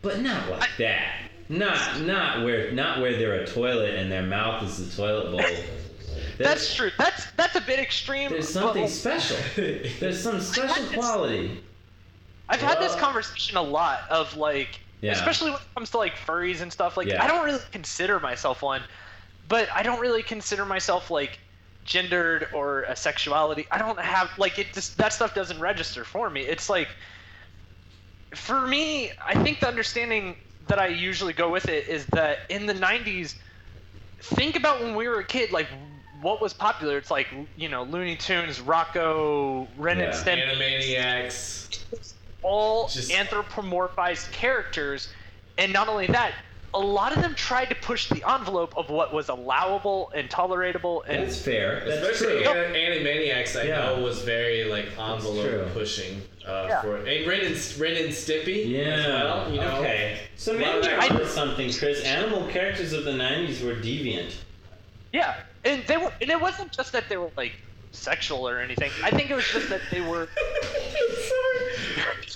but 0.00 0.20
not 0.22 0.48
like 0.48 0.70
that. 0.78 1.12
Not 1.50 2.00
not 2.00 2.42
where 2.44 2.72
not 2.72 3.00
where 3.02 3.16
they're 3.18 3.40
a 3.42 3.46
toilet 3.46 3.94
and 3.96 4.10
their 4.10 4.22
mouth 4.22 4.62
is 4.62 4.78
the 4.88 4.96
toilet 4.96 5.30
bowl. 5.32 5.42
That's 6.38 6.74
true. 6.74 6.90
That's 6.98 7.26
that's 7.32 7.56
a 7.56 7.60
bit 7.60 7.78
extreme. 7.78 8.30
There's 8.30 8.52
but 8.52 8.60
something 8.60 8.88
special. 8.88 9.36
There's 9.56 10.22
some 10.22 10.40
special 10.40 10.84
this- 10.84 10.94
quality. 10.94 11.62
I've 12.48 12.60
had 12.60 12.78
this 12.78 12.94
conversation 12.94 13.56
a 13.56 13.62
lot 13.62 14.02
of 14.08 14.36
like, 14.36 14.78
Yeah. 15.00 15.12
especially 15.12 15.50
when 15.50 15.60
it 15.60 15.74
comes 15.74 15.90
to 15.90 15.98
like 15.98 16.14
furries 16.14 16.60
and 16.60 16.72
stuff. 16.72 16.96
Like, 16.96 17.08
Yeah. 17.08 17.24
I 17.24 17.26
don't 17.26 17.44
really 17.44 17.58
consider 17.72 18.20
myself 18.20 18.62
one, 18.62 18.82
but 19.48 19.68
I 19.74 19.82
don't 19.82 19.98
really 19.98 20.22
consider 20.22 20.64
myself 20.64 21.10
like 21.10 21.40
gendered 21.84 22.48
or 22.52 22.82
a 22.82 22.94
sexuality. 22.94 23.66
I 23.72 23.78
don't 23.78 23.98
have 23.98 24.30
like 24.38 24.60
it. 24.60 24.72
Just 24.72 24.96
that 24.98 25.12
stuff 25.12 25.34
doesn't 25.34 25.58
register 25.58 26.04
for 26.04 26.30
me. 26.30 26.42
It's 26.42 26.70
like, 26.70 26.88
for 28.34 28.66
me, 28.66 29.10
I 29.24 29.34
think 29.42 29.60
the 29.60 29.68
understanding 29.68 30.36
that 30.68 30.78
I 30.78 30.88
usually 30.88 31.32
go 31.32 31.50
with 31.50 31.68
it 31.68 31.88
is 31.88 32.06
that 32.06 32.40
in 32.48 32.66
the 32.66 32.74
'90s, 32.74 33.34
think 34.20 34.56
about 34.56 34.80
when 34.80 34.94
we 34.94 35.08
were 35.08 35.18
a 35.20 35.24
kid, 35.24 35.50
like. 35.52 35.66
What 36.22 36.40
was 36.40 36.52
popular? 36.52 36.96
It's 36.98 37.10
like 37.10 37.28
you 37.56 37.68
know 37.68 37.82
Looney 37.84 38.16
Tunes, 38.16 38.58
Rocko, 38.60 39.66
Ren 39.76 40.00
and 40.00 40.12
Yeah. 40.12 40.22
Stimpy, 40.22 40.56
Animaniacs. 40.56 41.78
all 42.42 42.88
Just- 42.88 43.10
anthropomorphized 43.10 44.30
characters, 44.32 45.08
and 45.58 45.72
not 45.72 45.88
only 45.88 46.06
that, 46.08 46.32
a 46.74 46.78
lot 46.78 47.14
of 47.16 47.22
them 47.22 47.34
tried 47.34 47.68
to 47.70 47.74
push 47.76 48.08
the 48.08 48.22
envelope 48.30 48.76
of 48.76 48.90
what 48.90 49.12
was 49.12 49.28
allowable 49.30 50.10
and 50.14 50.28
tolerable, 50.30 51.02
and 51.08 51.24
That's 51.24 51.40
fair. 51.40 51.82
That's 51.86 52.02
Especially 52.06 52.42
true. 52.44 52.52
An- 52.52 52.74
Animaniacs, 52.74 53.58
I 53.58 53.64
Yeah. 53.64 53.76
know 53.86 54.00
was 54.02 54.22
very 54.22 54.64
like 54.64 54.86
envelope 54.98 55.72
pushing 55.72 56.22
uh, 56.46 56.66
Yeah. 56.68 56.80
for 56.82 56.96
and 56.98 57.26
Ren 57.26 57.40
and 57.40 57.74
Ren 57.78 57.96
and 57.96 58.12
Stimpy 58.12 58.68
Yeah. 58.70 58.78
as 58.80 59.06
well. 59.06 59.50
You 59.52 59.60
know, 59.60 59.76
okay. 59.80 60.18
So 60.36 60.52
maybe 60.52 60.86
of 60.86 61.12
you're 61.18 61.26
something, 61.26 61.72
Chris. 61.72 62.04
Animal 62.04 62.46
characters 62.48 62.92
of 62.92 63.04
the 63.04 63.12
'90s 63.12 63.62
were 63.64 63.74
deviant. 63.74 64.32
yeah, 65.12 65.34
and 65.66 65.82
they 65.86 65.96
were, 65.96 66.12
and 66.20 66.30
it 66.30 66.40
wasn't 66.40 66.72
just 66.72 66.92
that 66.92 67.08
they 67.08 67.16
were 67.16 67.30
like 67.36 67.52
sexual 67.92 68.48
or 68.48 68.58
anything. 68.58 68.90
I 69.02 69.10
think 69.10 69.30
it 69.30 69.34
was 69.34 69.46
just 69.46 69.68
that 69.70 69.80
they 69.90 70.00
were, 70.00 70.28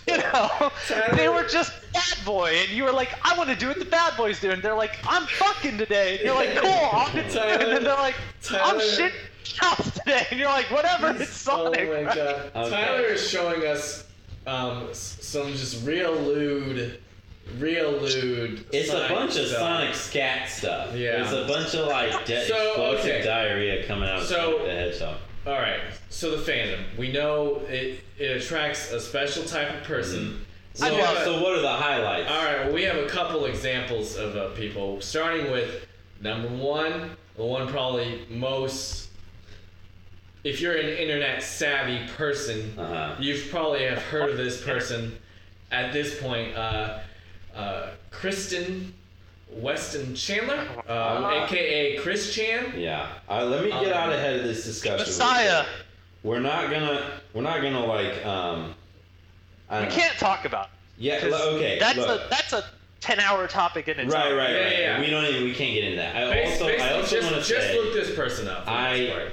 you 0.09 0.19
know, 0.19 0.71
they 1.15 1.29
were 1.29 1.45
just 1.45 1.73
bad 1.93 2.25
boy, 2.25 2.51
and 2.61 2.71
you 2.71 2.85
were 2.85 2.93
like, 2.93 3.11
I 3.23 3.37
want 3.37 3.51
to 3.51 3.57
do 3.57 3.69
what 3.69 3.79
the 3.79 3.85
bad 3.85 4.17
boys 4.17 4.41
do, 4.41 4.51
and 4.51 4.63
they're 4.63 4.75
like, 4.75 4.97
I'm 5.07 5.27
fucking 5.27 5.79
today, 5.79 6.17
and 6.17 6.25
you're 6.25 6.35
like, 6.35 6.57
cool, 6.57 6.89
I'll 6.93 7.13
do 7.13 7.19
it. 7.19 7.37
and 7.37 7.73
then 7.73 7.85
they're 7.85 7.95
like, 7.95 8.15
I'm 8.51 8.79
Tyler- 8.79 8.81
shit 8.81 9.13
house 9.57 9.91
today, 9.99 10.27
and 10.31 10.39
you're 10.39 10.49
like, 10.49 10.71
whatever, 10.71 11.11
it's 11.11 11.23
Oh 11.49 11.65
Sonic. 11.73 11.89
my 11.89 12.03
right? 12.05 12.15
god. 12.15 12.51
Okay. 12.57 12.71
Tyler 12.71 13.07
is 13.09 13.29
showing 13.29 13.67
us 13.67 14.05
um, 14.47 14.89
some 14.93 15.53
just 15.53 15.85
real 15.87 16.13
lewd, 16.15 16.99
real 17.59 17.93
lewd. 17.93 18.65
It's 18.73 18.91
a 18.91 19.07
bunch 19.09 19.37
of 19.37 19.47
stuff. 19.47 19.59
Sonic 19.61 19.95
scat 19.95 20.49
stuff. 20.49 20.95
Yeah. 20.95 21.23
It's 21.23 21.33
a 21.33 21.45
bunch 21.47 21.75
of 21.75 21.87
like 21.89 22.25
de- 22.27 22.47
So, 22.47 22.67
explosive 22.69 23.05
okay. 23.07 23.23
diarrhea 23.23 23.87
coming 23.87 24.09
out 24.09 24.21
of 24.21 24.27
So- 24.27 24.53
Sonic 24.59 24.65
the 24.67 24.73
Hedgehog. 24.73 25.17
All 25.47 25.55
right. 25.55 25.81
So 26.11 26.37
the 26.37 26.51
fandom, 26.53 26.81
we 26.99 27.11
know 27.13 27.63
it 27.69 28.01
it 28.19 28.43
attracts 28.43 28.93
a 28.93 29.01
special 29.01 29.45
type 29.45 29.75
of 29.75 29.83
person. 29.85 30.45
So, 30.75 30.87
I 30.87 30.91
love 30.91 31.17
it. 31.17 31.25
so 31.25 31.43
what 31.43 31.53
are 31.59 31.63
the 31.63 31.69
highlights? 31.69 32.31
All 32.31 32.45
right. 32.45 32.65
Well, 32.67 32.75
we 32.75 32.83
have 32.85 32.97
a 32.99 33.07
couple 33.07 33.47
examples 33.47 34.17
of 34.17 34.37
uh, 34.37 34.51
people, 34.51 35.01
starting 35.01 35.51
with 35.51 35.87
number 36.21 36.49
one, 36.49 37.11
the 37.37 37.45
one 37.45 37.67
probably 37.69 38.25
most. 38.31 39.09
If 40.45 40.61
you're 40.61 40.77
an 40.77 40.89
internet 40.89 41.43
savvy 41.43 42.07
person, 42.17 42.73
Uh-huh. 42.79 43.17
you've 43.19 43.51
probably 43.51 43.85
have 43.85 43.99
heard 44.03 44.31
of 44.31 44.37
this 44.37 44.63
person. 44.63 45.19
At 45.73 45.93
this 45.93 46.21
point, 46.21 46.57
uh, 46.57 46.99
uh, 47.55 47.91
Christian 48.11 48.95
Weston 49.51 50.15
Chandler, 50.15 50.67
um, 50.89 51.25
aka 51.25 51.99
Chris 51.99 52.33
Chan. 52.35 52.75
Yeah. 52.79 53.09
Uh, 53.29 53.45
let 53.47 53.65
me 53.65 53.71
get 53.71 53.93
Um, 53.93 53.93
out 53.93 54.13
ahead 54.13 54.37
of 54.41 54.45
this 54.45 54.65
discussion. 54.65 54.99
Messiah. 54.99 55.65
We're 56.23 56.39
not 56.41 56.71
gonna. 56.71 57.21
We're 57.33 57.43
not 57.43 57.63
gonna 57.63 57.85
like. 57.85 58.25
Um. 58.25 58.75
I 59.69 59.81
We 59.81 59.87
don't 59.87 59.95
know. 59.97 60.01
can't 60.03 60.19
talk 60.19 60.45
about. 60.45 60.67
it, 60.67 60.71
Yeah. 60.99 61.21
'cause 61.21 61.33
l- 61.33 61.49
Okay. 61.57 61.79
That's 61.79 61.97
look. 61.99 62.21
a 62.21 62.29
that's 62.29 62.53
a 62.53 62.65
ten 63.01 63.19
hour 63.21 63.47
topic 63.49 63.89
in 63.89 63.99
its 64.01 64.13
Right, 64.13 64.33
right, 64.35 64.51
Yeah, 64.51 64.57
right. 64.57 64.73
yeah, 64.73 64.79
yeah. 64.79 65.01
We 65.01 65.11
don't 65.11 65.25
even. 65.25 65.45
We 65.45 65.55
can't 65.55 65.73
get 65.75 65.85
into 65.85 65.97
that. 65.97 66.17
I 66.17 66.21
Bas- 66.33 66.53
also. 66.53 66.67
basically, 66.67 66.83
I 66.83 66.93
also 67.01 67.23
want 67.23 67.35
to 67.45 67.49
just 67.55 67.75
look 67.75 67.95
this 67.95 68.15
person 68.15 68.49
up. 68.49 68.65
I- 68.67 69.29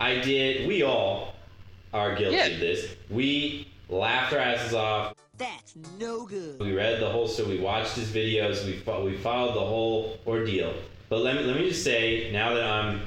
I 0.00 0.16
did. 0.16 0.66
We 0.66 0.82
all 0.82 1.34
are 1.92 2.14
guilty 2.16 2.36
Yeah. 2.36 2.46
of 2.46 2.60
this. 2.60 2.86
We 3.08 3.68
laughed 3.88 4.32
our 4.32 4.40
asses 4.40 4.74
off. 4.74 5.14
That's 5.38 5.74
no 5.98 6.26
good. 6.26 6.60
We 6.60 6.72
read 6.74 7.00
the 7.00 7.08
whole 7.08 7.26
story. 7.26 7.58
We 7.58 7.62
watched 7.64 7.94
his 7.96 8.08
videos. 8.10 8.64
We 8.64 8.76
fo- 8.78 9.04
we 9.04 9.16
followed 9.16 9.54
the 9.54 9.60
whole 9.66 10.18
ordeal. 10.26 10.74
But 11.08 11.20
let 11.20 11.36
me 11.36 11.42
let 11.42 11.56
me 11.56 11.68
just 11.68 11.82
say 11.84 12.30
now 12.32 12.54
that 12.54 12.64
I'm 12.64 13.00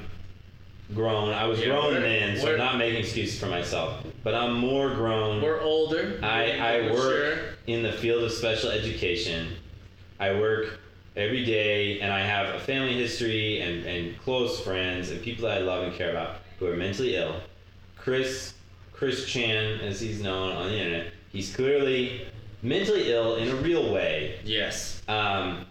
grown. 0.94 1.30
I 1.30 1.46
was 1.46 1.58
Yeah, 1.60 1.66
grown 1.66 1.94
we're- 1.94 2.00
then, 2.00 2.36
so 2.36 2.44
we're- 2.44 2.54
I'm 2.60 2.66
not 2.66 2.76
making 2.78 3.00
excuses 3.00 3.38
for 3.40 3.46
myself. 3.46 4.04
But 4.24 4.34
I'm 4.34 4.54
more 4.54 4.94
grown. 4.94 5.40
We're 5.42 5.60
older. 5.60 6.18
I, 6.22 6.46
we're 6.46 6.62
I 6.62 6.92
work 6.92 6.94
mature. 6.94 7.38
in 7.66 7.82
the 7.82 7.92
field 7.92 8.22
of 8.24 8.32
special 8.32 8.70
education. 8.70 9.48
I 10.20 10.32
work 10.34 10.78
every 11.16 11.44
day 11.44 12.00
and 12.00 12.12
I 12.12 12.20
have 12.20 12.54
a 12.54 12.58
family 12.60 12.94
history 12.94 13.60
and, 13.60 13.84
and 13.86 14.18
close 14.20 14.60
friends 14.60 15.10
and 15.10 15.20
people 15.22 15.48
that 15.48 15.58
I 15.58 15.60
love 15.60 15.84
and 15.84 15.94
care 15.94 16.10
about 16.10 16.36
who 16.58 16.66
are 16.66 16.76
mentally 16.76 17.16
ill. 17.16 17.40
Chris 17.96 18.54
Chris 18.92 19.26
Chan, 19.26 19.80
as 19.80 20.00
he's 20.00 20.20
known 20.20 20.52
on 20.56 20.68
the 20.68 20.76
internet, 20.76 21.12
he's 21.38 21.54
clearly 21.54 22.26
mentally 22.62 23.12
ill 23.12 23.36
in 23.36 23.48
a 23.48 23.54
real 23.54 23.92
way. 23.92 24.40
Yes. 24.44 25.00
Um, 25.06 25.66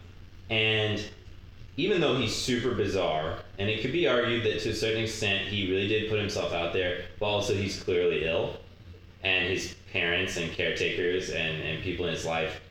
and 0.49 1.03
even 1.75 1.99
though 1.99 2.17
he's 2.17 2.33
super 2.33 2.73
bizarre, 2.73 3.39
and 3.59 3.69
it 3.69 3.81
could 3.81 3.91
be 3.91 4.07
argued 4.07 4.45
that 4.45 4.61
to 4.61 4.69
a 4.69 4.73
certain 4.73 5.03
extent 5.03 5.49
he 5.49 5.69
really 5.69 5.89
did 5.89 6.09
put 6.09 6.19
himself 6.19 6.53
out 6.53 6.71
there, 6.71 7.03
but 7.19 7.25
also 7.25 7.53
he's 7.53 7.83
clearly 7.83 8.23
ill, 8.25 8.55
and 9.23 9.49
his 9.49 9.75
parents 9.91 10.37
and 10.37 10.49
caretakers 10.53 11.31
and, 11.31 11.61
and 11.61 11.83
people 11.83 12.05
in 12.05 12.13
his 12.13 12.25
life 12.25 12.61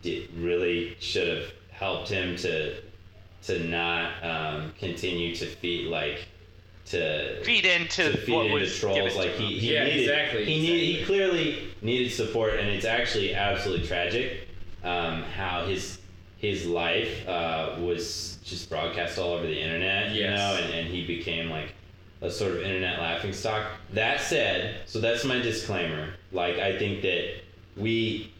did, 0.00 0.32
really 0.34 0.96
should 1.00 1.28
have 1.28 1.52
helped 1.70 2.08
him 2.08 2.36
to 2.36 2.80
to 3.42 3.58
not 3.64 4.24
um, 4.24 4.72
continue 4.78 5.34
to 5.34 5.44
feed 5.44 5.88
like 5.88 6.28
to 6.86 7.42
Feed 7.44 7.64
into 7.64 8.12
to 8.12 8.16
feed 8.18 8.32
what 8.34 8.46
into 8.46 8.58
was 8.60 8.78
trolls. 8.78 8.96
given 8.96 9.12
to 9.12 9.18
Like 9.18 9.30
him. 9.32 9.42
he, 9.46 9.58
he 9.58 9.74
Yeah, 9.74 9.84
needed, 9.84 10.00
exactly, 10.00 10.44
He 10.44 10.60
needed, 10.60 10.98
he 11.00 11.04
clearly 11.04 11.68
needed 11.80 12.10
support, 12.12 12.54
and 12.58 12.68
it's 12.68 12.84
actually 12.84 13.34
absolutely 13.34 13.86
tragic 13.86 14.48
um, 14.84 15.22
how 15.22 15.64
his 15.66 15.98
his 16.38 16.66
life 16.66 17.26
uh, 17.28 17.76
was 17.78 18.38
just 18.44 18.68
broadcast 18.68 19.16
all 19.16 19.32
over 19.34 19.46
the 19.46 19.60
internet. 19.60 20.10
You 20.12 20.22
Yes. 20.22 20.38
know, 20.38 20.64
and, 20.64 20.74
and 20.74 20.88
he 20.88 21.06
became 21.06 21.48
like 21.50 21.72
a 22.20 22.30
sort 22.30 22.52
of 22.52 22.62
internet 22.62 22.98
laughing 23.00 23.32
stock. 23.32 23.64
That 23.92 24.20
said, 24.20 24.80
so 24.86 25.00
that's 25.00 25.24
my 25.24 25.38
disclaimer. 25.38 26.14
Like 26.32 26.56
I 26.58 26.76
think 26.78 27.02
that 27.02 27.42
we 27.76 28.32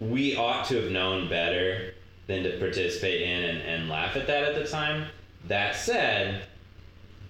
we 0.00 0.36
ought 0.36 0.66
to 0.66 0.80
have 0.82 0.90
known 0.92 1.28
better 1.28 1.94
than 2.26 2.42
to 2.44 2.58
participate 2.58 3.22
in 3.22 3.42
and, 3.44 3.62
and 3.62 3.88
laugh 3.88 4.14
at 4.16 4.26
that 4.26 4.44
at 4.44 4.54
the 4.54 4.66
time. 4.68 5.06
That 5.46 5.74
said, 5.74 6.42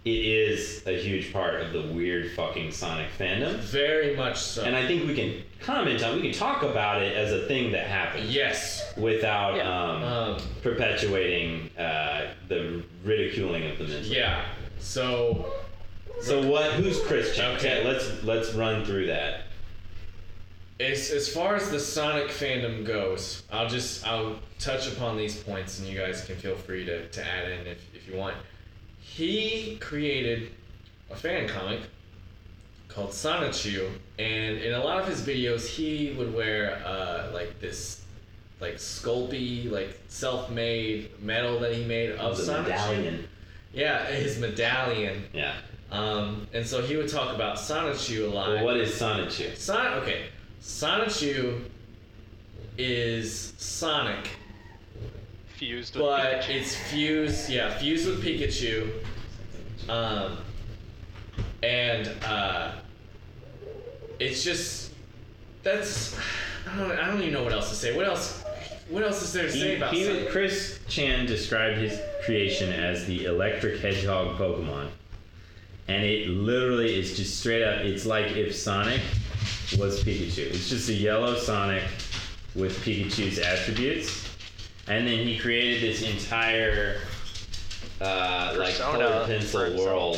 it 0.08 0.24
is 0.50 0.82
a 0.86 0.98
huge 0.98 1.32
part 1.32 1.60
of 1.60 1.72
the 1.72 1.82
weird 1.82 2.32
fucking 2.32 2.72
Sonic 2.72 3.08
fandom. 3.18 3.56
Very 3.56 4.16
much 4.16 4.38
so. 4.38 4.64
And 4.64 4.74
I 4.76 4.86
think 4.86 5.06
we 5.06 5.14
can 5.14 5.42
comment 5.60 6.02
on, 6.02 6.16
we 6.16 6.22
can 6.22 6.32
talk 6.32 6.62
about 6.62 7.02
it 7.02 7.16
as 7.16 7.32
a 7.32 7.46
thing 7.46 7.72
that 7.72 7.86
happened 7.86 8.26
yes. 8.28 8.92
without 8.96 9.56
Yeah. 9.56 9.68
um, 9.68 10.02
Um, 10.02 10.40
perpetuating 10.62 11.70
uh, 11.78 12.28
the 12.48 12.82
ridiculing 13.04 13.70
of 13.70 13.78
the 13.78 13.84
mental. 13.84 14.10
yeah. 14.12 14.44
So 14.78 15.52
So 16.22 16.46
what? 16.48 16.72
Who's 16.72 17.00
Christian? 17.04 17.44
Okay. 17.56 17.84
let's 17.84 18.22
let's 18.24 18.52
run 18.54 18.84
through 18.84 19.06
that. 19.06 19.42
as 20.80 21.10
as 21.10 21.28
far 21.28 21.56
as 21.56 21.70
the 21.70 21.80
Sonic 21.80 22.28
fandom 22.28 22.84
goes, 22.86 23.42
I'll 23.52 23.68
just 23.68 24.06
I'll 24.06 24.38
touch 24.58 24.86
upon 24.92 25.16
these 25.16 25.36
points, 25.42 25.78
and 25.78 25.88
you 25.88 25.98
guys 25.98 26.24
can 26.24 26.36
feel 26.36 26.56
free 26.56 26.84
to, 26.86 27.08
to 27.08 27.20
add 27.24 27.50
in 27.50 27.66
if, 27.66 27.78
if 27.94 28.08
you 28.08 28.16
want. 28.16 28.36
He 29.08 29.76
created 29.80 30.52
a 31.10 31.16
fan 31.16 31.48
comic 31.48 31.80
called 32.88 33.10
Sonichu, 33.10 33.90
and 34.18 34.58
in 34.58 34.74
a 34.74 34.82
lot 34.82 35.00
of 35.00 35.08
his 35.08 35.20
videos, 35.22 35.66
he 35.66 36.14
would 36.16 36.32
wear 36.32 36.82
uh, 36.84 37.30
like 37.32 37.58
this 37.60 38.02
like 38.60 38.74
sculpey, 38.74 39.70
like 39.70 39.98
self-made 40.08 41.10
metal 41.22 41.58
that 41.60 41.74
he 41.74 41.84
made 41.84 42.12
of 42.12 42.36
the 42.36 42.42
Sonichu. 42.42 42.62
medallion. 42.64 43.28
Yeah, 43.72 44.04
his 44.06 44.38
medallion. 44.38 45.24
Yeah. 45.32 45.54
Um, 45.90 46.46
and 46.52 46.66
so 46.66 46.82
he 46.82 46.96
would 46.96 47.08
talk 47.08 47.34
about 47.34 47.56
Sonichu 47.56 48.30
a 48.30 48.34
lot. 48.34 48.48
Well, 48.48 48.64
what 48.64 48.76
is 48.76 48.90
Sonichu? 48.90 49.56
Son 49.56 49.94
okay. 50.02 50.26
Sonichu 50.60 51.64
is 52.76 53.54
Sonic, 53.58 54.28
fused 55.58 55.96
with 55.96 56.04
but 56.04 56.42
Pikachu. 56.42 56.50
it's 56.50 56.76
fused 56.76 57.50
yeah, 57.50 57.76
fused 57.78 58.06
with 58.06 58.22
Pikachu. 58.24 58.90
Um 59.88 60.38
and 61.62 62.08
uh 62.24 62.72
it's 64.20 64.44
just 64.44 64.92
that's 65.62 66.16
I 66.70 66.76
don't, 66.78 66.92
I 66.92 67.06
don't 67.08 67.20
even 67.20 67.32
know 67.32 67.42
what 67.42 67.52
else 67.52 67.70
to 67.70 67.74
say. 67.74 67.96
What 67.96 68.06
else 68.06 68.44
what 68.88 69.02
else 69.02 69.22
is 69.22 69.32
there 69.32 69.44
to 69.46 69.52
say 69.52 69.76
about 69.76 69.92
he- 69.92 70.04
Sonic? 70.04 70.30
Chris 70.30 70.78
Chan 70.88 71.26
described 71.26 71.78
his 71.78 71.98
creation 72.24 72.72
as 72.72 73.06
the 73.06 73.24
electric 73.24 73.80
hedgehog 73.80 74.38
Pokemon. 74.38 74.88
And 75.88 76.04
it 76.04 76.28
literally 76.28 76.98
is 76.98 77.16
just 77.16 77.40
straight 77.40 77.62
up, 77.64 77.80
it's 77.80 78.04
like 78.06 78.32
if 78.32 78.54
Sonic 78.54 79.00
was 79.78 80.04
Pikachu. 80.04 80.46
It's 80.50 80.68
just 80.68 80.88
a 80.90 80.94
yellow 80.94 81.36
Sonic 81.36 81.82
with 82.54 82.76
Pikachu's 82.84 83.38
attributes. 83.38 84.27
And 84.88 85.06
then 85.06 85.18
he 85.18 85.38
created 85.38 85.82
this 85.82 86.02
entire, 86.02 86.96
uh, 88.00 88.54
like, 88.58 88.70
Persona 88.70 88.98
colored 88.98 89.26
pencil 89.26 89.76
world. 89.76 90.16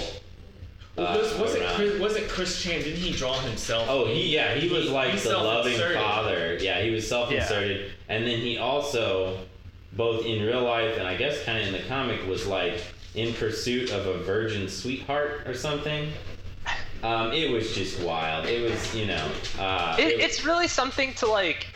Uh, 0.98 1.16
was, 1.18 1.38
was 1.38 1.54
it 1.54 1.62
around. 1.62 1.76
Chris, 1.76 2.00
was 2.00 2.16
it 2.16 2.28
Chris 2.28 2.62
Chan? 2.62 2.82
Didn't 2.82 3.00
he 3.00 3.12
draw 3.12 3.38
himself? 3.40 3.86
Oh, 3.88 4.06
he 4.06 4.34
yeah, 4.34 4.54
he 4.54 4.68
was 4.68 4.90
like 4.90 5.12
he 5.12 5.28
the 5.28 5.36
loving 5.36 5.78
father. 5.94 6.58
Yeah, 6.60 6.82
he 6.82 6.90
was 6.90 7.08
self-inserted, 7.08 7.92
and 8.08 8.26
then 8.26 8.38
he 8.38 8.58
also, 8.58 9.38
both 9.94 10.26
in 10.26 10.44
real 10.44 10.62
life 10.62 10.98
and 10.98 11.06
I 11.06 11.16
guess 11.16 11.42
kind 11.44 11.58
of 11.58 11.66
in 11.68 11.72
the 11.72 11.88
comic, 11.88 12.26
was 12.26 12.46
like 12.46 12.82
in 13.14 13.32
pursuit 13.34 13.92
of 13.92 14.06
a 14.06 14.18
virgin 14.18 14.68
sweetheart 14.68 15.46
or 15.46 15.54
something. 15.54 16.12
Um, 17.02 17.32
it 17.32 17.50
was 17.50 17.74
just 17.74 18.00
wild. 18.02 18.46
It 18.46 18.68
was, 18.68 18.94
you 18.94 19.06
know, 19.06 19.30
uh, 19.58 19.96
it, 19.98 20.20
it's 20.20 20.44
really 20.44 20.68
something 20.68 21.14
to 21.14 21.26
like 21.26 21.66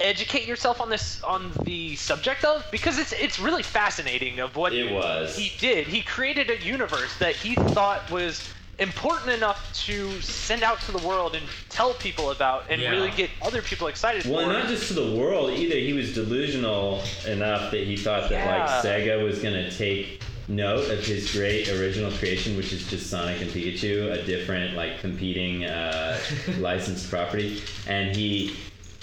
educate 0.00 0.46
yourself 0.46 0.80
on 0.80 0.88
this 0.88 1.22
on 1.22 1.52
the 1.64 1.94
subject 1.96 2.44
of 2.44 2.64
because 2.70 2.98
it's 2.98 3.12
it's 3.12 3.38
really 3.38 3.62
fascinating 3.62 4.40
of 4.40 4.56
what 4.56 4.72
It 4.72 4.92
was. 4.92 5.36
he 5.36 5.52
did. 5.58 5.86
He 5.86 6.02
created 6.02 6.50
a 6.50 6.58
universe 6.62 7.16
that 7.18 7.36
he 7.36 7.54
thought 7.54 8.10
was 8.10 8.48
important 8.78 9.30
enough 9.30 9.70
to 9.74 10.10
send 10.22 10.62
out 10.62 10.80
to 10.80 10.90
the 10.92 11.06
world 11.06 11.34
and 11.34 11.44
tell 11.68 11.92
people 11.92 12.30
about 12.30 12.64
and 12.70 12.80
Yeah. 12.80 12.92
really 12.92 13.10
get 13.10 13.28
other 13.42 13.60
people 13.60 13.88
excited 13.88 14.24
Well, 14.24 14.46
not 14.46 14.68
just 14.68 14.88
to 14.88 14.94
the 14.94 15.12
world 15.20 15.50
either. 15.50 15.76
He 15.76 15.92
was 15.92 16.14
delusional 16.14 17.02
enough 17.26 17.70
that 17.72 17.84
he 17.86 17.96
thought 17.96 18.30
that 18.30 18.46
like 18.46 18.82
Sega 18.84 19.22
was 19.22 19.38
gonna 19.40 19.70
take 19.70 20.22
note 20.48 20.90
of 20.90 21.04
his 21.04 21.30
great 21.30 21.68
original 21.68 22.10
creation, 22.10 22.56
which 22.56 22.72
is 22.72 22.88
just 22.88 23.08
Sonic 23.10 23.40
and 23.42 23.50
Pikachu, 23.50 24.12
a 24.12 24.22
different 24.24 24.74
like 24.74 24.98
competing 25.00 25.64
uh, 25.66 26.18
licensed 26.58 27.10
property, 27.10 27.62
and 27.86 28.16
he 28.16 28.56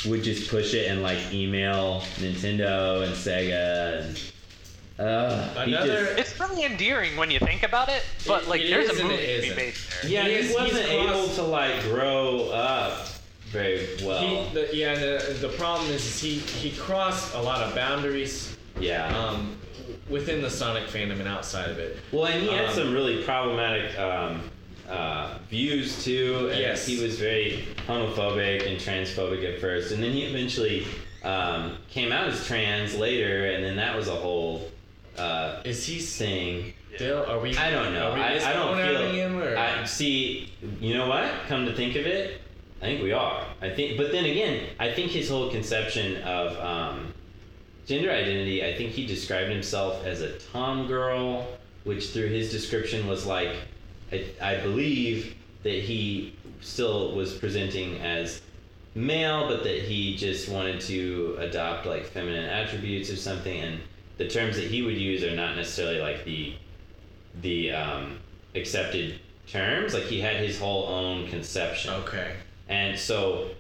would 0.10 0.24
just 0.24 0.50
push 0.50 0.74
it 0.74 0.90
and 0.90 1.02
like 1.02 1.18
email 1.34 2.02
Nintendo 2.18 3.04
and 3.04 3.14
Sega 3.14 4.02
and. 4.06 4.20
Uh, 5.00 5.48
Another- 5.58 6.16
just- 6.16 6.32
it's 6.34 6.40
really 6.40 6.64
endearing 6.66 7.16
when 7.18 7.30
you 7.30 7.38
think 7.40 7.62
about 7.62 7.88
it, 7.88 8.02
but 8.26 8.44
It- 8.44 8.50
like 8.50 8.62
it 8.62 8.70
there's 8.72 8.90
a 9.00 9.04
movie 9.04 9.18
to 9.36 9.42
be 9.44 9.50
made 9.54 9.74
there. 10.02 10.10
yeah, 10.10 10.24
he 10.24 10.30
he, 10.30 10.36
is- 10.40 10.56
wasn't 10.56 10.88
crossed- 10.88 11.10
able 11.10 11.28
to 11.36 11.42
like 11.44 11.84
grow 11.84 12.50
up 12.50 13.08
very 13.52 13.88
well. 14.04 14.20
He, 14.48 14.54
the, 14.56 14.76
yeah, 14.76 14.96
the, 14.96 15.38
the 15.40 15.50
problem 15.50 15.92
is, 15.92 16.04
is 16.04 16.20
he 16.20 16.40
he 16.40 16.76
crossed 16.76 17.36
a 17.36 17.40
lot 17.42 17.62
of 17.62 17.76
boundaries 17.76 18.58
yeah. 18.80 19.08
um, 19.16 19.56
within 20.10 20.42
the 20.42 20.50
Sonic 20.50 20.86
fandom 20.88 21.20
and 21.20 21.28
outside 21.28 21.70
of 21.70 21.78
it. 21.78 21.98
Well, 22.12 22.26
and 22.26 22.42
he 22.42 22.50
had 22.50 22.66
Um, 22.70 22.74
some 22.76 22.92
really 22.94 23.22
problematic 23.24 23.98
um, 24.00 24.50
uh, 24.90 25.38
views 25.50 26.04
too. 26.04 26.50
And 26.52 26.60
Yes. 26.60 26.86
he 26.86 27.02
was 27.02 27.20
very 27.20 27.64
homophobic 27.88 28.68
and 28.70 28.80
transphobic 28.80 29.44
at 29.54 29.60
first, 29.60 29.92
and 29.92 30.02
then 30.02 30.12
he 30.12 30.24
eventually 30.24 30.86
um, 31.24 31.78
came 31.90 32.12
out 32.12 32.28
as 32.28 32.46
trans 32.46 32.96
later, 32.96 33.52
and 33.52 33.64
then 33.64 33.76
that 33.78 33.96
was 33.96 34.08
a 34.08 34.16
whole 34.16 34.70
uh, 35.18 35.62
Is 35.66 35.84
he 35.86 36.00
thing. 36.00 36.74
still? 36.96 37.26
Are 37.26 37.40
we? 37.40 37.56
I 37.58 37.72
don't 37.72 37.94
know. 37.94 38.12
I, 38.12 38.36
I 38.36 38.54
don't 38.54 38.78
feel. 38.78 39.12
him 39.12 39.40
or? 39.40 39.58
I 39.58 39.84
see. 39.86 40.54
You 40.80 40.94
know 40.96 41.08
what? 41.08 41.30
Come 41.48 41.66
to 41.66 41.74
think 41.74 41.96
of 41.96 42.06
it, 42.06 42.42
I 42.82 42.86
think 42.86 43.02
we 43.04 43.12
are. 43.12 43.44
I 43.62 43.70
think, 43.72 43.98
but 43.98 44.12
then 44.12 44.26
again, 44.26 44.68
I 44.80 44.92
think 44.94 45.12
his 45.12 45.28
whole 45.30 45.50
conception 45.50 46.22
of 46.24 46.56
um, 46.64 47.14
gender 47.88 48.12
identity. 48.12 48.64
I 48.64 48.76
think 48.76 48.92
he 48.92 49.06
described 49.08 49.50
himself 49.50 50.06
as 50.06 50.22
a 50.22 50.38
tom 50.52 50.88
girl, 50.88 51.48
which 51.84 52.12
through 52.12 52.28
his 52.28 52.52
description 52.52 53.08
was 53.08 53.26
like, 53.26 53.56
I, 54.12 54.26
I 54.42 54.58
believe 54.62 55.36
that 55.64 55.74
he 55.74 56.36
still 56.62 57.16
was 57.16 57.34
presenting 57.34 58.00
as 58.00 58.42
male, 58.96 59.48
but 59.48 59.64
that 59.64 59.82
he 59.84 60.16
just 60.18 60.50
wanted 60.50 60.82
to 60.82 61.38
adopt 61.40 61.86
like 61.86 62.06
feminine 62.06 62.46
attributes 62.46 63.10
or 63.10 63.16
something, 63.16 63.60
and 63.60 63.82
the 64.18 64.28
terms 64.28 64.56
that 64.56 64.66
he 64.66 64.82
would 64.82 64.98
use 64.98 65.24
are 65.24 65.36
not 65.36 65.56
necessarily 65.56 66.00
like 66.00 66.26
the 66.26 66.56
the 67.42 67.72
um, 67.72 68.18
accepted 68.56 69.20
terms. 69.48 69.94
Like 69.94 70.04
he 70.04 70.20
had 70.20 70.38
his 70.38 70.60
whole 70.60 70.86
own 70.88 71.28
conception. 71.28 71.94
okay. 71.94 72.36
And 72.70 72.98
so 72.98 73.52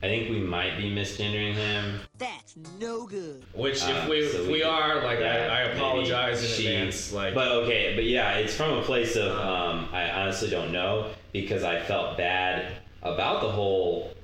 I 0.00 0.06
think 0.06 0.30
we 0.30 0.38
might 0.40 0.76
be 0.78 0.90
misgendering 0.94 1.54
him. 1.54 2.00
That's 2.18 2.54
no 2.78 3.04
good. 3.06 3.44
Which, 3.52 3.76
if 3.82 3.82
Uh, 3.88 4.06
we 4.08 4.28
so 4.28 4.38
if 4.42 4.46
we 4.46 4.52
we 4.54 4.62
are, 4.62 5.02
like, 5.02 5.18
Yeah, 5.18 5.48
I, 5.50 5.58
I 5.58 5.60
apologize 5.72 6.42
in 6.42 6.48
she- 6.50 6.66
advance. 6.68 7.12
Like, 7.12 7.34
but 7.34 7.48
okay, 7.48 7.94
but 7.96 8.04
yeah, 8.04 8.34
it's 8.34 8.54
from 8.54 8.78
a 8.78 8.82
place 8.82 9.16
of 9.16 9.32
um, 9.36 9.88
I 9.92 10.08
honestly 10.10 10.50
don't 10.50 10.70
know 10.72 11.10
because 11.32 11.64
I 11.64 11.80
felt 11.80 12.16
bad 12.16 12.74
about 13.02 13.42
the 13.42 13.50
whole 13.50 14.14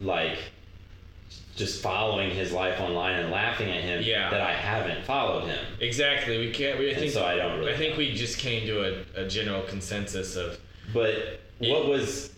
like 0.00 0.38
just 1.56 1.82
following 1.82 2.30
his 2.30 2.52
life 2.52 2.80
online 2.80 3.16
and 3.20 3.30
laughing 3.30 3.68
at 3.70 3.82
him. 3.82 4.02
Yeah. 4.02 4.30
that 4.30 4.40
I 4.40 4.54
haven't 4.54 5.04
followed 5.04 5.44
him, 5.46 5.62
exactly, 5.80 6.38
we 6.38 6.50
can't. 6.50 6.78
We 6.78 6.86
I 6.86 6.90
and 6.92 6.98
think 7.00 7.12
so 7.12 7.24
I 7.26 7.36
don't 7.36 7.58
really. 7.58 7.74
I 7.74 7.76
think 7.76 7.98
we 7.98 8.14
just 8.14 8.38
came 8.38 8.66
to 8.66 9.04
a, 9.18 9.24
a 9.24 9.28
general 9.28 9.62
consensus 9.64 10.36
of 10.36 10.58
But 10.94 11.40
what 11.58 11.86
was 11.86 12.32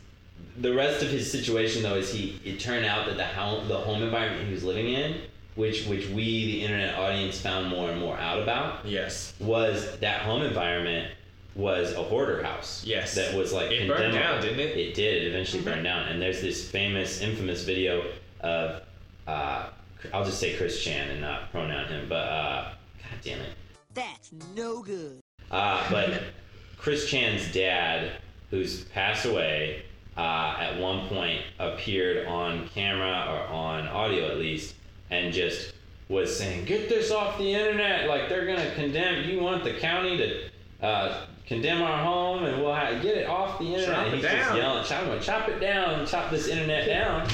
the 0.60 0.74
rest 0.74 1.02
of 1.02 1.08
his 1.08 1.30
situation 1.30 1.82
though? 1.82 1.96
Is 1.96 2.12
he? 2.12 2.40
It 2.44 2.60
turned 2.60 2.84
out 2.84 3.06
that 3.06 3.16
the 3.16 3.24
home, 3.24 3.68
the 3.68 3.78
home 3.78 4.02
environment 4.02 4.46
he 4.46 4.52
was 4.52 4.64
living 4.64 4.88
in, 4.88 5.22
which 5.54 5.86
which 5.86 6.08
we 6.08 6.46
the 6.46 6.62
internet 6.62 6.98
audience 6.98 7.40
found 7.40 7.68
more 7.68 7.90
and 7.90 8.00
more 8.00 8.16
out 8.18 8.42
about, 8.42 8.86
yes, 8.86 9.34
was 9.40 9.98
that 10.00 10.22
home 10.22 10.42
environment 10.42 11.12
was 11.54 11.92
a 11.92 12.02
hoarder 12.02 12.42
house. 12.42 12.82
Yes. 12.84 13.14
That 13.14 13.34
was 13.34 13.52
like 13.52 13.70
It 13.70 13.88
burned 13.88 14.14
down, 14.14 14.40
didn't 14.40 14.60
it? 14.60 14.76
It 14.76 14.94
did. 14.94 15.22
It 15.22 15.28
eventually 15.28 15.62
burned 15.62 15.84
down. 15.84 16.08
And 16.08 16.20
there's 16.20 16.40
this 16.40 16.68
famous, 16.68 17.20
infamous 17.20 17.64
video 17.64 18.04
of, 18.40 18.82
uh, 19.26 19.68
I'll 20.12 20.24
just 20.24 20.40
say 20.40 20.56
Chris 20.56 20.82
Chan 20.82 21.10
and 21.10 21.20
not 21.20 21.50
pronoun 21.50 21.88
him, 21.88 22.08
but 22.08 22.28
uh, 22.28 22.72
God 22.98 23.18
damn 23.22 23.40
it. 23.40 23.50
That's 23.94 24.32
no 24.54 24.82
good. 24.82 25.20
Uh, 25.50 25.84
but 25.90 26.22
Chris 26.78 27.08
Chan's 27.08 27.52
dad, 27.52 28.12
who's 28.50 28.84
passed 28.86 29.26
away, 29.26 29.84
uh, 30.16 30.56
at 30.58 30.78
one 30.78 31.08
point 31.08 31.40
appeared 31.58 32.26
on 32.26 32.68
camera 32.68 33.26
or 33.28 33.54
on 33.54 33.86
audio 33.88 34.30
at 34.30 34.38
least, 34.38 34.74
and 35.10 35.32
just 35.32 35.72
was 36.08 36.36
saying, 36.36 36.64
"Get 36.66 36.88
this 36.88 37.10
off 37.10 37.38
the 37.38 37.54
internet! 37.54 38.08
Like 38.08 38.28
they're 38.28 38.46
gonna 38.46 38.74
condemn. 38.74 39.28
You 39.28 39.40
want 39.40 39.64
the 39.64 39.74
county 39.74 40.16
to 40.18 40.86
uh, 40.86 41.26
condemn 41.46 41.82
our 41.82 41.98
home, 42.04 42.44
and 42.44 42.62
we'll 42.62 42.74
ha- 42.74 42.98
get 43.00 43.16
it 43.16 43.26
off 43.26 43.58
the 43.58 43.66
internet." 43.66 43.86
Chop 43.88 44.06
and 44.06 44.14
it 44.14 44.16
he's 44.16 44.24
just 44.24 44.48
down. 44.48 44.56
yelling, 44.56 44.84
"Chop, 44.84 45.20
chop 45.22 45.48
it 45.48 45.60
down! 45.60 46.06
Chop 46.06 46.30
this 46.30 46.48
internet 46.48 46.86
down!" 46.86 47.28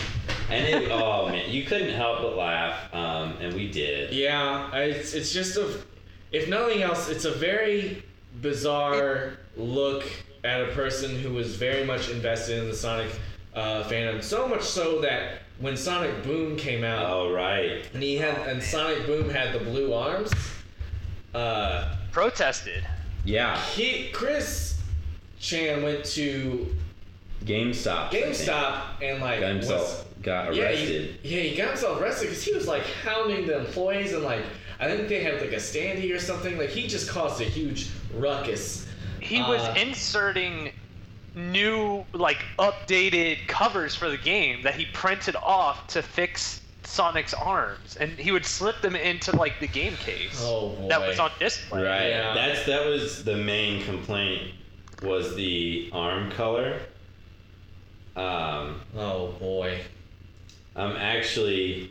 And 0.51 0.65
it, 0.67 0.89
oh 0.93 1.29
man, 1.29 1.51
you 1.51 1.65
couldn't 1.65 1.95
help 1.95 2.21
but 2.23 2.37
laugh, 2.37 2.95
um, 2.95 3.33
and 3.41 3.55
we 3.55 3.71
did. 3.71 4.13
yeah, 4.13 4.75
it's 4.77 5.15
it's 5.15 5.33
just 5.33 5.57
a, 5.57 5.81
if 6.31 6.49
nothing 6.49 6.83
else, 6.83 7.09
it's 7.09 7.25
a 7.25 7.33
very 7.33 8.05
bizarre 8.41 9.33
look 9.57 10.05
at 10.45 10.63
a 10.63 10.69
person 10.73 11.19
who 11.19 11.33
was 11.33 11.57
very 11.57 11.85
much 11.85 12.09
invested 12.11 12.59
in 12.59 12.69
the 12.69 12.75
Sonic 12.77 13.11
uh, 13.55 13.85
fandom. 13.85 14.23
So 14.23 14.47
much 14.47 14.63
so 14.63 15.01
that 15.01 15.43
when 15.59 15.77
Sonic 15.77 16.23
Boom 16.23 16.57
came 16.57 16.85
out, 16.85 17.11
Oh 17.11 17.33
right. 17.33 17.85
and 17.93 18.03
he 18.03 18.17
had 18.17 18.37
and 18.47 18.63
Sonic 18.63 19.07
Boom 19.07 19.29
had 19.29 19.53
the 19.53 19.65
blue 19.65 19.93
arms. 19.93 20.33
Uh, 21.35 21.97
Protested. 22.13 22.85
Yeah. 23.25 23.61
he 23.73 24.11
Chris 24.13 24.81
Chan 25.41 25.83
went 25.83 26.05
to 26.07 26.75
GameStop. 27.45 28.07
I 28.07 28.11
think. 28.11 28.27
GameStop 28.27 28.83
and 29.03 29.21
like 29.21 29.41
got 29.41 29.57
was, 29.57 29.69
himself 29.69 30.05
got 30.23 30.55
yeah, 30.55 30.65
arrested. 30.65 31.19
he, 31.23 31.37
yeah, 31.37 31.43
he 31.43 31.57
got 31.57 31.69
himself 31.69 32.01
arrested 32.01 32.27
because 32.27 32.43
he 32.43 32.55
was 32.55 32.67
like 32.67 32.85
hounding 33.05 33.47
the 33.47 33.59
employees 33.59 34.13
and 34.13 34.23
like 34.25 34.45
I 34.81 34.87
think 34.89 35.09
they 35.09 35.23
had 35.23 35.41
like 35.41 35.53
a 35.53 35.57
standee 35.57 36.15
or 36.15 36.19
something. 36.19 36.57
Like 36.57 36.71
he 36.71 36.87
just 36.87 37.09
caused 37.09 37.41
a 37.41 37.45
huge 37.45 37.89
ruckus. 38.15 38.87
He 39.21 39.41
was 39.43 39.61
Uh, 39.63 39.75
inserting 39.77 40.73
new, 41.35 42.05
like, 42.15 42.39
updated 42.59 43.47
covers 43.49 43.95
for 43.95 44.09
the 44.09 44.17
game 44.17 44.63
that 44.63 44.75
he 44.75 44.87
printed 44.87 45.37
off 45.37 45.87
to 45.89 46.03
fix 46.03 46.63
Sonic's 46.85 47.35
arms, 47.35 47.97
and 48.01 48.13
he 48.19 48.31
would 48.33 48.47
slip 48.47 48.81
them 48.81 48.97
into 48.97 49.37
like 49.37 49.61
the 49.61 49.67
game 49.67 49.95
case 49.97 50.41
Oh, 50.43 50.71
boy. 50.71 50.89
that 50.89 51.01
was 51.07 51.19
on 51.19 51.31
display. 51.39 51.83
Right. 51.83 52.09
Yeah. 52.09 52.33
That's 52.35 52.65
that 52.67 52.87
was 52.87 53.25
the 53.25 53.37
main 53.37 53.85
complaint 53.85 54.53
was 55.03 55.35
the 55.37 55.91
arm 55.93 56.31
color. 56.33 56.81
Um, 58.17 58.81
Oh 58.97 59.29
boy. 59.39 59.81
I'm 60.77 60.97
actually. 60.97 61.91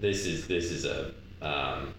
This 0.00 0.24
is 0.26 0.46
this 0.46 0.70
is 0.70 0.84
a 0.84 1.12
um, 1.42 1.94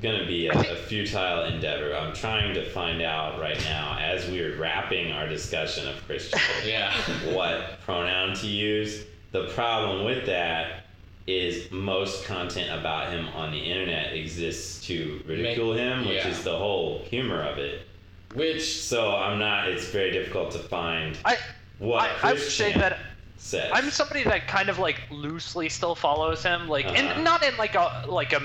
gonna 0.00 0.26
be 0.26 0.46
a, 0.46 0.52
a 0.52 0.76
futile 0.76 1.44
endeavor. 1.44 1.94
I'm 1.94 2.14
trying 2.14 2.54
to 2.54 2.68
find 2.70 3.02
out 3.02 3.40
right 3.40 3.58
now 3.64 3.98
as 3.98 4.28
we're 4.28 4.56
wrapping 4.56 5.12
our 5.12 5.28
discussion 5.28 5.88
of 5.88 6.04
Christian. 6.06 6.38
Yeah. 6.66 6.92
what 7.32 7.80
pronoun 7.84 8.34
to 8.36 8.46
use. 8.46 9.04
The 9.32 9.48
problem 9.48 10.04
with 10.04 10.26
that 10.26 10.84
is 11.26 11.70
most 11.70 12.24
content 12.24 12.78
about 12.78 13.12
him 13.12 13.28
on 13.28 13.52
the 13.52 13.58
internet 13.58 14.14
exists 14.14 14.84
to 14.86 15.22
ridicule 15.26 15.74
him, 15.74 16.00
which 16.06 16.16
yeah. 16.16 16.28
is 16.28 16.42
the 16.42 16.56
whole 16.56 17.00
humor 17.04 17.42
of 17.42 17.58
it. 17.58 17.86
Which 18.34 18.80
So 18.80 19.14
I'm 19.14 19.38
not. 19.38 19.68
It's 19.68 19.88
very 19.88 20.10
difficult 20.10 20.50
to 20.52 20.58
find 20.58 21.18
I, 21.24 21.36
what 21.78 22.10
I, 22.22 22.30
I 22.30 22.32
would 22.32 22.42
say 22.42 22.72
Christian 22.72 22.80
that 22.80 22.98
says. 23.38 23.70
I'm 23.72 23.90
somebody 23.90 24.24
that 24.24 24.46
kind 24.46 24.68
of 24.68 24.78
like 24.78 25.00
loosely 25.10 25.68
still 25.68 25.94
follows 25.94 26.42
him, 26.42 26.68
like, 26.68 26.86
Uh-huh. 26.86 26.94
and 26.96 27.24
not 27.24 27.42
in 27.42 27.56
like 27.56 27.74
a 27.74 27.90
like 28.08 28.32
a 28.32 28.40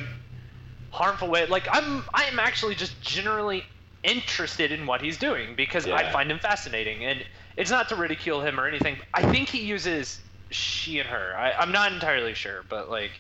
harmful 0.90 1.28
way. 1.28 1.46
Like, 1.46 1.68
I'm 1.72 2.04
I 2.14 2.24
am 2.26 2.40
actually 2.40 2.76
just 2.76 3.02
generally 3.02 3.64
interested 4.04 4.72
in 4.72 4.86
what 4.86 5.02
he's 5.02 5.18
doing 5.18 5.56
because 5.56 5.88
I 5.88 6.12
find 6.12 6.30
him 6.32 6.40
fascinating, 6.40 7.06
and 7.06 7.26
it's 7.58 7.72
not 7.72 7.90
to 7.90 7.96
ridicule 7.96 8.42
him 8.42 8.60
or 8.60 8.68
anything. 8.68 8.98
I 9.14 9.24
think 9.32 9.50
he 9.50 9.62
uses 9.64 10.22
she 10.52 11.00
and 11.00 11.10
her. 11.10 11.36
I, 11.38 11.54
I'm 11.54 11.72
not 11.72 11.92
entirely 11.94 12.34
sure, 12.34 12.64
but 12.70 12.90
like, 12.90 13.12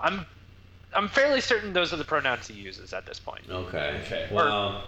I'm 0.00 0.26
I'm 0.94 1.08
fairly 1.08 1.40
certain 1.40 1.72
those 1.72 1.92
are 1.92 1.96
the 1.96 2.04
pronouns 2.04 2.46
he 2.48 2.54
uses 2.54 2.92
at 2.94 3.04
this 3.04 3.18
point. 3.20 3.42
Okay. 3.50 4.00
Okay. 4.04 4.28
Well, 4.32 4.84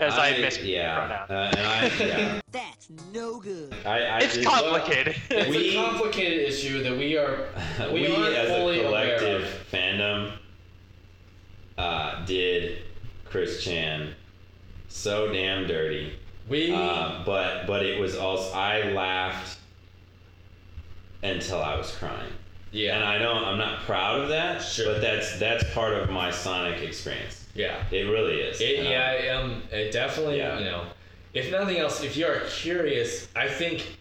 As 0.00 0.14
I, 0.14 0.36
miss 0.38 0.58
yeah, 0.60 1.24
pronoun. 1.26 1.30
uh, 1.30 1.52
I 1.56 2.04
yeah. 2.04 2.40
That's 2.52 2.88
no 3.12 3.38
good. 3.40 3.74
I, 3.86 4.00
I 4.00 4.18
it's 4.18 4.34
just- 4.36 4.48
complicated. 4.48 5.16
it's 5.30 5.48
We- 5.50 5.76
a 5.76 5.80
complicated 5.84 6.48
issue 6.48 6.82
that 6.82 6.96
we 6.96 7.16
are 7.16 7.46
we, 7.92 8.02
we, 8.02 8.06
aren't 8.16 8.34
as 8.36 8.48
fully 8.58 8.80
a 8.80 8.88
aware 8.88 9.16
collective 9.18 9.44
of. 9.44 9.70
fandom 9.70 10.32
uh, 11.78 12.24
did 12.24 12.78
Chris 13.24 13.62
Chan 13.62 14.14
so 14.88 15.32
damn 15.32 15.66
dirty. 15.66 16.14
We 16.48 16.72
Uh, 16.74 17.22
but 17.24 17.66
but 17.66 17.84
it 17.86 17.98
was 18.00 18.16
also 18.16 18.52
I 18.54 18.90
laughed 18.92 19.58
until 21.22 21.62
I 21.62 21.76
was 21.76 21.90
crying. 21.92 22.32
Yeah 22.74 22.96
And 22.96 23.04
I 23.04 23.16
don't 23.18 23.44
I'm 23.44 23.58
not 23.58 23.80
proud 23.86 24.20
of 24.20 24.28
that, 24.28 24.60
Sure. 24.62 24.86
but 24.92 25.00
that's 25.00 25.38
that's 25.38 25.64
part 25.72 25.92
of 25.94 26.10
my 26.10 26.30
Sonic 26.30 26.82
experience. 26.82 27.46
yeah. 27.54 27.76
It 27.90 28.04
really 28.10 28.40
is. 28.40 28.60
It, 28.60 28.84
yeah, 28.84 29.38
um, 29.38 29.62
it 29.70 29.92
definitely, 29.92 30.38
Yeah. 30.38 30.58
you 30.58 30.64
know, 30.66 30.82
if 31.32 31.50
nothing 31.50 31.78
else, 31.78 32.02
if 32.02 32.16
you 32.16 32.26
are 32.26 32.40
curious, 32.62 33.28
I 33.36 33.48
think 33.48 33.96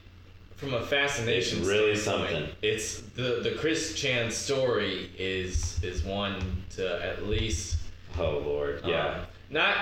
from 0.55 0.73
a 0.73 0.81
fascination, 0.85 1.59
It's 1.59 1.67
really 1.67 1.95
something. 1.95 2.47
It's 2.61 3.01
the 3.15 3.29
the 3.47 3.51
Chris 3.61 3.93
Chan 3.95 4.31
story 4.31 5.11
is 5.17 5.79
is 5.83 6.03
one 6.03 6.35
to 6.75 6.83
at 7.09 7.25
least 7.27 7.77
Oh 8.17 8.37
Lord, 8.51 8.81
yeah. 8.85 9.07
um, 9.07 9.15
not 9.49 9.75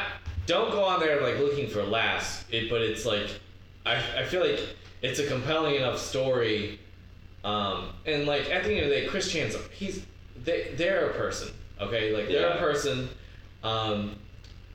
don't 0.47 0.71
go 0.71 0.83
on 0.83 0.99
there 0.99 1.21
like 1.21 1.37
looking 1.39 1.67
for 1.69 1.83
laughs. 1.83 2.43
It, 2.51 2.69
but 2.69 2.81
it's 2.81 3.05
like 3.05 3.29
I 3.85 3.95
I 4.21 4.23
feel 4.25 4.41
like 4.41 4.59
it's 5.01 5.19
a 5.19 5.27
compelling 5.27 5.75
enough 5.75 5.99
story. 5.99 6.79
Um, 7.43 7.89
and 8.05 8.25
like 8.25 8.49
at 8.49 8.63
the 8.63 8.73
end 8.75 8.83
of 8.85 8.89
the 8.89 8.95
day, 9.01 9.07
Chris 9.07 9.31
Chan's 9.31 9.55
he's 9.77 10.05
they 10.43 10.73
they're 10.75 11.09
a 11.09 11.13
person, 11.13 11.49
okay? 11.79 12.15
Like 12.15 12.27
they're 12.27 12.41
Yeah. 12.49 12.55
a 12.55 12.59
person, 12.59 13.09
um, 13.63 14.15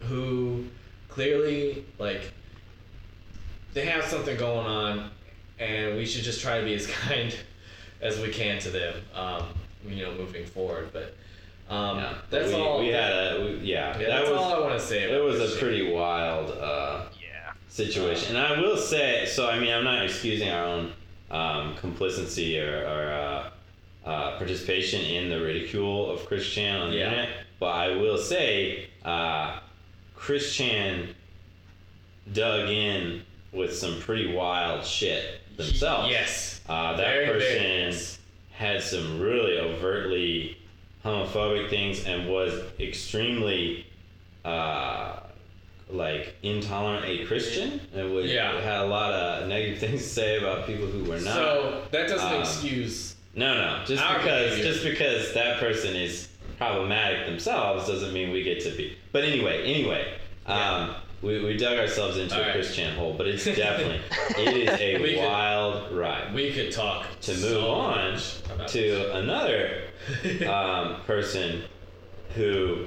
who 0.00 0.64
clearly 1.08 1.84
like 1.98 2.32
they 3.72 3.84
have 3.86 4.04
something 4.04 4.36
going 4.36 4.66
on, 4.66 5.10
and 5.58 5.96
we 5.96 6.06
should 6.06 6.24
just 6.24 6.40
try 6.40 6.58
to 6.58 6.64
be 6.64 6.74
as 6.74 6.86
kind 7.08 7.34
as 8.00 8.18
we 8.20 8.30
can 8.30 8.58
to 8.60 8.70
them, 8.70 8.94
um, 9.14 9.44
you 9.86 10.02
know, 10.04 10.12
moving 10.14 10.44
forward. 10.44 10.90
But 10.92 11.14
um, 11.72 11.98
yeah. 11.98 12.14
that's 12.30 12.48
we, 12.48 12.54
all. 12.54 12.80
We 12.80 12.88
had 12.88 13.12
a 13.12 13.40
we, 13.44 13.50
yeah. 13.58 13.92
yeah, 13.92 13.98
that 13.98 14.08
that's 14.08 14.30
was 14.30 14.38
all 14.38 14.54
I 14.54 14.60
want 14.60 14.78
to 14.78 14.84
say. 14.84 15.04
it 15.04 15.22
was 15.22 15.36
Chris 15.36 15.50
a 15.50 15.52
Chan. 15.54 15.60
pretty 15.68 15.92
wild 15.92 16.50
uh, 16.50 17.02
yeah. 17.20 17.52
situation. 17.68 18.36
And 18.36 18.44
I 18.46 18.60
will 18.60 18.76
say, 18.76 19.24
so 19.26 19.48
I 19.48 19.58
mean, 19.58 19.72
I'm 19.72 19.84
not 19.84 20.04
excusing 20.04 20.48
our 20.50 20.64
own 20.64 20.92
um, 21.30 21.74
complicity 21.76 22.60
or, 22.60 22.78
or 22.84 23.12
uh, 23.12 24.08
uh, 24.08 24.38
participation 24.38 25.00
in 25.02 25.28
the 25.28 25.40
ridicule 25.40 26.10
of 26.10 26.24
Chris 26.26 26.46
Chan 26.48 26.80
on 26.80 26.90
the 26.90 26.98
Yeah. 26.98 27.04
internet, 27.10 27.28
but 27.58 27.66
I 27.74 27.96
will 27.96 28.18
say, 28.18 28.88
uh, 29.04 29.58
Chris 30.14 30.54
Chan 30.54 31.14
dug 32.32 32.68
in 32.68 33.22
with 33.52 33.74
some 33.76 33.98
pretty 34.00 34.34
wild 34.34 34.84
shit 34.84 35.40
themselves. 35.56 36.10
Yes. 36.10 36.60
Uh, 36.68 36.96
that 36.96 37.06
Very, 37.06 37.26
person 37.26 38.18
had 38.52 38.82
some 38.82 39.20
really 39.20 39.58
overtly 39.58 40.56
homophobic 41.04 41.70
things 41.70 42.04
and 42.04 42.28
was 42.28 42.52
extremely 42.80 43.86
uh, 44.44 45.20
like 45.88 46.34
intolerant 46.42 47.04
a 47.06 47.24
Christian 47.26 47.80
and 47.94 48.12
would 48.12 48.26
Yeah. 48.26 48.60
had 48.60 48.80
a 48.80 48.86
lot 48.86 49.12
of 49.12 49.48
negative 49.48 49.78
things 49.80 50.02
to 50.02 50.08
say 50.08 50.38
about 50.38 50.66
people 50.66 50.86
who 50.86 51.04
were 51.04 51.20
not. 51.20 51.34
So 51.34 51.82
that 51.92 52.08
doesn't 52.08 52.26
Um, 52.32 52.40
excuse. 52.40 53.14
no, 53.34 53.54
no, 53.54 53.84
just 53.84 54.02
because 54.02 54.50
behavior. 54.50 54.64
just 54.72 54.84
because 54.84 55.32
that 55.34 55.60
person 55.60 55.94
is 55.94 56.28
problematic 56.58 57.26
themselves 57.26 57.86
doesn't 57.86 58.12
mean 58.12 58.30
we 58.32 58.42
get 58.42 58.60
to 58.62 58.70
be. 58.70 58.96
But 59.12 59.24
anyway, 59.24 59.62
anyway, 59.64 60.14
um, 60.46 60.94
we, 61.22 61.42
we 61.44 61.56
dug 61.56 61.78
ourselves 61.78 62.16
into 62.18 62.34
All 62.34 62.40
a 62.42 62.44
right. 62.46 62.52
Christian 62.54 62.94
hole, 62.96 63.14
but 63.16 63.26
it's 63.28 63.44
definitely 63.44 64.00
it 64.38 64.56
is 64.56 64.80
a 64.80 64.98
We 65.00 65.14
could- 65.14 65.24
wild 65.24 65.92
ride. 65.92 66.34
We 66.34 66.52
could 66.52 66.72
talk 66.72 67.06
to 67.22 67.30
move 67.32 67.40
so 67.40 67.70
on 67.70 68.18
to 68.68 69.14
another 69.16 69.82
um, 70.48 71.00
person 71.06 71.62
who 72.34 72.86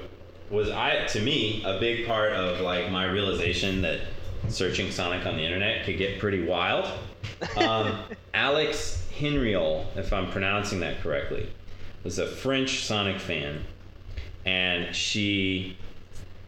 was 0.50 0.68
I 0.68 1.06
to 1.06 1.20
me 1.20 1.62
a 1.64 1.78
big 1.78 2.06
part 2.06 2.32
of 2.32 2.60
like 2.60 2.90
my 2.90 3.06
realization 3.06 3.82
that 3.82 4.00
searching 4.48 4.90
Sonic 4.90 5.24
on 5.24 5.36
the 5.36 5.44
internet 5.44 5.84
could 5.84 5.96
get 5.96 6.18
pretty 6.18 6.44
wild. 6.44 6.86
Um, 7.56 8.00
Alex 8.34 9.06
Henriol, 9.16 9.86
if 9.96 10.12
I'm 10.12 10.30
pronouncing 10.30 10.80
that 10.80 11.00
correctly, 11.00 11.48
was 12.02 12.18
a 12.18 12.26
French 12.26 12.84
Sonic 12.84 13.20
fan, 13.20 13.64
and 14.44 14.94
she 14.94 15.76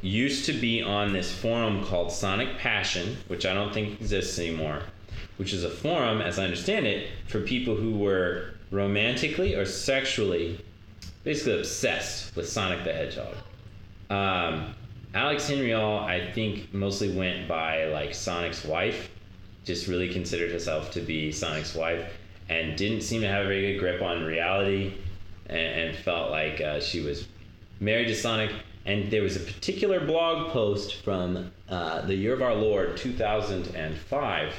used 0.00 0.46
to 0.46 0.52
be 0.52 0.82
on 0.82 1.12
this 1.12 1.32
forum 1.32 1.84
called 1.84 2.10
Sonic 2.10 2.58
Passion, 2.58 3.16
which 3.28 3.46
I 3.46 3.54
don't 3.54 3.72
think 3.72 4.00
exists 4.00 4.38
anymore, 4.38 4.82
which 5.36 5.52
is 5.52 5.62
a 5.62 5.70
forum, 5.70 6.20
as 6.20 6.38
I 6.38 6.44
understand 6.44 6.86
it, 6.86 7.08
for 7.28 7.40
people 7.40 7.76
who 7.76 7.96
were 7.98 8.54
romantically 8.70 9.54
or 9.54 9.66
sexually 9.66 10.64
basically 11.22 11.60
obsessed 11.60 12.34
with 12.34 12.48
Sonic 12.48 12.82
the 12.84 12.92
Hedgehog. 12.92 13.36
Um, 14.12 14.74
Alex 15.14 15.48
Henriol, 15.48 16.02
I 16.02 16.30
think, 16.32 16.72
mostly 16.74 17.16
went 17.16 17.48
by 17.48 17.86
like 17.86 18.14
Sonic's 18.14 18.62
wife, 18.62 19.08
just 19.64 19.88
really 19.88 20.12
considered 20.12 20.50
herself 20.50 20.90
to 20.92 21.00
be 21.00 21.32
Sonic's 21.32 21.74
wife, 21.74 22.12
and 22.50 22.76
didn't 22.76 23.00
seem 23.00 23.22
to 23.22 23.28
have 23.28 23.46
a 23.46 23.48
very 23.48 23.72
good 23.72 23.80
grip 23.80 24.02
on 24.02 24.22
reality, 24.22 24.98
and, 25.46 25.58
and 25.58 25.96
felt 25.96 26.30
like 26.30 26.60
uh, 26.60 26.78
she 26.78 27.00
was 27.00 27.26
married 27.80 28.08
to 28.08 28.14
Sonic. 28.14 28.52
And 28.84 29.10
there 29.10 29.22
was 29.22 29.36
a 29.36 29.40
particular 29.40 30.04
blog 30.04 30.50
post 30.50 30.96
from 30.96 31.50
uh, 31.70 32.02
the 32.02 32.14
year 32.14 32.34
of 32.34 32.42
our 32.42 32.54
Lord 32.54 32.96
2005 32.98 34.52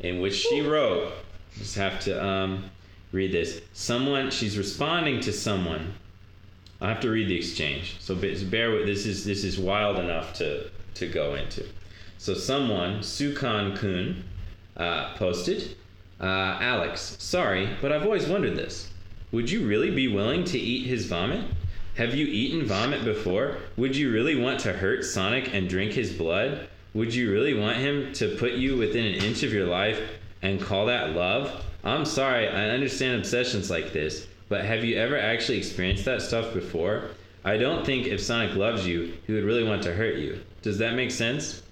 in 0.00 0.20
which 0.20 0.34
she 0.34 0.62
wrote, 0.62 1.12
just 1.56 1.76
have 1.76 2.00
to 2.00 2.24
um, 2.24 2.64
read 3.12 3.32
this. 3.32 3.60
Someone, 3.72 4.30
she's 4.30 4.58
responding 4.58 5.20
to 5.20 5.32
someone. 5.32 5.94
I 6.80 6.88
have 6.88 7.00
to 7.00 7.10
read 7.10 7.28
the 7.28 7.36
exchange, 7.36 7.96
so 7.98 8.14
bear 8.14 8.70
with. 8.70 8.86
This 8.86 9.04
is 9.04 9.24
this 9.24 9.42
is 9.42 9.58
wild 9.58 9.98
enough 9.98 10.32
to 10.34 10.70
to 10.94 11.08
go 11.08 11.34
into. 11.34 11.66
So 12.18 12.34
someone, 12.34 13.00
Sukan 13.00 13.76
Kun, 13.76 14.24
uh, 14.76 15.14
posted, 15.14 15.76
uh, 16.20 16.58
Alex, 16.60 17.16
sorry, 17.18 17.68
but 17.80 17.90
I've 17.92 18.04
always 18.04 18.26
wondered 18.26 18.56
this. 18.56 18.90
Would 19.32 19.50
you 19.50 19.66
really 19.66 19.90
be 19.90 20.08
willing 20.08 20.44
to 20.44 20.58
eat 20.58 20.86
his 20.86 21.06
vomit? 21.06 21.44
Have 21.96 22.14
you 22.14 22.26
eaten 22.26 22.64
vomit 22.64 23.04
before? 23.04 23.58
Would 23.76 23.96
you 23.96 24.12
really 24.12 24.36
want 24.36 24.60
to 24.60 24.72
hurt 24.72 25.04
Sonic 25.04 25.52
and 25.52 25.68
drink 25.68 25.92
his 25.92 26.12
blood? 26.12 26.68
Would 26.94 27.12
you 27.12 27.32
really 27.32 27.54
want 27.54 27.78
him 27.78 28.12
to 28.14 28.36
put 28.36 28.52
you 28.52 28.76
within 28.76 29.04
an 29.04 29.24
inch 29.24 29.42
of 29.42 29.52
your 29.52 29.66
life 29.66 30.00
and 30.40 30.60
call 30.60 30.86
that 30.86 31.16
love? 31.16 31.64
I'm 31.82 32.04
sorry, 32.04 32.48
I 32.48 32.70
understand 32.70 33.18
obsessions 33.18 33.68
like 33.68 33.92
this, 33.92 34.27
but 34.48 34.64
have 34.64 34.84
you 34.84 34.96
ever 34.96 35.18
actually 35.18 35.58
experienced 35.58 36.04
that 36.04 36.22
stuff 36.22 36.54
before? 36.54 37.10
I 37.44 37.56
don't 37.56 37.84
think 37.84 38.06
if 38.06 38.20
Sonic 38.20 38.56
loves 38.56 38.86
you, 38.86 39.14
he 39.26 39.32
would 39.32 39.44
really 39.44 39.64
want 39.64 39.82
to 39.84 39.94
hurt 39.94 40.16
you. 40.16 40.40
Does 40.62 40.78
that 40.78 40.94
make 40.94 41.10
sense? 41.10 41.62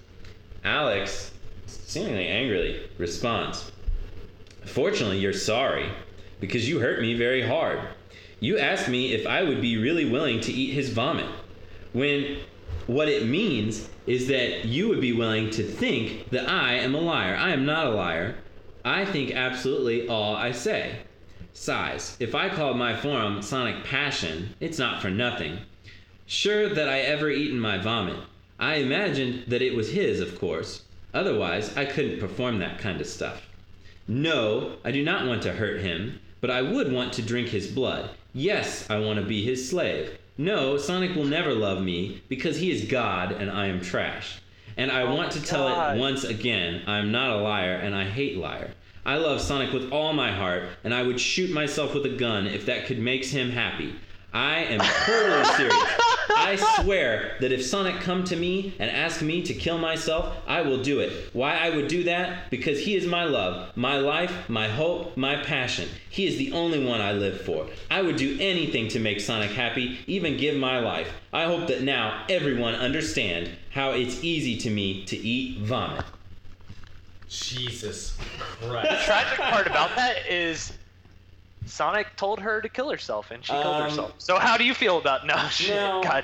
Alex, 0.63 1.31
seemingly 1.65 2.27
angrily, 2.27 2.81
responds 2.97 3.71
Fortunately, 4.65 5.19
you're 5.19 5.33
sorry, 5.33 5.89
because 6.39 6.67
you 6.67 6.79
hurt 6.79 7.01
me 7.01 7.13
very 7.13 7.41
hard. 7.41 7.79
You 8.39 8.57
asked 8.57 8.89
me 8.89 9.13
if 9.13 9.25
I 9.25 9.43
would 9.43 9.61
be 9.61 9.77
really 9.77 10.05
willing 10.05 10.41
to 10.41 10.51
eat 10.51 10.73
his 10.73 10.89
vomit, 10.89 11.29
when 11.93 12.37
what 12.85 13.07
it 13.07 13.25
means 13.25 13.89
is 14.05 14.27
that 14.27 14.65
you 14.65 14.87
would 14.87 15.01
be 15.01 15.13
willing 15.13 15.49
to 15.51 15.63
think 15.63 16.29
that 16.29 16.49
I 16.49 16.75
am 16.75 16.95
a 16.95 16.99
liar. 16.99 17.35
I 17.35 17.51
am 17.51 17.65
not 17.65 17.87
a 17.87 17.91
liar. 17.91 18.35
I 18.85 19.05
think 19.05 19.31
absolutely 19.31 20.07
all 20.07 20.35
I 20.35 20.51
say. 20.51 20.99
Sighs. 21.59 22.15
If 22.19 22.35
I 22.35 22.49
called 22.49 22.77
my 22.77 22.95
forum 22.95 23.41
Sonic 23.41 23.83
Passion, 23.83 24.55
it's 24.59 24.77
not 24.77 25.01
for 25.01 25.09
nothing. 25.09 25.57
Sure 26.27 26.69
that 26.69 26.87
I 26.87 26.99
ever 26.99 27.31
eaten 27.31 27.59
my 27.59 27.79
vomit. 27.79 28.19
I 28.59 28.75
imagined 28.75 29.45
that 29.47 29.63
it 29.63 29.75
was 29.75 29.89
his, 29.89 30.19
of 30.19 30.39
course. 30.39 30.83
Otherwise, 31.15 31.75
I 31.75 31.85
couldn't 31.85 32.19
perform 32.19 32.59
that 32.59 32.77
kind 32.77 33.01
of 33.01 33.07
stuff. 33.07 33.47
No, 34.07 34.77
I 34.85 34.91
do 34.91 35.03
not 35.03 35.25
want 35.25 35.41
to 35.43 35.53
hurt 35.53 35.81
him, 35.81 36.19
but 36.41 36.51
I 36.51 36.61
would 36.61 36.91
want 36.93 37.11
to 37.13 37.23
drink 37.23 37.49
his 37.49 37.67
blood. 37.67 38.11
Yes, 38.33 38.87
I 38.89 38.99
want 38.99 39.19
to 39.19 39.25
be 39.25 39.43
his 39.43 39.67
slave. 39.67 40.15
No, 40.37 40.77
Sonic 40.77 41.15
will 41.15 41.25
never 41.25 41.53
love 41.53 41.81
me 41.81 42.21
because 42.29 42.59
he 42.59 42.69
is 42.69 42.85
God 42.85 43.31
and 43.31 43.49
I 43.49 43.65
am 43.65 43.81
trash. 43.81 44.39
And 44.77 44.91
I 44.91 45.01
oh 45.01 45.15
want 45.15 45.31
to 45.31 45.41
tell 45.41 45.67
it 45.67 45.97
once 45.97 46.23
again 46.23 46.83
I 46.85 46.99
am 46.99 47.11
not 47.11 47.31
a 47.31 47.41
liar 47.41 47.73
and 47.73 47.95
I 47.95 48.03
hate 48.05 48.37
liar. 48.37 48.71
I 49.07 49.15
love 49.15 49.39
Sonic 49.39 49.71
with 49.71 49.89
all 49.93 50.11
my 50.11 50.33
heart 50.33 50.63
and 50.83 50.93
I 50.93 51.01
would 51.01 51.17
shoot 51.17 51.49
myself 51.49 51.93
with 51.93 52.05
a 52.05 52.17
gun 52.17 52.45
if 52.45 52.65
that 52.65 52.87
could 52.87 52.99
make 52.99 53.23
him 53.23 53.51
happy. 53.51 53.95
I 54.33 54.65
am 54.65 54.81
totally 54.81 55.45
serious. 55.55 55.97
I 56.29 56.57
swear 56.57 57.37
that 57.39 57.53
if 57.53 57.65
Sonic 57.65 58.01
come 58.01 58.25
to 58.25 58.35
me 58.35 58.75
and 58.79 58.91
ask 58.91 59.21
me 59.21 59.43
to 59.43 59.53
kill 59.53 59.77
myself, 59.77 60.35
I 60.45 60.59
will 60.61 60.83
do 60.83 60.99
it. 60.99 61.29
Why 61.31 61.55
I 61.55 61.69
would 61.69 61.87
do 61.87 62.03
that? 62.03 62.49
Because 62.49 62.81
he 62.81 62.97
is 62.97 63.07
my 63.07 63.23
love, 63.23 63.75
my 63.77 63.97
life, 63.97 64.49
my 64.49 64.67
hope, 64.67 65.15
my 65.15 65.37
passion. 65.37 65.87
He 66.09 66.27
is 66.27 66.37
the 66.37 66.51
only 66.51 66.85
one 66.85 66.99
I 66.99 67.13
live 67.13 67.39
for. 67.39 67.67
I 67.89 68.01
would 68.01 68.17
do 68.17 68.37
anything 68.41 68.89
to 68.89 68.99
make 68.99 69.21
Sonic 69.21 69.51
happy, 69.51 69.99
even 70.05 70.35
give 70.35 70.57
my 70.57 70.79
life. 70.79 71.09
I 71.31 71.45
hope 71.45 71.67
that 71.67 71.81
now 71.81 72.25
everyone 72.29 72.75
understand 72.75 73.51
how 73.69 73.91
it's 73.91 74.21
easy 74.21 74.57
to 74.57 74.69
me 74.69 75.05
to 75.05 75.15
eat 75.15 75.59
vomit. 75.59 76.03
Jesus 77.29 78.17
Christ. 78.61 78.89
The 78.89 78.97
tragic 79.05 79.39
part 79.39 79.67
about 79.67 79.95
that 79.95 80.25
is 80.29 80.73
Sonic 81.65 82.07
told 82.15 82.39
her 82.39 82.61
to 82.61 82.69
kill 82.69 82.89
herself, 82.89 83.31
and 83.31 83.43
she 83.43 83.51
killed 83.51 83.65
Um, 83.65 83.83
herself. 83.89 84.13
So 84.17 84.39
how 84.39 84.57
do 84.57 84.63
you 84.63 84.73
feel 84.73 84.97
about 84.97 85.25
no? 85.25 85.35
She, 85.51 85.69
No. 85.69 86.01
God, 86.03 86.23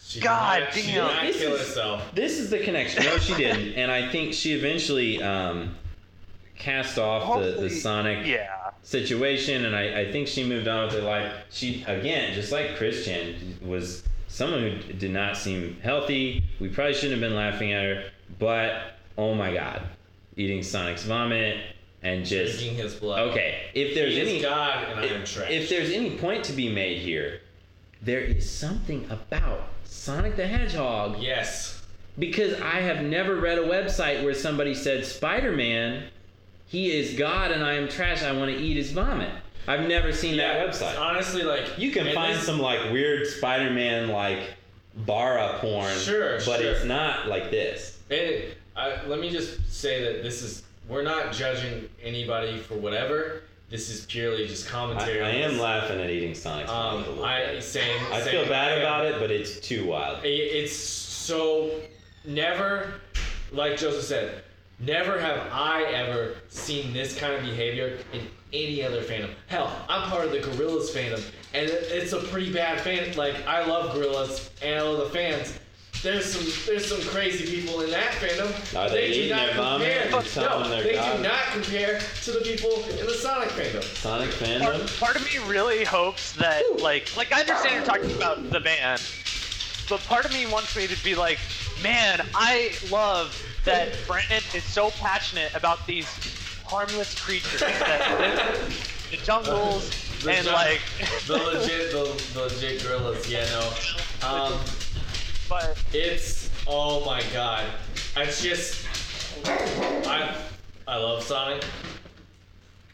She 0.00 0.20
did 0.20 0.24
God 0.24 0.60
not- 0.60 0.74
She 0.74 0.82
didn't 0.92 1.26
This 1.26 1.38
kill 1.38 1.54
is- 1.54 1.60
herself. 1.68 2.14
This 2.14 2.38
is 2.38 2.50
the 2.50 2.58
connection. 2.60 3.04
No, 3.04 3.18
she 3.18 3.34
didn't. 3.34 3.74
And 3.74 3.90
I 3.90 4.08
think 4.10 4.32
she 4.34 4.52
eventually 4.52 5.20
um, 5.22 5.74
cast 6.56 6.98
off 6.98 7.40
the, 7.40 7.52
the 7.60 7.70
Sonic 7.70 8.24
yeah. 8.26 8.70
situation, 8.82 9.64
and 9.64 9.74
I, 9.74 10.00
I 10.02 10.12
think 10.12 10.28
she 10.28 10.44
moved 10.44 10.68
on 10.68 10.84
with 10.86 10.94
her 10.94 11.00
life. 11.02 11.32
She 11.50 11.82
again, 11.88 12.34
just 12.34 12.52
like 12.52 12.76
Christian, 12.76 13.58
was 13.64 14.04
someone 14.28 14.60
who 14.62 14.92
did 14.92 15.10
not 15.10 15.36
seem 15.36 15.76
healthy. 15.82 16.44
We 16.60 16.68
probably 16.68 16.94
shouldn't 16.94 17.20
have 17.20 17.28
been 17.28 17.36
laughing 17.36 17.72
at 17.72 17.82
her, 17.84 18.04
but 18.38 18.92
oh 19.18 19.34
my 19.34 19.52
God, 19.52 19.82
eating 20.36 20.62
Sonic's 20.62 21.04
vomit 21.04 21.58
and 22.02 22.24
just 22.24 22.58
Drinking 22.58 22.76
his 22.78 22.94
blood. 22.94 23.28
okay. 23.30 23.62
If 23.74 23.94
there's 23.94 24.14
He 24.14 24.20
any 24.20 24.40
God 24.42 24.84
and 24.88 25.00
I 25.00 25.04
am 25.06 25.22
if, 25.22 25.32
trash. 25.32 25.50
if 25.50 25.68
there's 25.68 25.90
any 25.92 26.16
point 26.18 26.44
to 26.44 26.52
be 26.52 26.68
made 26.72 26.98
here, 26.98 27.40
there 28.02 28.20
is 28.20 28.48
something 28.50 29.06
about 29.10 29.68
Sonic 29.84 30.34
the 30.36 30.46
Hedgehog 30.46 31.18
Yes. 31.20 31.82
because 32.18 32.54
I 32.60 32.80
have 32.80 33.02
never 33.04 33.36
read 33.36 33.58
a 33.58 33.62
website 33.62 34.24
where 34.24 34.34
somebody 34.34 34.74
said 34.74 35.04
Spider-Man, 35.06 36.04
he 36.66 36.90
is 36.90 37.16
God 37.16 37.50
and 37.52 37.62
I 37.62 37.74
am 37.74 37.88
trash. 37.88 38.22
I 38.24 38.32
want 38.32 38.50
to 38.50 38.56
eat 38.56 38.76
his 38.76 38.90
vomit. 38.90 39.30
I've 39.68 39.86
never 39.86 40.10
seen 40.12 40.38
that 40.38 40.66
website. 40.66 40.98
Honestly, 40.98 41.44
like 41.44 41.78
You 41.78 41.92
can 41.92 42.12
find 42.14 42.36
some 42.40 42.58
like 42.58 42.90
weird 42.90 43.28
Spider-Man 43.28 44.08
like 44.08 44.40
bara 44.96 45.58
porn, 45.60 45.94
Sure, 45.98 46.38
but 46.38 46.58
sure. 46.60 46.72
it's 46.72 46.84
not 46.84 47.28
like 47.28 47.50
this. 47.52 47.98
And 48.10 48.42
I, 48.76 49.04
let 49.06 49.20
me 49.20 49.30
just 49.30 49.72
say 49.72 50.02
that 50.04 50.22
this 50.22 50.42
is 50.42 50.62
we're 50.88 51.02
not 51.02 51.32
judging 51.32 51.88
anybody 52.02 52.58
for 52.58 52.74
whatever. 52.74 53.42
This 53.70 53.88
is 53.88 54.04
purely 54.06 54.46
just 54.46 54.66
commentary. 54.68 55.22
I 55.22 55.28
on 55.30 55.52
am 55.52 55.58
laughing 55.58 56.00
at 56.00 56.10
eating 56.10 56.34
Sonic's 56.34 56.70
Um, 56.70 57.04
I 57.22 57.58
same. 57.60 57.98
I 58.10 58.20
same. 58.20 58.32
feel 58.32 58.46
bad 58.48 58.72
I- 58.72 58.76
about 58.76 59.04
it, 59.06 59.18
but 59.18 59.30
it's 59.30 59.60
too 59.60 59.86
wild. 59.86 60.24
It- 60.24 60.28
It's 60.28 60.72
so 60.76 61.70
never, 62.24 62.94
like 63.52 63.78
Joseph 63.78 64.04
said, 64.04 64.42
never 64.80 65.18
have 65.20 65.38
I 65.52 65.84
ever 65.84 66.34
seen 66.48 66.92
this 66.92 67.16
kind 67.16 67.32
of 67.34 67.42
behavior 67.42 67.98
in 68.12 68.26
any 68.52 68.82
other 68.84 69.02
fandom. 69.02 69.30
Hell, 69.46 69.72
I'm 69.88 70.10
part 70.10 70.26
of 70.26 70.32
the 70.32 70.38
Gorillaz 70.40 70.90
fandom, 70.90 71.22
and 71.54 71.70
it- 71.70 71.84
it's 71.92 72.12
a 72.12 72.18
pretty 72.18 72.52
bad 72.52 72.80
fan. 72.80 73.14
Like 73.16 73.46
I 73.46 73.64
love 73.64 73.94
Gorillaz 73.96 74.48
and 74.60 74.74
I 74.78 74.82
love 74.82 74.98
the 74.98 75.18
fans. 75.18 75.54
There's 76.02 76.32
some 76.32 76.44
there's 76.66 76.86
some 76.86 77.00
crazy 77.02 77.46
people 77.46 77.80
in 77.82 77.90
that 77.92 78.10
fandom. 78.14 78.50
Are 78.76 78.90
they 78.90 79.06
do 79.12 79.14
eating 79.20 79.30
not 79.36 79.46
their 79.46 79.54
vomit 79.56 80.02
compare. 80.10 80.18
and 80.20 80.28
telling 80.30 80.62
No, 80.64 80.68
their 80.70 80.82
they 80.82 80.92
God? 80.94 81.16
do 81.16 81.22
not 81.22 81.44
compare 81.52 82.00
to 82.24 82.30
the 82.32 82.40
people 82.40 82.82
in 82.98 83.06
the 83.06 83.14
Sonic 83.14 83.50
fandom. 83.50 83.82
Sonic 83.84 84.30
Part, 84.30 84.40
fandom. 84.40 84.98
part 85.00 85.14
of 85.16 85.24
me 85.24 85.38
really 85.48 85.84
hopes 85.84 86.32
that, 86.32 86.64
like, 86.80 87.16
like 87.16 87.32
I 87.32 87.40
understand 87.42 87.74
you're 87.76 87.84
talking 87.84 88.10
about 88.16 88.50
the 88.50 88.58
band, 88.58 89.00
but 89.88 90.00
part 90.00 90.24
of 90.24 90.32
me 90.32 90.44
wants 90.46 90.74
me 90.76 90.88
to 90.88 91.04
be 91.04 91.14
like, 91.14 91.38
man, 91.84 92.20
I 92.34 92.72
love 92.90 93.40
that 93.64 93.90
Brandon 94.08 94.42
is 94.56 94.64
so 94.64 94.90
passionate 94.90 95.54
about 95.54 95.86
these 95.86 96.06
harmless 96.66 97.14
creatures 97.20 97.60
that 97.60 98.18
live 98.18 99.06
the 99.12 99.18
jungles 99.18 99.88
The 100.24 100.32
and 100.32 100.46
jung- 100.46 100.54
like. 100.54 100.80
the 101.28 101.34
legit, 101.36 101.92
the, 101.92 102.22
the 102.34 102.40
legit 102.40 102.82
gorillas. 102.82 103.30
Yeah, 103.30 103.44
no. 103.52 104.28
Um, 104.28 104.52
but 105.48 105.76
it's 105.92 106.50
oh 106.66 107.04
my 107.04 107.22
god. 107.32 107.64
It's 108.16 108.42
just 108.42 108.86
I 110.06 110.34
I 110.86 110.96
love 110.96 111.22
Sonic. 111.22 111.64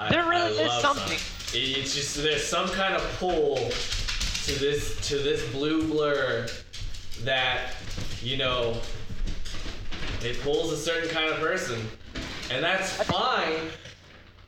I, 0.01 0.10
There 0.10 0.28
really 0.28 0.59
I 0.60 0.65
is 0.65 0.83
something. 0.83 1.18
Sonic. 1.18 1.20
It's 1.55 1.94
just 1.94 2.17
there's 2.23 2.44
some 2.44 2.68
kind 2.68 2.94
of 2.94 3.02
pull 3.18 3.57
to 3.57 4.59
this 4.59 4.99
to 5.09 5.17
this 5.18 5.47
blue 5.52 5.89
blur 5.89 6.47
that 7.25 7.73
you 8.23 8.36
know 8.36 8.77
it 10.23 10.41
pulls 10.43 10.73
a 10.73 10.77
certain 10.77 11.09
kind 11.10 11.31
of 11.31 11.39
person, 11.39 11.81
and 12.51 12.62
that's 12.62 12.93
fine. 13.05 13.70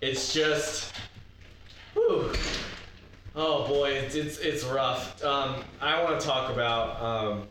It's 0.00 0.32
just, 0.32 0.92
whew. 1.94 2.32
oh 3.36 3.66
boy, 3.68 3.90
it's 3.90 4.14
it's, 4.14 4.38
it's 4.38 4.64
rough. 4.64 5.22
Um, 5.24 5.62
I 5.80 6.02
want 6.02 6.20
to 6.20 6.26
talk 6.26 6.50
about. 6.52 7.00
Um, 7.02 7.48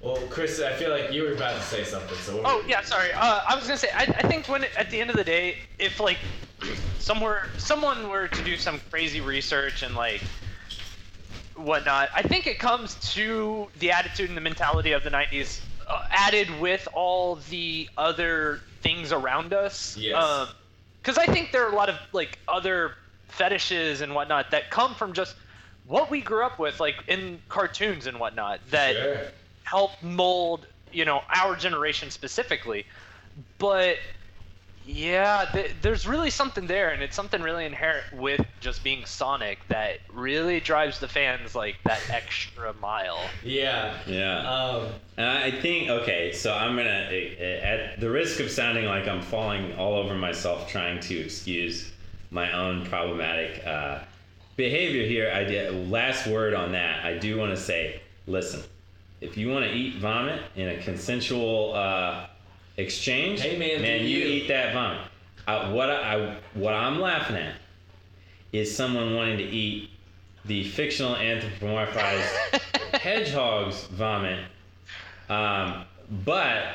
well, 0.00 0.16
Chris, 0.30 0.60
I 0.60 0.72
feel 0.74 0.90
like 0.90 1.12
you 1.12 1.22
were 1.22 1.32
about 1.32 1.56
to 1.56 1.62
say 1.62 1.82
something. 1.82 2.16
So 2.18 2.40
Oh 2.44 2.62
yeah, 2.68 2.82
sorry. 2.82 3.12
Uh, 3.12 3.40
I 3.48 3.54
was 3.56 3.64
gonna 3.64 3.78
say 3.78 3.90
I, 3.94 4.02
I 4.02 4.28
think 4.28 4.48
when 4.48 4.64
at 4.76 4.90
the 4.90 5.00
end 5.00 5.10
of 5.10 5.16
the 5.16 5.24
day, 5.24 5.56
if 5.78 5.98
like 5.98 6.18
somewhere 6.98 7.48
someone 7.56 8.08
were 8.08 8.28
to 8.28 8.44
do 8.44 8.56
some 8.56 8.80
crazy 8.90 9.20
research 9.20 9.82
and 9.82 9.96
like 9.96 10.22
whatnot, 11.56 12.10
I 12.14 12.22
think 12.22 12.46
it 12.46 12.60
comes 12.60 12.94
to 13.14 13.68
the 13.80 13.90
attitude 13.90 14.28
and 14.28 14.36
the 14.36 14.40
mentality 14.40 14.92
of 14.92 15.02
the 15.02 15.10
'90s, 15.10 15.60
uh, 15.88 16.04
added 16.10 16.48
with 16.60 16.86
all 16.92 17.36
the 17.50 17.88
other 17.98 18.60
things 18.82 19.10
around 19.10 19.52
us. 19.52 19.96
Yes. 19.96 20.48
Because 21.02 21.18
I 21.18 21.26
think 21.26 21.50
there 21.50 21.66
are 21.66 21.72
a 21.72 21.76
lot 21.76 21.88
of 21.88 21.96
like 22.12 22.38
other 22.46 22.92
fetishes 23.26 24.00
and 24.00 24.14
whatnot 24.14 24.52
that 24.52 24.70
come 24.70 24.94
from 24.94 25.12
just 25.12 25.34
what 25.86 26.08
we 26.08 26.20
grew 26.20 26.44
up 26.44 26.60
with, 26.60 26.78
like 26.78 26.96
in 27.08 27.40
cartoons 27.48 28.06
and 28.06 28.20
whatnot. 28.20 28.60
That 28.70 28.94
Sure. 28.94 29.20
Help 29.68 29.90
mold 30.02 30.66
you 30.92 31.04
know 31.04 31.20
our 31.34 31.54
generation 31.54 32.10
specifically 32.10 32.86
but 33.58 33.96
yeah 34.86 35.44
th- 35.52 35.72
there's 35.82 36.06
really 36.06 36.30
something 36.30 36.66
there 36.66 36.88
and 36.88 37.02
it's 37.02 37.14
something 37.14 37.42
really 37.42 37.66
inherent 37.66 38.10
with 38.14 38.40
just 38.60 38.82
being 38.82 39.04
sonic 39.04 39.58
that 39.68 39.98
really 40.10 40.58
drives 40.60 40.98
the 40.98 41.06
fans 41.08 41.54
like 41.54 41.76
that 41.84 42.00
extra 42.10 42.72
mile 42.80 43.20
Yeah. 43.44 43.98
Yeah. 44.06 44.38
Um, 44.50 44.88
And 45.18 45.26
I 45.28 45.50
think 45.50 45.90
okay, 45.90 46.32
so 46.32 46.54
I'm 46.54 46.74
gonna, 46.74 47.10
at 47.62 48.00
the 48.00 48.08
risk 48.08 48.40
of 48.40 48.50
sounding 48.50 48.86
like 48.86 49.06
I'm 49.06 49.20
falling 49.20 49.76
all 49.76 49.94
over 49.94 50.14
myself 50.14 50.66
trying 50.70 51.00
to 51.00 51.14
excuse 51.18 51.92
my 52.30 52.52
own 52.52 52.86
problematic 52.86 53.66
uh, 53.66 53.98
behavior 54.56 55.06
here. 55.06 55.30
I 55.34 55.44
did, 55.44 55.90
last 55.90 56.26
word 56.26 56.54
on 56.54 56.72
that. 56.72 57.04
I 57.04 57.18
do 57.18 57.36
want 57.36 57.50
to 57.50 57.60
say, 57.60 58.00
listen, 58.26 58.62
if 59.20 59.36
you 59.36 59.50
want 59.50 59.64
to 59.64 59.72
eat 59.72 59.96
vomit 59.98 60.42
in 60.56 60.68
a 60.68 60.82
consensual 60.82 61.74
uh, 61.74 62.26
exchange, 62.76 63.40
Hey, 63.40 63.58
man, 63.58 63.82
man, 63.82 64.00
you. 64.02 64.18
you. 64.18 64.26
eat 64.26 64.48
that 64.48 64.72
vomit. 64.72 65.00
Uh, 65.46 65.70
what 65.72 65.90
I, 65.90 66.14
I 66.14 66.36
what 66.54 66.74
I'm 66.74 67.00
laughing 67.00 67.36
at 67.36 67.54
is 68.52 68.74
someone 68.74 69.14
wanting 69.14 69.38
to 69.38 69.44
eat 69.44 69.90
the 70.44 70.64
fictional 70.64 71.14
anthropomorphized 71.16 72.60
hedgehog's 72.94 73.84
vomit 73.86 74.44
um, 75.28 75.84
but 76.24 76.68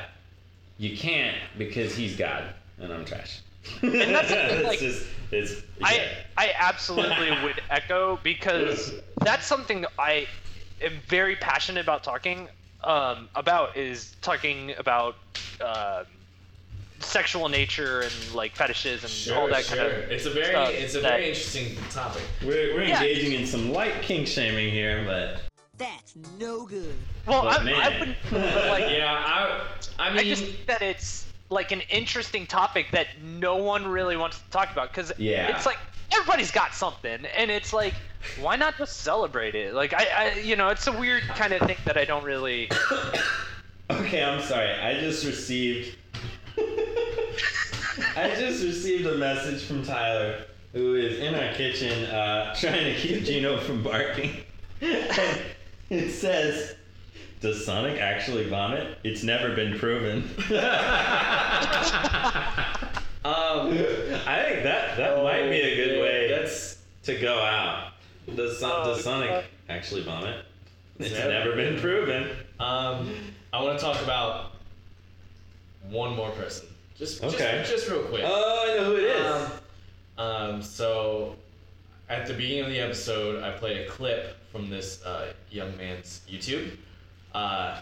you 0.78 0.96
can't 0.96 1.36
because 1.58 1.94
he's 1.94 2.16
God 2.16 2.54
and 2.78 2.92
I'm 2.92 3.04
trash. 3.04 3.40
And 3.82 3.92
that's 3.94 4.28
the 4.28 4.54
it's 4.54 4.64
like, 4.64 4.78
just, 4.78 5.06
it's, 5.30 5.62
I. 5.82 6.08
I 6.36 6.52
absolutely 6.58 7.30
would 7.42 7.60
echo 7.70 8.18
because 8.22 8.92
that's 9.24 9.46
something 9.46 9.82
that 9.82 9.92
I 9.98 10.26
am 10.80 11.00
very 11.08 11.36
passionate 11.36 11.82
about 11.82 12.02
talking 12.04 12.48
um, 12.82 13.28
about 13.34 13.76
is 13.76 14.14
talking 14.20 14.74
about 14.78 15.16
uh, 15.60 16.04
sexual 17.00 17.48
nature 17.48 18.00
and 18.02 18.12
like 18.34 18.54
fetishes 18.54 19.02
and 19.02 19.10
sure, 19.10 19.36
all 19.38 19.48
that 19.48 19.64
sure. 19.64 19.76
kind 19.76 19.88
of 19.90 20.10
it's 20.10 20.26
a 20.26 20.30
very, 20.30 20.46
stuff 20.50 20.70
it's 20.70 20.94
a 20.94 21.00
that- 21.00 21.08
very 21.10 21.28
interesting 21.28 21.76
topic. 21.90 22.22
We're, 22.42 22.74
we're 22.74 22.84
Yeah. 22.84 23.00
engaging 23.00 23.32
in 23.32 23.46
some 23.46 23.72
light 23.72 24.02
kink 24.02 24.26
shaming 24.26 24.70
here, 24.70 25.02
but 25.06 25.40
That's 25.78 26.14
no 26.38 26.66
good. 26.66 26.94
Well, 27.26 27.42
But 27.42 27.60
I, 27.60 27.64
man. 27.64 27.74
I 27.74 27.98
wouldn't, 27.98 28.18
but 28.30 28.68
like, 28.68 28.90
Yeah, 28.90 29.12
I, 29.12 29.66
I 29.98 30.10
mean, 30.10 30.18
I 30.18 30.24
just 30.24 30.44
think 30.44 30.66
that 30.66 30.82
it's 30.82 31.26
like 31.50 31.72
an 31.72 31.80
interesting 31.90 32.46
topic 32.46 32.86
that 32.92 33.08
no 33.22 33.56
one 33.56 33.86
really 33.86 34.16
wants 34.16 34.38
to 34.40 34.50
talk 34.50 34.70
about 34.72 34.90
because 34.90 35.10
Yeah. 35.18 35.54
it's 35.56 35.66
like 35.66 35.78
everybody's 36.12 36.50
got 36.52 36.74
something, 36.74 37.24
and 37.36 37.50
it's 37.50 37.72
like, 37.72 37.94
why 38.40 38.56
not 38.56 38.76
just 38.76 39.00
celebrate 39.00 39.54
it? 39.54 39.74
Like, 39.74 39.92
I, 39.92 40.06
I 40.16 40.38
you 40.40 40.56
know, 40.56 40.68
it's 40.68 40.86
a 40.86 40.92
weird 40.92 41.22
kind 41.24 41.52
of 41.52 41.66
thing 41.66 41.76
that 41.84 41.96
I 41.96 42.04
don't 42.04 42.24
really. 42.24 42.70
okay, 43.90 44.22
I'm 44.22 44.42
sorry. 44.42 44.72
I 44.72 45.00
just 45.00 45.24
received. 45.24 45.96
I 48.16 48.34
just 48.38 48.64
received 48.64 49.06
a 49.06 49.16
message 49.16 49.64
from 49.64 49.84
Tyler, 49.84 50.44
who 50.72 50.94
is 50.94 51.18
in 51.18 51.34
our 51.34 51.52
kitchen 51.54 52.04
uh, 52.06 52.54
trying 52.54 52.94
to 52.94 53.00
keep 53.00 53.24
Gino 53.24 53.58
from 53.60 53.82
barking. 53.82 54.36
It 55.90 56.10
says, 56.10 56.74
"Does 57.40 57.64
Sonic 57.64 58.00
actually 58.00 58.48
vomit? 58.48 58.98
It's 59.04 59.22
never 59.22 59.54
been 59.54 59.78
proven." 59.78 60.22
um, 63.24 63.70
I 64.26 64.42
think 64.42 64.64
that 64.64 64.96
that 64.96 65.22
might 65.22 65.48
be 65.50 65.60
a 65.60 65.76
good 65.76 66.00
way 66.00 66.28
That's 66.30 66.78
to 67.04 67.16
go 67.20 67.38
out. 67.38 67.92
Does, 68.36 68.58
Son- 68.58 68.72
Oh, 68.74 68.84
does 68.94 69.04
Sonic 69.04 69.30
God. 69.30 69.44
actually 69.68 70.02
vomit? 70.02 70.44
It's 70.98 71.10
Never. 71.12 71.28
never 71.30 71.56
been 71.56 71.80
proven. 71.80 72.30
Um, 72.60 73.14
I 73.52 73.62
want 73.62 73.78
to 73.78 73.84
talk 73.84 74.00
about 74.02 74.52
one 75.88 76.14
more 76.14 76.30
person. 76.30 76.68
Just, 76.96 77.22
Okay. 77.24 77.58
just, 77.60 77.70
just 77.72 77.90
real 77.90 78.02
quick. 78.04 78.22
Oh, 78.24 78.68
I 78.70 78.76
know 78.76 78.84
who 78.84 78.96
it 78.96 79.04
is. 79.04 79.50
Um, 80.16 80.26
um, 80.26 80.62
so, 80.62 81.34
at 82.08 82.26
the 82.26 82.34
beginning 82.34 82.64
of 82.64 82.70
the 82.70 82.78
episode, 82.80 83.42
I 83.42 83.50
played 83.52 83.78
a 83.78 83.88
clip 83.88 84.36
from 84.52 84.70
this 84.70 85.04
uh, 85.04 85.32
young 85.50 85.76
man's 85.76 86.20
YouTube. 86.30 86.76
Uh, 87.34 87.80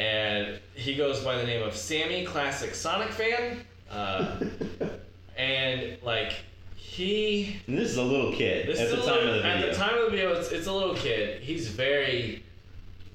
and 0.00 0.58
he 0.74 0.96
goes 0.96 1.20
by 1.20 1.36
the 1.36 1.44
name 1.44 1.62
of 1.62 1.76
Sammy 1.76 2.24
Classic 2.24 2.74
Sonic 2.74 3.10
Fan. 3.10 3.58
Uh, 3.88 4.36
and, 5.36 5.96
like, 6.02 6.32
he. 6.82 7.56
And 7.66 7.78
this 7.78 7.90
is 7.90 7.96
a 7.96 8.02
little 8.02 8.32
kid 8.32 8.66
This 8.68 8.80
at 8.80 8.86
is 8.88 8.92
the 8.92 9.02
a 9.02 9.06
time 9.06 9.14
little- 9.16 9.28
of 9.30 9.36
the 9.36 9.42
video. 9.42 9.66
At 9.68 9.72
the 9.72 9.78
time 9.78 9.94
of 9.98 10.04
the 10.04 10.10
video, 10.10 10.32
it's, 10.34 10.50
it's 10.50 10.66
a 10.66 10.72
little 10.72 10.94
kid. 10.94 11.40
He's 11.42 11.68
very, 11.68 12.42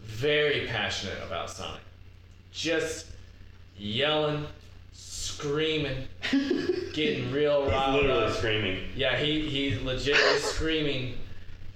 very 0.03 0.65
passionate 0.67 1.17
about 1.25 1.49
Sonic. 1.49 1.81
Just 2.51 3.07
yelling, 3.77 4.45
screaming, 4.93 6.07
getting 6.93 7.31
real 7.31 7.63
He's 7.63 7.71
riled 7.71 8.01
literally 8.01 8.23
up. 8.25 8.33
screaming. 8.33 8.83
Yeah, 8.95 9.17
he 9.17 9.47
he 9.47 9.77
legit 9.83 10.15
is 10.15 10.43
screaming, 10.43 11.15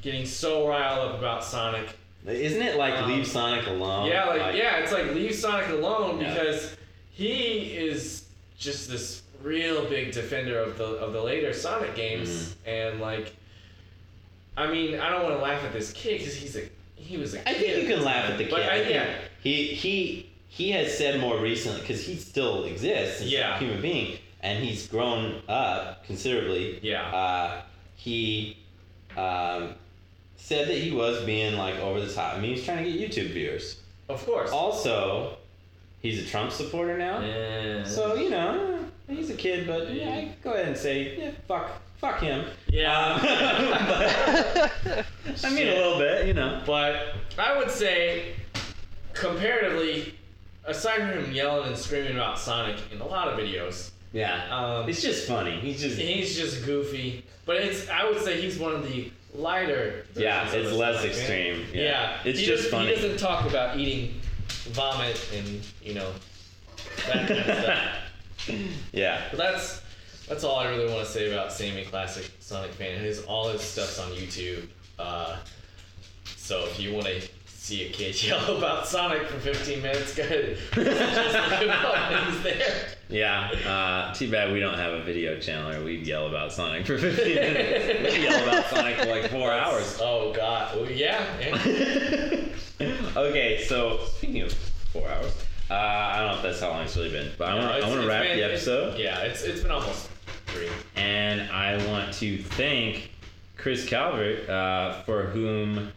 getting 0.01 0.25
so 0.25 0.67
riled 0.67 1.09
up 1.11 1.19
about 1.19 1.43
Sonic. 1.43 1.87
Isn't 2.25 2.61
it 2.61 2.77
like 2.77 2.93
Um, 2.95 3.11
leave 3.11 3.27
Sonic 3.27 3.67
alone? 3.67 4.07
yeah, 4.07 4.25
like, 4.25 4.55
yeah, 4.55 4.77
it's 4.77 4.91
like 4.91 5.11
leave 5.13 5.35
Sonic 5.35 5.69
alone 5.69 6.19
Yeah. 6.21 6.33
because 6.33 6.75
he 7.11 7.75
is 7.77 8.23
just 8.57 8.89
this 8.89 9.20
real 9.43 9.85
big 9.89 10.11
defender 10.11 10.59
of 10.59 10.77
the 10.77 10.85
of 10.85 11.13
the 11.13 11.21
later 11.21 11.53
Sonic 11.53 11.95
games, 11.95 12.29
Mm-hmm. 12.29 12.69
and 12.69 12.99
like, 13.01 13.33
I 14.57 14.67
mean, 14.71 14.99
I 14.99 15.09
don't 15.09 15.23
want 15.23 15.35
to 15.37 15.41
laugh 15.41 15.63
at 15.63 15.73
this 15.73 15.91
kid 15.93 16.19
because 16.19 16.35
he's 16.35 16.55
a 16.57 16.69
he 16.95 17.17
was 17.17 17.33
a 17.33 17.37
kid. 17.39 17.47
I 17.47 17.53
think 17.53 17.77
you 17.87 17.95
can 17.95 18.03
laugh 18.03 18.29
at 18.29 18.37
the 18.37 18.43
kid. 18.45 18.51
But 18.51 18.61
I, 18.63 18.81
yeah, 18.83 19.15
He 19.41 19.65
he 19.67 20.29
he 20.49 20.71
has 20.71 20.97
said 20.97 21.19
more 21.19 21.39
recently 21.39 21.81
because 21.81 22.05
he 22.05 22.15
still 22.15 22.65
exists 22.65 23.21
as 23.21 23.31
Yeah. 23.31 23.55
a 23.55 23.59
human 23.59 23.81
being 23.81 24.17
and 24.41 24.63
he's 24.63 24.85
grown 24.87 25.41
up 25.47 26.03
considerably. 26.05 26.79
Yeah. 26.81 27.03
Uh, 27.15 27.61
he 27.95 28.57
um, 29.17 29.75
said 30.35 30.67
that 30.67 30.77
he 30.77 30.91
was 30.91 31.23
being 31.25 31.55
like 31.57 31.75
over 31.79 31.99
the 32.01 32.11
top. 32.13 32.35
I 32.35 32.39
mean, 32.41 32.55
he's 32.55 32.65
trying 32.65 32.83
to 32.83 32.91
get 32.91 33.11
YouTube 33.11 33.31
viewers. 33.31 33.77
of 34.09 34.25
course. 34.25 34.51
Also, 34.51 35.37
he's 36.01 36.21
a 36.25 36.29
Trump 36.29 36.51
supporter 36.51 36.97
now. 36.97 37.21
Yeah. 37.21 37.83
So 37.85 38.15
you 38.15 38.29
know, 38.29 38.80
he's 39.15 39.29
a 39.29 39.35
kid, 39.35 39.67
but 39.67 39.91
yeah, 39.93 40.09
I 40.09 40.35
go 40.43 40.53
ahead 40.53 40.67
and 40.67 40.77
say, 40.77 41.17
yeah, 41.17 41.31
fuck, 41.47 41.71
fuck 41.97 42.19
him. 42.21 42.45
yeah. 42.67 43.13
Um, 43.13 43.21
but- 43.87 45.05
I 45.45 45.49
mean, 45.53 45.67
a 45.67 45.75
little 45.75 45.97
bit, 45.99 46.27
you 46.27 46.33
know. 46.33 46.61
But 46.65 47.13
I 47.37 47.57
would 47.57 47.69
say, 47.71 48.33
comparatively, 49.13 50.15
aside 50.65 50.97
from 50.97 51.23
him 51.25 51.31
yelling 51.31 51.67
and 51.67 51.77
screaming 51.77 52.13
about 52.13 52.39
Sonic 52.39 52.77
in 52.91 52.99
a 53.01 53.05
lot 53.07 53.27
of 53.27 53.37
videos, 53.39 53.91
Yeah. 54.13 54.43
um, 54.55 54.89
It's 54.89 55.01
just 55.01 55.27
funny. 55.27 55.59
He's 55.59 55.81
just 55.81 55.97
he's 55.97 56.35
just 56.35 56.65
goofy. 56.65 57.23
But 57.45 57.57
it's 57.57 57.89
I 57.89 58.05
would 58.05 58.21
say 58.21 58.39
he's 58.41 58.57
one 58.59 58.73
of 58.73 58.83
the 58.87 59.11
lighter. 59.33 60.05
Yeah, 60.15 60.49
it's 60.51 60.71
less 60.73 60.97
Sonic, 60.97 61.11
man. 61.11 61.19
extreme. 61.19 61.65
Yeah, 61.73 61.81
Yeah. 61.83 62.17
It's 62.25 62.39
he 62.39 62.45
just 62.45 62.69
funny. 62.69 62.89
He 62.89 62.95
doesn't 62.95 63.17
talk 63.17 63.47
about 63.49 63.77
eating 63.77 64.19
vomit 64.71 65.19
and 65.35 65.61
you 65.83 65.93
know 65.95 66.11
that 67.07 67.27
kind 67.27 67.31
of 67.39 67.43
stuff. 67.63 67.87
yeah. 68.91 69.27
But 69.31 69.37
that's 69.37 69.81
that's 70.27 70.43
all 70.43 70.57
I 70.57 70.69
really 70.69 70.91
want 70.91 71.05
to 71.05 71.11
say 71.11 71.31
about 71.31 71.51
Sammy 71.51 71.85
Classic 71.85 72.29
Sonic 72.39 72.71
fan. 72.71 72.99
His 72.99 73.23
all 73.23 73.49
his 73.49 73.61
stuff's 73.61 73.99
on 73.99 74.11
YouTube. 74.11 74.67
Uh, 74.97 75.37
so 76.25 76.65
if 76.65 76.79
you 76.79 76.93
want 76.93 77.05
to 77.05 77.21
see 77.45 77.85
a 77.85 77.89
kid 77.89 78.21
yell 78.27 78.57
about 78.57 78.87
Sonic 78.87 79.27
for 79.27 79.39
15 79.39 79.81
minutes, 79.81 80.15
go 80.15 80.23
ahead. 80.23 80.57
Just 80.73 81.51
look 81.51 81.61
him 81.61 81.69
up. 81.69 82.25
He's 82.25 82.43
there. 82.43 82.87
Yeah. 83.09 83.51
Uh, 83.65 84.13
too 84.13 84.31
bad 84.31 84.51
we 84.51 84.59
don't 84.59 84.77
have 84.77 84.93
a 84.93 85.03
video 85.03 85.39
channel 85.39 85.71
or 85.71 85.83
we'd 85.83 86.07
yell 86.07 86.27
about 86.27 86.51
Sonic 86.51 86.85
for 86.85 86.97
15 86.97 87.35
minutes. 87.35 88.13
We'd 88.13 88.23
yell 88.23 88.43
about 88.43 88.65
Sonic 88.65 88.97
for 88.97 89.05
like 89.05 89.29
four 89.29 89.51
hours. 89.51 89.97
Oh 90.01 90.33
God. 90.33 90.75
Well, 90.75 90.89
yeah. 90.89 91.23
yeah. 91.39 92.87
okay, 93.15 93.63
so 93.67 93.99
speaking 94.17 94.41
of 94.41 94.53
four 94.91 95.07
hours, 95.07 95.33
uh, 95.71 96.11
I 96.13 96.17
don't 96.19 96.27
know 96.31 96.35
if 96.37 96.41
that's 96.43 96.59
how 96.59 96.69
long 96.69 96.83
it's 96.83 96.95
really 96.97 97.11
been, 97.11 97.31
but 97.37 97.47
I 97.47 97.51
No, 97.57 97.65
want 97.67 97.83
I 97.83 97.87
want 97.87 98.01
to 98.01 98.07
wrap 98.07 98.23
been- 98.23 98.37
the 98.37 98.43
it's- 98.43 98.67
episode, 98.67 98.99
yeah, 98.99 99.19
it's 99.21 99.41
it's 99.43 99.61
been 99.61 99.71
almost 99.71 100.09
three. 100.47 100.69
and 100.95 101.49
I 101.51 101.77
want 101.87 102.13
to 102.15 102.37
thank 102.43 103.11
Chris 103.57 103.85
Calvert, 103.85 104.49
uh, 104.49 105.01
for 105.03 105.23
whom 105.23 105.91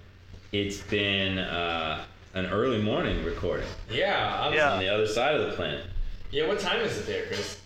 it's 0.53 0.79
been 0.79 1.39
uh, 1.39 2.05
an 2.35 2.47
early 2.47 2.81
morning 2.81 3.25
recording 3.25 3.67
Yeah. 3.91 4.41
I'm, 4.45 4.53
Yeah. 4.55 4.73
on 4.75 4.79
the 4.81 4.89
other 4.89 5.07
side 5.07 5.35
of 5.35 5.47
the 5.51 5.57
planet. 5.57 5.85
Yeah. 6.31 6.47
What 6.47 6.61
time 6.61 6.81
is 6.81 6.97
it 6.99 7.07
there, 7.07 7.27
Chris? 7.27 7.59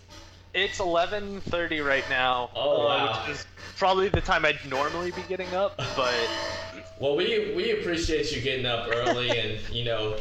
It's 0.53 0.79
11:30 0.79 1.79
right 1.85 2.03
now. 2.09 2.49
Oh, 2.55 2.81
uh, 2.81 2.85
wow. 2.87 3.23
Which 3.27 3.35
is 3.35 3.45
probably 3.77 4.09
the 4.09 4.21
time 4.21 4.45
I'd 4.45 4.59
normally 4.67 5.11
be 5.11 5.21
getting 5.29 5.53
up, 5.53 5.77
but 5.95 6.13
Well, 6.99 7.15
we 7.15 7.53
we 7.55 7.71
appreciate 7.79 8.31
you 8.31 8.41
getting 8.41 8.65
up 8.65 8.87
early 8.93 9.29
and 9.37 9.59
you 9.69 9.85
know 9.85 10.17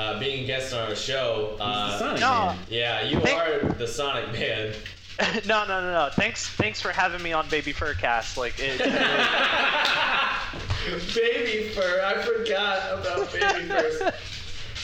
uh, 0.00 0.18
being 0.18 0.44
a 0.44 0.46
guest 0.46 0.72
on 0.72 0.88
our 0.88 0.96
show. 0.96 1.48
He's 1.50 1.58
the 1.58 1.64
Uh, 1.64 1.98
Sonic 1.98 2.20
no. 2.20 2.28
Man. 2.46 2.58
yeah, 2.70 3.02
you 3.02 3.20
Thank- 3.20 3.38
are 3.40 3.58
the 3.74 3.86
Sonic 3.86 4.32
Man. 4.32 4.72
no, 5.46 5.66
no, 5.66 5.80
no, 5.82 5.92
no. 5.92 6.08
Thanks, 6.14 6.48
thanks 6.48 6.80
for 6.80 6.90
having 6.90 7.22
me 7.22 7.34
on 7.34 7.46
Baby 7.50 7.74
Furcast. 7.74 8.38
Like, 8.38 8.54
it, 8.58 8.78
baby 11.14 11.68
fur. 11.70 12.00
I 12.02 12.22
forgot 12.22 12.98
about 12.98 13.30
baby 13.32 13.68
furs. 13.68 14.00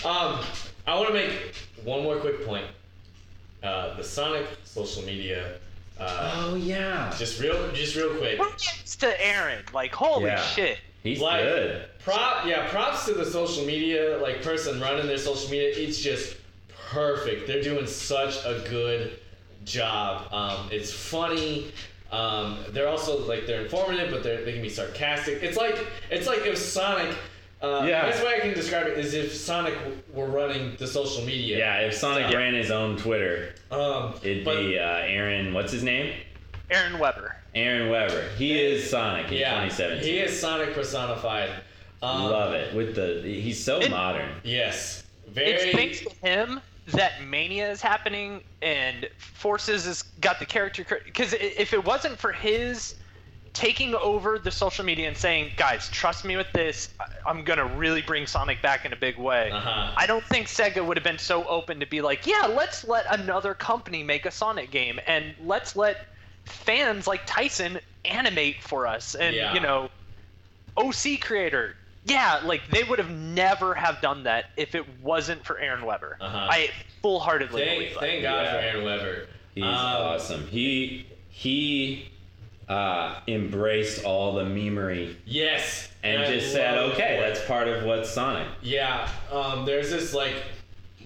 Um, 0.05 0.41
I 0.87 0.95
want 0.95 1.09
to 1.09 1.15
make 1.15 1.55
one 1.83 2.03
more 2.03 2.17
quick 2.17 2.45
point. 2.45 2.67
Uh, 3.63 3.97
the 3.97 4.05
Sonic 4.05 4.47
social 4.65 5.03
media. 5.05 5.55
Uh, 5.99 6.31
Oh 6.35 6.55
yeah, 6.57 7.13
just 7.19 7.41
real, 7.41 7.73
just 7.73 7.97
real 7.97 8.15
quick. 8.17 8.37
who 8.39 8.45
gets 8.51 8.97
to 8.97 9.27
Aaron? 9.27 9.65
Like, 9.73 9.95
holy 9.95 10.27
Yeah. 10.27 10.43
shit. 10.43 10.79
He's 11.07 11.21
Like, 11.21 11.43
good. 11.43 11.85
Prop, 12.05 12.47
yeah, 12.47 12.69
props 12.69 13.05
to 13.07 13.15
the 13.15 13.25
social 13.25 13.65
media 13.65 14.19
like 14.19 14.43
person 14.43 14.81
running 14.81 15.07
their 15.07 15.19
social 15.19 15.51
media. 15.51 15.73
It's 15.75 15.99
just 15.99 16.37
perfect. 16.91 17.47
They're 17.47 17.63
doing 17.63 17.87
such 17.87 18.37
a 18.45 18.65
good 18.69 19.19
job. 19.65 20.33
Um, 20.33 20.69
it's 20.71 20.93
funny. 20.93 21.73
Um, 22.13 22.59
they're 22.71 22.89
also 22.89 23.19
like 23.27 23.47
they're 23.47 23.63
informative, 23.63 24.11
but 24.11 24.23
they're, 24.23 24.45
they 24.45 24.53
can 24.53 24.63
be 24.63 24.69
sarcastic. 24.69 25.43
It's 25.43 25.57
like 25.57 25.85
it's 26.11 26.27
like 26.27 26.47
if 26.47 26.57
Sonic. 26.59 27.15
Uh, 27.63 27.85
Yeah. 27.89 28.03
Best 28.11 28.23
way 28.25 28.35
I 28.37 28.41
can 28.41 28.53
describe 28.53 28.87
it 28.87 28.99
is 28.99 29.15
if 29.15 29.35
Sonic 29.35 29.75
were 30.13 30.27
running 30.27 30.77
the 30.79 30.87
social 30.87 31.25
media. 31.25 31.57
Yeah, 31.59 31.79
if 31.87 31.95
Sonic 31.95 32.31
Yeah. 32.31 32.37
ran 32.39 32.55
his 32.55 32.71
own 32.71 32.97
Twitter, 32.99 33.55
Um, 33.71 34.15
it'd 34.23 34.45
but- 34.45 34.59
be 34.59 34.79
uh, 34.79 34.83
Aaron. 34.99 35.55
What's 35.55 35.73
his 35.73 35.83
name? 35.83 36.13
Aaron 36.71 36.99
Webber. 36.99 37.36
Aaron 37.57 37.91
Webber. 37.91 38.29
He 38.37 38.61
is 38.61 38.89
Sonic 38.89 39.33
in 39.33 39.39
yeah, 39.39 39.65
2017. 39.65 40.05
he 40.05 40.19
is 40.21 40.39
Sonic 40.39 40.75
personified. 40.75 41.51
Um, 42.03 42.25
Love 42.25 42.53
it. 42.53 42.75
With 42.75 42.95
the 42.95 43.23
he's 43.25 43.63
so 43.63 43.81
It- 43.81 43.91
modern. 43.91 44.29
Yes. 44.45 45.05
Very. 45.29 45.53
It's 45.53 45.75
thanks 45.77 46.01
to 46.01 46.11
him 46.27 46.61
that 46.89 47.23
Mania 47.25 47.69
is 47.71 47.81
happening 47.81 48.43
and 48.63 49.09
Forces 49.19 49.87
has 49.87 50.03
got 50.21 50.39
the 50.39 50.47
character. 50.47 50.85
Because 51.05 51.33
if 51.33 51.73
it 51.73 51.85
wasn't 51.85 52.19
for 52.19 52.31
his 52.33 52.95
taking 53.55 53.95
over 53.95 54.39
the 54.39 54.51
social 54.51 54.85
media 54.85 55.09
and 55.09 55.17
saying, 55.17 55.51
guys, 55.57 55.89
trust 55.89 56.27
me 56.27 56.37
with 56.37 56.47
this, 56.53 56.91
I- 57.01 57.07
I'm 57.27 57.43
going 57.43 57.59
to 57.59 57.65
really 57.65 58.03
bring 58.03 58.27
Sonic 58.27 58.61
back 58.61 58.85
in 58.85 58.93
a 58.93 58.97
big 58.97 59.17
way. 59.17 59.51
Uh-huh. 59.51 59.93
I 59.97 60.07
don't 60.07 60.25
think 60.27 60.47
Sega 60.47 60.85
would 60.85 60.97
have 60.99 61.05
been 61.05 61.19
so 61.19 61.45
open 61.49 61.81
to 61.81 61.87
be 61.87 62.03
like, 62.03 62.27
yeah, 62.27 62.47
let's 62.47 62.85
let 62.87 63.07
another 63.19 63.55
company 63.55 64.03
make 64.03 64.27
a 64.27 64.31
Sonic 64.31 64.71
game 64.71 65.01
and 65.07 65.35
let's 65.43 65.75
let 65.75 66.07
fans 66.47 67.07
like 67.07 67.23
Tyson 67.27 67.79
animate 68.05 68.63
for 68.63 68.87
us. 68.87 69.15
And, 69.15 69.35
Yeah. 69.37 69.53
you 69.55 69.61
know, 69.61 69.91
OC 70.77 71.17
creator. 71.21 71.77
Yeah, 72.05 72.41
like 72.45 72.63
they 72.71 72.85
would 72.85 72.99
have 73.01 73.11
never 73.11 73.75
have 73.75 74.01
done 74.01 74.23
that 74.25 74.47
if 74.57 74.75
it 74.75 74.85
wasn't 75.01 75.45
for 75.45 75.59
Aaron 75.59 75.85
Webber. 75.85 76.17
Uh-huh. 76.21 76.47
I 76.51 76.71
full 77.03 77.19
heartedly 77.19 77.65
Thank, 77.65 77.79
believe 77.79 77.97
thank 77.99 78.23
God 78.23 78.43
Yeah. 78.45 78.53
for 78.53 78.59
Aaron 78.59 78.85
Webber. 78.85 79.27
He's 79.55 79.65
Um, 79.65 79.71
awesome. 79.73 80.47
He 80.47 81.07
he 81.31 82.11
uh, 82.69 83.21
embraced 83.29 84.05
all 84.05 84.35
the 84.35 84.43
memery 84.45 85.15
Yes. 85.25 85.89
and 86.03 86.23
I 86.23 86.33
just 86.33 86.53
said, 86.53 86.79
okay, 86.79 87.17
it. 87.17 87.21
that's 87.21 87.45
part 87.47 87.69
of 87.69 87.85
what's 87.85 88.11
Sonic. 88.11 88.49
Yeah. 88.63 89.09
Um, 89.31 89.65
there's 89.67 89.91
this 89.91 90.13
like 90.15 90.35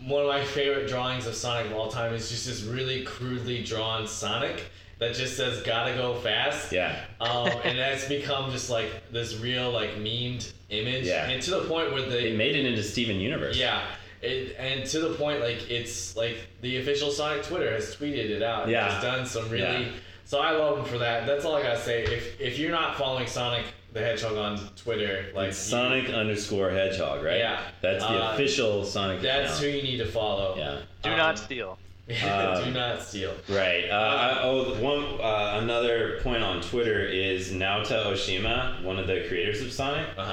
one 0.07 0.23
of 0.23 0.29
my 0.29 0.43
favorite 0.45 0.89
drawings 0.89 1.27
of 1.27 1.35
Sonic 1.35 1.67
of 1.71 1.77
all 1.77 1.89
time 1.91 2.15
is 2.15 2.31
just 2.31 2.47
this 2.47 2.63
really 2.63 3.03
crudely 3.05 3.63
drawn 3.63 4.07
Sonic 4.07 4.71
that 5.01 5.15
just 5.15 5.37
says 5.37 5.61
"Gotta 5.63 5.95
go 5.95 6.15
fast." 6.15 6.71
Yeah. 6.73 6.95
Um, 7.21 7.49
and 7.65 7.77
that's 7.79 8.07
become 8.07 8.51
just 8.53 8.71
like 8.71 8.91
this 9.11 9.37
real 9.39 9.71
like 9.73 9.97
memed 9.97 10.53
image. 10.69 11.07
Yeah. 11.07 11.29
And 11.29 11.43
to 11.43 11.51
the 11.51 11.63
point 11.65 11.93
where 11.93 12.03
they 12.09 12.29
It 12.31 12.37
made 12.37 12.55
it 12.55 12.65
into 12.67 12.83
Steven 12.83 13.17
Universe. 13.17 13.57
Yeah. 13.57 13.83
It, 14.23 14.55
and 14.59 14.85
to 14.91 15.01
the 15.01 15.15
point, 15.15 15.41
like 15.41 15.71
it's 15.71 16.15
like 16.17 16.37
the 16.61 16.77
official 16.79 17.11
Sonic 17.11 17.43
Twitter 17.43 17.73
has 17.73 17.97
tweeted 17.97 18.31
it 18.31 18.43
out. 18.43 18.65
and 18.65 18.73
Yeah. 18.73 18.93
has 18.93 19.03
done 19.03 19.27
some 19.27 19.49
really. 19.51 19.85
Yeah. 19.87 19.93
So 20.27 20.39
I 20.39 20.53
love 20.53 20.79
him 20.79 20.85
for 20.85 20.99
that. 20.99 21.27
That's 21.27 21.45
all 21.45 21.57
I 21.57 21.63
gotta 21.63 21.81
say. 21.81 22.05
If 22.05 22.41
if 22.41 22.59
you're 22.59 22.71
not 22.71 22.97
following 22.97 23.27
Sonic 23.27 23.65
the 23.93 23.99
Hedgehog 24.01 24.37
on 24.37 24.57
Twitter, 24.77 25.33
like 25.35 25.49
It's 25.49 25.67
you- 25.67 25.71
Sonic 25.71 26.11
underscore 26.11 26.71
Hedgehog, 26.71 27.25
right? 27.25 27.39
Yeah. 27.39 27.61
That's 27.81 28.05
the 28.05 28.11
Uh, 28.11 28.33
official 28.35 28.85
Sonic 28.85 29.21
that's 29.23 29.59
who 29.59 29.67
you 29.67 29.83
need 29.83 29.97
to 29.97 30.07
follow. 30.07 30.55
Yeah. 30.57 30.81
Do 31.03 31.11
Um, 31.11 31.17
not 31.17 31.39
steal. 31.39 31.77
do 32.21 32.63
Um, 32.69 32.73
not 32.73 33.03
steal. 33.03 33.35
Right. 33.49 33.89
Uh, 33.91 33.95
I, 33.95 34.43
oh, 34.43 34.75
one 34.83 35.21
uh, 35.21 35.61
another 35.63 36.21
point 36.23 36.43
on 36.43 36.61
Twitter 36.61 37.05
is 37.05 37.53
Naoto 37.53 38.07
Oshima, 38.13 38.83
one 38.83 38.99
of 38.99 39.07
the 39.07 39.25
creators 39.29 39.61
of 39.63 39.73
Sonic. 39.73 40.07
Uh 40.17 40.25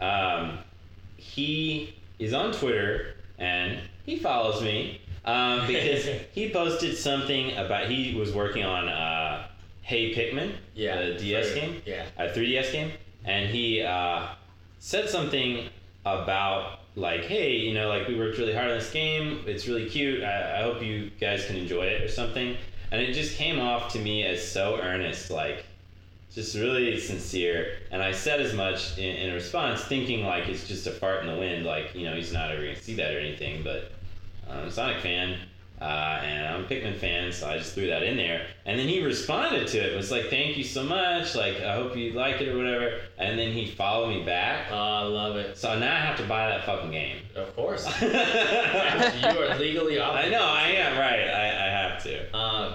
huh. 0.00 0.04
Um, 0.04 0.58
he 1.16 1.94
is 2.18 2.32
on 2.32 2.52
Twitter 2.52 3.14
and 3.38 3.78
he 4.06 4.18
follows 4.18 4.62
me 4.62 5.00
um, 5.24 5.66
because 5.66 6.04
he 6.32 6.50
posted 6.50 6.96
something 6.96 7.56
about 7.56 7.88
he 7.88 8.14
was 8.14 8.32
working 8.32 8.64
on 8.64 8.88
uh, 8.88 9.46
Hey 9.82 10.14
Pikmin, 10.14 10.52
Yeah. 10.74 11.00
the 11.02 11.14
DS 11.14 11.48
for- 11.48 11.54
game, 11.56 11.82
Yeah. 11.86 12.04
a 12.18 12.28
3DS 12.28 12.72
game, 12.72 12.92
and 13.24 13.48
he 13.50 13.82
uh, 13.82 14.28
said 14.78 15.08
something 15.08 15.68
about 16.06 16.80
like, 16.96 17.24
hey, 17.24 17.56
you 17.56 17.74
know, 17.74 17.88
like 17.88 18.06
we 18.08 18.16
worked 18.16 18.38
really 18.38 18.54
hard 18.54 18.70
on 18.70 18.78
this 18.78 18.90
game. 18.90 19.42
It's 19.46 19.66
really 19.66 19.88
cute. 19.88 20.22
I, 20.22 20.60
I 20.60 20.62
hope 20.62 20.82
you 20.82 21.10
guys 21.20 21.44
can 21.46 21.56
enjoy 21.56 21.84
it 21.84 22.02
or 22.02 22.08
something. 22.08 22.56
And 22.90 23.02
it 23.02 23.12
just 23.12 23.36
came 23.36 23.58
off 23.58 23.92
to 23.92 23.98
me 23.98 24.24
as 24.24 24.46
so 24.46 24.78
earnest, 24.80 25.30
like 25.30 25.64
just 26.32 26.54
really 26.54 26.98
sincere. 27.00 27.78
And 27.90 28.02
I 28.02 28.12
said 28.12 28.40
as 28.40 28.54
much 28.54 28.98
in, 28.98 29.16
in 29.16 29.34
response, 29.34 29.82
thinking 29.84 30.24
like 30.24 30.48
it's 30.48 30.68
just 30.68 30.86
a 30.86 30.92
fart 30.92 31.22
in 31.22 31.26
the 31.26 31.38
wind, 31.38 31.64
like 31.64 31.94
you 31.94 32.04
know 32.04 32.14
he's 32.14 32.32
not 32.32 32.50
ever 32.50 32.62
gonna 32.62 32.76
see 32.76 32.94
that 32.94 33.14
or 33.14 33.18
anything. 33.18 33.64
But 33.64 33.92
a 34.48 34.70
Sonic 34.70 35.00
fan, 35.00 35.38
uh, 35.80 36.20
and 36.22 36.46
I'm 36.46 36.64
a 36.64 36.66
Pikmin 36.68 36.96
fan, 36.96 37.32
so 37.32 37.48
I 37.48 37.58
just 37.58 37.74
threw 37.74 37.88
that 37.88 38.04
in 38.04 38.16
there. 38.16 38.46
And 38.64 38.78
then 38.78 38.86
he 38.86 39.02
responded 39.02 39.66
to 39.68 39.78
it, 39.78 39.96
was 39.96 40.10
like, 40.10 40.26
"Thank 40.30 40.56
you 40.56 40.62
so 40.62 40.84
much. 40.84 41.34
Like 41.34 41.60
I 41.60 41.74
hope 41.74 41.96
you 41.96 42.12
like 42.12 42.40
it 42.40 42.48
or 42.48 42.56
whatever." 42.56 43.00
And 43.18 43.38
then 43.38 43.52
he 43.52 43.66
followed 43.66 44.10
me 44.10 44.24
back. 44.24 44.68
Oh, 44.70 44.76
I 44.76 45.02
love 45.02 45.36
it. 45.36 45.58
So 45.58 45.76
now 45.78 45.94
I 45.94 45.98
have 45.98 46.16
to 46.18 46.24
buy 46.26 46.48
that 46.48 46.64
fucking 46.64 46.92
game. 46.92 47.18
Of 47.34 47.54
course. 47.56 47.84
you 48.02 48.08
are 48.08 49.58
legally 49.58 49.98
obligated. 49.98 50.34
I 50.34 50.38
know, 50.38 50.44
I 50.44 50.68
am 50.68 50.98
right. 50.98 51.28
I, 51.28 51.66
I 51.66 51.70
have 51.70 52.02
to. 52.04 52.36
Um, 52.36 52.74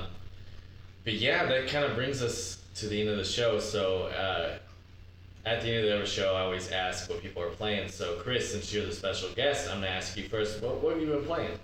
but 1.06 1.14
yeah, 1.14 1.45
that 1.45 1.68
kind 1.69 1.86
of 1.86 1.95
brings 1.95 2.22
us 2.22 2.61
to 2.76 2.88
the 2.88 3.00
end 3.00 3.10
of 3.10 3.18
the 3.18 3.24
show. 3.24 3.60
So 3.60 4.08
uh, 4.08 4.58
at 5.45 5.61
the 5.61 5.69
end 5.69 5.88
of 5.88 6.00
the 6.00 6.06
show, 6.06 6.36
I 6.36 6.42
always 6.42 6.69
ask 6.69 7.10
what 7.10 7.22
people 7.22 7.42
are 7.42 7.50
playing. 7.50 7.90
So 7.90 8.18
Chris, 8.19 8.52
since 8.52 8.74
you're 8.74 8.86
the 8.86 8.92
special 8.92 9.30
guest, 9.36 9.69
I'm 9.69 9.78
gonna 9.78 9.88
ask 9.88 10.18
you 10.18 10.28
first. 10.28 10.61
What, 10.61 10.82
what 10.82 10.94
have 10.94 11.02
you 11.02 11.08
been 11.08 11.26
playing? 11.26 11.58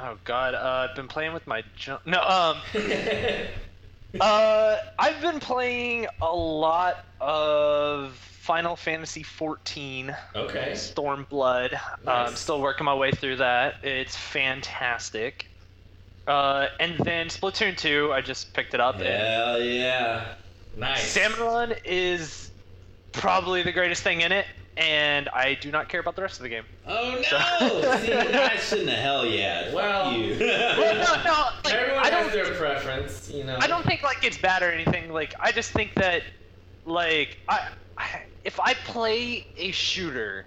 Oh 0.00 0.16
God, 0.24 0.54
uh, 0.54 0.88
I've 0.88 0.96
been 0.96 1.08
playing 1.08 1.32
with 1.34 1.46
my 1.46 1.62
junk. 1.76 2.00
No, 2.06 2.20
um, 2.22 2.56
uh, 4.20 4.76
I've 4.98 5.20
been 5.20 5.38
playing 5.40 6.06
a 6.20 6.34
lot 6.34 7.04
of 7.20 8.14
Final 8.14 8.74
Fantasy 8.76 9.22
14. 9.22 10.16
okay. 10.34 10.72
Stormblood. 10.72 11.74
Um, 11.74 11.78
Nice. 12.04 12.38
still 12.38 12.60
working 12.60 12.84
my 12.84 12.94
way 12.94 13.12
through 13.12 13.36
that. 13.36 13.74
It's 13.82 14.16
fantastic. 14.16 15.46
Uh, 16.26 16.66
and 16.80 16.96
then 16.98 17.28
Splatoon 17.28 17.76
2, 17.76 18.12
I 18.12 18.20
just 18.20 18.54
picked 18.54 18.74
it 18.74 18.80
up. 18.80 18.96
and 18.96 19.04
Hell 19.04 19.60
yeah. 19.62 20.34
Nice. 20.76 21.04
Salmon 21.04 21.40
Run 21.40 21.74
is 21.84 22.50
probably 23.12 23.62
the 23.62 23.72
greatest 23.72 24.02
thing 24.02 24.22
in 24.22 24.32
it. 24.32 24.46
And 24.76 25.28
I 25.28 25.54
do 25.54 25.70
not 25.70 25.88
care 25.88 26.00
about 26.00 26.16
the 26.16 26.22
rest 26.22 26.38
of 26.38 26.44
the 26.44 26.48
game. 26.48 26.64
Oh 26.86 27.20
no! 27.30 27.96
See, 27.98 28.12
I 28.12 28.56
shouldn't 28.60 28.88
have. 28.88 28.98
Hell 28.98 29.26
yeah. 29.26 29.64
Fuck 29.66 29.74
Well- 29.74 30.12
you. 30.12 30.36
Well, 30.40 30.94
no, 30.94 31.22
no, 31.24 31.48
like, 31.64 31.74
Everyone 31.74 32.04
I 32.04 32.10
has 32.10 32.32
don't, 32.32 32.44
their 32.44 32.54
preference, 32.54 33.30
you 33.30 33.44
know. 33.44 33.58
I 33.60 33.66
don't 33.66 33.84
think 33.84 34.02
like 34.02 34.24
it's 34.24 34.38
bad 34.38 34.62
or 34.62 34.70
anything. 34.70 35.12
Like 35.12 35.34
I 35.40 35.52
just 35.52 35.72
think 35.72 35.94
that, 35.94 36.22
like 36.86 37.36
I, 37.48 37.68
I 37.98 38.22
if 38.44 38.58
I 38.58 38.74
play 38.74 39.46
a 39.56 39.70
shooter 39.72 40.46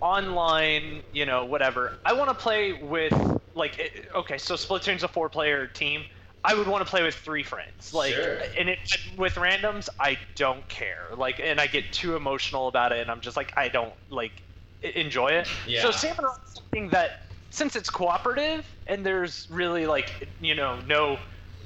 online, 0.00 1.02
you 1.12 1.26
know, 1.26 1.44
whatever, 1.44 1.98
I 2.04 2.12
want 2.12 2.28
to 2.30 2.34
play 2.34 2.72
with 2.72 3.12
like 3.54 3.78
it- 3.78 4.08
okay, 4.14 4.38
so 4.38 4.54
Splatoon's 4.54 5.02
a 5.02 5.08
four-player 5.08 5.66
team. 5.68 6.04
I 6.44 6.54
would 6.54 6.66
want 6.66 6.84
to 6.84 6.90
play 6.90 7.02
with 7.02 7.14
three 7.14 7.44
friends, 7.44 7.94
like, 7.94 8.14
Sure. 8.14 8.38
and 8.58 8.68
it, 8.68 8.78
with 9.16 9.34
randoms, 9.36 9.88
I 10.00 10.18
don't 10.34 10.66
care, 10.68 11.10
like, 11.16 11.38
and 11.38 11.60
I 11.60 11.66
get 11.68 11.92
too 11.92 12.16
emotional 12.16 12.66
about 12.68 12.90
it, 12.92 12.98
and 12.98 13.10
I'm 13.10 13.20
just 13.20 13.36
like, 13.36 13.52
I 13.56 13.68
don't 13.68 13.94
like 14.10 14.42
enjoy 14.82 15.28
it. 15.28 15.48
Yeah. 15.66 15.82
So 15.82 15.90
Salmon 15.90 16.24
Run 16.24 16.34
is 16.44 16.54
something 16.54 16.88
that, 16.90 17.10
since 17.50 17.76
it's 17.76 17.90
cooperative 17.90 18.66
and 18.86 19.04
there's 19.04 19.46
really 19.50 19.86
like, 19.86 20.28
you 20.40 20.54
know, 20.54 20.80
no 20.80 21.18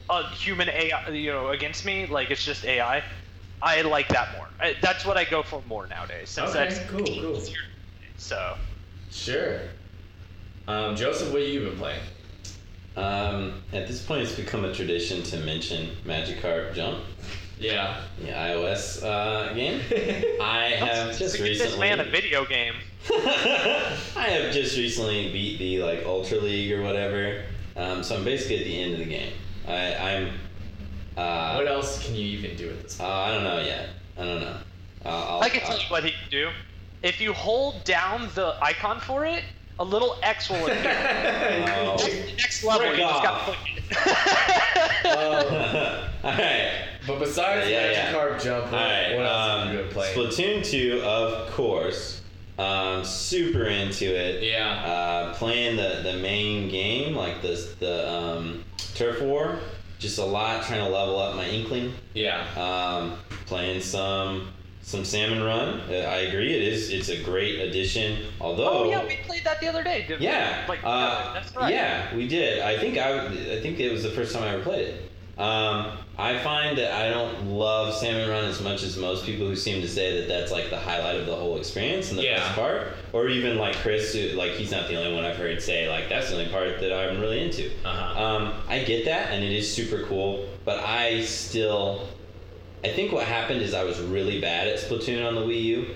uh, 0.08 0.28
human 0.34 0.68
AI, 0.68 1.08
you 1.08 1.30
know, 1.30 1.48
against 1.48 1.84
me, 1.84 2.06
like 2.06 2.30
it's 2.30 2.44
just 2.44 2.64
AI. 2.64 3.02
I 3.62 3.82
like 3.82 4.08
that 4.08 4.32
more. 4.36 4.48
I, 4.60 4.74
that's 4.82 5.04
what 5.06 5.16
I 5.16 5.24
go 5.24 5.42
for 5.42 5.62
more 5.62 5.86
nowadays. 5.86 6.30
Since 6.30 6.50
Okay, 6.50 6.58
that's 6.58 6.90
cool, 6.90 7.04
cool. 7.04 7.42
So. 8.16 8.56
Sure. 9.10 9.60
Um, 10.68 10.96
Joseph, 10.96 11.32
what 11.32 11.40
have 11.40 11.50
you 11.50 11.60
been 11.60 11.78
playing? 11.78 12.02
Um, 12.96 13.62
at 13.72 13.86
this 13.86 14.02
point, 14.02 14.22
it's 14.22 14.34
become 14.34 14.64
a 14.64 14.72
tradition 14.72 15.22
to 15.24 15.36
mention 15.38 15.90
Magikarp 16.06 16.74
Jump, 16.74 17.04
Yeah. 17.58 18.00
the 18.20 18.28
iOS 18.28 19.02
uh, 19.04 19.52
game. 19.52 19.80
I 20.40 20.70
have 20.78 21.16
just 21.18 21.36
Get 21.36 21.42
this 21.44 21.60
recently. 21.60 21.78
man 21.80 22.00
a 22.00 22.04
video 22.04 22.46
game. 22.46 22.74
I 23.12 24.28
have 24.30 24.52
just 24.52 24.76
recently 24.78 25.30
beat 25.30 25.58
the 25.58 25.82
like 25.82 26.04
Ultra 26.06 26.38
League 26.38 26.72
or 26.72 26.82
whatever. 26.82 27.42
Um, 27.76 28.02
so 28.02 28.16
I'm 28.16 28.24
basically 28.24 28.58
at 28.60 28.64
the 28.64 28.80
end 28.80 28.92
of 28.94 28.98
the 29.00 29.04
game. 29.04 29.32
I, 29.68 29.94
I'm. 29.94 30.30
Uh, 31.16 31.54
what 31.54 31.66
else 31.68 32.04
can 32.04 32.14
you 32.14 32.26
even 32.38 32.56
do 32.56 32.68
at 32.70 32.82
this 32.82 32.98
uh. 33.00 33.06
I 33.08 33.32
don't 33.32 33.44
know 33.44 33.60
yet. 33.60 33.90
I 34.18 34.24
don't 34.24 34.40
know. 34.40 34.56
Uh, 35.04 35.08
I'll, 35.08 35.40
I 35.42 35.48
can 35.50 35.60
tell 35.60 35.78
you 35.78 35.84
what 35.88 36.02
he 36.04 36.10
can 36.10 36.30
do. 36.30 36.48
If 37.02 37.20
you 37.20 37.32
hold 37.34 37.84
down 37.84 38.28
the 38.34 38.56
icon 38.62 39.00
for 39.00 39.24
it, 39.26 39.44
a 39.78 39.84
little 39.84 40.16
X 40.22 40.48
will 40.50 40.64
appear. 40.66 40.76
Oh. 41.68 41.96
That's 41.96 42.04
the 42.06 42.32
next 42.36 42.64
level. 42.64 42.80
Frick 42.86 42.98
You 42.98 43.04
just 43.04 43.22
gotta 43.22 43.28
off. 43.28 43.44
click 43.44 43.58
it. 43.90 45.06
Um, 45.06 46.10
All 46.24 46.32
right. 46.32 46.72
but 47.06 47.18
besides 47.18 47.68
Yeah, 47.70 47.90
yeah. 47.90 48.12
Magikarp 48.12 48.42
Jump, 48.42 48.64
what, 48.72 48.74
All 48.74 48.80
right. 48.80 49.14
what 49.16 49.26
else 49.26 49.50
um, 49.50 49.66
have 49.68 49.76
you 49.76 49.82
been 49.82 49.92
playing? 49.92 50.18
Splatoon 50.18 50.64
2, 50.64 51.02
of 51.02 51.50
course. 51.52 52.20
Um, 52.58 53.04
super 53.04 53.64
into 53.66 54.06
it. 54.06 54.42
Yeah. 54.42 54.70
Uh, 54.84 55.34
playing 55.34 55.76
the, 55.76 56.00
the 56.02 56.14
main 56.18 56.68
game, 56.70 57.14
like 57.14 57.42
the, 57.42 57.68
the 57.80 58.10
um, 58.10 58.64
Turf 58.94 59.20
War. 59.20 59.58
Just 59.98 60.18
a 60.18 60.24
lot 60.24 60.62
trying 60.64 60.80
to 60.84 60.88
level 60.90 61.18
up 61.18 61.36
my 61.36 61.46
Inkling. 61.46 61.92
Yeah. 62.14 62.46
Um, 62.56 63.18
playing 63.46 63.80
some 63.80 64.48
some 64.86 65.04
Salmon 65.04 65.42
Run. 65.42 65.80
Uh, 65.90 65.94
I 65.94 66.18
agree. 66.28 66.54
It 66.54 66.62
is. 66.62 66.90
It's 66.90 67.08
a 67.08 67.20
great 67.20 67.58
addition. 67.58 68.24
Although. 68.40 68.84
Oh 68.84 68.88
yeah, 68.90 69.04
we 69.04 69.16
played 69.26 69.42
that 69.42 69.60
the 69.60 69.66
other 69.66 69.82
day. 69.82 70.04
Didn't 70.06 70.22
Yeah. 70.22 70.62
We? 70.62 70.76
Like, 70.76 70.80
uh, 70.84 71.34
that's 71.34 71.54
right. 71.56 71.72
Yeah, 71.74 72.14
we 72.14 72.28
did. 72.28 72.60
I 72.60 72.78
think 72.78 72.96
I, 72.96 73.26
I 73.26 73.60
think 73.60 73.80
it 73.80 73.90
was 73.90 74.04
the 74.04 74.10
first 74.10 74.32
time 74.32 74.44
I 74.44 74.50
ever 74.54 74.62
played 74.62 74.86
it. 74.88 75.02
Um, 75.38 75.98
I 76.16 76.38
find 76.38 76.78
that 76.78 76.92
I 76.92 77.10
don't 77.10 77.48
love 77.48 77.92
Salmon 77.94 78.30
Run 78.30 78.44
as 78.44 78.62
much 78.62 78.82
as 78.84 78.96
most 78.96 79.26
people 79.26 79.46
who 79.46 79.56
seem 79.56 79.82
to 79.82 79.88
say 79.88 80.20
that 80.20 80.28
that's 80.28 80.50
like 80.52 80.70
the 80.70 80.78
highlight 80.78 81.16
of 81.16 81.26
the 81.26 81.34
whole 81.36 81.58
experience 81.58 82.08
and 82.10 82.18
the 82.18 82.22
Yeah. 82.22 82.38
best 82.38 82.54
part. 82.54 82.86
Or 83.12 83.26
even 83.28 83.58
like 83.58 83.74
Chris, 83.76 84.14
who, 84.14 84.28
like 84.36 84.52
he's 84.52 84.70
not 84.70 84.86
the 84.88 84.96
only 84.96 85.14
one 85.14 85.24
I've 85.24 85.36
heard 85.36 85.60
say 85.60 85.90
like 85.90 86.08
that's 86.08 86.28
the 86.30 86.38
only 86.38 86.48
part 86.50 86.78
that 86.80 86.92
I'm 86.92 87.20
really 87.20 87.42
into. 87.44 87.70
Uh-huh. 87.84 88.24
Um, 88.24 88.54
I 88.68 88.78
get 88.84 89.04
that, 89.06 89.30
and 89.32 89.42
it 89.44 89.50
is 89.52 89.70
super 89.70 90.04
cool, 90.04 90.48
but 90.64 90.78
I 90.82 91.20
still, 91.22 92.06
I 92.86 92.92
think 92.92 93.10
what 93.12 93.24
happened 93.26 93.62
is 93.62 93.74
I 93.74 93.82
was 93.84 93.98
really 94.00 94.40
bad 94.40 94.68
at 94.68 94.78
Splatoon 94.78 95.26
on 95.26 95.34
the 95.34 95.40
Wii 95.40 95.62
U, 95.64 95.86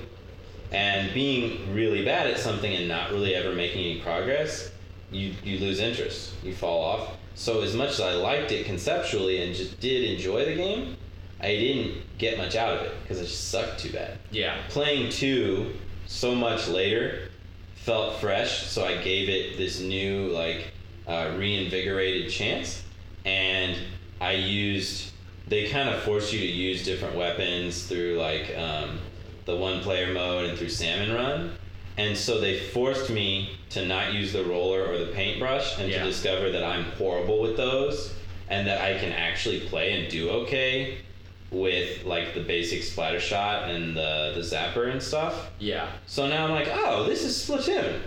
and 0.73 1.13
being 1.15 1.73
really 1.73 2.05
bad 2.05 2.27
at 2.27 2.39
something 2.39 2.73
and 2.73 2.89
not 2.89 3.11
really 3.13 3.35
ever 3.37 3.55
making 3.55 3.85
any 3.85 4.01
progress, 4.01 4.71
you 5.13 5.35
you 5.45 5.59
lose 5.61 5.79
interest, 5.79 6.33
you 6.43 6.53
fall 6.55 6.83
off. 6.85 7.11
So 7.35 7.63
as 7.63 7.75
much 7.77 7.91
as 7.91 8.01
I 8.01 8.15
liked 8.15 8.51
it 8.51 8.67
conceptually 8.67 9.43
and 9.43 9.55
just 9.55 9.79
did 9.81 10.11
enjoy 10.11 10.45
the 10.45 10.57
game, 10.57 10.97
I 11.41 11.55
didn't 11.55 12.03
get 12.19 12.37
much 12.39 12.57
out 12.57 12.77
of 12.77 12.83
it 12.87 12.93
because 13.03 13.21
it 13.21 13.27
just 13.27 13.51
sucked 13.51 13.79
too 13.81 13.93
bad 13.93 14.19
Yeah. 14.31 14.59
playing 14.69 15.11
two 15.11 15.73
so 16.07 16.35
much 16.35 16.69
later 16.69 17.29
felt 17.77 18.21
fresh 18.21 18.67
so 18.67 18.85
i 18.85 18.99
gave 18.99 19.31
it 19.31 19.57
this 19.57 19.81
new 19.81 20.27
like 20.29 20.67
uh, 21.07 21.33
reinvigorated 21.39 22.31
chance 22.31 22.83
and 23.25 23.75
i 24.21 24.33
used 24.33 25.10
they 25.51 25.69
kind 25.69 25.89
of 25.91 26.01
force 26.03 26.33
you 26.33 26.41
to 26.41 26.47
use 26.47 26.83
different 26.85 27.15
weapons 27.15 27.87
through 27.87 28.17
like 28.17 28.57
um, 28.57 28.99
the 29.45 29.55
one 29.57 29.81
player 29.83 30.13
mode 30.15 30.47
and 30.49 30.57
through 30.59 30.69
salmon 30.71 31.13
run 31.15 31.53
and 31.99 32.17
so 32.17 32.41
they 32.41 32.59
forced 32.59 33.11
me 33.11 33.59
to 33.69 33.85
not 33.85 34.15
use 34.15 34.33
the 34.33 34.45
roller 34.45 34.87
or 34.87 34.97
the 34.97 35.13
paintbrush 35.13 35.79
and 35.79 35.91
Yeah. 35.91 35.99
to 35.99 36.05
discover 36.11 36.51
that 36.51 36.65
i'm 36.65 36.85
horrible 36.93 37.41
with 37.43 37.57
those 37.57 38.15
and 38.49 38.67
that 38.67 38.81
i 38.81 38.99
can 38.99 39.13
actually 39.13 39.61
play 39.69 40.01
and 40.01 40.11
do 40.11 40.31
okay 40.31 40.99
with 41.51 42.05
like 42.05 42.33
the 42.33 42.41
basic 42.45 42.83
splatter 42.85 43.19
shot 43.21 43.69
and 43.71 43.97
the, 43.97 44.33
the 44.37 44.41
zapper 44.41 44.89
and 44.89 45.03
stuff. 45.03 45.51
Yeah. 45.59 45.91
So 46.07 46.29
now 46.29 46.45
I'm 46.45 46.53
like, 46.53 46.69
oh, 46.71 47.03
this 47.09 47.25
is 47.25 47.35
Splatoon. 47.37 47.99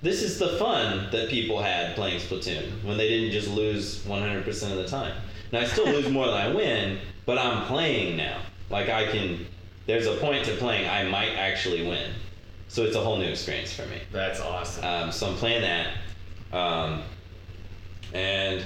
This 0.00 0.22
is 0.22 0.38
the 0.38 0.56
fun 0.58 1.08
that 1.10 1.28
people 1.28 1.60
had 1.60 1.96
playing 1.96 2.20
Splatoon 2.20 2.84
when 2.84 2.96
they 2.96 3.08
didn't 3.08 3.32
just 3.32 3.48
lose 3.48 3.98
100% 4.04 4.46
of 4.70 4.76
the 4.76 4.86
time. 4.86 5.16
Now 5.54 5.60
I 5.60 5.66
still 5.66 5.86
lose 5.86 6.10
more 6.10 6.26
than 6.26 6.34
I 6.34 6.52
win, 6.52 6.98
but 7.26 7.38
I'm 7.38 7.64
playing 7.66 8.16
now. 8.16 8.40
Like 8.70 8.88
I 8.88 9.06
can, 9.06 9.46
there's 9.86 10.08
a 10.08 10.16
point 10.16 10.44
to 10.46 10.56
playing 10.56 10.90
I 10.90 11.04
might 11.04 11.30
actually 11.36 11.86
win. 11.86 12.10
So 12.66 12.82
it's 12.82 12.96
a 12.96 13.00
whole 13.00 13.18
new 13.18 13.28
experience 13.28 13.72
for 13.72 13.86
me. 13.86 14.00
That's 14.10 14.40
awesome. 14.40 14.84
Um, 14.84 15.12
so 15.12 15.28
I'm 15.28 15.36
playing 15.36 15.62
that. 15.62 15.92
Um, 16.52 17.02
and 18.12 18.64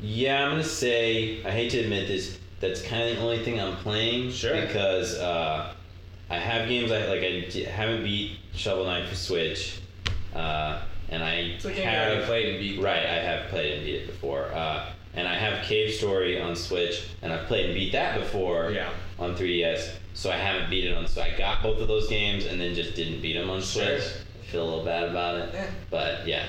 yeah, 0.00 0.42
I'm 0.42 0.52
gonna 0.52 0.64
say 0.64 1.44
I 1.44 1.50
hate 1.50 1.70
to 1.72 1.80
admit 1.80 2.08
this. 2.08 2.38
That's 2.60 2.80
kind 2.80 3.10
of 3.10 3.16
the 3.16 3.22
only 3.22 3.44
thing 3.44 3.60
I'm 3.60 3.76
playing. 3.76 4.30
Sure. 4.30 4.58
Because 4.58 5.18
uh, 5.18 5.74
I 6.30 6.38
have 6.38 6.66
games 6.66 6.90
I 6.90 7.04
like. 7.08 7.22
I 7.22 7.70
haven't 7.70 8.04
beat 8.04 8.38
Shovel 8.54 8.86
Knight 8.86 9.06
for 9.06 9.16
Switch, 9.16 9.82
uh, 10.34 10.80
and 11.10 11.22
I 11.22 11.34
it's 11.56 11.64
have 11.64 12.24
played 12.24 12.48
and 12.48 12.58
beat. 12.58 12.80
Right, 12.80 13.04
I 13.04 13.18
have 13.18 13.50
played 13.50 13.74
and 13.74 13.84
beat 13.84 13.96
it 13.96 14.06
before. 14.06 14.46
Uh, 14.46 14.91
and 15.14 15.28
I 15.28 15.34
have 15.34 15.64
Cave 15.64 15.92
Story 15.94 16.40
on 16.40 16.56
Switch, 16.56 17.02
and 17.22 17.32
I've 17.32 17.46
played 17.46 17.66
and 17.66 17.74
beat 17.74 17.92
that 17.92 18.18
before 18.18 18.70
Yeah. 18.72 18.90
on 19.18 19.36
3DS. 19.36 19.90
So 20.14 20.30
I 20.30 20.36
haven't 20.36 20.70
beat 20.70 20.84
it 20.84 20.94
on. 20.94 21.06
So 21.06 21.22
I 21.22 21.30
got 21.36 21.62
both 21.62 21.80
of 21.80 21.88
those 21.88 22.08
games, 22.08 22.46
and 22.46 22.60
then 22.60 22.74
just 22.74 22.94
didn't 22.94 23.20
beat 23.20 23.34
them 23.34 23.50
on 23.50 23.60
Sure. 23.62 23.84
Switch. 23.98 24.02
I 24.42 24.46
feel 24.52 24.62
a 24.64 24.68
little 24.68 24.84
bad 24.84 25.04
about 25.04 25.36
it, 25.38 25.54
but 25.90 26.26
yeah. 26.26 26.44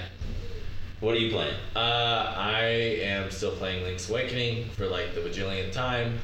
What 0.99 1.15
are 1.15 1.19
you 1.19 1.31
playing? 1.31 1.53
Uh, 1.75 2.33
I 2.37 2.61
am 3.01 3.29
still 3.31 3.51
playing 3.51 3.83
Link's 3.83 4.09
Awakening 4.09 4.69
for 4.69 4.87
like 4.87 5.13
the 5.15 5.21
bajillionth 5.21 5.71
time, 5.73 6.19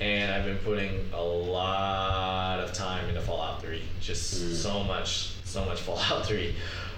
and 0.00 0.30
I've 0.32 0.44
been 0.44 0.58
putting 0.58 1.08
a 1.14 1.22
lot 1.22 2.60
of 2.60 2.72
time 2.72 3.08
into 3.08 3.20
Fallout 3.22 3.62
3. 3.62 3.82
Just 4.00 4.34
Mm. 4.42 4.54
so 4.54 4.84
much, 4.84 5.28
so 5.44 5.64
much 5.64 5.80
Fallout 5.80 6.26
3. 6.26 6.54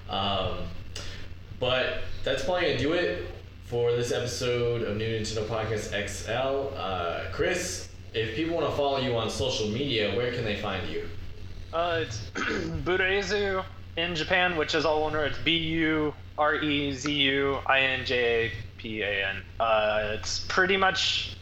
Um, 0.09 0.59
but 1.61 2.03
that's 2.25 2.45
probably 2.45 2.63
gonna 2.69 2.79
do 2.79 2.93
it 2.95 3.27
for 3.71 3.93
this 3.93 4.11
episode 4.11 4.83
of 4.83 4.97
New 4.97 5.07
Nintendo 5.07 5.47
Podcast 5.47 5.95
XL. 6.09 6.77
Uh, 6.77 7.21
Chris, 7.31 7.89
if 8.13 8.35
people 8.35 8.57
want 8.57 8.69
to 8.69 8.77
follow 8.77 8.99
you 8.99 9.17
on 9.17 9.31
social 9.31 9.69
media, 9.69 10.13
where 10.17 10.33
can 10.33 10.45
they 10.45 10.57
find 10.57 10.89
you? 10.89 11.09
Uh, 11.73 12.01
it's 12.03 12.19
Burezu 12.35 13.65
in 13.97 14.17
Japan, 14.17 14.57
which 14.57 14.75
is 14.75 14.85
all 14.85 15.03
one 15.03 15.13
word. 15.13 15.31
It's 15.31 15.39
B 15.39 15.57
U 15.57 16.13
R 16.37 16.57
E 16.57 16.93
Z 16.93 17.13
U 17.13 17.59
I 17.65 17.79
N 17.83 18.05
J 18.05 18.47
A 18.47 18.53
P 18.77 19.03
A 19.03 19.29
N. 19.29 19.37
Uh, 19.61 20.17
it's 20.19 20.41
pretty 20.49 20.77
much 20.77 21.37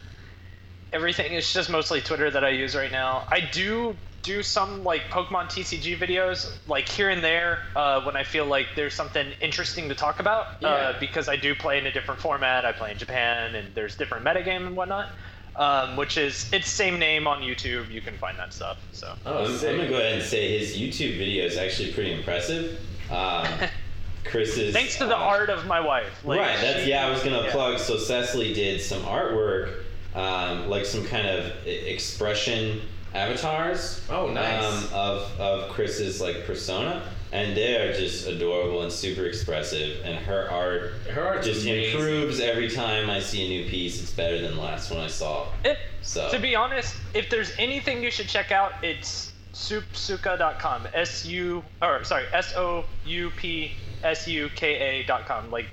everything. 0.93 1.33
It's 1.33 1.55
just 1.55 1.71
mostly 1.71 2.03
Twitter 2.03 2.31
that 2.31 2.45
I 2.45 2.51
use 2.51 2.77
right 2.77 2.93
now. 2.93 3.27
I 3.31 3.41
do 3.41 3.97
do 4.29 4.43
some 4.43 4.85
like 4.85 5.05
Pokemon 5.05 5.47
TCG 5.47 5.99
videos, 5.99 6.53
like 6.69 6.87
here 6.87 7.09
and 7.09 7.25
there, 7.25 7.63
uh, 7.75 8.03
when 8.03 8.15
I 8.15 8.23
feel 8.23 8.45
like 8.45 8.67
there's 8.77 8.93
something 8.93 9.27
interesting 9.41 9.89
to 9.89 9.95
talk 9.95 10.21
about. 10.21 10.61
Yeah. 10.61 10.69
Uh, 10.69 11.01
because 11.01 11.31
I 11.31 11.37
do 11.37 11.55
play 11.55 11.79
in 11.79 11.87
a 11.87 11.93
different 11.93 12.21
format. 12.21 12.67
I 12.67 12.73
play 12.73 12.93
in 12.93 12.99
Japan, 12.99 13.55
and 13.55 13.75
there's 13.75 13.97
different 13.97 14.27
metagame 14.27 14.67
and 14.67 14.77
whatnot. 14.77 15.09
Um, 15.57 15.97
which 15.97 16.19
is 16.19 16.49
it's 16.53 16.69
same 16.69 17.01
name 17.01 17.27
on 17.27 17.41
YouTube. 17.41 17.91
You 17.91 18.01
can 18.01 18.17
find 18.19 18.39
that 18.39 18.53
stuff. 18.53 18.79
So. 18.93 19.15
Oh, 19.25 19.47
I'm, 19.47 19.53
I'm 19.55 19.77
gonna 19.77 19.89
go 19.89 19.97
ahead 19.97 20.21
and 20.21 20.23
say 20.23 20.59
his 20.59 20.77
YouTube 20.77 21.17
video 21.19 21.45
is 21.47 21.57
actually 21.57 21.93
pretty 21.93 22.13
impressive. 22.13 22.79
Um, 23.11 23.49
Chris's 24.25 24.75
Thanks 24.75 24.99
to 24.99 25.07
the 25.07 25.17
uh, 25.17 25.21
art 25.21 25.49
of 25.49 25.67
my 25.67 25.81
wife. 25.81 26.13
Like, 26.23 26.39
right. 26.39 26.61
That's 26.61 26.87
yeah. 26.87 27.07
I 27.07 27.11
was 27.11 27.25
gonna 27.25 27.45
yeah. 27.45 27.51
plug. 27.51 27.79
So 27.79 27.97
Cecily 27.97 28.53
did 28.53 28.83
some 28.83 29.03
artwork, 29.03 29.85
um, 30.15 30.69
like 30.69 30.85
some 30.85 31.05
kind 31.07 31.27
of 31.27 31.67
expression 31.67 32.83
avatars. 33.19 34.01
Oh, 34.11 34.31
nice. 34.31 34.65
Um, 34.65 34.89
of 34.95 35.41
of 35.41 35.71
Chris's 35.71 36.21
like 36.21 36.45
persona, 36.47 37.03
and 37.33 37.57
they 37.57 37.77
are 37.77 37.93
just 37.93 38.27
adorable 38.27 38.83
and 38.83 38.93
super 38.93 39.25
expressive. 39.27 40.01
And 40.05 40.17
her 40.25 40.51
art 40.51 40.93
Her 41.11 41.27
art 41.27 41.43
just 41.43 41.63
amazing. 41.65 41.99
improves 41.99 42.41
every 42.41 42.71
time 42.71 43.11
I 43.11 43.21
see 43.21 43.45
a 43.45 43.49
new 43.63 43.71
piece. 43.71 44.01
It's 44.03 44.13
better 44.13 44.41
than 44.41 44.55
the 44.57 44.61
last 44.63 44.91
one 44.91 45.01
I 45.01 45.09
saw. 45.09 45.47
It, 45.65 45.79
So 46.03 46.31
To 46.31 46.39
be 46.39 46.55
honest, 46.55 46.97
if 47.15 47.29
there's 47.29 47.53
anything 47.59 48.03
you 48.03 48.11
should 48.11 48.29
check 48.29 48.53
out, 48.53 48.73
it's 48.83 49.33
soupsuka.com. 49.53 50.87
S 50.95 51.25
U 51.27 51.65
or 51.83 52.05
sorry, 52.05 52.25
S 52.33 52.55
O 52.55 52.85
U 53.07 53.31
P 53.37 53.73
S 54.05 54.29
U 54.29 54.49
K 54.55 55.05
A.com. 55.05 55.51
Like 55.51 55.67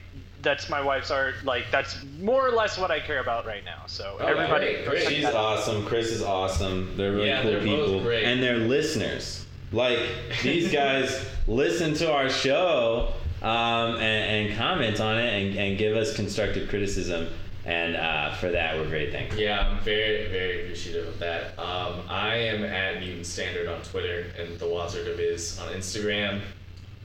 that's 0.45 0.69
my 0.69 0.79
wife's 0.81 1.11
art. 1.11 1.35
Like 1.43 1.65
that's 1.71 1.97
more 2.21 2.47
or 2.47 2.51
less 2.51 2.77
what 2.77 2.91
I 2.91 3.01
care 3.01 3.19
about 3.19 3.45
right 3.45 3.65
now. 3.65 3.83
So 3.87 4.15
Oh, 4.21 4.25
everybody, 4.25 4.75
great, 4.75 4.85
great. 4.87 5.07
She's 5.09 5.25
awesome. 5.25 5.85
Chris 5.85 6.11
is 6.11 6.21
awesome. 6.23 6.95
They're 6.95 7.11
really 7.11 7.27
Yeah, 7.27 7.41
cool 7.41 7.51
they're 7.51 7.59
both 7.65 7.85
people, 7.87 8.01
great. 8.03 8.23
and 8.23 8.41
they're 8.41 8.55
listeners. 8.57 9.45
Like 9.73 9.99
these 10.41 10.71
guys 10.71 11.25
listen 11.47 11.93
to 11.95 12.13
our 12.13 12.29
show 12.29 13.11
um, 13.41 13.95
and, 13.95 14.47
and 14.49 14.57
comment 14.57 15.01
on 15.01 15.17
it 15.17 15.33
and, 15.33 15.57
and 15.57 15.77
give 15.77 15.97
us 15.97 16.15
constructive 16.15 16.69
criticism, 16.69 17.27
and 17.65 17.95
uh, 17.95 18.33
for 18.35 18.49
that 18.51 18.77
we're 18.77 18.85
very 18.85 19.11
thankful. 19.11 19.39
Yeah, 19.41 19.67
I'm 19.67 19.83
very, 19.83 20.27
very 20.29 20.63
appreciative 20.63 21.07
of 21.07 21.19
that. 21.19 21.57
Um, 21.59 22.01
I 22.07 22.35
am 22.35 22.63
at 22.63 22.99
Mutant 23.01 23.25
Standard 23.25 23.67
on 23.67 23.81
Twitter 23.81 24.27
and 24.39 24.57
the 24.59 24.65
Wazard 24.65 25.07
of 25.11 25.17
Biz 25.17 25.59
on 25.59 25.73
Instagram. 25.73 26.41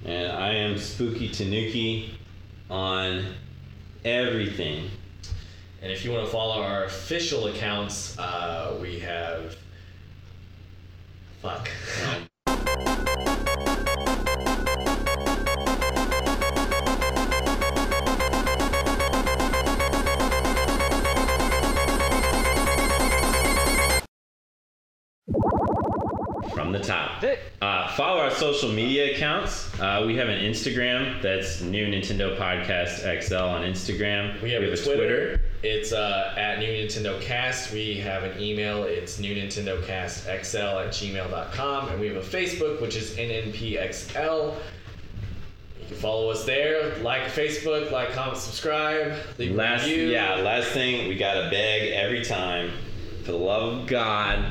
And 0.04 0.32
I 0.32 0.54
am 0.54 0.78
Spooky 0.78 1.28
Tanuki 1.28 2.14
on 2.70 3.24
everything. 4.04 4.88
And 5.82 5.90
if 5.90 6.04
you 6.04 6.12
want 6.12 6.24
to 6.24 6.30
follow 6.30 6.62
our 6.62 6.84
official 6.84 7.48
accounts, 7.48 8.18
uh, 8.18 8.78
we 8.80 9.00
have. 9.00 9.56
Fuck. 11.42 11.68
From 26.54 26.72
the 26.72 26.80
top. 26.80 26.99
Uh, 27.60 27.86
follow 27.92 28.18
our 28.22 28.30
social 28.30 28.70
media 28.72 29.14
accounts. 29.14 29.68
Uh, 29.78 30.02
we 30.06 30.16
have 30.16 30.30
an 30.30 30.40
Instagram 30.40 31.20
that's 31.20 31.60
New 31.60 31.86
Nintendo 31.88 32.34
Podcast 32.38 33.00
XL 33.22 33.34
on 33.36 33.62
Instagram. 33.64 34.40
We 34.40 34.50
have, 34.52 34.62
a 34.62 34.74
Twitter. 34.78 35.42
It's 35.62 35.92
uh, 35.92 36.32
at 36.38 36.58
New 36.58 36.68
Nintendo 36.68 37.20
Cast. 37.20 37.70
We 37.70 37.98
have 37.98 38.22
an 38.22 38.40
email. 38.40 38.84
It's 38.84 39.18
New 39.18 39.34
Nintendo 39.34 39.84
Cast 39.86 40.24
XL 40.24 40.56
at 40.56 40.88
gmail.com. 40.88 41.88
And 41.90 42.00
we 42.00 42.06
have 42.06 42.16
a 42.16 42.26
Facebook, 42.26 42.80
which 42.80 42.96
is 42.96 43.10
NNPXL. 43.18 44.54
You 44.54 45.86
can 45.86 45.96
follow 45.98 46.30
us 46.30 46.46
there. 46.46 46.96
Like 47.02 47.24
Facebook, 47.24 47.90
like, 47.90 48.12
comment, 48.12 48.38
subscribe. 48.38 49.12
Leave 49.36 49.54
Last, 49.54 49.84
review. 49.84 50.08
yeah, 50.08 50.36
last 50.36 50.68
thing 50.70 51.08
we 51.08 51.16
gotta 51.18 51.50
beg 51.50 51.92
every 51.92 52.24
time, 52.24 52.70
for 53.24 53.32
the 53.32 53.38
love 53.38 53.82
of 53.82 53.86
God, 53.86 54.46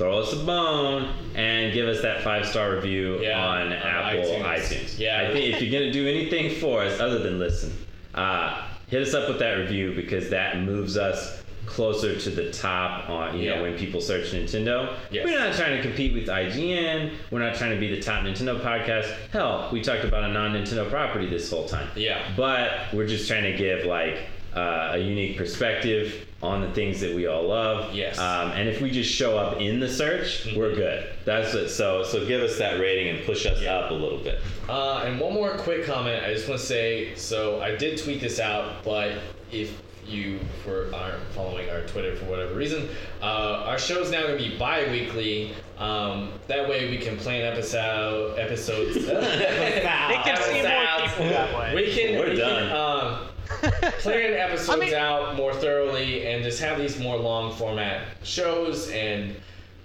throw 0.00 0.18
us 0.18 0.32
a 0.32 0.36
bone 0.46 1.12
and 1.34 1.74
give 1.74 1.86
us 1.86 2.00
that 2.00 2.22
five 2.22 2.46
star 2.46 2.74
review 2.74 3.20
Yeah, 3.20 3.38
on, 3.38 3.66
on 3.66 3.72
Apple 3.74 4.22
iTunes. 4.22 4.42
iTunes. 4.44 4.98
Yeah. 4.98 5.28
I 5.28 5.32
think 5.34 5.54
if 5.54 5.60
you're 5.60 5.78
gonna 5.78 5.92
do 5.92 6.08
anything 6.08 6.58
for 6.58 6.80
us 6.82 6.98
other 7.00 7.18
than 7.18 7.38
listen, 7.38 7.70
uh, 8.14 8.62
hit 8.86 9.02
us 9.02 9.12
up 9.12 9.28
with 9.28 9.38
that 9.40 9.58
review 9.58 9.94
because 9.94 10.30
that 10.30 10.58
moves 10.62 10.96
us 10.96 11.42
closer 11.66 12.18
to 12.18 12.30
the 12.30 12.50
top 12.50 13.10
on 13.10 13.38
you 13.38 13.44
Yeah. 13.50 13.56
know 13.56 13.62
when 13.64 13.76
people 13.76 14.00
search 14.00 14.32
Nintendo. 14.32 14.94
Yes. 15.10 15.26
We're 15.26 15.38
not 15.38 15.54
trying 15.54 15.76
to 15.76 15.82
compete 15.82 16.14
with 16.14 16.28
IGN. 16.30 17.10
We're 17.30 17.40
not 17.46 17.54
trying 17.56 17.72
to 17.74 17.78
be 17.78 17.94
the 17.94 18.00
top 18.00 18.24
Nintendo 18.24 18.58
podcast. 18.58 19.12
Hell, 19.32 19.68
we 19.70 19.82
talked 19.82 20.04
about 20.04 20.24
a 20.24 20.28
non-Nintendo 20.32 20.88
property 20.88 21.26
this 21.28 21.50
whole 21.50 21.68
time. 21.68 21.88
Yeah. 21.94 22.22
But 22.38 22.70
we're 22.94 23.06
just 23.06 23.28
trying 23.28 23.42
to 23.42 23.52
give 23.52 23.84
like 23.84 24.16
uh, 24.56 24.92
a 24.94 24.98
unique 24.98 25.36
perspective 25.36 26.26
on 26.42 26.62
the 26.62 26.70
things 26.72 27.00
that 27.00 27.14
we 27.14 27.26
all 27.26 27.42
love. 27.46 27.94
Yes. 27.94 28.18
Um, 28.18 28.50
and 28.52 28.66
if 28.68 28.80
we 28.80 28.90
just 28.90 29.10
show 29.12 29.36
up 29.36 29.60
in 29.60 29.78
the 29.78 29.88
search, 29.88 30.48
we're 30.56 30.74
good. 30.74 31.10
That's 31.26 31.52
it. 31.54 31.68
So 31.68 32.02
so 32.02 32.24
give 32.26 32.40
us 32.42 32.58
that 32.58 32.80
rating 32.80 33.14
and 33.16 33.26
push 33.26 33.44
us 33.46 33.60
Yeah. 33.60 33.76
up 33.76 33.90
a 33.90 33.94
little 33.94 34.18
bit. 34.18 34.40
Uh, 34.68 35.02
and 35.04 35.20
one 35.20 35.34
more 35.34 35.50
quick 35.58 35.84
comment. 35.84 36.24
I 36.24 36.32
just 36.32 36.48
want 36.48 36.60
to 36.60 36.66
say 36.66 37.14
so 37.14 37.60
I 37.60 37.76
did 37.76 37.98
tweet 38.02 38.20
this 38.22 38.40
out, 38.40 38.82
but 38.84 39.12
if 39.52 39.76
you 40.06 40.40
for 40.64 40.90
aren't 40.94 41.22
following 41.34 41.68
our 41.70 41.82
Twitter 41.82 42.16
for 42.16 42.24
whatever 42.24 42.54
reason, 42.54 42.88
uh, 43.22 43.64
our 43.66 43.78
show's 43.78 44.10
now 44.10 44.22
going 44.22 44.38
to 44.38 44.42
be 44.50 44.56
bi-weekly. 44.56 45.52
Um, 45.78 46.32
that 46.48 46.68
way 46.68 46.90
we 46.90 46.96
can 46.98 47.16
plan 47.18 47.42
episode 47.52 48.38
episodes. 48.38 48.96
It 49.06 50.24
can 50.24 50.36
see 50.42 50.62
more 50.62 51.06
people 51.08 51.24
that 51.28 51.56
way. 51.58 51.74
We 51.74 51.92
can. 51.94 52.18
We're 52.18 52.30
we 52.30 52.36
done. 52.36 52.68
Can, 52.68 52.76
um, 52.76 53.26
plan 54.00 54.34
episodes 54.34 54.68
I 54.70 54.76
mean- 54.76 54.94
out 54.94 55.36
more 55.36 55.54
thoroughly 55.54 56.26
and 56.26 56.42
just 56.42 56.60
have 56.60 56.78
these 56.78 56.98
more 56.98 57.16
long 57.16 57.52
format 57.54 58.06
shows 58.22 58.90
and 58.90 59.34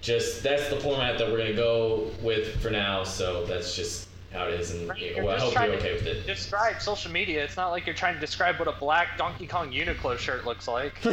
just 0.01 0.43
that's 0.43 0.69
the 0.69 0.79
format 0.79 1.17
that 1.17 1.31
we're 1.31 1.37
gonna 1.39 1.53
go 1.53 2.09
with 2.21 2.59
for 2.61 2.69
now. 2.69 3.03
So 3.03 3.43
that's 3.45 3.75
just 3.75 4.07
how 4.31 4.47
it 4.47 4.59
is, 4.59 4.71
and 4.71 4.91
You're 4.99 5.23
well, 5.23 5.37
I 5.37 5.39
hope 5.39 5.53
you're 5.53 5.67
to 5.67 5.77
okay 5.77 5.93
with 5.93 6.05
it. 6.05 6.27
Describe 6.27 6.81
social 6.81 7.09
media. 7.09 7.41
It's 7.43 7.55
not 7.55 7.69
like 7.69 7.85
you're 7.85 7.95
trying 7.95 8.15
to 8.15 8.19
describe 8.19 8.59
what 8.59 8.67
a 8.67 8.73
black 8.73 9.17
Donkey 9.17 9.47
Kong 9.47 9.71
Uniqlo 9.71 10.17
shirt 10.17 10.45
looks 10.45 10.67
like. 10.67 10.93
Oh 11.07 11.11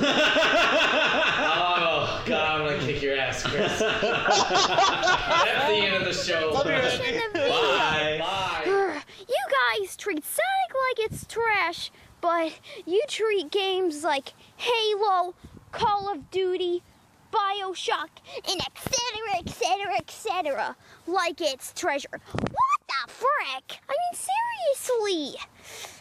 God, 2.26 2.60
I'm 2.60 2.66
gonna 2.68 2.84
kick 2.84 3.00
your 3.02 3.16
ass, 3.16 3.42
Chris. 3.42 3.78
that's 4.32 5.66
the 5.68 5.74
end 5.74 5.94
of 5.96 6.04
the 6.04 6.12
show. 6.12 6.50
Love 6.52 6.66
you. 6.66 6.72
In 6.72 6.82
the 6.82 6.90
video. 7.38 7.48
Bye. 7.48 8.16
Bye. 8.20 9.02
You 9.20 9.80
guys 9.80 9.96
treat 9.96 10.24
Sonic 10.24 10.98
like 10.98 11.10
it's 11.10 11.26
trash, 11.26 11.90
but 12.22 12.58
you 12.86 13.02
treat 13.08 13.50
games 13.50 14.02
like 14.02 14.32
Halo, 14.56 15.34
Call 15.72 16.10
of 16.10 16.30
Duty, 16.30 16.82
Bioshock, 17.30 18.08
and 18.48 18.60
etc., 18.60 19.38
etc., 19.38 19.94
etc., 19.98 20.76
like 21.06 21.40
it's 21.42 21.72
treasure. 21.74 22.20
What 22.32 22.80
the 22.88 23.12
frick? 23.12 23.80
I 23.88 23.92
mean, 23.92 24.26
seriously. 24.78 25.40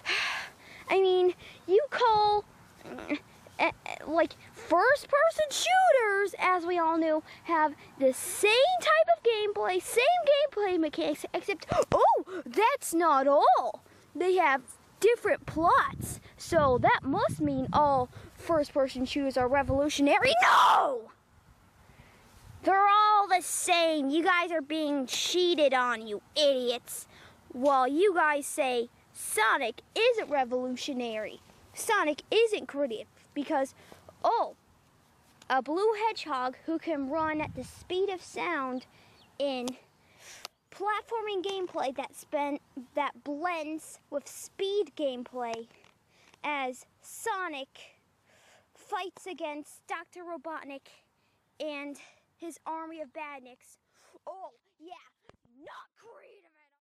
I 0.89 1.01
mean, 1.01 1.33
you 1.67 1.81
call 1.89 2.45
eh, 3.09 3.17
eh, 3.59 3.71
like 4.05 4.33
first 4.53 5.07
person 5.07 5.45
shooters, 5.49 6.35
as 6.37 6.65
we 6.65 6.77
all 6.77 6.97
knew, 6.97 7.23
have 7.45 7.73
the 7.99 8.13
same 8.13 8.51
type 8.81 9.07
of 9.17 9.23
gameplay, 9.23 9.81
same 9.81 10.03
gameplay 10.27 10.79
mechanics, 10.79 11.25
except, 11.33 11.65
oh, 11.91 12.41
that's 12.45 12.93
not 12.93 13.27
all. 13.27 13.83
They 14.13 14.35
have 14.35 14.61
different 15.01 15.45
plots. 15.45 16.21
So 16.37 16.77
that 16.81 17.01
must 17.03 17.41
mean 17.41 17.67
all 17.73 18.09
first 18.35 18.73
person 18.73 19.05
shooters 19.05 19.35
are 19.35 19.49
revolutionary. 19.49 20.33
No! 20.41 21.11
They're 22.63 22.87
all 22.87 23.27
the 23.27 23.41
same. 23.41 24.09
You 24.09 24.23
guys 24.23 24.51
are 24.51 24.61
being 24.61 25.07
cheated 25.07 25.73
on, 25.73 26.07
you 26.07 26.21
idiots. 26.35 27.07
While 27.49 27.87
you 27.87 28.13
guys 28.13 28.45
say 28.45 28.89
Sonic 29.11 29.81
isn't 29.95 30.29
revolutionary, 30.29 31.41
Sonic 31.73 32.21
isn't 32.31 32.67
creative 32.67 33.07
because, 33.33 33.73
oh, 34.23 34.55
a 35.49 35.61
blue 35.61 35.93
hedgehog 36.07 36.55
who 36.65 36.79
can 36.79 37.09
run 37.09 37.41
at 37.41 37.55
the 37.55 37.63
speed 37.63 38.09
of 38.09 38.21
sound 38.21 38.85
in 39.37 39.67
platforming 40.81 41.43
gameplay 41.43 41.95
that 41.95 42.15
spend, 42.15 42.59
that 42.95 43.23
blends 43.23 43.99
with 44.09 44.27
speed 44.27 44.91
gameplay 44.95 45.67
as 46.43 46.85
Sonic 47.01 47.99
fights 48.73 49.27
against 49.27 49.85
Dr. 49.87 50.21
Robotnik 50.23 50.87
and 51.59 51.97
his 52.35 52.57
army 52.65 52.99
of 52.99 53.09
badniks. 53.13 53.77
Oh. 54.25 54.49